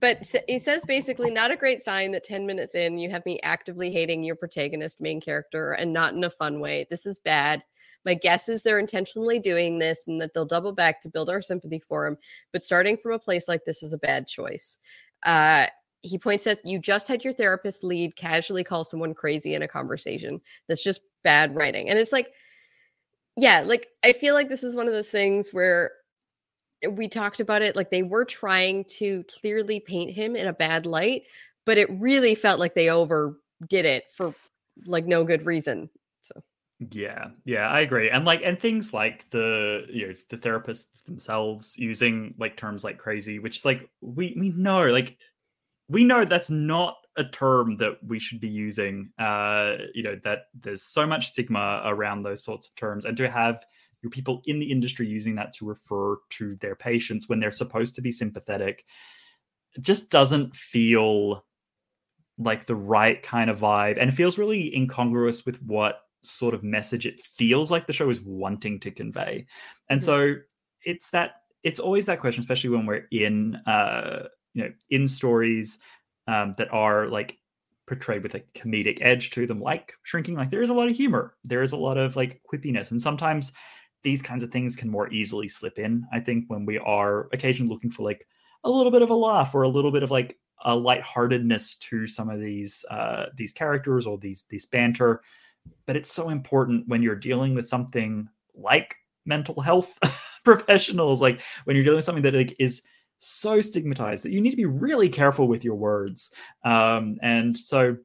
but 0.00 0.28
he 0.48 0.58
says 0.58 0.84
basically 0.84 1.30
not 1.30 1.52
a 1.52 1.56
great 1.56 1.80
sign 1.80 2.10
that 2.12 2.24
10 2.24 2.46
minutes 2.46 2.74
in 2.74 2.98
you 2.98 3.10
have 3.10 3.24
me 3.24 3.38
actively 3.44 3.92
hating 3.92 4.24
your 4.24 4.34
protagonist 4.34 5.00
main 5.00 5.20
character 5.20 5.70
and 5.70 5.92
not 5.92 6.14
in 6.14 6.24
a 6.24 6.30
fun 6.30 6.58
way. 6.58 6.84
This 6.90 7.06
is 7.06 7.20
bad 7.20 7.62
my 8.04 8.14
guess 8.14 8.48
is 8.48 8.62
they're 8.62 8.78
intentionally 8.78 9.38
doing 9.38 9.78
this 9.78 10.06
and 10.06 10.20
that 10.20 10.34
they'll 10.34 10.44
double 10.44 10.72
back 10.72 11.00
to 11.00 11.08
build 11.08 11.28
our 11.30 11.42
sympathy 11.42 11.82
for 11.88 12.06
him 12.06 12.16
but 12.52 12.62
starting 12.62 12.96
from 12.96 13.12
a 13.12 13.18
place 13.18 13.48
like 13.48 13.64
this 13.64 13.82
is 13.82 13.92
a 13.92 13.98
bad 13.98 14.26
choice. 14.26 14.78
Uh 15.24 15.66
he 16.02 16.18
points 16.18 16.46
out 16.46 16.58
you 16.64 16.78
just 16.78 17.08
had 17.08 17.24
your 17.24 17.32
therapist 17.32 17.82
lead 17.82 18.14
casually 18.14 18.62
call 18.62 18.84
someone 18.84 19.14
crazy 19.14 19.54
in 19.54 19.62
a 19.62 19.68
conversation. 19.68 20.38
That's 20.68 20.84
just 20.84 21.00
bad 21.22 21.54
writing. 21.54 21.88
And 21.88 21.98
it's 21.98 22.12
like 22.12 22.32
yeah 23.36 23.62
like 23.66 23.88
i 24.04 24.12
feel 24.12 24.32
like 24.32 24.48
this 24.48 24.62
is 24.62 24.76
one 24.76 24.86
of 24.86 24.92
those 24.92 25.10
things 25.10 25.52
where 25.52 25.90
we 26.90 27.08
talked 27.08 27.40
about 27.40 27.62
it 27.62 27.74
like 27.74 27.90
they 27.90 28.04
were 28.04 28.24
trying 28.24 28.84
to 28.84 29.24
clearly 29.24 29.80
paint 29.80 30.12
him 30.12 30.36
in 30.36 30.46
a 30.46 30.52
bad 30.52 30.86
light 30.86 31.24
but 31.64 31.78
it 31.78 31.88
really 31.90 32.34
felt 32.34 32.60
like 32.60 32.74
they 32.74 32.90
overdid 32.90 33.36
it 33.70 34.04
for 34.12 34.34
like 34.86 35.06
no 35.06 35.24
good 35.24 35.46
reason. 35.46 35.88
Yeah, 36.80 37.28
yeah, 37.44 37.68
I 37.68 37.80
agree. 37.80 38.10
And 38.10 38.24
like 38.24 38.40
and 38.44 38.58
things 38.58 38.92
like 38.92 39.28
the 39.30 39.86
you 39.88 40.08
know, 40.08 40.14
the 40.28 40.36
therapists 40.36 41.02
themselves 41.06 41.76
using 41.78 42.34
like 42.38 42.56
terms 42.56 42.82
like 42.84 42.98
crazy, 42.98 43.38
which 43.38 43.58
is 43.58 43.64
like 43.64 43.88
we 44.00 44.36
we 44.38 44.50
know 44.50 44.86
like 44.86 45.16
we 45.88 46.04
know 46.04 46.24
that's 46.24 46.50
not 46.50 46.96
a 47.16 47.24
term 47.24 47.76
that 47.78 47.98
we 48.06 48.18
should 48.18 48.40
be 48.40 48.48
using. 48.48 49.10
Uh, 49.18 49.76
you 49.94 50.02
know, 50.02 50.18
that 50.24 50.46
there's 50.60 50.82
so 50.84 51.06
much 51.06 51.28
stigma 51.28 51.82
around 51.86 52.22
those 52.24 52.44
sorts 52.44 52.68
of 52.68 52.76
terms. 52.76 53.04
And 53.04 53.16
to 53.18 53.30
have 53.30 53.64
your 54.02 54.10
people 54.10 54.42
in 54.46 54.58
the 54.60 54.70
industry 54.70 55.06
using 55.08 55.36
that 55.36 55.52
to 55.54 55.66
refer 55.66 56.18
to 56.30 56.56
their 56.56 56.76
patients 56.76 57.28
when 57.28 57.40
they're 57.40 57.50
supposed 57.52 57.94
to 57.96 58.02
be 58.02 58.12
sympathetic 58.12 58.84
just 59.80 60.10
doesn't 60.10 60.54
feel 60.54 61.44
like 62.38 62.66
the 62.66 62.74
right 62.74 63.22
kind 63.22 63.50
of 63.50 63.60
vibe 63.60 63.98
and 64.00 64.10
it 64.10 64.14
feels 64.14 64.38
really 64.38 64.74
incongruous 64.74 65.46
with 65.46 65.62
what 65.62 66.00
sort 66.26 66.54
of 66.54 66.62
message 66.62 67.06
it 67.06 67.20
feels 67.20 67.70
like 67.70 67.86
the 67.86 67.92
show 67.92 68.08
is 68.10 68.20
wanting 68.20 68.80
to 68.80 68.90
convey. 68.90 69.46
And 69.88 70.00
Mhm. 70.00 70.04
so 70.04 70.34
it's 70.84 71.10
that 71.10 71.42
it's 71.62 71.80
always 71.80 72.06
that 72.06 72.20
question 72.20 72.40
especially 72.40 72.70
when 72.70 72.84
we're 72.86 73.06
in 73.10 73.56
uh 73.66 74.28
you 74.52 74.64
know 74.64 74.72
in 74.90 75.08
stories 75.08 75.78
um 76.28 76.52
that 76.58 76.70
are 76.72 77.06
like 77.08 77.38
portrayed 77.86 78.22
with 78.22 78.34
a 78.34 78.40
comedic 78.54 78.98
edge 79.00 79.30
to 79.30 79.46
them 79.46 79.58
like 79.58 79.94
shrinking 80.02 80.34
like 80.36 80.50
there 80.50 80.62
is 80.62 80.70
a 80.70 80.74
lot 80.74 80.88
of 80.88 80.96
humor. 80.96 81.36
There 81.44 81.62
is 81.62 81.72
a 81.72 81.76
lot 81.76 81.96
of 81.98 82.16
like 82.16 82.40
quippiness. 82.50 82.90
And 82.90 83.00
sometimes 83.00 83.52
these 84.02 84.22
kinds 84.22 84.42
of 84.44 84.50
things 84.50 84.76
can 84.76 84.90
more 84.90 85.10
easily 85.10 85.48
slip 85.48 85.78
in 85.78 86.06
i 86.12 86.20
think 86.20 86.44
when 86.48 86.66
we 86.66 86.78
are 86.78 87.28
occasionally 87.32 87.72
looking 87.72 87.90
for 87.90 88.02
like 88.02 88.26
a 88.64 88.70
little 88.70 88.92
bit 88.92 89.02
of 89.02 89.10
a 89.10 89.14
laugh 89.14 89.54
or 89.54 89.62
a 89.62 89.68
little 89.68 89.90
bit 89.90 90.02
of 90.02 90.10
like 90.10 90.38
a 90.66 90.74
lightheartedness 90.76 91.76
to 91.76 92.06
some 92.06 92.28
of 92.30 92.38
these 92.40 92.84
uh 92.90 93.26
these 93.36 93.52
characters 93.52 94.06
or 94.06 94.18
these 94.18 94.44
these 94.50 94.66
banter 94.66 95.22
but 95.86 95.96
it's 95.96 96.12
so 96.12 96.30
important 96.30 96.88
when 96.88 97.02
you're 97.02 97.14
dealing 97.14 97.54
with 97.54 97.68
something 97.68 98.28
like 98.54 98.94
mental 99.26 99.60
health 99.60 99.98
professionals 100.44 101.20
like 101.20 101.40
when 101.64 101.76
you're 101.76 101.84
dealing 101.84 101.96
with 101.96 102.04
something 102.04 102.22
that 102.22 102.34
like 102.34 102.54
is 102.58 102.82
so 103.18 103.60
stigmatized 103.60 104.24
that 104.24 104.32
you 104.32 104.40
need 104.40 104.50
to 104.50 104.56
be 104.56 104.66
really 104.66 105.08
careful 105.08 105.48
with 105.48 105.64
your 105.64 105.76
words. 105.76 106.30
Um 106.64 107.18
and 107.22 107.56
so 107.56 107.96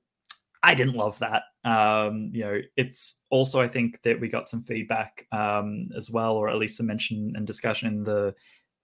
i 0.64 0.74
didn't 0.76 0.96
love 0.96 1.20
that. 1.20 1.44
Um 1.66 2.32
you 2.34 2.42
know 2.42 2.60
it's 2.78 3.22
also 3.30 3.60
i 3.60 3.68
think 3.68 4.02
that 4.04 4.20
we 4.20 4.30
got 4.30 4.48
some 4.48 4.64
feedback 4.64 5.28
um 5.32 5.90
as 5.96 6.10
well 6.10 6.36
or 6.36 6.50
at 6.50 6.58
least 6.58 6.78
some 6.78 6.86
mention 6.88 7.34
and 7.36 7.46
discussion 7.46 7.88
in 7.90 8.04
the 8.04 8.34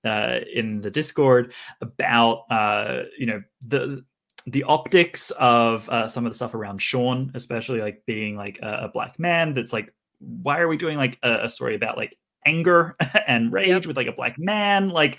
uh, 0.06 0.39
in 0.53 0.81
the 0.81 0.91
Discord 0.91 1.53
about 1.81 2.43
uh, 2.52 3.03
you 3.18 3.26
know 3.26 3.41
the 3.68 4.06
the 4.47 4.63
optics 4.63 5.31
of 5.31 5.89
uh, 5.89 6.07
some 6.07 6.26
of 6.26 6.31
the 6.31 6.35
stuff 6.35 6.53
around 6.53 6.81
Sean, 6.81 7.31
especially 7.34 7.81
like 7.81 8.05
being 8.05 8.35
like 8.35 8.59
a, 8.61 8.84
a 8.84 8.89
black 8.89 9.17
man. 9.19 9.53
That's 9.53 9.73
like, 9.73 9.93
why 10.19 10.59
are 10.59 10.67
we 10.67 10.77
doing 10.77 10.97
like 10.97 11.17
a, 11.23 11.45
a 11.45 11.49
story 11.49 11.76
about 11.76 11.97
like 11.97 12.17
anger 12.45 12.95
and 13.27 13.51
rage 13.51 13.88
with 13.88 13.97
like 13.97 14.07
a 14.07 14.13
black 14.13 14.38
man? 14.38 14.89
Like 14.89 15.17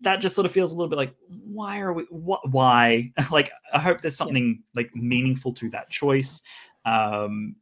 that 0.00 0.16
just 0.16 0.34
sort 0.34 0.44
of 0.44 0.52
feels 0.52 0.72
a 0.72 0.74
little 0.74 0.90
bit 0.90 0.96
like, 0.96 1.14
why 1.44 1.80
are 1.80 1.92
we? 1.92 2.02
Wh- 2.04 2.44
why? 2.52 3.12
like, 3.30 3.52
I 3.72 3.78
hope 3.78 4.00
there's 4.00 4.16
something 4.16 4.62
like 4.74 4.94
meaningful 4.94 5.52
to 5.54 5.70
that 5.70 5.90
choice. 5.90 6.42
Um, 6.84 7.56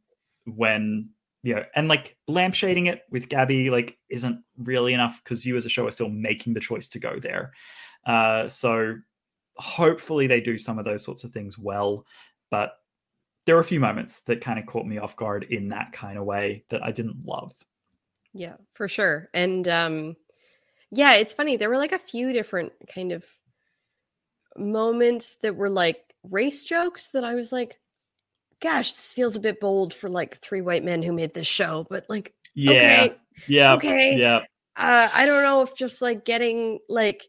when 0.45 1.09
you 1.43 1.55
know, 1.55 1.63
and 1.75 1.87
like 1.87 2.17
lampshading 2.29 2.87
it 2.87 3.03
with 3.11 3.29
Gabby 3.29 3.69
like 3.69 3.97
isn't 4.09 4.41
really 4.57 4.93
enough 4.93 5.21
because 5.23 5.45
you 5.45 5.55
as 5.57 5.65
a 5.65 5.69
show 5.69 5.85
are 5.85 5.91
still 5.91 6.09
making 6.09 6.53
the 6.53 6.59
choice 6.59 6.89
to 6.89 6.99
go 6.99 7.19
there. 7.19 7.51
Uh, 8.05 8.47
so 8.47 8.95
hopefully 9.55 10.27
they 10.27 10.41
do 10.41 10.57
some 10.57 10.79
of 10.79 10.85
those 10.85 11.03
sorts 11.03 11.23
of 11.23 11.31
things 11.31 11.57
well, 11.57 12.05
but 12.49 12.73
there 13.45 13.57
are 13.57 13.61
a 13.61 13.65
few 13.65 13.79
moments 13.79 14.21
that 14.21 14.41
kind 14.41 14.57
of 14.57 14.65
caught 14.65 14.85
me 14.85 14.97
off 14.97 15.15
guard 15.15 15.45
in 15.49 15.69
that 15.69 15.91
kind 15.91 16.17
of 16.17 16.23
way 16.23 16.63
that 16.69 16.83
I 16.83 16.91
didn't 16.91 17.25
love. 17.25 17.53
Yeah, 18.33 18.55
for 18.73 18.87
sure. 18.87 19.29
And 19.33 19.67
um 19.67 20.15
yeah, 20.91 21.15
it's 21.15 21.33
funny. 21.33 21.57
There 21.57 21.69
were 21.69 21.77
like 21.77 21.91
a 21.91 21.99
few 21.99 22.33
different 22.33 22.71
kind 22.93 23.11
of 23.11 23.25
moments 24.55 25.35
that 25.41 25.55
were 25.55 25.69
like 25.69 25.99
race 26.23 26.63
jokes 26.63 27.09
that 27.09 27.23
I 27.23 27.35
was 27.35 27.51
like, 27.51 27.79
gosh, 28.61 28.93
this 28.93 29.11
feels 29.11 29.35
a 29.35 29.39
bit 29.41 29.59
bold 29.59 29.93
for 29.93 30.09
like 30.09 30.37
three 30.37 30.61
white 30.61 30.83
men 30.83 31.01
who 31.03 31.11
made 31.11 31.33
this 31.33 31.47
show, 31.47 31.85
but 31.89 32.05
like 32.09 32.33
Yeah. 32.53 32.71
okay, 32.73 33.15
Yeah. 33.47 33.73
okay. 33.73 34.17
Yeah. 34.17 34.37
uh, 34.77 35.09
I 35.13 35.25
don't 35.25 35.43
know 35.43 35.61
if 35.61 35.75
just 35.75 36.01
like 36.01 36.25
getting 36.25 36.79
like 36.87 37.23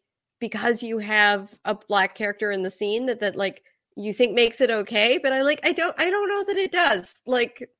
because 0.49 0.83
you 0.83 0.99
have 0.99 1.59
a 1.65 1.75
black 1.75 2.15
character 2.15 2.51
in 2.53 2.62
the 2.62 2.71
scene 2.71 3.07
that 3.07 3.21
that 3.21 3.35
like 3.37 3.62
you 3.97 4.12
think 4.12 4.35
makes 4.35 4.61
it 4.61 4.71
okay, 4.71 5.19
but 5.23 5.33
I 5.33 5.43
like 5.43 5.61
I 5.65 5.73
don't 5.73 5.99
I 5.99 6.11
don't 6.11 6.29
know 6.29 6.45
that 6.45 6.57
it 6.59 6.71
does. 6.73 7.23
Like 7.27 7.71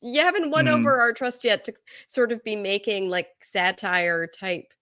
you 0.00 0.20
haven't 0.20 0.50
won 0.50 0.68
Mm. 0.68 0.68
over 0.68 1.00
our 1.00 1.12
trust 1.12 1.44
yet 1.44 1.64
to 1.64 1.72
sort 2.06 2.32
of 2.32 2.42
be 2.44 2.56
making 2.56 3.08
like 3.10 3.28
satire 3.42 4.26
type 4.26 4.72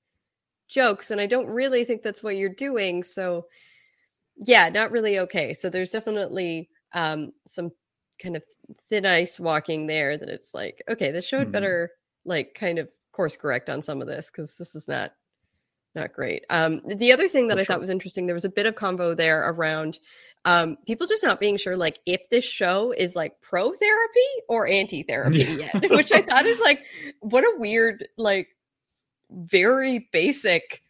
jokes, 0.68 1.10
and 1.12 1.20
I 1.20 1.26
don't 1.26 1.48
really 1.48 1.84
think 1.84 2.02
that's 2.02 2.22
what 2.22 2.36
you're 2.36 2.50
doing. 2.50 3.02
So 3.04 3.46
yeah, 4.38 4.68
not 4.70 4.90
really 4.92 5.18
okay. 5.20 5.54
So 5.54 5.70
there's 5.70 5.90
definitely 5.92 6.70
um 6.94 7.32
some 7.46 7.72
kind 8.22 8.36
of 8.36 8.44
thin 8.90 9.06
ice 9.06 9.40
walking 9.40 9.86
there 9.86 10.16
that 10.18 10.28
it's 10.30 10.54
like, 10.54 10.82
okay, 10.90 11.10
this 11.12 11.26
show 11.26 11.40
had 11.40 11.52
Mhm. 11.52 11.52
better 11.52 11.92
like 12.26 12.54
kind 12.54 12.78
of 12.78 12.88
course 13.12 13.36
correct 13.36 13.70
on 13.70 13.82
some 13.82 14.02
of 14.02 14.08
this 14.08 14.30
because 14.30 14.56
this 14.58 14.74
is 14.76 14.88
not 14.88 15.12
not 15.96 16.12
great. 16.12 16.44
Um, 16.50 16.80
the 16.86 17.12
other 17.12 17.26
thing 17.28 17.48
that 17.48 17.54
For 17.56 17.60
I 17.62 17.64
thought 17.64 17.80
was 17.80 17.90
interesting, 17.90 18.26
there 18.26 18.34
was 18.34 18.44
a 18.44 18.50
bit 18.50 18.66
of 18.66 18.76
convo 18.76 19.16
there 19.16 19.48
around 19.50 19.98
um, 20.44 20.76
people 20.86 21.08
just 21.08 21.24
not 21.24 21.40
being 21.40 21.56
sure, 21.56 21.76
like 21.76 21.98
if 22.06 22.30
this 22.30 22.44
show 22.44 22.92
is 22.92 23.16
like 23.16 23.40
pro 23.40 23.72
therapy 23.72 24.20
or 24.48 24.68
anti 24.68 25.02
therapy 25.08 25.38
Yeah. 25.38 25.70
yet, 25.74 25.90
which 25.90 26.12
I 26.12 26.22
thought 26.22 26.46
is 26.46 26.60
like 26.60 26.84
what 27.20 27.42
a 27.42 27.58
weird, 27.58 28.06
like 28.16 28.48
very 29.30 30.08
basic 30.12 30.82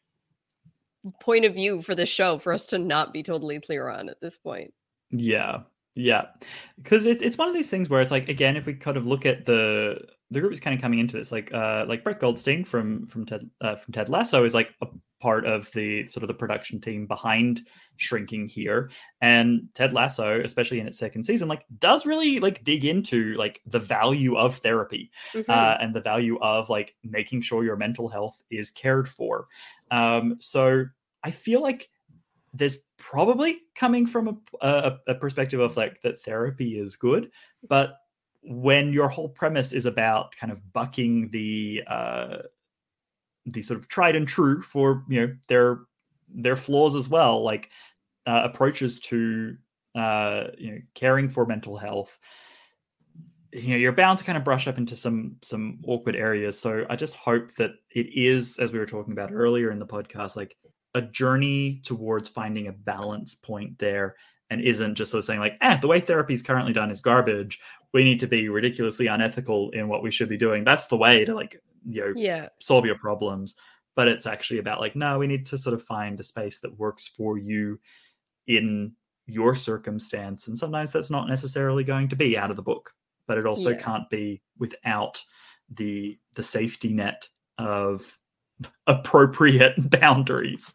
point 1.21 1.45
of 1.47 1.55
view 1.55 1.81
for 1.83 1.95
the 1.95 2.05
show 2.05 2.37
for 2.39 2.53
us 2.53 2.67
to 2.67 2.79
not 2.79 3.15
be 3.15 3.23
totally 3.23 3.59
clear 3.61 3.89
on 3.89 4.09
at 4.11 4.21
this 4.21 4.37
point. 4.37 4.75
Yeah, 5.11 5.61
yeah, 5.95 6.27
because 6.83 7.07
it's 7.07 7.23
it's 7.23 7.39
one 7.39 7.49
of 7.49 7.55
these 7.55 7.71
things 7.71 7.89
where 7.89 8.03
it's 8.03 8.11
like 8.11 8.29
again, 8.29 8.57
if 8.57 8.67
we 8.67 8.75
kind 8.75 8.99
of 8.99 9.07
look 9.07 9.25
at 9.25 9.47
the 9.47 10.01
the 10.31 10.41
group 10.41 10.53
is 10.53 10.61
kind 10.61 10.75
of 10.75 10.83
coming 10.83 10.99
into 10.99 11.17
this, 11.17 11.31
like 11.33 11.53
uh 11.55 11.85
like 11.89 12.03
Brett 12.05 12.21
Goldstein 12.21 12.65
from 12.65 13.07
from 13.07 13.25
Ted 13.27 13.49
uh, 13.61 13.77
from 13.77 13.93
Ted 13.93 14.09
Lasso 14.09 14.45
is 14.45 14.55
like 14.55 14.71
a 14.83 14.87
part 15.21 15.47
of 15.47 15.71
the 15.73 16.07
sort 16.09 16.23
of 16.25 16.29
the 16.29 16.35
production 16.35 16.79
team 16.81 17.07
behind 17.07 17.67
Shrinking 17.97 18.49
here, 18.49 18.91
and 19.21 19.69
Ted 19.73 19.93
Lasso, 19.93 20.41
especially 20.43 20.81
in 20.81 20.87
its 20.87 20.99
second 20.99 21.25
season, 21.25 21.49
like 21.49 21.65
does 21.79 22.05
really 22.07 22.41
like 22.41 22.65
dig 22.65 22.85
into 22.85 23.35
like 23.35 23.61
the 23.67 23.79
value 23.79 24.37
of 24.37 24.57
therapy 24.59 25.11
Mhm. 25.35 25.49
uh, 25.49 25.79
and 25.81 25.95
the 25.95 26.01
value 26.01 26.39
of 26.41 26.69
like 26.69 26.95
making 27.05 27.41
sure 27.43 27.65
your 27.65 27.77
mental 27.77 28.09
health 28.09 28.43
is 28.51 28.71
cared 28.71 29.09
for. 29.09 29.47
Um, 29.91 30.37
so 30.41 30.85
I 31.23 31.31
feel 31.31 31.63
like 31.63 31.89
there's 32.53 32.79
probably 32.99 33.61
coming 33.75 34.07
from 34.07 34.29
a, 34.29 34.67
a, 34.67 34.99
a 35.09 35.15
perspective 35.15 35.61
of 35.61 35.77
like 35.77 36.01
that 36.03 36.23
therapy 36.23 36.79
is 36.79 36.97
good, 36.97 37.31
but 37.69 37.99
when 38.47 38.93
your 38.93 39.09
whole 39.09 39.29
premise 39.29 39.73
is 39.73 39.87
about 39.87 40.35
kind 40.37 40.53
of 40.53 40.73
bucking 40.73 41.31
the 41.31 41.83
uh, 41.87 42.39
the 43.47 43.63
sort 43.63 43.79
of 43.79 43.89
tried 43.89 44.17
and 44.17 44.27
true 44.27 44.63
for 44.63 45.05
you 45.09 45.21
know 45.21 45.35
their 45.49 45.81
their 46.29 46.57
flaws 46.57 46.95
as 46.95 47.09
well, 47.09 47.43
like 47.43 47.71
uh, 48.27 48.43
approaches 48.45 49.01
to 49.01 49.57
uh, 49.95 50.45
you 50.59 50.73
know 50.73 50.79
caring 50.95 51.29
for 51.29 51.47
mental 51.47 51.77
health, 51.77 52.19
you 53.53 53.71
know 53.71 53.77
you're 53.77 53.93
bound 53.93 54.19
to 54.19 54.25
kind 54.25 54.39
of 54.39 54.45
brush 54.45 54.69
up 54.69 54.79
into 54.79 54.97
some 54.97 55.37
some 55.43 55.81
awkward 55.87 56.17
areas. 56.17 56.59
So 56.59 56.85
i 56.91 56.97
just 56.97 57.15
hope 57.15 57.55
that 57.55 57.73
it 57.91 58.07
is 58.15 58.59
as 58.59 58.73
we 58.73 58.79
were 58.79 58.87
talking 58.87 59.13
about 59.13 59.33
earlier 59.33 59.71
in 59.71 59.79
the 59.79 59.87
podcast 59.87 60.37
like 60.37 60.57
a 60.95 61.03
journey 61.03 61.81
towards 61.85 62.29
finding 62.29 62.69
a 62.69 62.73
balance 62.73 63.35
point 63.35 63.79
there 63.79 64.17
and 64.51 64.61
isn't 64.61 64.95
just 64.95 65.11
sort 65.11 65.19
of 65.21 65.25
saying 65.25 65.41
like 65.41 65.57
eh 65.61 65.77
the 65.79 65.87
way 65.89 66.01
therapy 66.01 66.35
is 66.35 66.43
currently 66.43 66.73
done 66.73 66.91
is 66.91 67.01
garbage 67.01 67.59
we 67.93 68.05
need 68.05 68.21
to 68.21 68.27
be 68.27 68.49
ridiculously 68.49 69.07
unethical 69.07 69.71
in 69.71 69.89
what 69.89 70.03
we 70.03 70.11
should 70.11 70.29
be 70.29 70.37
doing 70.37 70.65
that's 70.65 70.87
the 70.87 70.97
way 70.97 71.25
to 71.25 71.35
like 71.35 71.61
you 71.87 72.01
know 72.01 72.13
Yeah. 72.17 72.49
solve 72.61 72.85
your 72.87 72.99
problems 72.99 73.55
but 73.95 74.09
it's 74.09 74.27
actually 74.27 74.59
about 74.61 74.81
like 74.81 74.95
no 74.97 75.19
we 75.19 75.27
need 75.27 75.47
to 75.47 75.59
sort 75.59 75.75
of 75.75 75.83
find 75.83 76.19
a 76.21 76.23
space 76.23 76.61
that 76.61 76.79
works 76.79 77.09
for 77.09 77.39
you 77.39 77.79
in 78.47 78.93
your 79.27 79.55
circumstance 79.55 80.47
and 80.47 80.57
sometimes 80.57 80.93
that's 80.93 81.11
not 81.11 81.29
necessarily 81.29 81.83
going 81.83 82.09
to 82.09 82.17
be 82.17 82.39
out 82.39 82.51
of 82.51 82.57
the 82.57 82.63
book 82.63 82.93
but 83.27 83.39
it 83.39 83.47
also 83.47 83.71
Yeah. 83.71 83.83
can't 83.83 84.09
be 84.11 84.41
without 84.59 85.21
the 85.75 86.17
the 86.35 86.43
safety 86.45 86.93
net 86.93 87.29
of 87.59 88.17
appropriate 88.87 89.75
boundaries. 90.01 90.75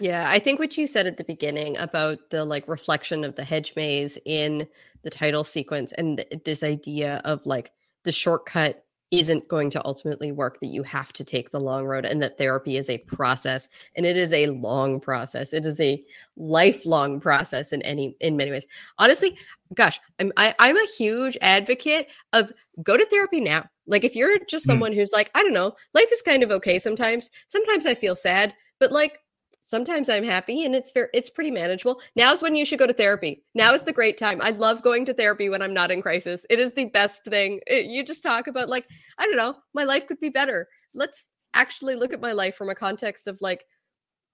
Yeah, 0.00 0.26
I 0.28 0.38
think 0.38 0.58
what 0.58 0.76
you 0.76 0.86
said 0.86 1.06
at 1.06 1.16
the 1.16 1.24
beginning 1.24 1.76
about 1.78 2.18
the 2.30 2.44
like 2.44 2.66
reflection 2.68 3.24
of 3.24 3.36
the 3.36 3.44
hedge 3.44 3.74
maze 3.76 4.18
in 4.24 4.66
the 5.02 5.10
title 5.10 5.44
sequence 5.44 5.92
and 5.92 6.18
th- 6.18 6.44
this 6.44 6.62
idea 6.62 7.20
of 7.24 7.44
like 7.44 7.72
the 8.04 8.12
shortcut 8.12 8.84
isn't 9.10 9.48
going 9.48 9.70
to 9.70 9.84
ultimately 9.84 10.30
work 10.30 10.60
that 10.60 10.68
you 10.68 10.84
have 10.84 11.12
to 11.12 11.24
take 11.24 11.50
the 11.50 11.58
long 11.58 11.84
road 11.84 12.04
and 12.04 12.22
that 12.22 12.38
therapy 12.38 12.76
is 12.76 12.88
a 12.88 12.98
process 12.98 13.68
and 13.96 14.06
it 14.06 14.16
is 14.16 14.32
a 14.32 14.46
long 14.48 15.00
process. 15.00 15.52
It 15.52 15.66
is 15.66 15.80
a 15.80 16.02
lifelong 16.36 17.18
process 17.18 17.72
in 17.72 17.82
any 17.82 18.16
in 18.20 18.36
many 18.36 18.52
ways. 18.52 18.66
Honestly 18.98 19.36
gosh 19.74 20.00
i'm 20.18 20.32
I, 20.36 20.48
am 20.48 20.54
i 20.58 20.68
am 20.70 20.76
a 20.76 20.86
huge 20.96 21.36
advocate 21.40 22.08
of 22.32 22.52
go 22.82 22.96
to 22.96 23.04
therapy 23.06 23.40
now 23.40 23.68
like 23.90 24.04
if 24.04 24.16
you're 24.16 24.38
just 24.48 24.64
someone 24.64 24.92
mm. 24.92 24.94
who's 24.94 25.12
like 25.12 25.30
i 25.34 25.42
don't 25.42 25.52
know 25.52 25.74
life 25.92 26.10
is 26.12 26.22
kind 26.22 26.42
of 26.42 26.50
okay 26.50 26.78
sometimes. 26.78 27.30
Sometimes 27.48 27.84
i 27.84 27.94
feel 27.94 28.16
sad 28.16 28.54
but 28.78 28.92
like 28.92 29.18
sometimes 29.62 30.08
i'm 30.08 30.24
happy 30.24 30.64
and 30.64 30.74
it's 30.74 30.92
very 30.92 31.08
it's 31.12 31.28
pretty 31.28 31.50
manageable. 31.50 32.00
Now's 32.16 32.42
when 32.42 32.54
you 32.54 32.64
should 32.64 32.78
go 32.78 32.86
to 32.86 32.94
therapy. 32.94 33.44
Now 33.54 33.74
is 33.74 33.82
the 33.82 33.92
great 33.92 34.16
time. 34.16 34.40
I 34.42 34.50
love 34.50 34.82
going 34.82 35.04
to 35.06 35.14
therapy 35.14 35.48
when 35.48 35.60
i'm 35.60 35.74
not 35.74 35.90
in 35.90 36.00
crisis. 36.00 36.46
It 36.48 36.58
is 36.58 36.72
the 36.72 36.86
best 36.86 37.24
thing. 37.24 37.60
It, 37.66 37.86
you 37.86 38.04
just 38.04 38.22
talk 38.22 38.46
about 38.46 38.68
like 38.68 38.86
i 39.18 39.26
don't 39.26 39.36
know 39.36 39.56
my 39.74 39.84
life 39.84 40.06
could 40.06 40.20
be 40.20 40.30
better. 40.30 40.68
Let's 40.94 41.28
actually 41.52 41.96
look 41.96 42.12
at 42.12 42.20
my 42.20 42.32
life 42.32 42.54
from 42.54 42.70
a 42.70 42.74
context 42.74 43.26
of 43.26 43.38
like 43.40 43.64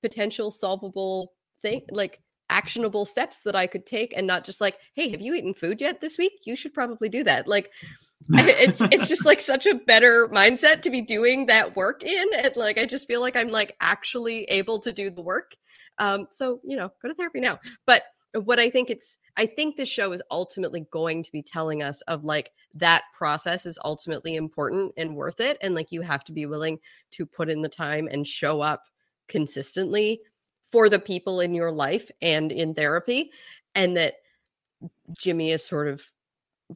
potential 0.02 0.50
solvable 0.50 1.32
thing 1.62 1.80
like 1.90 2.20
actionable 2.48 3.04
steps 3.04 3.40
that 3.40 3.56
i 3.56 3.66
could 3.66 3.84
take 3.84 4.16
and 4.16 4.26
not 4.26 4.44
just 4.44 4.60
like 4.60 4.78
hey 4.94 5.10
have 5.10 5.20
you 5.20 5.34
eaten 5.34 5.54
food 5.54 5.80
yet 5.80 6.00
this 6.00 6.18
week? 6.18 6.32
You 6.44 6.56
should 6.56 6.74
probably 6.74 7.08
do 7.08 7.24
that. 7.24 7.48
Like 7.48 7.70
it's 8.30 8.80
it's 8.92 9.08
just 9.08 9.26
like 9.26 9.40
such 9.40 9.66
a 9.66 9.74
better 9.74 10.28
mindset 10.28 10.82
to 10.82 10.90
be 10.90 11.00
doing 11.00 11.46
that 11.46 11.76
work 11.76 12.02
in 12.02 12.26
and 12.36 12.56
like 12.56 12.78
i 12.78 12.84
just 12.84 13.08
feel 13.08 13.20
like 13.20 13.36
i'm 13.36 13.48
like 13.48 13.76
actually 13.80 14.44
able 14.44 14.78
to 14.80 14.92
do 14.92 15.10
the 15.10 15.22
work. 15.22 15.56
Um 15.98 16.26
so 16.30 16.60
you 16.64 16.76
know 16.76 16.90
go 17.02 17.08
to 17.08 17.14
therapy 17.14 17.40
now. 17.40 17.58
But 17.86 18.02
what 18.34 18.58
i 18.58 18.68
think 18.68 18.90
it's 18.90 19.16
i 19.38 19.46
think 19.46 19.76
this 19.76 19.88
show 19.88 20.12
is 20.12 20.22
ultimately 20.30 20.86
going 20.90 21.22
to 21.22 21.32
be 21.32 21.42
telling 21.42 21.82
us 21.82 22.02
of 22.02 22.22
like 22.22 22.50
that 22.74 23.04
process 23.14 23.64
is 23.64 23.78
ultimately 23.82 24.34
important 24.34 24.92
and 24.98 25.16
worth 25.16 25.40
it 25.40 25.56
and 25.62 25.74
like 25.74 25.90
you 25.90 26.02
have 26.02 26.22
to 26.22 26.32
be 26.32 26.44
willing 26.44 26.78
to 27.10 27.24
put 27.24 27.48
in 27.48 27.62
the 27.62 27.68
time 27.68 28.06
and 28.12 28.26
show 28.26 28.60
up 28.60 28.82
consistently 29.26 30.20
for 30.70 30.88
the 30.88 30.98
people 30.98 31.40
in 31.40 31.54
your 31.54 31.70
life 31.70 32.10
and 32.22 32.52
in 32.52 32.74
therapy 32.74 33.30
and 33.74 33.96
that 33.96 34.14
jimmy 35.16 35.50
is 35.52 35.64
sort 35.64 35.88
of 35.88 36.04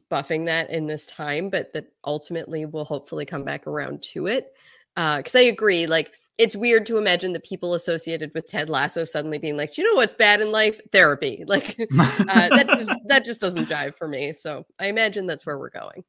buffing 0.09 0.45
that 0.45 0.69
in 0.69 0.87
this 0.87 1.05
time, 1.05 1.49
but 1.49 1.73
that 1.73 1.87
ultimately 2.05 2.65
will 2.65 2.85
hopefully 2.85 3.25
come 3.25 3.43
back 3.43 3.67
around 3.67 4.01
to 4.01 4.27
it. 4.27 4.53
Because 4.95 5.35
uh, 5.35 5.39
I 5.39 5.43
agree, 5.43 5.87
like 5.87 6.13
it's 6.37 6.55
weird 6.55 6.85
to 6.87 6.97
imagine 6.97 7.33
the 7.33 7.39
people 7.39 7.73
associated 7.73 8.31
with 8.33 8.47
Ted 8.47 8.69
Lasso 8.69 9.03
suddenly 9.03 9.37
being 9.37 9.57
like, 9.57 9.73
do 9.73 9.81
you 9.81 9.87
know 9.87 9.95
what's 9.95 10.13
bad 10.13 10.41
in 10.41 10.51
life? 10.51 10.79
Therapy. 10.91 11.43
Like 11.51 11.77
uh, 11.99 12.49
that 12.49 12.67
just 12.77 12.91
that 13.07 13.25
just 13.25 13.41
doesn't 13.41 13.69
jive 13.69 13.95
for 13.95 14.07
me. 14.07 14.33
So 14.33 14.65
I 14.79 14.87
imagine 14.87 15.25
that's 15.25 15.45
where 15.45 15.59
we're 15.59 15.69
going. 15.69 16.03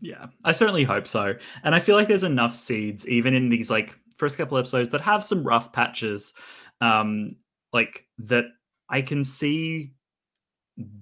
Yeah, 0.00 0.26
I 0.44 0.52
certainly 0.52 0.84
hope 0.84 1.06
so. 1.06 1.34
And 1.62 1.74
I 1.74 1.80
feel 1.80 1.96
like 1.96 2.08
there's 2.08 2.24
enough 2.24 2.56
seeds, 2.56 3.06
even 3.08 3.34
in 3.34 3.48
these 3.48 3.70
like 3.70 3.96
first 4.16 4.36
couple 4.36 4.58
episodes, 4.58 4.88
that 4.90 5.00
have 5.00 5.24
some 5.24 5.44
rough 5.44 5.72
patches. 5.72 6.34
Um, 6.82 7.36
like 7.72 8.06
that 8.18 8.46
I 8.88 9.02
can 9.02 9.24
see 9.24 9.94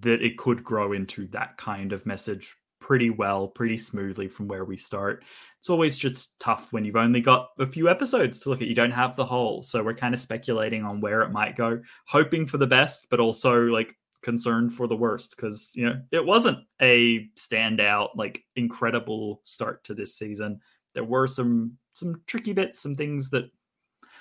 that 0.00 0.22
it 0.22 0.36
could 0.36 0.62
grow 0.62 0.92
into 0.92 1.26
that 1.28 1.56
kind 1.56 1.92
of 1.92 2.04
message 2.06 2.54
pretty 2.80 3.10
well, 3.10 3.48
pretty 3.48 3.76
smoothly 3.76 4.28
from 4.28 4.48
where 4.48 4.64
we 4.64 4.76
start. 4.76 5.24
It's 5.58 5.70
always 5.70 5.98
just 5.98 6.38
tough 6.38 6.72
when 6.72 6.84
you've 6.84 6.96
only 6.96 7.20
got 7.20 7.50
a 7.58 7.66
few 7.66 7.88
episodes 7.88 8.40
to 8.40 8.48
look 8.48 8.62
at. 8.62 8.68
You 8.68 8.74
don't 8.74 8.90
have 8.90 9.16
the 9.16 9.24
whole. 9.24 9.62
So 9.62 9.82
we're 9.82 9.94
kind 9.94 10.14
of 10.14 10.20
speculating 10.20 10.84
on 10.84 11.00
where 11.00 11.22
it 11.22 11.30
might 11.30 11.56
go, 11.56 11.80
hoping 12.06 12.46
for 12.46 12.58
the 12.58 12.66
best, 12.66 13.06
but 13.10 13.20
also 13.20 13.62
like 13.64 13.94
concerned 14.22 14.72
for 14.72 14.86
the 14.86 14.96
worst 14.96 15.36
because, 15.36 15.70
you 15.74 15.86
know, 15.86 16.00
it 16.10 16.24
wasn't 16.24 16.58
a 16.80 17.28
standout, 17.38 18.10
like 18.16 18.44
incredible 18.56 19.40
start 19.44 19.84
to 19.84 19.94
this 19.94 20.16
season. 20.16 20.60
There 20.94 21.04
were 21.04 21.26
some 21.26 21.76
some 21.92 22.22
tricky 22.26 22.52
bits, 22.52 22.80
some 22.80 22.94
things 22.94 23.30
that 23.30 23.50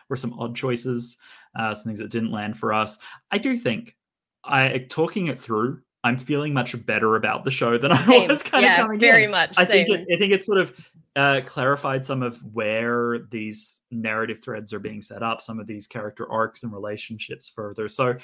were 0.10 0.16
some 0.16 0.34
odd 0.40 0.56
choices, 0.56 1.18
uh, 1.58 1.74
some 1.74 1.86
things 1.86 2.00
that 2.00 2.12
didn't 2.12 2.32
land 2.32 2.58
for 2.58 2.74
us. 2.74 2.98
I 3.32 3.38
do 3.38 3.56
think 3.58 3.96
I 4.44 4.86
talking 4.90 5.28
it 5.28 5.40
through, 5.40 5.82
I'm 6.04 6.18
feeling 6.18 6.54
much 6.54 6.86
better 6.86 7.16
about 7.16 7.44
the 7.44 7.52
show 7.52 7.78
than 7.78 7.92
I 7.94 8.06
same. 8.06 8.28
was 8.28 8.44
kind 8.44 8.64
yeah, 8.64 8.76
of 8.76 8.82
coming 8.82 9.00
very 9.00 9.26
in. 9.26 9.32
much. 9.32 9.54
I 9.58 9.66
same. 9.66 9.86
think 9.88 10.00
it, 10.00 10.16
I 10.16 10.18
think 10.18 10.34
it 10.34 10.46
sort 10.46 10.60
of 10.60 10.74
uh, 11.16 11.42
clarified 11.46 12.06
some 12.06 12.24
of 12.24 12.38
where 12.54 13.20
these 13.32 13.82
narrative 13.92 14.42
threads 14.42 14.74
are 14.74 14.80
being 14.80 15.02
set 15.02 15.24
up, 15.24 15.42
some 15.42 15.60
of 15.60 15.68
these 15.68 15.88
character 15.88 16.30
arcs 16.32 16.64
and 16.64 16.72
relationships 16.72 17.50
further. 17.50 17.90
So 17.90 18.16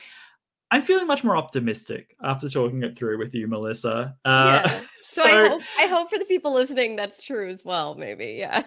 I'm 0.72 0.82
feeling 0.82 1.08
much 1.08 1.24
more 1.24 1.38
optimistic 1.38 2.16
after 2.24 2.50
talking 2.50 2.84
it 2.84 2.98
through 2.98 3.18
with 3.18 3.34
you, 3.34 3.48
Melissa. 3.48 4.16
Uh, 4.24 4.62
yeah. 4.66 4.82
So, 5.02 5.24
so 5.24 5.26
I 5.26 5.50
hope 5.50 5.62
I 5.80 5.88
hope 5.88 6.10
for 6.10 6.18
the 6.18 6.26
people 6.26 6.54
listening 6.54 6.96
that's 6.96 7.22
true 7.22 7.50
as 7.50 7.66
well. 7.66 7.96
Maybe, 7.96 8.38
yeah. 8.40 8.64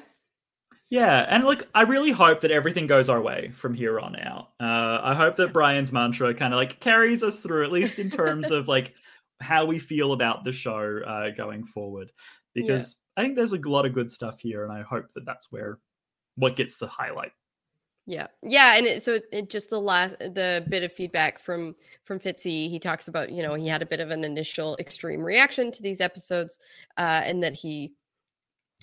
Yeah, 0.91 1.27
and 1.29 1.45
like 1.45 1.69
I 1.75 1.83
really 1.83 2.13
hope 2.13 2.41
that 2.41 2.51
everything 2.51 2.87
goes 2.87 3.11
our 3.11 3.21
way 3.21 3.51
from 3.55 3.75
here 3.75 4.01
on 4.01 4.17
out. 4.17 4.49
Uh, 4.59 5.01
I 5.03 5.15
hope 5.15 5.37
that 5.37 5.53
Brian's 5.53 5.93
mantra 5.93 6.33
kind 6.35 6.55
of 6.55 6.59
like 6.59 6.81
carries 6.81 7.23
us 7.23 7.41
through, 7.41 7.65
at 7.65 7.73
least 7.73 7.99
in 7.99 8.09
terms 8.09 8.51
of 8.51 8.69
like 8.69 8.95
how 9.41 9.67
we 9.67 9.79
feel 9.79 10.13
about 10.13 10.45
the 10.45 10.53
show 10.53 11.01
uh, 11.07 11.31
going 11.31 11.65
forward. 11.65 12.11
Because 12.55 12.97
yeah. 13.17 13.23
I 13.23 13.25
think 13.25 13.37
there's 13.37 13.53
a 13.53 13.59
lot 13.59 13.85
of 13.85 13.93
good 13.93 14.11
stuff 14.11 14.41
here, 14.41 14.65
and 14.65 14.73
I 14.73 14.83
hope 14.83 15.07
that 15.15 15.27
that's 15.27 15.53
where 15.53 15.79
what 16.37 16.57
gets 16.57 16.79
the 16.79 16.87
highlight. 16.87 17.33
Yeah, 18.07 18.29
yeah, 18.43 18.79
and 18.79 18.87
it, 18.87 19.03
so 19.03 19.13
it, 19.15 19.25
it, 19.31 19.51
just 19.51 19.69
the 19.69 19.79
last 19.79 20.19
the 20.19 20.65
bit 20.71 20.83
of 20.83 20.91
feedback 20.91 21.39
from 21.39 21.75
from 22.07 22.19
Fitzy, 22.19 22.71
he 22.71 22.79
talks 22.79 23.09
about 23.09 23.31
you 23.31 23.43
know 23.43 23.53
he 23.53 23.69
had 23.69 23.83
a 23.83 23.87
bit 23.87 24.01
of 24.01 24.09
an 24.09 24.25
initial 24.25 24.75
extreme 24.81 25.21
reaction 25.21 25.71
to 25.71 25.83
these 25.83 26.01
episodes, 26.01 26.59
uh, 26.97 27.21
and 27.23 27.45
that 27.45 27.53
he 27.53 27.93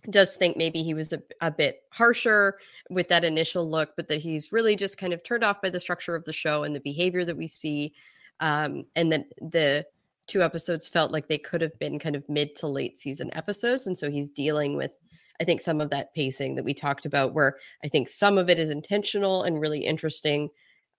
does 0.10 0.36
think 0.36 0.58
maybe 0.58 0.84
he 0.84 0.94
was 0.94 1.14
a, 1.14 1.22
a 1.42 1.52
bit 1.52 1.84
harsher 1.92 2.58
with 2.90 3.08
that 3.10 3.24
initial 3.24 3.70
look, 3.70 3.92
but 3.96 4.08
that 4.08 4.22
he's 4.22 4.52
really 4.52 4.76
just 4.76 4.98
kind 4.98 5.14
of 5.14 5.24
turned 5.24 5.44
off 5.44 5.62
by 5.62 5.70
the 5.70 5.80
structure 5.80 6.16
of 6.16 6.26
the 6.26 6.34
show 6.34 6.64
and 6.64 6.76
the 6.76 6.82
behavior 6.82 7.26
that 7.26 7.38
we 7.38 7.48
see. 7.48 7.94
Um, 8.40 8.86
and 8.96 9.12
that 9.12 9.28
the 9.40 9.86
two 10.28 10.42
episodes 10.42 10.90
felt 10.90 11.12
like 11.12 11.28
they 11.28 11.38
could 11.38 11.62
have 11.62 11.78
been 11.80 12.00
kind 12.00 12.16
of 12.16 12.28
mid 12.28 12.56
to 12.58 12.68
late 12.68 13.00
season 13.00 13.30
episodes. 13.34 13.88
And 13.88 13.98
so 13.98 14.10
he's 14.10 14.30
dealing 14.30 14.76
with, 14.76 14.92
I 15.40 15.44
think, 15.44 15.62
some 15.62 15.80
of 15.80 15.90
that 15.92 16.14
pacing 16.14 16.56
that 16.56 16.66
we 16.66 16.74
talked 16.74 17.06
about, 17.06 17.34
where 17.34 17.58
I 17.84 17.88
think 17.88 18.10
some 18.10 18.38
of 18.38 18.50
it 18.50 18.60
is 18.60 18.70
intentional 18.70 19.44
and 19.44 19.62
really 19.62 19.86
interesting 19.86 20.50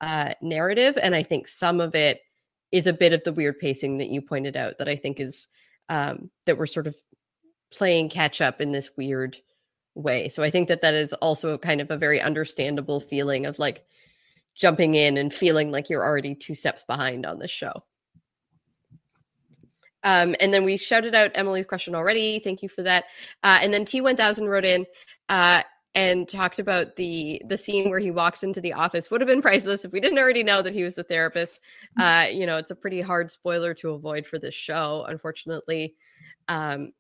uh, 0.00 0.32
narrative. 0.40 0.98
And 1.02 1.14
I 1.14 1.22
think 1.22 1.48
some 1.48 1.80
of 1.80 1.94
it 1.94 2.20
is 2.72 2.86
a 2.86 2.92
bit 2.92 3.12
of 3.12 3.22
the 3.24 3.32
weird 3.32 3.58
pacing 3.58 3.98
that 3.98 4.08
you 4.08 4.20
pointed 4.20 4.56
out 4.56 4.78
that 4.78 4.88
I 4.88 4.96
think 4.96 5.20
is 5.20 5.48
um, 5.88 6.30
that 6.46 6.58
we're 6.58 6.66
sort 6.66 6.86
of 6.86 6.96
playing 7.76 8.08
catch 8.08 8.40
up 8.40 8.60
in 8.60 8.72
this 8.72 8.90
weird 8.96 9.38
way. 9.94 10.28
So 10.28 10.42
I 10.42 10.50
think 10.50 10.68
that 10.68 10.82
that 10.82 10.94
is 10.94 11.12
also 11.14 11.58
kind 11.58 11.80
of 11.80 11.90
a 11.90 11.96
very 11.96 12.20
understandable 12.20 13.00
feeling 13.00 13.46
of 13.46 13.58
like 13.58 13.84
jumping 14.54 14.94
in 14.94 15.16
and 15.16 15.32
feeling 15.32 15.70
like 15.70 15.90
you're 15.90 16.04
already 16.04 16.34
two 16.34 16.54
steps 16.54 16.84
behind 16.84 17.26
on 17.26 17.38
this 17.38 17.50
show. 17.50 17.82
Um, 20.02 20.36
and 20.40 20.54
then 20.54 20.64
we 20.64 20.76
shouted 20.76 21.14
out 21.14 21.32
Emily's 21.34 21.66
question 21.66 21.94
already. 21.94 22.38
Thank 22.38 22.62
you 22.62 22.68
for 22.68 22.82
that. 22.82 23.04
Uh, 23.42 23.58
and 23.60 23.74
then 23.74 23.84
T1000 23.84 24.48
wrote 24.48 24.64
in 24.64 24.86
uh, 25.28 25.62
and 25.96 26.28
talked 26.28 26.58
about 26.58 26.94
the 26.96 27.42
the 27.46 27.56
scene 27.56 27.88
where 27.88 27.98
he 27.98 28.10
walks 28.10 28.44
into 28.44 28.60
the 28.60 28.74
office. 28.74 29.10
Would 29.10 29.20
have 29.20 29.28
been 29.28 29.42
priceless 29.50 29.84
if 29.84 29.92
we 29.92 29.98
didn't 29.98 30.18
already 30.18 30.44
know 30.44 30.62
that 30.62 30.74
he 30.74 30.84
was 30.84 30.94
the 30.94 31.02
therapist. 31.02 31.58
Uh, 31.98 32.26
you 32.30 32.46
know, 32.46 32.58
it's 32.58 32.70
a 32.70 32.76
pretty 32.76 33.00
hard 33.00 33.30
spoiler 33.30 33.74
to 33.74 33.94
avoid 33.94 34.26
for 34.26 34.38
this 34.38 34.54
show, 34.54 35.04
unfortunately. 35.08 35.96
Um, 36.46 36.92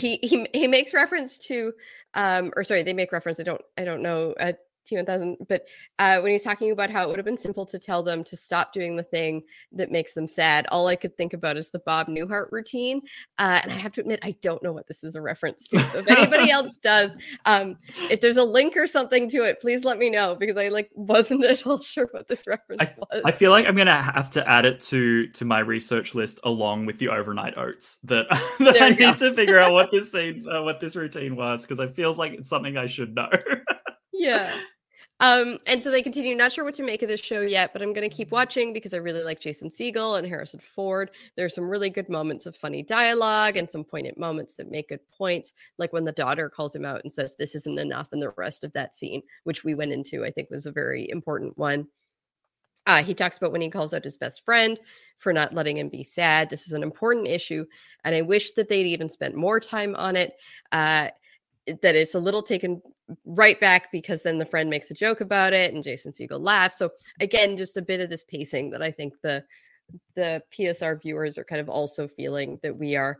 he 0.00 0.18
he 0.22 0.46
he 0.52 0.68
makes 0.68 0.94
reference 0.94 1.38
to 1.38 1.72
um 2.14 2.52
or 2.56 2.64
sorry 2.64 2.82
they 2.82 2.92
make 2.92 3.12
reference 3.12 3.40
i 3.40 3.42
don't 3.42 3.62
i 3.78 3.84
don't 3.84 4.02
know 4.02 4.34
uh, 4.40 4.52
T1000, 4.84 5.36
but 5.48 5.66
uh, 5.98 6.20
when 6.20 6.32
he's 6.32 6.42
talking 6.42 6.70
about 6.70 6.90
how 6.90 7.02
it 7.02 7.08
would 7.08 7.18
have 7.18 7.24
been 7.24 7.36
simple 7.36 7.66
to 7.66 7.78
tell 7.78 8.02
them 8.02 8.24
to 8.24 8.36
stop 8.36 8.72
doing 8.72 8.96
the 8.96 9.02
thing 9.02 9.42
that 9.72 9.90
makes 9.90 10.14
them 10.14 10.28
sad, 10.28 10.66
all 10.70 10.86
I 10.86 10.96
could 10.96 11.16
think 11.16 11.32
about 11.32 11.56
is 11.56 11.70
the 11.70 11.80
Bob 11.80 12.08
Newhart 12.08 12.50
routine. 12.50 13.02
Uh, 13.38 13.60
and 13.62 13.72
I 13.72 13.76
have 13.76 13.92
to 13.94 14.00
admit, 14.00 14.20
I 14.22 14.36
don't 14.42 14.62
know 14.62 14.72
what 14.72 14.86
this 14.86 15.04
is 15.04 15.14
a 15.14 15.20
reference 15.20 15.68
to. 15.68 15.84
So 15.86 15.98
if 15.98 16.08
anybody 16.08 16.50
else 16.50 16.76
does, 16.76 17.12
um, 17.46 17.76
if 18.10 18.20
there's 18.20 18.36
a 18.36 18.44
link 18.44 18.76
or 18.76 18.86
something 18.86 19.28
to 19.30 19.44
it, 19.44 19.60
please 19.60 19.84
let 19.84 19.98
me 19.98 20.10
know 20.10 20.34
because 20.34 20.56
I 20.56 20.68
like 20.68 20.90
wasn't 20.94 21.44
at 21.44 21.66
all 21.66 21.80
sure 21.80 22.08
what 22.10 22.28
this 22.28 22.46
reference 22.46 22.82
I, 22.82 22.94
was. 22.96 23.22
I 23.24 23.30
feel 23.30 23.50
like 23.50 23.66
I'm 23.66 23.76
gonna 23.76 24.02
have 24.02 24.30
to 24.30 24.48
add 24.48 24.64
it 24.64 24.80
to 24.82 25.28
to 25.28 25.44
my 25.44 25.60
research 25.60 26.14
list 26.14 26.40
along 26.44 26.86
with 26.86 26.98
the 26.98 27.08
overnight 27.08 27.56
oats 27.56 27.98
that, 28.04 28.26
that 28.58 28.82
I 28.82 28.90
need 28.90 28.98
go. 28.98 29.14
to 29.14 29.34
figure 29.34 29.58
out 29.58 29.72
what 29.72 29.90
this 29.90 30.12
scene, 30.12 30.44
uh, 30.48 30.62
what 30.62 30.80
this 30.80 30.96
routine 30.96 31.36
was 31.36 31.62
because 31.62 31.78
it 31.78 31.94
feels 31.94 32.18
like 32.18 32.32
it's 32.32 32.48
something 32.48 32.76
I 32.76 32.86
should 32.86 33.14
know. 33.14 33.30
yeah. 34.12 34.54
Um, 35.24 35.58
and 35.66 35.82
so 35.82 35.90
they 35.90 36.02
continue. 36.02 36.36
Not 36.36 36.52
sure 36.52 36.66
what 36.66 36.74
to 36.74 36.82
make 36.82 37.02
of 37.02 37.08
this 37.08 37.22
show 37.22 37.40
yet, 37.40 37.72
but 37.72 37.80
I'm 37.80 37.94
going 37.94 38.06
to 38.08 38.14
keep 38.14 38.30
watching 38.30 38.74
because 38.74 38.92
I 38.92 38.98
really 38.98 39.22
like 39.22 39.40
Jason 39.40 39.70
Segel 39.70 40.18
and 40.18 40.26
Harrison 40.26 40.60
Ford. 40.60 41.12
There's 41.34 41.54
some 41.54 41.66
really 41.66 41.88
good 41.88 42.10
moments 42.10 42.44
of 42.44 42.54
funny 42.54 42.82
dialogue 42.82 43.56
and 43.56 43.70
some 43.70 43.84
poignant 43.84 44.18
moments 44.18 44.52
that 44.54 44.70
make 44.70 44.90
good 44.90 45.00
points, 45.16 45.54
like 45.78 45.94
when 45.94 46.04
the 46.04 46.12
daughter 46.12 46.50
calls 46.50 46.74
him 46.74 46.84
out 46.84 47.00
and 47.04 47.10
says, 47.10 47.36
This 47.38 47.54
isn't 47.54 47.78
enough. 47.78 48.08
And 48.12 48.20
the 48.20 48.34
rest 48.36 48.64
of 48.64 48.72
that 48.74 48.94
scene, 48.94 49.22
which 49.44 49.64
we 49.64 49.74
went 49.74 49.92
into, 49.92 50.26
I 50.26 50.30
think 50.30 50.50
was 50.50 50.66
a 50.66 50.72
very 50.72 51.08
important 51.08 51.56
one. 51.56 51.88
Uh, 52.86 53.02
he 53.02 53.14
talks 53.14 53.38
about 53.38 53.50
when 53.50 53.62
he 53.62 53.70
calls 53.70 53.94
out 53.94 54.04
his 54.04 54.18
best 54.18 54.44
friend 54.44 54.78
for 55.16 55.32
not 55.32 55.54
letting 55.54 55.78
him 55.78 55.88
be 55.88 56.04
sad. 56.04 56.50
This 56.50 56.66
is 56.66 56.74
an 56.74 56.82
important 56.82 57.28
issue, 57.28 57.64
and 58.04 58.14
I 58.14 58.20
wish 58.20 58.52
that 58.52 58.68
they'd 58.68 58.86
even 58.86 59.08
spent 59.08 59.34
more 59.34 59.58
time 59.58 59.94
on 59.94 60.16
it. 60.16 60.34
Uh, 60.70 61.08
that 61.66 61.94
it's 61.94 62.14
a 62.14 62.20
little 62.20 62.42
taken 62.42 62.82
right 63.24 63.58
back 63.60 63.90
because 63.92 64.22
then 64.22 64.38
the 64.38 64.46
friend 64.46 64.68
makes 64.68 64.90
a 64.90 64.94
joke 64.94 65.20
about 65.20 65.52
it 65.52 65.72
and 65.72 65.84
Jason 65.84 66.12
Segel 66.12 66.40
laughs. 66.40 66.78
So 66.78 66.90
again, 67.20 67.56
just 67.56 67.76
a 67.76 67.82
bit 67.82 68.00
of 68.00 68.10
this 68.10 68.24
pacing 68.24 68.70
that 68.70 68.82
I 68.82 68.90
think 68.90 69.14
the 69.22 69.44
the 70.14 70.42
PSR 70.56 71.00
viewers 71.00 71.36
are 71.36 71.44
kind 71.44 71.60
of 71.60 71.68
also 71.68 72.08
feeling 72.08 72.58
that 72.62 72.76
we 72.76 72.96
are 72.96 73.18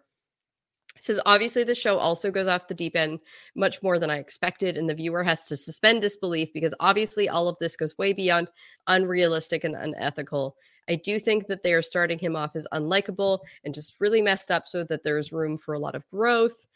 says 1.00 1.20
obviously 1.26 1.64
the 1.64 1.74
show 1.74 1.98
also 1.98 2.30
goes 2.30 2.46
off 2.46 2.68
the 2.68 2.74
deep 2.74 2.96
end 2.96 3.18
much 3.54 3.82
more 3.82 3.98
than 3.98 4.10
I 4.10 4.18
expected, 4.18 4.76
and 4.76 4.88
the 4.88 4.94
viewer 4.94 5.22
has 5.22 5.44
to 5.46 5.56
suspend 5.56 6.02
disbelief 6.02 6.52
because 6.52 6.74
obviously 6.80 7.28
all 7.28 7.48
of 7.48 7.56
this 7.60 7.76
goes 7.76 7.98
way 7.98 8.12
beyond 8.12 8.48
unrealistic 8.86 9.64
and 9.64 9.74
unethical. 9.74 10.56
I 10.88 10.96
do 10.96 11.18
think 11.18 11.46
that 11.48 11.62
they 11.62 11.72
are 11.72 11.82
starting 11.82 12.18
him 12.18 12.36
off 12.36 12.56
as 12.56 12.66
unlikable 12.72 13.40
and 13.64 13.74
just 13.74 13.96
really 14.00 14.22
messed 14.22 14.50
up 14.50 14.66
so 14.66 14.84
that 14.84 15.02
there's 15.02 15.32
room 15.32 15.58
for 15.58 15.74
a 15.74 15.78
lot 15.78 15.94
of 15.94 16.08
growth. 16.10 16.66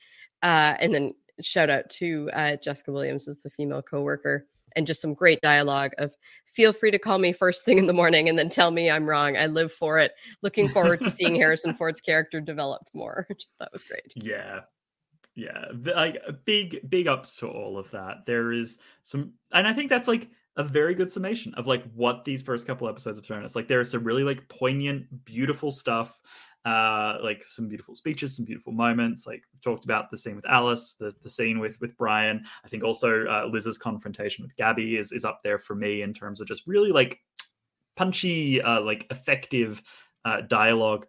Uh, 0.42 0.74
and 0.80 0.94
then 0.94 1.14
shout 1.40 1.70
out 1.70 1.88
to 1.90 2.30
uh, 2.32 2.56
Jessica 2.56 2.92
Williams 2.92 3.28
as 3.28 3.38
the 3.38 3.50
female 3.50 3.82
coworker 3.82 4.46
and 4.76 4.86
just 4.86 5.00
some 5.00 5.14
great 5.14 5.40
dialogue 5.40 5.92
of 5.98 6.14
feel 6.52 6.72
free 6.72 6.90
to 6.90 6.98
call 6.98 7.18
me 7.18 7.32
first 7.32 7.64
thing 7.64 7.78
in 7.78 7.86
the 7.86 7.92
morning 7.92 8.28
and 8.28 8.38
then 8.38 8.48
tell 8.48 8.70
me 8.70 8.90
I'm 8.90 9.08
wrong. 9.08 9.36
I 9.36 9.46
live 9.46 9.72
for 9.72 9.98
it. 9.98 10.12
Looking 10.42 10.68
forward 10.68 11.00
to 11.02 11.10
seeing 11.10 11.34
Harrison 11.36 11.74
Ford's 11.74 12.00
character 12.00 12.40
develop 12.40 12.82
more. 12.92 13.26
that 13.60 13.72
was 13.72 13.84
great. 13.84 14.12
Yeah. 14.14 14.60
Yeah. 15.34 15.66
Like 15.72 16.20
big, 16.44 16.88
big 16.88 17.06
ups 17.06 17.36
to 17.38 17.48
all 17.48 17.78
of 17.78 17.90
that. 17.92 18.26
There 18.26 18.52
is 18.52 18.78
some, 19.04 19.34
and 19.52 19.66
I 19.66 19.72
think 19.72 19.90
that's 19.90 20.08
like 20.08 20.28
a 20.56 20.64
very 20.64 20.94
good 20.94 21.10
summation 21.10 21.54
of 21.54 21.66
like 21.66 21.84
what 21.94 22.24
these 22.24 22.42
first 22.42 22.66
couple 22.66 22.88
episodes 22.88 23.18
have 23.18 23.26
shown 23.26 23.44
us. 23.44 23.54
Like 23.54 23.68
there's 23.68 23.90
some 23.90 24.02
really 24.02 24.24
like 24.24 24.48
poignant, 24.48 25.24
beautiful 25.24 25.70
stuff 25.70 26.18
uh, 26.64 27.18
like 27.22 27.44
some 27.44 27.68
beautiful 27.68 27.94
speeches, 27.94 28.36
some 28.36 28.44
beautiful 28.44 28.72
moments. 28.72 29.26
Like 29.26 29.42
talked 29.62 29.84
about 29.84 30.10
the 30.10 30.16
scene 30.16 30.36
with 30.36 30.46
Alice, 30.46 30.94
the, 30.98 31.12
the 31.22 31.30
scene 31.30 31.58
with 31.58 31.80
with 31.80 31.96
Brian. 31.96 32.44
I 32.64 32.68
think 32.68 32.84
also 32.84 33.26
uh, 33.26 33.48
Liz's 33.50 33.78
confrontation 33.78 34.44
with 34.44 34.56
Gabby 34.56 34.96
is 34.96 35.12
is 35.12 35.24
up 35.24 35.40
there 35.42 35.58
for 35.58 35.74
me 35.74 36.02
in 36.02 36.12
terms 36.12 36.40
of 36.40 36.48
just 36.48 36.66
really 36.66 36.92
like 36.92 37.20
punchy, 37.96 38.60
uh, 38.62 38.80
like 38.80 39.06
effective 39.10 39.82
uh, 40.24 40.42
dialogue. 40.42 41.06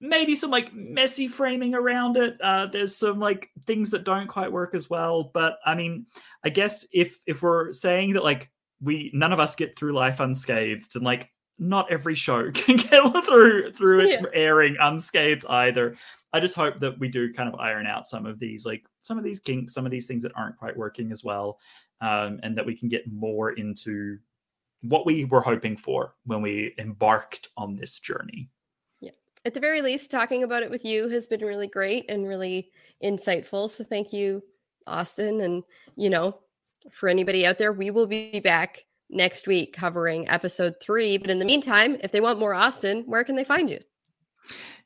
Maybe 0.00 0.36
some 0.36 0.50
like 0.50 0.74
messy 0.74 1.28
framing 1.28 1.74
around 1.74 2.16
it. 2.16 2.36
Uh, 2.40 2.66
there's 2.66 2.96
some 2.96 3.20
like 3.20 3.50
things 3.64 3.90
that 3.90 4.04
don't 4.04 4.26
quite 4.26 4.52
work 4.52 4.74
as 4.74 4.90
well. 4.90 5.30
But 5.32 5.58
I 5.64 5.74
mean, 5.74 6.06
I 6.44 6.50
guess 6.50 6.86
if 6.92 7.18
if 7.26 7.42
we're 7.42 7.72
saying 7.72 8.14
that 8.14 8.24
like 8.24 8.50
we 8.80 9.10
none 9.14 9.32
of 9.32 9.40
us 9.40 9.54
get 9.54 9.78
through 9.78 9.92
life 9.92 10.20
unscathed 10.20 10.96
and 10.96 11.04
like 11.04 11.30
not 11.58 11.90
every 11.90 12.14
show 12.14 12.50
can 12.54 12.76
get 12.76 13.24
through 13.24 13.72
through 13.72 14.00
its 14.00 14.20
yeah. 14.20 14.28
airing 14.32 14.76
unscathed 14.80 15.46
either. 15.48 15.96
I 16.32 16.40
just 16.40 16.56
hope 16.56 16.80
that 16.80 16.98
we 16.98 17.08
do 17.08 17.32
kind 17.32 17.48
of 17.48 17.60
iron 17.60 17.86
out 17.86 18.08
some 18.08 18.26
of 18.26 18.40
these, 18.40 18.66
like 18.66 18.84
some 19.02 19.18
of 19.18 19.24
these 19.24 19.38
kinks, 19.38 19.72
some 19.72 19.86
of 19.86 19.92
these 19.92 20.06
things 20.06 20.22
that 20.24 20.32
aren't 20.34 20.56
quite 20.56 20.76
working 20.76 21.12
as 21.12 21.22
well, 21.22 21.60
um, 22.00 22.40
and 22.42 22.58
that 22.58 22.66
we 22.66 22.76
can 22.76 22.88
get 22.88 23.10
more 23.10 23.52
into 23.52 24.18
what 24.82 25.06
we 25.06 25.26
were 25.26 25.40
hoping 25.40 25.76
for 25.76 26.14
when 26.26 26.42
we 26.42 26.74
embarked 26.78 27.48
on 27.56 27.76
this 27.76 28.00
journey. 28.00 28.50
Yeah, 29.00 29.12
at 29.44 29.54
the 29.54 29.60
very 29.60 29.80
least, 29.80 30.10
talking 30.10 30.42
about 30.42 30.64
it 30.64 30.70
with 30.70 30.84
you 30.84 31.08
has 31.08 31.28
been 31.28 31.40
really 31.40 31.68
great 31.68 32.04
and 32.08 32.26
really 32.26 32.72
insightful. 33.02 33.70
So 33.70 33.84
thank 33.84 34.12
you, 34.12 34.42
Austin, 34.88 35.40
and 35.42 35.62
you 35.94 36.10
know, 36.10 36.40
for 36.90 37.08
anybody 37.08 37.46
out 37.46 37.58
there, 37.58 37.72
we 37.72 37.92
will 37.92 38.08
be 38.08 38.40
back 38.40 38.84
next 39.10 39.46
week 39.46 39.72
covering 39.72 40.28
episode 40.28 40.74
three. 40.80 41.18
But 41.18 41.30
in 41.30 41.38
the 41.38 41.44
meantime, 41.44 41.96
if 42.02 42.12
they 42.12 42.20
want 42.20 42.38
more 42.38 42.54
Austin, 42.54 43.04
where 43.06 43.24
can 43.24 43.36
they 43.36 43.44
find 43.44 43.70
you? 43.70 43.78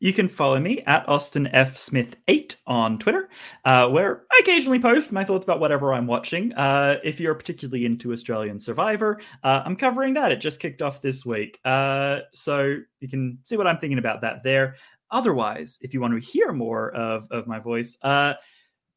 You 0.01 0.13
can 0.13 0.29
follow 0.29 0.61
me 0.61 0.83
at 0.83 1.09
Austin 1.09 1.49
F. 1.49 1.77
Smith 1.77 2.15
8 2.29 2.57
on 2.69 2.99
Twitter, 2.99 3.29
uh, 3.65 3.89
where 3.89 4.23
I 4.31 4.41
occasionally 4.43 4.79
post 4.79 5.11
my 5.11 5.25
thoughts 5.25 5.45
about 5.45 5.59
whatever 5.59 5.93
I'm 5.93 6.07
watching. 6.07 6.53
Uh, 6.53 6.99
if 7.03 7.19
you're 7.19 7.35
particularly 7.35 7.85
into 7.85 8.13
Australian 8.13 8.61
Survivor, 8.61 9.21
uh, 9.43 9.63
I'm 9.65 9.75
covering 9.75 10.15
that. 10.15 10.31
It 10.31 10.37
just 10.37 10.61
kicked 10.61 10.83
off 10.83 11.03
this 11.03 11.27
week. 11.27 11.59
Uh, 11.65 12.21
so 12.33 12.77
you 13.01 13.09
can 13.09 13.39
see 13.43 13.57
what 13.57 13.67
I'm 13.67 13.79
thinking 13.79 13.99
about 13.99 14.21
that 14.21 14.45
there. 14.45 14.77
Otherwise, 15.11 15.79
if 15.81 15.93
you 15.93 16.01
want 16.01 16.21
to 16.21 16.29
hear 16.29 16.53
more 16.53 16.95
of, 16.95 17.27
of 17.33 17.49
my 17.49 17.59
voice, 17.59 17.97
uh, 18.03 18.35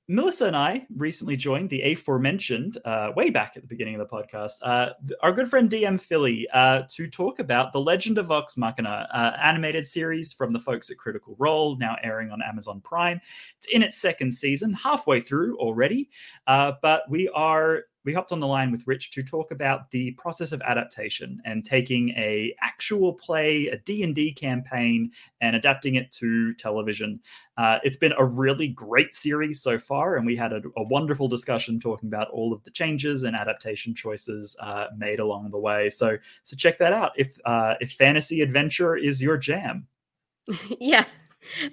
Melissa 0.07 0.47
and 0.47 0.55
I 0.55 0.85
recently 0.95 1.38
joined 1.38 1.69
the 1.69 1.81
aforementioned, 1.83 2.77
uh, 2.83 3.11
way 3.15 3.30
back 3.30 3.53
at 3.55 3.61
the 3.61 3.67
beginning 3.67 3.95
of 3.95 3.99
the 3.99 4.13
podcast, 4.13 4.53
uh, 4.61 4.89
our 5.21 5.31
good 5.31 5.49
friend 5.49 5.69
DM 5.69 6.01
Philly, 6.01 6.47
uh, 6.53 6.83
to 6.89 7.07
talk 7.07 7.39
about 7.39 7.71
The 7.71 7.80
Legend 7.80 8.17
of 8.17 8.25
Vox 8.25 8.57
Machina, 8.57 9.07
uh, 9.13 9.38
animated 9.41 9.85
series 9.85 10.33
from 10.33 10.53
the 10.53 10.59
folks 10.59 10.89
at 10.89 10.97
Critical 10.97 11.35
Role, 11.39 11.77
now 11.77 11.95
airing 12.03 12.31
on 12.31 12.41
Amazon 12.41 12.81
Prime. 12.81 13.21
It's 13.57 13.67
in 13.67 13.83
its 13.83 13.99
second 13.99 14.33
season, 14.33 14.73
halfway 14.73 15.21
through 15.21 15.57
already, 15.59 16.09
uh, 16.47 16.73
but 16.81 17.09
we 17.09 17.30
are 17.30 17.83
we 18.03 18.13
hopped 18.13 18.31
on 18.31 18.39
the 18.39 18.47
line 18.47 18.71
with 18.71 18.88
Rich 18.88 19.11
to 19.11 19.23
talk 19.23 19.51
about 19.51 19.91
the 19.91 20.11
process 20.11 20.51
of 20.51 20.61
adaptation 20.61 21.41
and 21.45 21.63
taking 21.63 22.09
a 22.11 22.55
actual 22.61 23.13
play, 23.13 23.67
a 23.67 23.77
D&D 23.77 24.33
campaign 24.33 25.11
and 25.39 25.55
adapting 25.55 25.95
it 25.95 26.11
to 26.13 26.53
television. 26.55 27.19
Uh, 27.57 27.77
it's 27.83 27.97
been 27.97 28.13
a 28.17 28.25
really 28.25 28.67
great 28.67 29.13
series 29.13 29.61
so 29.61 29.77
far, 29.77 30.15
and 30.15 30.25
we 30.25 30.35
had 30.35 30.51
a, 30.51 30.61
a, 30.77 30.83
wonderful 30.83 31.27
discussion 31.27 31.80
talking 31.80 32.09
about 32.09 32.30
all 32.31 32.53
of 32.53 32.63
the 32.63 32.71
changes 32.71 33.23
and 33.23 33.35
adaptation 33.35 33.93
choices 33.93 34.55
uh, 34.59 34.88
made 34.97 35.19
along 35.19 35.49
the 35.51 35.59
way. 35.59 35.89
So, 35.89 36.17
so 36.43 36.55
check 36.55 36.80
that 36.80 36.93
out 36.93 37.11
if 37.17 37.38
uh, 37.45 37.75
if 37.80 37.91
fantasy 37.91 38.41
adventure 38.41 38.95
is 38.95 39.21
your 39.21 39.38
jam. 39.38 39.88
yeah, 40.80 41.05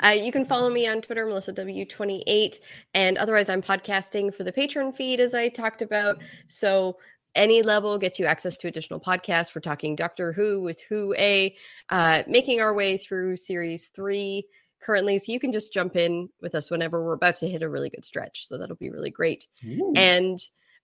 uh, 0.05 0.09
you 0.09 0.33
can 0.33 0.45
follow 0.45 0.71
me 0.71 0.87
on 0.87 1.01
Twitter, 1.01 1.27
Melissa 1.27 1.53
W28, 1.53 2.59
and 2.95 3.19
otherwise 3.19 3.49
I'm 3.49 3.63
podcasting 3.63 4.35
for 4.35 4.45
the 4.45 4.53
Patreon 4.53 4.95
feed 4.95 5.21
as 5.21 5.35
I 5.35 5.49
talked 5.49 5.83
about. 5.83 6.23
So 6.47 6.99
any 7.35 7.63
level 7.63 7.99
gets 7.99 8.19
you 8.19 8.27
access 8.27 8.59
to 8.59 8.69
additional 8.69 9.01
podcasts. 9.01 9.55
We're 9.55 9.61
talking 9.61 9.95
Doctor 9.95 10.33
Who 10.33 10.63
with 10.63 10.83
Who 10.89 11.15
A, 11.19 11.55
uh, 11.91 12.23
making 12.27 12.61
our 12.61 12.75
way 12.75 12.97
through 12.97 13.37
series 13.37 13.89
three 13.89 14.47
currently. 14.81 15.19
So 15.19 15.33
you 15.33 15.41
can 15.41 15.53
just 15.53 15.73
jump 15.73 15.97
in 15.97 16.29
with 16.41 16.55
us 16.55 16.71
whenever 16.71 17.05
we're 17.05 17.15
about 17.15 17.37
to 17.37 17.49
hit 17.49 17.63
a 17.63 17.69
really 17.69 17.91
good 17.91 18.05
stretch. 18.05 18.47
So 18.47 18.59
that'll 18.59 18.77
be 18.77 18.91
really 18.91 19.11
great. 19.11 19.47
Ooh. 19.65 19.93
And 19.97 20.39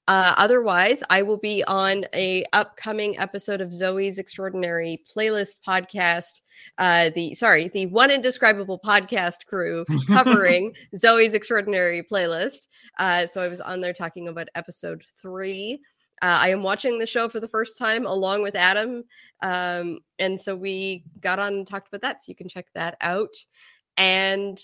uh, 0.07 0.35
otherwise, 0.37 1.03
I 1.09 1.23
will 1.23 1.39
be 1.39 1.65
on 1.65 2.05
a 2.15 2.45
upcoming 2.53 3.19
episode 3.19 3.63
of 3.63 3.73
Zoe's 3.73 4.19
Extraordinary 4.19 5.03
Playlist 5.15 5.55
podcast. 5.67 6.43
Uh, 6.77 7.11
the 7.15 7.35
sorry, 7.35 7.69
the 7.69 7.87
one 7.87 8.11
indescribable 8.11 8.79
podcast 8.85 9.47
crew 9.47 9.87
covering 10.07 10.75
Zoe's 10.95 11.33
Extraordinary 11.33 12.03
Playlist. 12.03 12.69
Uh, 12.99 13.25
so 13.25 13.41
I 13.41 13.49
was 13.49 13.63
on 13.63 13.81
there 13.81 13.95
talking 13.95 14.29
about 14.29 14.49
episode 14.55 15.03
three. 15.21 15.81
Uh, 16.21 16.39
I 16.41 16.51
am 16.51 16.63
watching 16.63 16.99
the 16.99 17.07
show 17.07 17.29
for 17.29 17.41
the 17.41 17.49
first 17.49 17.79
time 17.79 18.05
along 18.07 18.43
with 18.43 18.57
Adam, 18.57 19.05
um, 19.43 20.01
and 20.19 20.39
so 20.39 20.55
we 20.55 21.05
got 21.21 21.39
on 21.39 21.55
and 21.55 21.67
talked 21.67 21.89
about 21.89 22.03
that. 22.03 22.23
So 22.23 22.29
you 22.29 22.37
can 22.37 22.49
check 22.49 22.67
that 22.75 22.99
out. 23.01 23.35
And 23.97 24.59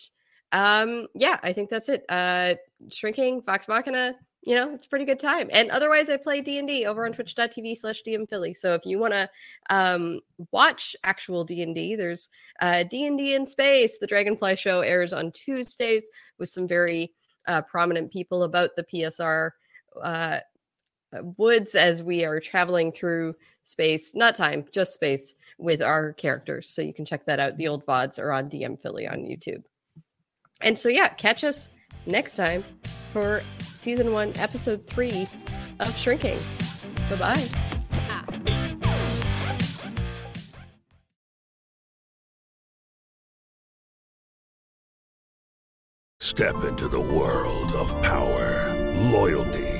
um, 0.53 1.07
yeah, 1.15 1.39
I 1.43 1.55
think 1.55 1.71
that's 1.71 1.89
it. 1.89 2.05
Uh, 2.11 2.55
shrinking 2.91 3.43
Vox 3.43 3.69
Machina 3.69 4.15
you 4.43 4.55
know 4.55 4.73
it's 4.73 4.87
a 4.87 4.89
pretty 4.89 5.05
good 5.05 5.21
time 5.21 5.49
and 5.53 5.71
otherwise 5.71 6.09
i 6.09 6.17
play 6.17 6.41
d&d 6.41 6.87
over 6.87 7.05
on 7.05 7.13
twitch.tv 7.13 7.77
slash 7.77 8.03
dm 8.07 8.29
philly 8.29 8.55
so 8.55 8.73
if 8.73 8.85
you 8.87 8.99
want 8.99 9.13
to 9.13 9.29
um, 9.69 10.21
watch 10.51 10.97
actual 11.05 11.45
d&d 11.45 11.97
there's 11.97 12.29
uh, 12.61 12.83
d&d 12.85 13.35
in 13.35 13.47
space 13.47 13.99
the 13.99 14.07
dragonfly 14.07 14.57
show 14.57 14.81
airs 14.81 15.13
on 15.13 15.31
tuesdays 15.33 16.11
with 16.39 16.49
some 16.49 16.67
very 16.67 17.13
uh, 17.49 17.61
prominent 17.63 18.11
people 18.11 18.45
about 18.45 18.71
the 18.77 18.85
psr 18.85 19.51
uh, 20.03 20.39
woods 21.37 21.75
as 21.75 22.03
we 22.03 22.25
are 22.25 22.41
traveling 22.41 22.93
through 22.93 23.35
space 23.65 24.15
not 24.15 24.35
time 24.35 24.65
just 24.73 24.95
space 24.95 25.35
with 25.59 25.83
our 25.83 26.13
characters 26.15 26.69
so 26.69 26.83
you 26.83 26.95
can 26.95 27.05
check 27.05 27.25
that 27.27 27.39
out. 27.39 27.57
The 27.57 27.69
old 27.69 27.85
vods 27.85 28.19
are 28.19 28.33
on 28.33 28.49
dm 28.49 28.81
philly 28.81 29.07
on 29.07 29.19
youtube. 29.19 29.63
And 30.63 30.79
so 30.79 30.89
yeah 30.89 31.09
catch 31.09 31.45
us 31.45 31.69
next 32.07 32.37
time 32.37 32.63
for 33.13 33.43
season 33.81 34.13
one, 34.13 34.33
episode 34.37 34.87
three 34.87 35.27
of 35.81 35.97
Shrinking. 35.97 36.39
Bye 37.09 37.17
bye. 37.17 37.49
Step 46.21 46.63
into 46.65 46.89
the 46.89 47.01
world 47.01 47.73
of 47.73 47.91
power, 48.03 48.75
loyalty, 49.11 49.80